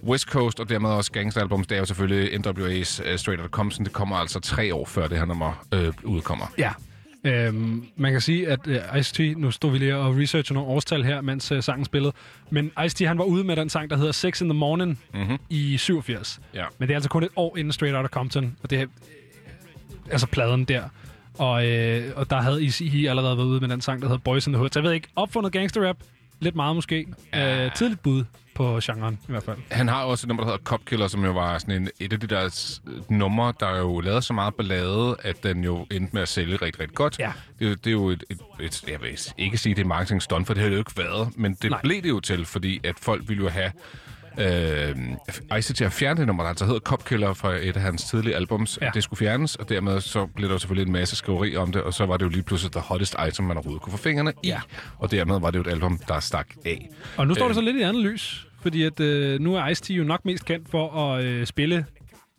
West 0.06 0.24
Coast, 0.28 0.60
og 0.60 0.68
dermed 0.68 0.90
også 0.90 1.12
gangsteralbums, 1.12 1.66
det 1.66 1.74
er 1.74 1.78
jo 1.78 1.84
selvfølgelig 1.84 2.34
NWA's 2.46 3.10
uh, 3.12 3.16
Straight 3.16 3.40
Outta 3.40 3.48
Compton. 3.50 3.84
Det 3.84 3.92
kommer 3.92 4.16
altså 4.16 4.40
tre 4.40 4.74
år 4.74 4.84
før 4.86 5.06
det 5.06 5.18
her 5.18 5.24
nummer 5.24 5.66
øh, 5.74 5.92
udkommer. 6.04 6.52
Ja. 6.58 6.70
Øhm, 7.24 7.86
man 7.96 8.12
kan 8.12 8.20
sige, 8.20 8.48
at 8.48 8.66
uh, 8.66 8.74
Ice-T, 8.74 9.22
nu 9.38 9.50
stod 9.50 9.70
vi 9.72 9.78
lige 9.78 9.96
og 9.96 10.16
researcher 10.16 10.54
nogle 10.54 10.68
årstal 10.68 11.04
her, 11.04 11.20
mens 11.20 11.52
uh, 11.52 11.60
sangen 11.62 11.84
spillede, 11.84 12.12
men 12.50 12.70
Ice-T 12.80 13.04
han 13.06 13.18
var 13.18 13.24
ude 13.24 13.44
med 13.44 13.56
den 13.56 13.68
sang, 13.68 13.90
der 13.90 13.96
hedder 13.96 14.12
Sex 14.12 14.40
in 14.40 14.48
the 14.48 14.58
Morning 14.58 15.00
Mhm. 15.14 15.38
i 15.50 15.76
87. 15.76 16.40
Ja. 16.54 16.64
Men 16.78 16.88
det 16.88 16.94
er 16.94 16.96
altså 16.96 17.10
kun 17.10 17.22
et 17.22 17.28
år 17.36 17.56
inden 17.56 17.72
Straight 17.72 17.96
Outta 17.96 18.08
Compton, 18.08 18.56
og 18.62 18.70
det 18.70 18.78
er 18.78 18.82
øh, 18.82 18.88
altså 20.10 20.26
pladen 20.26 20.64
der. 20.64 20.82
Og, 21.38 21.66
øh, 21.66 22.04
og 22.16 22.30
der 22.30 22.40
havde 22.42 22.62
Eazy 22.64 22.82
allerede 22.82 23.36
været 23.36 23.46
ude 23.46 23.60
med 23.60 23.68
den 23.68 23.80
sang, 23.80 24.02
der 24.02 24.08
hedder 24.08 24.20
Boys 24.22 24.46
in 24.46 24.52
the 24.52 24.58
Hood. 24.58 24.68
Så 24.72 24.78
jeg 24.78 24.84
ved 24.84 24.92
ikke, 24.92 25.08
opfundet 25.16 25.52
gangsterrap, 25.52 25.96
lidt 26.40 26.54
meget 26.56 26.74
måske. 26.76 27.06
Øh, 27.36 27.74
tidligt 27.74 28.02
bud 28.02 28.24
på 28.56 28.80
genren 28.82 29.18
i 29.28 29.30
hvert 29.30 29.42
fald. 29.42 29.56
Han 29.70 29.88
har 29.88 30.04
også 30.04 30.24
et 30.26 30.28
nummer, 30.28 30.44
der 30.44 30.50
hedder 30.50 30.64
Cop 30.64 30.84
Killer, 30.84 31.08
som 31.08 31.24
jo 31.24 31.32
var 31.32 31.58
sådan 31.58 31.82
en, 31.82 31.88
et 32.00 32.12
af 32.12 32.20
de 32.20 32.26
der 32.26 32.48
s- 32.48 32.82
numre, 33.08 33.52
der 33.60 33.76
jo 33.78 34.00
lavede 34.00 34.22
så 34.22 34.32
meget 34.32 34.54
ballade, 34.54 35.16
at 35.22 35.42
den 35.42 35.64
jo 35.64 35.86
endte 35.90 36.10
med 36.14 36.22
at 36.22 36.28
sælge 36.28 36.56
rigtig, 36.56 36.80
rigtig 36.80 36.94
godt. 36.96 37.18
Ja. 37.18 37.32
Det, 37.58 37.64
er 37.64 37.68
jo- 37.68 37.74
det 37.74 37.86
er 37.86 37.90
jo 37.92 38.08
et, 38.08 38.24
et, 38.30 38.38
et, 38.60 38.84
jeg 38.88 39.00
vil 39.02 39.18
ikke 39.38 39.58
sige, 39.58 39.74
det 39.74 39.80
er 39.80 39.84
et 39.84 39.88
marketing 39.88 40.22
stunt, 40.22 40.46
for 40.46 40.54
det 40.54 40.62
har 40.62 40.68
det 40.68 40.76
jo 40.76 40.80
ikke 40.80 40.92
været, 40.96 41.28
men 41.38 41.54
det 41.62 41.70
Nej. 41.70 41.80
blev 41.82 42.02
det 42.02 42.08
jo 42.08 42.20
til, 42.20 42.44
fordi 42.46 42.80
at 42.84 42.94
folk 43.00 43.28
ville 43.28 43.42
jo 43.44 43.48
have 43.48 43.72
øh, 44.38 44.96
Ice 45.58 45.72
til 45.74 45.84
at 45.84 45.92
fjerne 45.92 46.18
det 46.18 46.26
nummer, 46.26 46.42
der 46.42 46.48
altså 46.50 46.64
hedder 46.64 46.80
Cop 46.80 47.04
Killer 47.04 47.34
fra 47.34 47.54
et 47.54 47.76
af 47.76 47.82
hans 47.82 48.04
tidlige 48.04 48.34
albums. 48.36 48.78
Ja. 48.82 48.90
Det 48.94 49.02
skulle 49.04 49.18
fjernes, 49.18 49.56
og 49.56 49.68
dermed 49.68 50.00
så 50.00 50.26
blev 50.26 50.48
der 50.50 50.58
selvfølgelig 50.58 50.86
en 50.86 50.92
masse 50.92 51.16
skriveri 51.16 51.56
om 51.56 51.72
det, 51.72 51.82
og 51.82 51.94
så 51.94 52.06
var 52.06 52.16
det 52.16 52.24
jo 52.24 52.30
lige 52.30 52.42
pludselig 52.42 52.72
the 52.72 52.80
hottest 52.80 53.16
item, 53.28 53.44
man 53.46 53.56
overhovedet 53.56 53.82
kunne 53.82 53.90
få 53.90 53.96
fingrene 53.98 54.32
i. 54.42 54.48
Ja. 54.48 54.60
Og 54.98 55.10
dermed 55.10 55.40
var 55.40 55.50
det 55.50 55.58
jo 55.58 55.62
et 55.62 55.70
album, 55.70 55.98
der 56.08 56.20
stak 56.20 56.46
af. 56.64 56.88
Og 57.16 57.26
nu 57.26 57.34
står 57.34 57.44
Øh, 57.44 57.48
det 57.48 57.54
så 57.54 57.60
lidt 57.62 57.76
i 57.76 57.80
andet 57.82 58.02
lys, 58.02 58.45
fordi 58.60 58.82
at, 58.82 59.00
øh, 59.00 59.40
nu 59.40 59.54
er 59.54 59.62
Ice-T 59.70 59.92
jo 59.94 60.04
nok 60.04 60.24
mest 60.24 60.44
kendt 60.44 60.68
for 60.68 60.90
at 61.14 61.24
øh, 61.24 61.46
spille 61.46 61.86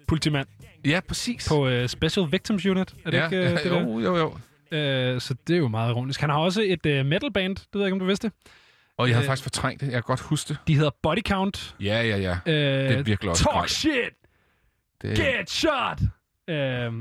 politimand 0.07 0.47
Ja, 0.85 0.99
præcis. 1.07 1.47
på 1.49 1.67
øh, 1.67 1.87
Special 1.89 2.25
Victims 2.31 2.65
Unit. 2.65 2.93
Er 3.05 3.11
det 3.11 3.17
ja, 3.17 3.25
ikke 3.25 3.37
øh, 3.37 3.43
det 3.63 3.65
jo, 3.69 4.01
der? 4.01 4.03
jo, 4.03 4.17
jo. 4.17 4.37
Øh, 4.77 5.21
så 5.21 5.35
det 5.47 5.53
er 5.53 5.57
jo 5.57 5.67
meget 5.67 5.91
ironisk. 5.91 6.19
Han 6.21 6.29
har 6.29 6.37
også 6.37 6.61
et 6.61 6.85
øh, 6.85 7.05
metal 7.05 7.31
band, 7.33 7.55
det 7.55 7.67
ved 7.73 7.81
jeg 7.81 7.87
ikke, 7.87 7.93
om 7.93 7.99
du 7.99 8.05
vidste. 8.05 8.31
Og 8.97 9.07
jeg 9.07 9.15
havde 9.15 9.25
Øh, 9.25 9.27
faktisk 9.27 9.43
fortrængt 9.43 9.81
det. 9.81 9.85
Jeg 9.87 9.93
kan 9.93 10.01
godt 10.03 10.19
huske 10.19 10.49
det. 10.49 10.57
De 10.67 10.75
hedder 10.75 10.89
Body 11.03 11.21
Count. 11.27 11.75
Ja, 11.81 12.01
ja, 12.01 12.17
ja. 12.17 12.31
Øh, 12.45 12.89
det 12.89 12.97
er 12.97 13.03
virkelig 13.03 13.29
også 13.29 13.43
Talk 13.43 13.53
grelt. 13.53 13.71
shit! 13.71 14.13
Det, 15.01 15.17
Get 15.17 15.49
shot! 15.49 16.01
Øh, 16.49 16.55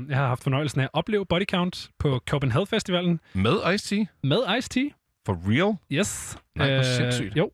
jeg 0.09 0.17
har 0.17 0.27
haft 0.27 0.43
fornøjelsen 0.43 0.81
af 0.81 0.83
at 0.83 0.89
opleve 0.93 1.25
Body 1.25 1.45
Count 1.49 1.89
på 1.99 2.21
Copenhagen 2.29 2.67
Festivalen 2.67 3.19
Med 3.33 3.53
Ice-T? 3.73 4.05
med 4.23 4.37
Ice-T. 4.37 4.93
For 5.25 5.41
real? 5.47 5.75
Yes. 5.91 6.37
Nej, 6.55 6.73
hvor 6.73 6.83
sindssygt. 6.83 7.37
Jo, 7.37 7.51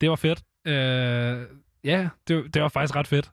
det 0.00 0.10
var 0.10 0.16
fedt. 0.16 0.42
Øh, 0.66 1.46
ja, 1.84 2.08
det, 2.28 2.54
det 2.54 2.62
var 2.62 2.68
faktisk 2.68 2.96
ret 2.96 3.06
fedt. 3.06 3.30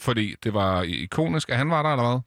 Fordi 0.00 0.34
det 0.42 0.54
var 0.54 0.82
ikonisk, 0.82 1.50
at 1.50 1.56
han 1.56 1.70
var 1.70 1.82
der, 1.82 1.90
eller 1.90 2.10
hvad? 2.10 2.20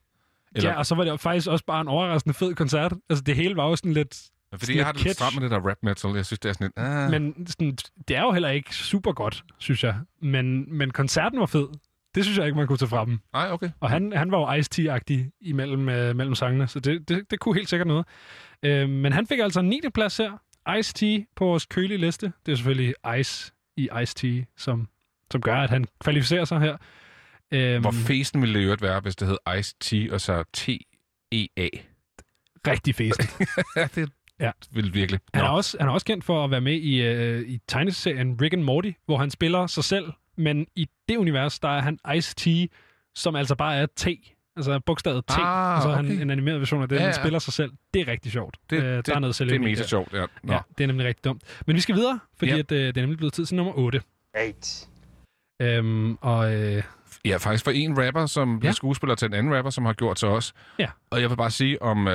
Eller, 0.54 0.70
Ja, 0.70 0.78
og 0.78 0.86
så 0.86 0.94
var 0.94 1.04
det 1.04 1.20
faktisk 1.20 1.48
også 1.48 1.64
bare 1.64 1.80
en 1.80 1.88
overraskende 1.88 2.34
fed 2.34 2.54
koncert. 2.54 2.92
Altså, 3.10 3.22
det 3.24 3.36
hele 3.36 3.56
var 3.56 3.68
jo 3.68 3.76
sådan 3.76 3.92
lidt... 3.92 4.22
fordi 4.52 4.64
sådan 4.64 4.76
jeg 4.76 4.86
har 4.86 4.92
det 4.92 5.04
lidt 5.04 5.14
stramt 5.16 5.34
med 5.34 5.42
det 5.42 5.50
der 5.50 5.68
rap 5.70 5.76
metal. 5.82 6.10
Jeg 6.14 6.26
synes, 6.26 6.38
det 6.40 6.48
er 6.48 6.52
sådan 6.52 6.64
lidt... 6.76 6.86
Ah. 6.88 7.10
Men 7.10 7.46
sådan, 7.46 7.78
det 8.08 8.16
er 8.16 8.22
jo 8.22 8.32
heller 8.32 8.48
ikke 8.48 8.74
super 8.74 9.12
godt, 9.12 9.44
synes 9.58 9.84
jeg. 9.84 9.96
Men, 10.22 10.76
men 10.78 10.90
koncerten 10.90 11.40
var 11.40 11.46
fed. 11.46 11.68
Det 12.14 12.24
synes 12.24 12.38
jeg 12.38 12.46
ikke, 12.46 12.58
man 12.58 12.66
kunne 12.66 12.78
tage 12.78 12.88
fra 12.88 13.04
dem. 13.04 13.18
Nej, 13.32 13.50
okay. 13.52 13.70
Og 13.80 13.90
han, 13.90 14.12
han 14.16 14.30
var 14.30 14.38
jo 14.38 14.60
Ice-T-agtig 14.60 15.30
imellem 15.40 15.88
øh, 15.88 16.16
mellem 16.16 16.34
sangene, 16.34 16.68
så 16.68 16.80
det, 16.80 17.08
det, 17.08 17.30
det 17.30 17.40
kunne 17.40 17.54
helt 17.54 17.68
sikkert 17.68 17.86
noget. 17.86 18.06
Øh, 18.62 18.88
men 18.88 19.12
han 19.12 19.26
fik 19.26 19.38
altså 19.38 19.60
en 19.60 19.68
9. 19.68 19.80
plads 19.94 20.16
her. 20.16 20.32
Ice-T 20.68 21.32
på 21.36 21.44
vores 21.44 21.66
kølige 21.66 21.98
liste. 21.98 22.32
Det 22.46 22.52
er 22.52 22.56
selvfølgelig 22.56 22.94
Ice 23.18 23.52
i 23.78 23.88
Ice-T, 24.02 24.44
som, 24.56 24.88
som 25.32 25.40
gør, 25.40 25.54
at 25.56 25.70
han 25.70 25.84
kvalificerer 26.00 26.44
sig 26.44 26.60
her. 26.60 26.76
Øhm, 27.50 27.80
Hvor 27.82 27.90
fesen 27.90 28.40
ville 28.42 28.58
det 28.58 28.64
øvrigt 28.64 28.82
være, 28.82 29.00
hvis 29.00 29.16
det 29.16 29.28
hed 29.28 29.36
Ice-T 29.48 30.12
og 30.14 30.20
så 30.20 30.44
T-E-A? 30.52 31.68
Rigtig 32.66 32.94
fesen. 32.94 33.24
ja, 33.76 33.88
det 33.94 34.12
Ja. 34.40 34.50
ville 34.70 34.92
virkelig. 34.92 35.20
Han 35.34 35.44
er, 35.44 35.48
Nå. 35.48 35.56
også, 35.56 35.76
han 35.80 35.88
er 35.88 35.92
også 35.92 36.06
kendt 36.06 36.24
for 36.24 36.44
at 36.44 36.50
være 36.50 36.60
med 36.60 36.72
i, 36.74 37.02
øh, 37.02 37.48
i 37.48 37.58
tegneserien 37.68 38.38
Rick 38.40 38.52
and 38.54 38.62
Morty, 38.62 38.90
hvor 39.06 39.16
han 39.18 39.30
spiller 39.30 39.66
sig 39.66 39.84
selv, 39.84 40.12
men 40.36 40.66
i 40.76 40.86
det 41.08 41.16
univers, 41.16 41.58
der 41.58 41.68
er 41.68 41.80
han 41.80 41.98
Ice-T, 42.08 42.66
som 43.14 43.36
altså 43.36 43.54
bare 43.54 43.76
er 43.76 43.86
T. 43.96 44.06
Altså 44.58 44.80
bogstavet 44.86 45.24
T, 45.26 45.30
Ah, 45.38 45.76
og 45.76 45.82
så 45.82 45.88
er 45.88 45.96
han 45.96 46.04
okay. 46.04 46.20
en 46.22 46.30
animeret 46.30 46.60
version 46.60 46.82
af 46.82 46.88
det, 46.88 46.96
Ja, 46.96 47.00
ja, 47.00 47.06
han 47.06 47.14
spiller 47.14 47.38
sig 47.38 47.52
selv. 47.52 47.72
Det 47.94 48.02
er 48.08 48.12
rigtig 48.12 48.32
sjovt. 48.32 48.56
Det, 48.70 48.76
Øh, 48.82 48.96
det, 48.96 49.06
der 49.06 49.14
er 49.14 49.18
noget 49.18 49.38
det 49.38 49.52
er 49.52 49.58
mega 49.58 49.74
der. 49.74 49.86
sjovt, 49.86 50.12
ja. 50.12 50.24
Nå. 50.42 50.52
Ja, 50.52 50.58
det 50.78 50.84
er 50.84 50.88
nemlig 50.88 51.06
rigtig 51.06 51.24
dumt. 51.24 51.42
Men 51.66 51.76
vi 51.76 51.80
skal 51.80 51.94
videre, 51.94 52.18
fordi 52.38 52.50
Ja. 52.52 52.58
at, 52.58 52.72
øh, 52.72 52.78
det 52.86 52.96
er 52.96 53.00
nemlig 53.00 53.18
blevet 53.18 53.32
tid 53.34 53.46
til 53.46 53.56
nummer 53.56 53.72
8. 53.78 54.00
8. 54.36 54.86
Øhm, 55.62 56.14
og 56.20 56.54
øh, 56.54 56.82
Ja, 57.24 57.36
faktisk 57.36 57.64
for 57.64 57.70
en 57.70 58.06
rapper, 58.06 58.26
som 58.26 58.58
bliver 58.60 58.68
Ja. 58.68 58.72
skuespiller 58.74 59.14
til 59.14 59.26
en 59.26 59.34
anden 59.34 59.54
rapper, 59.56 59.70
som 59.70 59.84
har 59.84 59.92
gjort 59.92 60.16
til 60.16 60.28
os. 60.28 60.52
Ja. 60.78 60.86
Og 61.10 61.20
jeg 61.22 61.30
vil 61.30 61.36
bare 61.36 61.50
sige 61.50 61.82
om 61.82 62.06
uh, 62.06 62.12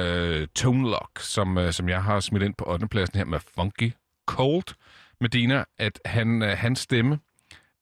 Tone 0.56 0.90
Lock, 0.90 1.20
som, 1.20 1.58
uh, 1.58 1.70
som 1.72 1.90
jeg 1.90 2.04
har 2.04 2.20
smidt 2.20 2.44
ind 2.44 2.54
på 2.58 2.66
8. 2.68 2.88
pladsen 2.88 3.18
her 3.18 3.26
med 3.26 3.40
Funky 3.56 3.92
Cold 4.28 4.76
Medina, 5.22 5.64
at 5.78 6.00
han, 6.06 6.42
uh, 6.42 6.48
hans 6.48 6.80
stemme, 6.80 7.20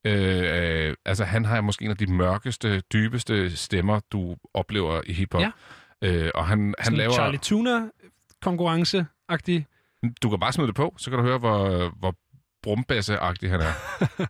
øh, 0.06 0.88
øh, 0.88 0.96
altså 1.06 1.24
han 1.24 1.46
har 1.46 1.62
måske 1.62 1.86
en 1.86 1.92
af 1.92 1.98
de 1.98 2.14
mørkeste, 2.14 2.82
dybeste 2.94 3.58
stemmer, 3.58 4.00
du 4.12 4.36
oplever 4.54 5.02
i 5.06 5.14
hiphop. 5.14 5.42
Ja. 5.42 5.52
Øh, 6.02 6.32
og 6.36 6.48
han, 6.48 6.60
han 6.60 6.86
sådan 6.86 6.98
laver... 6.98 7.14
Charlie 7.14 7.40
Tuna 7.40 7.90
konkurrence-agtig. 8.46 9.66
Du 10.24 10.30
kan 10.30 10.40
bare 10.40 10.54
smide 10.54 10.68
det 10.68 10.76
på, 10.76 10.96
så 10.98 11.10
kan 11.10 11.20
du 11.20 11.26
høre, 11.26 11.38
hvor, 11.38 11.90
hvor 12.00 12.16
brumbasse-agtig 12.64 13.50
han 13.50 13.62
er. 13.62 13.74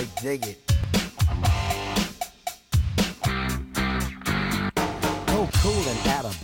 I 0.00 0.06
dig 0.22 0.50
it. 0.50 0.67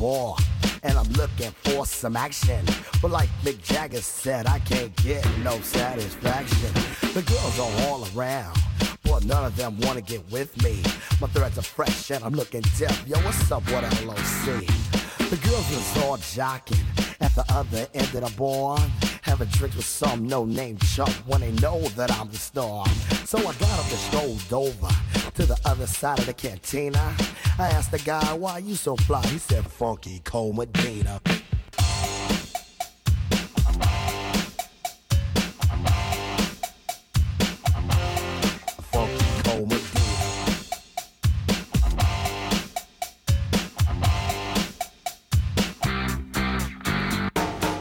Bar, 0.04 0.36
and 0.82 0.98
I'm 0.98 1.10
looking 1.14 1.50
for 1.64 1.86
some 1.86 2.14
action. 2.14 2.62
But 3.00 3.10
like 3.10 3.30
Mick 3.42 3.62
Jagger 3.62 4.02
said, 4.02 4.46
I 4.46 4.58
can't 4.58 4.94
get 4.96 5.24
no 5.38 5.58
satisfaction. 5.60 6.72
The 7.14 7.22
girls 7.22 7.58
are 7.58 7.72
all 7.86 8.06
around, 8.14 8.54
but 9.02 9.24
none 9.24 9.46
of 9.46 9.56
them 9.56 9.80
wanna 9.80 10.02
get 10.02 10.22
with 10.30 10.50
me. 10.62 10.82
My 11.22 11.28
threads 11.28 11.56
are 11.56 11.62
fresh, 11.62 12.10
and 12.10 12.22
I'm 12.22 12.34
looking 12.34 12.60
deaf. 12.78 12.96
Yo, 13.08 13.16
what's 13.20 13.50
up, 13.50 13.62
what 13.72 13.82
a 13.82 14.04
LOC? 14.04 14.66
The 15.30 15.40
girls 15.42 15.66
was 15.70 16.02
all 16.02 16.18
jocking 16.18 16.84
at 17.22 17.34
the 17.34 17.46
other 17.48 17.86
end 17.94 18.14
of 18.14 18.30
the 18.30 18.34
bar, 18.36 18.78
having 19.22 19.48
drinks 19.48 19.76
with 19.76 19.86
some 19.86 20.28
no-name 20.28 20.76
chump 20.94 21.14
when 21.26 21.40
they 21.40 21.52
know 21.52 21.80
that 21.96 22.12
I'm 22.12 22.28
the 22.28 22.36
star. 22.36 22.86
So 23.24 23.38
I 23.38 23.52
got 23.54 23.78
up 23.80 23.90
and 23.90 24.02
strolled 24.08 24.52
over 24.52 24.88
to 25.34 25.46
the 25.46 25.58
other 25.64 25.86
side 25.86 26.18
of 26.20 26.26
the 26.26 26.32
cantina. 26.32 27.14
I 27.58 27.68
asked 27.68 27.90
the 27.90 27.98
guy, 27.98 28.32
why 28.34 28.58
you 28.58 28.76
so 28.76 28.96
fly? 28.96 29.22
He 29.26 29.38
said, 29.38 29.66
funky 29.66 30.20
Comedina." 30.20 31.20
Funky 38.92 39.24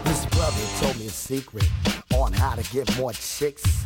This 0.03 0.25
brother 0.25 0.61
told 0.79 0.99
me 0.99 1.05
a 1.05 1.09
secret 1.09 1.69
on 2.15 2.33
how 2.33 2.55
to 2.55 2.63
get 2.73 2.97
more 2.97 3.13
chicks 3.13 3.85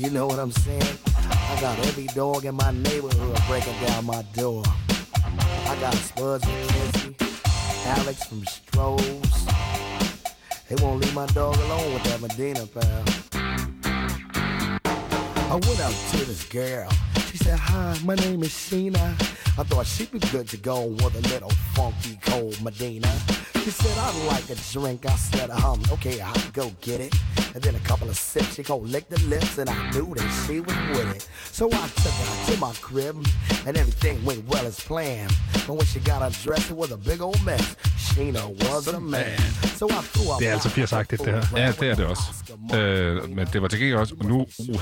You 0.00 0.08
know 0.08 0.26
what 0.26 0.38
I'm 0.38 0.50
saying? 0.50 0.98
I 1.14 1.58
got 1.60 1.78
every 1.80 2.06
dog 2.14 2.46
in 2.46 2.54
my 2.54 2.70
neighborhood 2.70 3.38
breaking 3.46 3.78
down 3.84 4.06
my 4.06 4.22
door. 4.32 4.62
I 5.66 5.76
got 5.78 5.92
Spuds 5.92 6.42
from 6.42 6.54
Kizzy, 6.68 7.14
Alex 7.84 8.24
from 8.24 8.40
Strohs. 8.40 9.52
They 10.70 10.82
won't 10.82 11.02
leave 11.02 11.14
my 11.14 11.26
dog 11.26 11.54
alone 11.54 11.92
with 11.92 12.02
that 12.04 12.18
Medina 12.22 12.66
pal. 12.66 13.04
I 15.50 15.52
went 15.52 15.80
out 15.80 15.92
to 16.12 16.24
this 16.24 16.44
girl. 16.44 16.88
She 17.30 17.36
said, 17.36 17.58
Hi, 17.58 17.98
my 18.02 18.14
name 18.14 18.42
is 18.42 18.48
Sheena. 18.48 19.20
I 19.58 19.64
thought 19.64 19.84
she'd 19.84 20.10
be 20.10 20.18
good 20.18 20.48
to 20.48 20.56
go 20.56 20.86
with 20.86 21.14
a 21.14 21.28
little 21.28 21.50
funky 21.74 22.18
cold 22.24 22.58
Medina. 22.62 23.12
She 23.70 23.84
said, 23.84 23.98
I'd 23.98 24.26
like 24.26 24.50
a 24.50 24.56
drink. 24.72 25.06
I 25.06 25.14
said, 25.14 25.48
um, 25.48 25.80
okay, 25.92 26.20
I'll 26.20 26.50
go 26.52 26.72
get 26.80 27.00
it. 27.00 27.14
And 27.54 27.62
then 27.62 27.76
a 27.76 27.78
couple 27.90 28.08
of 28.08 28.16
sips, 28.16 28.56
she 28.56 28.64
go 28.64 28.78
lick 28.78 29.08
the 29.08 29.20
lips, 29.28 29.58
and 29.58 29.70
I 29.70 29.90
knew 29.92 30.12
that 30.16 30.28
she 30.44 30.58
was 30.58 30.76
with 30.90 31.14
it. 31.14 31.28
So 31.52 31.66
I 31.68 31.86
took 32.02 32.16
her 32.20 32.52
to 32.52 32.58
my 32.58 32.72
crib, 32.80 33.24
and 33.66 33.76
everything 33.76 34.24
went 34.24 34.44
well 34.48 34.66
as 34.66 34.80
planned. 34.80 35.32
But 35.68 35.74
when 35.74 35.86
she 35.86 36.00
got 36.00 36.20
undressed, 36.20 36.72
it 36.72 36.76
was 36.76 36.90
a 36.90 36.96
big 36.96 37.20
old 37.20 37.44
mess. 37.44 37.76
Sheena 37.96 38.44
was 38.64 38.88
a 38.88 38.98
man. 38.98 39.38
So 39.78 39.86
I 39.88 40.02
threw 40.12 40.32
up 40.32 40.40
Det 40.40 40.48
er 40.48 40.52
altså 40.52 40.68
80'er-agtigt, 40.68 41.24
det 41.24 41.32
her. 41.32 41.46
Ja, 41.56 41.72
det 41.80 41.88
er 41.90 41.94
det 41.94 42.06
også. 42.06 42.22
Øh, 42.74 43.30
men 43.30 43.46
det 43.52 43.62
var 43.62 43.68
til 43.68 43.78
gengæld 43.78 43.98
også... 43.98 44.14
Og 44.20 44.24
nu 44.26 44.46
uh, 44.58 44.80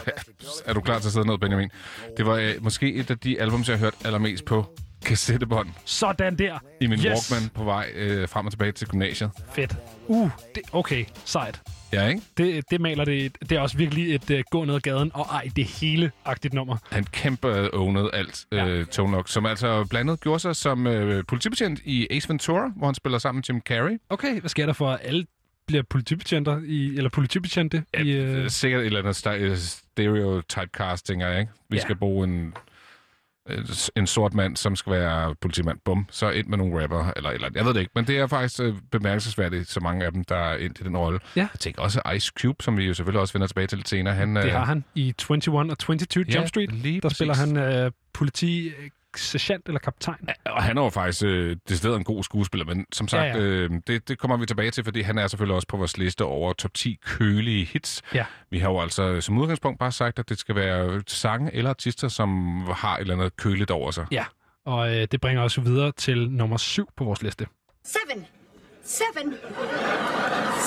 er 0.65 0.73
du 0.73 0.81
klar 0.81 0.99
til 0.99 1.09
at 1.09 1.13
sidde 1.13 1.27
ned, 1.27 1.39
Benjamin. 1.39 1.71
Det 2.17 2.27
var 2.27 2.35
øh, 2.35 2.55
måske 2.61 2.95
et 2.95 3.11
af 3.11 3.19
de 3.19 3.41
albums, 3.41 3.69
jeg 3.69 3.79
har 3.79 3.85
hørt 3.85 3.95
allermest 4.05 4.45
på 4.45 4.67
kassettebånd 5.07 5.69
Sådan 5.85 6.39
der. 6.39 6.59
i 6.81 6.87
min 6.87 6.99
yes. 6.99 7.05
Walkman 7.33 7.49
på 7.55 7.65
vej 7.65 7.91
øh, 7.95 8.29
frem 8.29 8.47
og 8.47 8.53
tilbage 8.53 8.73
til 8.73 8.89
gymnasiet. 8.89 9.31
Fedt. 9.53 9.77
Uh, 10.07 10.31
det, 10.55 10.63
okay, 10.73 11.05
sejt. 11.25 11.61
Ja, 11.93 12.07
ikke? 12.07 12.23
Det, 12.37 12.65
det 12.71 12.81
maler 12.81 13.05
det. 13.05 13.37
Det 13.41 13.53
er 13.53 13.61
også 13.61 13.77
virkelig 13.77 14.15
et 14.15 14.31
uh, 14.31 14.41
gå 14.51 14.65
ned 14.65 14.75
ad 14.75 14.81
gaden, 14.81 15.11
og 15.15 15.27
ej, 15.33 15.49
det 15.57 15.65
hele-agtigt 15.65 16.55
nummer. 16.55 16.77
Han 16.91 17.05
kæmpe 17.05 17.49
øh, 17.49 17.69
ownede 17.73 18.11
alt, 18.13 18.47
øh, 18.53 18.87
Tone 18.87 19.13
Loc, 19.13 19.31
som 19.31 19.47
altså 19.47 19.85
blandt 19.91 20.11
andet 20.11 20.21
gjorde 20.21 20.41
sig 20.41 20.57
som 20.57 20.87
øh, 20.87 21.25
politibetjent 21.29 21.81
i 21.85 22.07
Ace 22.11 22.29
Ventura, 22.29 22.73
hvor 22.77 22.87
han 22.87 22.95
spiller 22.95 23.19
sammen 23.19 23.39
med 23.39 23.45
Jim 23.49 23.61
Carrey. 23.61 24.01
Okay, 24.11 24.41
hvad 24.41 24.49
sker 24.51 24.67
der 24.67 24.73
for, 24.73 24.91
alle 24.91 25.27
bliver 25.67 25.83
politibetjenter 25.91 26.61
i, 26.65 26.97
eller 26.97 27.11
politibetjente 27.11 27.85
ja, 27.95 28.03
i... 28.03 28.11
Øh... 28.11 28.45
Uh... 28.45 28.49
Sikkert 28.51 28.81
et 28.81 28.87
eller 28.87 28.99
andet 28.99 29.27
øh, 29.27 29.57
stereotypecasting, 29.57 31.23
ikke? 31.23 31.49
Vi 31.69 31.77
Ja. 31.77 31.83
skal 31.83 31.97
bruge 31.97 32.29
en, 32.29 32.47
øh, 32.47 32.53
en 33.97 34.07
sort 34.07 34.35
mand, 34.35 34.57
som 34.57 34.77
skal 34.77 34.93
være 34.93 35.35
politimand. 35.41 35.79
Bum, 35.85 36.07
så 36.11 36.31
ind 36.31 36.47
med 36.47 36.59
nogle 36.59 36.83
rapper, 36.83 37.13
eller, 37.17 37.31
eller 37.31 37.49
jeg 37.55 37.65
ved 37.65 37.75
det 37.75 37.81
ikke. 37.81 37.93
Men 37.95 38.07
det 38.07 38.19
er 38.19 38.27
faktisk 38.27 38.61
øh, 38.61 38.75
bemærkelsesværdigt, 38.93 39.69
så 39.71 39.81
mange 39.81 40.05
af 40.05 40.13
dem, 40.13 40.25
der 40.25 40.37
er 40.37 40.57
ind 40.57 40.81
i 40.81 40.85
den 40.85 40.97
rolle. 40.97 41.21
Ja. 41.37 41.41
Jeg 41.41 41.61
tænker 41.61 41.83
også 41.83 42.03
Ice 42.17 42.33
Cube, 42.41 42.63
som 42.63 42.77
vi 42.77 42.85
jo 42.85 42.95
selvfølgelig 42.95 43.21
også 43.21 43.33
vender 43.35 43.47
tilbage 43.47 43.67
til 43.67 43.79
lidt 43.79 43.89
senere. 43.89 44.15
Han, 44.15 44.37
Det 44.37 44.45
øh, 44.45 44.53
har 44.53 44.65
han 44.65 44.85
i 44.95 45.15
21 45.31 45.59
og 45.59 45.79
22 45.79 46.25
Ja, 46.29 46.35
Jump 46.37 46.49
Street. 46.49 46.71
der 46.71 47.01
præcis. 47.01 47.17
spiller 47.17 47.35
han 47.35 47.85
uh, 47.87 47.93
politi, 48.13 48.69
øh, 48.69 48.75
sergeant 49.19 49.67
eller 49.67 49.79
kaptajn. 49.79 50.29
Og 50.47 50.63
han 50.63 50.79
er 50.79 50.83
jo 50.83 50.89
faktisk 50.89 51.25
øh, 51.25 51.57
decideret 51.69 51.97
en 51.97 52.05
god 52.05 52.25
skuespiller, 52.25 52.67
men 52.67 52.87
som 52.93 53.09
sagt, 53.09 53.23
Ja, 53.23 53.27
ja, 53.27 53.37
ja. 53.37 53.45
ja. 53.45 53.51
Øh, 53.51 53.71
det, 53.87 54.09
det 54.09 54.19
kommer 54.19 54.37
vi 54.37 54.47
tilbage 54.47 54.71
til, 54.71 54.85
fordi 54.85 55.01
han 55.01 55.19
er 55.19 55.27
selvfølgelig 55.27 55.55
også 55.55 55.69
på 55.69 55.77
vores 55.77 55.99
liste 55.99 56.25
over 56.25 56.53
top 56.53 56.75
10 56.75 56.99
kølige 57.05 57.65
hits. 57.65 58.03
Ja. 58.15 58.25
Vi 58.51 58.59
har 58.59 58.71
jo 58.71 58.81
altså 58.81 59.21
som 59.21 59.39
udgangspunkt 59.39 59.79
bare 59.79 59.93
sagt, 59.93 60.19
at 60.19 60.29
det 60.29 60.39
skal 60.39 60.55
være 60.55 61.03
sange 61.07 61.55
eller 61.55 61.71
artister, 61.71 62.09
som 62.09 62.61
har 62.77 62.95
et 62.97 63.01
eller 63.01 63.15
andet 63.15 63.37
køligt 63.37 63.71
over 63.71 63.91
sig. 63.91 64.07
Ja, 64.11 64.25
og 64.67 64.97
øh, 64.97 65.07
det 65.13 65.21
bringer 65.21 65.43
os 65.43 65.65
videre 65.65 65.93
til 65.93 66.31
nummer 66.31 66.57
7 66.57 66.89
på 66.97 67.05
vores 67.05 67.23
liste. 67.23 67.47
Seven. 67.85 68.27
Seven. 68.85 69.35
Seven, 69.35 69.35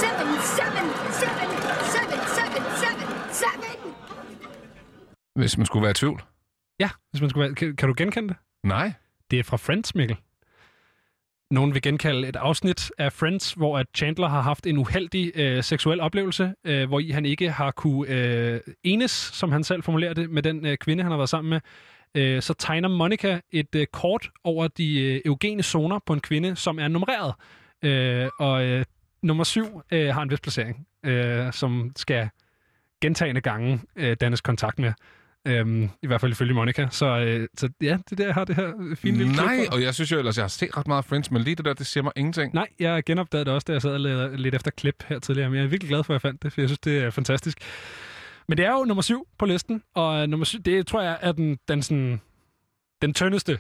seven, 0.02 0.28
seven, 0.52 0.88
seven, 1.12 2.20
seven, 2.36 2.64
seven, 2.78 3.04
seven. 3.32 3.94
Hvis 5.36 5.58
man 5.58 5.66
skulle 5.66 5.82
være 5.84 5.92
i 5.92 5.94
tvivl. 5.94 6.22
Ja, 6.82 6.90
hvis 7.12 7.22
man 7.22 7.30
skulle 7.30 7.46
være, 7.46 7.56
kan, 7.56 7.76
kan 7.76 7.88
du 7.88 7.94
genkende 7.98 8.28
det? 8.28 8.38
Nej. 8.64 8.94
Det 9.32 9.40
er 9.40 9.44
fra 9.44 9.58
Friends, 9.58 9.96
Mikkel. 9.96 10.18
Nogen 11.52 11.74
vil 11.74 11.82
genkalde 11.82 12.28
et 12.28 12.36
afsnit 12.36 12.92
af 12.98 13.14
Friends, 13.14 13.54
hvor 13.54 13.78
at 13.78 13.88
Chandler 13.96 14.28
har 14.28 14.42
haft 14.42 14.68
en 14.68 14.78
uheldig 14.78 15.32
øh, 15.36 15.64
seksuel 15.64 16.00
oplevelse, 16.00 16.54
øh, 16.64 16.88
hvor 16.88 17.00
i 17.00 17.10
han 17.10 17.26
ikke 17.26 17.52
har 17.52 17.72
kunne 17.72 18.10
øh, 18.10 18.60
enes, 18.84 19.12
som 19.12 19.52
han 19.52 19.64
selv 19.64 19.84
formulerer 19.84 20.14
det, 20.14 20.30
med 20.30 20.44
den 20.44 20.66
øh, 20.66 20.78
kvinde, 20.78 21.04
han 21.04 21.12
har 21.12 21.18
været 21.18 21.30
sammen 21.30 21.50
med. 21.50 21.60
Øh, 22.16 22.42
så 22.42 22.54
tegner 22.54 22.90
Monica 22.90 23.40
et 23.52 23.76
øh, 23.76 23.88
kort 23.88 24.30
over 24.44 24.68
de 24.68 25.02
øh, 25.02 25.22
eugene 25.26 25.64
zoner 25.64 26.00
på 26.06 26.14
en 26.14 26.22
kvinde, 26.22 26.56
som 26.56 26.80
er 26.80 26.88
nummereret. 26.88 27.34
Øh, 27.84 28.30
og 28.40 28.64
øh, 28.66 28.86
nummer 29.24 29.44
syv 29.44 29.82
øh, 29.92 30.14
har 30.14 30.22
en 30.22 30.32
vis 30.32 30.40
placering, 30.40 30.88
øh, 31.06 31.54
som 31.54 31.92
skal 31.96 32.30
gentagende 33.02 33.42
gange 33.42 33.82
øh, 33.96 34.18
dannes 34.22 34.42
kontakt 34.42 34.80
med. 34.80 34.94
Øhm, 35.48 35.90
I 36.04 36.08
hvert 36.08 36.22
fald 36.22 36.32
ifølge 36.32 36.54
Monica. 36.54 36.88
Så, 36.92 37.06
øh, 37.20 37.48
så 37.58 37.70
ja, 37.82 37.98
det 38.10 38.18
der 38.18 38.26
jeg 38.26 38.34
har 38.34 38.46
det 38.46 38.56
her 38.56 38.96
fine 38.96 39.18
lille 39.18 39.34
klip 39.34 39.46
Nej, 39.46 39.66
for. 39.66 39.74
og 39.76 39.82
jeg 39.82 39.94
synes 39.96 40.12
jo 40.12 40.18
ellers, 40.18 40.38
jeg 40.38 40.44
har 40.44 40.48
set 40.48 40.78
ret 40.78 40.88
meget 40.88 41.06
Friends, 41.06 41.32
men 41.32 41.42
lige 41.42 41.56
det 41.56 41.66
der, 41.66 41.74
det 41.74 41.86
siger 41.88 42.04
mig 42.04 42.12
ingenting. 42.16 42.54
Nej, 42.54 42.68
jeg 42.80 43.04
genopdagede 43.04 43.46
det 43.46 43.54
også, 43.54 43.66
da 43.66 43.74
jeg 43.74 43.82
sad 43.82 44.06
og 44.06 44.30
lidt 44.40 44.56
efter 44.56 44.72
klip 44.72 45.04
her 45.08 45.20
tidligere. 45.20 45.50
Men 45.50 45.58
jeg 45.58 45.64
er 45.64 45.68
virkelig 45.70 45.90
glad 45.90 46.04
for, 46.04 46.14
at 46.14 46.16
jeg 46.16 46.22
fandt 46.22 46.44
det, 46.44 46.54
for 46.54 46.62
jeg 46.62 46.70
synes, 46.70 46.80
det 46.80 46.98
er 47.04 47.10
fantastisk. 47.10 47.58
Men 48.48 48.58
det 48.58 48.66
er 48.66 48.72
jo 48.72 48.84
nummer 48.84 49.02
syv 49.02 49.28
på 49.38 49.46
listen, 49.46 49.84
og 49.96 50.30
nummer 50.30 50.46
syv, 50.46 50.60
det 50.60 50.88
tror 50.88 51.02
jeg 51.02 51.18
er 51.22 51.32
den, 51.32 51.58
den, 51.68 51.82
sådan, 51.84 52.22
den 53.02 53.14
tyndeste 53.14 53.60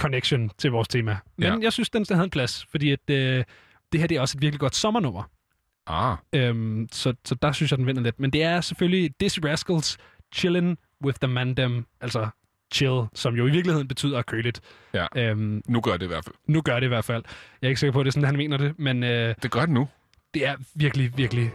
connection 0.00 0.50
til 0.58 0.70
vores 0.70 0.88
tema. 0.88 1.16
Men 1.36 1.46
Ja. 1.48 1.56
jeg 1.62 1.72
synes, 1.72 1.90
den 1.90 2.06
havde 2.10 2.24
en 2.24 2.30
plads, 2.30 2.66
fordi 2.70 2.90
at, 2.90 3.10
øh, 3.10 3.44
det 3.92 4.00
her 4.00 4.06
det 4.06 4.16
er 4.16 4.20
også 4.20 4.38
et 4.38 4.42
virkelig 4.42 4.60
godt 4.60 4.74
sommernummer. 4.76 5.22
Ah. 5.86 6.16
Øhm, 6.32 6.88
så, 6.92 7.14
så 7.24 7.34
der 7.34 7.52
synes 7.52 7.70
jeg, 7.70 7.78
den 7.78 7.86
vinder 7.86 8.02
lidt. 8.02 8.20
Men 8.20 8.30
det 8.30 8.42
er 8.42 8.60
selvfølgelig 8.60 9.10
Dizzy 9.20 9.38
Rascals 9.44 9.96
Chillin' 10.36 10.74
with 11.04 11.18
the 11.22 11.28
Mandem, 11.32 11.86
altså 12.00 12.28
chill, 12.74 13.02
som 13.14 13.34
jo 13.34 13.46
i 13.46 13.50
virkeligheden 13.50 13.88
betyder 13.88 14.22
køligt. 14.22 14.60
Ja, 14.94 15.06
øhm, 15.16 15.62
nu 15.68 15.80
gør 15.80 15.92
det 15.92 16.02
i 16.02 16.06
hvert 16.06 16.24
fald. 16.24 16.34
Nu 16.46 16.60
gør 16.60 16.74
det 16.74 16.86
i 16.86 16.88
hvert 16.88 17.04
fald. 17.04 17.22
Jeg 17.62 17.66
er 17.66 17.70
ikke 17.70 17.80
sikker 17.80 17.92
på, 17.92 18.00
at 18.00 18.04
det 18.04 18.10
er 18.10 18.12
sådan, 18.12 18.26
han 18.26 18.36
mener 18.36 18.56
det, 18.56 18.78
men... 18.78 19.02
Øh, 19.02 19.34
det 19.42 19.50
gør 19.50 19.60
det 19.60 19.70
nu. 19.70 19.88
Det 20.34 20.46
er 20.46 20.54
virkelig, 20.74 21.12
virkelig 21.16 21.52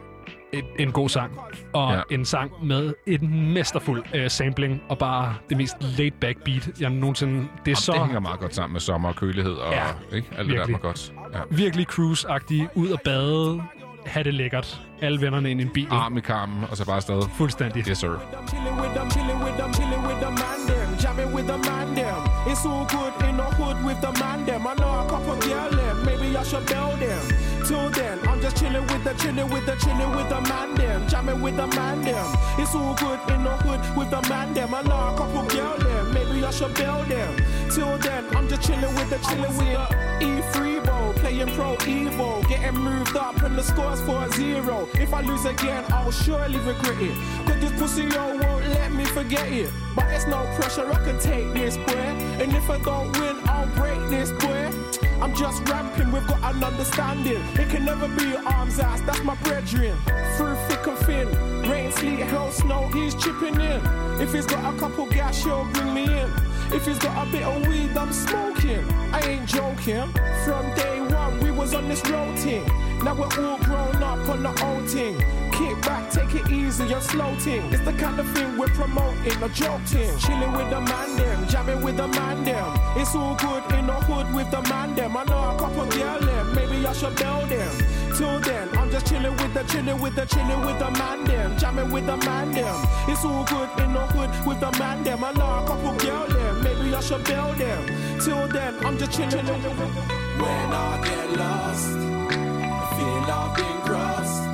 et, 0.54 0.66
en 0.80 0.92
god 0.92 1.10
sang. 1.10 1.40
Og 1.74 1.94
Ja. 1.94 2.02
en 2.12 2.26
sang 2.26 2.66
med 2.66 2.94
en 3.08 3.54
mesterfuld 3.54 4.04
øh, 4.16 4.30
sampling, 4.30 4.82
og 4.90 4.98
bare 4.98 5.36
det 5.50 5.58
mest 5.58 5.76
laid-back 5.82 6.44
beat, 6.46 6.82
jeg 6.82 6.90
nogensinde... 6.90 7.34
Det 7.40 7.48
er 7.48 7.48
Jamen, 7.66 7.76
så... 7.76 7.92
Det 7.92 8.02
hænger 8.02 8.20
meget 8.20 8.40
godt 8.40 8.56
sammen 8.56 8.74
med 8.74 8.82
sommer 8.82 9.10
og 9.10 9.16
kølighed 9.16 9.54
og 9.54 9.74
Ja, 9.74 9.86
ikke? 10.16 10.28
alt 10.38 10.38
det 10.38 10.38
der 10.38 10.44
virkelig. 10.54 10.74
er 10.76 10.80
godt. 10.80 11.14
Ja. 11.34 11.40
Virkelig 11.50 11.86
cruise-agtig, 11.92 12.68
ud 12.78 12.90
og 12.90 13.00
bade, 13.06 13.64
have 14.06 14.24
det 14.24 14.34
lækkert. 14.34 14.82
Alle 15.02 15.22
vennerne 15.22 15.52
ind 15.52 15.60
i 15.62 15.64
en 15.64 15.70
bil. 15.70 15.88
Arm 15.92 16.18
i 16.18 16.22
karmen, 16.22 16.64
og 16.72 16.78
så 16.78 16.86
bare 16.86 16.96
afsted. 16.96 17.22
Fuldstændig. 17.38 17.88
Yes, 17.88 17.98
sir. 17.98 18.10
With 18.10 18.94
them, 18.96 19.10
chilling 19.12 19.40
with 19.46 19.58
them, 19.60 19.74
chilling 19.74 20.04
with 20.08 20.20
the 20.26 20.32
man 20.42 20.60
them, 20.70 20.90
jamming 21.02 21.32
with 21.36 21.48
the 21.52 21.58
man 21.70 21.88
them. 21.98 22.20
It's 22.52 22.66
all 22.72 22.86
good 22.96 23.14
in 23.28 23.36
the 23.42 23.48
hood 23.58 23.78
with 23.88 24.00
the 24.06 24.12
man 24.22 24.40
them. 24.48 24.62
I 24.72 24.74
know 24.82 24.94
a 25.02 25.06
couple 25.12 25.36
girl 25.48 25.70
them, 25.80 25.96
maybe 26.08 26.28
I 26.42 26.44
should 26.50 26.66
build 26.72 26.98
them. 27.04 27.24
Till 27.68 27.88
then, 27.98 28.18
I'm 28.30 28.40
just 28.46 28.56
chilling 28.60 28.86
with 28.92 29.04
the, 29.08 29.14
chilling 29.22 29.50
with 29.54 29.66
the, 29.70 29.76
chilling 29.84 30.12
with 30.18 30.30
the 30.34 30.42
man 30.52 30.70
them, 30.80 31.00
jamming 31.12 31.42
with 31.46 31.56
the 31.62 31.68
man 31.78 31.98
them. 32.08 32.28
It's 32.62 32.74
all 32.80 32.94
good 33.04 33.20
in 33.34 33.40
the 33.48 33.56
hood 33.64 33.82
with 33.98 34.10
the 34.16 34.22
man 34.30 34.48
them. 34.54 34.70
I 34.80 34.82
know 34.90 35.02
a 35.10 35.12
couple 35.20 35.46
girl 35.56 35.78
them, 35.86 36.06
maybe 36.16 36.38
I 36.50 36.52
should 36.58 36.74
build 36.80 37.06
them. 37.14 37.32
Till 37.74 37.94
then, 38.06 38.24
I'm 38.36 38.46
just 38.52 38.64
chilling 38.68 38.94
with 38.98 39.10
the, 39.14 39.20
chilling 39.28 39.56
with 39.60 39.72
the 39.78 39.86
E3 40.28 40.56
bowl, 40.88 41.03
playing 41.24 41.48
pro 41.56 41.76
Evo, 41.78 42.46
getting 42.50 42.82
moved 42.82 43.16
up 43.16 43.42
and 43.44 43.58
the 43.58 43.64
score's 43.64 44.02
for 44.02 44.26
a 44.26 44.32
zero. 44.34 44.90
If 44.96 45.14
I 45.14 45.22
lose 45.22 45.46
again, 45.46 45.86
I'll 45.90 46.12
surely 46.12 46.60
regret 46.60 47.02
it. 47.02 47.16
Cause 47.48 47.60
this 47.62 47.72
pussy 47.80 48.04
yo 48.04 48.36
won't 48.36 48.68
let 48.68 48.92
me 48.92 49.06
forget 49.06 49.48
it. 49.48 49.72
But 49.96 50.12
it's 50.12 50.28
no 50.28 50.44
pressure, 50.58 50.86
I 50.92 51.00
can 51.06 51.18
take 51.20 51.54
this, 51.54 51.78
boy. 51.78 52.08
And 52.42 52.52
if 52.54 52.70
I 52.70 52.78
don't 52.80 53.10
win, 53.20 53.38
I'll 53.46 53.68
break 53.68 54.00
this, 54.10 54.32
boy. 54.32 55.13
I'm 55.24 55.34
just 55.34 55.66
ramping, 55.70 56.12
we've 56.12 56.28
got 56.28 56.54
an 56.54 56.62
understanding. 56.62 57.42
It 57.54 57.70
can 57.70 57.86
never 57.86 58.10
be 58.10 58.36
arms 58.36 58.78
ass, 58.78 59.00
that's 59.00 59.24
my 59.24 59.36
brethren. 59.36 59.98
Through 60.36 60.58
thick 60.68 60.86
and 60.86 60.98
thin, 60.98 61.70
rain, 61.70 61.94
sleet, 61.94 62.20
hell, 62.20 62.52
snow, 62.52 62.90
he's 62.90 63.16
chipping 63.16 63.56
in. 63.56 63.82
If 64.20 64.34
he's 64.34 64.46
got 64.46 64.76
a 64.76 64.78
couple 64.78 65.06
gas, 65.06 65.42
he'll 65.42 65.64
bring 65.72 65.94
me 65.94 66.04
in. 66.04 66.30
If 66.74 66.86
he's 66.86 67.00
got 67.00 67.26
a 67.26 67.32
bit 67.32 67.44
of 67.44 67.66
weed, 67.66 67.96
I'm 67.96 68.12
smoking. 68.12 68.84
I 69.14 69.22
ain't 69.22 69.48
joking. 69.48 70.12
From 70.44 70.76
day 70.76 71.00
one, 71.00 71.40
we 71.40 71.52
was 71.52 71.74
on 71.74 71.88
this 71.88 72.06
road 72.10 72.38
team. 72.40 72.66
Now 73.02 73.16
we're 73.16 73.48
all 73.48 73.60
grown 73.60 74.04
up 74.04 74.28
on 74.28 74.44
the 74.44 74.66
old 74.66 74.90
thing. 74.90 75.16
Back, 75.82 76.12
take 76.12 76.36
it 76.36 76.50
easy, 76.52 76.94
and 76.94 77.04
slow 77.04 77.36
ting. 77.40 77.64
It's 77.74 77.84
the 77.84 77.94
kind 77.94 78.20
of 78.20 78.30
thing 78.36 78.58
we're 78.58 78.68
promoting, 78.68 79.44
a 79.44 79.50
joke 79.50 79.84
ting. 79.86 80.18
Chilling 80.20 80.54
with 80.54 80.70
the 80.70 80.80
man 80.80 81.16
them, 81.18 81.48
jamming 81.48 81.82
with 81.82 81.98
the 81.98 82.08
man 82.08 82.44
them. 82.44 82.80
It's 82.96 83.16
all 83.16 83.36
good 83.36 83.64
in 83.74 83.88
the 83.88 83.94
hood 83.94 84.34
with 84.34 84.50
the 84.52 84.62
man 84.70 84.96
them. 84.96 85.18
I 85.18 85.24
know 85.24 85.52
a 85.52 85.60
couple 85.60 85.86
girl 85.88 86.20
them, 86.20 86.56
maybe 86.56 86.86
I 86.86 86.94
should 86.94 87.16
build 87.16 87.50
them. 87.50 87.72
Till 88.16 88.40
then, 88.40 88.70
I'm 88.78 88.92
just 88.92 89.08
chilling 89.08 89.36
with 89.36 89.54
the 89.54 89.64
chilling 89.64 90.00
with 90.00 90.16
the 90.16 90.26
chilling 90.26 90.62
with 90.62 90.80
the 90.80 90.92
man 90.92 91.24
them, 91.26 91.58
jamming 91.58 91.92
with 91.92 92.06
the 92.06 92.18
man 92.18 92.52
them. 92.52 92.76
It's 93.08 93.26
all 93.26 93.44
good 93.44 93.70
in 93.80 93.94
the 93.94 94.06
hood 94.14 94.48
with 94.48 94.60
the 94.60 94.72
man 94.80 95.04
them. 95.04 95.24
I 95.24 95.32
know 95.32 95.64
a 95.64 95.68
couple 95.68 95.98
girl 95.98 96.28
them, 96.28 96.64
maybe 96.64 96.96
I 96.96 97.00
should 97.02 97.24
build 97.26 97.58
them. 97.58 98.20
Till 98.20 98.48
then, 98.48 98.74
I'm 98.86 98.98
just 98.98 99.12
chilling. 99.12 99.46
When 99.46 100.74
I 100.74 101.02
get 101.04 101.38
lost, 101.38 101.90
I 101.90 102.86
feel 102.96 103.32
I've 103.32 103.56
been 103.56 103.82
crossed. 103.82 104.53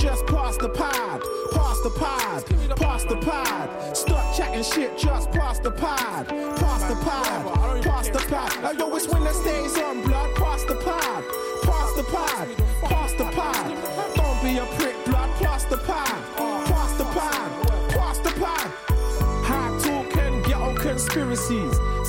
Just 0.00 0.26
pass 0.26 0.56
the 0.56 0.68
pad, 0.68 1.20
pass 1.52 1.80
the 1.80 1.90
pad, 1.90 2.44
pass 2.76 3.04
the 3.04 3.16
pad. 3.16 3.96
Stop 3.96 4.34
chatting 4.36 4.62
shit, 4.62 4.96
just 4.98 5.30
pass 5.30 5.58
the 5.58 5.70
pad, 5.70 6.28
pass 6.28 6.82
the 6.84 6.96
pad, 7.04 7.82
pass 7.82 8.08
the 8.08 8.18
pad. 8.18 8.64
I 8.64 8.80
always 8.80 9.08
when 9.08 9.24
the 9.24 9.32
stays 9.32 9.76
on 9.78 10.02
blood, 10.02 10.34
pass 10.36 10.64
the 10.64 10.76
pad, 10.76 11.24
pass 11.24 11.49
the 12.02 12.10
pad, 12.10 12.48
pass 12.82 13.12
the 13.12 13.24
pad. 13.24 14.16
Don't 14.16 14.42
be 14.42 14.56
a 14.56 14.64
prick, 14.78 14.96
blood, 15.04 15.30
pass 15.42 15.64
the 15.64 15.76
pad, 15.76 16.39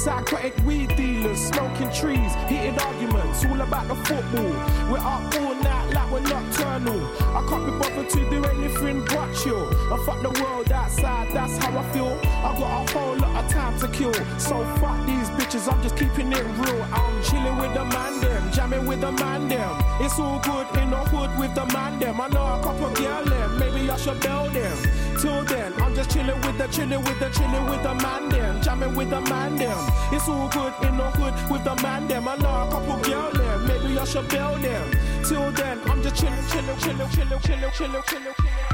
Psychotic 0.01 0.57
weed 0.65 0.95
dealers, 0.95 1.37
smoking 1.37 1.91
trees, 1.91 2.33
heated 2.49 2.75
arguments, 2.79 3.45
all 3.45 3.61
about 3.61 3.87
the 3.87 3.93
football. 3.93 4.51
We're 4.89 4.97
up 4.97 5.35
all 5.35 5.53
night 5.53 5.93
like 5.93 6.11
we're 6.11 6.21
nocturnal. 6.21 7.05
I 7.37 7.45
can't 7.47 7.65
be 7.67 7.71
bothered 7.77 8.09
to 8.09 8.29
do 8.31 8.43
anything 8.45 9.05
but 9.05 9.31
chill. 9.35 9.69
I 9.93 10.03
fuck 10.03 10.23
the 10.23 10.31
world 10.41 10.71
outside, 10.71 11.31
that's 11.35 11.55
how 11.57 11.77
I 11.77 11.83
feel. 11.93 12.19
I 12.25 12.57
got 12.57 12.89
a 12.89 12.97
whole 12.97 13.15
lot 13.15 13.45
of 13.45 13.51
time 13.51 13.79
to 13.79 13.87
kill. 13.89 14.11
So 14.39 14.65
fuck 14.81 15.05
these 15.05 15.29
bitches, 15.37 15.71
I'm 15.71 15.83
just 15.83 15.95
keeping 15.95 16.31
it 16.33 16.45
real. 16.57 16.81
I'm 16.91 17.23
chilling 17.23 17.57
with 17.57 17.75
the 17.75 17.85
man 17.85 18.21
them, 18.21 18.51
jamming 18.51 18.87
with 18.87 19.01
the 19.01 19.11
man 19.11 19.49
them. 19.49 19.75
It's 19.99 20.17
all 20.17 20.39
good 20.39 20.65
in 20.81 20.89
the 20.89 20.97
hood 20.97 21.37
with 21.39 21.53
the 21.53 21.67
man 21.73 21.99
them. 21.99 22.19
I 22.19 22.27
know 22.29 22.59
a 22.59 22.63
couple 22.63 22.89
girl 22.89 23.23
them, 23.23 23.59
maybe 23.59 23.87
I 23.87 23.97
should 23.97 24.19
build 24.19 24.51
them. 24.53 24.77
Till 25.21 25.43
then, 25.51 25.71
I'm 25.83 25.93
just 25.95 26.09
chilling 26.13 26.39
with 26.45 26.57
the 26.57 26.67
chilling 26.75 27.03
with 27.07 27.19
the 27.19 27.29
chilling 27.37 27.65
with 27.71 27.83
the 27.83 27.93
man 28.03 28.29
them, 28.29 28.61
jamming 28.63 28.95
with 28.95 29.09
the 29.15 29.21
man 29.21 29.55
them. 29.55 29.81
It's 30.15 30.27
all 30.27 30.49
good 30.49 30.73
in 30.85 30.97
the 30.97 31.07
hood 31.17 31.35
with 31.51 31.63
the 31.63 31.75
man 31.83 32.07
them. 32.09 32.27
I 32.27 32.35
know 32.43 32.55
a 32.63 32.65
couple 32.71 32.97
girl 33.07 33.29
them, 33.39 33.57
maybe 33.69 33.99
I 33.99 34.05
should 34.11 34.27
build 34.33 34.59
them. 34.67 34.85
Till 35.27 35.51
then, 35.59 35.77
I'm 35.89 35.99
just 36.05 36.15
chilling, 36.19 36.45
chilling, 36.51 36.77
chilling, 36.83 37.09
chilling, 37.15 37.41
chilling, 37.45 37.71
chilling, 37.77 38.03
chilling, 38.09 38.33
chilling. 38.39 38.65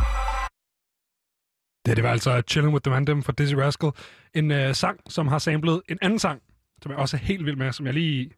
Ja, 1.88 1.94
det 1.94 2.04
var 2.04 2.10
altså 2.10 2.42
Chilling 2.48 2.74
with 2.74 2.84
the 2.84 2.92
Mandem 2.92 3.24
fra 3.24 3.34
Dizzy 3.38 3.54
Rascal. 3.54 3.92
En 4.34 4.52
øh, 4.52 4.76
sang, 4.76 5.00
som 5.10 5.28
har 5.28 5.40
samlet 5.40 5.82
en 5.90 5.98
anden 6.02 6.20
sang, 6.20 6.42
som 6.82 6.92
jeg 6.92 7.00
også 7.00 7.18
er 7.18 7.22
helt 7.22 7.46
vild 7.46 7.56
med, 7.56 7.72
som 7.72 7.86
jeg 7.86 7.94
lige... 7.94 8.30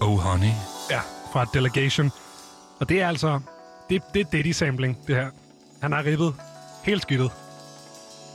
Oh, 0.00 0.18
honey. 0.18 0.52
Ja, 0.90 1.00
fra 1.32 1.44
Delegation. 1.44 2.10
Og 2.80 2.88
det 2.88 3.02
er 3.02 3.08
altså... 3.08 3.40
Det, 3.90 4.02
det 4.14 4.20
er 4.20 4.24
Diddy-sampling, 4.24 5.06
det 5.06 5.16
her. 5.16 5.30
Han 5.82 5.92
har 5.92 6.04
ribbet 6.04 6.34
helt 6.84 7.02
skidtet. 7.02 7.30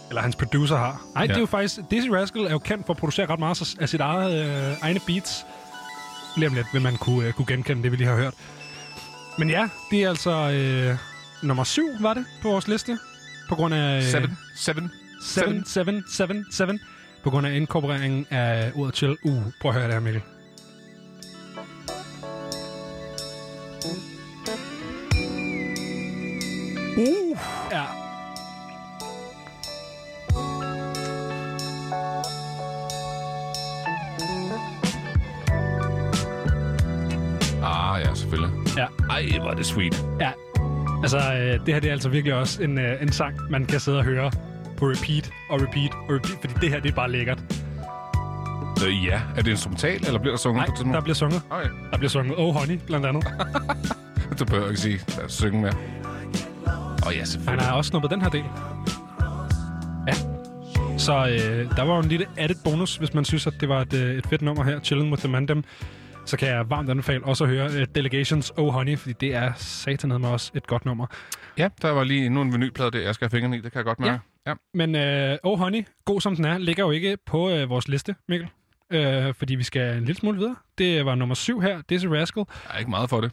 Eller 0.09 0.21
hans 0.21 0.35
producer 0.35 0.77
har. 0.77 1.01
Nej, 1.15 1.21
ja. 1.21 1.27
det 1.27 1.35
er 1.35 1.39
jo 1.39 1.45
faktisk... 1.45 1.79
Dizzy 1.91 2.07
Rascal 2.09 2.41
er 2.41 2.51
jo 2.51 2.59
kendt 2.59 2.85
for 2.85 2.93
at 2.93 2.97
producere 2.97 3.25
ret 3.25 3.39
meget 3.39 3.75
af 3.79 3.89
sit 3.89 4.01
eget, 4.01 4.45
øh, 4.45 4.77
egne 4.81 4.99
beats. 5.07 5.45
Lige 6.37 6.47
om 6.47 6.53
lidt 6.53 6.67
vil 6.73 6.81
man 6.81 6.97
kunne, 6.97 7.27
øh, 7.27 7.33
kunne 7.33 7.45
genkende 7.45 7.83
det, 7.83 7.91
vi 7.91 7.97
lige 7.97 8.07
har 8.07 8.15
hørt. 8.15 8.33
Men 9.37 9.49
ja, 9.49 9.69
det 9.91 10.03
er 10.03 10.09
altså 10.09 10.31
øh, 10.31 10.97
nummer 11.43 11.63
syv, 11.63 11.87
var 11.99 12.13
det, 12.13 12.25
på 12.41 12.49
vores 12.49 12.67
liste. 12.67 12.99
På 13.49 13.55
grund 13.55 13.73
af... 13.73 13.97
Øh, 13.97 14.03
Seven. 14.03 14.37
Seven. 14.55 14.91
Seven, 15.23 15.65
seven, 15.65 16.03
seven, 16.11 16.45
seven. 16.51 16.79
På 17.23 17.29
grund 17.29 17.47
af 17.47 17.55
inkorporeringen 17.55 18.25
af 18.29 18.71
ordet 18.75 18.95
chill. 18.95 19.17
Uh, 19.23 19.43
prøv 19.61 19.71
at 19.71 19.77
høre 19.77 19.85
det 19.85 19.93
her, 19.93 19.99
Mikkel. 19.99 20.21
Uh, 26.97 27.28
Ah, 37.89 38.01
ja, 38.01 38.13
selvfølgelig. 38.13 38.51
Ja. 38.77 38.85
Ej, 39.09 39.39
hvor 39.39 39.49
er 39.51 39.55
det 39.55 39.65
sweet. 39.65 40.05
Ja. 40.19 40.31
Altså, 41.01 41.17
øh, 41.17 41.65
det 41.65 41.73
her 41.73 41.79
det 41.79 41.87
er 41.87 41.91
altså 41.91 42.09
virkelig 42.09 42.33
også 42.35 42.63
en, 42.63 42.77
øh, 42.77 43.01
en 43.01 43.11
sang, 43.11 43.37
man 43.49 43.65
kan 43.65 43.79
sidde 43.79 43.97
og 43.97 44.03
høre 44.03 44.31
på 44.77 44.85
repeat 44.85 45.31
og 45.49 45.61
repeat 45.61 45.91
og 45.93 46.15
repeat, 46.15 46.37
fordi 46.41 46.53
det 46.61 46.69
her 46.69 46.79
det 46.79 46.91
er 46.91 46.95
bare 46.95 47.11
lækkert. 47.11 47.43
Øh, 48.87 49.05
ja. 49.05 49.21
Er 49.37 49.41
det 49.41 49.51
instrumental, 49.51 50.05
eller 50.05 50.19
bliver 50.19 50.33
der 50.33 50.37
sunget 50.37 50.67
Nej, 50.67 50.75
på 50.77 50.93
der 50.93 51.01
bliver 51.01 51.15
sunget. 51.15 51.41
Okay. 51.49 51.69
Der 51.91 51.97
bliver 51.97 52.09
sunget 52.09 52.33
Oh 52.37 52.55
Honey, 52.55 52.79
blandt 52.87 53.05
andet. 53.05 53.25
Du 54.39 54.45
behøver 54.45 54.67
ikke 54.67 54.81
sige, 54.81 54.99
der 55.15 55.21
er 55.23 55.27
synge 55.27 55.61
mere. 55.61 55.73
Åh 56.67 57.07
oh, 57.07 57.13
ja, 57.13 57.17
Han 57.17 57.25
selvfølgelig. 57.27 57.65
har 57.67 57.73
også 57.73 57.89
snuppet 57.89 58.11
den 58.11 58.21
her 58.21 58.29
del. 58.29 58.43
Ja. 60.07 60.13
Så 60.97 61.27
øh, 61.27 61.75
der 61.75 61.83
var 61.83 61.93
jo 61.95 61.99
en 61.99 62.09
lille 62.09 62.25
added 62.37 62.55
bonus, 62.63 62.95
hvis 62.95 63.13
man 63.13 63.25
synes, 63.25 63.47
at 63.47 63.53
det 63.59 63.69
var 63.69 63.81
et, 63.81 63.93
øh, 63.93 64.15
et 64.15 64.27
fedt 64.27 64.41
nummer 64.41 64.63
her, 64.63 64.79
Chillin' 64.79 65.09
with 65.11 65.19
the 65.19 65.31
Mandem. 65.31 65.63
Så 66.29 66.37
kan 66.37 66.47
jeg 66.47 66.69
varmt 66.69 66.89
anbefale 66.89 67.23
også 67.25 67.43
at 67.43 67.49
høre 67.49 67.69
øh, 67.73 67.87
Delegations 67.95 68.53
Oh 68.57 68.73
Honey, 68.73 68.97
fordi 68.97 69.13
det 69.13 69.35
er 69.35 69.53
satan 69.55 70.09
med 70.21 70.29
også 70.29 70.51
et 70.55 70.67
godt 70.67 70.85
nummer. 70.85 71.07
Ja, 71.57 71.69
der 71.81 71.91
var 71.91 72.03
lige 72.03 72.25
endnu 72.25 72.41
en 72.41 72.53
vinylplade 72.53 72.91
der, 72.91 72.99
jeg 72.99 73.15
skal 73.15 73.25
have 73.25 73.37
fingrene 73.37 73.57
i. 73.57 73.61
Det 73.61 73.71
kan 73.71 73.79
jeg 73.79 73.85
godt 73.85 73.99
mærke. 73.99 74.19
Ja. 74.45 74.51
ja. 74.51 74.55
Men 74.73 74.95
øh, 74.95 75.37
Oh 75.43 75.59
Honey, 75.59 75.85
god 76.05 76.21
som 76.21 76.35
den 76.35 76.45
er, 76.45 76.57
ligger 76.57 76.83
jo 76.85 76.91
ikke 76.91 77.17
på 77.25 77.49
øh, 77.49 77.69
vores 77.69 77.87
liste, 77.87 78.15
Mikkel. 78.27 78.49
Øh, 78.91 79.33
fordi 79.33 79.55
vi 79.55 79.63
skal 79.63 79.97
en 79.97 80.05
lille 80.05 80.15
smule 80.15 80.37
videre. 80.37 80.55
Det 80.77 81.05
var 81.05 81.15
nummer 81.15 81.35
syv 81.35 81.61
her, 81.61 81.81
Dizzy 81.89 82.05
Rascal. 82.05 82.43
Der 82.67 82.73
er 82.73 82.77
ikke 82.77 82.89
meget 82.89 83.09
for 83.09 83.21
det. 83.21 83.31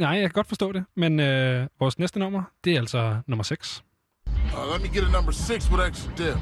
Nej, 0.00 0.10
jeg 0.10 0.20
kan 0.22 0.30
godt 0.30 0.48
forstå 0.48 0.72
det. 0.72 0.84
Men 0.96 1.20
øh, 1.20 1.66
vores 1.80 1.98
næste 1.98 2.18
nummer, 2.18 2.42
det 2.64 2.74
er 2.74 2.78
altså 2.78 3.16
nummer 3.26 3.42
6. 3.42 3.82
Uh, 4.26 4.32
let 4.72 4.82
me 4.82 4.98
get 4.98 5.08
a 5.08 5.12
number 5.12 5.32
six 5.32 5.70
with 5.70 5.88
extra 5.88 6.12
dip. 6.18 6.36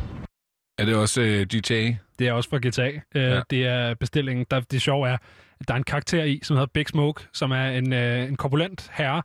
Er 0.78 0.84
det 0.84 0.94
også 0.94 1.20
øh, 1.22 1.46
GTA? 1.46 1.96
Det 2.18 2.28
er 2.28 2.32
også 2.32 2.50
fra 2.50 2.58
GTA. 2.68 2.88
Øh, 2.88 3.00
Ja. 3.14 3.40
Det 3.50 3.66
er 3.66 3.94
bestillingen. 3.94 4.46
Der, 4.50 4.60
det 4.60 4.82
sjove 4.82 5.08
er, 5.08 5.16
der 5.68 5.74
er 5.74 5.78
en 5.78 5.84
karakter 5.84 6.24
i, 6.24 6.40
som 6.42 6.56
hedder 6.56 6.66
Big 6.74 6.88
Smoke, 6.88 7.24
som 7.32 7.50
er 7.52 7.66
en, 7.66 7.92
øh, 7.92 8.28
en 8.28 8.36
korpulent 8.36 8.90
herre, 8.92 9.22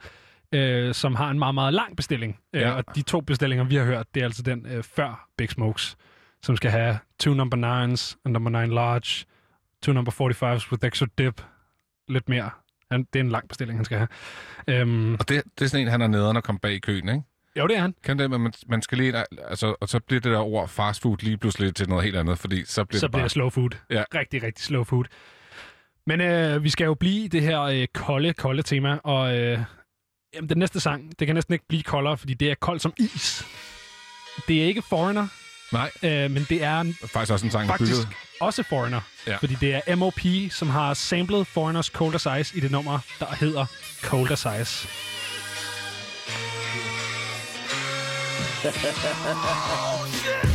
øh, 0.52 0.94
som 0.94 1.16
har 1.16 1.30
en 1.32 1.40
meget, 1.40 1.56
meget 1.56 1.74
lang 1.74 1.96
bestilling. 1.98 2.40
Øh, 2.54 2.62
Ja. 2.62 2.72
og 2.72 2.84
de 2.96 3.02
to 3.02 3.22
bestillinger, 3.22 3.64
vi 3.66 3.76
har 3.76 3.86
hørt, 3.86 4.06
det 4.16 4.22
er 4.22 4.26
altså 4.26 4.42
den 4.44 4.66
øh, 4.66 4.84
før 4.84 5.28
Big 5.38 5.50
Smokes, 5.50 5.96
som 6.44 6.58
skal 6.58 6.72
have 6.72 7.00
two 7.20 7.34
number 7.34 7.58
nines, 7.58 8.18
and 8.26 8.34
number 8.34 8.62
nine 8.62 8.74
large, 8.76 9.26
two 9.84 9.94
number 9.94 10.12
45s 10.12 10.72
with 10.72 10.86
extra 10.86 11.08
dip, 11.18 11.42
lidt 12.10 12.30
mere. 12.30 12.50
Han, 12.92 13.04
det 13.14 13.20
er 13.20 13.24
en 13.24 13.30
lang 13.30 13.48
bestilling, 13.48 13.78
han 13.78 13.86
skal 13.86 13.98
have. 13.98 14.08
Øhm, 14.68 15.14
Og 15.14 15.30
det, 15.30 15.44
det 15.60 15.66
er 15.66 15.70
sådan 15.70 15.86
en, 15.86 15.92
han 15.92 16.02
er 16.02 16.08
nede 16.08 16.30
og 16.30 16.44
komme 16.44 16.60
bag 16.60 16.72
i 16.74 16.80
køen, 16.80 17.10
ikke? 17.10 17.22
jo, 17.58 17.68
det 17.68 17.78
er 17.78 17.82
han. 17.82 17.96
Kan 18.04 18.20
det, 18.20 18.30
men 18.30 18.42
man, 18.42 18.54
man 18.68 18.82
skal 18.82 18.98
lige, 18.98 19.24
altså, 19.48 19.76
og 19.82 19.90
så 19.90 20.00
bliver 20.00 20.22
det 20.22 20.32
der 20.32 20.40
ord 20.40 20.70
fast 20.70 21.02
food 21.02 21.18
lige 21.22 21.38
pludselig 21.38 21.76
til 21.76 21.90
noget 21.90 22.04
helt 22.04 22.16
andet, 22.16 22.40
fordi 22.40 22.66
så 22.66 22.86
bliver 22.86 23.00
så 23.00 23.08
det 23.08 23.12
bliver 23.12 23.20
bare... 23.20 23.24
det 23.24 23.32
slow 23.32 23.50
food. 23.50 23.70
Ja. 23.90 24.04
Rigtig, 24.16 24.44
rigtig 24.44 24.66
slow 24.66 24.84
food. 24.84 25.06
Men 26.08 26.22
øh, 26.22 26.64
vi 26.64 26.70
skal 26.70 26.86
jo 26.86 26.94
blive 26.94 27.26
i 27.26 27.28
det 27.28 27.42
her 27.42 27.62
øh, 27.62 27.88
kolde, 27.94 28.34
kolde 28.34 28.64
tema, 28.64 28.98
og 29.04 29.38
øh, 29.38 29.60
jamen, 30.36 30.50
den 30.50 30.58
næste 30.58 30.80
sang, 30.80 31.20
det 31.20 31.28
kan 31.28 31.36
næsten 31.36 31.54
ikke 31.54 31.66
blive 31.68 31.84
koldere, 31.84 32.18
fordi 32.18 32.34
det 32.34 32.52
er 32.52 32.56
koldt 32.56 32.82
som 32.82 32.94
is. 32.98 33.46
Det 34.48 34.62
er 34.62 34.66
ikke 34.66 34.82
Foreigner, 34.82 35.28
Nej, 35.74 35.92
øh, 36.04 36.32
men 36.32 36.46
det 36.50 36.64
er 36.64 36.94
faktisk 37.06 37.32
også 37.34 37.46
en 37.46 37.52
sang, 37.52 37.68
faktisk 37.68 37.92
bygget. 37.92 38.08
også 38.42 38.64
Foreigner. 38.64 39.02
Ja. 39.28 39.36
Fordi 39.38 39.56
det 39.56 39.82
er 39.88 39.96
M.O.P., 39.96 40.52
som 40.52 40.70
har 40.70 40.94
samlet 40.94 41.48
Foreigners 41.48 41.86
Cold 41.86 42.16
as 42.16 42.28
Ice 42.40 42.58
i 42.58 42.60
det 42.60 42.72
nummer, 42.72 43.00
der 43.20 43.36
hedder 43.40 43.66
Cold 44.02 44.32
as 44.32 44.48
Ice. 44.62 44.88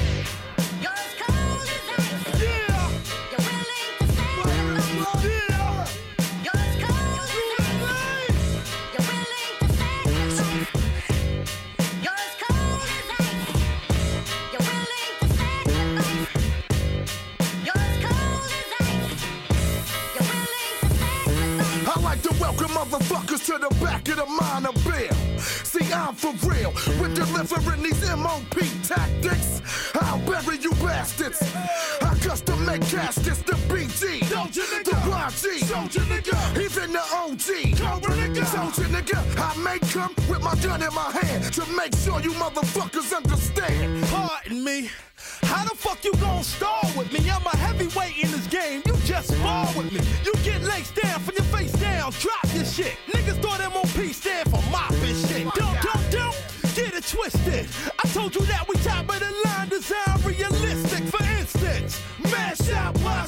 I 21.92 21.98
like 22.02 22.22
to 22.22 22.32
welcome 22.38 22.68
motherfuckers 22.68 23.44
to 23.46 23.58
the 23.58 23.68
back 23.84 24.08
of 24.08 24.16
the 24.16 24.26
minor 24.26 24.70
bill. 24.84 25.40
See, 25.40 25.92
I'm 25.92 26.14
for 26.14 26.32
real 26.48 26.70
with 27.00 27.16
delivering 27.16 27.82
these 27.82 28.08
MOP 28.16 28.60
tactics. 28.84 29.60
I'll 29.96 30.20
bury 30.20 30.58
you 30.58 30.70
bastards. 30.74 31.42
I 32.00 32.16
custom 32.22 32.64
make 32.64 32.82
caskets, 32.82 33.42
the 33.42 33.54
BG, 33.66 34.20
the 34.20 34.92
YG, 35.10 36.60
even 36.60 36.92
the 36.92 37.00
OG. 37.00 37.40
Soldier 38.46 38.88
nigga, 38.88 39.18
I 39.36 39.56
may 39.56 39.78
come 39.80 40.14
with 40.28 40.42
my 40.42 40.54
gun 40.62 40.82
in 40.82 40.94
my 40.94 41.10
hand 41.10 41.52
to 41.54 41.66
make 41.72 41.96
sure 41.96 42.20
you 42.20 42.32
motherfuckers 42.34 43.16
understand. 43.16 44.04
Pardon 44.06 44.62
me. 44.62 44.90
How 45.42 45.64
the 45.64 45.74
fuck 45.76 46.04
you 46.04 46.12
gon' 46.14 46.42
stall 46.42 46.88
with 46.96 47.12
me? 47.12 47.28
I'm 47.28 47.44
a 47.44 47.56
heavyweight 47.56 48.16
in 48.22 48.30
this 48.30 48.46
game. 48.46 48.82
You 48.86 48.94
just 49.04 49.34
fall 49.36 49.66
with 49.76 49.92
me. 49.92 50.00
You 50.24 50.32
get 50.42 50.62
laced 50.62 50.94
down 50.94 51.20
from 51.20 51.29
your 51.29 51.29
face 51.29 51.29
down. 52.00 52.12
Drop 52.12 52.54
your 52.54 52.64
shit. 52.64 52.96
Niggas 53.08 53.42
thought 53.42 53.60
MOP 53.72 54.12
stand 54.12 54.50
for 54.50 54.62
mopping 54.70 55.14
shit. 55.26 55.46
Don't, 55.54 55.76
don't, 55.82 56.10
don't 56.10 56.36
get 56.74 56.94
it 56.94 57.06
twisted. 57.06 57.66
I 58.02 58.08
told 58.08 58.34
you 58.34 58.42
that 58.46 58.66
we 58.68 58.74
top 58.76 59.08
of 59.08 59.20
the 59.20 59.32
line 59.44 59.68
design 59.68 60.18
realistic. 60.24 61.04
For 61.04 61.22
instance, 61.38 62.00
mash 62.30 62.70
out 62.70 62.98
my 63.00 63.26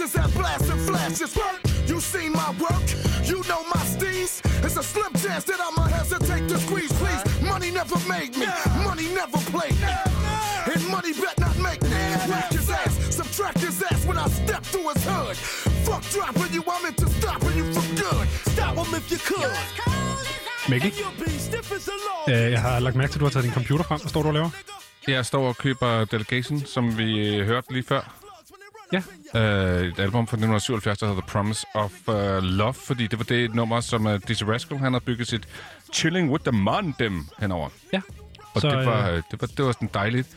of 0.00 0.12
the 0.12 0.18
fastest 0.18 0.18
at 0.18 0.34
blasting 0.34 0.86
flashes. 0.86 1.36
You 1.88 2.00
seen 2.00 2.32
my 2.32 2.50
work? 2.60 2.84
You 3.24 3.38
know 3.48 3.62
my 3.74 3.82
steez? 3.84 4.40
It's 4.64 4.76
a 4.76 4.82
slim 4.82 5.12
chance 5.22 5.44
that 5.44 5.60
I'ma 5.60 5.86
hesitate 5.88 6.48
to 6.48 6.58
squeeze, 6.58 6.92
please. 6.92 7.22
Money 7.42 7.70
never 7.70 7.98
made 8.08 8.36
me. 8.36 8.46
Money 8.84 9.08
never 9.14 9.38
played 9.52 9.76
me. 9.80 9.92
And 10.72 10.82
money 10.88 11.12
bet 11.12 11.38
not 11.38 11.56
make 11.58 11.82
me. 11.82 12.02
Whack 12.28 12.52
his 12.52 12.70
ass, 12.70 13.14
subtract 13.14 13.58
his 13.60 13.82
ass 13.82 14.04
when 14.06 14.18
I 14.18 14.28
step 14.28 14.62
through 14.62 14.88
his 14.92 15.04
hood. 15.04 15.36
Fuck 15.86 16.02
dropping 16.14 16.52
you, 16.56 16.62
I'm 16.66 16.84
into 16.86 17.08
stopping 17.20 17.56
you 17.56 17.66
for 17.74 17.86
good. 18.02 18.26
Stop 18.54 18.74
him 18.80 18.94
if 18.98 19.10
you 19.12 19.18
could. 19.30 19.56
Mikkel? 20.68 20.92
Øh, 22.28 22.52
jeg 22.52 22.60
har 22.60 22.78
lagt 22.78 22.96
mærke 22.96 23.10
til, 23.12 23.16
at 23.16 23.20
du 23.20 23.24
har 23.24 23.30
taget 23.30 23.44
din 23.44 23.52
computer 23.52 23.84
frem. 23.84 24.00
Hvad 24.00 24.08
står 24.10 24.22
du 24.22 24.28
og 24.28 24.34
laver? 24.34 24.50
Jeg 25.08 25.26
står 25.26 25.48
og 25.48 25.56
køber 25.56 26.04
Delegation, 26.04 26.60
som 26.66 26.98
vi 26.98 27.36
øh, 27.36 27.46
hørte 27.46 27.72
lige 27.72 27.84
før. 27.88 28.25
Ja. 29.34 29.78
Øh, 29.80 29.88
et 29.88 29.98
album 29.98 30.26
fra 30.26 30.36
1977, 30.36 30.98
der 30.98 31.06
hedder 31.06 31.20
The 31.20 31.30
Promise 31.30 31.66
of 31.74 31.92
uh, 32.08 32.14
Love, 32.42 32.74
fordi 32.74 33.06
det 33.06 33.18
var 33.18 33.24
det 33.24 33.54
nummer, 33.54 33.80
som 33.80 34.06
uh, 34.06 34.14
Dizzy 34.28 34.42
Rascal 34.44 34.78
han 34.78 34.92
har 34.92 35.00
bygget 35.00 35.28
sit 35.28 35.48
Chilling 35.94 36.30
with 36.30 36.44
the 36.44 36.58
Mandem 36.62 37.26
henover. 37.38 37.68
Ja. 37.92 38.00
Og 38.54 38.60
Så, 38.60 38.68
det, 38.70 38.86
var, 38.86 39.10
øh, 39.10 39.22
det, 39.30 39.40
var, 39.40 39.46
det 39.46 39.64
var 39.64 39.72
sådan 39.72 39.90
dejligt. 39.94 40.28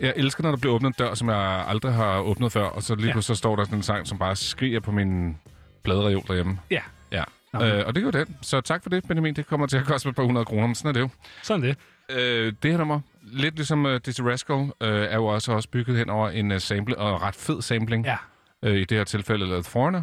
Jeg 0.00 0.12
elsker, 0.16 0.42
når 0.42 0.50
der 0.50 0.58
bliver 0.58 0.74
åbnet 0.74 0.88
en 0.88 0.94
dør, 0.98 1.14
som 1.14 1.28
jeg 1.28 1.64
aldrig 1.68 1.92
har 1.94 2.18
åbnet 2.20 2.52
før, 2.52 2.64
og 2.64 2.82
så 2.82 2.94
lige 2.94 3.06
Ja. 3.06 3.12
pludselig 3.12 3.36
så 3.36 3.38
står 3.38 3.56
der 3.56 3.64
sådan 3.64 3.78
en 3.78 3.82
sang, 3.82 4.06
som 4.06 4.18
bare 4.18 4.36
skriger 4.36 4.80
på 4.80 4.92
min 4.92 5.36
pladereol 5.84 6.22
derhjemme. 6.28 6.58
Ja. 6.70 6.80
Ja. 7.12 7.24
Nå. 7.52 7.64
Øh, 7.64 7.86
og 7.86 7.94
det 7.94 8.04
var 8.04 8.10
den. 8.10 8.36
Så 8.42 8.60
tak 8.60 8.82
for 8.82 8.90
det, 8.90 9.04
Benjamin. 9.08 9.34
Det 9.36 9.46
kommer 9.46 9.66
til 9.66 9.76
at 9.76 9.84
koste 9.84 10.08
mig 10.08 10.10
et 10.10 10.16
par 10.16 10.22
hundrede 10.22 10.44
kroner, 10.44 10.66
men 10.66 10.74
sådan 10.74 10.88
er 10.88 10.92
det 10.92 11.00
jo. 11.00 11.08
Sådan 11.42 11.62
det. 11.62 11.76
Øh, 12.08 12.52
det 12.62 12.70
her 12.70 12.78
nummer, 12.78 13.00
lidt 13.32 13.54
ligesom 13.54 13.84
uh, 13.84 13.96
Dizzy 14.06 14.20
Rascal, 14.20 14.58
øh, 14.80 15.02
er 15.04 15.14
jo 15.14 15.26
også, 15.26 15.52
også 15.52 15.68
bygget 15.68 15.98
hen 15.98 16.10
over 16.10 16.28
en 16.30 16.50
uh, 16.50 16.58
sample, 16.58 16.98
og 16.98 17.22
ret 17.22 17.34
fed 17.34 17.62
sampling. 17.62 18.04
Ja. 18.04 18.16
Øh, 18.64 18.76
I 18.76 18.84
det 18.84 18.96
her 18.98 19.04
tilfælde, 19.04 19.46
lavet 19.46 19.66
Foreigner. 19.66 20.02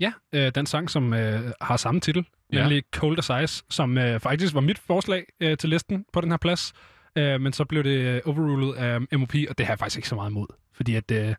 Ja, 0.00 0.12
øh, 0.32 0.52
den 0.54 0.66
sang, 0.66 0.90
som 0.90 1.14
øh, 1.14 1.40
har 1.60 1.76
samme 1.76 2.00
titel, 2.00 2.26
Ja. 2.52 2.60
nemlig 2.60 2.82
Cold 2.94 3.18
as 3.18 3.30
Ice, 3.44 3.64
som 3.70 3.98
øh, 3.98 4.20
faktisk 4.20 4.54
var 4.54 4.60
mit 4.60 4.78
forslag 4.78 5.24
øh, 5.40 5.56
til 5.56 5.68
listen 5.70 6.04
på 6.12 6.20
den 6.20 6.30
her 6.30 6.36
plads. 6.38 6.72
Øh, 7.16 7.40
men 7.40 7.52
så 7.52 7.64
blev 7.64 7.84
det 7.84 7.90
øh, 7.98 8.20
overrulet 8.26 8.74
af 8.74 9.00
MOP, 9.18 9.34
og 9.48 9.58
det 9.58 9.66
har 9.66 9.72
jeg 9.72 9.78
faktisk 9.78 9.98
ikke 9.98 10.08
så 10.08 10.14
meget 10.14 10.30
imod. 10.30 10.46
Fordi 10.74 10.94
at, 10.94 11.10
øh, 11.10 11.34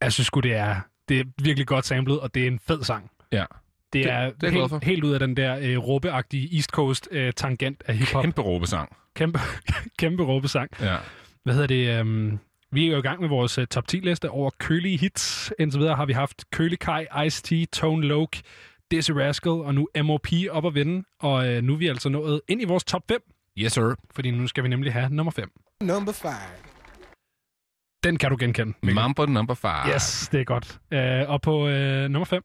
jeg 0.00 0.12
synes 0.12 0.26
sgu, 0.26 0.40
det 0.40 0.54
er, 0.54 0.76
det 1.08 1.20
er 1.20 1.24
virkelig 1.42 1.66
godt 1.66 1.86
samlet, 1.86 2.20
og 2.20 2.34
det 2.34 2.42
er 2.42 2.46
en 2.46 2.58
fed 2.58 2.82
sang. 2.82 3.10
Ja. 3.32 3.44
Det, 3.92 4.04
Det- 4.04 4.12
er, 4.12 4.30
det 4.30 4.42
er 4.42 4.50
helt, 4.50 4.84
helt 4.84 5.04
ud 5.04 5.12
af 5.12 5.18
den 5.20 5.36
der 5.36 5.58
øh, 5.62 5.78
råbeagtige 5.78 6.56
East 6.56 6.70
Coast 6.70 7.08
øh, 7.10 7.32
tangent 7.32 7.82
af 7.86 7.96
hiphop. 7.96 8.22
Kæmpe 8.24 8.42
råbesang. 8.42 8.96
Kæmpe, 9.14 9.38
kæmpe 10.00 10.22
råbesang. 10.22 10.70
Ja. 10.80 10.96
Hvad 11.44 11.54
hedder 11.54 11.66
det? 11.66 12.00
Um, 12.00 12.38
vi 12.72 12.86
er 12.86 12.90
jo 12.92 12.98
i 12.98 13.02
gang 13.02 13.20
med 13.20 13.28
vores 13.28 13.58
uh, 13.58 13.64
top 13.64 13.84
10-liste 13.92 14.30
over 14.30 14.50
kølige 14.58 14.96
hits. 14.98 15.52
Indtil 15.58 15.80
videre 15.80 15.96
har 15.96 16.06
vi 16.06 16.12
haft 16.12 16.44
Kai, 16.80 17.06
Ice-T, 17.26 17.64
Tone 17.72 18.06
Loc, 18.06 18.28
Dizzy 18.90 19.10
Rascal 19.10 19.50
og 19.52 19.74
nu 19.74 19.88
MOP 20.02 20.26
op 20.50 20.66
at 20.66 20.74
vinde. 20.74 21.04
Og 21.20 21.32
uh, 21.48 21.62
nu 21.64 21.72
er 21.72 21.76
vi 21.76 21.86
altså 21.88 22.08
nået 22.08 22.40
ind 22.48 22.62
i 22.62 22.64
vores 22.64 22.84
top 22.84 23.02
5. 23.08 23.20
Yes, 23.58 23.72
sir. 23.72 23.94
Fordi 24.14 24.30
nu 24.30 24.46
skal 24.46 24.64
vi 24.64 24.68
nemlig 24.68 24.92
have 24.92 25.08
nummer 25.10 25.30
5. 25.32 25.50
Number 25.82 26.12
five. 26.12 26.30
Den 28.04 28.16
kan 28.16 28.30
du 28.30 28.36
genkende. 28.40 28.72
Mikkel. 28.82 28.94
Mambo 28.94 29.26
number 29.26 29.54
5. 29.54 29.70
Yes, 29.94 30.28
det 30.32 30.40
er 30.40 30.44
godt. 30.44 30.78
Uh, 31.24 31.30
og 31.32 31.42
på 31.42 31.66
uh, 31.68 31.72
nummer 32.10 32.24
5, 32.24 32.42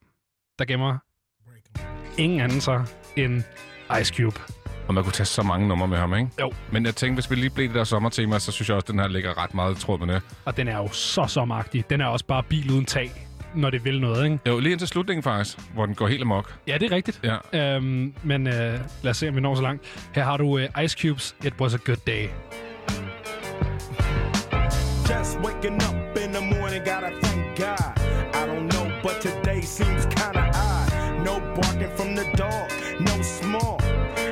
der 0.60 0.66
gemmer 0.66 0.98
ingen 2.18 2.40
anden 2.42 2.62
sig 2.62 2.86
end 3.16 3.44
Ice 4.02 4.14
Cube. 4.16 4.40
Og 4.88 4.94
man 4.94 5.04
kunne 5.04 5.14
tage 5.14 5.26
så 5.26 5.44
mange 5.44 5.68
numre 5.68 5.88
med 5.88 5.98
ham, 5.98 6.14
ikke? 6.16 6.30
Jo. 6.42 6.52
Men 6.72 6.86
jeg 6.86 6.96
tænkte, 6.96 7.16
hvis 7.22 7.32
vi 7.32 7.36
lige 7.36 7.50
blev 7.50 7.68
det 7.68 7.76
der 7.76 7.84
sommertema, 7.84 8.40
så 8.40 8.52
synes 8.52 8.70
jeg 8.70 8.76
også, 8.76 8.86
at 8.86 8.92
den 8.92 9.00
her 9.00 9.08
ligger 9.08 9.44
ret 9.44 9.54
meget 9.54 9.78
i 9.78 9.82
tråd 9.82 10.00
med 10.00 10.14
det. 10.14 10.22
Og 10.46 10.58
den 10.58 10.68
er 10.68 10.78
jo 10.78 10.88
så 10.92 11.26
sommeragtig. 11.28 11.90
Den 11.90 12.02
er 12.02 12.06
også 12.06 12.26
bare 12.26 12.44
bil 12.44 12.72
uden 12.72 12.86
tag, 12.86 13.12
når 13.56 13.70
det 13.70 13.86
vil 13.86 14.02
noget, 14.02 14.24
ikke? 14.26 14.40
Jo, 14.48 14.60
lige 14.60 14.72
indtil 14.72 14.88
slutningen 14.88 15.24
faktisk, 15.24 15.58
hvor 15.74 15.86
den 15.86 15.96
går 15.96 16.08
helt 16.08 16.22
amok. 16.22 16.54
Ja, 16.68 16.78
det 16.78 16.92
er 16.92 16.96
rigtigt. 16.96 17.22
Ja. 17.54 17.76
Øhm, 17.76 18.14
men 18.24 18.48
øh, 18.48 18.54
lad 19.02 19.10
os 19.10 19.18
se, 19.18 19.30
om 19.30 19.36
vi 19.36 19.42
når 19.42 19.56
så 19.56 19.62
langt. 19.62 19.84
Her 20.16 20.24
har 20.24 20.38
du 20.38 20.58
øh, 20.58 20.84
Ice 20.84 20.98
Cubes, 21.02 21.36
It 21.44 21.54
Was 21.60 21.74
A 21.74 21.78
Good 21.86 21.98
Day. 22.08 22.28
Just 25.10 25.38
waking 25.40 25.76
up 25.76 26.18
in 26.24 26.34
the 26.34 26.42
morning, 26.42 26.84
gotta 26.86 27.10
thank 27.24 27.58
God. 27.58 27.92
I 28.34 28.46
don't 28.48 28.68
know, 28.70 28.86
but 29.04 29.22
today 29.22 29.62
seems 29.62 30.06
kinda 30.06 30.30
odd. 30.30 30.35
No 31.26 31.40
barking 31.56 31.90
from 31.96 32.14
the 32.14 32.24
dog, 32.36 32.70
no 33.00 33.20
small. 33.24 33.82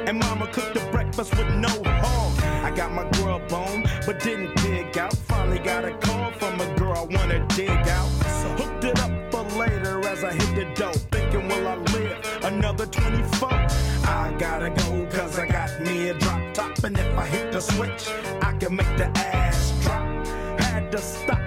And 0.07 0.19
mama 0.19 0.45
cooked 0.45 0.75
the 0.75 0.87
breakfast 0.91 1.35
with 1.35 1.51
no 1.55 1.73
hog. 1.83 2.39
I 2.63 2.69
got 2.69 2.91
my 2.91 3.09
grub 3.13 3.51
on, 3.51 3.89
but 4.05 4.19
didn't 4.19 4.55
dig 4.57 4.95
out. 4.95 5.17
Finally 5.27 5.57
got 5.57 5.85
a 5.85 5.97
call 5.97 6.29
from 6.33 6.61
a 6.61 6.75
girl 6.75 6.93
I 6.95 7.15
wanna 7.15 7.47
dig 7.55 7.71
out. 7.71 8.09
So 8.39 8.47
Hooked 8.61 8.83
it 8.83 8.99
up 8.99 9.11
for 9.31 9.41
later 9.57 10.07
as 10.07 10.23
I 10.23 10.33
hit 10.33 10.53
the 10.53 10.65
dough. 10.75 10.91
Thinking, 11.11 11.47
will 11.47 11.67
I 11.67 11.77
live 11.95 12.43
another 12.43 12.85
24? 12.85 13.49
I 13.51 14.35
gotta 14.37 14.69
go, 14.69 15.07
cause 15.17 15.39
I 15.39 15.47
got 15.47 15.71
me 15.81 16.09
a 16.09 16.13
drop 16.13 16.53
top. 16.53 16.83
And 16.83 16.95
if 16.95 17.17
I 17.17 17.25
hit 17.25 17.51
the 17.51 17.59
switch, 17.59 18.07
I 18.43 18.55
can 18.59 18.75
make 18.75 18.97
the 18.97 19.07
ass 19.17 19.73
drop. 19.81 20.27
Had 20.59 20.91
to 20.91 20.99
stop 20.99 21.42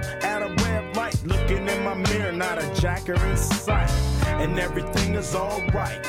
mirror, 2.09 2.33
not 2.33 2.63
a 2.63 2.75
jacker 2.75 3.15
in 3.27 3.37
sight. 3.37 3.91
And 4.27 4.59
everything 4.59 5.15
is 5.15 5.35
alright. 5.35 6.07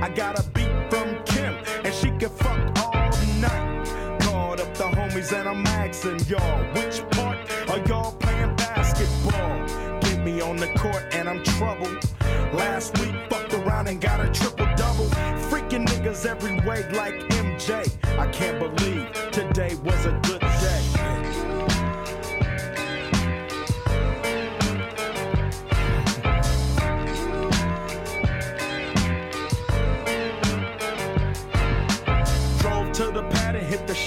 I 0.00 0.10
got 0.14 0.38
a 0.38 0.48
beat 0.50 0.70
from 0.90 1.22
Kim, 1.24 1.54
and 1.84 1.94
she 1.94 2.10
can 2.10 2.30
fuck 2.30 2.58
all 2.78 3.10
night. 3.40 4.18
Called 4.20 4.60
up 4.60 4.74
the 4.74 4.84
homies, 4.84 5.32
and 5.32 5.48
I'm 5.48 5.66
asking 5.66 6.20
y'all, 6.26 6.64
which 6.74 7.02
part 7.10 7.38
are 7.68 7.80
y'all 7.88 8.12
playing 8.12 8.54
basketball? 8.56 10.00
Get 10.00 10.24
me 10.24 10.40
on 10.40 10.56
the 10.56 10.68
court, 10.78 11.04
and 11.12 11.28
I'm 11.28 11.42
troubled. 11.44 12.04
Last 12.52 12.98
week, 12.98 13.14
fucked 13.28 13.54
around 13.54 13.88
and 13.88 14.00
got 14.00 14.20
a 14.20 14.30
triple 14.30 14.68
double. 14.76 15.06
Freaking 15.50 15.86
niggas 15.86 16.26
every 16.26 16.54
way 16.66 16.88
like 16.92 17.14
MJ. 17.30 17.88
I 18.18 18.26
can't 18.28 18.58
believe 18.58 19.06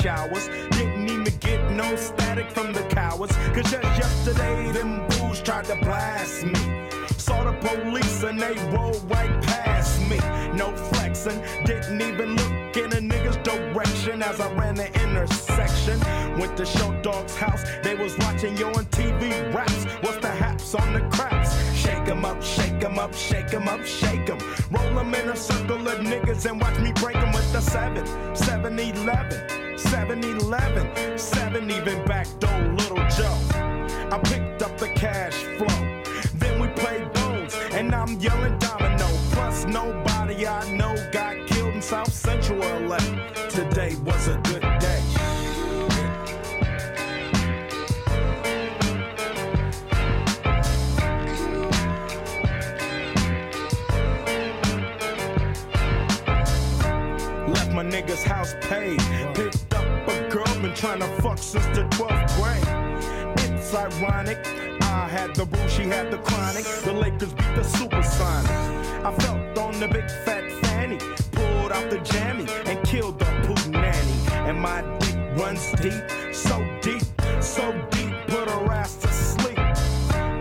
showers. 0.01 0.47
Didn't 0.71 1.09
even 1.09 1.37
get 1.39 1.71
no 1.71 1.95
static 1.95 2.49
from 2.51 2.73
the 2.73 2.83
cowards. 2.83 3.35
Cause 3.53 3.69
just 3.71 3.83
yesterday, 4.03 4.71
them 4.71 5.07
bulls 5.09 5.41
tried 5.41 5.65
to 5.65 5.75
blast 5.75 6.43
me. 6.43 6.89
Saw 7.17 7.43
the 7.43 7.53
police 7.67 8.23
and 8.23 8.39
they 8.39 8.55
rolled 8.75 9.03
right 9.09 9.41
past 9.43 10.01
me. 10.09 10.17
No 10.57 10.75
flexing, 10.75 11.39
didn't 11.65 12.01
even 12.01 12.35
look 12.35 12.77
in 12.77 12.91
a 12.93 13.01
nigga's 13.13 13.37
direction 13.37 14.23
as 14.23 14.39
I 14.39 14.51
ran 14.53 14.75
the 14.75 14.89
intersection. 15.03 15.99
Went 16.39 16.57
to 16.57 16.65
Show 16.65 16.91
Dog's 17.01 17.35
house, 17.35 17.63
they 17.83 17.95
was 17.95 18.17
watching 18.19 18.57
yo 18.57 18.69
on 18.69 18.85
TV 18.85 19.31
raps. 19.53 19.85
What's 20.01 20.17
the 20.17 20.29
haps 20.29 20.73
on 20.73 20.93
the 20.93 21.01
craps? 21.15 21.51
Shake 21.75 22.07
'em 22.07 22.25
up, 22.25 22.41
shake 22.41 22.83
'em 22.83 22.97
up, 22.97 23.13
shake 23.13 23.53
'em 23.53 23.67
up, 23.67 23.85
shake 23.85 24.29
'em. 24.29 24.39
Roll 24.71 24.99
'em 24.99 25.13
in 25.13 25.29
a 25.29 25.35
circle 25.35 25.87
of 25.87 25.99
niggas 25.99 26.49
and 26.49 26.59
watch 26.59 26.79
me 26.79 26.91
break 26.93 27.17
'em 27.17 27.31
with 27.33 27.51
the 27.53 27.61
7, 27.61 28.03
7 28.35 28.79
11, 28.79 29.60
7 29.89 30.23
11, 30.23 31.17
7 31.17 31.71
even 31.71 32.05
back 32.05 32.27
door, 32.39 32.59
little 32.77 33.03
Joe. 33.17 33.37
I 34.11 34.19
picked 34.23 34.61
up 34.61 34.77
the 34.77 34.89
cash 34.89 35.33
flow. 35.57 36.03
Then 36.35 36.59
we 36.61 36.67
played 36.69 37.11
bones, 37.13 37.55
and 37.71 37.93
I'm 37.93 38.19
yelling 38.19 38.57
domino. 38.59 39.07
Plus, 39.31 39.65
nobody 39.65 40.47
I 40.47 40.69
know 40.71 40.95
got 41.11 41.47
killed 41.47 41.73
in 41.73 41.81
South 41.81 42.13
Central 42.13 42.59
LA. 42.59 42.99
Today 43.49 43.95
was 44.05 44.27
a 44.27 44.37
good 44.43 44.70
Left 57.61 57.73
my 57.73 57.83
nigga's 57.83 58.23
house 58.23 58.55
paid. 58.61 58.97
Picked 59.35 59.71
up 59.75 59.85
a 60.07 60.29
girl, 60.31 60.51
been 60.63 60.73
trying 60.73 60.99
to 60.99 61.07
fuck 61.21 61.37
since 61.37 61.63
the 61.77 61.83
12th 61.93 62.35
grade. 62.41 63.37
It's 63.37 63.75
ironic. 63.75 64.39
I 64.81 65.07
had 65.07 65.35
the 65.35 65.45
boo, 65.45 65.69
she 65.69 65.83
had 65.83 66.09
the 66.09 66.17
chronic. 66.17 66.65
The 66.83 66.91
Lakers 66.91 67.33
beat 67.33 67.53
the 67.53 67.61
Supersonics. 67.61 69.05
I 69.05 69.15
felt 69.15 69.59
on 69.59 69.79
the 69.79 69.87
big 69.87 70.09
fat 70.25 70.51
fanny. 70.63 70.97
Pulled 71.33 71.71
out 71.71 71.91
the 71.91 71.99
jammy 71.99 72.47
and 72.65 72.83
killed 72.83 73.19
the 73.19 73.25
poop 73.45 73.67
nanny. 73.67 74.15
And 74.49 74.59
my 74.59 74.81
dick 74.97 75.17
runs 75.37 75.71
deep, 75.73 76.01
so 76.33 76.57
deep, 76.81 77.03
so 77.43 77.71
deep. 77.91 78.11
Put 78.25 78.49
her 78.49 78.71
ass 78.71 78.95
to 78.95 79.07
sleep. 79.07 79.59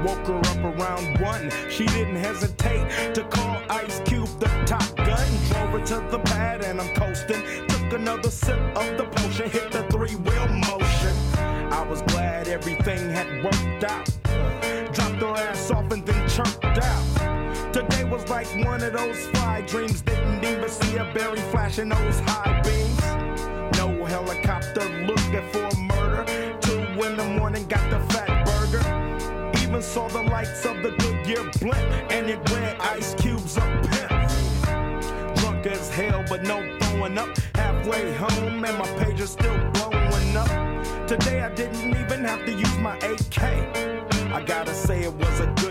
Woke 0.06 0.26
her 0.26 0.49
up 0.80 0.98
around 0.98 1.20
one. 1.20 1.50
She 1.70 1.86
didn't 1.86 2.16
hesitate 2.16 3.14
to 3.14 3.24
call 3.24 3.60
Ice 3.68 4.00
Cube 4.04 4.28
the 4.38 4.48
top 4.66 4.96
gun. 4.96 5.28
Drove 5.48 5.70
her 5.70 5.86
to 5.86 6.10
the 6.10 6.18
pad 6.18 6.64
and 6.64 6.80
I'm 6.80 6.94
coasting. 6.94 7.42
Took 7.68 7.92
another 7.92 8.30
sip 8.30 8.58
of 8.76 8.96
the 8.96 9.04
potion, 9.16 9.50
hit 9.50 9.70
the 9.70 9.84
three 9.90 10.16
wheel 10.16 10.48
motion. 10.48 11.14
I 11.72 11.86
was 11.88 12.02
glad 12.02 12.48
everything 12.48 13.10
had 13.10 13.44
worked 13.44 13.84
out. 13.84 14.08
Dropped 14.92 15.22
her 15.22 15.34
ass 15.36 15.70
off 15.70 15.90
and 15.92 16.04
then 16.04 16.28
chirped 16.28 16.64
out. 16.64 17.72
Today 17.72 18.04
was 18.04 18.28
like 18.28 18.48
one 18.64 18.82
of 18.82 18.92
those 18.92 19.26
fly 19.28 19.62
dreams. 19.62 20.02
Didn't 20.02 20.44
even 20.44 20.68
see 20.68 20.96
a 20.96 21.04
berry 21.14 21.40
flashing 21.52 21.90
those 21.90 22.20
high 22.20 22.60
beams. 22.62 23.76
No 23.78 24.04
helicopter 24.04 24.84
looking 25.06 25.48
for 25.52 25.76
murder. 25.80 26.24
Two 26.60 26.80
in 27.06 27.16
the 27.16 27.24
morning, 27.38 27.66
got 27.66 27.88
the. 27.90 28.09
Even 29.80 29.92
saw 29.92 30.08
the 30.08 30.22
lights 30.24 30.66
of 30.66 30.82
the 30.82 30.90
Goodyear 30.90 31.50
blimp, 31.58 32.12
and 32.12 32.28
it 32.28 32.38
ran 32.50 32.78
ice 32.82 33.14
cubes 33.14 33.56
up 33.56 33.82
pimp. 33.86 34.10
Drunk 35.36 35.66
as 35.66 35.88
hell, 35.88 36.22
but 36.28 36.42
no 36.42 36.60
throwing 36.80 37.16
up. 37.16 37.30
Halfway 37.54 38.12
home, 38.12 38.62
and 38.62 38.76
my 38.76 38.86
page 39.02 39.20
is 39.20 39.30
still 39.30 39.56
blowing 39.70 40.36
up. 40.36 41.08
Today 41.08 41.40
I 41.40 41.48
didn't 41.54 41.96
even 41.96 42.24
have 42.26 42.44
to 42.44 42.52
use 42.52 42.76
my 42.76 42.96
AK. 42.98 43.42
I 44.34 44.42
gotta 44.44 44.74
say 44.74 45.00
it 45.02 45.14
was 45.14 45.40
a 45.40 45.46
good 45.62 45.69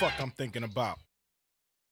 fuck 0.00 0.12
I'm 0.22 0.32
thinking 0.38 0.64
about? 0.64 0.96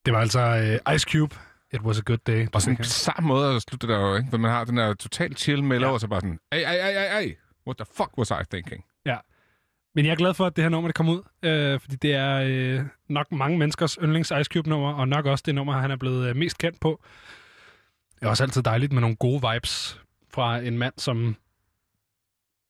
Det 0.05 0.13
var 0.13 0.19
altså 0.19 0.79
uh, 0.87 0.95
Ice 0.95 1.05
Cube. 1.11 1.35
It 1.73 1.81
was 1.81 1.99
a 1.99 2.01
good 2.05 2.17
day. 2.17 2.47
Og 2.53 2.61
sådan 2.61 2.77
bizarre 2.77 3.23
måde 3.23 3.55
at 3.55 3.61
slutte 3.61 3.87
det 3.87 3.93
der, 3.93 4.01
jo, 4.01 4.15
ikke? 4.15 4.29
For 4.29 4.37
man 4.37 4.51
har 4.51 4.65
den 4.65 4.77
der 4.77 4.93
totalt 4.93 5.39
chill 5.39 5.63
mellow, 5.63 5.89
ja. 5.89 5.93
og 5.93 5.99
så 5.99 6.07
bare 6.07 6.21
sådan, 6.21 6.39
ej, 6.51 6.63
ej, 6.63 6.79
ej, 6.79 6.93
ej, 6.93 7.07
ej. 7.07 7.35
What 7.67 7.77
the 7.77 7.85
fuck 7.97 8.17
was 8.17 8.31
I 8.31 8.43
thinking? 8.51 8.85
Ja. 9.05 9.17
Men 9.95 10.05
jeg 10.05 10.11
er 10.11 10.15
glad 10.15 10.33
for, 10.33 10.45
at 10.45 10.55
det 10.55 10.63
her 10.63 10.69
nummer 10.69 10.87
det 10.87 10.95
kom 10.95 11.09
ud, 11.09 11.21
øh, 11.43 11.79
fordi 11.79 11.95
det 11.95 12.13
er 12.13 12.43
øh, 12.45 12.85
nok 13.09 13.31
mange 13.31 13.57
menneskers 13.57 13.97
yndlings 14.01 14.31
Ice 14.31 14.49
Cube-nummer, 14.53 14.93
og 14.93 15.07
nok 15.07 15.25
også 15.25 15.43
det 15.45 15.55
nummer, 15.55 15.73
han 15.73 15.91
er 15.91 15.95
blevet 15.95 16.29
øh, 16.29 16.35
mest 16.35 16.57
kendt 16.57 16.79
på. 16.79 17.01
Det 18.19 18.25
er 18.25 18.29
også 18.29 18.43
altid 18.43 18.63
dejligt 18.63 18.93
med 18.93 19.01
nogle 19.01 19.15
gode 19.15 19.41
vibes 19.51 20.01
fra 20.33 20.57
en 20.57 20.77
mand, 20.77 20.93
som 20.97 21.35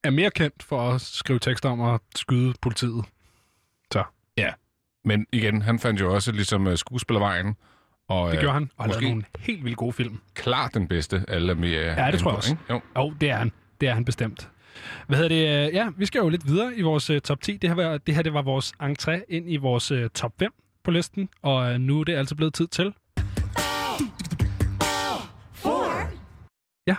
er 0.03 0.09
mere 0.09 0.31
kendt 0.31 0.63
for 0.63 0.91
at 0.91 1.01
skrive 1.01 1.39
tekster 1.39 1.69
om 1.69 1.81
at 1.81 2.01
skyde 2.15 2.53
politiet. 2.61 3.05
Så. 3.91 4.03
Men 5.05 5.25
igen, 5.31 5.61
han 5.61 5.79
fandt 5.79 6.01
jo 6.01 6.13
også 6.13 6.31
ligesom 6.31 6.67
uh, 6.67 6.75
skuespillervejen. 6.75 7.55
Og, 8.09 8.27
Det 8.29 8.35
øh, 8.37 8.41
gjorde 8.41 8.53
han, 8.53 8.69
og 8.77 8.83
han 8.83 8.89
måske 8.89 9.05
nogle 9.09 9.23
helt 9.39 9.63
vildt 9.63 9.77
gode 9.77 9.93
film. 9.93 10.19
klart 10.33 10.73
den 10.73 10.87
bedste, 10.87 11.25
alle 11.27 11.51
er 11.51 11.55
Ja, 12.05 12.11
det 12.11 12.19
tror 12.19 12.31
jeg 12.31 12.37
også. 12.37 12.55
Jo. 12.69 12.81
Jo, 12.97 13.13
det 13.21 13.29
er 13.29 13.35
han. 13.35 13.51
Det 13.81 13.89
er 13.89 13.93
han 13.93 14.05
bestemt. 14.05 14.49
Hvad 15.07 15.17
hedder 15.17 15.29
det? 15.63 15.67
øh, 15.67 15.73
Ja, 15.75 15.87
vi 15.97 16.05
skal 16.05 16.19
jo 16.19 16.29
lidt 16.29 16.47
videre 16.47 16.75
i 16.75 16.81
vores 16.81 17.09
uh, 17.09 17.17
top 17.17 17.41
10. 17.41 17.57
Det 17.57 17.69
her, 17.69 17.75
var, 17.75 17.97
det 17.97 18.15
her 18.15 18.21
det 18.21 18.33
var 18.33 18.41
vores 18.41 18.73
entré 18.83 19.25
ind 19.29 19.51
i 19.51 19.57
vores 19.57 19.91
uh, 19.91 20.07
top 20.13 20.33
5 20.39 20.53
på 20.83 20.91
listen, 20.91 21.29
og 21.41 21.73
uh, 21.73 21.79
nu 21.79 21.99
er 21.99 22.03
det 22.03 22.15
altså 22.15 22.35
blevet 22.35 22.53
tid 22.53 22.67
til. 22.67 22.93
Ja. 26.87 26.95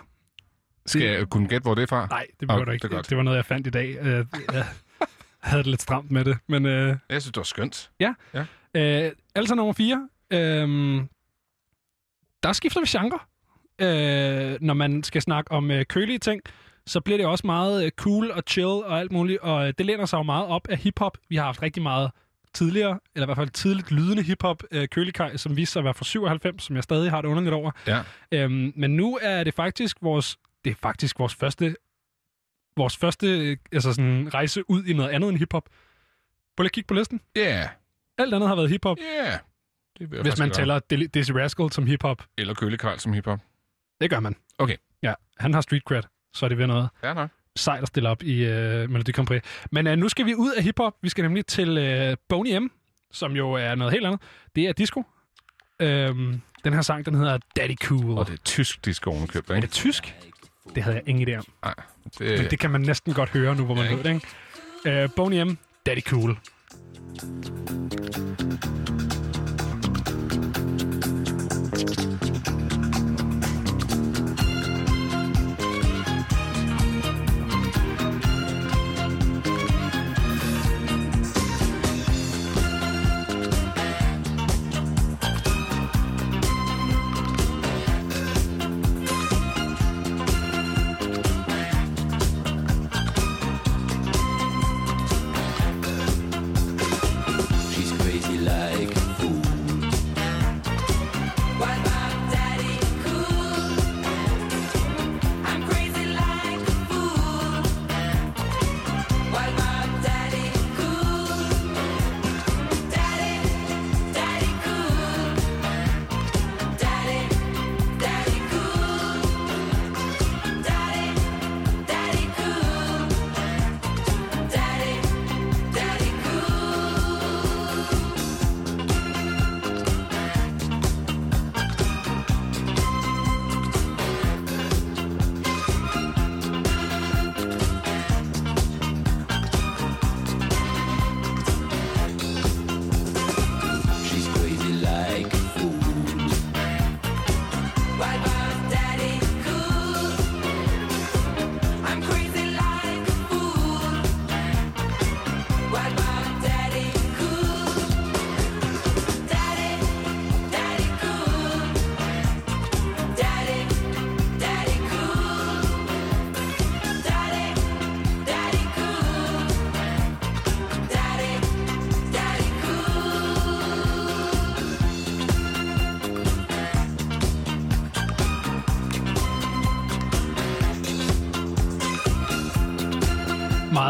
Skal 0.86 1.02
jeg 1.02 1.28
kunne 1.28 1.48
gætte, 1.48 1.62
hvor 1.64 1.74
det 1.74 1.82
er 1.82 1.86
fra? 1.86 2.06
Nej, 2.06 2.26
det 2.40 2.48
behøver 2.48 2.60
Åh, 2.62 2.66
du 2.66 2.70
ikke. 2.72 2.88
Det 2.88 3.10
det 3.10 3.16
var 3.16 3.22
noget, 3.22 3.36
jeg 3.36 3.44
fandt 3.44 3.66
i 3.66 3.70
dag. 3.70 4.00
Uh, 4.00 4.26
havde 5.46 5.62
det 5.62 5.70
lidt 5.70 5.82
stramt 5.82 6.10
med 6.10 6.24
det, 6.24 6.38
men... 6.46 6.64
Uh, 6.66 6.70
Jeg 6.70 6.98
synes, 7.08 7.24
det 7.24 7.36
var 7.36 7.42
skønt. 7.42 7.90
Ja. 8.00 8.14
Ja. 8.34 8.44
Øh, 9.06 9.12
altså 9.34 9.54
nummer 9.54 9.72
4. 9.72 10.08
Øhm, 10.30 11.08
der 12.42 12.52
skifter 12.52 12.80
vi 12.80 12.86
genre. 12.88 13.18
Øh, 13.78 14.58
når 14.60 14.74
man 14.74 15.02
skal 15.02 15.22
snakke 15.22 15.52
om 15.52 15.70
øh, 15.70 15.84
kølige 15.84 16.18
ting, 16.18 16.42
så 16.86 17.00
bliver 17.00 17.16
det 17.16 17.26
også 17.26 17.46
meget 17.46 17.84
øh, 17.84 17.90
cool 17.90 18.30
og 18.30 18.42
chill 18.48 18.66
og 18.68 19.00
alt 19.00 19.12
muligt. 19.12 19.38
Og 19.40 19.66
øh, 19.68 19.74
det 19.78 19.86
læner 19.86 20.06
sig 20.06 20.18
jo 20.18 20.22
meget 20.22 20.46
op 20.46 20.68
af 20.68 20.76
hiphop. 20.78 21.18
Vi 21.28 21.36
har 21.36 21.44
haft 21.44 21.62
rigtig 21.62 21.82
meget 21.82 22.10
tidligere, 22.54 22.98
eller 23.14 23.26
i 23.26 23.28
hvert 23.28 23.36
fald 23.36 23.48
tidligt 23.50 23.90
lydende 23.92 24.22
hiphop, 24.22 24.62
øh, 24.70 24.88
kølikaj, 24.88 25.36
som 25.36 25.56
viste 25.56 25.72
sig 25.72 25.80
at 25.80 25.84
være 25.84 25.94
fra 25.94 26.04
97, 26.04 26.62
som 26.62 26.76
jeg 26.76 26.82
stadig 26.84 27.10
har 27.10 27.20
det 27.22 27.28
underligt 27.28 27.54
over. 27.54 27.70
Ja. 27.86 28.02
Øhm, 28.32 28.72
men 28.76 28.96
nu 28.96 29.18
er 29.22 29.44
det 29.44 29.54
faktisk 29.54 29.96
vores, 30.02 30.36
det 30.64 30.70
er 30.70 30.74
faktisk 30.82 31.18
vores 31.18 31.34
første, 31.34 31.76
vores 32.76 32.96
første 32.96 33.50
øh, 33.50 33.56
altså 33.72 33.92
sådan, 33.92 34.34
rejse 34.34 34.70
ud 34.70 34.84
i 34.84 34.92
noget 34.92 35.10
andet 35.10 35.28
end 35.28 35.38
hiphop. 35.38 35.68
Prøv 36.56 36.62
lige 36.62 36.68
at 36.68 36.72
kigge 36.72 36.88
på 36.88 36.94
listen. 36.94 37.20
Ja. 37.36 37.40
Yeah. 37.40 37.68
Alt 38.18 38.34
andet 38.34 38.48
har 38.48 38.56
været 38.56 38.70
hiphop. 38.70 38.98
Ja. 38.98 39.26
Yeah. 39.26 39.38
Det 39.98 40.10
vil 40.10 40.22
Hvis 40.22 40.38
man 40.38 40.50
tæller 40.50 40.78
Dizzy 41.14 41.30
Rascal 41.30 41.72
som 41.72 41.86
hiphop. 41.86 42.22
Eller 42.38 42.54
Køle 42.54 42.78
Karl 42.78 42.98
som 42.98 43.12
hiphop. 43.12 43.40
Det 44.00 44.10
gør 44.10 44.20
man. 44.20 44.36
Okay. 44.58 44.76
Ja, 45.02 45.14
han 45.38 45.54
har 45.54 45.60
street 45.60 45.82
cred, 45.82 46.02
så 46.34 46.46
er 46.46 46.48
det 46.48 46.58
ved 46.58 46.66
noget. 46.66 46.88
Ja, 47.02 47.14
nok. 47.14 47.30
Sejt 47.56 47.82
at 47.82 47.88
stille 47.88 48.08
op 48.08 48.22
i 48.22 48.44
uh, 48.44 48.50
Melodi 48.90 49.12
Grand 49.12 49.26
Prix. 49.26 49.42
Men 49.72 49.86
uh, 49.86 49.92
nu 49.92 50.08
skal 50.08 50.26
vi 50.26 50.34
ud 50.34 50.52
af 50.52 50.62
hiphop. 50.62 50.92
Vi 51.02 51.08
skal 51.08 51.22
nemlig 51.22 51.46
til 51.46 51.78
uh, 52.10 52.16
Boney 52.28 52.58
M, 52.58 52.70
som 53.12 53.32
jo 53.32 53.52
er 53.52 53.74
noget 53.74 53.92
helt 53.92 54.06
andet. 54.06 54.20
Det 54.56 54.64
er 54.64 54.72
disco. 54.72 55.04
Øhm, 55.80 56.40
den 56.64 56.72
her 56.72 56.82
sang, 56.82 57.06
den 57.06 57.14
hedder 57.14 57.38
Daddy 57.56 57.76
Cool. 57.76 58.18
Og 58.18 58.26
det 58.26 58.32
er 58.32 58.42
tysk 58.44 58.84
disco 58.84 59.10
ovenkøbet, 59.10 59.50
ikke? 59.50 59.56
Er 59.56 59.60
det 59.60 59.70
tysk? 59.70 60.14
Det 60.74 60.82
havde 60.82 60.96
jeg 60.96 61.08
ingen 61.08 61.28
idé 61.28 61.38
om. 61.38 61.44
Nej. 61.64 61.74
Det... 62.18 62.40
Men 62.40 62.50
det 62.50 62.58
kan 62.58 62.70
man 62.70 62.80
næsten 62.80 63.14
godt 63.14 63.30
høre 63.30 63.54
nu, 63.56 63.64
hvor 63.64 63.74
man 63.74 63.84
Ja, 63.84 63.94
ved 63.94 64.04
det, 64.04 64.22
ikke? 64.84 65.04
Uh, 65.04 65.10
Boney 65.16 65.42
M, 65.42 65.58
Daddy 65.86 66.00
Cool. 66.00 66.36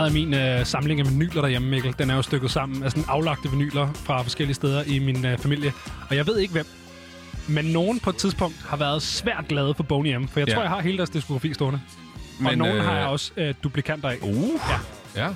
Meget 0.07 0.15
af 0.17 0.27
min 0.27 0.35
øh, 0.35 0.67
samling 0.67 1.01
af 1.01 1.11
vinyler 1.11 1.41
derhjemme, 1.43 1.69
Mikkel, 1.69 1.95
den 1.99 2.11
er 2.11 2.15
jo 2.15 2.23
stykket 2.23 2.51
sammen 2.51 2.83
af 2.83 2.91
sådan 2.91 3.05
aflagte 3.09 3.51
vinyler 3.51 3.93
fra 3.93 4.23
forskellige 4.23 4.55
steder 4.55 4.83
i 4.87 4.99
min 4.99 5.27
øh, 5.27 5.39
familie. 5.39 5.73
Og 6.11 6.17
jeg 6.17 6.27
ved 6.27 6.39
ikke 6.39 6.53
hvem, 6.53 6.67
men 7.49 7.65
nogen 7.65 8.01
på 8.01 8.11
et 8.11 8.17
tidspunkt 8.17 8.57
har 8.69 8.77
været 8.77 9.03
svært 9.03 9.45
glade 9.49 9.75
for 9.75 9.83
Boney 9.83 10.17
M, 10.17 10.29
for 10.29 10.41
jeg 10.41 10.49
Ja. 10.49 10.55
tror, 10.55 10.63
jeg 10.63 10.71
har 10.71 10.81
hele 10.81 10.97
deres 10.97 11.11
diskografi 11.11 11.55
stående. 11.55 11.81
Men, 12.39 12.47
og 12.47 12.57
nogen 12.57 12.77
øh, 12.77 12.85
har 12.85 12.99
jeg 12.99 13.07
også 13.07 13.33
øh, 13.37 13.55
duplikanter 13.65 14.09
af. 14.09 14.17
Uh. 14.23 14.51
Ja. 15.17 15.25
Ja. 15.25 15.29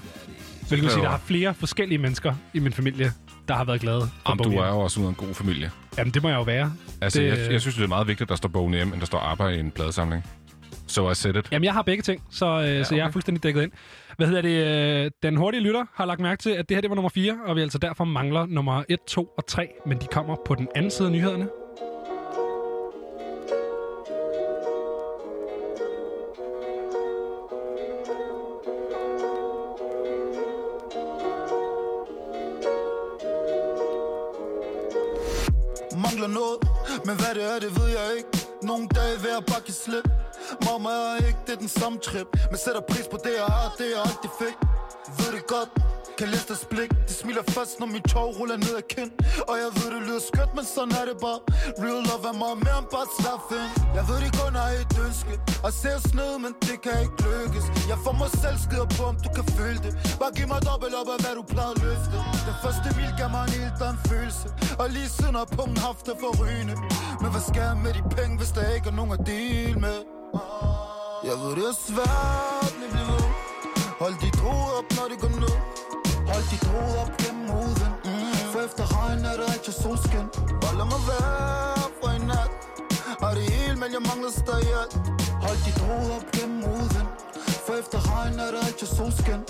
Hvilket 0.69 0.83
vil 0.85 0.91
sige, 0.91 1.03
der 1.03 1.11
har 1.11 1.21
flere 1.25 1.55
forskellige 1.55 1.99
mennesker 1.99 2.35
i 2.55 2.59
min 2.59 2.73
familie, 2.73 3.13
der 3.49 3.55
har 3.55 3.65
været 3.65 3.81
glade 3.81 4.01
for 4.01 4.31
Jamen, 4.31 4.45
du 4.45 4.59
er 4.59 4.69
jo 4.69 4.81
også 4.81 5.01
ud 5.01 5.05
af 5.05 5.09
en 5.09 5.15
god 5.15 5.35
familie. 5.35 5.71
Jamen, 5.99 6.15
det 6.15 6.23
må 6.23 6.29
jeg 6.29 6.37
jo 6.37 6.43
være. 6.43 6.73
Altså, 7.01 7.21
det, 7.21 7.27
jeg, 7.39 7.53
jeg 7.53 7.61
synes, 7.61 7.75
det 7.77 7.85
er 7.85 7.89
meget 7.89 8.07
vigtigt, 8.07 8.23
at 8.23 8.29
der 8.29 8.37
står 8.37 8.49
Boney 8.49 8.83
M, 8.83 8.93
end 8.93 9.01
der 9.01 9.07
står 9.07 9.19
arbejde 9.19 9.57
i 9.57 9.61
en 9.61 9.71
pladesamling. 9.71 10.25
So 10.87 11.11
I 11.11 11.15
said 11.15 11.37
it. 11.37 11.49
Jamen, 11.53 11.65
jeg 11.65 11.73
har 11.73 11.83
begge 11.83 12.03
ting, 12.03 12.23
så, 12.31 12.47
øh, 12.47 12.69
ja, 12.69 12.85
så 12.85 12.95
jeg 12.95 13.07
er 13.07 13.11
fuldstændig 13.11 13.43
dækket 13.43 13.63
ind. 13.63 13.73
Hvad 14.21 14.29
hedder 14.29 14.43
det? 14.43 15.05
Øh, 15.05 15.11
den 15.23 15.37
hurtige 15.37 15.61
lytter 15.61 15.85
har 15.95 16.07
lagt 16.07 16.21
mærke 16.21 16.43
til, 16.43 16.51
at 16.51 16.69
det 16.69 16.77
her 16.77 16.81
det 16.81 16.91
var 16.91 16.95
nummer 16.95 17.09
4, 17.09 17.39
og 17.47 17.57
vi 17.57 17.61
altså 17.61 17.79
derfor 17.79 18.05
mangler 18.05 18.47
nummer 18.47 18.83
1, 18.89 18.99
2 19.07 19.27
og 19.37 19.47
3, 19.47 19.69
men 19.87 19.99
de 19.99 20.07
kommer 20.07 20.37
på 20.47 20.55
den 20.55 20.69
anden 20.75 20.91
side 20.91 21.09
af 21.09 21.13
nyhederne. 21.13 21.49
Mangler 36.03 36.29
noget, 36.29 36.59
men 37.07 37.17
hvad 37.17 37.35
det 37.35 37.45
er, 37.55 37.59
det 37.61 37.81
ved 37.81 37.89
jeg 37.89 38.17
ikke 38.19 38.40
nogle 38.63 38.89
dage 38.89 39.17
vil 39.23 39.31
jeg 39.37 39.45
bare 39.47 39.61
give 39.61 39.75
slip. 39.75 40.07
Mamma 40.67 40.89
er 40.89 41.17
ikke, 41.29 41.39
det 41.47 41.53
er 41.53 41.61
den 41.67 41.69
samme 41.69 41.99
trip. 41.99 42.29
Men 42.51 42.59
sætter 42.65 42.81
pris 42.81 43.07
på 43.11 43.19
det, 43.25 43.33
jeg 43.41 43.45
har, 43.45 43.75
det 43.79 43.87
jeg 43.95 44.01
altid 44.09 44.33
fik. 44.43 44.57
Ved 45.19 45.31
det 45.37 45.47
godt, 45.47 45.71
kan 46.21 46.29
læse 46.35 46.47
deres 46.53 46.65
blik. 46.73 46.91
De 47.09 47.15
smiler 47.21 47.45
fast, 47.57 47.73
når 47.81 47.89
mit 47.95 48.05
tog 48.13 48.29
ruller 48.39 48.59
ned 48.65 48.75
ad 48.81 48.87
kind. 48.97 49.13
Og 49.51 49.55
jeg 49.63 49.71
ved, 49.77 49.89
det 49.95 50.03
lyder 50.09 50.23
skørt, 50.31 50.51
men 50.59 50.65
sådan 50.75 50.95
er 51.01 51.05
det 51.11 51.17
bare. 51.27 51.41
Real 51.83 52.03
love 52.09 52.25
er 52.33 52.37
meget 52.45 52.59
mere 52.65 52.79
end 52.83 52.89
bare 52.95 53.09
slaffen 53.19 53.65
Jeg 53.97 54.05
ved, 54.09 54.19
de 54.25 54.29
kun 54.41 54.53
har 54.61 54.71
et 54.83 54.95
ønske 55.07 55.33
At 55.69 55.73
se 55.81 55.89
os 55.99 56.09
ned, 56.21 56.33
men 56.45 56.53
det 56.67 56.77
kan 56.85 56.97
ikke 57.05 57.19
lykkes. 57.29 57.65
Jeg 57.93 57.99
får 58.05 58.15
mig 58.23 58.31
selv 58.43 58.57
skider 58.65 58.89
på, 58.97 59.03
om 59.13 59.17
du 59.25 59.29
kan 59.37 59.47
føle 59.59 59.79
det. 59.85 59.93
Bare 60.21 60.33
giv 60.37 60.47
mig 60.53 60.61
dobbelt 60.71 60.95
op 61.01 61.09
af, 61.15 61.19
hvad 61.23 61.35
du 61.39 61.45
plejede 61.53 61.75
at 61.77 61.83
løfte. 61.87 62.17
Den 62.49 62.57
første 62.65 62.89
mil 62.99 63.13
gav 63.21 63.29
mig 63.35 63.43
en 63.49 63.53
helt 63.59 63.81
anden 63.87 64.01
følelse. 64.11 64.47
Og 64.83 64.87
lige 64.97 65.11
siden 65.17 65.35
har 65.41 65.49
pungen 65.57 65.79
haft 65.89 66.03
det 66.09 66.17
for 66.23 66.31
rygende 66.41 66.75
Men 67.23 67.29
hvad 67.35 67.45
skal 67.51 67.63
jeg 67.69 67.77
med 67.85 67.93
de 67.99 68.03
penge, 68.17 68.35
hvis 68.41 68.53
der 68.57 68.63
ikke 68.77 68.87
er 68.93 68.97
nogen 68.99 69.13
at 69.19 69.23
dele 69.33 69.77
med? 69.87 69.99
Jeg 71.29 71.37
ved, 71.43 71.51
det 71.59 71.67
er 71.73 71.77
svært, 71.89 72.73
men 72.81 72.89
bliv 72.95 73.07
ved 73.11 73.25
Hold 74.03 74.17
dit 74.25 74.37
hoved 74.45 74.71
op, 74.79 74.87
når 74.97 75.07
det 75.13 75.19
går 75.25 75.33
ned. 75.45 75.57
Hold 76.41 76.51
dit 76.51 76.69
hoved 76.69 76.97
op 77.03 77.17
gennem 77.19 77.49
huden 77.49 77.93
mm. 78.05 78.53
For 78.53 78.61
efter 78.67 78.85
regn 78.97 79.25
er 79.25 79.37
det 79.41 79.55
rigtig 79.55 79.75
solskin. 79.75 80.27
Bare 80.61 80.75
lad 80.81 80.89
mig 80.95 81.03
være 81.13 81.83
for 82.01 82.09
en 82.17 82.25
nat. 82.33 82.51
Er 83.27 83.35
det 83.35 83.45
helt, 83.53 83.79
men 83.83 83.91
jeg 83.97 84.03
mangler 84.11 84.31
stadig 84.43 84.73
alt. 84.83 84.95
Hold 85.45 85.59
dit 85.67 85.79
hoved 85.87 86.11
op 86.17 86.27
gennem 86.37 86.63
huden 86.69 87.07
For 87.67 87.75
efter 87.81 87.99
regn 88.11 88.39
er 88.45 88.51
det 88.55 88.61
rigtig 88.69 88.89
solskin. 88.89 89.41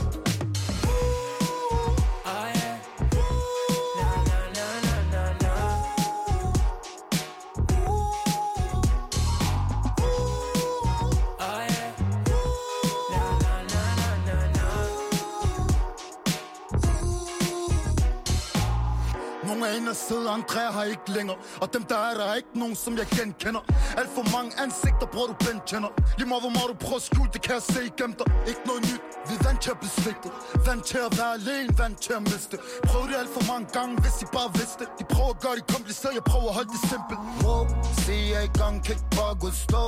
Inde 19.76 19.90
og 19.90 19.96
sidder, 20.08 20.30
andre 20.30 20.72
har 20.76 20.84
ikke 20.84 21.08
længere. 21.16 21.36
Og 21.62 21.72
dem 21.74 21.82
der 21.90 21.98
er 22.08 22.14
der 22.20 22.26
er 22.32 22.34
ikke 22.34 22.54
nogen, 22.62 22.76
som 22.84 22.92
jeg 23.00 23.06
genkender. 23.18 23.62
Alt 24.00 24.10
for 24.16 24.24
mange 24.36 24.50
ansigter, 24.64 25.06
bror 25.12 25.26
du 25.26 25.36
genkender 25.46 25.90
Lige 26.18 26.28
meget 26.28 26.42
hvor 26.44 26.54
meget 26.56 26.68
du 26.72 26.76
prøver 26.84 27.00
at 27.02 27.06
skjule, 27.10 27.30
det 27.34 27.42
kan 27.46 27.52
jeg 27.58 27.64
se 27.74 27.80
igennem 27.92 28.16
dig. 28.20 28.26
Ikke 28.50 28.64
noget 28.70 28.82
nyt, 28.90 29.02
vi 29.28 29.34
er 29.38 29.42
vant 29.46 29.60
til 29.64 29.70
at 29.74 29.78
blive 29.82 29.94
svigtet 30.00 30.30
Vant 30.66 30.84
til 30.90 31.00
at 31.08 31.12
være 31.18 31.32
alene, 31.38 31.70
vant 31.82 31.98
til 32.04 32.12
at 32.18 32.22
miste. 32.30 32.56
Prøv 32.90 33.02
det 33.08 33.16
alt 33.22 33.32
for 33.36 33.44
mange 33.52 33.66
gange, 33.76 33.92
hvis 34.02 34.16
I 34.24 34.26
bare 34.38 34.50
vidste. 34.60 34.84
De 34.98 35.04
prøver 35.14 35.32
at 35.36 35.40
gøre 35.44 35.56
det 35.58 35.66
kompliceret, 35.74 36.12
jeg 36.20 36.24
prøver 36.32 36.48
at 36.50 36.54
holde 36.58 36.70
det 36.74 36.82
simpelt. 36.92 37.20
Wow, 37.44 37.62
se 38.04 38.16
jeg 38.34 38.42
i 38.50 38.52
gang, 38.60 38.74
kan 38.84 38.92
ikke 38.96 39.10
bare 39.20 39.34
gå 39.42 39.48
stå. 39.66 39.84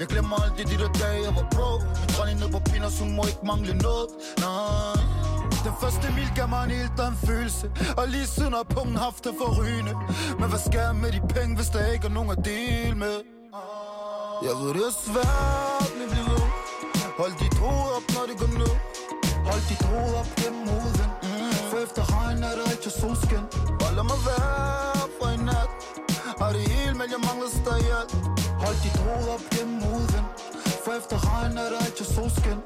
Jeg 0.00 0.06
glemmer 0.12 0.36
aldrig 0.44 0.66
de 0.72 0.76
der 0.82 0.92
dage, 1.02 1.18
jeg 1.26 1.32
var 1.38 1.46
bro. 1.54 1.70
Min 2.00 2.08
dronning 2.14 2.38
ned 2.42 2.48
på 2.56 2.60
Pinos, 2.70 2.98
hun 3.02 3.10
må 3.16 3.22
ikke 3.32 3.44
mangle 3.50 3.74
noget. 3.86 4.08
Nej 4.44 5.33
den 5.66 5.74
første 5.82 6.06
mil 6.16 6.30
gav 6.36 6.48
mig 6.48 6.64
en 6.64 6.70
helt 6.70 7.00
anden 7.00 7.20
følelse 7.26 7.66
Og 7.96 8.08
lige 8.08 8.26
siden 8.26 8.52
har 8.52 8.66
pungen 8.74 8.96
haft 8.96 9.24
det 9.24 9.34
for 9.40 9.48
rygende 9.58 9.94
Men 10.40 10.48
hvad 10.52 10.62
skal 10.66 10.80
jeg 10.86 10.96
med 10.96 11.12
de 11.16 11.20
penge, 11.34 11.56
hvis 11.56 11.68
der 11.74 11.92
ikke 11.92 12.06
er 12.06 12.14
nogen 12.18 12.30
at 12.30 12.44
dele 12.44 12.94
med? 13.04 13.16
Jeg 14.46 14.54
ved, 14.60 14.68
det 14.76 14.84
er 14.90 14.94
svært, 15.06 15.88
men 15.98 16.06
bliv 16.10 16.24
ved 16.32 16.44
Hold 17.20 17.34
dit 17.42 17.54
hoved 17.62 17.88
op, 17.96 18.06
når 18.14 18.24
det 18.30 18.36
går 18.42 18.50
ned. 18.60 18.74
Hold 19.48 19.62
dit 19.70 19.82
hoved 19.90 20.14
op 20.20 20.30
gennem 20.40 20.64
huden 20.72 21.10
mm. 21.22 21.52
For 21.70 21.78
efter 21.84 22.02
regn 22.14 22.42
er 22.48 22.54
der 22.58 22.66
ikke 22.74 22.90
solskin. 23.00 23.44
Bare 23.80 23.94
lad 23.98 24.06
mig 24.12 24.20
være 24.30 25.02
for 25.18 25.28
en 25.36 25.42
nat. 25.50 25.70
Har 26.40 26.52
det 26.56 26.64
hele, 26.72 26.94
men 27.00 27.08
jeg 27.14 27.20
mangler 27.28 27.50
stadig 27.60 27.90
alt. 28.00 28.12
Hold 28.64 28.78
dit 28.86 28.96
hoved 29.04 29.28
op 29.34 29.44
gennem 29.54 29.78
huden 29.86 30.24
For 30.84 30.92
efter 31.00 31.16
regn 31.28 31.56
er 31.64 31.68
der 31.74 31.80
ikke 31.88 32.04
solskin. 32.14 32.58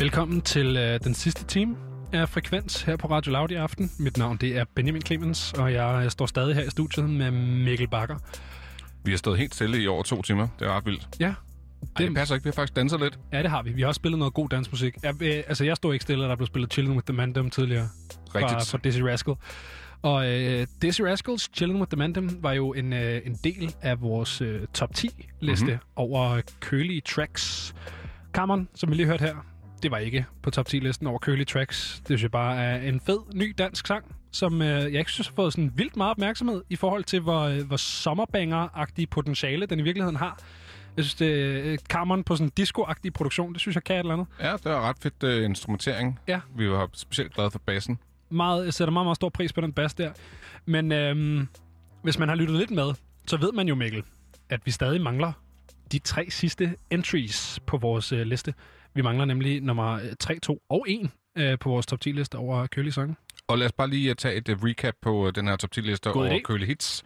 Velkommen 0.00 0.40
til 0.40 0.76
øh, 0.76 1.00
den 1.04 1.14
sidste 1.14 1.44
time 1.44 1.76
af 2.12 2.28
Frekvens 2.28 2.82
her 2.82 2.96
på 2.96 3.06
Radio 3.10 3.32
Loud 3.32 3.50
i 3.50 3.54
aften. 3.54 3.90
Mit 3.98 4.16
navn 4.16 4.36
det 4.36 4.56
er 4.56 4.64
Benjamin 4.74 5.02
Clemens, 5.02 5.52
og 5.52 5.72
jeg 5.72 6.02
øh, 6.04 6.10
står 6.10 6.26
stadig 6.26 6.54
her 6.54 6.62
i 6.62 6.70
studiet 6.70 7.10
med 7.10 7.30
Mikkel 7.30 7.88
Bakker. 7.88 8.16
Vi 9.04 9.10
har 9.10 9.18
stået 9.18 9.38
helt 9.38 9.54
stille 9.54 9.82
i 9.82 9.86
over 9.86 10.02
to 10.02 10.22
timer. 10.22 10.48
Det 10.58 10.68
er 10.68 10.76
ret 10.76 10.86
vildt. 10.86 11.08
Ja. 11.20 11.26
Det, 11.80 11.88
Ej, 11.96 12.06
det 12.06 12.14
passer 12.14 12.34
ikke. 12.34 12.44
Vi 12.44 12.48
har 12.48 12.52
faktisk 12.52 12.76
danset 12.76 13.00
lidt. 13.00 13.18
Ja, 13.32 13.42
det 13.42 13.50
har 13.50 13.62
vi. 13.62 13.72
Vi 13.72 13.80
har 13.80 13.88
også 13.88 13.98
spillet 13.98 14.18
noget 14.18 14.34
god 14.34 14.48
dansmusik. 14.48 14.94
Jeg, 15.02 15.22
øh, 15.22 15.34
altså, 15.48 15.64
jeg 15.64 15.76
stod 15.76 15.92
ikke 15.92 16.02
stille, 16.02 16.24
da 16.24 16.28
der 16.28 16.36
blev 16.36 16.46
spillet 16.46 16.72
Chilling 16.72 16.96
with 16.96 17.06
the 17.06 17.14
Mandem 17.16 17.50
tidligere. 17.50 17.88
Fra, 18.32 18.38
Rigtigt. 18.38 18.70
fra 18.70 18.78
Dizzy 18.84 19.00
Rascal. 19.00 19.34
Og 20.02 20.26
øh, 20.30 20.66
Dizzy 20.82 21.00
Rascals 21.00 21.50
Chilling 21.54 21.80
with 21.80 21.90
the 21.90 21.96
Mandem 21.98 22.38
var 22.42 22.52
jo 22.52 22.72
en, 22.72 22.92
øh, 22.92 23.20
en 23.24 23.38
del 23.44 23.74
af 23.82 24.00
vores 24.00 24.40
øh, 24.40 24.60
top 24.74 24.90
10-liste 24.98 25.64
Mhm. 25.64 25.72
mm-hmm. 25.72 25.86
over 25.96 26.40
kølige 26.60 27.00
tracks. 27.00 27.74
Cameron, 28.32 28.68
som 28.74 28.90
vi 28.90 28.94
lige 28.94 29.06
hørte 29.06 29.24
her, 29.24 29.36
det 29.82 29.90
var 29.90 29.98
ikke 29.98 30.26
på 30.42 30.50
top 30.50 30.66
10-listen 30.68 31.06
over 31.06 31.18
kølige 31.18 31.44
tracks. 31.44 31.98
Det 31.98 32.06
synes 32.06 32.22
jeg 32.22 32.30
bare 32.30 32.56
er 32.56 32.88
en 32.88 33.00
fed, 33.00 33.18
ny 33.34 33.54
dansk 33.58 33.86
sang, 33.86 34.16
som 34.32 34.62
øh, 34.62 34.68
jeg 34.68 34.94
ikke 34.94 35.10
synes 35.10 35.26
har 35.28 35.34
fået 35.34 35.52
sådan 35.52 35.72
vildt 35.74 35.96
meget 35.96 36.10
opmærksomhed 36.10 36.62
i 36.70 36.76
forhold 36.76 37.04
til, 37.04 37.20
hvor, 37.20 37.40
øh, 37.40 37.66
hvor 37.66 37.76
sommerbanger-agtige 37.76 39.06
potentiale 39.06 39.66
den 39.66 39.80
i 39.80 39.82
virkeligheden 39.82 40.16
har. 40.16 40.38
Jeg 40.96 41.04
synes, 41.04 41.14
det 41.14 41.72
er 41.72 41.76
Cameron 41.88 42.24
på 42.24 42.36
sådan 42.36 42.46
en 42.46 42.52
disco-agtig 42.60 43.12
produktion, 43.14 43.52
det 43.52 43.60
synes 43.60 43.74
jeg 43.74 43.84
kan 43.84 43.96
et 43.96 44.00
eller 44.00 44.12
andet. 44.12 44.26
Ja, 44.40 44.52
det 44.52 44.64
var 44.64 44.88
ret 44.88 44.96
fedt 45.00 45.22
uh, 45.22 45.44
instrumentering. 45.44 46.20
Ja. 46.28 46.40
Vi 46.56 46.70
var 46.70 46.88
specielt 46.92 47.34
glade 47.34 47.50
for 47.50 47.58
bassen. 47.58 47.98
meget, 48.30 48.64
jeg 48.64 48.74
sætter 48.74 48.92
meget, 48.92 49.06
meget 49.06 49.16
stor 49.16 49.28
pris 49.28 49.52
på 49.52 49.60
den 49.60 49.72
bas 49.72 49.94
der. 49.94 50.10
Men 50.66 50.92
øhm, 50.92 51.48
hvis 52.02 52.18
man 52.18 52.28
har 52.28 52.36
lyttet 52.36 52.56
lidt 52.56 52.70
med, 52.70 52.92
så 53.26 53.36
ved 53.36 53.52
man 53.52 53.68
jo, 53.68 53.74
Mikkel, 53.74 54.02
at 54.50 54.60
vi 54.64 54.70
stadig 54.70 55.00
mangler 55.00 55.32
de 55.92 55.98
tre 55.98 56.30
sidste 56.30 56.76
entries 56.90 57.60
på 57.66 57.76
vores 57.76 58.12
øh, 58.12 58.26
liste. 58.26 58.54
Vi 58.94 59.02
mangler 59.02 59.24
nemlig 59.24 59.60
nummer 59.60 59.92
øh, 59.92 60.00
3, 60.20 60.38
2 60.38 60.62
og 60.68 60.84
1 60.88 61.10
øh, 61.38 61.58
på 61.58 61.68
vores 61.68 61.86
top 61.86 61.98
10-liste 62.06 62.34
over 62.36 62.66
kølige 62.66 62.92
sange. 62.92 63.16
Og 63.48 63.58
lad 63.58 63.66
os 63.66 63.72
bare 63.72 63.88
lige 63.90 64.10
uh, 64.10 64.16
tage 64.16 64.34
et 64.34 64.48
uh, 64.48 64.64
recap 64.64 64.94
på 65.02 65.30
den 65.34 65.48
her 65.48 65.56
top 65.56 65.70
10-liste 65.76 66.10
God 66.10 66.26
over. 66.26 66.40
Køle 66.44 66.66
Hits. 66.66 67.04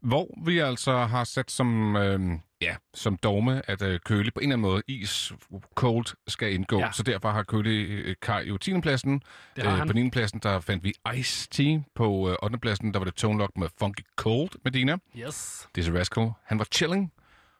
Hvor 0.00 0.44
vi 0.44 0.58
altså 0.58 0.96
har 0.96 1.24
sat 1.24 1.50
som, 1.50 1.96
øh, 1.96 2.20
ja, 2.60 2.76
som 2.94 3.16
dogme, 3.16 3.70
at 3.70 3.82
øh, 3.82 4.00
Køle 4.00 4.30
på 4.30 4.40
en 4.40 4.42
eller 4.42 4.56
anden 4.56 4.70
måde, 4.70 4.82
is, 4.88 5.32
cold, 5.74 6.06
skal 6.28 6.52
indgå. 6.52 6.78
Ja. 6.78 6.92
Så 6.92 7.02
derfor 7.02 7.30
har 7.30 7.42
Køle 7.42 7.70
øh, 7.70 8.14
Kai 8.22 8.48
jo 8.48 8.56
10. 8.56 8.80
pladsen. 8.80 9.22
Han. 9.58 9.86
på 9.86 9.92
9. 9.92 10.10
pladsen, 10.10 10.38
der 10.38 10.60
fandt 10.60 10.84
vi 10.84 10.94
Ice 11.16 11.48
Tea. 11.50 11.80
På 11.94 12.30
øh, 12.30 12.36
8. 12.42 12.58
pladsen, 12.58 12.92
der 12.92 12.98
var 12.98 13.04
det 13.04 13.14
Tone 13.14 13.38
Lock 13.38 13.50
med 13.56 13.68
Funky 13.78 14.04
Cold 14.16 14.50
med 14.64 14.72
Dina. 14.72 14.96
Yes. 15.18 15.68
Dizzy 15.76 15.90
Rascal. 15.90 16.30
Han 16.44 16.58
var 16.58 16.66
chilling. 16.72 17.12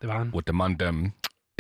Det 0.05 0.13
var 0.13 0.19
han. 0.19 0.31
With 0.35 0.45
the 0.45 0.53
Mandem. 0.53 1.13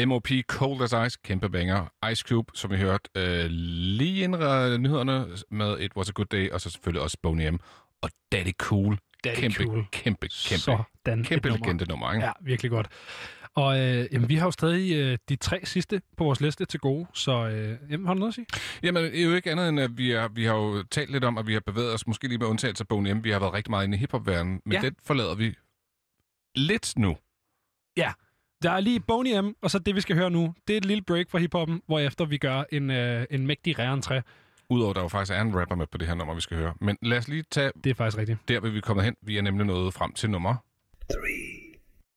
MOP 0.06 0.28
Cold 0.48 0.82
as 0.82 1.06
Ice, 1.06 1.18
kæmpe 1.24 1.50
banger. 1.50 2.08
Ice 2.12 2.24
Cube, 2.28 2.52
som 2.54 2.70
vi 2.70 2.76
hørte 2.76 3.10
øh, 3.16 3.46
lige 3.50 4.24
inden 4.24 4.82
nyhederne 4.82 5.26
med 5.50 5.80
It 5.80 5.92
Was 5.96 6.08
a 6.08 6.12
Good 6.12 6.26
Day, 6.26 6.50
og 6.50 6.60
så 6.60 6.70
selvfølgelig 6.70 7.02
også 7.02 7.16
Boney 7.22 7.48
M. 7.48 7.56
Og 8.02 8.10
Daddy 8.32 8.52
Cool. 8.58 8.98
Daddy 9.24 9.40
kæmpe, 9.40 9.64
Cool. 9.64 9.84
kæmpe, 9.92 10.28
kæmpe, 10.28 10.30
Sådan 10.30 11.24
kæmpe 11.24 11.48
nummer. 11.48 11.66
legende 11.66 11.84
nummer, 11.84 12.12
ikke? 12.12 12.26
Ja, 12.26 12.32
virkelig 12.40 12.70
godt. 12.70 12.88
Og 13.54 13.78
øh, 13.80 14.06
jamen, 14.12 14.28
vi 14.28 14.34
har 14.34 14.46
jo 14.46 14.50
stadig 14.50 14.96
øh, 14.96 15.18
de 15.28 15.36
tre 15.36 15.60
sidste 15.64 16.02
på 16.16 16.24
vores 16.24 16.40
liste 16.40 16.64
til 16.64 16.80
gode, 16.80 17.06
så 17.14 17.32
øh, 17.48 17.78
jamen, 17.90 18.06
har 18.06 18.14
du 18.14 18.18
noget 18.18 18.30
at 18.30 18.34
sige? 18.34 18.46
Jamen, 18.82 19.04
det 19.04 19.20
er 19.20 19.24
jo 19.24 19.34
ikke 19.34 19.50
andet 19.52 19.68
end, 19.68 19.80
at 19.80 19.98
vi, 19.98 20.12
er, 20.12 20.28
vi 20.28 20.44
har 20.44 20.54
jo 20.54 20.82
talt 20.82 21.10
lidt 21.10 21.24
om, 21.24 21.38
at 21.38 21.46
vi 21.46 21.52
har 21.52 21.62
bevæget 21.66 21.94
os, 21.94 22.06
måske 22.06 22.28
lige 22.28 22.38
med 22.38 22.46
undtagelse 22.46 22.82
af 22.82 22.88
Boney 22.88 23.10
M. 23.12 23.24
Vi 23.24 23.30
har 23.30 23.38
været 23.38 23.52
rigtig 23.52 23.70
meget 23.70 23.84
inde 23.84 23.96
i 23.96 24.00
hiphop-verdenen, 24.00 24.60
men 24.64 24.72
ja. 24.72 24.80
det 24.80 24.94
forlader 25.06 25.34
vi 25.34 25.54
lidt 26.56 26.94
nu. 26.98 27.16
Ja, 27.96 28.12
der 28.64 28.70
er 28.70 28.80
lige 28.80 29.00
Boney 29.00 29.38
M, 29.40 29.52
og 29.62 29.70
så 29.70 29.78
det, 29.78 29.94
vi 29.94 30.00
skal 30.00 30.16
høre 30.16 30.30
nu, 30.30 30.54
det 30.68 30.74
er 30.74 30.76
et 30.76 30.84
lille 30.84 31.02
break 31.02 31.30
fra 31.30 31.38
hiphoppen, 31.38 31.82
hvorefter 31.86 32.24
vi 32.24 32.38
gør 32.38 32.64
en, 32.72 32.90
øh, 32.90 33.26
en 33.30 33.46
mægtig 33.46 33.78
re-entré. 33.78 34.20
Udover 34.68 34.90
at 34.90 34.96
der 34.96 35.02
jo 35.02 35.08
faktisk 35.08 35.32
er 35.32 35.40
en 35.40 35.60
rapper 35.60 35.76
med 35.76 35.86
på 35.86 35.98
det 35.98 36.08
her 36.08 36.14
nummer, 36.14 36.34
vi 36.34 36.40
skal 36.40 36.56
høre. 36.56 36.74
Men 36.80 36.98
lad 37.02 37.18
os 37.18 37.28
lige 37.28 37.44
tage... 37.50 37.72
Det 37.84 37.90
er 37.90 37.94
faktisk 37.94 38.18
rigtigt. 38.18 38.38
Der 38.48 38.60
vil 38.60 38.74
vi 38.74 38.80
komme 38.80 39.02
hen. 39.02 39.16
Vi 39.22 39.38
er 39.38 39.42
nemlig 39.42 39.66
nået 39.66 39.94
frem 39.94 40.12
til 40.12 40.30
nummer... 40.30 40.54
3. 41.10 41.16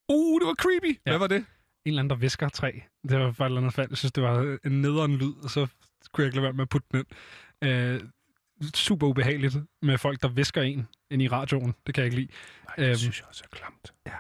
Uh, 0.10 0.40
det 0.40 0.48
var 0.48 0.54
creepy. 0.54 1.00
Hvad 1.04 1.18
var 1.18 1.28
det? 1.28 1.38
En 1.38 1.46
eller 1.86 2.00
anden, 2.00 2.10
der 2.10 2.16
visker 2.16 2.50
tre. 2.50 2.82
Det 3.10 3.20
var 3.20 3.32
bare 3.32 3.48
et 3.48 3.50
eller 3.50 3.62
andet 3.62 3.74
fald. 3.74 3.88
Jeg 3.90 3.98
synes, 3.98 4.12
det 4.12 4.24
var 4.24 4.58
en 4.66 4.82
nederen 4.82 5.16
lyd, 5.16 5.34
og 5.44 5.50
så 5.50 5.68
kunne 6.12 6.22
jeg 6.24 6.28
ikke 6.28 6.36
lade 6.36 6.44
være 6.44 6.54
med 6.54 6.62
at 6.62 6.70
putte 6.70 6.88
den 6.92 7.00
ind. 7.00 7.08
Øh, 7.70 8.02
super 8.76 9.08
ubehageligt 9.08 9.58
med 9.82 9.98
folk, 9.98 10.22
der 10.22 10.28
visker 10.28 10.62
en 10.62 10.88
ind 11.12 11.22
i 11.22 11.28
radioen. 11.28 11.76
Det 11.88 11.96
kan 11.96 12.02
jeg 12.02 12.06
ikke 12.06 12.16
lide. 12.16 12.32
Nej, 12.78 12.88
det 12.88 13.00
synes 13.00 13.20
jeg 13.20 13.28
også 13.28 13.44
er 13.52 13.56
klamt. 13.56 13.94
Ja. 14.06 14.12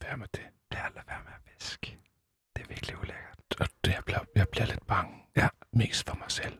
Hvad 0.00 0.16
med 0.16 0.26
det? 0.34 0.59
Lad 0.80 0.90
lade 0.94 1.06
være 1.08 1.18
med 1.24 1.32
at 1.32 1.52
viske. 1.54 1.98
Det 2.56 2.62
er 2.62 2.68
virkelig 2.68 2.98
ulækkert. 2.98 3.60
Og 3.60 3.66
det, 3.84 3.92
jeg, 3.92 4.02
bliver, 4.06 4.20
jeg 4.36 4.46
bliver 4.48 4.66
lidt 4.66 4.86
bange. 4.86 5.14
Ja. 5.36 5.48
Mest 5.72 6.08
for 6.08 6.16
mig 6.16 6.30
selv. 6.30 6.58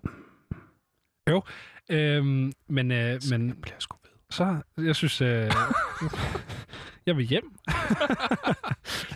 Jo, 1.30 1.42
øhm, 1.88 2.52
men... 2.68 2.92
Øh, 2.92 3.20
men 3.30 3.60
bliver 3.62 3.74
jeg 3.74 3.82
sgu 3.82 3.96
ved. 4.02 4.10
Så, 4.30 4.62
jeg 4.78 4.96
synes... 4.96 5.20
Øh, 5.20 5.28
jeg 7.06 7.16
vil 7.16 7.26
hjem. 7.26 7.58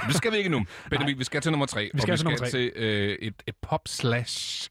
Det 0.07 0.15
skal 0.15 0.33
vi 0.33 0.37
ikke 0.37 0.51
nu. 0.51 0.67
Benjamin, 0.91 1.19
vi 1.19 1.25
skal 1.25 1.41
til 1.41 1.53
nummer 1.53 1.67
tre. 1.67 1.91
Vi 1.95 2.01
skal 2.01 2.13
og 2.13 2.13
vi 2.13 2.19
til 2.19 2.25
nummer 2.25 2.37
skal 2.37 2.51
tre. 2.51 2.59
til 2.59 2.73
øh, 2.75 3.19
et, 3.21 3.43
et 3.47 3.57
pop 3.63 3.89
slash... 3.89 4.71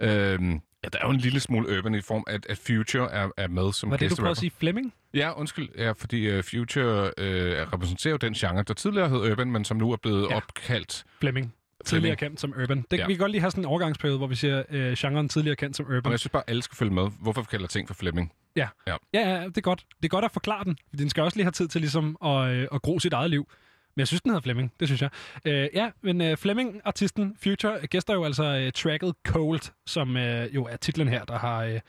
Øh, 0.00 0.40
ja, 0.84 0.88
der 0.88 0.98
er 0.98 1.06
jo 1.06 1.10
en 1.10 1.16
lille 1.20 1.40
smule 1.40 1.78
urban 1.78 1.94
i 1.94 2.00
form 2.00 2.24
af, 2.26 2.38
at 2.48 2.58
Future 2.66 3.12
er, 3.12 3.28
er 3.36 3.48
med 3.48 3.72
som 3.72 3.90
Var 3.90 3.96
det, 3.96 4.10
du 4.10 4.16
prøvede 4.16 4.30
at 4.30 4.36
sige 4.36 4.52
Flemming? 4.58 4.94
Ja, 5.14 5.38
undskyld. 5.40 5.68
Ja, 5.78 5.92
fordi 5.92 6.38
uh, 6.38 6.44
Future 6.44 7.02
uh, 7.04 7.72
repræsenterer 7.72 8.12
jo 8.12 8.16
den 8.16 8.32
genre, 8.34 8.62
der 8.62 8.74
tidligere 8.74 9.08
hed 9.08 9.32
urban, 9.32 9.50
men 9.50 9.64
som 9.64 9.76
nu 9.76 9.92
er 9.92 9.96
blevet 9.96 10.26
Ja. 10.30 10.36
opkaldt... 10.36 11.04
Flemming. 11.20 11.54
Tidligere 11.84 12.16
kendt 12.16 12.40
som 12.40 12.54
Urban. 12.62 12.84
Det, 12.90 12.98
ja. 12.98 13.06
Vi 13.06 13.12
kan 13.12 13.18
godt 13.18 13.30
lige 13.30 13.40
have 13.40 13.50
sådan 13.50 13.62
en 13.62 13.66
overgangsperiode, 13.66 14.18
hvor 14.18 14.26
vi 14.26 14.34
siger 14.34 14.62
øh, 14.70 14.92
genren 14.98 15.28
tidligere 15.28 15.56
kendt 15.56 15.76
som 15.76 15.86
Urban. 15.86 16.06
Og 16.06 16.10
jeg 16.10 16.20
synes 16.20 16.30
bare, 16.30 16.42
alle 16.46 16.62
skal 16.62 16.76
følge 16.76 16.92
med. 16.94 17.08
Hvorfor 17.20 17.42
kalder 17.42 17.66
ting 17.66 17.88
for 17.88 17.94
Fleming? 17.94 18.32
Ja. 18.56 18.68
Ja. 18.86 18.96
Ja, 19.14 19.30
ja, 19.30 19.44
det 19.44 19.56
er 19.56 19.60
godt. 19.60 19.84
Det 19.96 20.04
er 20.04 20.08
godt 20.08 20.24
at 20.24 20.30
forklare 20.32 20.64
den. 20.64 20.76
Den 20.98 21.10
skal 21.10 21.22
også 21.22 21.36
lige 21.36 21.44
have 21.44 21.52
tid 21.52 21.68
til 21.68 21.80
ligesom 21.80 22.16
at, 22.24 22.48
øh, 22.50 22.68
at 22.72 22.82
gro 22.82 22.98
sit 22.98 23.12
eget 23.12 23.30
liv. 23.30 23.48
Men 23.96 24.00
jeg 24.00 24.06
synes, 24.08 24.22
den 24.22 24.30
hedder 24.30 24.42
Flemming. 24.42 24.72
Det 24.80 24.88
synes 24.88 25.02
jeg. 25.02 25.10
Øh, 25.44 25.68
ja, 25.74 25.90
men 26.02 26.20
øh, 26.20 26.36
Flemming, 26.36 26.80
artisten 26.84 27.36
Future, 27.44 27.86
gæster 27.86 28.14
jo 28.14 28.24
altså 28.24 28.44
øh, 28.44 28.72
tracket 28.72 29.14
Cold, 29.26 29.72
som 29.86 30.16
øh, 30.16 30.54
jo 30.54 30.64
er 30.64 30.76
titlen 30.76 31.08
her, 31.08 31.24
der 31.24 31.38
har 31.38 31.64
øh, 31.64 31.80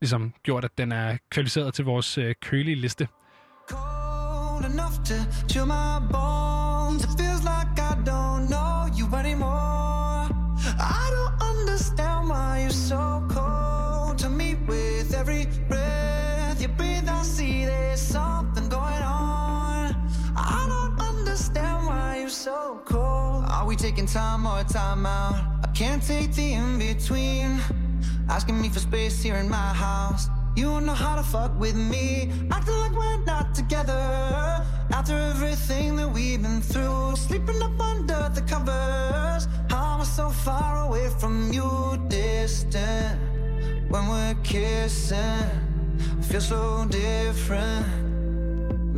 ligesom 0.00 0.34
gjort, 0.42 0.64
at 0.64 0.78
den 0.78 0.92
er 0.92 1.16
kvalificeret 1.30 1.74
til 1.74 1.84
vores 1.84 2.18
øh, 2.18 2.34
kølige 2.42 2.74
liste. 2.76 3.08
cold 3.68 4.64
enough 4.64 4.94
to 5.04 5.14
chill 5.48 5.66
my 5.66 5.98
bones. 6.12 7.29
So 22.40 22.80
cold. 22.86 23.44
Are 23.48 23.66
we 23.66 23.76
taking 23.76 24.06
time 24.06 24.46
or 24.46 24.64
time 24.64 25.04
out? 25.04 25.34
I 25.62 25.68
can't 25.74 26.02
take 26.02 26.32
the 26.32 26.54
in 26.54 26.78
between. 26.78 27.60
Asking 28.30 28.58
me 28.62 28.70
for 28.70 28.78
space 28.78 29.22
here 29.22 29.34
in 29.34 29.46
my 29.46 29.74
house. 29.74 30.28
You 30.56 30.64
don't 30.64 30.86
know 30.86 30.94
how 30.94 31.16
to 31.16 31.22
fuck 31.22 31.52
with 31.60 31.76
me. 31.76 32.32
Acting 32.50 32.76
like 32.76 32.92
we're 32.92 33.22
not 33.26 33.54
together. 33.54 34.64
After 34.90 35.18
everything 35.18 35.96
that 35.96 36.08
we've 36.08 36.40
been 36.40 36.62
through, 36.62 37.14
sleeping 37.16 37.60
up 37.60 37.78
under 37.78 38.30
the 38.34 38.40
covers. 38.48 39.46
How 39.68 39.96
am 39.96 40.00
I 40.00 40.04
so 40.04 40.30
far 40.30 40.86
away 40.86 41.10
from 41.18 41.52
you, 41.52 42.02
distant? 42.08 43.20
When 43.90 44.08
we're 44.08 44.36
kissing, 44.42 45.18
I 45.18 46.22
feel 46.22 46.40
so 46.40 46.86
different. 46.88 48.19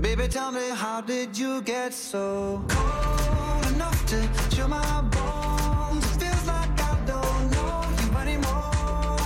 Baby, 0.01 0.27
tell 0.29 0.51
me, 0.51 0.69
how 0.75 1.01
did 1.01 1.37
you 1.37 1.63
get 1.63 1.93
so 1.93 2.65
cold 2.69 3.67
enough 3.75 4.07
to 4.07 4.29
chill 4.55 4.69
my 4.69 5.03
bones? 5.03 6.05
It 6.17 6.21
feels 6.21 6.47
like 6.47 6.81
I 6.81 6.99
don't 7.07 7.51
know 7.53 7.85
you 8.01 8.17
anymore. 8.19 9.19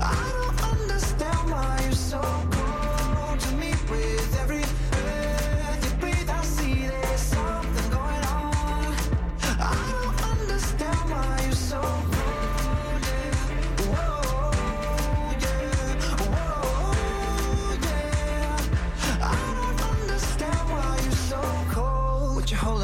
I 0.00 0.32
don't 0.36 0.62
understand 0.72 1.50
why 1.50 1.80
you're 1.84 1.92
so 1.92 2.20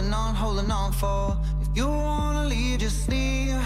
holding 0.09 0.15
on, 0.15 0.35
holding 0.35 0.71
on 0.71 0.93
for? 0.93 1.37
If 1.61 1.77
you 1.77 1.87
wanna 1.87 2.45
leave, 2.45 2.81
just 2.81 3.09
leave. 3.09 3.61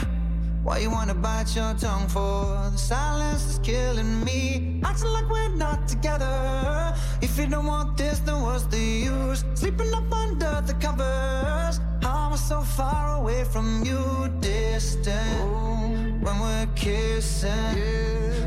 Why 0.63 0.79
you 0.79 0.91
wanna 0.91 1.15
bite 1.15 1.55
your 1.55 1.75
tongue 1.75 2.09
for? 2.09 2.71
The 2.73 2.79
silence 2.79 3.47
is 3.47 3.59
killing 3.59 4.25
me. 4.25 4.81
Acting 4.85 5.11
like 5.11 5.29
we're 5.31 5.55
not 5.57 5.87
together. 5.89 6.95
If 7.21 7.39
you 7.39 7.47
don't 7.47 7.67
want 7.67 7.97
this, 7.97 8.19
then 8.21 8.43
what's 8.43 8.65
the 8.65 8.79
use? 8.79 9.45
Sleeping 9.55 9.93
up 9.95 10.13
under 10.13 10.63
the 10.67 10.75
covers. 10.75 11.81
How 12.03 12.27
am 12.27 12.33
I 12.33 12.37
so 12.37 12.61
far 12.61 13.21
away 13.21 13.45
from 13.45 13.85
you, 13.85 14.03
distant? 14.41 15.41
When 16.23 16.41
we're 16.41 16.69
kissing, 16.75 17.77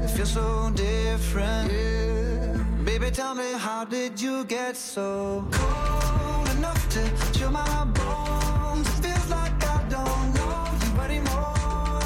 it 0.04 0.10
feels 0.10 0.34
so 0.34 0.72
different. 0.76 2.65
Baby, 2.98 3.12
tell 3.12 3.36
me, 3.36 3.52
how 3.58 3.84
did 3.84 4.22
you 4.22 4.46
get 4.46 4.78
so 4.78 5.46
cold 5.52 6.50
enough 6.56 6.88
to 6.92 7.38
chill 7.38 7.52
my 7.52 7.84
bones? 7.94 8.88
It 8.88 9.04
feels 9.04 9.30
like 9.30 9.52
I 9.66 9.84
don't 9.90 10.34
know 10.34 10.70
you 10.82 11.02
anymore. 11.02 12.00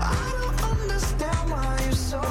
I 0.00 0.32
don't 0.40 0.62
understand 0.80 1.50
why 1.50 1.78
you're 1.84 1.92
so 1.92 2.22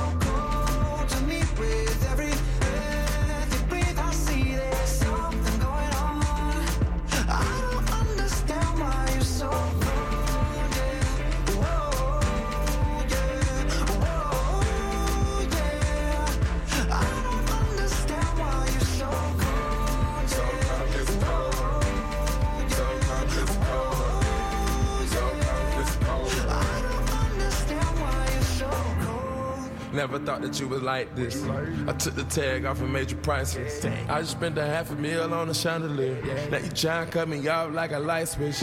Never 29.93 30.19
thought 30.19 30.41
that 30.41 30.59
you 30.59 30.67
was 30.67 30.81
like 30.81 31.13
this. 31.15 31.43
I 31.87 31.93
took 31.93 32.15
the 32.15 32.23
tag 32.23 32.65
off 32.65 32.79
and 32.79 32.93
made 32.93 33.11
you 33.11 33.17
priceless. 33.17 33.83
I 33.85 34.21
just 34.21 34.31
spent 34.31 34.57
a 34.57 34.65
half 34.65 34.89
a 34.91 34.95
meal 34.95 35.33
on 35.33 35.49
a 35.49 35.53
chandelier. 35.53 36.21
Now 36.49 36.57
you 36.59 36.69
try 36.69 37.01
and 37.03 37.11
cut 37.11 37.27
me 37.27 37.45
off 37.47 37.73
like 37.73 37.91
a 37.91 37.99
light 37.99 38.29
switch. 38.29 38.59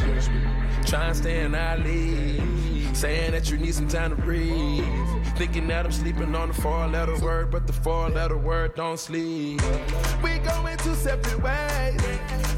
Try 0.87 1.09
and 1.09 1.17
stay 1.17 1.41
in 1.41 1.55
our 1.55 1.77
league. 1.79 2.97
Saying 2.97 3.33
that 3.33 3.51
you 3.51 3.59
need 3.59 3.75
some 3.75 3.89
time 3.89 4.17
to 4.17 4.17
breathe. 4.17 4.85
Thinking 5.37 5.69
that 5.69 5.85
I'm 5.85 5.93
sleeping 5.93 6.35
on 6.35 6.49
the 6.49 6.55
four 6.55 6.87
letter 6.89 7.17
word, 7.19 7.51
but 7.51 7.67
the 7.67 7.73
four 7.73 8.09
letter 8.09 8.39
word 8.39 8.75
don't 8.75 8.99
sleep. 8.99 9.61
We 10.23 10.39
going 10.39 10.79
two 10.79 10.95
separate 10.95 11.41
ways. 11.43 12.01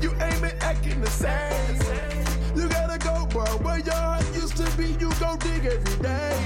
You 0.01 0.13
ain't 0.13 0.41
been 0.41 0.57
acting 0.61 1.01
the 1.01 1.11
same. 1.11 1.77
You 2.57 2.69
gotta 2.69 2.99
go, 2.99 3.20
boy. 3.31 3.45
Where 3.63 3.79
your 3.79 3.95
heart 3.95 4.25
used 4.35 4.57
to 4.57 4.67
be, 4.77 4.87
you 5.01 5.11
go 5.19 5.37
dig 5.37 5.65
every 5.67 6.03
day. 6.03 6.37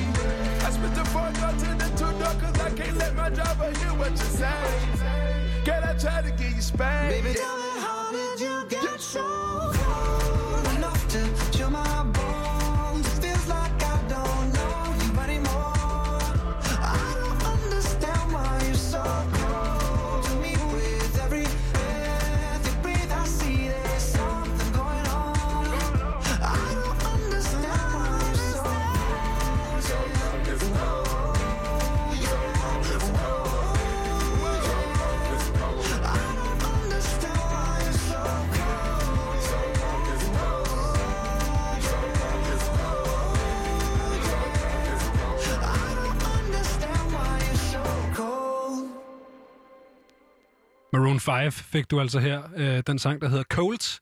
I 0.66 0.70
spit 0.70 0.94
the 0.94 1.04
four 1.06 1.30
door 1.32 1.52
to 1.62 1.70
the 1.80 1.88
two 1.96 2.12
door, 2.18 2.34
cause 2.40 2.60
I 2.60 2.70
can't 2.70 2.96
let 2.96 3.14
my 3.14 3.30
driver 3.30 3.70
hear 3.78 3.94
what 3.94 4.10
you 4.10 4.16
say. 4.16 4.62
Can 5.64 5.82
I 5.82 5.94
try 5.94 6.22
to 6.22 6.30
give 6.30 6.52
you 6.52 6.62
space? 6.62 7.12
Baby, 7.12 7.34
tell 7.34 7.56
me 7.56 7.80
how 7.80 8.12
did 8.12 8.40
you 8.40 8.66
get 8.68 9.00
so 9.00 9.22
cold 9.74 10.76
enough 10.76 11.08
to 11.08 11.56
chill 11.56 11.70
my 11.70 12.13
Maroon 51.14 51.20
5 51.20 51.52
fik 51.52 51.90
du 51.90 52.00
altså 52.00 52.18
her. 52.18 52.42
Øh, 52.56 52.82
den 52.86 52.98
sang, 52.98 53.20
der 53.20 53.28
hedder 53.28 53.44
Cold 53.44 54.00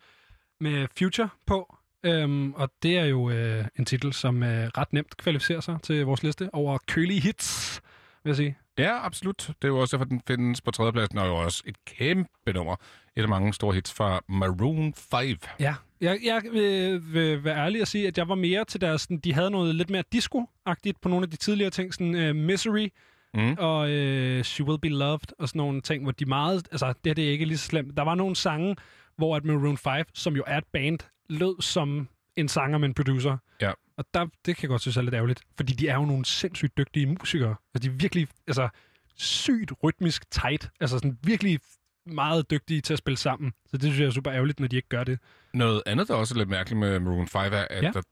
med 0.60 0.86
Future 0.98 1.28
på. 1.46 1.76
Øhm, 2.04 2.52
og 2.52 2.70
det 2.82 2.98
er 2.98 3.04
jo 3.04 3.30
øh, 3.30 3.64
en 3.78 3.84
titel, 3.84 4.12
som 4.12 4.42
øh, 4.42 4.68
ret 4.78 4.92
nemt 4.92 5.16
kvalificerer 5.16 5.60
sig 5.60 5.78
til 5.82 6.04
vores 6.04 6.22
liste 6.22 6.50
over 6.52 6.78
kølige 6.86 7.20
hits, 7.20 7.80
vil 8.24 8.30
jeg 8.30 8.36
sige. 8.36 8.56
Ja, 8.78 9.06
absolut. 9.06 9.36
Det 9.38 9.64
er 9.64 9.68
jo 9.68 9.78
også 9.78 9.96
derfor, 9.96 10.04
den 10.04 10.22
findes 10.26 10.60
på 10.60 10.70
tredjepladsen, 10.70 11.18
og 11.18 11.26
jo 11.26 11.36
også 11.36 11.62
et 11.66 11.76
kæmpe 11.84 12.52
nummer. 12.54 12.76
Et 13.16 13.22
af 13.22 13.28
mange 13.28 13.54
store 13.54 13.74
hits 13.74 13.92
fra 13.92 14.20
Maroon 14.28 14.94
5. 14.94 15.38
Ja, 15.60 15.74
jeg, 16.00 16.18
jeg 16.24 16.42
vil, 16.52 17.02
vil 17.14 17.44
være 17.44 17.56
ærlig 17.56 17.80
og 17.82 17.88
sige, 17.88 18.06
at 18.06 18.18
jeg 18.18 18.28
var 18.28 18.34
mere 18.34 18.64
til 18.64 18.80
deres... 18.80 19.08
De 19.24 19.34
havde 19.34 19.50
noget 19.50 19.74
lidt 19.74 19.90
mere 19.90 20.04
disco-agtigt 20.14 20.98
på 21.02 21.08
nogle 21.08 21.24
af 21.24 21.30
de 21.30 21.36
tidligere 21.36 21.70
ting, 21.70 21.94
sådan 21.94 22.14
uh, 22.14 22.36
Misery 22.36 22.88
mm. 23.34 23.56
og 23.58 23.80
uh, 23.80 24.42
She 24.42 24.64
Will 24.64 24.78
Be 24.80 24.88
Loved 24.88 25.32
og 25.38 25.48
sådan 25.48 25.58
nogle 25.58 25.80
ting, 25.80 26.02
hvor 26.02 26.12
de 26.12 26.24
meget... 26.24 26.68
Altså, 26.70 26.86
det 26.86 26.96
her 27.06 27.14
det 27.14 27.26
er 27.26 27.30
ikke 27.30 27.44
lige 27.44 27.58
så 27.58 27.66
slemt. 27.66 27.96
Der 27.96 28.02
var 28.02 28.14
nogle 28.14 28.36
sange, 28.36 28.76
hvor 29.16 29.36
at 29.36 29.44
Maroon 29.44 29.76
5, 29.76 30.04
som 30.14 30.36
jo 30.36 30.44
er 30.46 30.58
et 30.58 30.64
band, 30.72 30.98
lød 31.28 31.62
som 31.62 32.08
en 32.36 32.48
sanger 32.48 32.78
med 32.78 32.88
en 32.88 32.94
producer. 32.94 33.36
Ja. 33.60 33.72
Og 33.96 34.04
der, 34.14 34.26
det 34.46 34.56
kan 34.56 34.62
jeg 34.62 34.68
godt 34.68 34.80
synes 34.82 34.96
er 34.96 35.02
lidt 35.02 35.14
ærgerligt, 35.14 35.42
fordi 35.56 35.72
de 35.72 35.88
er 35.88 35.94
jo 35.94 36.04
nogle 36.04 36.24
sindssygt 36.24 36.76
dygtige 36.78 37.06
musikere. 37.06 37.54
Altså, 37.74 37.88
de 37.88 37.94
er 37.94 37.98
virkelig 37.98 38.28
altså, 38.46 38.68
sygt 39.16 39.72
rytmisk 39.84 40.30
tight. 40.30 40.70
Altså 40.80 40.98
sådan 40.98 41.18
virkelig 41.22 41.60
meget 42.06 42.50
dygtige 42.50 42.80
til 42.80 42.92
at 42.92 42.98
spille 42.98 43.16
sammen. 43.16 43.52
Så 43.66 43.76
det 43.76 43.82
synes 43.82 44.00
jeg 44.00 44.06
er 44.06 44.10
super 44.10 44.32
ærgerligt, 44.32 44.60
når 44.60 44.68
de 44.68 44.76
ikke 44.76 44.88
gør 44.88 45.04
det. 45.04 45.18
Noget 45.54 45.82
andet, 45.86 46.08
der 46.08 46.14
også 46.14 46.34
er 46.34 46.38
lidt 46.38 46.48
mærkeligt 46.48 46.78
med 46.80 47.00
Maroon 47.00 47.26
5, 47.28 47.52
er, 47.52 47.56
at 47.70 47.82
Ja. 47.82 47.90
der, 47.90 47.98
øh, 47.98 48.02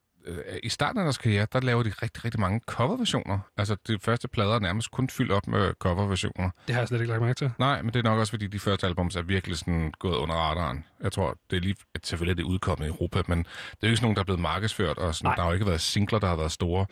i 0.62 0.68
starten 0.68 0.98
af 0.98 1.04
deres 1.04 1.18
karriere, 1.18 1.46
der 1.52 1.60
laver 1.60 1.82
de 1.82 1.92
rigtig, 2.02 2.24
rigtig 2.24 2.40
mange 2.40 2.60
coverversioner. 2.66 3.38
Altså, 3.56 3.76
de 3.86 3.98
første 4.02 4.28
plader 4.28 4.54
er 4.54 4.58
nærmest 4.58 4.90
kun 4.90 5.08
fyldt 5.08 5.32
op 5.32 5.46
med 5.46 5.72
coverversioner. 5.78 6.50
Det 6.66 6.74
har 6.74 6.80
jeg 6.80 6.88
slet 6.88 7.00
ikke 7.00 7.10
lagt 7.10 7.22
mærke 7.22 7.38
til. 7.38 7.50
Nej, 7.58 7.82
men 7.82 7.92
det 7.92 7.98
er 7.98 8.02
nok 8.02 8.18
også, 8.18 8.32
fordi 8.32 8.46
de 8.46 8.58
første 8.58 8.86
albums 8.86 9.16
er 9.16 9.22
virkelig 9.22 9.56
sådan 9.56 9.92
gået 9.98 10.16
under 10.16 10.34
radaren. 10.34 10.84
Jeg 11.02 11.12
tror, 11.12 11.38
det 11.50 11.56
er 11.56 11.60
lige... 11.60 11.76
at 11.94 12.06
Selvfølgelig 12.06 12.32
er 12.32 12.36
det 12.36 12.42
udkommet 12.52 12.86
i 12.86 12.88
Europa, 12.88 13.22
men 13.26 13.38
det 13.38 13.46
er 13.46 13.76
jo 13.82 13.88
ikke 13.88 13.96
sådan 13.96 14.04
nogen, 14.04 14.16
der 14.16 14.22
er 14.22 14.24
blevet 14.24 14.40
markedsført, 14.40 14.98
og 14.98 15.14
sådan, 15.14 15.36
der 15.36 15.42
har 15.42 15.48
jo 15.48 15.54
ikke 15.54 15.66
været 15.66 15.80
singler, 15.80 16.18
der 16.18 16.26
har 16.26 16.36
været 16.36 16.52
store 16.52 16.86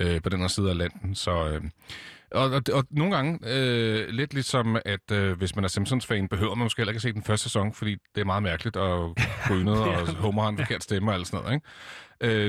øh, 0.00 0.22
på 0.22 0.28
den 0.28 0.40
her 0.40 0.48
side 0.48 0.70
af 0.70 0.78
landet. 0.78 1.18
Så, 1.18 1.48
øh, 1.48 1.62
og, 2.34 2.50
og, 2.50 2.62
og 2.72 2.84
nogle 2.90 3.14
gange, 3.14 3.38
øh, 3.46 4.08
lidt 4.08 4.34
ligesom, 4.34 4.76
at 4.84 5.10
øh, 5.12 5.36
hvis 5.38 5.54
man 5.56 5.64
er 5.64 5.68
Simpsons-fan, 5.68 6.28
behøver 6.28 6.54
man 6.54 6.64
måske 6.64 6.80
heller 6.80 6.90
ikke 6.92 6.98
at 6.98 7.02
se 7.02 7.12
den 7.12 7.22
første 7.22 7.42
sæson, 7.44 7.72
fordi 7.72 7.96
det 8.14 8.20
er 8.20 8.24
meget 8.24 8.42
mærkeligt 8.42 8.76
og 8.76 9.16
grynet, 9.46 9.78
og 9.80 10.14
Homer 10.14 10.42
har 10.42 10.48
en 10.48 10.58
forkert 10.58 10.82
stemme 10.82 11.10
og 11.10 11.14
alt 11.14 11.26
sådan 11.26 11.44
noget. 11.44 11.54
Ikke? 11.54 11.66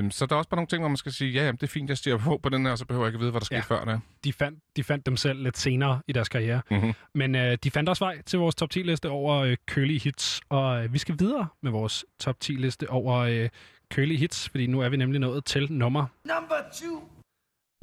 Øh, 0.05 0.11
så 0.11 0.25
der 0.25 0.33
er 0.35 0.37
også 0.37 0.49
bare 0.49 0.55
nogle 0.57 0.67
ting, 0.67 0.81
hvor 0.81 0.87
man 0.89 0.97
skal 0.97 1.11
sige, 1.11 1.31
ja, 1.31 1.45
jamen, 1.45 1.55
det 1.57 1.63
er 1.63 1.71
fint, 1.71 1.89
jeg 1.89 1.97
stiger 1.97 2.17
på 2.17 2.39
på 2.43 2.49
den 2.49 2.65
her, 2.65 2.75
så 2.75 2.85
behøver 2.85 3.05
jeg 3.05 3.09
ikke 3.09 3.17
at 3.17 3.21
vide, 3.21 3.31
hvad 3.31 3.41
der 3.41 3.45
skete 3.45 3.63
Ja. 3.69 3.75
før 3.75 3.85
det. 3.85 4.01
De 4.23 4.33
fandt, 4.33 4.59
de 4.75 4.83
fandt 4.83 5.05
dem 5.05 5.17
selv 5.17 5.43
lidt 5.43 5.57
senere 5.57 6.01
i 6.07 6.13
deres 6.13 6.29
karriere. 6.29 6.61
Mm-hmm. 6.71 6.93
Men 7.15 7.35
øh, 7.35 7.57
de 7.63 7.71
fandt 7.71 7.89
også 7.89 8.05
vej 8.05 8.21
til 8.21 8.39
vores 8.39 8.55
top 8.55 8.69
10-liste 8.75 9.09
over 9.09 9.35
øh, 9.37 9.57
kølige 9.67 9.99
hits. 9.99 10.41
Og 10.49 10.83
øh, 10.83 10.93
vi 10.93 10.97
skal 10.97 11.15
videre 11.19 11.47
med 11.63 11.71
vores 11.71 12.05
top 12.19 12.35
10-liste 12.45 12.89
over 12.89 13.17
øh, 13.17 13.49
kølige 13.91 14.17
hits, 14.17 14.49
fordi 14.49 14.67
nu 14.67 14.79
er 14.81 14.89
vi 14.89 14.97
nemlig 14.97 15.19
nået 15.19 15.45
til 15.45 15.71
nummer... 15.71 16.05
Number 16.25 16.55
two. 16.73 17.01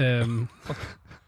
Øhm, 0.00 0.48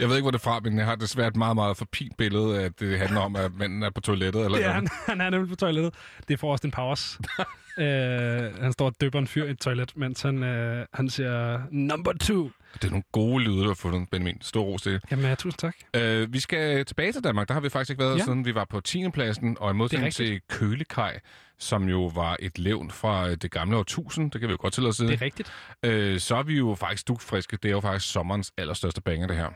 Jeg 0.00 0.08
ved 0.08 0.16
ikke, 0.16 0.24
hvor 0.24 0.30
det 0.30 0.38
er 0.38 0.42
fra, 0.42 0.60
men 0.60 0.78
jeg 0.78 0.86
har 0.86 0.94
desværre 0.94 1.28
et 1.28 1.36
meget, 1.36 1.56
meget 1.56 1.76
forpint 1.76 2.16
billede 2.16 2.62
at 2.62 2.80
det 2.80 2.98
handler 2.98 3.20
om, 3.20 3.36
at 3.36 3.54
manden 3.54 3.82
er 3.82 3.90
på 3.90 4.00
toilettet. 4.00 4.44
Eller 4.44 4.58
er 4.58 4.62
noget. 4.62 4.74
han, 4.74 4.88
han 5.06 5.20
er 5.20 5.30
nemlig 5.30 5.48
på 5.50 5.56
toilettet. 5.56 5.94
Det 6.28 6.34
er 6.34 6.38
for 6.38 6.64
en 6.64 6.70
pause. 6.70 7.18
øh, 7.78 8.62
han 8.62 8.72
står 8.72 8.86
og 8.86 8.94
døber 9.00 9.18
en 9.18 9.26
fyr 9.26 9.44
i 9.44 9.50
et 9.50 9.58
toilet, 9.58 9.96
mens 9.96 10.22
han, 10.22 10.42
øh, 10.42 10.86
han 10.92 11.10
siger 11.10 11.60
number 11.70 12.12
two. 12.20 12.50
Det 12.74 12.84
er 12.84 12.90
nogle 12.90 13.02
gode 13.12 13.44
lyde, 13.44 13.62
du 13.62 13.66
har 13.66 13.74
fundet, 13.74 14.08
Benjamin. 14.10 14.38
Stor 14.40 14.62
ros 14.62 14.82
til 14.82 14.92
det. 14.92 15.02
Jamen, 15.10 15.24
ja, 15.24 15.34
tusind 15.34 15.58
tak. 15.58 15.74
Øh, 15.96 16.32
vi 16.32 16.40
skal 16.40 16.84
tilbage 16.84 17.12
til 17.12 17.24
Danmark. 17.24 17.48
Der 17.48 17.54
har 17.54 17.60
vi 17.60 17.68
faktisk 17.68 17.90
ikke 17.90 18.02
været, 18.02 18.18
Ja. 18.18 18.24
siden 18.24 18.44
vi 18.44 18.54
var 18.54 18.64
på 18.64 18.80
10. 18.80 19.10
pladsen, 19.10 19.56
og 19.60 19.70
i 19.70 19.74
modsætning 19.74 20.12
til. 20.14 20.40
Kølekaj, 20.48 21.20
som 21.58 21.88
jo 21.88 22.06
var 22.14 22.36
et 22.40 22.58
levn 22.58 22.90
fra 22.90 23.28
øh, 23.28 23.36
det 23.36 23.50
gamle 23.50 23.76
årtusind, 23.76 24.30
det 24.30 24.40
kan 24.40 24.48
vi 24.48 24.52
jo 24.52 24.58
godt 24.60 24.74
tillade 24.74 24.88
os 24.90 24.96
Det 24.96 25.10
er 25.12 25.22
rigtigt. 25.22 25.52
Øh, 25.82 26.20
så 26.20 26.36
er 26.36 26.42
vi 26.42 26.56
jo 26.56 26.74
faktisk 26.74 27.08
dugfriske. 27.08 27.56
Det 27.62 27.68
er 27.68 27.72
jo 27.72 27.80
faktisk 27.80 28.12
sommerens 28.12 28.52
allerstørste 28.58 29.00
banger, 29.00 29.26
det 29.26 29.36
her. 29.36 29.48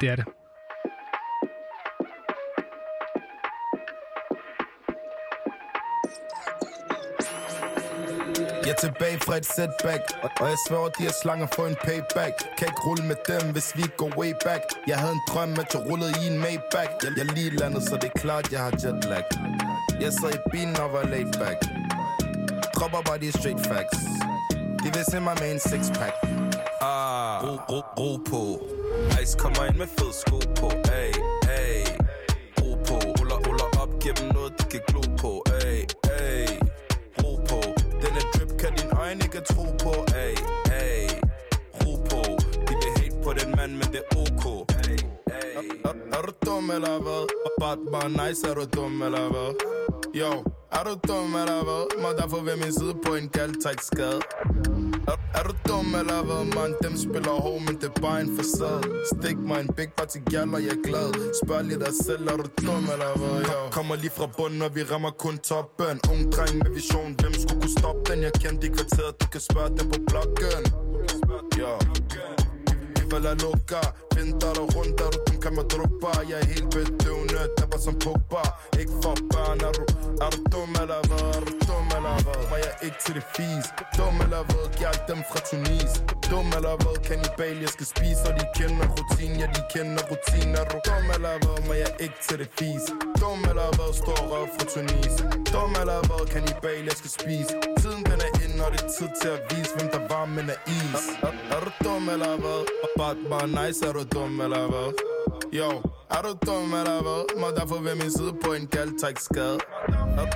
Det 0.00 0.08
er 0.08 0.16
det. 0.16 0.24
Jeg 8.66 8.72
er 8.72 8.80
tilbage 8.86 9.18
fra 9.26 9.36
et 9.36 9.46
setback 9.46 10.02
Og, 10.22 10.48
jeg 10.48 10.58
sværger, 10.68 10.88
de 10.88 11.02
her 11.02 11.14
slanger 11.22 11.46
for 11.54 11.66
en 11.66 11.76
payback. 11.84 12.34
Kan 12.58 12.66
ikke 12.70 12.82
rulle 12.86 13.04
med 13.10 13.18
dem, 13.30 13.52
hvis 13.52 13.68
vi 13.76 13.84
går 13.96 14.10
way 14.20 14.32
back. 14.44 14.62
Jeg 14.86 14.98
havde 14.98 15.12
en 15.12 15.24
drøm, 15.30 15.52
at 15.62 15.68
jeg 15.74 15.82
rullede 15.88 16.12
i 16.22 16.26
en 16.32 16.38
Maybach 16.44 16.92
Jeg, 17.02 17.10
jeg 17.16 17.26
er 17.26 17.32
lige 17.38 17.50
landet, 17.50 17.82
så 17.88 17.94
det 18.02 18.08
er 18.14 18.18
klart, 18.24 18.52
jeg 18.52 18.60
har 18.60 18.72
jetlag 18.82 19.24
Jeg 20.00 20.12
sad 20.12 20.32
i 20.38 20.40
bilen 20.52 20.76
og 20.84 20.92
var 20.92 21.04
laid 21.12 21.32
back. 21.42 21.58
Dropper 22.74 23.02
bare 23.08 23.18
de 23.18 23.32
straight 23.38 23.62
facts. 23.70 24.00
De 24.82 24.88
vil 24.94 25.04
se 25.10 25.20
mig 25.20 25.36
med 25.40 25.48
en 25.54 25.60
six 25.70 25.82
pack 25.98 26.14
Ah, 26.80 27.44
ro, 27.44 27.54
ro, 27.70 27.80
ro 27.98 28.10
på 28.30 28.42
Ice 29.22 29.38
kommer 29.38 29.64
ind 29.68 29.76
med 29.76 29.88
fed 29.98 30.12
sko 30.22 30.38
på 30.60 30.68
Ay, 31.00 31.12
ay 31.58 31.80
Ro 32.60 32.68
på, 32.86 32.94
ruller, 33.18 33.38
ruller 33.46 33.68
op 33.82 33.90
Giv 34.02 34.14
dem 34.14 34.28
noget, 34.36 34.52
de 34.58 34.64
kan 34.72 34.80
glo 34.88 35.02
på 35.22 35.45
øjne 39.06 39.24
ikke 39.24 39.40
tro 39.40 39.64
på 39.84 39.92
Ay, 40.24 40.34
ay 40.80 41.08
Ro 41.80 41.92
på 42.10 42.20
De 42.66 42.72
vil 42.80 42.92
hate 42.98 43.16
på 43.24 43.30
den 43.38 43.56
mand, 43.56 43.72
men 43.72 43.88
det 43.94 44.02
er 44.10 44.16
ok 44.22 44.44
Ay, 44.88 44.98
ay 45.30 45.52
Er 45.84 45.90
er, 45.90 46.18
er 46.18 46.22
du 46.26 46.32
dum 46.46 46.70
eller 46.70 46.96
hvad? 47.04 47.22
Bare, 47.60 47.78
bare 47.92 48.08
nice, 48.20 48.48
er 48.50 48.54
du 48.54 48.64
dum 48.76 49.02
eller 49.02 49.26
hvad? 49.32 49.50
Yo, 50.20 50.30
er 50.72 50.82
du 50.88 50.94
dum 51.08 51.34
eller 51.42 51.60
hvad? 51.68 52.02
Må 52.02 52.08
derfor 52.20 52.40
ved 52.48 52.56
min 52.56 52.72
side 52.72 52.94
på 53.06 53.14
en 53.14 53.28
gal 53.28 53.52
skade 53.80 54.20
er, 55.12 55.18
er 55.38 55.42
du 55.48 55.54
dum 55.68 55.88
eller 56.00 56.20
hvad, 56.28 56.44
man? 56.56 56.70
Dem 56.84 56.94
spiller 57.06 57.34
hård, 57.44 57.60
men 57.66 57.74
det 57.80 57.88
er 57.96 58.00
bare 58.06 58.20
en 58.20 58.30
facade. 58.36 58.82
Stik 59.12 59.38
mig 59.48 59.60
en 59.60 59.70
big 59.78 59.90
party 59.98 60.18
gal, 60.30 60.48
og 60.56 60.60
jeg 60.66 60.72
er 60.78 60.82
glad. 60.88 61.08
Spørg 61.42 61.64
lige 61.64 61.80
dig 61.86 61.94
selv, 62.06 62.22
er 62.32 62.36
du 62.42 62.46
dum 62.66 62.84
eller 62.94 63.10
hvad, 63.20 63.36
yo? 63.50 63.58
Kommer 63.76 63.94
lige 64.02 64.14
fra 64.18 64.26
bunden, 64.36 64.62
og 64.66 64.70
vi 64.76 64.82
rammer 64.92 65.12
kun 65.24 65.38
toppen. 65.38 65.96
Ung 66.12 66.22
dreng 66.34 66.54
med 66.62 66.70
vision, 66.78 67.10
hvem 67.20 67.32
skulle 67.42 67.60
kunne 67.62 67.76
stoppe 67.80 68.02
den? 68.08 68.18
Jeg 68.26 68.32
kendte 68.42 68.62
i 68.68 68.70
kvarteret, 68.76 69.12
du 69.22 69.26
kan 69.34 69.42
spørge 69.50 69.70
dem 69.78 69.86
på 69.92 69.98
blokken. 70.08 70.62
Ja. 71.62 71.72
Vi 72.96 73.02
falder 73.10 73.34
lukker, 73.44 73.84
Vinter 74.16 74.52
og 74.62 74.68
rundt, 74.76 75.00
er 75.04 75.10
du 75.14 75.18
dum, 75.26 75.36
kan 75.44 75.52
man 75.58 75.64
droppe? 75.72 76.08
Jeg 76.30 76.38
er 76.42 76.46
helt 76.54 76.68
bedøvende, 77.36 77.54
tapper 77.58 77.78
som 77.78 77.94
Pogba 78.04 78.42
Ikke 78.80 78.92
for 79.02 79.14
børn, 79.32 79.58
er 79.68 79.72
du, 79.78 79.84
er 80.24 80.30
du 80.34 80.40
dum 80.52 80.70
eller 80.82 81.00
hvad? 81.08 81.28
Er 81.36 81.42
du 81.48 81.52
dum 81.68 81.86
eller 81.96 82.16
hvad? 82.24 82.40
Var 82.50 82.58
jeg 82.66 82.74
ikke 82.86 82.98
til 83.04 83.14
det 83.18 83.26
fis? 83.36 83.66
Dum 83.98 84.16
eller 84.24 84.42
hvad? 84.48 84.64
Giv 84.78 84.96
dem 85.10 85.20
fra 85.28 85.38
Tunis 85.48 85.92
Dum 86.30 86.48
eller 86.58 86.76
hvad? 86.82 86.96
Kannibal, 87.08 87.56
jeg 87.64 87.72
skal 87.76 87.86
spise 87.94 88.22
Og 88.28 88.32
de 88.38 88.44
kender 88.58 88.86
rutin, 88.94 89.32
ja 89.40 89.46
de 89.56 89.62
kender 89.72 90.02
rutin 90.10 90.48
Er 90.60 90.64
du 90.72 90.76
dum 90.88 91.04
eller 91.16 91.34
hvad? 91.42 91.58
Var 91.68 91.78
jeg 91.84 91.92
ikke 92.04 92.18
til 92.26 92.36
det 92.40 92.50
fis? 92.58 92.84
Dum 93.20 93.40
eller 93.50 93.68
hvad? 93.76 93.90
Står 94.00 94.20
røv 94.30 94.46
fra 94.54 94.64
Tunis 94.72 95.14
Dum 95.52 95.72
eller 95.82 96.00
hvad? 96.08 96.22
Kannibal, 96.32 96.82
jeg 96.90 96.96
skal 97.00 97.10
spise 97.18 97.52
Tiden 97.80 98.02
den 98.10 98.18
er 98.26 98.32
inde, 98.44 98.58
og 98.66 98.70
det 98.74 98.80
er 98.86 98.90
tid 98.98 99.10
til 99.20 99.30
at 99.36 99.40
vise 99.50 99.70
Hvem 99.76 99.88
der 99.94 100.02
var, 100.12 100.24
men 100.36 100.46
er 100.54 100.60
is 100.78 101.02
Er, 101.26 101.32
er 101.54 101.60
du 101.64 101.70
dum 101.84 102.02
eller 102.14 102.34
hvad? 102.42 102.60
Bare, 102.98 103.16
bare 103.30 103.48
nice, 103.58 103.78
er 103.88 103.92
du 103.98 104.02
dum 104.14 104.32
eller 104.46 104.64
hvad? 104.72 105.15
Yo, 105.52 105.70
er 106.16 106.22
du 106.22 106.32
dum 106.46 106.74
eller 106.80 107.02
hvad? 107.06 107.22
Må 107.40 107.46
derfor 107.58 107.78
ved 107.86 107.94
min 107.94 108.10
side 108.10 108.32
på 108.44 108.52
en 108.52 108.66
gal 108.66 108.90
tight 109.00 109.20
skade 109.22 109.58
er, 110.22 110.26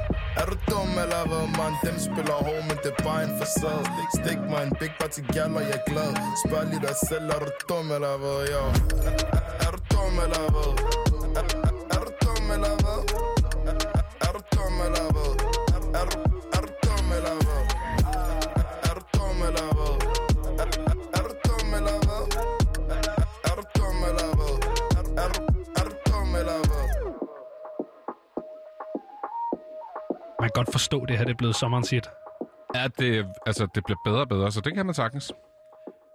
er 0.41 0.47
du 0.51 0.57
dum 0.71 0.91
eller 1.05 1.23
hvad, 1.31 1.47
man? 1.59 1.73
Dem 1.87 1.97
spiller 2.09 2.37
hård, 2.47 2.63
men 2.69 2.77
det 2.83 2.93
er 2.99 3.03
bare 3.05 3.23
en 3.25 3.33
facade 3.39 3.85
Stik 4.19 4.41
mig 4.51 4.63
en 4.67 4.73
big 4.81 4.93
party 5.01 5.21
gal, 5.35 5.51
og 5.59 5.63
jeg 5.71 5.79
er 5.81 5.85
glad 5.91 6.11
Spørg 6.45 6.65
lige 6.71 6.83
dig 6.89 6.97
selv, 7.09 7.27
er 7.35 7.39
du 7.45 7.51
dum 7.69 7.87
eller 7.97 8.15
hvad, 8.23 8.39
yo? 8.53 8.63
Er, 9.09 9.15
er 9.65 9.71
du 9.75 9.81
dum 9.93 10.15
eller 10.25 10.45
hvad? 10.55 10.71
Er, 11.41 11.45
er, 11.67 11.73
er 11.95 12.01
du 12.05 12.11
dum 12.25 12.45
eller 12.57 12.75
hvad? 12.83 13.01
Er, 13.71 13.75
er, 13.99 14.03
er 14.27 14.31
du 14.37 14.41
dum 14.55 14.75
eller 14.87 15.07
hvad? 15.15 15.31
Er, 15.75 16.01
er, 16.01 16.40
forstå, 30.91 31.07
det 31.07 31.19
her 31.19 31.25
det 31.25 31.33
er 31.33 31.37
blevet 31.37 31.57
sommerens 31.57 31.91
hit. 31.91 32.07
Ja, 32.75 32.89
det, 32.99 33.27
altså, 33.47 33.67
det 33.75 33.85
bliver 33.85 33.99
bedre 34.05 34.21
og 34.21 34.29
bedre, 34.29 34.53
så 34.53 34.61
det 34.61 34.75
kan 34.75 34.87
man 34.87 34.95
sagtens. 34.95 35.33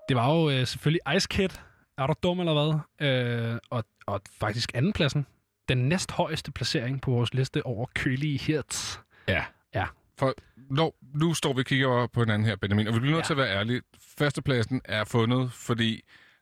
Det 0.09 0.17
var 0.17 0.33
jo 0.33 0.49
øh, 0.49 0.67
selvfølgelig 0.67 1.01
Ice 1.15 1.27
Kid. 1.31 1.49
Er 1.97 2.07
du 2.07 2.13
dum 2.23 2.39
eller 2.39 2.53
hvad? 2.53 3.07
Øh, 3.07 3.57
og, 3.69 3.83
og 4.07 4.21
faktisk 4.39 4.71
andenpladsen. 4.73 5.25
Den 5.69 5.77
næsthøjeste 5.77 6.51
placering 6.51 7.01
på 7.01 7.11
vores 7.11 7.33
liste 7.33 7.65
over 7.65 7.85
kølige 7.95 8.37
hits. 8.39 8.99
Ja. 9.27 9.43
Ja. 9.75 9.85
For 10.19 10.33
nu, 10.69 10.91
nu 11.13 11.33
står 11.33 11.53
vi 11.53 11.59
og 11.59 11.65
kigger 11.65 12.07
på 12.07 12.19
hinanden 12.19 12.45
her, 12.47 12.55
Benjamin, 12.55 12.87
og 12.87 12.93
vi 12.93 12.99
bliver 12.99 13.11
nødt 13.15 13.23
ja. 13.23 13.27
til 13.27 13.33
at 13.33 13.37
være 13.37 13.57
ærlige. 13.57 13.81
Førstepladsen 14.17 14.81
er 14.85 15.03
fundet, 15.03 15.51
fordi 15.51 16.01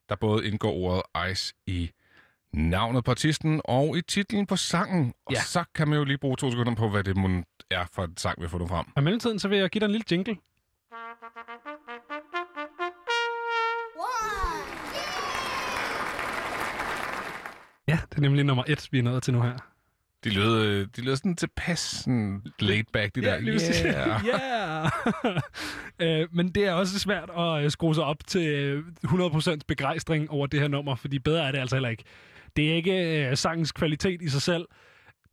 der 0.09 0.15
både 0.15 0.47
indgår 0.47 0.71
ordet 0.73 1.31
ice 1.31 1.53
i 1.67 1.91
navnet 2.53 3.03
på 3.03 3.11
artisten 3.11 3.61
og 3.65 3.97
i 3.97 4.01
titlen 4.01 4.45
på 4.45 4.55
sangen. 4.55 5.13
Og 5.25 5.33
Ja. 5.33 5.41
så 5.41 5.63
kan 5.75 5.87
man 5.87 5.97
jo 5.97 6.03
lige 6.03 6.17
bruge 6.17 6.37
to 6.37 6.51
sekunder 6.51 6.75
på, 6.75 6.89
hvad 6.89 7.03
det 7.03 7.17
mon 7.17 7.43
er 7.73 7.85
for 7.93 8.03
en 8.03 8.17
sang, 8.17 8.39
vi 8.39 8.43
har 8.43 8.49
fundet 8.49 8.69
frem. 8.69 8.85
Og 8.95 9.01
i 9.01 9.03
mellemtiden, 9.03 9.39
så 9.39 9.47
vil 9.47 9.57
jeg 9.57 9.69
give 9.69 9.79
dig 9.79 9.85
en 9.85 9.91
lille 9.91 10.05
jingle. 10.11 10.37
Ja, 17.87 17.99
det 18.09 18.17
er 18.17 18.21
nemlig 18.21 18.43
nummer 18.45 18.63
et, 18.67 18.87
vi 18.91 18.99
er 18.99 19.03
nået 19.03 19.23
til 19.23 19.33
nu 19.33 19.41
her. 19.41 19.57
De 20.23 20.29
lød, 20.29 20.65
øh, 20.65 20.87
de 20.95 21.01
lød 21.01 21.15
sådan 21.15 21.35
tilpas 21.35 21.79
sådan 21.79 22.41
laid 22.59 22.83
back, 22.93 23.15
de 23.15 23.21
der. 23.21 23.39
lige 23.39 23.53
præcis. 23.53 23.79
Yeah. 23.79 24.25
yeah. 24.29 26.21
øh, 26.21 26.27
men 26.31 26.49
det 26.49 26.65
er 26.65 26.71
også 26.73 26.99
svært 26.99 27.29
at 27.37 27.63
øh, 27.63 27.71
skrue 27.71 27.95
sig 27.95 28.03
op 28.03 28.27
til 28.27 28.47
øh, 28.47 28.83
100% 29.05 29.57
begejstring 29.67 30.29
over 30.31 30.47
det 30.47 30.59
her 30.59 30.67
nummer, 30.67 30.95
fordi 30.95 31.19
bedre 31.19 31.47
er 31.47 31.51
det 31.51 31.59
altså 31.59 31.75
heller 31.75 31.89
ikke. 31.89 32.03
Det 32.55 32.71
er 32.71 32.75
ikke 32.75 33.27
øh, 33.29 33.37
sangens 33.37 33.71
kvalitet 33.71 34.21
i 34.21 34.29
sig 34.29 34.41
selv, 34.41 34.65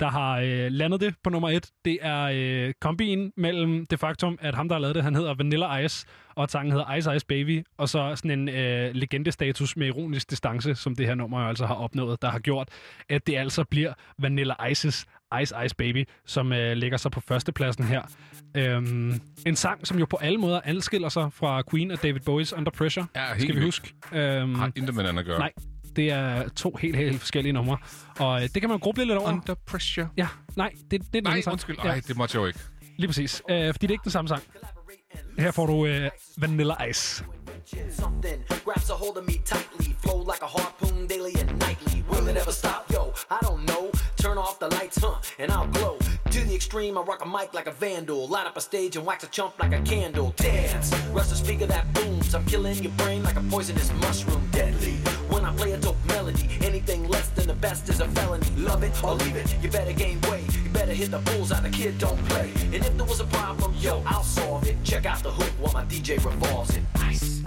der 0.00 0.08
har 0.08 0.38
øh, 0.38 0.66
landet 0.72 1.00
det 1.00 1.14
på 1.24 1.30
nummer 1.30 1.48
et. 1.50 1.70
Det 1.84 1.98
er 2.02 2.30
øh, 2.34 2.72
kombinen 2.80 3.32
mellem 3.36 3.86
det 3.86 4.00
faktum, 4.00 4.38
at 4.40 4.54
ham, 4.54 4.68
der 4.68 4.74
har 4.74 4.80
lavet 4.80 4.94
det, 4.94 5.04
han 5.04 5.14
hedder 5.14 5.34
Vanilla 5.34 5.76
Ice, 5.78 6.06
og 6.34 6.50
sangen 6.50 6.72
hedder 6.72 6.94
Ice 6.94 7.16
Ice 7.16 7.26
Baby, 7.26 7.62
og 7.78 7.88
så 7.88 8.12
sådan 8.16 8.30
en 8.30 8.48
øh, 8.48 8.94
legendestatus 8.94 9.76
med 9.76 9.86
ironisk 9.86 10.30
distance, 10.30 10.74
som 10.74 10.94
det 10.96 11.06
her 11.06 11.14
nummer 11.14 11.38
altså 11.38 11.66
har 11.66 11.74
opnået, 11.74 12.22
der 12.22 12.30
har 12.30 12.38
gjort, 12.38 12.68
at 13.08 13.26
det 13.26 13.36
altså 13.36 13.64
bliver 13.64 13.92
Vanilla 14.18 14.66
Ices 14.70 15.06
Ice 15.42 15.54
Ice 15.64 15.76
Baby, 15.76 16.04
som 16.26 16.52
øh, 16.52 16.72
ligger 16.76 16.96
sig 16.98 17.10
på 17.10 17.20
førstepladsen 17.20 17.84
her. 17.84 18.02
Øhm, 18.56 19.20
en 19.46 19.56
sang, 19.56 19.86
som 19.86 19.98
jo 19.98 20.06
på 20.06 20.16
alle 20.16 20.38
måder 20.38 20.60
adskiller 20.64 21.08
sig 21.08 21.32
fra 21.32 21.62
Queen 21.70 21.90
og 21.90 22.02
David 22.02 22.20
Bowie's 22.20 22.56
Under 22.56 22.70
Pressure, 22.70 23.06
Ja, 23.16 23.26
skal 23.34 23.48
vi 23.48 23.52
vildt. 23.52 23.64
huske. 23.64 23.94
Øhm, 24.12 24.54
Har 24.54 24.66
intet 24.66 24.94
med 24.94 25.02
hinanden 25.02 25.18
at 25.18 25.24
gøre. 25.26 25.38
Nej, 25.38 25.52
det 25.96 26.10
er 26.10 26.48
to 26.48 26.76
helt, 26.80 26.96
helt 26.96 27.20
forskellige 27.20 27.52
numre. 27.52 27.76
Og 28.18 28.42
øh, 28.42 28.48
det 28.54 28.62
kan 28.62 28.68
man 28.70 28.78
gruble 28.78 29.04
lidt 29.04 29.18
over. 29.18 29.28
Under 29.32 29.54
Pressure. 29.66 30.08
Ja, 30.16 30.28
nej, 30.56 30.72
det, 30.90 30.90
det 30.90 30.96
er 30.98 31.02
den 31.12 31.22
Nej, 31.24 31.30
anden 31.30 31.42
sang. 31.42 31.52
undskyld. 31.52 31.78
Ej, 31.78 32.00
det 32.08 32.16
måtte 32.16 32.36
jeg 32.36 32.40
jo 32.42 32.46
ikke. 32.46 32.58
Lige 32.96 33.08
præcis. 33.08 33.42
Øh, 33.50 33.74
fordi 33.74 33.86
det 33.86 33.90
er 33.90 33.94
ikke 33.94 34.04
den 34.04 34.10
samme 34.12 34.28
sang. 34.28 34.42
Her 35.38 35.50
får 35.50 35.66
du 35.66 35.86
øh, 35.86 36.10
Vanilla 36.38 36.84
Ice. 36.90 37.24
something 37.90 38.42
grabs 38.64 38.90
a 38.90 38.94
hold 38.94 39.16
of 39.16 39.24
me 39.26 39.34
tightly 39.44 39.92
flow 40.02 40.18
like 40.32 40.42
a 40.42 40.46
harpoon 40.46 41.06
daily 41.06 41.32
and 41.40 41.50
nightly 41.58 42.02
will 42.10 42.26
it 42.28 42.36
ever 42.36 42.50
stop 42.52 42.82
yo 42.92 43.02
i 43.30 43.38
don't 43.46 43.62
know 43.70 43.90
turn 44.16 44.38
off 44.38 44.58
the 44.58 44.68
lights 44.78 44.98
huh 45.04 45.16
and 45.38 45.52
i'll 45.52 45.68
glow 45.78 45.96
to 46.34 46.40
the 46.48 46.54
extreme 46.54 46.98
i 46.98 47.02
rock 47.02 47.24
a 47.24 47.28
mic 47.28 47.54
like 47.54 47.68
a 47.68 47.72
vandal 47.84 48.26
light 48.34 48.46
up 48.50 48.56
a 48.56 48.60
stage 48.60 48.96
and 48.96 49.06
wax 49.06 49.22
a 49.24 49.28
chump 49.28 49.52
like 49.62 49.72
a 49.72 49.82
candle 49.82 50.32
dance 50.36 50.88
rush 51.16 51.28
the 51.28 51.36
speaker 51.44 51.66
that 51.66 51.84
booms 51.94 52.34
i'm 52.34 52.44
killing 52.46 52.76
your 52.82 52.92
brain 53.00 53.22
like 53.22 53.36
a 53.36 53.44
poisonous 53.50 53.92
mushroom 54.02 54.42
deadly 54.52 54.96
play 55.56 55.72
a 55.72 55.78
dope 55.78 55.96
melody. 56.06 56.48
Anything 56.62 57.08
less 57.08 57.28
than 57.30 57.46
the 57.46 57.54
best 57.54 57.88
is 57.88 58.00
a 58.00 58.08
felony. 58.08 58.46
Love 58.56 58.82
it 58.82 58.92
or 59.02 59.14
leave 59.14 59.36
it. 59.36 59.54
You 59.62 59.70
better 59.70 59.92
gain 59.92 60.20
weight. 60.30 60.46
You 60.56 60.70
better 60.70 60.92
hit 60.92 61.10
the 61.10 61.18
bullseye 61.18 61.60
the 61.60 61.70
kid 61.70 61.98
don't 61.98 62.22
play. 62.28 62.52
And 62.72 62.76
if 62.76 62.96
there 62.96 63.06
was 63.06 63.20
a 63.20 63.24
problem 63.26 63.74
yo 63.78 64.02
i'll 64.06 64.22
solve 64.22 64.66
it. 64.66 64.76
Check 64.84 65.06
out 65.06 65.22
the 65.22 65.30
hook 65.30 65.52
while 65.58 65.72
my 65.72 65.84
dj 65.84 66.24
revolves 66.24 66.76
it. 66.76 66.82
Ice 66.96 67.39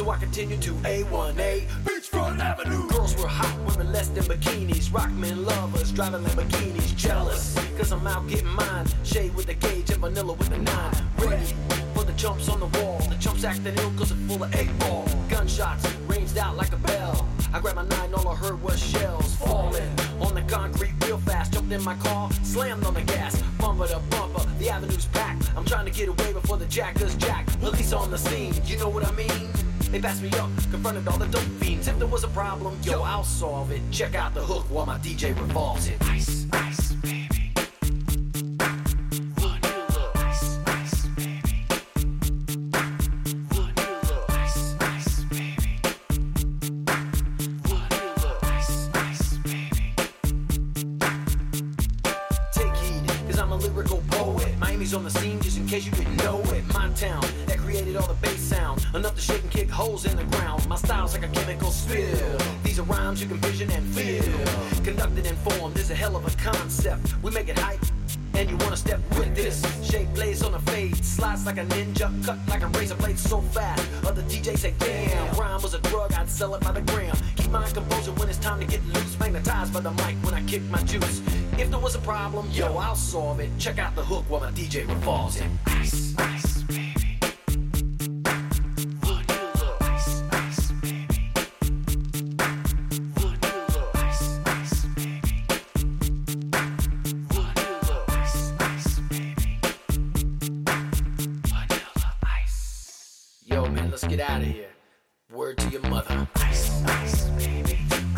so 0.00 0.08
I 0.08 0.16
continue 0.16 0.56
to 0.56 0.72
A1A. 0.72 1.49
Passed 30.10 30.22
me 30.22 30.30
up, 30.40 30.50
confronted 30.72 31.06
all 31.06 31.18
the 31.18 31.26
dope 31.26 31.42
fiends. 31.60 31.86
If 31.86 31.96
there 32.00 32.08
was 32.08 32.24
a 32.24 32.28
problem, 32.28 32.76
yo, 32.82 33.02
I'll 33.02 33.22
solve 33.22 33.70
it. 33.70 33.80
Check 33.92 34.16
out 34.16 34.34
the 34.34 34.40
hook 34.40 34.64
while 34.68 34.84
my 34.84 34.98
DJ 34.98 35.38
revolves 35.40 35.86
it. 35.86 36.02
Ice, 36.06 36.29
let's 104.02 104.16
get 104.16 104.30
out 104.30 104.40
of 104.40 104.46
here. 104.46 104.68
Word 105.32 105.58
to 105.58 105.68
your 105.68 105.82
mother. 105.82 106.28
Ice, 106.36 106.82
ice, 106.84 107.24
baby 107.30 108.09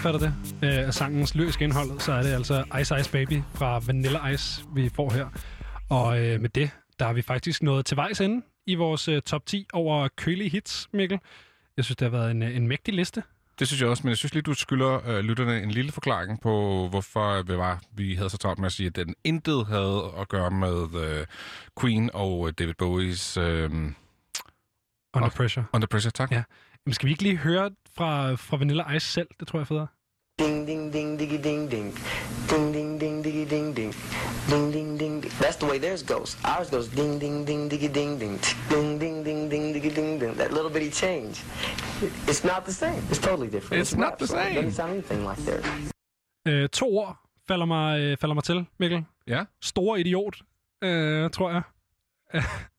har 0.00 0.08
opfattet 0.08 0.32
det 0.60 0.68
øh, 0.68 0.86
af 0.86 0.94
sangens 0.94 1.34
lyriske 1.34 1.64
indhold, 1.64 2.00
så 2.00 2.12
er 2.12 2.22
det 2.22 2.32
altså 2.32 2.64
Ice 2.80 3.00
Ice 3.00 3.10
Baby 3.10 3.42
fra 3.54 3.78
Vanilla 3.86 4.28
Ice, 4.28 4.64
vi 4.74 4.88
får 4.88 5.10
her. 5.10 5.26
Og 5.88 6.20
øh, 6.20 6.40
med 6.40 6.48
det, 6.48 6.70
der 6.98 7.06
er 7.06 7.12
vi 7.12 7.22
faktisk 7.22 7.62
nået 7.62 7.86
til 7.86 7.96
vejs 7.96 8.20
ende 8.20 8.42
i 8.66 8.74
vores 8.74 9.08
øh, 9.08 9.22
top 9.22 9.46
10 9.46 9.66
over 9.72 10.08
kølige 10.16 10.50
hits, 10.50 10.88
Mikkel. 10.92 11.18
Jeg 11.76 11.84
synes, 11.84 11.96
det 11.96 12.10
har 12.10 12.18
været 12.18 12.30
en, 12.30 12.42
øh, 12.42 12.56
en 12.56 12.68
mægtig 12.68 12.94
liste. 12.94 13.22
Det 13.58 13.66
synes 13.66 13.80
jeg 13.80 13.88
også, 13.88 14.02
men 14.02 14.08
jeg 14.08 14.16
synes 14.16 14.34
lige, 14.34 14.42
du 14.42 14.54
skylder 14.54 15.08
øh, 15.08 15.18
lytterne 15.18 15.62
en 15.62 15.70
lille 15.70 15.92
forklaring 15.92 16.40
på, 16.40 16.86
hvorfor 16.90 17.42
vi, 17.42 17.56
var, 17.56 17.82
vi 17.92 18.14
havde 18.14 18.30
så 18.30 18.38
travlt 18.38 18.58
med 18.58 18.66
at 18.66 18.72
sige, 18.72 18.86
at 18.86 18.96
den 18.96 19.14
intet 19.24 19.66
havde 19.66 20.12
at 20.20 20.28
gøre 20.28 20.50
med 20.50 21.04
øh, 21.04 21.26
Queen 21.80 22.10
og 22.14 22.48
øh, 22.48 22.54
David 22.58 22.74
Bowies... 22.78 23.36
Øh, 23.36 23.70
Under 25.14 25.30
Pressure. 25.36 25.64
Under 25.72 25.86
Pressure, 25.86 26.10
tak. 26.10 26.32
Ja. 26.32 26.42
Jamen, 26.86 26.94
skal 26.94 27.06
vi 27.06 27.10
ikke 27.10 27.22
lige 27.22 27.36
høre 27.36 27.70
fra, 27.96 28.34
fra 28.34 28.56
Vanilla 28.56 28.92
Ice 28.96 29.06
selv? 29.06 29.28
Det 29.40 29.48
tror 29.48 29.58
jeg 29.58 29.62
er 29.62 29.66
federe. 29.66 29.86
Ding 30.38 30.66
ding 30.66 30.92
ding 30.92 31.18
diggy 31.18 31.40
ding 31.44 31.70
ding. 31.70 31.94
Ding 32.50 32.74
ding 32.74 33.00
ding 33.00 33.24
diggy 33.24 33.50
ding 33.50 33.76
ding. 33.76 33.94
Ding 34.50 34.72
ding 34.72 34.98
ding. 35.00 35.22
di- 35.22 35.28
That's 35.28 35.56
the 35.58 35.68
way 35.70 35.78
theirs 35.78 36.02
goes. 36.02 36.38
Ours 36.44 36.70
goes 36.70 36.88
ding 36.88 37.20
ding 37.20 37.46
ding 37.46 37.72
diggy 37.72 37.88
ding 37.94 38.20
ding. 38.20 38.38
Ding 38.70 39.00
ding 39.00 39.24
ding 39.26 39.50
ding 39.50 39.74
diggy 39.74 39.94
ding 39.96 40.20
ding. 40.20 40.34
That 40.36 40.50
little 40.52 40.72
bitty 40.76 40.90
change. 40.90 41.34
It's 42.30 42.44
not 42.52 42.60
the 42.68 42.72
same. 42.72 43.00
It's 43.10 43.22
totally 43.28 43.50
different. 43.50 43.80
It's 43.82 43.96
not 44.04 44.12
the 44.18 44.26
so 44.26 44.36
It 44.36 44.42
same. 44.44 44.54
doesn't 44.56 44.76
sound 44.80 44.90
anything 44.92 45.20
like 45.28 45.40
theirs. 45.48 45.66
Øh, 46.48 46.68
to 46.68 46.86
ord 46.86 47.16
falder 47.48 47.66
mig, 47.66 48.00
øh, 48.00 48.16
falder 48.20 48.34
mig 48.34 48.44
til, 48.44 48.66
Mikkel. 48.78 49.04
Ja. 49.26 49.44
Store 49.62 50.00
idiot, 50.00 50.36
øh, 50.84 51.30
tror 51.30 51.50
jeg, 51.50 51.62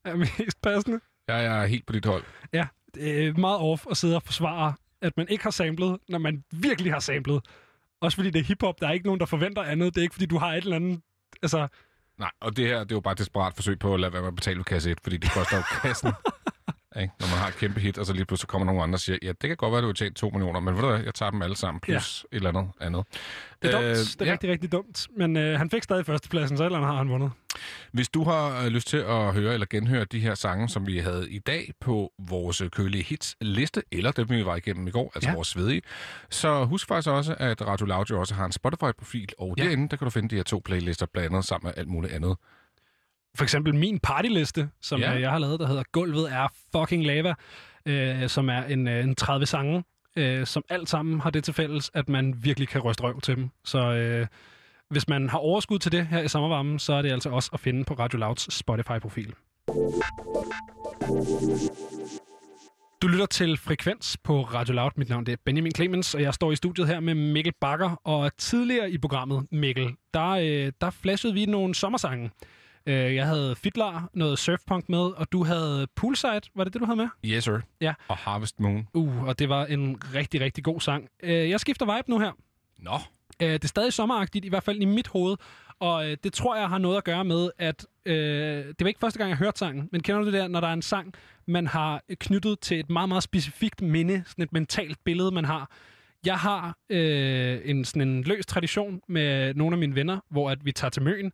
er, 0.05 0.15
mest 0.15 0.61
passende. 0.63 0.99
Jeg 1.27 1.45
er 1.45 1.65
helt 1.65 1.85
på 1.85 1.93
dit 1.93 2.05
hold. 2.05 2.23
Ja, 2.53 2.67
det 2.95 3.27
er 3.27 3.33
meget 3.33 3.59
off 3.59 3.85
at 3.91 3.97
sidde 3.97 4.15
og 4.15 4.23
forsvare, 4.23 4.73
at 5.01 5.17
man 5.17 5.27
ikke 5.29 5.43
har 5.43 5.51
samlet, 5.51 5.97
når 6.09 6.17
man 6.17 6.43
virkelig 6.51 6.93
har 6.93 6.99
samlet. 6.99 7.45
Også 8.01 8.15
fordi 8.15 8.29
det 8.29 8.39
er 8.39 8.43
hiphop, 8.43 8.81
der 8.81 8.87
er 8.87 8.91
ikke 8.91 9.05
nogen, 9.05 9.19
der 9.19 9.25
forventer 9.25 9.63
andet. 9.63 9.95
Det 9.95 10.01
er 10.01 10.03
ikke, 10.03 10.13
fordi 10.15 10.25
du 10.25 10.37
har 10.37 10.53
et 10.53 10.63
eller 10.63 10.75
andet... 10.75 11.01
Altså, 11.41 11.67
Nej, 12.19 12.31
og 12.39 12.57
det 12.57 12.67
her, 12.67 12.79
det 12.79 12.91
er 12.91 12.95
jo 12.95 12.99
bare 13.01 13.11
et 13.11 13.17
desperat 13.17 13.53
forsøg 13.55 13.79
på 13.79 13.93
at 13.93 13.99
lade 13.99 14.13
være 14.13 14.21
med 14.21 14.27
at 14.27 14.35
betale 14.35 14.63
kasse 14.63 14.91
1, 14.91 14.97
fordi 15.03 15.17
det 15.17 15.31
koster 15.31 15.57
jo 15.57 15.63
kassen. 15.81 16.11
Ikke? 16.99 17.13
Når 17.19 17.27
man 17.27 17.37
har 17.37 17.47
et 17.47 17.55
kæmpe 17.57 17.79
hit, 17.79 17.97
og 17.97 18.05
så 18.05 18.13
lige 18.13 18.25
pludselig 18.25 18.47
kommer 18.47 18.65
nogle 18.65 18.83
andre 18.83 18.95
og 18.95 18.99
siger, 18.99 19.17
ja, 19.21 19.27
det 19.27 19.41
kan 19.49 19.57
godt 19.57 19.71
være, 19.71 19.77
at 19.77 19.81
du 19.83 19.87
har 19.87 19.93
tjent 19.93 20.15
2 20.15 20.29
millioner, 20.29 20.59
men 20.59 20.75
ved 20.75 20.81
du 20.81 20.87
hvad, 20.89 20.99
jeg 21.03 21.13
tager 21.13 21.29
dem 21.31 21.41
alle 21.41 21.57
sammen, 21.57 21.81
plus 21.81 22.25
ja. 22.31 22.37
et 22.37 22.45
eller 22.45 22.49
andet 22.49 22.71
andet. 22.81 23.05
det 23.61 23.73
er 23.73 23.77
dumt. 23.77 23.85
Øh, 23.85 23.95
det 23.95 24.21
er 24.21 24.25
ja. 24.25 24.31
rigtig, 24.31 24.49
rigtig 24.49 24.71
dumt. 24.71 25.07
Men 25.17 25.37
øh, 25.37 25.57
han 25.57 25.69
fik 25.69 25.83
stadig 25.83 26.05
førstepladsen, 26.05 26.57
så 26.57 26.63
et 26.63 26.65
eller 26.65 26.77
andet 26.77 26.89
har 26.91 26.97
han 26.97 27.09
vundet. 27.09 27.31
Hvis 27.91 28.09
du 28.09 28.23
har 28.23 28.61
øh, 28.61 28.67
lyst 28.67 28.87
til 28.87 28.97
at 28.97 29.33
høre 29.33 29.53
eller 29.53 29.67
genhøre 29.69 30.05
de 30.05 30.19
her 30.19 30.35
sange, 30.35 30.69
som 30.69 30.87
vi 30.87 30.97
havde 30.97 31.31
i 31.31 31.39
dag 31.39 31.73
på 31.81 32.11
vores 32.19 32.61
kølige 32.71 33.03
hits 33.03 33.35
liste, 33.41 33.83
eller 33.91 34.11
dem 34.11 34.29
vi 34.29 34.45
var 34.45 34.55
igennem 34.55 34.87
i 34.87 34.91
går, 34.91 35.11
altså 35.15 35.29
Ja. 35.29 35.35
vores 35.35 35.47
svedige, 35.47 35.81
så 36.29 36.65
husk 36.65 36.87
faktisk 36.87 37.09
også, 37.09 37.35
at 37.39 37.61
Radio 37.67 37.85
Loud 37.85 38.11
også 38.11 38.33
har 38.33 38.45
en 38.45 38.51
Spotify-profil, 38.51 39.29
og 39.39 39.55
ja. 39.57 39.63
derinde, 39.63 39.89
der 39.89 39.97
kan 39.97 40.05
du 40.05 40.09
finde 40.09 40.29
de 40.29 40.35
her 40.35 40.43
to 40.43 40.61
playlister 40.65 41.05
blandet 41.13 41.45
sammen 41.45 41.67
med 41.67 41.73
alt 41.77 41.87
muligt 41.87 42.13
andet. 42.13 42.35
For 43.37 43.43
eksempel 43.43 43.75
min 43.75 43.99
partyliste, 43.99 44.69
som 44.81 44.99
Ja. 44.99 45.11
ja. 45.11 45.19
jeg 45.19 45.31
har 45.31 45.39
lavet, 45.39 45.59
der 45.59 45.67
hedder 45.67 45.83
Gulvet 45.91 46.31
er 46.33 46.47
fucking 46.75 47.05
lava, 47.05 47.33
øh, 47.85 48.29
som 48.29 48.49
er 48.49 48.63
en, 48.63 48.87
øh, 48.87 49.03
en 49.03 49.15
30 49.15 49.45
sange, 49.45 49.83
øh, 50.17 50.45
som 50.45 50.63
alt 50.69 50.89
sammen 50.89 51.19
har 51.19 51.29
det 51.29 51.43
til 51.43 51.53
fælles, 51.53 51.91
at 51.93 52.09
man 52.09 52.33
virkelig 52.43 52.67
kan 52.67 52.81
ryste 52.81 53.03
røv 53.03 53.21
til 53.21 53.35
dem. 53.35 53.49
Så 53.65 53.79
øh, 53.79 54.27
hvis 54.89 55.07
man 55.07 55.29
har 55.29 55.37
overskud 55.37 55.79
til 55.79 55.91
det 55.91 56.07
her 56.07 56.21
i 56.21 56.27
sommervarmen, 56.27 56.79
så 56.79 56.93
er 56.93 57.01
det 57.01 57.11
altså 57.11 57.29
også 57.29 57.49
at 57.53 57.59
finde 57.59 57.83
på 57.85 57.93
Radio 57.93 58.19
Louds 58.19 58.53
Spotify-profil. 58.53 59.33
Du 63.01 63.07
lytter 63.07 63.25
til 63.25 63.57
Frekvens 63.57 64.17
på 64.23 64.41
Radio 64.41 64.73
Loud. 64.73 64.91
Mit 64.95 65.09
navn 65.09 65.25
det 65.25 65.31
er 65.31 65.37
Benjamin 65.45 65.71
Clemens, 65.75 66.15
og 66.15 66.21
jeg 66.21 66.33
står 66.33 66.51
i 66.51 66.55
studiet 66.55 66.87
her 66.87 66.99
med 66.99 67.13
Mikkel 67.13 67.53
Bakker. 67.61 68.01
Og 68.03 68.37
tidligere 68.37 68.91
i 68.91 68.97
programmet, 68.97 69.47
Mikkel, 69.51 69.89
der, 70.13 70.29
øh, 70.29 70.71
der 70.81 70.89
flashede 70.89 71.33
vi 71.33 71.45
nogle 71.45 71.75
sommersange. 71.75 72.31
Øh, 72.85 73.15
jeg 73.15 73.27
havde 73.27 73.55
Fitlar, 73.55 74.09
noget 74.13 74.39
surfpunk 74.39 74.89
med, 74.89 74.99
og 74.99 75.31
du 75.31 75.43
havde 75.43 75.87
Poolside. 75.95 76.41
Var 76.55 76.63
det 76.63 76.73
det, 76.73 76.79
du 76.81 76.85
havde 76.85 76.97
med? 76.97 77.07
Yes, 77.25 77.43
sir. 77.43 77.59
Ja. 77.81 77.93
Og 78.07 78.17
Harvest 78.17 78.59
Moon. 78.59 78.87
Uh, 78.93 79.23
og 79.23 79.39
det 79.39 79.49
var 79.49 79.65
en 79.65 79.97
rigtig, 80.13 80.41
rigtig 80.41 80.63
god 80.63 80.81
sang. 80.81 81.07
Øh, 81.23 81.49
jeg 81.49 81.59
skifter 81.59 81.95
vibe 81.95 82.09
nu 82.09 82.19
her. 82.19 82.31
Nå. 82.79 82.99
Øh, 83.41 83.53
det 83.53 83.63
er 83.63 83.67
stadig 83.67 83.93
sommeragtigt, 83.93 84.45
i 84.45 84.49
hvert 84.49 84.63
fald 84.63 84.81
i 84.81 84.85
mit 84.85 85.07
hoved. 85.07 85.37
Og 85.79 86.09
øh, 86.09 86.17
det 86.23 86.33
tror 86.33 86.55
jeg 86.55 86.69
har 86.69 86.77
noget 86.77 86.97
at 86.97 87.03
gøre 87.03 87.23
med, 87.25 87.49
at 87.57 87.85
øh, 88.05 88.15
det 88.65 88.75
var 88.79 88.87
ikke 88.87 88.99
første 88.99 89.19
gang, 89.19 89.29
jeg 89.29 89.37
hørte 89.37 89.59
sangen, 89.59 89.89
men 89.91 90.03
kender 90.03 90.19
du 90.19 90.25
det 90.25 90.33
der, 90.33 90.47
når 90.47 90.59
der 90.59 90.67
er 90.67 90.73
en 90.73 90.81
sang, 90.81 91.13
man 91.47 91.67
har 91.67 92.01
knyttet 92.19 92.59
til 92.59 92.79
et 92.79 92.89
meget, 92.89 93.09
meget 93.09 93.23
specifikt 93.23 93.81
minde, 93.81 94.23
sådan 94.27 94.43
et 94.43 94.53
mentalt 94.53 95.03
billede, 95.03 95.31
man 95.31 95.45
har. 95.45 95.71
Jeg 96.25 96.37
har 96.37 96.77
øh, 96.89 97.59
en, 97.65 97.85
sådan 97.85 98.07
en 98.07 98.23
løs 98.23 98.45
tradition 98.45 99.01
med 99.07 99.53
nogle 99.53 99.73
af 99.73 99.77
mine 99.77 99.95
venner, 99.95 100.19
hvor 100.29 100.49
at 100.49 100.65
vi 100.65 100.71
tager 100.71 100.89
til 100.89 101.01
Møn. 101.01 101.31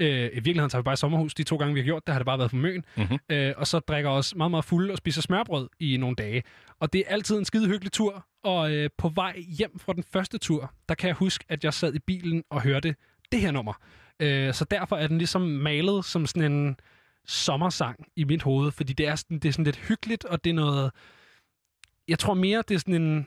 Øh, 0.00 0.08
I 0.08 0.34
virkeligheden 0.34 0.70
tager 0.70 0.82
vi 0.82 0.84
bare 0.84 0.92
i 0.92 0.96
sommerhus. 0.96 1.34
De 1.34 1.42
to 1.42 1.56
gange, 1.56 1.74
vi 1.74 1.80
har 1.80 1.84
gjort 1.84 2.06
det, 2.06 2.12
har 2.12 2.18
det 2.18 2.26
bare 2.26 2.38
været 2.38 2.50
på 2.50 2.56
Møn. 2.56 2.84
Mm-hmm. 2.96 3.18
Øh, 3.28 3.54
og 3.56 3.66
så 3.66 3.78
drikker 3.78 4.10
os 4.10 4.34
meget, 4.34 4.50
meget 4.50 4.64
fulde 4.64 4.92
og 4.92 4.98
spiser 4.98 5.22
smørbrød 5.22 5.68
i 5.80 5.96
nogle 5.96 6.16
dage. 6.16 6.42
Og 6.80 6.92
det 6.92 7.00
er 7.06 7.12
altid 7.12 7.38
en 7.38 7.44
skide 7.44 7.66
hyggelig 7.66 7.92
tur. 7.92 8.26
Og 8.44 8.72
øh, 8.72 8.90
på 8.98 9.08
vej 9.08 9.38
hjem 9.58 9.78
fra 9.78 9.92
den 9.92 10.04
første 10.12 10.38
tur, 10.38 10.72
der 10.88 10.94
kan 10.94 11.08
jeg 11.08 11.16
huske, 11.16 11.44
at 11.48 11.64
jeg 11.64 11.74
sad 11.74 11.94
i 11.94 11.98
bilen 11.98 12.44
og 12.50 12.62
hørte 12.62 12.94
det 13.32 13.40
her 13.40 13.50
nummer. 13.50 13.72
Øh, 14.20 14.54
så 14.54 14.64
derfor 14.64 14.96
er 14.96 15.06
den 15.06 15.18
ligesom 15.18 15.42
malet 15.42 16.04
som 16.04 16.26
sådan 16.26 16.52
en 16.52 16.76
sommersang 17.26 18.06
i 18.16 18.24
mit 18.24 18.42
hoved, 18.42 18.72
fordi 18.72 18.92
det 18.92 19.08
er 19.08 19.14
sådan, 19.14 19.38
det 19.38 19.48
er 19.48 19.52
sådan 19.52 19.64
lidt 19.64 19.76
hyggeligt, 19.76 20.24
og 20.24 20.44
det 20.44 20.50
er 20.50 20.54
noget... 20.54 20.90
Jeg 22.08 22.18
tror 22.18 22.34
mere, 22.34 22.62
det 22.68 22.74
er 22.74 22.78
sådan 22.78 23.02
en 23.02 23.26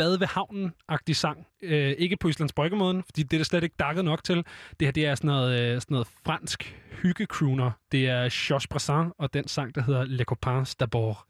bade 0.00 0.20
ved 0.20 0.26
havnen-agtig 0.26 1.16
sang. 1.16 1.46
Øh, 1.62 1.94
ikke 1.98 2.16
på 2.16 2.28
Islands 2.28 2.52
Bryggemåden, 2.52 3.02
fordi 3.02 3.22
det 3.22 3.32
er 3.32 3.38
der 3.38 3.44
slet 3.44 3.64
ikke 3.64 3.76
dakket 3.78 4.04
nok 4.04 4.24
til. 4.24 4.36
Det 4.80 4.86
her, 4.86 4.92
det 4.92 5.06
er 5.06 5.14
sådan 5.14 5.28
noget, 5.28 5.60
øh, 5.60 5.80
sådan 5.80 5.94
noget 5.94 6.08
fransk 6.26 6.76
hyggecrooner. 7.02 7.70
Det 7.92 8.08
er 8.08 8.28
Georges 8.32 8.66
Brassens 8.66 9.12
og 9.18 9.34
den 9.34 9.48
sang, 9.48 9.74
der 9.74 9.82
hedder 9.82 10.04
Le 10.04 10.24
Copains 10.24 10.76
d'abord. 10.82 11.29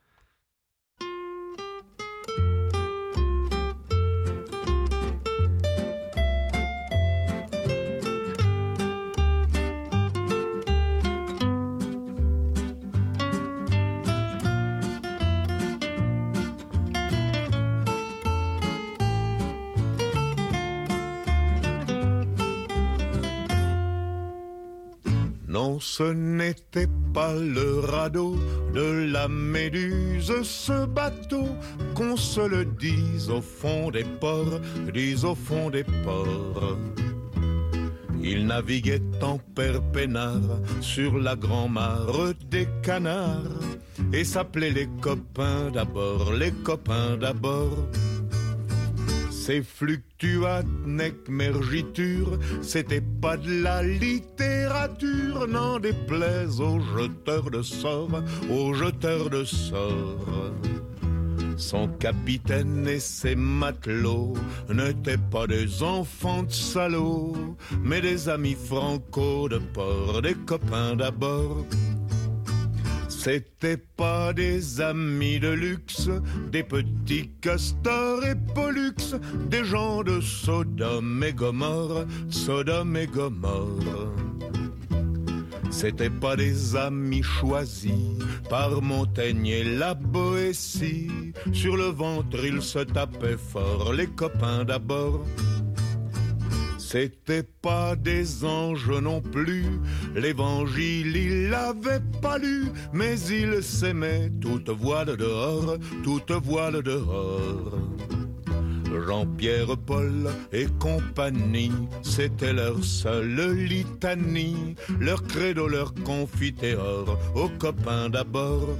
Non, 25.50 25.80
ce 25.80 26.04
n'était 26.04 26.86
pas 27.12 27.34
le 27.34 27.80
radeau 27.80 28.36
de 28.72 29.10
la 29.10 29.26
Méduse, 29.26 30.32
ce 30.44 30.86
bateau, 30.86 31.48
qu'on 31.96 32.16
se 32.16 32.40
le 32.40 32.64
dise 32.64 33.28
au 33.28 33.40
fond 33.40 33.90
des 33.90 34.04
ports, 34.04 34.60
dise 34.94 35.24
au 35.24 35.34
fond 35.34 35.68
des 35.68 35.82
ports. 35.82 36.78
Il 38.22 38.46
naviguait 38.46 39.02
en 39.22 39.38
père 39.38 39.82
peinard 39.92 40.60
sur 40.80 41.18
la 41.18 41.34
grand-mare 41.34 42.32
des 42.48 42.68
canards 42.84 43.42
et 44.12 44.22
s'appelait 44.22 44.70
les 44.70 44.88
copains 45.00 45.72
d'abord, 45.72 46.32
les 46.32 46.52
copains 46.52 47.16
d'abord. 47.16 47.88
Ces 49.50 49.64
fluctuates 49.64 50.86
nec 50.86 51.28
mergiture, 51.28 52.38
c'était 52.62 53.00
pas 53.00 53.36
de 53.36 53.64
la 53.64 53.82
littérature, 53.82 55.48
n'en 55.48 55.80
déplaise 55.80 56.60
aux 56.60 56.78
jeteurs 56.78 57.50
de 57.50 57.60
sorts, 57.60 58.22
aux 58.48 58.72
jeteurs 58.74 59.28
de 59.28 59.42
sorts. 59.42 60.52
Son 61.56 61.88
capitaine 61.88 62.86
et 62.86 63.00
ses 63.00 63.34
matelots 63.34 64.34
n'étaient 64.72 65.18
pas 65.32 65.48
des 65.48 65.82
enfants 65.82 66.44
de 66.44 66.52
salauds, 66.52 67.56
mais 67.82 68.00
des 68.00 68.28
amis 68.28 68.56
franco 68.56 69.48
de 69.48 69.58
port, 69.58 70.22
des 70.22 70.34
copains 70.46 70.94
d'abord. 70.94 71.66
C'était 73.22 73.76
pas 73.76 74.32
des 74.32 74.80
amis 74.80 75.38
de 75.38 75.50
luxe, 75.50 76.08
des 76.50 76.62
petits 76.62 77.28
castors 77.42 78.24
et 78.24 78.34
pollux, 78.54 79.14
des 79.50 79.62
gens 79.62 80.02
de 80.02 80.22
Sodome 80.22 81.22
et 81.22 81.34
Gomorre, 81.34 82.06
Sodome 82.30 82.96
et 82.96 83.06
Gomorre. 83.06 84.14
C'était 85.70 86.08
pas 86.08 86.34
des 86.34 86.74
amis 86.76 87.22
choisis 87.22 88.16
par 88.48 88.80
Montaigne 88.80 89.48
et 89.48 89.64
la 89.64 89.92
Boétie. 89.92 91.10
Sur 91.52 91.76
le 91.76 91.90
ventre, 91.90 92.42
ils 92.42 92.62
se 92.62 92.78
tapaient 92.78 93.36
fort, 93.36 93.92
les 93.92 94.06
copains 94.06 94.64
d'abord. 94.64 95.26
C'était 96.92 97.44
pas 97.44 97.94
des 97.94 98.44
anges 98.44 98.90
non 98.90 99.20
plus, 99.20 99.64
l'évangile 100.16 101.14
il 101.14 101.48
l'avait 101.48 102.02
pas 102.20 102.36
lu, 102.36 102.64
mais 102.92 103.16
il 103.30 103.62
s'aimait 103.62 104.28
toute 104.40 104.70
voile 104.70 105.16
dehors, 105.16 105.76
toute 106.02 106.32
voile 106.32 106.82
dehors. 106.82 107.78
Jean-Pierre 109.06 109.76
Paul 109.86 110.30
et 110.52 110.66
compagnie, 110.80 111.70
c'était 112.02 112.52
leur 112.52 112.82
seule 112.82 113.52
litanie, 113.52 114.74
leur 114.98 115.22
credo, 115.22 115.68
leur 115.68 115.94
confiteor, 115.94 117.16
aux 117.36 117.50
copains 117.50 118.10
d'abord. 118.10 118.76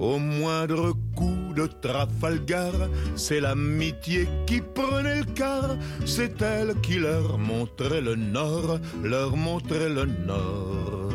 Au 0.00 0.18
moindre 0.18 0.94
coup 1.14 1.52
de 1.54 1.66
Trafalgar, 1.66 2.72
c'est 3.16 3.40
l'amitié 3.40 4.26
qui 4.46 4.62
prenait 4.62 5.18
le 5.20 5.24
quart. 5.24 5.76
C'est 6.06 6.40
elle 6.40 6.74
qui 6.80 6.98
leur 6.98 7.36
montrait 7.36 8.00
le 8.00 8.16
nord, 8.16 8.80
leur 9.04 9.36
montrait 9.36 9.90
le 9.90 10.06
nord. 10.26 11.12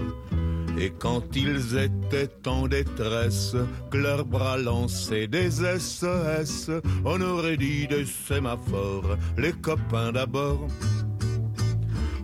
Et 0.77 0.91
quand 0.91 1.35
ils 1.35 1.77
étaient 1.77 2.47
en 2.47 2.67
détresse, 2.67 3.55
que 3.89 3.97
leurs 3.97 4.25
bras 4.25 4.57
lançaient 4.57 5.27
des 5.27 5.49
SES, 5.49 6.69
on 7.05 7.19
aurait 7.21 7.57
dit 7.57 7.87
des 7.87 8.05
sémaphores, 8.05 9.17
les 9.37 9.53
copains 9.53 10.11
d'abord. 10.11 10.67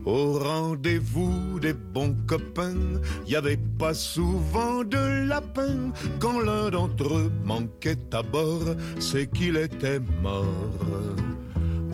Au 0.06 0.40
rendez-vous 0.40 1.60
des 1.60 1.74
bons 1.74 2.16
copains, 2.26 3.00
y 3.28 3.36
avait 3.36 3.60
pas 3.78 3.94
souvent 3.94 4.84
de 4.84 5.28
lapin. 5.28 5.92
Quand 6.20 6.40
l'un 6.40 6.70
d'entre 6.70 7.14
eux 7.14 7.32
manquait 7.44 8.00
à 8.12 8.24
bord, 8.24 8.76
c'est 9.00 9.30
qu'il 9.32 9.58
était 9.58 10.00
mort. 10.24 10.46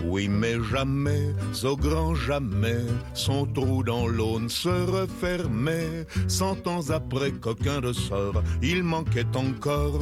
Oui, 0.06 0.30
mais 0.30 0.56
jamais, 0.72 1.36
au 1.66 1.76
grand 1.76 2.16
jamais, 2.16 2.86
son 3.14 3.46
trou 3.46 3.84
dans 3.84 4.08
l'aune 4.08 4.48
se 4.48 4.70
refermait. 4.70 6.08
Cent 6.30 6.66
ans 6.66 6.90
après 6.90 7.32
qu'aucun 7.32 7.82
de 7.82 7.92
sort, 7.92 8.42
il 8.62 8.84
manquait 8.84 9.36
encore. 9.36 10.00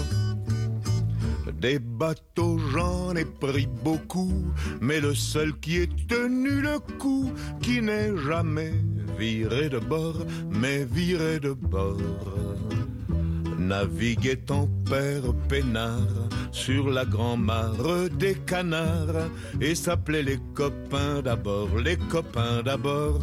Des 1.53 1.79
bateaux, 1.79 2.57
j'en 2.71 3.15
ai 3.15 3.25
pris 3.25 3.67
beaucoup, 3.83 4.45
mais 4.81 4.99
le 4.99 5.13
seul 5.13 5.53
qui 5.59 5.77
ait 5.77 5.89
tenu 6.07 6.61
le 6.61 6.79
coup, 6.99 7.31
qui 7.61 7.81
n'est 7.81 8.15
jamais 8.17 8.73
viré 9.17 9.69
de 9.69 9.79
bord, 9.79 10.25
mais 10.49 10.85
viré 10.85 11.39
de 11.39 11.53
bord. 11.53 11.97
Naviguait 13.57 14.51
en 14.51 14.67
père 14.89 15.33
peinard 15.47 16.29
sur 16.51 16.89
la 16.89 17.05
grand-mare 17.05 18.09
des 18.11 18.35
canards 18.35 19.29
et 19.59 19.75
s'appelait 19.75 20.23
les 20.23 20.39
copains 20.53 21.21
d'abord, 21.21 21.69
les 21.77 21.97
copains 21.97 22.61
d'abord. 22.63 23.19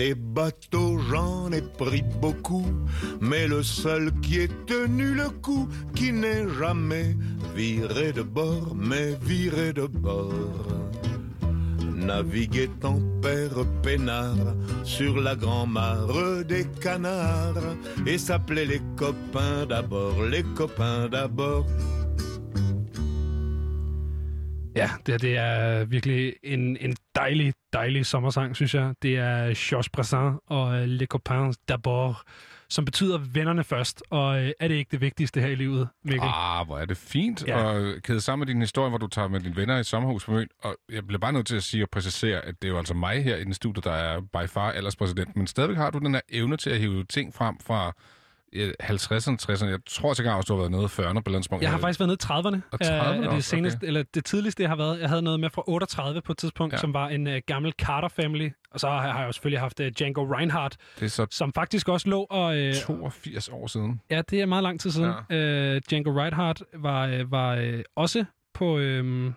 Des 0.00 0.14
bateaux, 0.14 0.96
j'en 1.10 1.52
ai 1.52 1.60
pris 1.60 2.02
beaucoup, 2.22 2.64
mais 3.20 3.46
le 3.46 3.62
seul 3.62 4.10
qui 4.22 4.38
ait 4.38 4.48
tenu 4.64 5.12
le 5.12 5.28
coup, 5.28 5.68
qui 5.94 6.10
n'est 6.10 6.48
jamais 6.58 7.14
viré 7.54 8.10
de 8.10 8.22
bord, 8.22 8.74
mais 8.74 9.18
viré 9.20 9.74
de 9.74 9.86
bord. 9.86 10.32
Naviguait 11.94 12.70
en 12.82 12.98
père 13.20 13.66
peinard 13.82 14.54
sur 14.84 15.20
la 15.20 15.36
grand-mare 15.36 16.44
des 16.48 16.64
canards 16.80 17.76
et 18.06 18.16
s'appelait 18.16 18.64
les 18.64 18.80
copains 18.96 19.66
d'abord, 19.68 20.22
les 20.22 20.44
copains 20.54 21.08
d'abord. 21.10 21.66
Ja, 24.76 24.90
det, 25.06 25.22
det 25.22 25.36
er 25.36 25.84
virkelig 25.84 26.34
en, 26.42 26.76
en 26.80 26.96
dejlig, 27.14 27.54
dejlig 27.72 28.06
sommersang, 28.06 28.56
synes 28.56 28.74
jeg. 28.74 28.94
Det 29.02 29.16
er 29.18 29.54
Georges 29.56 29.88
Brassens 29.88 30.38
og 30.46 30.74
øh, 30.78 30.84
Les 30.88 31.08
Copains 31.08 31.58
d'abord, 31.72 32.22
som 32.68 32.84
betyder 32.84 33.18
vennerne 33.18 33.64
først. 33.64 34.02
Og 34.10 34.42
øh, 34.42 34.50
er 34.60 34.68
det 34.68 34.74
ikke 34.74 34.88
det 34.90 35.00
vigtigste 35.00 35.40
her 35.40 35.48
i 35.48 35.54
livet, 35.54 35.88
Mikkel? 36.04 36.28
Ah, 36.34 36.66
hvor 36.66 36.78
er 36.78 36.84
det 36.84 36.96
fint 36.96 37.44
Ja. 37.48 37.78
at 37.78 38.02
kæde 38.02 38.20
sammen 38.20 38.46
med 38.46 38.54
din 38.54 38.60
historie, 38.62 38.88
hvor 38.88 38.98
du 38.98 39.06
tager 39.06 39.28
med 39.28 39.40
dine 39.40 39.56
venner 39.56 39.78
i 39.78 39.84
sommerhus 39.84 40.24
på 40.24 40.32
Møn. 40.32 40.48
Og 40.62 40.76
jeg 40.92 41.06
bliver 41.06 41.18
bare 41.20 41.32
nødt 41.32 41.46
til 41.46 41.56
at 41.56 41.62
sige 41.62 41.84
og 41.84 41.88
præcisere, 41.92 42.40
at 42.40 42.54
det 42.62 42.68
er 42.68 42.72
jo 42.72 42.78
altså 42.78 42.94
mig 42.94 43.24
her 43.24 43.36
i 43.36 43.44
den 43.44 43.54
studie, 43.54 43.82
der 43.82 43.92
er 43.92 44.20
by 44.20 44.48
far 44.48 44.70
alderspræsident. 44.72 45.36
Men 45.36 45.46
stadigvæk 45.46 45.76
har 45.76 45.90
du 45.90 45.98
den 45.98 46.14
her 46.14 46.20
evne 46.28 46.56
til 46.56 46.70
at 46.70 46.78
hive 46.78 47.04
ting 47.04 47.34
frem 47.34 47.56
fra 47.66 47.92
50'erne, 48.56 49.36
60'erne. 49.42 49.66
Jeg 49.66 49.78
tror 49.86 50.22
gang 50.22 50.36
også, 50.36 50.46
du 50.46 50.52
har 50.52 50.60
været 50.60 50.70
nede 50.70 50.82
i 50.82 50.86
40'erne 50.86 51.20
på 51.20 51.30
landspunkt. 51.30 51.62
Jeg 51.62 51.70
har 51.70 51.78
faktisk 51.78 52.00
været 52.00 52.08
nede 52.08 52.18
i 52.20 52.56
30'erne. 52.56 52.60
Og 52.72 52.78
30'erne 52.84 53.24
er 53.26 53.34
det 53.34 53.44
seneste, 53.44 53.76
okay. 53.76 53.86
eller 53.86 54.02
det 54.14 54.24
tidligste, 54.24 54.62
jeg 54.62 54.70
har 54.70 54.76
været. 54.76 55.00
Jeg 55.00 55.08
havde 55.08 55.22
noget 55.22 55.40
med 55.40 55.50
fra 55.50 55.62
38 55.66 56.22
på 56.22 56.32
et 56.32 56.38
tidspunkt, 56.38 56.72
ja. 56.72 56.78
Som 56.78 56.94
var 56.94 57.08
en 57.08 57.26
uh, 57.26 57.34
gammel 57.46 57.72
Carter 57.78 58.08
Family. 58.08 58.50
Og 58.70 58.80
så 58.80 58.88
har 58.88 59.18
jeg, 59.18 59.26
jo 59.26 59.32
selvfølgelig 59.32 59.60
haft 59.60 59.80
uh, 59.80 59.86
Django 59.86 60.34
Reinhardt, 60.36 60.76
Det 60.98 61.04
er 61.04 61.08
så 61.08 61.26
som 61.30 61.52
faktisk 61.52 61.88
også 61.88 62.08
lå 62.08 62.26
og... 62.30 62.56
Uh, 62.56 62.74
82 62.74 63.48
år 63.48 63.66
siden. 63.66 64.00
Ja, 64.10 64.22
det 64.30 64.40
er 64.40 64.46
meget 64.46 64.62
lang 64.62 64.80
tid 64.80 64.90
siden. 64.90 65.12
Ja. 65.30 65.74
Uh, 65.74 65.80
Django 65.90 66.10
Reinhardt 66.20 66.62
var, 66.74 67.06
øh, 67.06 67.30
var 67.32 67.56
uh, 67.56 67.80
også 67.96 68.24
på, 68.54 68.78
øhm, 68.78 69.34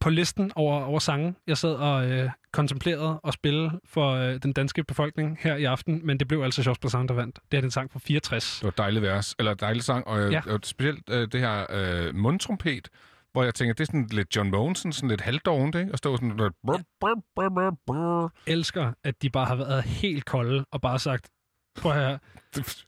på 0.00 0.10
listen 0.10 0.52
over, 0.54 0.84
over 0.84 0.98
sange. 0.98 1.34
Jeg 1.46 1.56
sad 1.56 1.74
og 1.74 2.10
øh, 2.10 2.30
kontemplerede 2.56 3.20
at 3.26 3.34
spille 3.34 3.70
for 3.84 4.10
øh, 4.12 4.38
den 4.42 4.52
danske 4.52 4.84
befolkning 4.84 5.38
her 5.40 5.56
i 5.56 5.64
aften, 5.64 6.00
men 6.06 6.18
det 6.18 6.28
blev 6.28 6.42
altså 6.42 6.62
Georges 6.62 6.78
Brassens, 6.78 7.08
der 7.08 7.14
vandt. 7.14 7.38
Det 7.50 7.56
er 7.56 7.60
den 7.60 7.70
sang 7.70 7.92
fra 7.92 7.98
64. 8.02 8.56
Det 8.58 8.64
var 8.64 8.70
dejligt 8.84 9.02
vers, 9.02 9.34
eller 9.38 9.52
et 9.52 9.60
dejligt 9.60 9.84
sang, 9.84 10.06
og, 10.06 10.30
Ja. 10.32 10.40
og 10.46 10.60
specielt 10.62 11.10
øh, 11.10 11.28
det 11.32 11.40
her 11.40 11.66
øh, 11.70 12.14
mundtrompet, 12.14 12.88
hvor 13.32 13.44
jeg 13.44 13.54
tænker, 13.54 13.74
det 13.74 13.80
er 13.80 13.84
sådan 13.84 14.06
lidt 14.10 14.36
John 14.36 14.50
Mogensen, 14.50 14.92
sådan 14.92 15.08
lidt 15.10 15.20
halvdovent, 15.20 15.74
ikke? 15.74 15.92
Og 15.92 15.98
stå 15.98 16.16
sådan 16.16 16.28
lidt... 16.36 16.52
Brr, 16.66 16.80
brr, 17.00 17.14
brr, 17.36 17.48
brr, 17.48 17.76
brr. 17.86 18.32
Elsker, 18.46 18.92
at 19.04 19.22
de 19.22 19.30
bare 19.30 19.46
har 19.46 19.54
været 19.56 19.82
helt 19.82 20.24
kolde 20.24 20.64
og 20.72 20.80
bare 20.80 20.98
sagt, 20.98 21.28
prøv 21.80 21.92
her, 21.92 22.18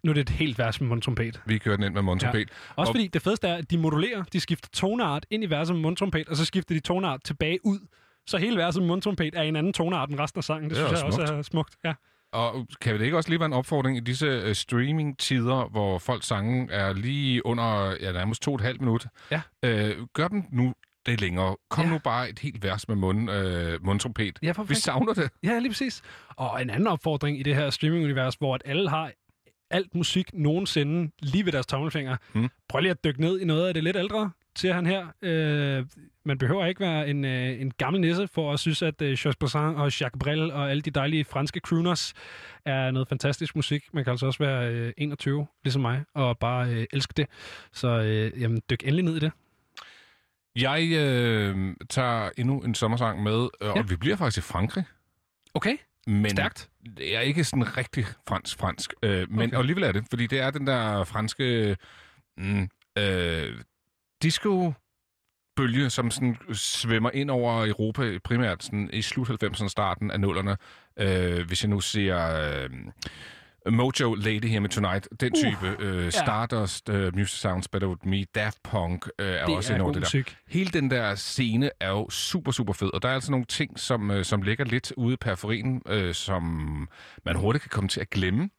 nu 0.05 0.11
er 0.11 0.15
det 0.15 0.21
et 0.21 0.29
helt 0.31 0.59
vers 0.59 0.81
med 0.81 0.89
mundtrompet. 0.89 1.41
Vi 1.47 1.59
kører 1.59 1.77
den 1.77 1.85
ind 1.85 1.95
med 1.95 2.03
mundtrompet. 2.03 2.39
Ja. 2.39 2.45
Også 2.77 2.93
fordi 2.93 3.07
det 3.07 3.23
fedeste 3.23 3.49
er, 3.49 3.55
at 3.55 3.71
de 3.71 3.79
modulerer, 3.79 4.23
de 4.33 4.41
skifter 4.41 4.69
toneart 4.73 5.27
ind 5.31 5.45
i 5.45 5.47
verset 5.47 5.77
med 5.77 5.83
mundtrompet, 5.83 6.29
og 6.29 6.37
så 6.37 6.45
skifter 6.45 6.75
de 6.75 6.81
toneart 6.81 7.21
tilbage 7.25 7.59
ud. 7.67 7.79
Så 8.29 8.37
hele 8.39 8.57
verset 8.57 8.83
med 8.83 8.89
mundtrompet 8.89 9.35
er 9.35 9.43
en 9.43 9.57
anden 9.57 9.73
toneart 9.73 10.11
end 10.11 10.21
resten 10.21 10.39
af 10.39 10.45
sangen. 10.45 10.71
Det, 10.71 10.77
Det 10.79 10.87
synes 10.87 10.93
jeg 10.93 11.03
jo 11.03 11.07
også 11.07 11.17
smukt. 11.27 11.39
er 11.39 11.43
smukt. 11.43 11.75
Ja. 11.85 11.95
Og 12.33 12.67
kan 12.81 12.95
det 12.95 13.05
ikke 13.05 13.17
også 13.17 13.29
lige 13.31 13.39
være 13.41 13.47
en 13.47 13.53
opfordring 13.53 13.97
i 13.97 14.01
disse 14.01 14.27
øh, 14.27 14.55
streaming-tider, 14.55 15.69
hvor 15.71 15.99
folk 15.99 16.25
sange 16.25 16.73
er 16.73 16.93
lige 16.93 17.47
under 17.47 17.97
ja, 18.01 18.13
nærmest 18.13 18.43
to 18.43 18.51
og 18.51 18.55
et 18.55 18.61
halvt 18.61 18.81
minut? 18.81 19.07
Ja. 19.31 19.41
Øh, 19.65 19.97
gør 20.15 20.29
dem 20.29 20.45
nu 20.53 20.75
det 21.07 21.21
længere. 21.21 21.57
Kom 21.71 21.85
Ja. 21.85 21.91
nu 21.91 21.99
bare 21.99 22.31
et 22.31 22.39
helt 22.39 22.63
vers 22.65 22.89
med 22.89 22.97
mund, 22.97 23.31
øh, 23.31 23.85
mundtrompet. 23.85 24.39
Ja, 24.43 24.53
for 24.53 24.63
Vi 24.63 24.75
savner 24.75 25.15
det. 25.15 25.31
Ja, 25.43 25.59
lige 25.59 25.71
præcis. 25.71 26.03
Og 26.37 26.63
en 26.63 26.71
anden 26.71 26.87
opfordring 26.89 27.41
i 27.41 27.43
det 27.43 27.55
her 27.55 27.71
streaming-univers, 27.71 28.35
hvor 28.35 28.55
at 28.55 28.63
alle 28.65 28.89
har 28.91 29.11
alt 29.71 29.95
musik 29.95 30.31
nogensinde 30.35 31.11
lige 31.21 31.45
ved 31.45 31.53
deres 31.53 31.67
tommelfinger. 31.67 32.17
Mm. 32.35 32.49
Prøv 32.69 32.81
lige 32.81 32.91
at 32.91 33.05
dykke 33.05 33.21
ned 33.21 33.41
i 33.41 33.45
noget 33.45 33.69
af 33.69 33.75
det 33.75 33.85
lidt 33.85 33.97
ældre, 33.97 34.31
siger 34.57 34.75
han 34.75 34.87
her. 34.87 35.07
Øh, 35.23 35.87
man 36.25 36.39
behøver 36.39 36.67
ikke 36.67 36.81
være 36.81 37.09
en, 37.09 37.25
øh, 37.25 37.61
en 37.61 37.71
gammel 37.71 38.01
nisse 38.01 38.29
for 38.29 38.53
at 38.53 38.61
synes, 38.61 38.83
at 38.83 39.03
øh, 39.03 39.17
Georges 39.19 39.37
Brassens 39.37 39.77
og 39.79 40.01
Jacques 40.01 40.19
Brel 40.21 40.53
og 40.53 40.71
alle 40.71 40.81
de 40.83 40.91
dejlige 40.91 41.25
franske 41.25 41.61
crooners 41.61 42.15
er 42.65 42.91
noget 42.91 43.09
fantastisk 43.09 43.57
musik. 43.57 43.85
Man 43.93 44.05
kan 44.05 44.11
altså 44.11 44.27
også 44.27 44.39
være 44.39 44.73
øh, 44.73 44.93
21, 44.99 45.47
ligesom 45.65 45.83
mig, 45.83 46.05
og 46.15 46.39
bare 46.39 46.69
øh, 46.71 46.87
elske 46.93 47.13
det. 47.17 47.27
Så 47.73 47.89
øh, 47.89 48.41
jamen, 48.43 48.63
dyk 48.71 48.83
endelig 48.83 49.05
ned 49.05 49.17
i 49.17 49.21
det. 49.21 49.33
Jeg 50.57 50.89
øh, 50.93 51.75
tager 51.91 52.31
endnu 52.39 52.61
en 52.61 52.75
sommersang 52.75 53.23
med, 53.23 53.49
øh, 53.61 53.67
Ja. 53.67 53.73
og 53.79 53.91
vi 53.91 53.97
bliver 53.97 54.17
faktisk 54.17 54.39
i 54.39 54.53
Frankrig. 54.53 54.85
Okay, 55.55 55.77
Men 56.09 56.31
stærkt. 56.31 56.69
det 56.97 57.17
er 57.17 57.21
ikke 57.21 57.45
sådan 57.45 57.77
rigtig 57.77 58.05
fransk-fransk, 58.29 58.93
øh, 59.03 59.31
men 59.31 59.49
Okay. 59.49 59.59
alligevel 59.59 59.83
er 59.85 59.93
det, 59.93 60.05
fordi 60.11 60.27
det 60.27 60.41
er 60.41 60.51
den 60.51 60.67
der 60.67 61.05
franske 61.05 61.77
mm, 62.37 62.69
øh, 62.99 63.61
disco 64.23 64.73
bølge, 65.57 65.91
som 65.91 66.11
sådan 66.11 66.37
svømmer 66.53 67.11
ind 67.11 67.31
over 67.31 67.67
Europa, 67.67 68.19
primært 68.25 68.65
sådan 68.65 68.91
i 68.93 69.03
slut 69.03 69.31
90'erne, 69.45 69.69
starten 69.69 70.11
af 70.11 70.21
nullerne. 70.21 70.57
Øh, 70.99 71.47
hvis 71.47 71.63
jeg 71.63 71.71
nu 71.71 71.81
ser 71.81 72.17
øh, 72.63 72.71
Mojo 73.71 74.15
Lady 74.15 74.49
Here 74.49 74.61
med 74.61 74.69
Tonight, 74.69 75.09
den 75.21 75.33
Uh, 75.37 75.43
type. 75.51 75.77
Øh, 75.79 76.05
ja. 76.05 76.11
Stardust, 76.11 76.89
øh, 76.89 77.17
Music 77.17 77.39
Sounds 77.41 77.69
Better 77.69 77.89
With 77.89 78.07
Me, 78.07 78.25
Daft 78.35 78.63
Punk 78.63 79.09
øh, 79.19 79.29
er 79.29 79.47
Det 79.47 79.57
også 79.57 79.73
ind 79.75 79.83
over 79.83 79.93
det 79.93 80.03
der. 80.03 80.07
musik. 80.07 80.37
Hele 80.49 80.71
den 80.71 80.91
der 80.91 81.15
scene 81.15 81.71
er 81.81 81.91
jo 81.91 82.11
super, 82.11 82.53
super 82.53 82.73
fed, 82.73 82.91
og 82.95 83.03
der 83.03 83.09
er 83.09 83.15
altså 83.15 83.31
nogle 83.31 83.47
ting, 83.47 83.79
som, 83.81 84.11
øh, 84.11 84.25
som 84.25 84.43
ligger 84.43 84.65
lidt 84.65 84.93
ude 84.97 85.15
i 85.15 85.17
periferien, 85.17 85.83
øh, 85.87 86.15
som 86.15 86.43
man 87.25 87.37
hurtigt 87.37 87.63
kan 87.63 87.71
komme 87.71 87.89
til 87.89 88.01
at 88.01 88.11
glemme. 88.11 88.51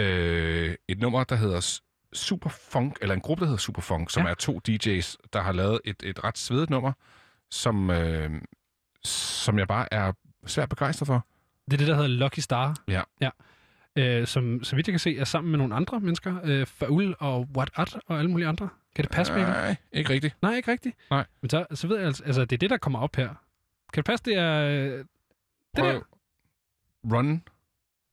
Øh, 0.00 0.74
et 0.88 0.98
nummer, 1.00 1.24
der 1.24 1.36
hedder 1.36 1.80
Super 2.12 2.50
Funk, 2.70 2.98
eller 3.02 3.14
en 3.14 3.20
gruppe, 3.20 3.40
der 3.40 3.46
hedder 3.46 3.60
Super 3.60 3.82
Funk, 3.82 4.10
som 4.10 4.22
Ja. 4.24 4.30
er 4.30 4.34
to 4.34 4.60
DJ's, 4.68 5.16
der 5.32 5.40
har 5.42 5.52
lavet 5.52 5.80
et, 5.84 5.96
et 6.04 6.24
ret 6.24 6.38
svedigt 6.38 6.70
nummer, 6.70 6.92
som, 7.50 7.90
øh, 7.90 8.30
som 9.04 9.58
jeg 9.58 9.68
bare 9.68 9.94
er 9.94 10.12
svært 10.46 10.68
begejstret 10.68 11.06
for. 11.06 11.26
Det 11.64 11.72
er 11.72 11.76
det, 11.78 11.86
der 11.86 11.94
hedder 11.94 12.08
Lucky 12.08 12.38
Star. 12.38 12.76
Ja. 12.88 13.02
ja. 13.20 13.30
Øh, 13.98 14.26
som, 14.26 14.64
så 14.64 14.76
vidt 14.76 14.88
jeg 14.88 14.92
kan 14.92 14.98
se, 15.00 15.18
er 15.18 15.24
sammen 15.24 15.50
med 15.50 15.58
nogle 15.58 15.74
andre 15.74 16.00
mennesker. 16.00 16.36
Øh, 16.44 16.66
Faul 16.66 17.14
og 17.18 17.48
What 17.56 17.70
At 17.74 17.96
og 18.06 18.18
alle 18.18 18.30
mulige 18.30 18.46
andre. 18.48 18.68
Kan 18.94 19.02
det 19.04 19.12
passe, 19.12 19.32
Mikkel? 19.32 19.52
Nej, 19.52 19.76
ikke 19.92 20.10
rigtigt. 20.10 20.36
Nej, 20.42 20.54
ikke 20.56 20.70
rigtigt. 20.72 20.96
Nej. 21.10 21.24
Men 21.40 21.50
så, 21.50 21.66
så 21.74 21.86
ved 21.88 21.96
jeg 21.96 22.06
altså, 22.06 22.24
altså, 22.24 22.44
det 22.44 22.52
er 22.52 22.58
det, 22.58 22.70
der 22.70 22.76
kommer 22.76 22.98
op 22.98 23.16
her. 23.16 23.28
Kan 23.92 24.02
det 24.02 24.04
passe, 24.04 24.24
det 24.24 24.34
er... 24.36 24.60
øh, 24.62 24.98
Det 24.98 25.06
Prøv. 25.78 25.86
der? 25.92 26.00
Run. 27.16 27.42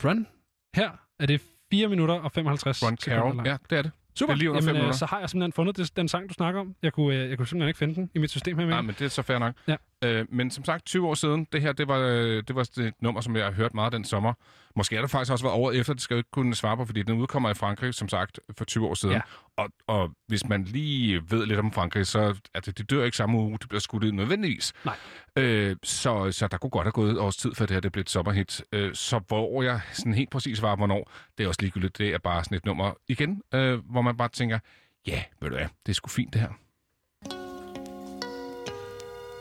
Run. 0.04 0.28
Her 0.76 0.92
er 1.20 1.26
det 1.26 1.42
4 1.72 1.88
minutter 1.88 2.16
og 2.16 2.32
55 2.32 2.84
Run 2.84 2.98
Carol. 2.98 3.42
Ja, 3.48 3.58
det 3.70 3.78
er 3.78 3.82
det. 3.82 3.92
Super. 4.16 4.34
Det 4.34 4.38
er 4.38 4.40
lige 4.40 4.50
under 4.50 4.62
Jamen, 4.62 4.70
øh, 4.70 4.76
minutter. 4.76 4.98
så 4.98 5.06
har 5.06 5.20
jeg 5.20 5.30
simpelthen 5.30 5.54
fundet 5.54 5.78
det, 5.78 5.98
den 5.98 6.08
sang, 6.08 6.30
du 6.30 6.34
snakker 6.34 6.62
om. 6.62 6.76
Jeg 6.84 6.94
kunne, 6.94 7.16
øh, 7.16 7.30
jeg 7.30 7.38
kunne 7.38 7.48
simpelthen 7.48 7.68
ikke 7.68 7.78
finde 7.78 7.96
den 7.96 8.10
i 8.16 8.20
mit 8.20 8.32
system 8.32 8.58
her 8.58 8.66
med. 8.66 8.74
Nej, 8.74 8.82
men 8.82 8.96
det 9.00 9.06
er 9.06 9.10
så 9.10 9.22
fair 9.22 9.38
nok. 9.40 9.54
Ja. 9.68 9.76
Øh, 10.04 10.26
men 10.30 10.52
som 10.52 10.66
sagt, 10.66 10.86
20 10.86 11.08
år 11.08 11.14
siden, 11.14 11.48
det 11.52 11.62
her, 11.62 11.72
det 11.72 11.88
var, 11.88 11.98
øh, 12.00 12.44
det 12.48 12.56
var 12.56 12.62
et 12.62 12.94
nummer, 13.00 13.22
som 13.22 13.36
jeg 13.36 13.46
har 13.46 13.52
hørt 13.52 13.74
meget 13.74 13.94
den 13.94 14.04
sommer. 14.06 14.34
Måske 14.76 14.96
er 14.98 15.02
det 15.02 15.12
faktisk 15.12 15.32
også 15.32 15.46
været 15.46 15.56
over 15.56 15.72
efter, 15.72 15.94
det 15.94 16.02
skal 16.02 16.16
jeg 16.16 16.20
ikke 16.20 16.32
kunne 16.32 16.56
svare 16.56 16.78
på, 16.78 16.86
fordi 16.86 17.04
den 17.04 17.18
udkommer 17.22 17.50
i 17.50 17.54
Frankrig, 17.54 17.94
som 17.94 18.10
sagt, 18.10 18.40
for 18.58 18.66
20 18.66 18.88
år 18.88 18.94
siden. 18.94 19.16
Ja. 19.16 19.22
Og, 19.58 19.70
og 19.88 20.12
hvis 20.28 20.46
man 20.46 20.64
lige 20.64 21.22
ved 21.30 21.46
lidt 21.46 21.60
om 21.60 21.72
Frankrig, 21.72 22.08
så 22.08 22.40
altså, 22.54 22.72
det 22.72 22.90
dør 22.90 23.04
ikke 23.04 23.18
samme 23.18 23.38
uge, 23.38 23.58
det 23.60 23.70
bliver 23.70 23.80
skudt 23.80 24.04
ud 24.04 24.12
nødvendigvis. 24.12 24.74
Nej. 24.86 24.96
Øh, 25.36 25.76
så, 25.84 26.32
så 26.32 26.48
der 26.48 26.58
kunne 26.58 26.70
godt 26.70 26.86
have 26.86 26.92
gået 26.92 27.12
et 27.12 27.20
års 27.20 27.38
tid, 27.38 27.56
før 27.56 27.66
det 27.66 27.74
her 27.74 27.82
det 27.82 27.92
blev 27.92 28.02
et 28.02 28.10
sommerhit. 28.10 28.64
Øh, 28.72 28.96
så 28.96 29.20
hvor 29.28 29.64
jeg 29.64 29.82
sådan 29.92 30.14
helt 30.14 30.30
præcis 30.30 30.62
var, 30.62 30.76
hvornår, 30.76 31.12
det 31.38 31.44
er 31.44 31.48
også 31.48 31.62
ligegyldigt. 31.62 31.98
Det 31.98 32.14
er 32.14 32.18
bare 32.18 32.44
sådan 32.44 32.58
et 32.58 32.66
nummer 32.66 32.94
igen, 33.08 33.42
øh, 33.54 33.80
hvor 33.92 34.02
man 34.02 34.18
bare 34.18 34.30
tænker, 34.30 34.60
ja, 35.08 35.24
ved 35.42 35.50
du 35.50 35.56
hvad, 35.56 35.68
det 35.86 35.92
er 35.92 35.94
sgu 35.94 36.10
fint 36.10 36.34
det 36.34 36.42
her. 36.42 36.50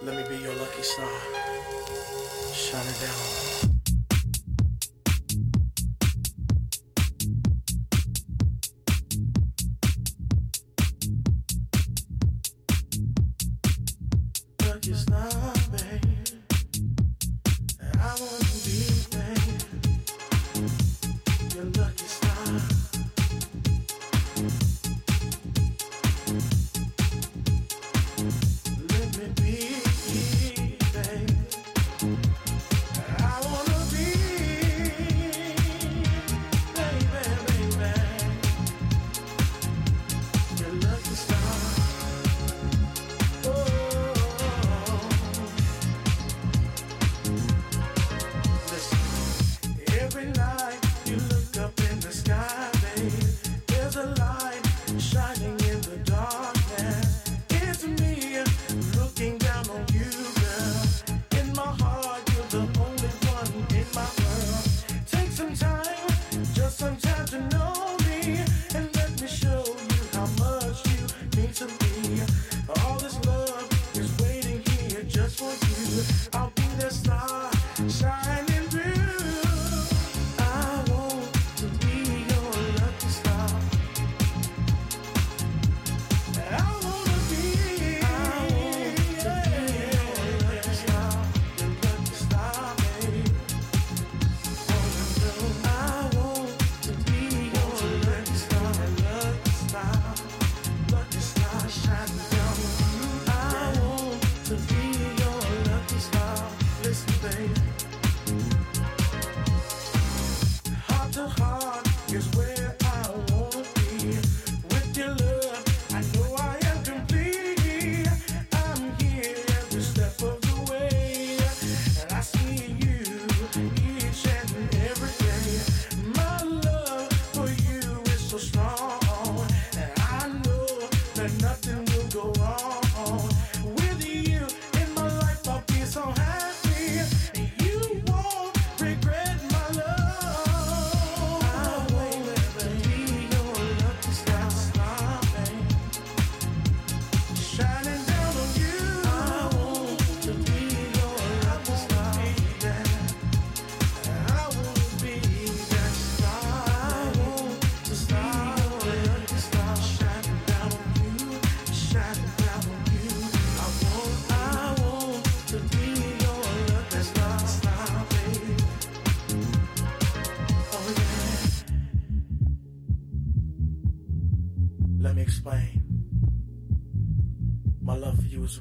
Let 0.04 0.14
me 0.14 0.24
be 0.28 0.36
your 0.44 0.54
lucky 0.54 0.82
star. 0.82 1.42
Shine 2.54 2.90
it 2.90 3.00
down. 3.00 3.51
Lucky 14.84 14.94
star, 14.98 15.41
Yeah. 76.02 76.31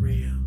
Real. 0.02 0.41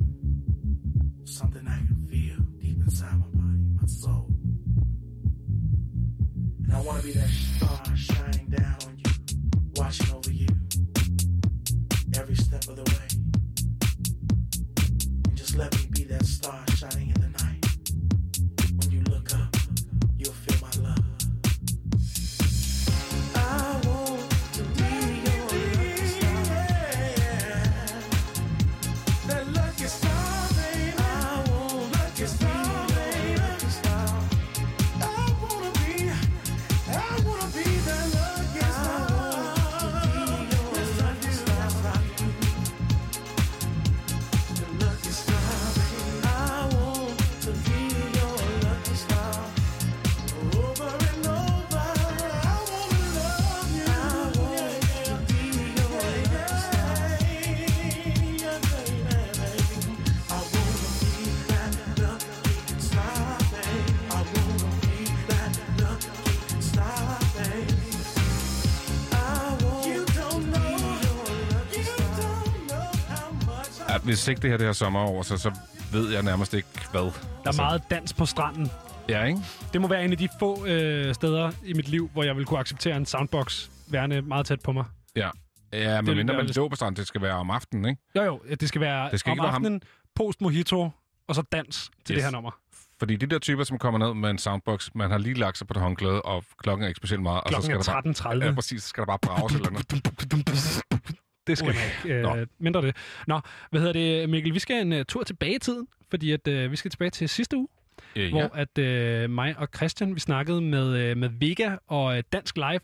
Hvis 74.14 74.28
ikke 74.28 74.42
det 74.42 74.50
her 74.50 74.56
det 74.56 74.66
her 74.66 74.72
sommer 74.72 75.00
over, 75.00 75.22
så, 75.22 75.36
så 75.36 75.52
ved 75.92 76.12
jeg 76.12 76.22
nærmest 76.22 76.54
ikke 76.54 76.68
hvad. 76.90 77.00
Der 77.00 77.10
er 77.52 77.56
meget 77.56 77.82
dans 77.90 78.12
på 78.12 78.26
stranden. 78.26 78.70
Ja, 79.08 79.24
ikke? 79.24 79.40
Det 79.72 79.80
må 79.80 79.88
være 79.88 80.04
en 80.04 80.12
af 80.12 80.18
de 80.18 80.28
få 80.38 80.66
øh, 80.66 81.14
steder 81.14 81.52
i 81.64 81.72
mit 81.74 81.88
liv, 81.88 82.10
hvor 82.12 82.22
jeg 82.24 82.36
vil 82.36 82.44
kunne 82.44 82.58
acceptere 82.60 82.96
en 82.96 83.06
soundbox 83.06 83.68
værende 83.86 84.22
meget 84.22 84.46
tæt 84.46 84.60
på 84.60 84.72
mig. 84.72 84.84
Ja. 85.16 85.28
Ja, 85.72 86.00
men 86.00 86.16
mindre 86.16 86.34
man 86.36 86.46
lå 86.46 86.68
på 86.68 86.76
stranden, 86.76 86.96
det 86.96 87.06
skal 87.06 87.22
være 87.22 87.32
om 87.34 87.50
aftenen, 87.50 87.84
ikke? 87.84 88.02
Jo, 88.16 88.22
jo, 88.22 88.40
det 88.60 88.68
skal 88.68 88.80
være 88.80 89.10
Det 89.10 89.20
skal 89.20 89.30
om 89.32 89.38
være 89.38 89.46
ham- 89.46 89.54
aftenen, 89.54 89.82
post 90.16 90.40
mojito, 90.40 90.90
og 91.28 91.34
så 91.34 91.42
dans 91.52 91.90
til 92.04 92.14
Yes. 92.14 92.16
det 92.16 92.22
her 92.24 92.30
nummer. 92.30 92.50
Fordi 92.98 93.16
de 93.16 93.26
der 93.26 93.38
typer, 93.38 93.64
som 93.64 93.78
kommer 93.78 93.98
ned 94.06 94.14
med 94.14 94.30
en 94.30 94.38
soundbox, 94.38 94.88
man 94.94 95.10
har 95.10 95.18
lige 95.18 95.34
lagt 95.34 95.58
sig 95.58 95.66
på 95.66 95.74
det 95.74 95.82
håndklæde, 95.82 96.22
og 96.22 96.44
klokken 96.58 96.84
er 96.84 96.88
ikke 96.88 96.98
specielt 96.98 97.22
meget. 97.22 97.40
og 97.40 97.48
så 97.48 97.52
Klokken 97.60 97.82
skal 97.82 97.94
er 97.94 98.02
der 98.02 98.12
bare, 98.22 98.34
13.30. 98.42 98.44
Ja, 98.46 98.52
præcis. 98.54 98.82
Så 98.82 98.88
skal 98.88 99.00
der 99.00 99.06
bare 99.06 99.18
brage 99.18 99.54
eller 99.54 99.70
noget. 99.70 101.14
Det 101.46 101.58
skal 101.58 101.68
Ui. 101.68 101.74
man 101.74 102.12
ikke. 102.12 102.22
Nå. 102.22 102.36
Øh, 102.36 102.46
mindre 102.58 102.82
det. 102.82 102.96
Nå, 103.26 103.40
hvad 103.70 103.80
hedder 103.80 103.92
det, 103.92 104.30
Mikkel? 104.30 104.54
Vi 104.54 104.58
skal 104.58 104.86
en 104.86 104.92
uh, 104.92 105.02
tur 105.08 105.22
tilbage 105.22 105.54
i 105.54 105.58
tiden, 105.58 105.86
fordi 106.10 106.32
at, 106.32 106.48
uh, 106.48 106.70
vi 106.70 106.76
skal 106.76 106.90
tilbage 106.90 107.10
til 107.10 107.28
sidste 107.28 107.56
uge, 107.56 107.68
Øh, 108.16 108.30
hvor 108.30 108.50
ja. 108.56 108.62
at 108.62 109.24
uh, 109.24 109.30
mig 109.30 109.54
og 109.58 109.68
Christian, 109.76 110.14
vi 110.14 110.20
snakkede 110.20 110.60
med, 110.60 111.10
uh, 111.10 111.18
med 111.18 111.28
Vega 111.28 111.76
og 111.86 112.04
uh, 112.04 112.18
Dansk 112.32 112.56
Live 112.56 112.80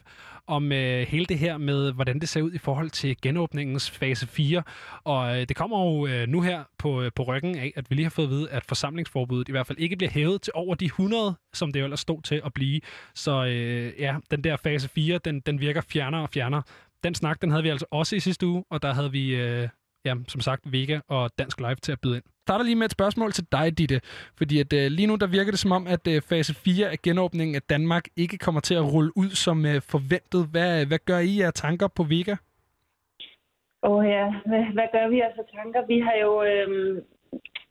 om 0.47 0.64
uh, 0.64 0.78
hele 0.78 1.26
det 1.26 1.39
her 1.39 1.58
med, 1.58 1.92
hvordan 1.92 2.18
det 2.18 2.28
ser 2.28 2.42
ud 2.42 2.52
i 2.52 2.58
forhold 2.58 2.90
til 2.90 3.16
genåbningens 3.22 3.90
fase 3.90 4.26
4. 4.26 4.62
Og 5.05 5.30
uh, 5.30 5.36
det 5.36 5.56
kommer 5.56 5.84
jo 5.84 6.22
uh, 6.22 6.28
nu 6.28 6.40
her 6.40 6.64
på, 6.78 7.00
uh, 7.00 7.08
på 7.14 7.22
ryggen 7.22 7.58
af, 7.58 7.72
at 7.76 7.90
vi 7.90 7.94
lige 7.94 8.05
har 8.05 8.10
fået 8.10 8.26
at 8.26 8.30
vide, 8.30 8.50
at 8.50 8.64
forsamlingsforbuddet 8.64 9.48
i 9.48 9.52
hvert 9.52 9.66
fald 9.66 9.78
ikke 9.78 9.97
bliver 9.97 10.10
hævet 10.10 10.42
til 10.42 10.52
over 10.56 10.74
de 10.74 10.84
100, 10.84 11.34
som 11.52 11.72
det 11.72 11.80
jo 11.80 11.84
ellers 11.84 12.00
stod 12.00 12.22
til 12.22 12.42
at 12.44 12.55
blive. 12.55 12.80
Så 13.14 13.42
uh, 13.42 14.00
ja, 14.00 14.16
den 14.30 14.44
der 14.44 14.56
fase 14.56 14.89
4, 14.89 15.20
den, 15.24 15.40
den 15.40 15.60
virker 15.60 15.80
fjernere 15.80 16.22
og 16.22 16.30
fjernere. 16.30 16.62
Den 17.04 17.14
snak, 17.14 17.42
den 17.42 17.50
havde 17.50 17.62
vi 17.62 17.68
altså 17.68 17.86
også 17.90 18.16
i 18.16 18.20
sidste 18.20 18.46
uge, 18.46 18.64
og 18.70 18.82
der 18.82 18.92
havde 18.92 19.12
vi, 19.12 19.36
øh, 19.36 19.68
ja, 20.04 20.14
som 20.28 20.40
sagt, 20.40 20.72
Vega 20.72 21.00
og 21.08 21.30
Dansk 21.38 21.60
Live 21.60 21.74
til 21.74 21.92
at 21.92 22.00
byde 22.00 22.16
ind. 22.16 22.24
Jeg 22.26 22.52
starter 22.52 22.64
lige 22.64 22.76
med 22.76 22.86
et 22.86 22.92
spørgsmål 22.92 23.32
til 23.32 23.46
dig, 23.52 23.78
Ditte. 23.78 24.00
Fordi 24.38 24.60
at, 24.60 24.72
øh, 24.72 24.86
lige 24.90 25.06
nu 25.06 25.16
der 25.16 25.26
virker 25.26 25.50
det 25.50 25.60
som 25.60 25.72
om, 25.72 25.86
at 25.86 26.04
øh, 26.08 26.22
fase 26.22 26.54
4 26.54 26.90
af 26.90 26.98
genåbningen 27.02 27.54
af 27.56 27.62
Danmark 27.62 28.04
ikke 28.16 28.38
kommer 28.38 28.60
til 28.60 28.74
at 28.74 28.92
rulle 28.92 29.12
ud 29.16 29.30
som 29.30 29.66
øh, 29.66 29.80
forventet. 29.92 30.42
Hvad, 30.52 30.86
hvad 30.86 30.98
gør 30.98 31.18
I 31.18 31.40
af 31.40 31.52
tanker 31.52 31.88
på 31.88 32.02
Vega? 32.02 32.36
Åh 33.82 33.92
oh, 33.92 34.06
ja, 34.06 34.26
hvad, 34.46 34.64
hvad 34.76 34.88
gør 34.92 35.08
vi 35.08 35.20
altså 35.20 35.42
tanker? 35.56 35.86
Vi 35.86 35.98
har 36.00 36.16
jo, 36.24 36.32
øh, 36.42 36.68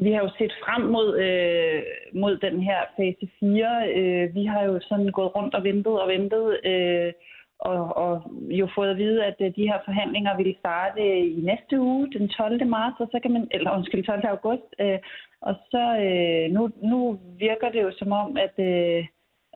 vi 0.04 0.12
har 0.12 0.22
jo 0.26 0.30
set 0.38 0.54
frem 0.64 0.82
mod, 0.96 1.10
øh, 1.28 1.82
mod 2.22 2.38
den 2.38 2.62
her 2.68 2.80
fase 2.98 3.26
4. 3.40 3.94
Øh, 4.00 4.36
vi 4.36 4.46
har 4.46 4.62
jo 4.64 4.80
sådan 4.90 5.12
gået 5.18 5.36
rundt 5.36 5.56
og 5.56 5.64
ventet 5.64 6.02
og 6.02 6.08
ventet, 6.08 6.46
øh, 6.72 7.14
og, 7.60 7.98
og 7.98 8.32
jo 8.50 8.70
fået 8.76 8.90
at 8.90 8.98
vide, 8.98 9.26
at 9.26 9.36
øh, 9.40 9.56
de 9.56 9.68
her 9.68 9.80
forhandlinger 9.86 10.38
ville 10.38 10.56
starte 10.60 11.02
øh, 11.02 11.38
i 11.38 11.42
næste 11.42 11.80
uge, 11.80 12.12
den 12.12 12.30
12. 12.30 12.68
marts, 12.68 13.00
og 13.00 13.08
så 13.12 13.20
kan 13.22 13.32
man, 13.32 13.48
eller 13.52 13.72
undskyld, 13.78 14.04
12. 14.06 14.26
august. 14.28 14.70
Øh, 14.80 15.00
og 15.42 15.56
så 15.72 15.84
øh, 16.06 16.52
nu, 16.56 16.70
nu 16.84 17.20
virker 17.40 17.70
det 17.70 17.82
jo 17.82 17.92
som 18.00 18.12
om, 18.12 18.38
at, 18.38 18.56
øh, 18.66 19.06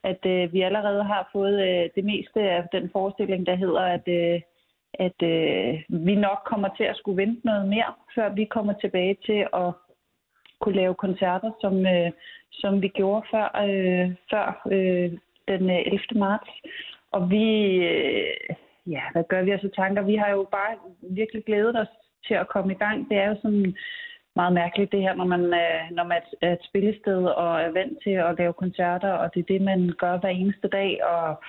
at 0.03 0.25
øh, 0.25 0.53
vi 0.53 0.61
allerede 0.61 1.03
har 1.03 1.29
fået 1.31 1.57
øh, 1.67 1.89
det 1.95 2.05
meste 2.05 2.39
af 2.41 2.67
den 2.71 2.89
forestilling, 2.91 3.45
der 3.45 3.55
hedder, 3.55 3.81
at, 3.81 4.07
øh, 4.07 4.41
at 4.93 5.19
øh, 5.23 5.81
vi 5.89 6.15
nok 6.15 6.39
kommer 6.45 6.69
til 6.77 6.83
at 6.83 6.97
skulle 6.97 7.21
vente 7.21 7.45
noget 7.45 7.67
mere, 7.67 7.93
før 8.15 8.29
vi 8.29 8.45
kommer 8.45 8.73
tilbage 8.73 9.17
til 9.25 9.47
at 9.53 9.71
kunne 10.61 10.75
lave 10.75 10.95
koncerter, 10.95 11.51
som, 11.61 11.85
øh, 11.85 12.11
som 12.51 12.81
vi 12.81 12.87
gjorde 12.87 13.27
før, 13.31 13.47
øh, 13.67 14.15
før 14.31 14.61
øh, 14.71 15.11
den 15.47 15.69
øh, 15.69 15.81
11. 15.85 15.99
marts. 16.15 16.49
Og 17.13 17.29
vi, 17.29 17.45
øh, 17.91 18.55
ja, 18.87 19.01
hvad 19.11 19.23
gør 19.29 19.41
vi 19.43 19.51
altså 19.51 19.69
tanker? 19.75 20.01
Vi 20.01 20.15
har 20.15 20.29
jo 20.29 20.47
bare 20.51 20.73
virkelig 21.01 21.43
glædet 21.45 21.75
os 21.79 21.93
til 22.27 22.33
at 22.33 22.47
komme 22.47 22.73
i 22.73 22.77
gang. 22.77 23.09
Det 23.09 23.17
er 23.17 23.27
jo 23.27 23.35
sådan 23.41 23.75
meget 24.35 24.53
mærkeligt 24.53 24.91
det 24.91 25.01
her, 25.01 25.13
når 25.15 25.25
man, 25.25 25.43
øh, 25.43 25.81
når 25.91 26.03
man 26.03 26.21
er 26.41 26.53
et 26.53 26.63
spillested 26.69 27.23
og 27.25 27.61
er 27.61 27.71
vant 27.71 27.97
til 28.03 28.15
at 28.27 28.35
lave 28.37 28.53
koncerter, 28.53 29.11
og 29.11 29.33
det 29.33 29.39
er 29.39 29.53
det, 29.53 29.61
man 29.61 29.93
gør 29.99 30.17
hver 30.17 30.29
eneste 30.29 30.67
dag, 30.67 31.05
og 31.05 31.43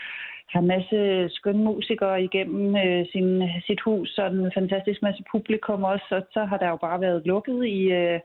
har 0.53 0.61
en 0.61 0.67
masse 0.67 1.29
skønne 1.29 1.65
musikere 1.65 2.23
igennem 2.25 2.77
øh, 2.77 3.07
sin, 3.13 3.29
sit 3.67 3.81
hus, 3.81 4.19
og 4.19 4.27
en 4.27 4.51
fantastisk 4.55 5.03
masse 5.03 5.23
publikum 5.33 5.85
også, 5.85 6.09
og 6.11 6.23
så 6.33 6.45
har 6.45 6.59
der 6.59 6.69
jo 6.69 6.77
bare 6.77 7.01
været 7.01 7.27
lukket 7.27 7.67
i, 7.67 7.81
øh, 7.93 8.21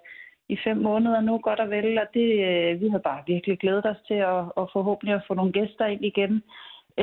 i 0.49 0.57
fem 0.63 0.77
måneder 0.77 1.21
nu, 1.21 1.37
godt 1.37 1.59
og 1.59 1.69
vel, 1.69 1.97
og 1.97 2.07
det, 2.13 2.29
øh, 2.47 2.81
vi 2.81 2.89
har 2.89 2.97
bare 2.97 3.23
virkelig 3.27 3.59
glædet 3.59 3.85
os 3.85 4.01
til 4.07 4.19
at, 4.33 4.41
at 4.61 4.65
forhåbentlig 4.73 5.15
at 5.15 5.25
få 5.27 5.33
nogle 5.33 5.51
gæster 5.51 5.85
ind 5.85 6.05
igen. 6.05 6.43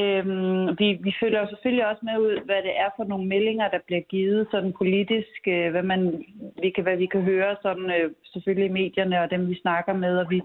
Øhm, 0.03 0.67
vi, 0.79 0.89
vi 1.07 1.13
følger 1.21 1.41
jo 1.41 1.49
selvfølgelig 1.49 1.87
også 1.87 2.03
med 2.05 2.19
ud, 2.19 2.45
hvad 2.45 2.63
det 2.63 2.75
er 2.85 2.91
for 2.97 3.05
nogle 3.05 3.27
meldinger, 3.27 3.69
der 3.71 3.79
bliver 3.87 4.01
givet 4.01 4.49
sådan 4.51 4.73
politisk, 4.73 5.41
øh, 5.47 5.71
hvad, 5.71 5.83
man, 5.83 6.25
vi 6.63 6.71
kan, 6.71 6.83
hvad 6.83 6.97
vi 6.97 7.07
kan 7.07 7.23
høre 7.23 7.57
sådan, 7.63 7.91
øh, 7.91 8.11
selvfølgelig 8.33 8.67
i 8.69 8.79
medierne 8.81 9.23
og 9.23 9.31
dem, 9.31 9.49
vi 9.49 9.61
snakker 9.61 9.93
med. 9.93 10.19
Og 10.19 10.31
vi, 10.31 10.43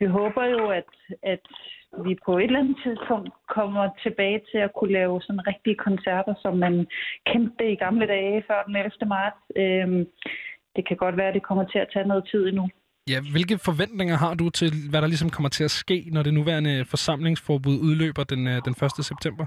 vi 0.00 0.06
håber 0.06 0.44
jo, 0.44 0.68
at, 0.68 0.90
at 1.22 1.40
vi 2.04 2.16
på 2.24 2.38
et 2.38 2.44
eller 2.44 2.58
andet 2.58 2.76
tidspunkt 2.82 3.30
kommer 3.48 3.90
tilbage 4.02 4.40
til 4.50 4.58
at 4.58 4.74
kunne 4.74 4.92
lave 4.92 5.22
sådan 5.22 5.46
rigtige 5.46 5.76
koncerter, 5.76 6.34
som 6.42 6.56
man 6.56 6.86
kendte 7.26 7.54
det 7.58 7.70
i 7.70 7.82
gamle 7.84 8.06
dage 8.06 8.44
før 8.46 8.62
den 8.62 8.76
11. 8.76 8.92
marts. 9.06 9.42
Øhm, 9.56 10.06
det 10.76 10.88
kan 10.88 10.96
godt 10.96 11.16
være, 11.16 11.28
at 11.28 11.34
det 11.34 11.42
kommer 11.42 11.64
til 11.64 11.78
at 11.78 11.90
tage 11.92 12.08
noget 12.08 12.28
tid 12.30 12.48
endnu. 12.48 12.68
Ja, 13.10 13.18
hvilke 13.32 13.58
forventninger 13.68 14.16
har 14.24 14.34
du 14.34 14.50
til, 14.50 14.70
hvad 14.90 15.00
der 15.02 15.08
ligesom 15.08 15.30
kommer 15.30 15.48
til 15.48 15.64
at 15.64 15.70
ske, 15.70 15.98
når 16.12 16.22
det 16.22 16.34
nuværende 16.34 16.84
forsamlingsforbud 16.84 17.76
udløber 17.88 18.24
den, 18.24 18.46
øh, 18.46 18.56
den 18.66 18.74
1. 19.00 19.04
september? 19.10 19.44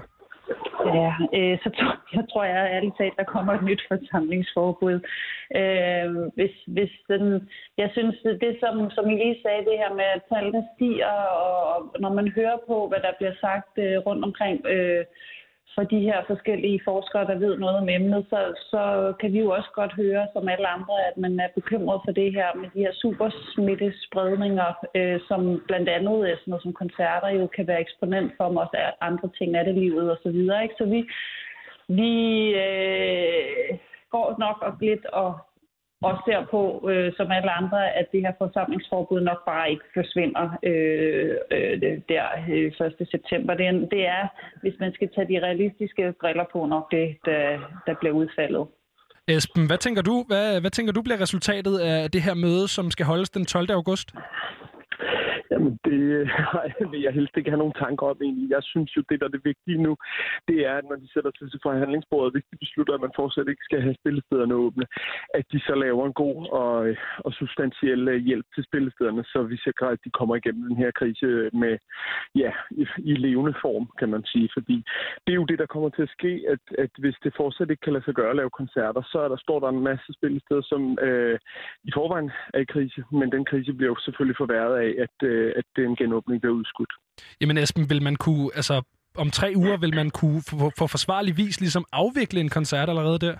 Ja, 0.98 1.10
øh, 1.38 1.58
så 1.62 1.68
tror, 1.78 1.94
jeg 2.16 2.24
tror 2.30 2.44
jeg 2.44 2.72
ærligt 2.76 2.96
talt, 2.98 3.16
der 3.20 3.32
kommer 3.34 3.52
et 3.52 3.64
nyt 3.70 3.82
forsamlingsforbud. 3.88 4.96
Øh, 5.60 6.06
hvis, 6.36 6.54
hvis 6.66 6.92
den, 7.12 7.24
jeg 7.82 7.88
synes, 7.96 8.16
det 8.44 8.52
som, 8.62 8.74
som 8.96 9.04
I 9.10 9.14
lige 9.22 9.42
sagde, 9.42 9.66
det 9.68 9.80
her 9.82 9.92
med, 10.00 10.08
at 10.16 10.22
tallene 10.32 10.62
stiger, 10.74 11.14
og 11.44 11.96
når 12.00 12.12
man 12.18 12.28
hører 12.38 12.58
på, 12.68 12.76
hvad 12.88 13.00
der 13.06 13.12
bliver 13.18 13.34
sagt 13.40 13.72
øh, 13.84 13.96
rundt 14.06 14.24
omkring 14.24 14.66
øh, 14.74 15.04
for 15.74 15.84
de 15.92 16.00
her 16.00 16.18
forskellige 16.26 16.80
forskere, 16.84 17.26
der 17.26 17.38
ved 17.44 17.58
noget 17.58 17.76
om 17.76 17.88
emnet, 17.88 18.26
så, 18.30 18.40
så 18.70 18.82
kan 19.20 19.32
vi 19.32 19.38
jo 19.38 19.50
også 19.50 19.70
godt 19.74 19.92
høre, 19.92 20.26
som 20.32 20.48
alle 20.48 20.68
andre, 20.68 20.96
at 21.08 21.16
man 21.16 21.40
er 21.40 21.48
bekymret 21.54 22.00
for 22.04 22.12
det 22.12 22.32
her 22.32 22.48
med 22.60 22.68
de 22.74 22.84
her 22.84 22.92
supersmittespredninger, 22.92 24.68
øh, 24.94 25.20
som 25.28 25.62
blandt 25.68 25.88
andet 25.88 26.30
er 26.30 26.36
sådan 26.36 26.50
noget 26.50 26.62
som 26.62 26.72
koncerter 26.72 27.28
jo 27.28 27.46
kan 27.46 27.66
være 27.66 27.80
eksponent 27.80 28.32
for, 28.36 28.48
men 28.48 28.58
også 28.58 28.76
andre 29.00 29.28
ting 29.38 29.56
af 29.56 29.64
det 29.64 29.74
livet 29.74 30.10
og 30.10 30.18
så 30.22 30.30
videre. 30.30 30.62
Ikke? 30.62 30.74
Så 30.78 30.84
vi, 30.84 31.00
vi 31.88 32.12
øh, 32.64 33.78
går 34.10 34.36
nok 34.38 34.58
og 34.62 34.72
lidt 34.80 35.06
og 35.06 35.38
og 36.06 36.14
ser 36.26 36.40
på, 36.50 36.62
øh, 36.90 37.12
som 37.16 37.30
alle 37.36 37.50
andre, 37.60 37.80
at 38.00 38.06
det 38.12 38.20
her 38.20 38.32
forsamlingsforbud 38.38 39.20
nok 39.20 39.40
bare 39.46 39.70
ikke 39.70 39.84
forsvinder 39.94 40.46
øh, 40.70 41.34
øh, 41.56 41.82
der 42.08 42.24
øh, 42.48 42.86
1. 43.00 43.08
september. 43.14 43.54
Det 43.54 43.66
er, 43.66 43.72
det 43.94 44.02
er, 44.06 44.24
hvis 44.62 44.76
man 44.80 44.92
skal 44.94 45.08
tage 45.14 45.28
de 45.32 45.46
realistiske 45.46 46.14
briller 46.20 46.44
på, 46.52 46.66
nok 46.66 46.90
det, 46.90 47.06
der, 47.24 47.42
der 47.86 47.94
bliver 48.00 48.14
udfaldet. 48.14 48.66
Esben, 49.28 49.66
hvad 49.66 49.78
tænker 49.78 50.02
du? 50.02 50.24
Hvad, 50.26 50.60
hvad 50.60 50.70
tænker 50.70 50.92
du 50.92 51.02
bliver 51.02 51.20
resultatet 51.20 51.78
af 51.78 52.10
det 52.10 52.22
her 52.22 52.34
møde, 52.34 52.68
som 52.68 52.90
skal 52.90 53.06
holdes 53.06 53.30
den 53.30 53.44
12. 53.44 53.70
august? 53.70 54.08
Jamen, 55.50 55.78
det 55.84 56.00
vil 56.92 57.00
jeg 57.06 57.12
helst 57.12 57.36
ikke 57.36 57.50
have 57.50 57.62
nogen 57.64 57.78
tanker 57.84 58.06
om 58.06 58.18
egentlig. 58.22 58.50
Jeg 58.50 58.62
synes 58.62 58.96
jo, 58.96 59.02
det 59.08 59.20
der 59.20 59.26
er 59.26 59.36
det 59.36 59.44
vigtige 59.44 59.82
nu, 59.86 59.96
det 60.48 60.58
er, 60.66 60.74
at 60.80 60.84
når 60.90 60.96
de 60.96 61.12
sætter 61.14 61.30
sig 61.38 61.50
til 61.50 61.60
forhandlingsbordet, 61.62 62.32
hvis 62.32 62.46
de 62.50 62.56
beslutter, 62.64 62.94
at 62.94 63.00
man 63.00 63.16
fortsat 63.16 63.48
ikke 63.48 63.64
skal 63.68 63.80
have 63.82 63.96
spillestederne 64.00 64.54
åbne, 64.54 64.86
at 65.34 65.44
de 65.52 65.60
så 65.60 65.74
laver 65.74 66.06
en 66.06 66.12
god 66.24 66.36
og, 66.60 66.74
og 67.26 67.32
substantiel 67.32 68.08
øh, 68.08 68.24
hjælp 68.28 68.46
til 68.54 68.64
spillestederne, 68.64 69.24
så 69.24 69.42
vi 69.42 69.56
sikrer, 69.56 69.88
at 69.88 70.04
de 70.04 70.10
kommer 70.10 70.34
igennem 70.36 70.68
den 70.68 70.76
her 70.76 70.90
krise 70.90 71.26
med, 71.52 71.74
ja, 72.34 72.52
i, 72.70 72.84
i 73.10 73.14
levende 73.26 73.54
form, 73.64 73.86
kan 73.98 74.08
man 74.08 74.24
sige. 74.24 74.48
Fordi 74.56 74.76
det 75.24 75.32
er 75.32 75.40
jo 75.42 75.50
det, 75.50 75.58
der 75.58 75.66
kommer 75.66 75.88
til 75.88 76.02
at 76.02 76.14
ske, 76.18 76.32
at, 76.48 76.62
at 76.78 76.90
hvis 76.98 77.16
det 77.24 77.36
fortsat 77.36 77.70
ikke 77.70 77.84
kan 77.84 77.92
lade 77.92 78.04
sig 78.04 78.14
gøre 78.14 78.30
at 78.30 78.36
lave 78.36 78.50
koncerter, 78.50 79.02
så 79.12 79.18
er 79.24 79.28
der, 79.28 79.36
står 79.36 79.60
der 79.60 79.68
en 79.68 79.84
masse 79.90 80.12
spillesteder, 80.18 80.62
som 80.62 80.98
øh, 81.02 81.38
i 81.84 81.90
forvejen 81.94 82.30
er 82.54 82.60
i 82.60 82.64
krise, 82.74 83.04
men 83.12 83.32
den 83.32 83.44
krise 83.44 83.72
bliver 83.72 83.90
jo 83.90 83.96
selvfølgelig 84.00 84.36
forværret 84.36 84.76
af, 84.84 84.90
at, 85.04 85.21
øh, 85.22 85.52
at 85.56 85.64
den 85.76 85.96
genåbning 85.96 86.40
bliver 86.40 86.54
udskudt. 86.54 86.92
Jamen 87.40 87.58
Esben, 87.58 87.90
vil 87.90 88.02
man 88.02 88.16
kunne, 88.16 88.50
altså 88.54 88.82
om 89.16 89.30
tre 89.30 89.52
uger 89.56 89.76
vil 89.76 89.94
man 89.94 90.10
kunne 90.10 90.42
få, 90.48 90.56
få 90.78 90.86
forsvarlig 90.86 91.36
vis 91.36 91.60
ligesom 91.60 91.84
afvikle 91.92 92.40
en 92.40 92.48
koncert 92.48 92.88
allerede 92.88 93.18
der? 93.18 93.36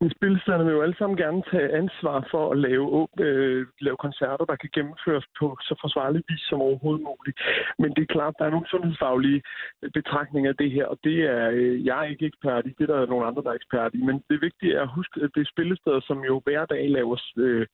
Men 0.00 0.10
spillestederne 0.16 0.64
vil 0.64 0.72
jo 0.72 0.82
alle 0.82 0.96
sammen 0.98 1.16
gerne 1.16 1.42
tage 1.50 1.74
ansvar 1.82 2.28
for 2.30 2.50
at 2.52 2.58
lave, 2.58 3.08
øh, 3.26 3.66
lave 3.80 3.96
koncerter, 3.96 4.44
der 4.44 4.56
kan 4.56 4.70
gennemføres 4.74 5.26
på 5.38 5.46
så 5.60 5.74
forsvarlig 5.80 6.22
vis 6.28 6.40
som 6.40 6.60
overhovedet 6.60 7.02
muligt. 7.10 7.38
Men 7.78 7.90
det 7.94 8.02
er 8.02 8.14
klart, 8.16 8.34
der 8.38 8.44
er 8.44 8.50
nogle 8.50 8.70
sundhedsfaglige 8.70 9.42
betragtninger 9.94 10.50
af 10.50 10.56
det 10.56 10.70
her, 10.70 10.86
og 10.86 10.98
det 11.04 11.18
er 11.36 11.50
øh, 11.50 11.86
jeg 11.86 11.98
er 11.98 12.08
ikke 12.12 12.26
ekspert 12.26 12.66
i, 12.66 12.74
det 12.78 12.90
er 12.90 12.96
der 12.96 13.06
nogle 13.06 13.26
andre, 13.26 13.42
der 13.42 13.50
er 13.50 13.60
ekspert 13.62 13.90
i. 13.94 14.00
Men 14.08 14.16
det 14.30 14.38
vigtige 14.40 14.74
er 14.74 14.82
at 14.82 14.94
huske, 14.98 15.16
at 15.24 15.30
det 15.34 15.40
er 15.40 15.52
spillesteder, 15.54 16.00
som 16.08 16.18
jo 16.30 16.34
hver 16.44 16.64
dag 16.66 16.90
laver 16.90 17.16
øh, 17.36 17.66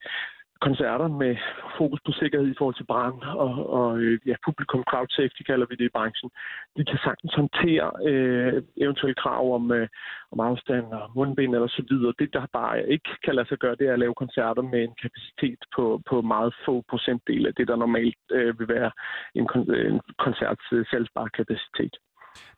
koncerter 0.60 1.08
med 1.08 1.36
fokus 1.78 2.00
på 2.06 2.12
sikkerhed 2.12 2.48
i 2.50 2.54
forhold 2.58 2.74
til 2.74 2.90
brand 2.92 3.22
og, 3.22 3.52
og 3.78 3.98
øh, 3.98 4.18
ja, 4.26 4.34
publikum 4.46 4.82
crowd 4.90 5.10
safety 5.10 5.42
kalder 5.42 5.66
vi 5.70 5.74
det 5.76 5.84
i 5.84 5.96
branchen. 5.96 6.30
De 6.76 6.84
kan 6.84 6.98
sagtens 7.04 7.34
håndtere 7.34 7.90
øh, 8.10 8.62
eventuelle 8.76 9.14
krav 9.14 9.54
om, 9.54 9.72
øh, 9.72 9.88
om 10.32 10.40
afstand 10.40 10.86
og 10.92 11.10
mundbind 11.16 11.54
eller 11.54 11.68
så 11.68 11.82
videre. 11.90 12.12
Det, 12.18 12.32
der 12.32 12.46
bare 12.52 12.88
ikke 12.88 13.10
kan 13.24 13.34
lade 13.34 13.48
sig 13.48 13.58
gøre, 13.58 13.76
det 13.76 13.86
er 13.88 13.92
at 13.92 13.98
lave 13.98 14.14
koncerter 14.14 14.62
med 14.62 14.80
en 14.82 14.94
kapacitet 15.02 15.60
på, 15.76 16.02
på 16.10 16.20
meget 16.20 16.54
få 16.64 16.84
procentdel 16.90 17.46
af 17.46 17.54
det, 17.54 17.68
der 17.68 17.76
normalt 17.76 18.24
øh, 18.30 18.58
vil 18.58 18.68
være 18.68 18.90
en, 19.34 19.48
kon- 19.52 19.74
en 19.90 20.00
koncerts 20.18 20.66
øh, 20.72 20.86
salgsbare 20.90 21.28
kapacitet. 21.28 21.94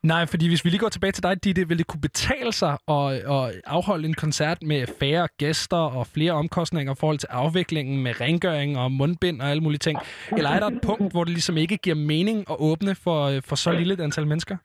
Nej, 0.03 0.25
fordi 0.25 0.47
hvis 0.47 0.65
vi 0.65 0.69
lige 0.69 0.79
går 0.79 0.89
tilbage 0.89 1.11
til 1.11 1.23
dig, 1.23 1.43
Ditte, 1.43 1.67
vil 1.67 1.77
det 1.77 1.87
kunne 1.87 2.01
betale 2.01 2.51
sig 2.53 2.77
at, 2.87 3.11
at 3.13 3.61
afholde 3.65 4.07
en 4.07 4.13
koncert 4.13 4.57
med 4.61 4.87
færre 4.99 5.27
gæster 5.37 5.77
og 5.77 6.07
flere 6.07 6.31
omkostninger 6.31 6.93
i 6.93 6.99
forhold 6.99 7.17
til 7.17 7.27
afviklingen 7.31 8.03
med 8.03 8.21
rengøring 8.21 8.77
og 8.77 8.91
mundbind 8.91 9.41
og 9.41 9.49
alle 9.49 9.63
mulige 9.63 9.79
ting? 9.79 9.99
Eller 10.37 10.49
er 10.49 10.59
der 10.59 10.67
et 10.67 10.81
punkt, 10.81 11.11
hvor 11.13 11.23
det 11.23 11.33
ligesom 11.33 11.57
ikke 11.57 11.77
giver 11.77 11.95
mening 11.95 12.45
at 12.49 12.55
åbne 12.59 12.95
for, 12.95 13.39
for 13.47 13.55
så 13.55 13.71
lille 13.71 13.93
et 13.93 14.01
antal 14.01 14.27
mennesker? 14.27 14.57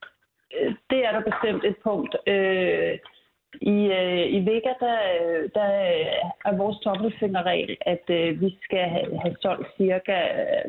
Øh, 0.61 0.75
det 0.91 0.99
er 1.07 1.13
der 1.13 1.23
bestemt 1.31 1.65
et 1.65 1.77
punkt. 1.85 2.17
Øh, 2.27 2.99
i, 3.61 3.77
øh, 3.99 4.27
i 4.37 4.39
Vega, 4.47 4.73
der, 4.81 4.99
der 5.55 5.69
er 6.45 6.57
vores 6.57 6.79
tommelfingerregel, 6.79 7.77
at 7.81 8.05
øh, 8.09 8.41
vi 8.41 8.59
skal 8.63 8.85
have, 8.89 9.21
have 9.23 9.37
solgt 9.41 9.69
cirka 9.77 10.17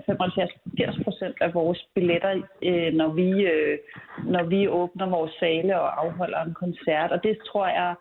75 0.06 0.96
procent 1.04 1.36
af 1.42 1.54
vores 1.54 1.88
billetter, 1.96 2.42
øh, 2.62 2.94
når, 2.94 3.08
vi, 3.08 3.30
øh, 3.30 3.78
når 4.24 4.44
vi 4.44 4.68
åbner 4.68 5.10
vores 5.10 5.32
sale 5.40 5.80
og 5.80 6.06
afholder 6.06 6.42
en 6.42 6.54
koncert. 6.54 7.12
Og 7.12 7.24
det 7.24 7.38
tror 7.48 7.68
jeg, 7.68 7.96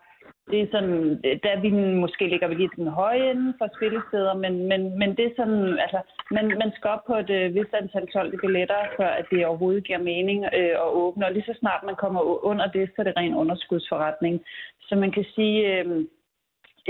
det 0.51 0.61
er 0.61 0.67
sådan, 0.71 1.21
der 1.43 1.61
vi 1.61 1.69
måske 2.03 2.27
ligger 2.27 2.47
vi 2.47 2.55
lige 2.55 2.75
den 2.75 2.87
høje 2.87 3.31
ende 3.31 3.53
for 3.57 3.67
spillesteder, 3.75 4.33
men, 4.33 4.53
men, 4.69 4.99
men 4.99 5.09
det 5.17 5.25
er 5.25 5.35
sådan, 5.37 5.79
altså, 5.85 5.99
man, 6.31 6.45
man 6.47 6.71
skal 6.75 6.89
op 6.89 7.03
på 7.07 7.15
et 7.15 7.29
øh, 7.29 7.55
vist 7.55 7.73
antal 7.73 8.07
solgte 8.11 8.37
billetter, 8.37 8.81
før 8.97 9.07
at 9.07 9.25
det 9.31 9.45
overhovedet 9.45 9.83
giver 9.83 9.99
mening 10.11 10.39
øh, 10.59 10.75
at 10.85 10.91
åbne. 11.03 11.25
Og 11.25 11.31
lige 11.31 11.49
så 11.49 11.55
snart 11.59 11.81
man 11.85 11.95
kommer 11.95 12.45
under 12.45 12.67
det, 12.67 12.89
så 12.89 12.95
er 12.97 13.03
det 13.03 13.17
ren 13.17 13.35
underskudsforretning. 13.35 14.41
Så 14.87 14.95
man 14.95 15.11
kan 15.11 15.25
sige, 15.35 15.57
øh, 15.73 16.05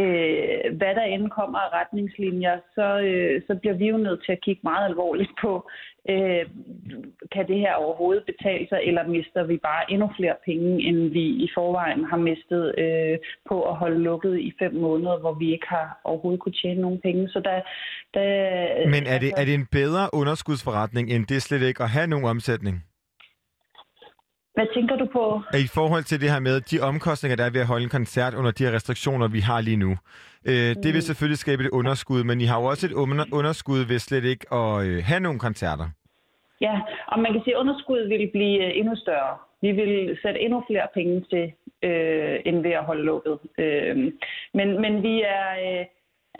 øh, 0.03 0.77
hvad 0.77 0.93
der 0.95 1.05
end 1.13 1.29
kommer 1.29 1.59
af 1.59 1.69
retningslinjer, 1.79 2.55
så, 2.75 2.87
øh, 3.09 3.41
så 3.47 3.55
bliver 3.61 3.75
vi 3.81 3.85
jo 3.87 3.97
nødt 3.97 4.21
til 4.25 4.31
at 4.31 4.41
kigge 4.45 4.61
meget 4.63 4.85
alvorligt 4.89 5.31
på, 5.41 5.69
øh, 6.09 6.45
kan 7.33 7.47
det 7.47 7.59
her 7.59 7.73
overhovedet 7.73 8.23
betale 8.31 8.67
sig, 8.69 8.79
eller 8.83 9.07
mister 9.07 9.43
vi 9.43 9.57
bare 9.57 9.91
endnu 9.91 10.07
flere 10.17 10.35
penge, 10.45 10.83
end 10.87 10.99
vi 11.09 11.25
i 11.45 11.49
forvejen 11.55 12.03
har 12.11 12.17
mistet 12.17 12.63
øh, 12.83 13.17
på 13.49 13.55
at 13.69 13.75
holde 13.75 13.99
lukket 13.99 14.39
i 14.39 14.53
fem 14.59 14.73
måneder, 14.73 15.19
hvor 15.19 15.33
vi 15.33 15.51
ikke 15.51 15.67
har 15.69 15.99
overhovedet 16.03 16.41
kunne 16.41 16.59
tjene 16.61 16.81
nogen 16.81 16.99
penge. 17.01 17.29
Så 17.29 17.39
der, 17.39 17.61
der, 18.13 18.89
Men 18.89 19.03
er 19.13 19.19
det, 19.19 19.31
er 19.37 19.45
det 19.45 19.53
en 19.53 19.67
bedre 19.71 20.09
underskudsforretning, 20.13 21.09
end 21.11 21.25
det 21.25 21.41
slet 21.41 21.61
ikke 21.61 21.83
at 21.83 21.89
have 21.89 22.07
nogen 22.07 22.25
omsætning? 22.25 22.83
Hvad 24.55 24.67
tænker 24.75 24.95
du 24.95 25.05
på? 25.17 25.41
I 25.65 25.67
forhold 25.73 26.03
til 26.03 26.21
det 26.21 26.31
her 26.31 26.39
med 26.39 26.61
de 26.61 26.79
omkostninger, 26.81 27.35
der 27.35 27.45
er 27.45 27.49
ved 27.49 27.61
at 27.61 27.67
holde 27.67 27.83
en 27.83 27.89
koncert 27.89 28.33
under 28.33 28.51
de 28.51 28.63
her 28.65 28.71
restriktioner, 28.71 29.27
vi 29.27 29.39
har 29.39 29.61
lige 29.61 29.77
nu. 29.77 29.91
Øh, 30.49 30.53
det 30.83 30.89
vil 30.95 31.01
Mm. 31.03 31.07
selvfølgelig 31.09 31.37
skabe 31.37 31.63
et 31.63 31.69
underskud, 31.69 32.23
men 32.23 32.41
I 32.41 32.45
har 32.45 32.57
jo 32.61 32.65
også 32.65 32.87
et 32.87 32.93
under- 32.93 33.25
underskud 33.33 33.79
ved 33.91 33.99
slet 33.99 34.23
ikke 34.23 34.45
at 34.53 34.85
øh, 34.87 35.03
have 35.09 35.19
nogen 35.19 35.39
koncerter. 35.39 35.87
Ja, 36.61 36.75
og 37.07 37.19
man 37.19 37.31
kan 37.33 37.41
sige, 37.43 37.55
at 37.55 37.59
underskuddet 37.59 38.09
vil 38.09 38.29
blive 38.33 38.65
øh, 38.65 38.71
endnu 38.79 38.95
større. 38.95 39.35
Vi 39.61 39.71
vil 39.71 40.17
sætte 40.23 40.39
endnu 40.39 40.63
flere 40.69 40.87
penge 40.93 41.25
til, 41.31 41.45
øh, 41.87 42.35
end 42.45 42.61
ved 42.61 42.71
at 42.71 42.85
holde 42.85 43.03
lukket. 43.03 43.37
Øh, 43.57 43.95
men, 44.57 44.67
men 44.81 45.03
vi 45.03 45.21
er... 45.21 45.47
Øh, 45.79 45.85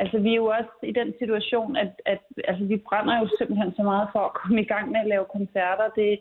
Altså, 0.03 0.17
vi 0.19 0.29
er 0.31 0.35
jo 0.43 0.45
også 0.45 0.73
i 0.83 0.91
den 0.91 1.13
situation, 1.21 1.75
at, 1.83 1.91
at 2.05 2.21
altså, 2.47 2.63
vi 2.65 2.77
brænder 2.87 3.19
jo 3.19 3.27
simpelthen 3.37 3.71
så 3.75 3.83
meget 3.83 4.07
for 4.13 4.19
at 4.19 4.33
komme 4.33 4.61
i 4.61 4.65
gang 4.73 4.91
med 4.91 4.99
at 4.99 5.07
lave 5.07 5.25
koncerter. 5.37 5.87
Det, 5.95 6.19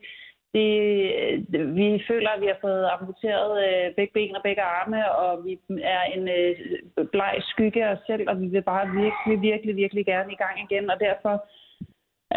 det, 0.55 1.75
vi 1.77 2.05
føler, 2.09 2.31
at 2.31 2.41
vi 2.41 2.47
har 2.47 2.59
fået 2.61 2.89
amputeret 2.95 3.53
øh, 3.67 3.95
begge 3.97 4.13
ben 4.13 4.37
og 4.37 4.43
begge 4.43 4.63
arme, 4.63 5.01
og 5.15 5.45
vi 5.45 5.59
er 5.83 6.03
en 6.15 6.29
øh, 6.29 7.07
bleg 7.13 7.35
skygge 7.41 7.85
af 7.85 7.93
os 7.93 8.03
selv, 8.07 8.25
og 8.31 8.41
vi 8.41 8.47
vil 8.47 8.63
bare 8.63 8.87
virkelig, 9.05 9.37
virkelig, 9.51 9.77
virkelig 9.77 10.07
gerne 10.07 10.33
i 10.33 10.41
gang 10.45 10.57
igen. 10.65 10.91
Og 10.91 11.01
derfor 11.01 11.35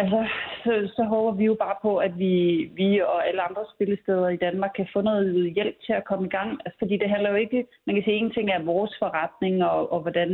altså, 0.02 0.20
så, 0.64 0.72
så 0.96 1.04
håber 1.04 1.32
vi 1.32 1.46
jo 1.46 1.56
bare 1.66 1.78
på, 1.82 1.98
at 1.98 2.14
vi, 2.20 2.36
vi 2.80 3.00
og 3.00 3.28
alle 3.28 3.42
andre 3.42 3.64
spillesteder 3.74 4.30
i 4.30 4.44
Danmark 4.46 4.72
kan 4.76 4.88
få 4.94 5.02
noget 5.02 5.54
hjælp 5.54 5.76
til 5.86 5.94
at 5.94 6.06
komme 6.10 6.26
i 6.26 6.30
gang. 6.38 6.50
Altså, 6.66 6.78
fordi 6.80 6.98
det 6.98 7.10
handler 7.10 7.30
jo 7.30 7.36
ikke, 7.36 7.66
man 7.86 7.96
kan 7.96 8.04
sige, 8.04 8.18
en 8.18 8.32
ting 8.34 8.50
er 8.50 8.70
vores 8.74 8.94
forretning 9.00 9.64
og, 9.64 9.92
og 9.94 10.00
hvordan 10.02 10.30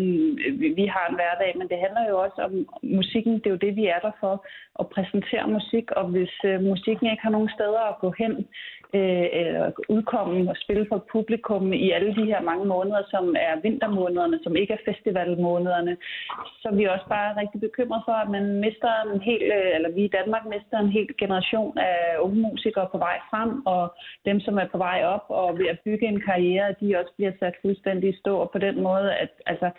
vi 0.79 0.85
har 0.95 1.05
en 1.07 1.19
hverdag, 1.19 1.51
men 1.57 1.67
det 1.71 1.77
handler 1.85 2.03
jo 2.09 2.15
også 2.25 2.39
om 2.47 2.53
musikken. 2.83 3.33
Det 3.33 3.47
er 3.47 3.55
jo 3.57 3.65
det, 3.65 3.75
vi 3.75 3.85
er 3.85 3.99
der 3.99 4.11
for, 4.19 4.45
at 4.79 4.89
præsentere 4.95 5.47
musik. 5.47 5.91
Og 5.91 6.05
hvis 6.13 6.35
øh, 6.45 6.61
musikken 6.61 7.05
ikke 7.11 7.23
har 7.23 7.35
nogen 7.37 7.51
steder 7.57 7.83
at 7.91 7.99
gå 8.03 8.13
hen, 8.21 8.47
øh, 8.99 9.27
eller 9.39 9.71
udkomme 9.89 10.49
og 10.51 10.57
spille 10.63 10.85
for 10.89 11.05
publikum 11.11 11.73
i 11.73 11.91
alle 11.91 12.15
de 12.15 12.25
her 12.25 12.41
mange 12.41 12.65
måneder, 12.65 13.01
som 13.09 13.35
er 13.47 13.61
vintermånederne, 13.61 14.39
som 14.43 14.55
ikke 14.55 14.73
er 14.73 14.85
festivalmånederne, 14.85 15.97
så 16.61 16.67
vi 16.73 16.83
er 16.83 16.89
også 16.89 17.07
bare 17.09 17.37
rigtig 17.41 17.59
bekymret 17.61 18.01
for, 18.05 18.15
at 18.23 18.29
man 18.29 18.45
mister 18.65 18.89
en 19.13 19.21
hel, 19.21 19.41
øh, 19.57 19.75
eller 19.75 19.89
vi 19.91 20.03
i 20.05 20.15
Danmark 20.17 20.45
mister 20.45 20.77
en 20.79 20.89
hel 20.97 21.09
generation 21.17 21.77
af 21.77 22.17
unge 22.19 22.41
musikere 22.41 22.87
på 22.91 22.97
vej 22.97 23.17
frem, 23.29 23.65
og 23.65 23.93
dem, 24.25 24.39
som 24.39 24.57
er 24.57 24.67
på 24.71 24.77
vej 24.77 24.99
op 25.03 25.25
og 25.29 25.57
ved 25.59 25.67
at 25.67 25.79
bygge 25.85 26.07
en 26.07 26.21
karriere, 26.21 26.75
de 26.81 26.97
også 26.99 27.13
bliver 27.15 27.31
sat 27.39 27.55
fuldstændig 27.61 28.09
i 28.09 28.19
stå, 28.21 28.37
og 28.37 28.51
på 28.51 28.57
den 28.57 28.81
måde, 28.81 29.13
at 29.13 29.29
altså, 29.45 29.69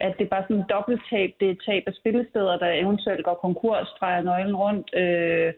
at 0.00 0.14
det 0.18 0.24
er 0.24 0.28
bare 0.28 0.42
sådan 0.42 0.56
en 0.56 0.70
dobbelttab. 0.74 1.30
Det 1.40 1.46
er 1.48 1.52
et 1.52 1.62
tab 1.66 1.82
af 1.86 1.94
spillesteder, 1.94 2.58
der 2.58 2.70
eventuelt 2.70 3.24
går 3.24 3.34
konkurs, 3.34 3.88
drejer 4.00 4.22
nøglen 4.22 4.56
rundt, 4.56 4.94
øh, 4.94 5.52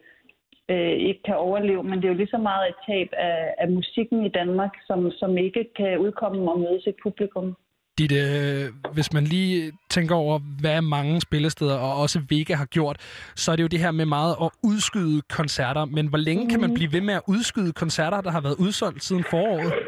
øh, 0.70 0.94
ikke 1.08 1.22
kan 1.24 1.36
overleve, 1.36 1.82
men 1.82 1.96
det 1.98 2.04
er 2.04 2.12
jo 2.12 2.20
lige 2.20 2.34
så 2.36 2.38
meget 2.38 2.68
et 2.68 2.78
tab 2.86 3.08
af, 3.12 3.54
af 3.58 3.68
musikken 3.68 4.26
i 4.26 4.28
Danmark, 4.28 4.72
som, 4.86 5.10
som 5.10 5.38
ikke 5.38 5.64
kan 5.76 5.98
udkomme 5.98 6.50
og 6.52 6.58
møde 6.58 6.80
sit 6.82 6.98
publikum. 7.02 7.56
Dit, 7.98 8.12
øh, 8.12 8.64
hvis 8.94 9.12
man 9.12 9.24
lige 9.24 9.72
tænker 9.90 10.14
over, 10.14 10.38
hvad 10.60 10.82
mange 10.82 11.20
spillesteder 11.20 11.78
og 11.78 11.92
også 12.02 12.18
Vega 12.30 12.54
har 12.54 12.66
gjort, 12.66 12.96
så 13.36 13.52
er 13.52 13.56
det 13.56 13.62
jo 13.62 13.68
det 13.74 13.80
her 13.84 13.90
med 13.90 14.06
meget 14.06 14.34
at 14.44 14.50
udskyde 14.64 15.22
koncerter. 15.38 15.84
Men 15.84 16.06
hvor 16.08 16.18
længe 16.18 16.50
kan 16.50 16.60
man 16.60 16.74
blive 16.74 16.92
ved 16.92 17.00
med 17.00 17.14
at 17.14 17.22
udskyde 17.28 17.72
koncerter, 17.72 18.20
der 18.20 18.30
har 18.30 18.40
været 18.40 18.56
udsolgt 18.64 19.02
siden 19.02 19.24
foråret? 19.30 19.72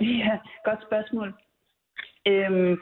Ja, 0.00 0.34
godt 0.64 0.82
spørgsmål. 0.88 1.28
Øhm, 2.26 2.74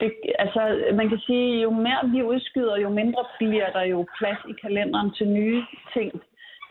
det, 0.00 0.10
altså, 0.38 0.62
man 0.94 1.08
kan 1.08 1.20
sige, 1.26 1.62
jo 1.62 1.70
mere 1.70 2.10
vi 2.14 2.22
udskyder, 2.22 2.76
jo 2.76 2.88
mindre 2.88 3.24
bliver 3.38 3.70
der 3.76 3.84
jo 3.94 4.06
plads 4.18 4.40
i 4.48 4.54
kalenderen 4.62 5.10
til 5.18 5.28
nye 5.28 5.62
ting. 5.94 6.10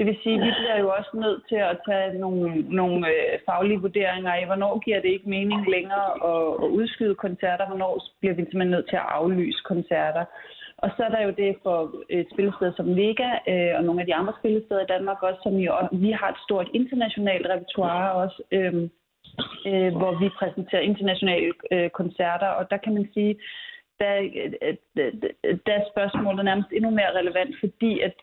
Det 0.01 0.09
vil 0.09 0.23
sige, 0.23 0.35
at 0.35 0.45
vi 0.47 0.51
bliver 0.59 0.77
jo 0.79 0.89
også 0.97 1.11
nødt 1.13 1.41
til 1.49 1.59
at 1.71 1.77
tage 1.87 2.19
nogle, 2.23 2.45
nogle 2.79 3.07
øh, 3.07 3.39
faglige 3.45 3.83
vurderinger 3.85 4.31
af, 4.31 4.45
hvornår 4.45 4.79
giver 4.85 5.01
det 5.01 5.09
ikke 5.09 5.29
mening 5.29 5.61
længere 5.75 6.09
at, 6.31 6.45
at 6.63 6.69
udskyde 6.79 7.15
koncerter, 7.15 7.67
hvornår 7.67 7.93
bliver 8.19 8.35
vi 8.35 8.41
simpelthen 8.41 8.71
nødt 8.75 8.89
til 8.89 8.95
at 8.95 9.09
aflyse 9.19 9.61
koncerter. 9.71 10.25
Og 10.77 10.89
så 10.95 11.03
er 11.03 11.09
der 11.09 11.21
jo 11.27 11.33
det 11.41 11.55
for 11.63 11.77
et 12.09 12.27
spillested 12.33 12.73
som 12.77 12.95
Vega 12.95 13.29
øh, 13.51 13.73
og 13.77 13.83
nogle 13.83 14.01
af 14.01 14.07
de 14.07 14.15
andre 14.15 14.33
spillesteder 14.39 14.81
i 14.83 14.91
Danmark 14.95 15.23
også, 15.23 15.41
som 15.43 15.55
jo 15.55 15.71
vi 15.91 16.11
har 16.11 16.29
et 16.29 16.43
stort 16.45 16.67
internationalt 16.73 17.47
repertoire 17.53 18.11
også. 18.23 18.39
Øh, 18.51 18.73
øh, 19.69 19.91
hvor 19.99 20.11
vi 20.21 20.27
præsenterer 20.39 20.89
internationale 20.91 21.53
øh, 21.71 21.89
koncerter, 21.89 22.47
og 22.47 22.71
der 22.71 22.77
kan 22.77 22.93
man 22.93 23.09
sige, 23.13 23.35
der, 24.01 24.13
der 25.65 25.73
er 25.79 25.89
spørgsmålet 25.93 26.45
nærmest 26.45 26.69
endnu 26.71 26.89
mere 26.89 27.17
relevant, 27.19 27.53
fordi 27.59 27.91
at, 28.07 28.15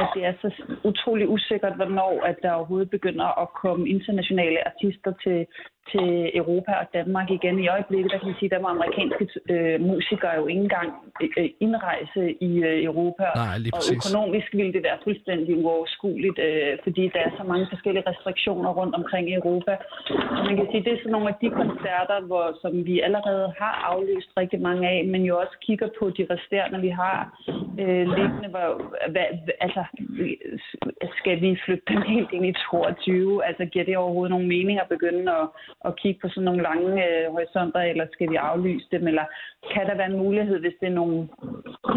at 0.00 0.06
det 0.14 0.22
er 0.24 0.34
så 0.42 0.48
utrolig 0.84 1.28
usikkert, 1.28 1.76
hvornår 1.76 2.22
at 2.30 2.36
der 2.42 2.52
overhovedet 2.52 2.90
begynder 2.90 3.28
at 3.42 3.48
komme 3.62 3.88
internationale 3.88 4.60
artister 4.70 5.12
til, 5.24 5.46
til 5.92 6.08
Europa 6.40 6.72
og 6.82 6.86
Danmark 6.98 7.28
igen. 7.30 7.56
I 7.64 7.68
øjeblikket, 7.76 8.10
der 8.12 8.18
kan 8.18 8.28
man 8.28 8.38
sige, 8.40 8.50
der 8.54 8.60
må 8.64 8.68
amerikanske 8.68 9.24
øh, 9.54 9.80
musikere 9.90 10.34
jo 10.40 10.46
ikke 10.46 10.64
engang 10.68 10.90
øh, 11.38 11.50
indrejse 11.66 12.22
i 12.48 12.52
øh, 12.68 12.84
Europa. 12.90 13.26
Nej, 13.36 13.58
lige 13.64 13.74
og 13.76 13.82
økonomisk 13.96 14.48
ville 14.58 14.72
det 14.76 14.82
være 14.88 14.98
fuldstændig 15.06 15.52
uoverskueligt, 15.64 16.38
øh, 16.46 16.72
fordi 16.84 17.02
der 17.14 17.20
er 17.28 17.32
så 17.38 17.44
mange 17.50 17.66
forskellige 17.72 18.08
restriktioner 18.10 18.70
rundt 18.80 18.94
omkring 19.00 19.24
i 19.30 19.34
Europa. 19.40 19.72
Så 20.36 20.40
man 20.48 20.56
kan 20.58 20.66
sige, 20.70 20.84
det 20.84 20.92
er 20.92 21.00
sådan 21.02 21.16
nogle 21.16 21.28
af 21.32 21.36
de 21.42 21.50
koncerter, 21.60 22.18
hvor, 22.28 22.46
som 22.62 22.72
vi 22.88 22.94
allerede 23.00 23.46
har 23.60 23.74
aflyst 23.92 24.30
rigtig 24.40 24.60
mange 24.68 24.84
af, 24.94 24.98
men 25.12 25.22
jo 25.30 25.34
også 25.42 25.56
kigger 25.66 25.88
på 25.98 26.04
de 26.16 26.26
resterende, 26.34 26.78
vi 26.80 26.92
har 27.02 27.18
øh, 27.82 28.04
liggende. 28.16 28.48
Hvor, 28.54 28.68
hvad, 29.12 29.26
altså, 29.66 29.82
skal 31.18 31.40
vi 31.40 31.50
flytte 31.64 31.84
dem 31.88 32.02
helt 32.02 32.30
ind 32.32 32.46
i 32.46 32.54
22? 32.70 33.44
Altså, 33.48 33.64
giver 33.64 33.84
det 33.84 33.96
overhovedet 33.96 34.30
nogen 34.30 34.48
mening 34.48 34.76
at 34.80 34.88
begynde 34.94 35.32
at, 35.40 35.46
at 35.88 35.96
kigge 36.00 36.20
på 36.22 36.28
sådan 36.28 36.44
nogle 36.44 36.62
lange 36.62 36.90
øh, 37.08 37.30
horisonter, 37.34 37.80
eller 37.80 38.06
skal 38.12 38.30
vi 38.30 38.36
aflyse 38.36 38.86
dem? 38.92 39.06
Eller 39.06 39.24
kan 39.72 39.86
der 39.86 39.94
være 39.96 40.10
en 40.10 40.22
mulighed, 40.24 40.58
hvis 40.60 40.76
det 40.80 40.86
er 40.88 40.98
nogle 41.00 41.28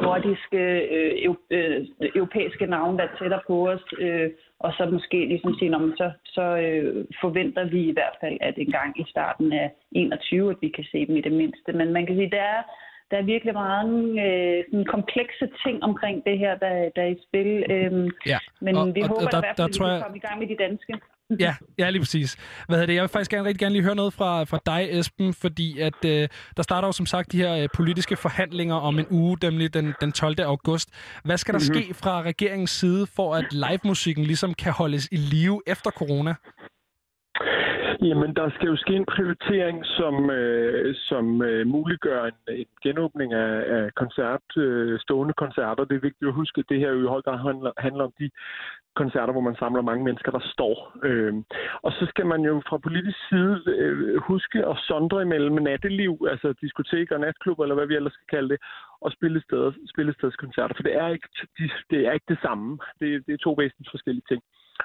nordiske, 0.05 0.61
øh, 0.97 1.35
øh, 1.51 1.85
europæiske 2.15 2.65
navne, 2.65 2.97
der 2.97 3.03
er 3.03 3.17
tættere 3.19 3.41
på 3.47 3.69
os, 3.69 3.83
øh, 3.99 4.29
og 4.59 4.73
så 4.77 4.85
måske 4.85 5.25
ligesom 5.25 5.53
sige, 5.59 5.69
"Nå, 5.69 5.77
men 5.77 5.93
så, 5.97 6.11
så 6.25 6.41
øh, 6.41 7.05
forventer 7.21 7.63
vi 7.65 7.81
i 7.89 7.91
hvert 7.93 8.15
fald, 8.21 8.37
at 8.41 8.53
en 8.57 8.71
gang 8.71 8.99
i 8.99 9.05
starten 9.09 9.53
af 9.53 9.71
21, 9.91 10.49
at 10.51 10.57
vi 10.61 10.69
kan 10.69 10.85
se 10.91 11.05
dem 11.07 11.15
i 11.15 11.21
det 11.21 11.31
mindste. 11.31 11.73
Men 11.73 11.93
man 11.93 12.05
kan 12.05 12.15
sige, 12.15 12.31
der 12.31 12.41
er, 12.41 12.61
der 13.11 13.17
er 13.17 13.21
virkelig 13.33 13.53
meget 13.53 13.89
øh, 14.25 14.63
sådan 14.69 14.85
komplekse 14.85 15.49
ting 15.65 15.83
omkring 15.83 16.25
det 16.25 16.37
her, 16.39 16.55
der, 16.57 16.89
der 16.95 17.01
er 17.01 17.07
i 17.07 17.19
spil. 17.27 17.49
Øhm, 17.71 18.09
Ja, 18.33 18.39
men 18.61 18.75
og- 18.77 18.95
vi 18.95 19.01
og 19.01 19.07
håber 19.07 19.29
der- 19.33 19.37
i 19.37 19.45
hvert 19.45 19.57
der 19.57 19.63
fald, 19.63 19.69
at 19.69 19.73
vi 19.73 19.77
kan 19.83 19.93
jeg- 19.93 20.03
komme 20.03 20.17
i 20.17 20.25
gang 20.27 20.39
med 20.39 20.47
de 20.47 20.57
danske. 20.65 20.93
Ja, 21.39 21.55
ja, 21.77 21.89
lige 21.89 22.01
præcis. 22.01 22.35
Hvad 22.67 22.75
hedder 22.77 22.85
det? 22.85 22.93
Jeg 22.95 23.01
vil 23.01 23.09
faktisk 23.09 23.31
gerne 23.31 23.43
rigtig 23.47 23.59
gerne 23.59 23.73
lige 23.73 23.83
høre 23.83 23.95
noget 23.95 24.13
fra, 24.13 24.43
fra 24.43 24.59
dig, 24.65 24.87
Esben, 24.99 25.33
fordi 25.33 25.79
at 25.79 26.05
øh, 26.05 26.29
der 26.57 26.63
starter 26.63 26.87
jo 26.87 26.91
som 26.91 27.05
sagt 27.05 27.31
de 27.31 27.37
her 27.37 27.53
øh, 27.55 27.69
politiske 27.73 28.15
forhandlinger 28.15 28.75
om 28.75 28.99
en 28.99 29.05
uge, 29.09 29.37
nemlig 29.41 29.73
den, 29.73 29.93
den 30.01 30.11
12. 30.11 30.39
august. 30.41 30.89
Hvad 31.23 31.37
skal 31.37 31.53
der 31.53 31.59
Mhm. 31.59 31.83
ske 31.83 31.93
fra 31.93 32.21
regeringens 32.21 32.71
side, 32.71 33.07
for 33.15 33.35
at 33.35 33.45
livemusikken 33.53 34.23
ligesom 34.23 34.53
kan 34.53 34.71
holdes 34.71 35.07
i 35.11 35.15
live 35.15 35.61
efter 35.67 35.91
corona? 35.91 36.35
Jamen, 38.01 38.35
der 38.35 38.49
skal 38.49 38.67
jo 38.67 38.75
ske 38.75 38.93
en 38.93 39.05
prioritering, 39.05 39.85
som, 39.85 40.29
øh, 40.29 40.95
som 40.95 41.41
øh, 41.41 41.67
muliggør 41.67 42.25
en, 42.25 42.39
en 42.47 42.65
genåbning 42.83 43.33
af, 43.33 43.53
af 43.77 43.93
koncert, 43.95 44.57
øh, 44.57 44.99
stående 44.99 45.33
koncerter. 45.33 45.83
Det 45.85 45.95
er 45.95 46.07
vigtigt 46.09 46.27
at 46.27 46.33
huske, 46.33 46.59
at 46.59 46.69
det 46.69 46.79
her 46.79 46.91
jo 46.91 47.03
i 47.03 47.13
høj 47.13 47.21
grad 47.21 47.37
handler, 47.37 47.71
handler 47.77 48.03
om 48.03 48.13
de 48.19 48.29
koncerter, 48.95 49.31
hvor 49.33 49.47
man 49.49 49.55
samler 49.61 49.81
mange 49.81 50.03
mennesker, 50.03 50.31
der 50.31 50.43
står. 50.53 50.75
Øh, 51.03 51.33
og 51.85 51.91
så 51.91 52.05
skal 52.11 52.25
man 52.25 52.41
jo 52.41 52.61
fra 52.69 52.77
politisk 52.77 53.19
side 53.29 53.63
øh, 53.67 54.17
huske 54.31 54.59
at 54.71 54.77
sondre 54.77 55.21
imellem 55.21 55.55
natteliv, 55.69 56.13
altså 56.31 56.53
diskoteker, 56.61 57.17
natklubber, 57.17 57.63
eller 57.63 57.75
hvad 57.75 57.87
vi 57.87 57.95
ellers 57.95 58.13
skal 58.13 58.29
kalde 58.35 58.49
det, 58.49 58.59
og 59.01 59.11
spillesteder, 59.11 59.71
spillestedskoncerter. 59.93 60.75
For 60.75 60.83
det 60.83 60.95
er 60.95 61.07
ikke, 61.07 61.29
de, 61.57 61.69
det 61.91 61.99
er 62.07 62.11
ikke 62.11 62.31
det 62.33 62.39
samme. 62.41 62.79
Det, 62.99 63.07
det 63.25 63.33
er 63.33 63.37
to 63.37 63.51
væsentligt 63.51 63.91
forskellige 63.91 64.27
ting. 64.31 64.41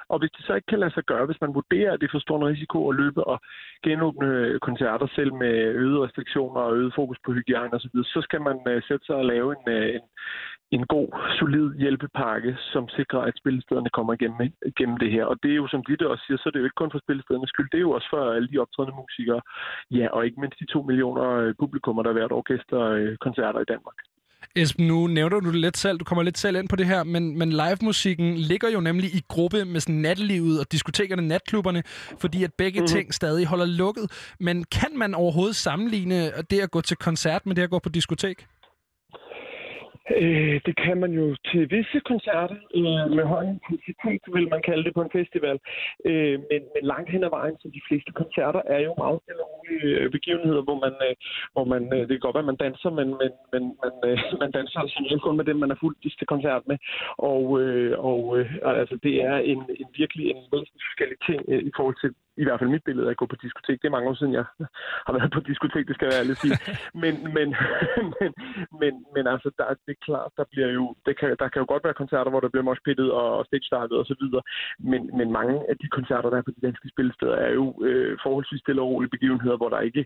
Og 0.09 0.19
hvis 0.19 0.31
det 0.31 0.45
så 0.45 0.53
ikke 0.53 0.65
kan 0.65 0.79
lade 0.79 0.93
sig 0.93 1.03
gøre, 1.03 1.25
hvis 1.25 1.41
man 1.41 1.53
vurderer, 1.53 1.91
at 1.93 1.99
det 1.99 2.07
er 2.07 2.15
for 2.15 2.25
stor 2.25 2.37
en 2.37 2.51
risiko 2.53 2.89
at 2.89 2.95
løbe 2.95 3.23
og 3.23 3.37
genåbne 3.83 4.59
koncerter 4.59 5.07
selv 5.15 5.33
med 5.33 5.55
øgede 5.83 6.03
restriktioner 6.05 6.61
og 6.61 6.75
øget 6.77 6.93
fokus 6.95 7.17
på 7.25 7.31
hygiejne 7.31 7.73
osv., 7.73 7.97
så 8.13 8.19
skal 8.23 8.41
man 8.41 8.57
øh, 8.67 8.81
sætte 8.87 9.05
sig 9.05 9.15
og 9.15 9.25
lave 9.25 9.55
en, 9.57 9.73
øh, 9.75 9.95
en, 9.95 10.05
en 10.71 10.85
god, 10.85 11.09
solid 11.39 11.67
hjælpepakke, 11.83 12.57
som 12.73 12.89
sikrer, 12.89 13.19
at 13.19 13.37
spillestederne 13.37 13.89
kommer 13.89 14.13
igennem, 14.13 14.39
igennem 14.65 14.97
det 14.97 15.11
her. 15.11 15.25
Og 15.25 15.35
det 15.43 15.51
er 15.51 15.55
jo, 15.55 15.67
som 15.67 15.83
Ditte 15.87 16.09
også 16.09 16.23
siger, 16.27 16.37
så 16.37 16.49
er 16.49 16.51
det 16.51 16.59
jo 16.59 16.69
ikke 16.69 16.81
kun 16.81 16.91
for 16.91 17.03
spillestedernes 17.05 17.49
skyld, 17.49 17.69
det 17.71 17.77
er 17.77 17.87
jo 17.87 17.91
også 17.91 18.07
for 18.09 18.31
alle 18.31 18.47
de 18.47 18.61
optrædende 18.63 18.95
musikere. 19.03 19.41
Ja, 19.91 20.07
og 20.15 20.25
ikke 20.25 20.39
mindst 20.41 20.59
de 20.59 20.73
to 20.73 20.81
millioner 20.81 21.27
øh, 21.41 21.53
publikummer, 21.59 22.03
der 22.03 22.13
hvert 22.13 22.31
orkester 22.31 22.79
øh, 22.79 23.17
koncerter 23.17 23.59
i 23.59 23.71
Danmark. 23.73 23.97
Esben, 24.55 24.87
nu 24.87 25.07
nævner 25.07 25.39
du 25.39 25.51
det 25.51 25.59
lidt 25.59 25.77
selv, 25.77 25.97
du 25.97 26.03
kommer 26.05 26.23
lidt 26.23 26.37
selv 26.37 26.55
ind 26.57 26.69
på 26.69 26.75
det 26.75 26.85
her, 26.85 27.03
men, 27.03 27.37
men 27.37 27.49
livemusikken 27.49 28.37
ligger 28.37 28.69
jo 28.69 28.79
nemlig 28.79 29.15
i 29.15 29.21
gruppe 29.27 29.65
med 29.65 29.81
sådan 29.81 29.95
nattelivet 29.95 30.59
og 30.59 30.71
diskotekerne, 30.71 31.27
natklubberne, 31.27 31.83
fordi 32.19 32.43
at 32.43 32.53
begge 32.57 32.79
Mhm. 32.79 32.83
mm-hmm. 32.83 32.95
ting 32.97 33.13
stadig 33.13 33.45
holder 33.45 33.65
lukket. 33.65 34.11
Men 34.39 34.63
kan 34.71 34.97
man 34.97 35.13
overhovedet 35.15 35.55
sammenligne 35.55 36.31
det 36.49 36.59
at 36.59 36.71
gå 36.71 36.81
til 36.81 36.97
koncert 36.97 37.45
med 37.45 37.55
det 37.55 37.61
at 37.61 37.69
gå 37.69 37.79
på 37.79 37.89
diskotek? 37.89 38.45
Øh, 40.11 40.61
det 40.65 40.75
kan 40.83 40.97
man 40.97 41.11
jo 41.11 41.35
til 41.51 41.71
visse 41.71 41.99
koncerter 42.11 42.57
øh, 42.79 43.05
med 43.17 43.25
høj 43.33 43.43
intensitet, 43.55 44.21
vil 44.35 44.49
man 44.49 44.61
kalde 44.61 44.83
det 44.83 44.93
på 44.93 45.01
en 45.01 45.15
festival. 45.19 45.59
Øh, 46.05 46.39
men, 46.49 46.61
men 46.73 46.83
langt 46.91 47.09
hen 47.09 47.23
ad 47.23 47.29
vejen, 47.29 47.55
så 47.59 47.67
de 47.77 47.81
fleste 47.87 48.11
koncerter 48.11 48.61
er 48.65 48.79
jo 48.79 48.93
meget 48.97 49.19
stille 49.23 49.43
rolige 49.51 49.97
øh, 49.99 50.11
begivenheder, 50.11 50.61
hvor 50.61 50.79
man, 50.85 50.93
øh, 51.07 51.15
hvor 51.53 51.65
man 51.73 51.83
øh, 51.93 51.99
det 51.99 52.09
kan 52.09 52.25
godt 52.25 52.35
være, 52.35 52.47
at 52.47 52.51
man 52.53 52.63
danser, 52.65 52.89
men, 52.99 53.07
men, 53.21 53.31
men 53.53 53.63
man, 53.83 53.93
øh, 54.09 54.17
man 54.43 54.51
danser 54.51 54.79
altså 54.79 54.99
ikke 55.11 55.25
kun 55.27 55.37
med 55.37 55.45
dem, 55.45 55.57
man 55.63 55.71
er 55.71 55.81
fuldt 55.83 56.17
til 56.19 56.27
koncert 56.27 56.63
med. 56.67 56.77
Og, 57.17 57.61
øh, 57.61 57.93
og 58.09 58.21
øh, 58.39 58.47
altså, 58.81 58.95
det 59.03 59.15
er 59.29 59.37
en, 59.51 59.59
en 59.81 59.89
virkelig 60.01 60.25
en 60.31 60.43
væsentlig 60.53 60.83
forskellig 60.89 61.17
ting 61.27 61.39
øh, 61.51 61.61
i 61.69 61.71
forhold 61.77 61.97
til 62.03 62.11
i 62.41 62.43
hvert 62.43 62.59
fald 62.59 62.69
mit 62.75 62.83
billede 62.87 63.07
af 63.07 63.11
at 63.11 63.21
gå 63.21 63.25
på 63.25 63.37
diskotek. 63.43 63.81
Det 63.81 63.87
er 63.87 63.97
mange 63.97 64.09
år 64.09 64.17
siden, 64.19 64.33
jeg 64.33 64.45
har 65.07 65.13
været 65.17 65.31
på 65.33 65.39
diskotek, 65.49 65.87
det 65.87 65.95
skal 65.95 66.07
jeg 66.09 66.19
ærligt 66.19 66.39
sige. 66.43 66.57
Men, 67.03 67.13
men, 67.37 67.47
men, 68.19 68.29
men, 68.81 68.93
men 69.15 69.23
altså, 69.33 69.49
der, 69.57 69.65
det 69.85 69.91
er 69.95 70.05
klart, 70.07 70.31
der 70.39 70.45
bliver 70.51 70.69
jo, 70.77 70.83
det 71.05 71.13
kan, 71.19 71.29
der 71.41 71.47
kan 71.49 71.61
jo 71.63 71.67
godt 71.73 71.83
være 71.83 72.01
koncerter, 72.01 72.31
hvor 72.31 72.43
der 72.43 72.53
bliver 72.53 72.67
moshpittet 72.69 73.09
og 73.11 73.45
stage 73.45 73.69
startet 73.71 73.97
og 74.01 74.05
så 74.05 74.15
videre. 74.21 74.43
Men, 74.91 75.01
men 75.17 75.27
mange 75.39 75.55
af 75.69 75.75
de 75.81 75.87
koncerter, 75.97 76.29
der 76.29 76.37
er 76.37 76.47
på 76.47 76.55
de 76.57 76.65
danske 76.67 76.87
spillesteder, 76.93 77.35
er 77.47 77.51
jo 77.59 77.65
øh, 77.87 78.17
forholdsvis 78.23 78.61
stille 78.61 78.81
og 78.81 78.89
rolige 78.89 79.15
begivenheder, 79.15 79.57
hvor 79.57 79.69
der 79.69 79.79
ikke 79.89 80.05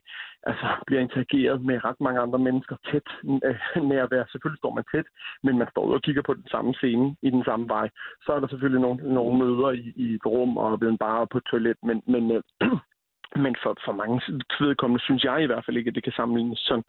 altså, 0.50 0.68
bliver 0.88 1.02
interageret 1.02 1.62
med 1.70 1.86
ret 1.88 2.00
mange 2.06 2.20
andre 2.26 2.40
mennesker 2.40 2.76
tæt 2.92 3.08
øh, 3.46 4.12
være. 4.12 4.26
Selvfølgelig 4.32 4.62
står 4.62 4.74
man 4.78 4.86
tæt, 4.94 5.08
men 5.46 5.58
man 5.62 5.68
står 5.72 5.84
ud 5.88 5.94
og 5.94 6.02
kigger 6.02 6.24
på 6.26 6.34
den 6.34 6.48
samme 6.54 6.74
scene 6.74 7.16
i 7.28 7.30
den 7.30 7.44
samme 7.50 7.66
vej. 7.76 7.88
Så 8.26 8.30
er 8.34 8.40
der 8.40 8.48
selvfølgelig 8.48 8.82
nogle, 8.82 9.00
nogle 9.18 9.34
møder 9.44 9.70
i, 9.72 9.84
i 10.04 10.06
et 10.18 10.26
rum 10.26 10.58
og 10.58 10.82
ved 10.82 10.90
en 10.90 10.98
bar 10.98 11.20
og 11.24 11.30
på 11.30 11.38
et 11.38 11.50
toilet, 11.52 11.78
men, 11.84 11.98
men 12.14 12.17
øh, 12.18 12.44
men 13.36 13.56
for, 13.64 13.78
for 13.86 13.94
mange 14.02 14.22
vedkommende 14.60 15.04
synes 15.04 15.24
jeg 15.24 15.44
i 15.44 15.46
hvert 15.46 15.66
fald 15.66 15.78
ikke, 15.78 15.90
at 15.90 15.96
det 15.96 16.04
kan 16.04 16.18
sammenlignes 16.20 16.60
sådan 16.60 16.84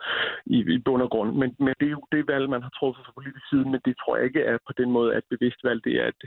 i, 0.47 0.59
i 0.77 0.79
bund 0.79 1.03
og 1.03 1.11
grund. 1.11 1.31
Men, 1.41 1.57
men 1.59 1.75
det 1.81 1.87
er 1.87 1.97
jo 1.99 2.03
det 2.13 2.29
valg, 2.29 2.51
man 2.51 2.63
har 2.63 2.73
truffet 2.79 3.05
fra 3.05 3.13
politisk 3.19 3.49
side, 3.51 3.65
men 3.73 3.81
det 3.85 3.95
tror 3.97 4.17
jeg 4.17 4.25
ikke 4.25 4.43
er 4.43 4.59
på 4.67 4.73
den 4.81 4.91
måde, 4.91 5.15
at 5.15 5.19
et 5.19 5.25
bevidst 5.35 5.61
valg. 5.69 5.85
Det 5.85 5.95
er, 6.03 6.07
at 6.13 6.19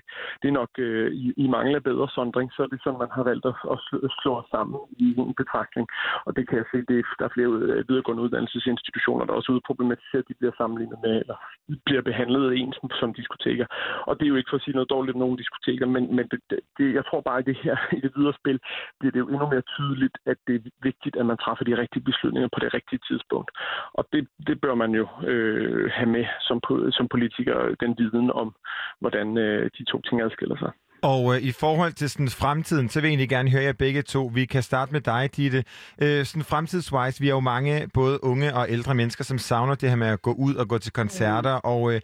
det 0.42 0.48
er 0.48 0.60
nok 0.62 0.72
øh, 0.78 1.12
i, 1.24 1.34
i 1.44 1.48
mangel 1.48 1.76
af 1.76 1.84
bedre 1.84 2.08
sondring, 2.18 2.48
så 2.56 2.60
er 2.64 2.68
det 2.68 2.80
sådan, 2.84 3.04
man 3.06 3.16
har 3.18 3.24
valgt 3.32 3.46
at, 3.52 3.56
at 3.74 3.78
slå, 3.88 3.98
slå 4.22 4.32
os 4.42 4.50
sammen 4.56 4.80
i 5.06 5.08
en 5.18 5.34
betragtning. 5.42 5.86
Og 6.26 6.32
det 6.36 6.44
kan 6.48 6.58
jeg 6.58 6.68
se, 6.72 6.78
det, 6.92 7.00
der 7.20 7.26
er 7.26 7.36
flere 7.36 7.50
videregående 7.90 8.24
uddannelsesinstitutioner, 8.24 9.26
der 9.26 9.34
også 9.34 9.52
udproblematiserer, 9.52 10.24
at 10.24 10.30
de 10.30 10.40
bliver 10.40 10.56
sammenlignet 10.58 11.00
med, 11.06 11.14
eller 11.24 11.38
bliver 11.86 12.02
behandlet 12.10 12.58
ens 12.60 12.78
som, 13.00 13.14
diskoteker. 13.14 13.66
Og 14.08 14.14
det 14.18 14.26
er 14.26 14.34
jo 14.34 14.40
ikke 14.40 14.50
for 14.50 14.58
at 14.58 14.64
sige 14.64 14.78
noget 14.78 14.94
dårligt 14.96 15.16
om 15.16 15.20
nogle 15.20 15.38
diskoteker, 15.38 15.86
men, 15.86 16.16
men 16.16 16.26
det, 16.32 16.40
det, 16.50 16.60
det, 16.78 16.88
jeg 16.98 17.04
tror 17.06 17.22
bare, 17.22 17.40
at 17.40 17.46
det 17.46 17.58
her 17.66 17.78
i 17.98 18.00
det 18.06 18.12
videre 18.16 18.34
spil 18.42 18.60
bliver 19.00 19.12
det 19.12 19.20
jo 19.20 19.28
endnu 19.28 19.48
mere 19.54 19.62
tydeligt, 19.76 20.01
at 20.26 20.38
det 20.48 20.56
er 20.56 20.70
vigtigt, 20.90 21.16
at 21.16 21.26
man 21.26 21.38
træffer 21.38 21.66
de 21.66 21.78
rigtige 21.78 22.04
beslutninger 22.10 22.50
på 22.54 22.60
det 22.64 22.74
rigtige 22.74 23.02
tidspunkt. 23.08 23.52
Og 23.94 24.04
det, 24.14 24.28
det 24.48 24.62
bør 24.64 24.76
man 24.76 24.92
jo 25.00 25.06
øh, 25.32 25.92
have 25.98 26.10
med 26.16 26.26
som, 26.48 26.58
som 26.98 27.08
politiker, 27.16 27.58
den 27.84 27.92
viden 27.98 28.32
om, 28.32 28.56
hvordan 29.00 29.38
øh, 29.38 29.70
de 29.78 29.84
to 29.92 30.02
ting 30.02 30.22
adskiller 30.22 30.58
sig. 30.64 30.72
Og 31.04 31.36
øh, 31.36 31.42
i 31.42 31.52
forhold 31.52 31.94
til 31.94 32.10
sådan 32.10 32.30
fremtiden, 32.30 32.90
så 32.90 33.00
vil 33.00 33.08
jeg 33.08 33.12
egentlig 33.12 33.30
gerne 33.30 33.52
høre 33.52 33.64
jer 33.64 33.74
begge 33.74 34.02
to. 34.02 34.32
Vi 34.34 34.46
kan 34.46 34.64
starte 34.64 34.92
med 34.92 35.02
dig, 35.02 35.30
Ditte. 35.38 35.64
Øh, 36.02 36.26
sådan 36.26 36.44
fremtidswise, 36.44 37.22
vi 37.22 37.28
har 37.28 37.36
jo 37.36 37.40
mange 37.40 37.90
både 37.94 38.24
unge 38.24 38.56
og 38.56 38.66
ældre 38.70 38.96
mennesker, 38.96 39.24
som 39.24 39.38
savner 39.38 39.76
det 39.76 39.90
her 39.90 39.96
med 39.96 40.08
at 40.08 40.22
gå 40.22 40.34
ud 40.34 40.56
og 40.56 40.68
gå 40.68 40.78
til 40.78 40.94
koncerter. 40.94 41.56
Mm. 41.56 41.62
Og 41.64 41.94
øh, 41.94 42.02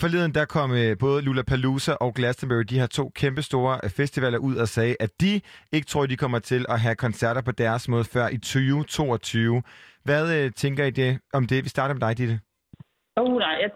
forleden 0.00 0.34
der 0.34 0.44
kom 0.44 0.70
øh, 0.72 0.98
både 1.00 1.22
Lollapalooza 1.22 1.92
og 1.92 2.14
Glastonbury, 2.14 2.62
de 2.62 2.80
her 2.80 2.86
to 2.86 3.08
kæmpe 3.08 3.42
store 3.42 3.80
øh, 3.84 3.90
festivaler 3.90 4.38
ud 4.38 4.56
og 4.56 4.68
sagde, 4.68 4.96
at 5.00 5.10
de 5.20 5.40
ikke 5.72 5.86
tror, 5.86 6.06
de 6.06 6.16
kommer 6.16 6.38
til 6.38 6.66
at 6.68 6.80
have 6.80 6.94
koncerter 6.94 7.42
på 7.42 7.52
deres 7.52 7.88
måde 7.88 8.04
før 8.04 8.28
i 8.28 8.38
2022. 8.38 9.62
Hvad 10.04 10.24
øh, 10.36 10.52
tænker 10.52 10.84
I 10.84 10.90
det, 10.90 11.18
om 11.32 11.46
det? 11.46 11.64
Vi 11.64 11.68
starter 11.68 11.94
med 11.94 12.00
dig, 12.00 12.18
Ditte. 12.18 12.40
Oh, 13.16 13.38
nej, 13.38 13.56
jeg, 13.60 13.70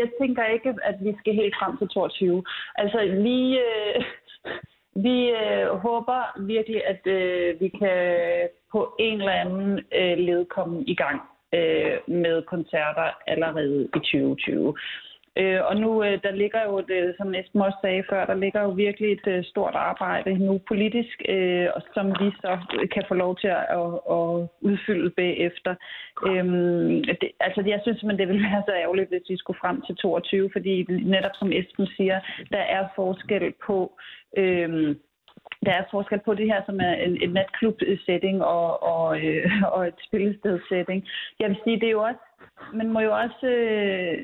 jeg 0.00 0.08
tænker 0.20 0.44
ikke, 0.44 0.74
at 0.82 0.96
vi 1.00 1.12
skal 1.18 1.34
helt 1.34 1.54
frem 1.60 1.76
til 1.78 1.88
22. 1.88 2.44
Altså, 2.74 2.98
vi, 3.26 3.58
øh, 3.58 4.04
vi 5.06 5.16
øh, 5.42 5.66
håber 5.86 6.20
virkelig, 6.40 6.80
at 6.86 7.06
øh, 7.06 7.60
vi 7.60 7.68
kan 7.68 7.98
på 8.72 8.96
en 8.98 9.18
eller 9.20 9.32
anden 9.32 9.78
øh, 9.98 10.18
led 10.18 10.44
komme 10.56 10.84
i 10.86 10.94
gang 10.94 11.20
øh, 11.54 11.96
med 12.22 12.42
koncerter 12.42 13.08
allerede 13.26 13.84
i 13.84 13.98
2020. 13.98 14.74
Øh, 15.38 15.60
og 15.68 15.76
nu, 15.76 16.04
øh, 16.04 16.22
der 16.22 16.30
ligger 16.30 16.62
jo, 16.68 16.80
det, 16.80 17.02
øh, 17.02 17.14
som 17.16 17.34
Esben 17.34 17.60
også 17.60 17.78
sagde 17.82 18.04
før, 18.10 18.26
der 18.26 18.34
ligger 18.34 18.60
jo 18.62 18.70
virkelig 18.70 19.12
et 19.12 19.26
øh, 19.26 19.44
stort 19.44 19.74
arbejde 19.74 20.38
nu 20.46 20.60
politisk, 20.68 21.22
øh, 21.28 21.68
og 21.74 21.82
som 21.94 22.06
vi 22.06 22.30
så 22.40 22.58
øh, 22.80 22.88
kan 22.88 23.04
få 23.08 23.14
lov 23.14 23.36
til 23.36 23.48
at, 23.48 23.64
at, 23.80 23.92
at 24.16 24.48
udfylde 24.60 25.10
bagefter. 25.10 25.74
Øhm, 26.26 27.04
det, 27.20 27.30
altså, 27.40 27.62
jeg 27.66 27.80
synes 27.82 27.98
simpelthen, 27.98 28.18
det 28.18 28.28
ville 28.28 28.48
være 28.50 28.62
så 28.66 28.74
ærgerligt, 28.74 29.08
hvis 29.08 29.30
vi 29.30 29.36
skulle 29.36 29.60
frem 29.60 29.82
til 29.82 29.96
22, 29.96 30.50
fordi 30.52 30.82
netop 31.14 31.34
som 31.34 31.52
Esben 31.52 31.86
siger, 31.86 32.20
der 32.50 32.64
er 32.76 32.88
forskel 32.96 33.52
på... 33.66 33.98
Øh, 34.36 34.96
der 35.66 35.72
er 35.72 35.84
forskel 35.90 36.20
på 36.24 36.34
det 36.34 36.46
her, 36.46 36.62
som 36.66 36.80
er 36.80 36.92
en, 36.92 37.22
en 37.22 37.30
natklub-setting 37.30 38.44
og, 38.44 38.82
og, 38.82 39.20
øh, 39.24 39.50
og 39.74 39.88
et 39.88 40.00
spillested-setting. 40.06 41.08
Jeg 41.40 41.48
vil 41.48 41.58
sige, 41.64 41.80
det 41.80 41.86
er 41.86 41.96
jo 41.98 42.02
også, 42.02 42.20
man 42.72 42.88
må 42.94 43.00
jo 43.00 43.12
også, 43.24 43.46
øh, 43.46 44.18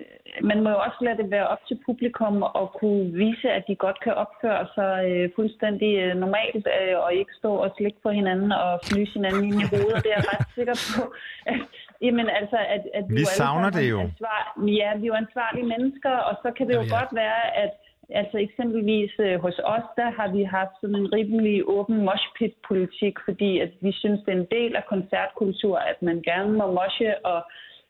man 0.51 0.63
må 0.63 0.69
jo 0.71 0.79
også 0.87 0.99
lade 1.01 1.19
det 1.23 1.31
være 1.31 1.49
op 1.49 1.63
til 1.69 1.79
publikum 1.87 2.43
at 2.43 2.67
kunne 2.81 3.05
vise, 3.13 3.51
at 3.51 3.65
de 3.69 3.75
godt 3.77 3.99
kan 4.05 4.15
opføre 4.15 4.67
sig 4.75 4.95
øh, 5.11 5.31
fuldstændig 5.37 5.93
øh, 6.05 6.15
normalt 6.25 6.67
øh, 6.81 6.99
og 7.05 7.15
ikke 7.15 7.33
stå 7.39 7.53
og 7.65 7.71
slikke 7.77 7.99
på 8.03 8.11
hinanden 8.11 8.53
og 8.53 8.81
fnyse 8.89 9.13
hinanden 9.13 9.45
ind 9.45 9.61
i 9.63 9.71
hovedet. 9.73 10.05
Det 10.05 10.11
er 10.13 10.19
jeg 10.21 10.29
ret 10.33 10.47
sikker 10.55 10.77
på. 10.95 11.03
At, 11.47 11.61
jamen 12.07 12.29
altså, 12.41 12.59
at, 12.75 12.83
at 12.99 13.05
Vi 13.09 13.15
alle 13.15 13.27
savner 13.27 13.71
det 13.71 13.91
jo. 13.91 14.01
Ansvar, 14.01 14.41
ja, 14.81 14.91
vi 15.01 15.07
er 15.07 15.11
jo 15.13 15.15
ansvarlige 15.15 15.67
mennesker, 15.75 16.15
og 16.29 16.35
så 16.43 16.49
kan 16.57 16.67
det 16.69 16.75
jo 16.75 16.85
Ja, 16.87 16.95
ja. 16.95 16.99
godt 16.99 17.13
være, 17.15 17.57
at 17.65 17.73
Altså 18.11 18.39
eksempelvis 18.39 19.11
øh, 19.19 19.41
hos 19.41 19.59
os, 19.65 19.87
der 19.97 20.11
har 20.19 20.29
vi 20.37 20.43
haft 20.43 20.75
sådan 20.81 20.97
en 20.97 21.13
rimelig 21.13 21.69
åben 21.69 21.97
moshpit-politik, 22.05 23.15
fordi 23.25 23.59
at 23.61 23.71
vi 23.81 23.93
synes, 23.93 24.21
det 24.27 24.33
er 24.35 24.41
en 24.41 24.53
del 24.59 24.77
af 24.77 24.85
koncertkultur, 24.87 25.77
at 25.79 26.03
man 26.03 26.23
gerne 26.23 26.53
må 26.53 26.67
moshe, 26.73 27.27
og 27.27 27.41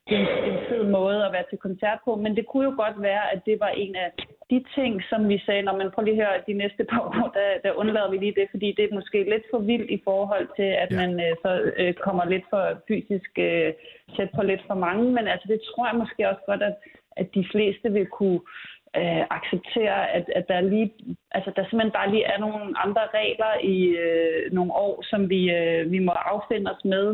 en, 0.06 0.20
en 0.20 0.58
fed 0.68 0.84
måde 0.84 1.24
at 1.26 1.32
være 1.32 1.44
til 1.50 1.58
koncert 1.58 1.98
på. 2.04 2.16
Men 2.16 2.36
det 2.36 2.46
kunne 2.46 2.64
jo 2.64 2.74
godt 2.84 3.02
være, 3.02 3.32
at 3.32 3.40
det 3.46 3.60
var 3.60 3.68
en 3.68 3.96
af, 3.96 4.10
de 4.50 4.64
ting, 4.76 4.92
som 5.10 5.28
vi 5.28 5.38
sagde, 5.46 5.62
når 5.62 5.76
man 5.76 5.90
prøver 5.90 6.06
lige 6.06 6.22
at 6.22 6.26
høre, 6.26 6.46
de 6.46 6.60
næste 6.62 6.84
par 6.84 7.02
år, 7.10 7.28
der, 7.38 7.48
der 7.64 7.78
undlader 7.80 8.10
vi 8.10 8.16
lige 8.18 8.38
det, 8.40 8.46
fordi 8.50 8.68
det 8.76 8.84
er 8.84 8.94
måske 8.94 9.18
lidt 9.32 9.46
for 9.50 9.58
vildt 9.58 9.90
i 9.90 10.00
forhold 10.04 10.48
til, 10.58 10.70
at 10.84 10.90
ja. 10.90 10.96
man 11.00 11.10
øh, 11.26 11.32
så 11.42 11.50
øh, 11.80 11.94
kommer 11.94 12.24
lidt 12.24 12.46
for 12.50 12.62
fysisk 12.88 13.30
øh, 13.38 13.72
tæt 14.16 14.30
på 14.36 14.42
lidt 14.42 14.62
for 14.66 14.74
mange. 14.86 15.04
Men 15.16 15.24
altså, 15.32 15.46
det 15.52 15.60
tror 15.60 15.86
jeg 15.86 15.96
måske 16.02 16.28
også 16.30 16.42
godt, 16.46 16.62
at, 16.62 16.74
at 17.16 17.28
de 17.34 17.44
fleste 17.52 17.92
vil 17.92 18.06
kunne 18.06 18.40
øh, 18.40 18.75
Øh, 19.00 19.24
acceptere, 19.38 20.10
at, 20.16 20.24
at 20.38 20.44
der 20.48 20.60
lige, 20.60 20.92
altså 21.30 21.50
der 21.56 21.62
simpelthen 21.64 21.98
bare 21.98 22.10
lige 22.10 22.24
er 22.24 22.38
nogle 22.38 22.78
andre 22.84 23.04
regler 23.14 23.52
i 23.76 23.78
øh, 24.06 24.52
nogle 24.52 24.72
år, 24.72 25.02
som 25.10 25.30
vi, 25.30 25.50
øh, 25.50 25.92
vi 25.92 25.98
må 25.98 26.12
affinde 26.12 26.70
os 26.72 26.84
med, 26.84 27.06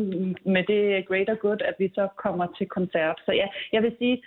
med 0.45 0.63
det 0.71 1.07
greater 1.07 1.35
good, 1.35 1.61
at 1.61 1.75
vi 1.79 1.91
så 1.95 2.07
kommer 2.17 2.47
til 2.57 2.67
koncert. 2.67 3.17
Så 3.25 3.31
ja, 3.31 3.47
jeg 3.73 3.83
vil 3.83 3.95
sige, 3.99 4.23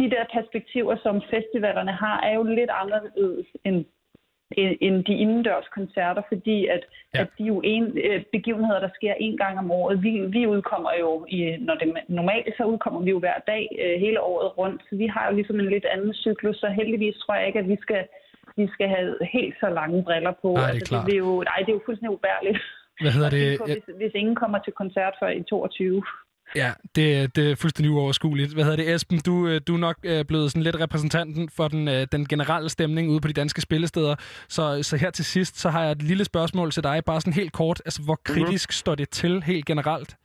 de 0.00 0.10
der 0.14 0.24
perspektiver, 0.32 0.96
som 1.02 1.22
festivalerne 1.30 1.92
har, 1.92 2.20
er 2.20 2.34
jo 2.34 2.42
lidt 2.42 2.70
anderledes 2.70 3.46
end 3.64 3.84
end- 4.50 5.04
de 5.04 5.14
indendørs 5.14 5.68
koncerter, 5.74 6.22
fordi 6.28 6.66
at, 6.66 6.82
ja. 7.14 7.20
at 7.20 7.28
de 7.38 7.44
jo 7.44 7.60
en, 7.64 7.98
øh, 8.04 8.22
begivenheder, 8.32 8.80
der 8.80 8.88
sker 8.94 9.14
en 9.20 9.36
gang 9.36 9.58
om 9.58 9.70
året. 9.70 10.02
Vi, 10.02 10.20
vi 10.20 10.46
udkommer 10.46 10.90
jo, 11.00 11.26
i, 11.28 11.56
når 11.60 11.74
det 11.74 11.96
normalt, 12.08 12.54
så 12.56 12.64
udkommer 12.64 13.00
vi 13.00 13.10
jo 13.10 13.18
hver 13.18 13.38
dag 13.46 13.68
øh, 13.82 14.00
hele 14.00 14.20
året 14.20 14.58
rundt. 14.58 14.82
Så 14.90 14.96
vi 14.96 15.06
har 15.06 15.28
jo 15.28 15.36
ligesom 15.36 15.60
en 15.60 15.70
lidt 15.70 15.84
anden 15.84 16.14
cyklus, 16.14 16.56
så 16.56 16.68
heldigvis 16.68 17.16
tror 17.16 17.34
jeg 17.34 17.46
ikke, 17.46 17.58
at 17.58 17.68
vi 17.68 17.76
skal, 17.80 18.04
vi 18.56 18.68
skal 18.74 18.88
have 18.88 19.18
helt 19.32 19.54
så 19.60 19.68
lange 19.70 20.04
briller 20.04 20.32
på. 20.42 20.52
Nej, 20.52 20.62
det 20.62 20.68
er 20.68 20.74
altså, 20.74 20.88
klart. 20.88 21.06
det, 21.06 21.14
er 21.14 21.18
jo, 21.18 21.42
nej, 21.42 21.58
det 21.58 21.68
er 21.68 21.78
jo 21.78 21.82
fuldstændig 21.86 22.16
ubærligt. 22.18 22.58
Hvad 23.00 23.12
hedder 23.16 23.30
det? 23.30 23.58
På, 23.58 23.64
hvis, 23.64 23.96
hvis 23.96 24.12
ingen 24.14 24.34
kommer 24.34 24.58
til 24.58 24.72
koncert 24.72 25.14
før 25.20 25.28
i 25.28 25.42
22. 25.42 26.02
Ja, 26.54 26.72
det, 26.96 27.36
det 27.36 27.50
er 27.50 27.56
fuldstændig 27.56 27.90
uoverskueligt. 27.90 28.54
Hvad 28.54 28.64
hedder 28.64 28.76
det, 28.76 28.94
Esben? 28.94 29.20
Du, 29.26 29.48
øh, 29.48 29.60
du 29.66 29.74
er 29.74 29.78
nok 29.78 29.96
øh, 30.04 30.24
blevet 30.24 30.50
sådan 30.50 30.62
lidt 30.62 30.80
repræsentanten 30.80 31.48
for 31.48 31.68
den, 31.68 31.88
øh, 31.88 32.06
den 32.12 32.28
generelle 32.28 32.68
stemning 32.68 33.10
ude 33.10 33.20
på 33.20 33.28
de 33.28 33.32
danske 33.32 33.60
spillesteder. 33.60 34.14
Så, 34.48 34.82
så 34.82 34.96
her 34.96 35.10
til 35.10 35.24
sidst, 35.24 35.58
så 35.58 35.70
har 35.70 35.82
jeg 35.82 35.92
et 35.92 36.02
lille 36.02 36.24
spørgsmål 36.24 36.70
til 36.70 36.82
dig, 36.82 37.02
bare 37.06 37.20
sådan 37.20 37.32
helt 37.32 37.52
kort. 37.52 37.82
Altså, 37.84 38.02
hvor 38.02 38.18
kritisk 38.24 38.72
står 38.72 38.94
det 38.94 39.08
til 39.10 39.42
helt 39.42 39.66
generelt? 39.66 40.16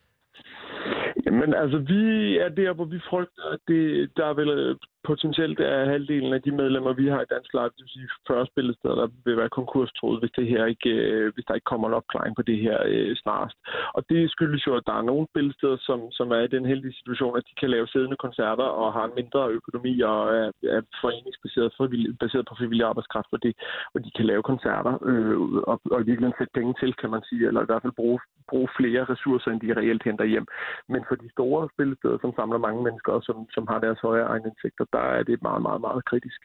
Jamen 1.26 1.54
altså, 1.54 1.78
vi 1.78 2.02
er 2.38 2.50
der, 2.50 2.74
hvor 2.74 2.86
vi 2.86 3.00
frygter, 3.10 3.44
at 3.54 3.60
det, 3.68 4.10
der 4.18 4.26
er 4.26 4.40
øh, 4.40 4.76
potentielt 5.04 5.60
er 5.60 5.92
halvdelen 5.94 6.34
af 6.34 6.42
de 6.42 6.52
medlemmer, 6.52 6.94
vi 6.94 7.08
har 7.08 7.22
i 7.22 7.32
Dansk 7.34 7.54
Live, 7.54 7.74
det 7.76 7.84
vil 7.86 7.96
sige 7.96 8.10
40 8.28 8.46
spillesteder, 8.52 8.96
der 8.96 9.08
vil 9.26 9.38
være 9.38 9.58
konkurstroet, 9.60 10.20
hvis, 10.20 10.34
det 10.38 10.48
her 10.48 10.66
ikke, 10.66 10.90
øh, 10.90 11.34
hvis 11.34 11.46
der 11.46 11.54
ikke 11.54 11.72
kommer 11.72 11.88
en 11.88 12.00
opklaring 12.00 12.36
på 12.36 12.42
det 12.42 12.58
her 12.66 12.78
øh, 12.86 13.16
snarest. 13.16 13.58
Og 13.94 14.02
det 14.10 14.32
skyldes 14.32 14.68
jo, 14.68 14.74
at 14.76 14.88
der 14.90 14.96
er 14.98 15.10
nogle 15.12 15.28
spillesteder, 15.32 15.78
som, 15.88 16.00
som 16.12 16.32
er 16.32 16.42
i 16.44 16.54
den 16.56 16.66
heldige 16.66 16.98
situation, 17.00 17.38
at 17.38 17.48
de 17.50 17.56
kan 17.60 17.70
lave 17.70 17.88
siddende 17.88 18.18
koncerter 18.26 18.68
og 18.82 18.94
har 18.94 19.06
en 19.06 19.18
mindre 19.20 19.42
økonomi 19.60 19.94
og 20.02 20.20
er, 20.40 20.48
er 20.76 20.82
foreningsbaseret 21.02 21.74
frivillig, 21.78 22.18
baseret 22.20 22.46
på 22.48 22.56
frivillig 22.60 22.86
arbejdskraft, 22.86 23.30
hvor, 23.32 23.42
det, 23.46 23.54
hvor 23.92 24.02
de 24.06 24.12
kan 24.18 24.26
lave 24.26 24.44
koncerter 24.44 24.94
øh, 25.10 25.38
og, 25.72 25.78
og 25.94 26.00
i 26.02 26.06
virkeligheden 26.10 26.40
sætte 26.40 26.58
penge 26.60 26.74
til, 26.82 26.92
kan 27.02 27.10
man 27.16 27.24
sige, 27.30 27.48
eller 27.48 27.62
i 27.62 27.70
hvert 27.70 27.82
fald 27.82 28.00
bruge, 28.02 28.20
bruge 28.50 28.70
flere 28.80 29.04
ressourcer, 29.12 29.52
end 29.52 29.62
de 29.62 29.78
reelt 29.80 30.04
henter 30.04 30.26
hjem. 30.34 30.48
Men 30.94 31.02
for 31.08 31.16
de 31.16 31.30
store 31.36 31.70
spillesteder, 31.74 32.18
som 32.22 32.34
samler 32.36 32.66
mange 32.68 32.82
mennesker, 32.88 33.12
og 33.18 33.24
som, 33.28 33.38
som 33.56 33.64
har 33.72 33.80
deres 33.80 34.00
højere 34.08 34.28
egenindtægter, 34.34 34.86
der 34.94 35.00
er 35.00 35.24
det 35.24 35.42
meget, 35.42 35.62
meget, 35.62 35.82
meget 35.82 36.06
kritisk. 36.06 36.42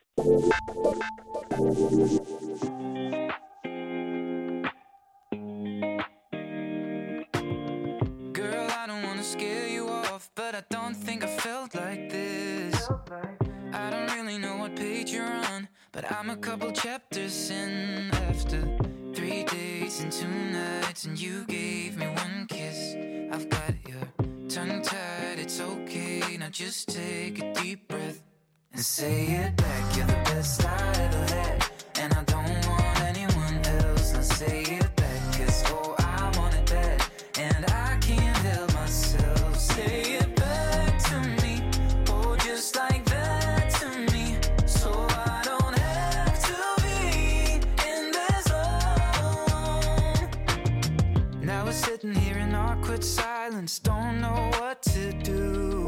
Girl, 8.34 8.68
I 8.80 8.84
don't 8.90 9.02
wanna 9.08 9.22
scare 9.22 9.68
you 9.76 9.84
off, 9.88 10.28
but 10.34 10.54
I 10.54 10.62
don't 10.76 10.96
think 11.06 11.24
I 11.24 11.28
felt 11.46 11.74
like 11.74 12.10
this. 12.10 12.90
I 13.72 13.90
don't 13.90 14.10
really 14.16 14.38
know 14.38 14.56
what 14.62 14.76
page 14.76 15.12
you're 15.14 15.34
on, 15.52 15.68
but 15.92 16.04
I'm 16.10 16.30
a 16.30 16.36
couple 16.36 16.70
chapters 16.72 17.50
in 17.50 18.10
after 18.30 18.60
three 19.14 19.44
days 19.44 20.00
and 20.02 20.12
two 20.12 20.28
nights, 20.28 21.04
and 21.06 21.18
you 21.20 21.44
gave 21.46 21.96
me 21.96 22.06
one 22.06 22.46
kiss. 22.48 22.94
I've 23.34 23.48
got 23.48 23.74
your 23.88 24.06
tongue 24.48 24.82
tied, 24.82 25.38
it's 25.38 25.60
okay. 25.60 26.36
Now 26.38 26.48
just 26.50 26.88
take 26.88 27.42
a 27.42 27.52
deep 27.54 27.88
breath 27.88 28.22
and 28.76 28.84
say 28.84 29.26
it 29.26 29.56
back. 29.56 29.96
You're 29.96 30.06
the 30.06 30.12
best 30.30 30.64
I 30.64 30.92
ever 31.00 31.34
had, 31.34 31.66
and 31.98 32.12
I 32.12 32.22
don't 32.24 32.66
want 32.66 33.00
anyone 33.00 33.64
else. 33.64 34.12
Now 34.12 34.20
say 34.20 34.62
it 34.62 34.96
back, 34.96 35.32
cause 35.32 35.64
oh, 35.68 35.94
I 35.98 36.30
want 36.36 36.54
it 36.54 36.66
bad, 36.66 37.02
and 37.38 37.64
I 37.66 37.96
can't 38.02 38.36
help 38.36 38.74
myself. 38.74 39.58
Say 39.58 40.18
it 40.20 40.36
back 40.36 41.02
to 41.04 41.20
me, 41.42 41.62
oh, 42.10 42.36
just 42.36 42.76
like 42.76 43.02
that 43.06 43.70
to 43.80 43.88
me, 44.12 44.36
so 44.66 44.92
I 45.08 45.40
don't 45.42 45.78
have 45.78 46.38
to 46.50 46.58
be 46.82 47.62
in 47.88 48.12
this 48.12 48.46
alone. 49.40 50.28
Now 51.40 51.64
we're 51.64 51.72
sitting 51.72 52.14
here 52.14 52.36
in 52.36 52.54
awkward 52.54 53.02
silence, 53.02 53.78
don't 53.78 54.20
know 54.20 54.50
what 54.58 54.82
to 54.82 55.12
do. 55.22 55.85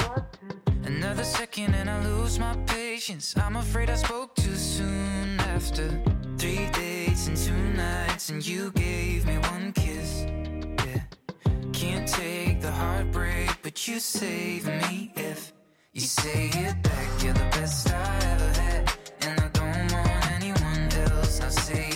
Another 0.89 1.23
second 1.23 1.75
and 1.75 1.91
I 1.91 2.03
lose 2.03 2.39
my 2.39 2.57
patience. 2.65 3.37
I'm 3.37 3.57
afraid 3.57 3.91
I 3.91 3.97
spoke 3.97 4.35
too 4.35 4.57
soon 4.57 5.39
after 5.41 5.87
three 6.39 6.67
days 6.71 7.29
and 7.29 7.37
two 7.37 7.63
nights, 7.77 8.31
and 8.31 8.41
you 8.45 8.71
gave 8.71 9.27
me 9.27 9.37
one 9.37 9.73
kiss. 9.75 10.25
Yeah, 10.87 11.03
can't 11.75 12.09
take 12.09 12.63
the 12.63 12.73
heartbreak, 12.73 13.51
but 13.63 13.87
you 13.87 14.01
save 14.01 14.65
me 14.67 15.13
if 15.15 15.53
you 15.93 16.01
say 16.01 16.49
it 16.55 16.83
back. 16.83 17.23
You're 17.23 17.35
the 17.35 17.51
best 17.59 17.91
I 17.91 18.17
ever 18.33 18.61
had, 18.63 18.93
and 19.21 19.41
I 19.41 19.49
don't 19.49 19.93
want 19.93 20.31
anyone 20.37 20.89
else. 21.11 21.41
Now 21.41 21.51
say 21.51 21.88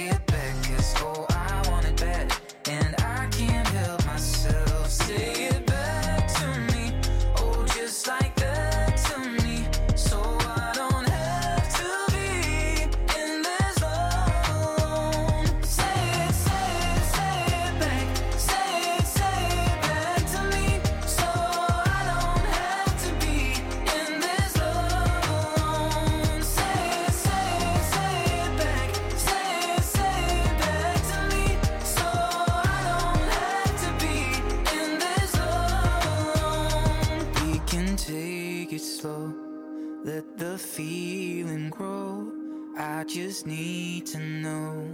I 43.03 43.05
just 43.05 43.49
need 43.49 44.07
to 44.15 44.19
know, 44.21 44.87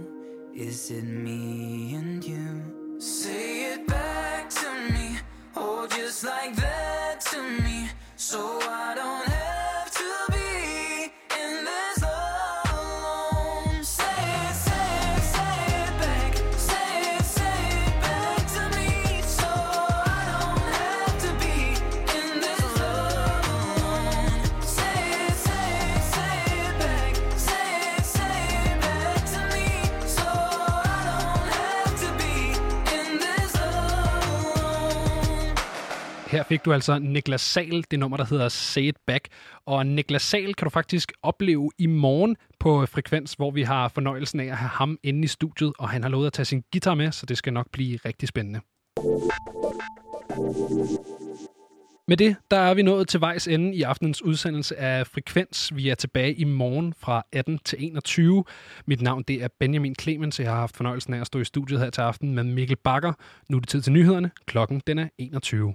is 0.55 0.89
it 0.89 1.03
me 1.03 1.93
and 1.93 2.25
you? 2.25 2.97
Say 2.97 3.73
it 3.73 3.85
back 3.85 4.49
to 4.49 4.91
me, 4.91 5.19
oh, 5.55 5.85
just 5.85 6.23
like 6.23 6.55
that 6.55 7.21
to 7.29 7.39
me, 7.61 7.87
so 8.15 8.39
I 8.63 8.95
don't 8.95 9.27
have 9.27 9.48
fik 36.49 36.65
du 36.65 36.73
altså 36.73 36.99
Niklas 36.99 37.41
Sal, 37.41 37.83
det 37.91 37.99
nummer, 37.99 38.17
der 38.17 38.25
hedder 38.25 38.49
Say 38.49 38.81
It 38.81 38.97
Back. 39.07 39.27
Og 39.65 39.85
Niklas 39.85 40.21
Sal 40.21 40.53
kan 40.53 40.65
du 40.65 40.69
faktisk 40.69 41.11
opleve 41.23 41.71
i 41.77 41.85
morgen 41.85 42.35
på 42.59 42.85
Frekvens, 42.85 43.33
hvor 43.33 43.51
vi 43.51 43.63
har 43.63 43.87
fornøjelsen 43.87 44.39
af 44.39 44.45
at 44.45 44.57
have 44.57 44.69
ham 44.69 44.97
inde 45.03 45.23
i 45.23 45.27
studiet, 45.27 45.73
og 45.79 45.89
han 45.89 46.03
har 46.03 46.09
lovet 46.09 46.27
at 46.27 46.33
tage 46.33 46.45
sin 46.45 46.63
guitar 46.71 46.95
med, 46.95 47.11
så 47.11 47.25
det 47.25 47.37
skal 47.37 47.53
nok 47.53 47.71
blive 47.71 47.99
rigtig 48.05 48.27
spændende. 48.27 48.59
Med 52.07 52.17
det, 52.17 52.35
der 52.51 52.57
er 52.57 52.73
vi 52.73 52.81
nået 52.81 53.07
til 53.07 53.21
vejs 53.21 53.47
ende 53.47 53.75
i 53.75 53.81
aftenens 53.81 54.21
udsendelse 54.21 54.77
af 54.77 55.07
Frekvens. 55.07 55.75
Vi 55.75 55.89
er 55.89 55.95
tilbage 55.95 56.33
i 56.33 56.43
morgen 56.43 56.93
fra 56.99 57.23
18 57.31 57.59
til 57.65 57.77
21. 57.81 58.43
Mit 58.85 59.01
navn 59.01 59.23
det 59.23 59.43
er 59.43 59.47
Benjamin 59.59 59.95
Clemens. 60.01 60.39
Jeg 60.39 60.49
har 60.49 60.59
haft 60.59 60.77
fornøjelsen 60.77 61.13
af 61.13 61.21
at 61.21 61.27
stå 61.27 61.39
i 61.39 61.45
studiet 61.45 61.79
her 61.79 61.89
til 61.89 62.01
aften 62.01 62.35
med 62.35 62.43
Mikkel 62.43 62.77
Bakker. 62.83 63.13
Nu 63.49 63.57
er 63.57 63.61
det 63.61 63.69
tid 63.69 63.81
til 63.81 63.93
nyhederne. 63.93 64.31
Klokken 64.45 64.81
den 64.87 64.99
er 64.99 65.07
21. 65.17 65.73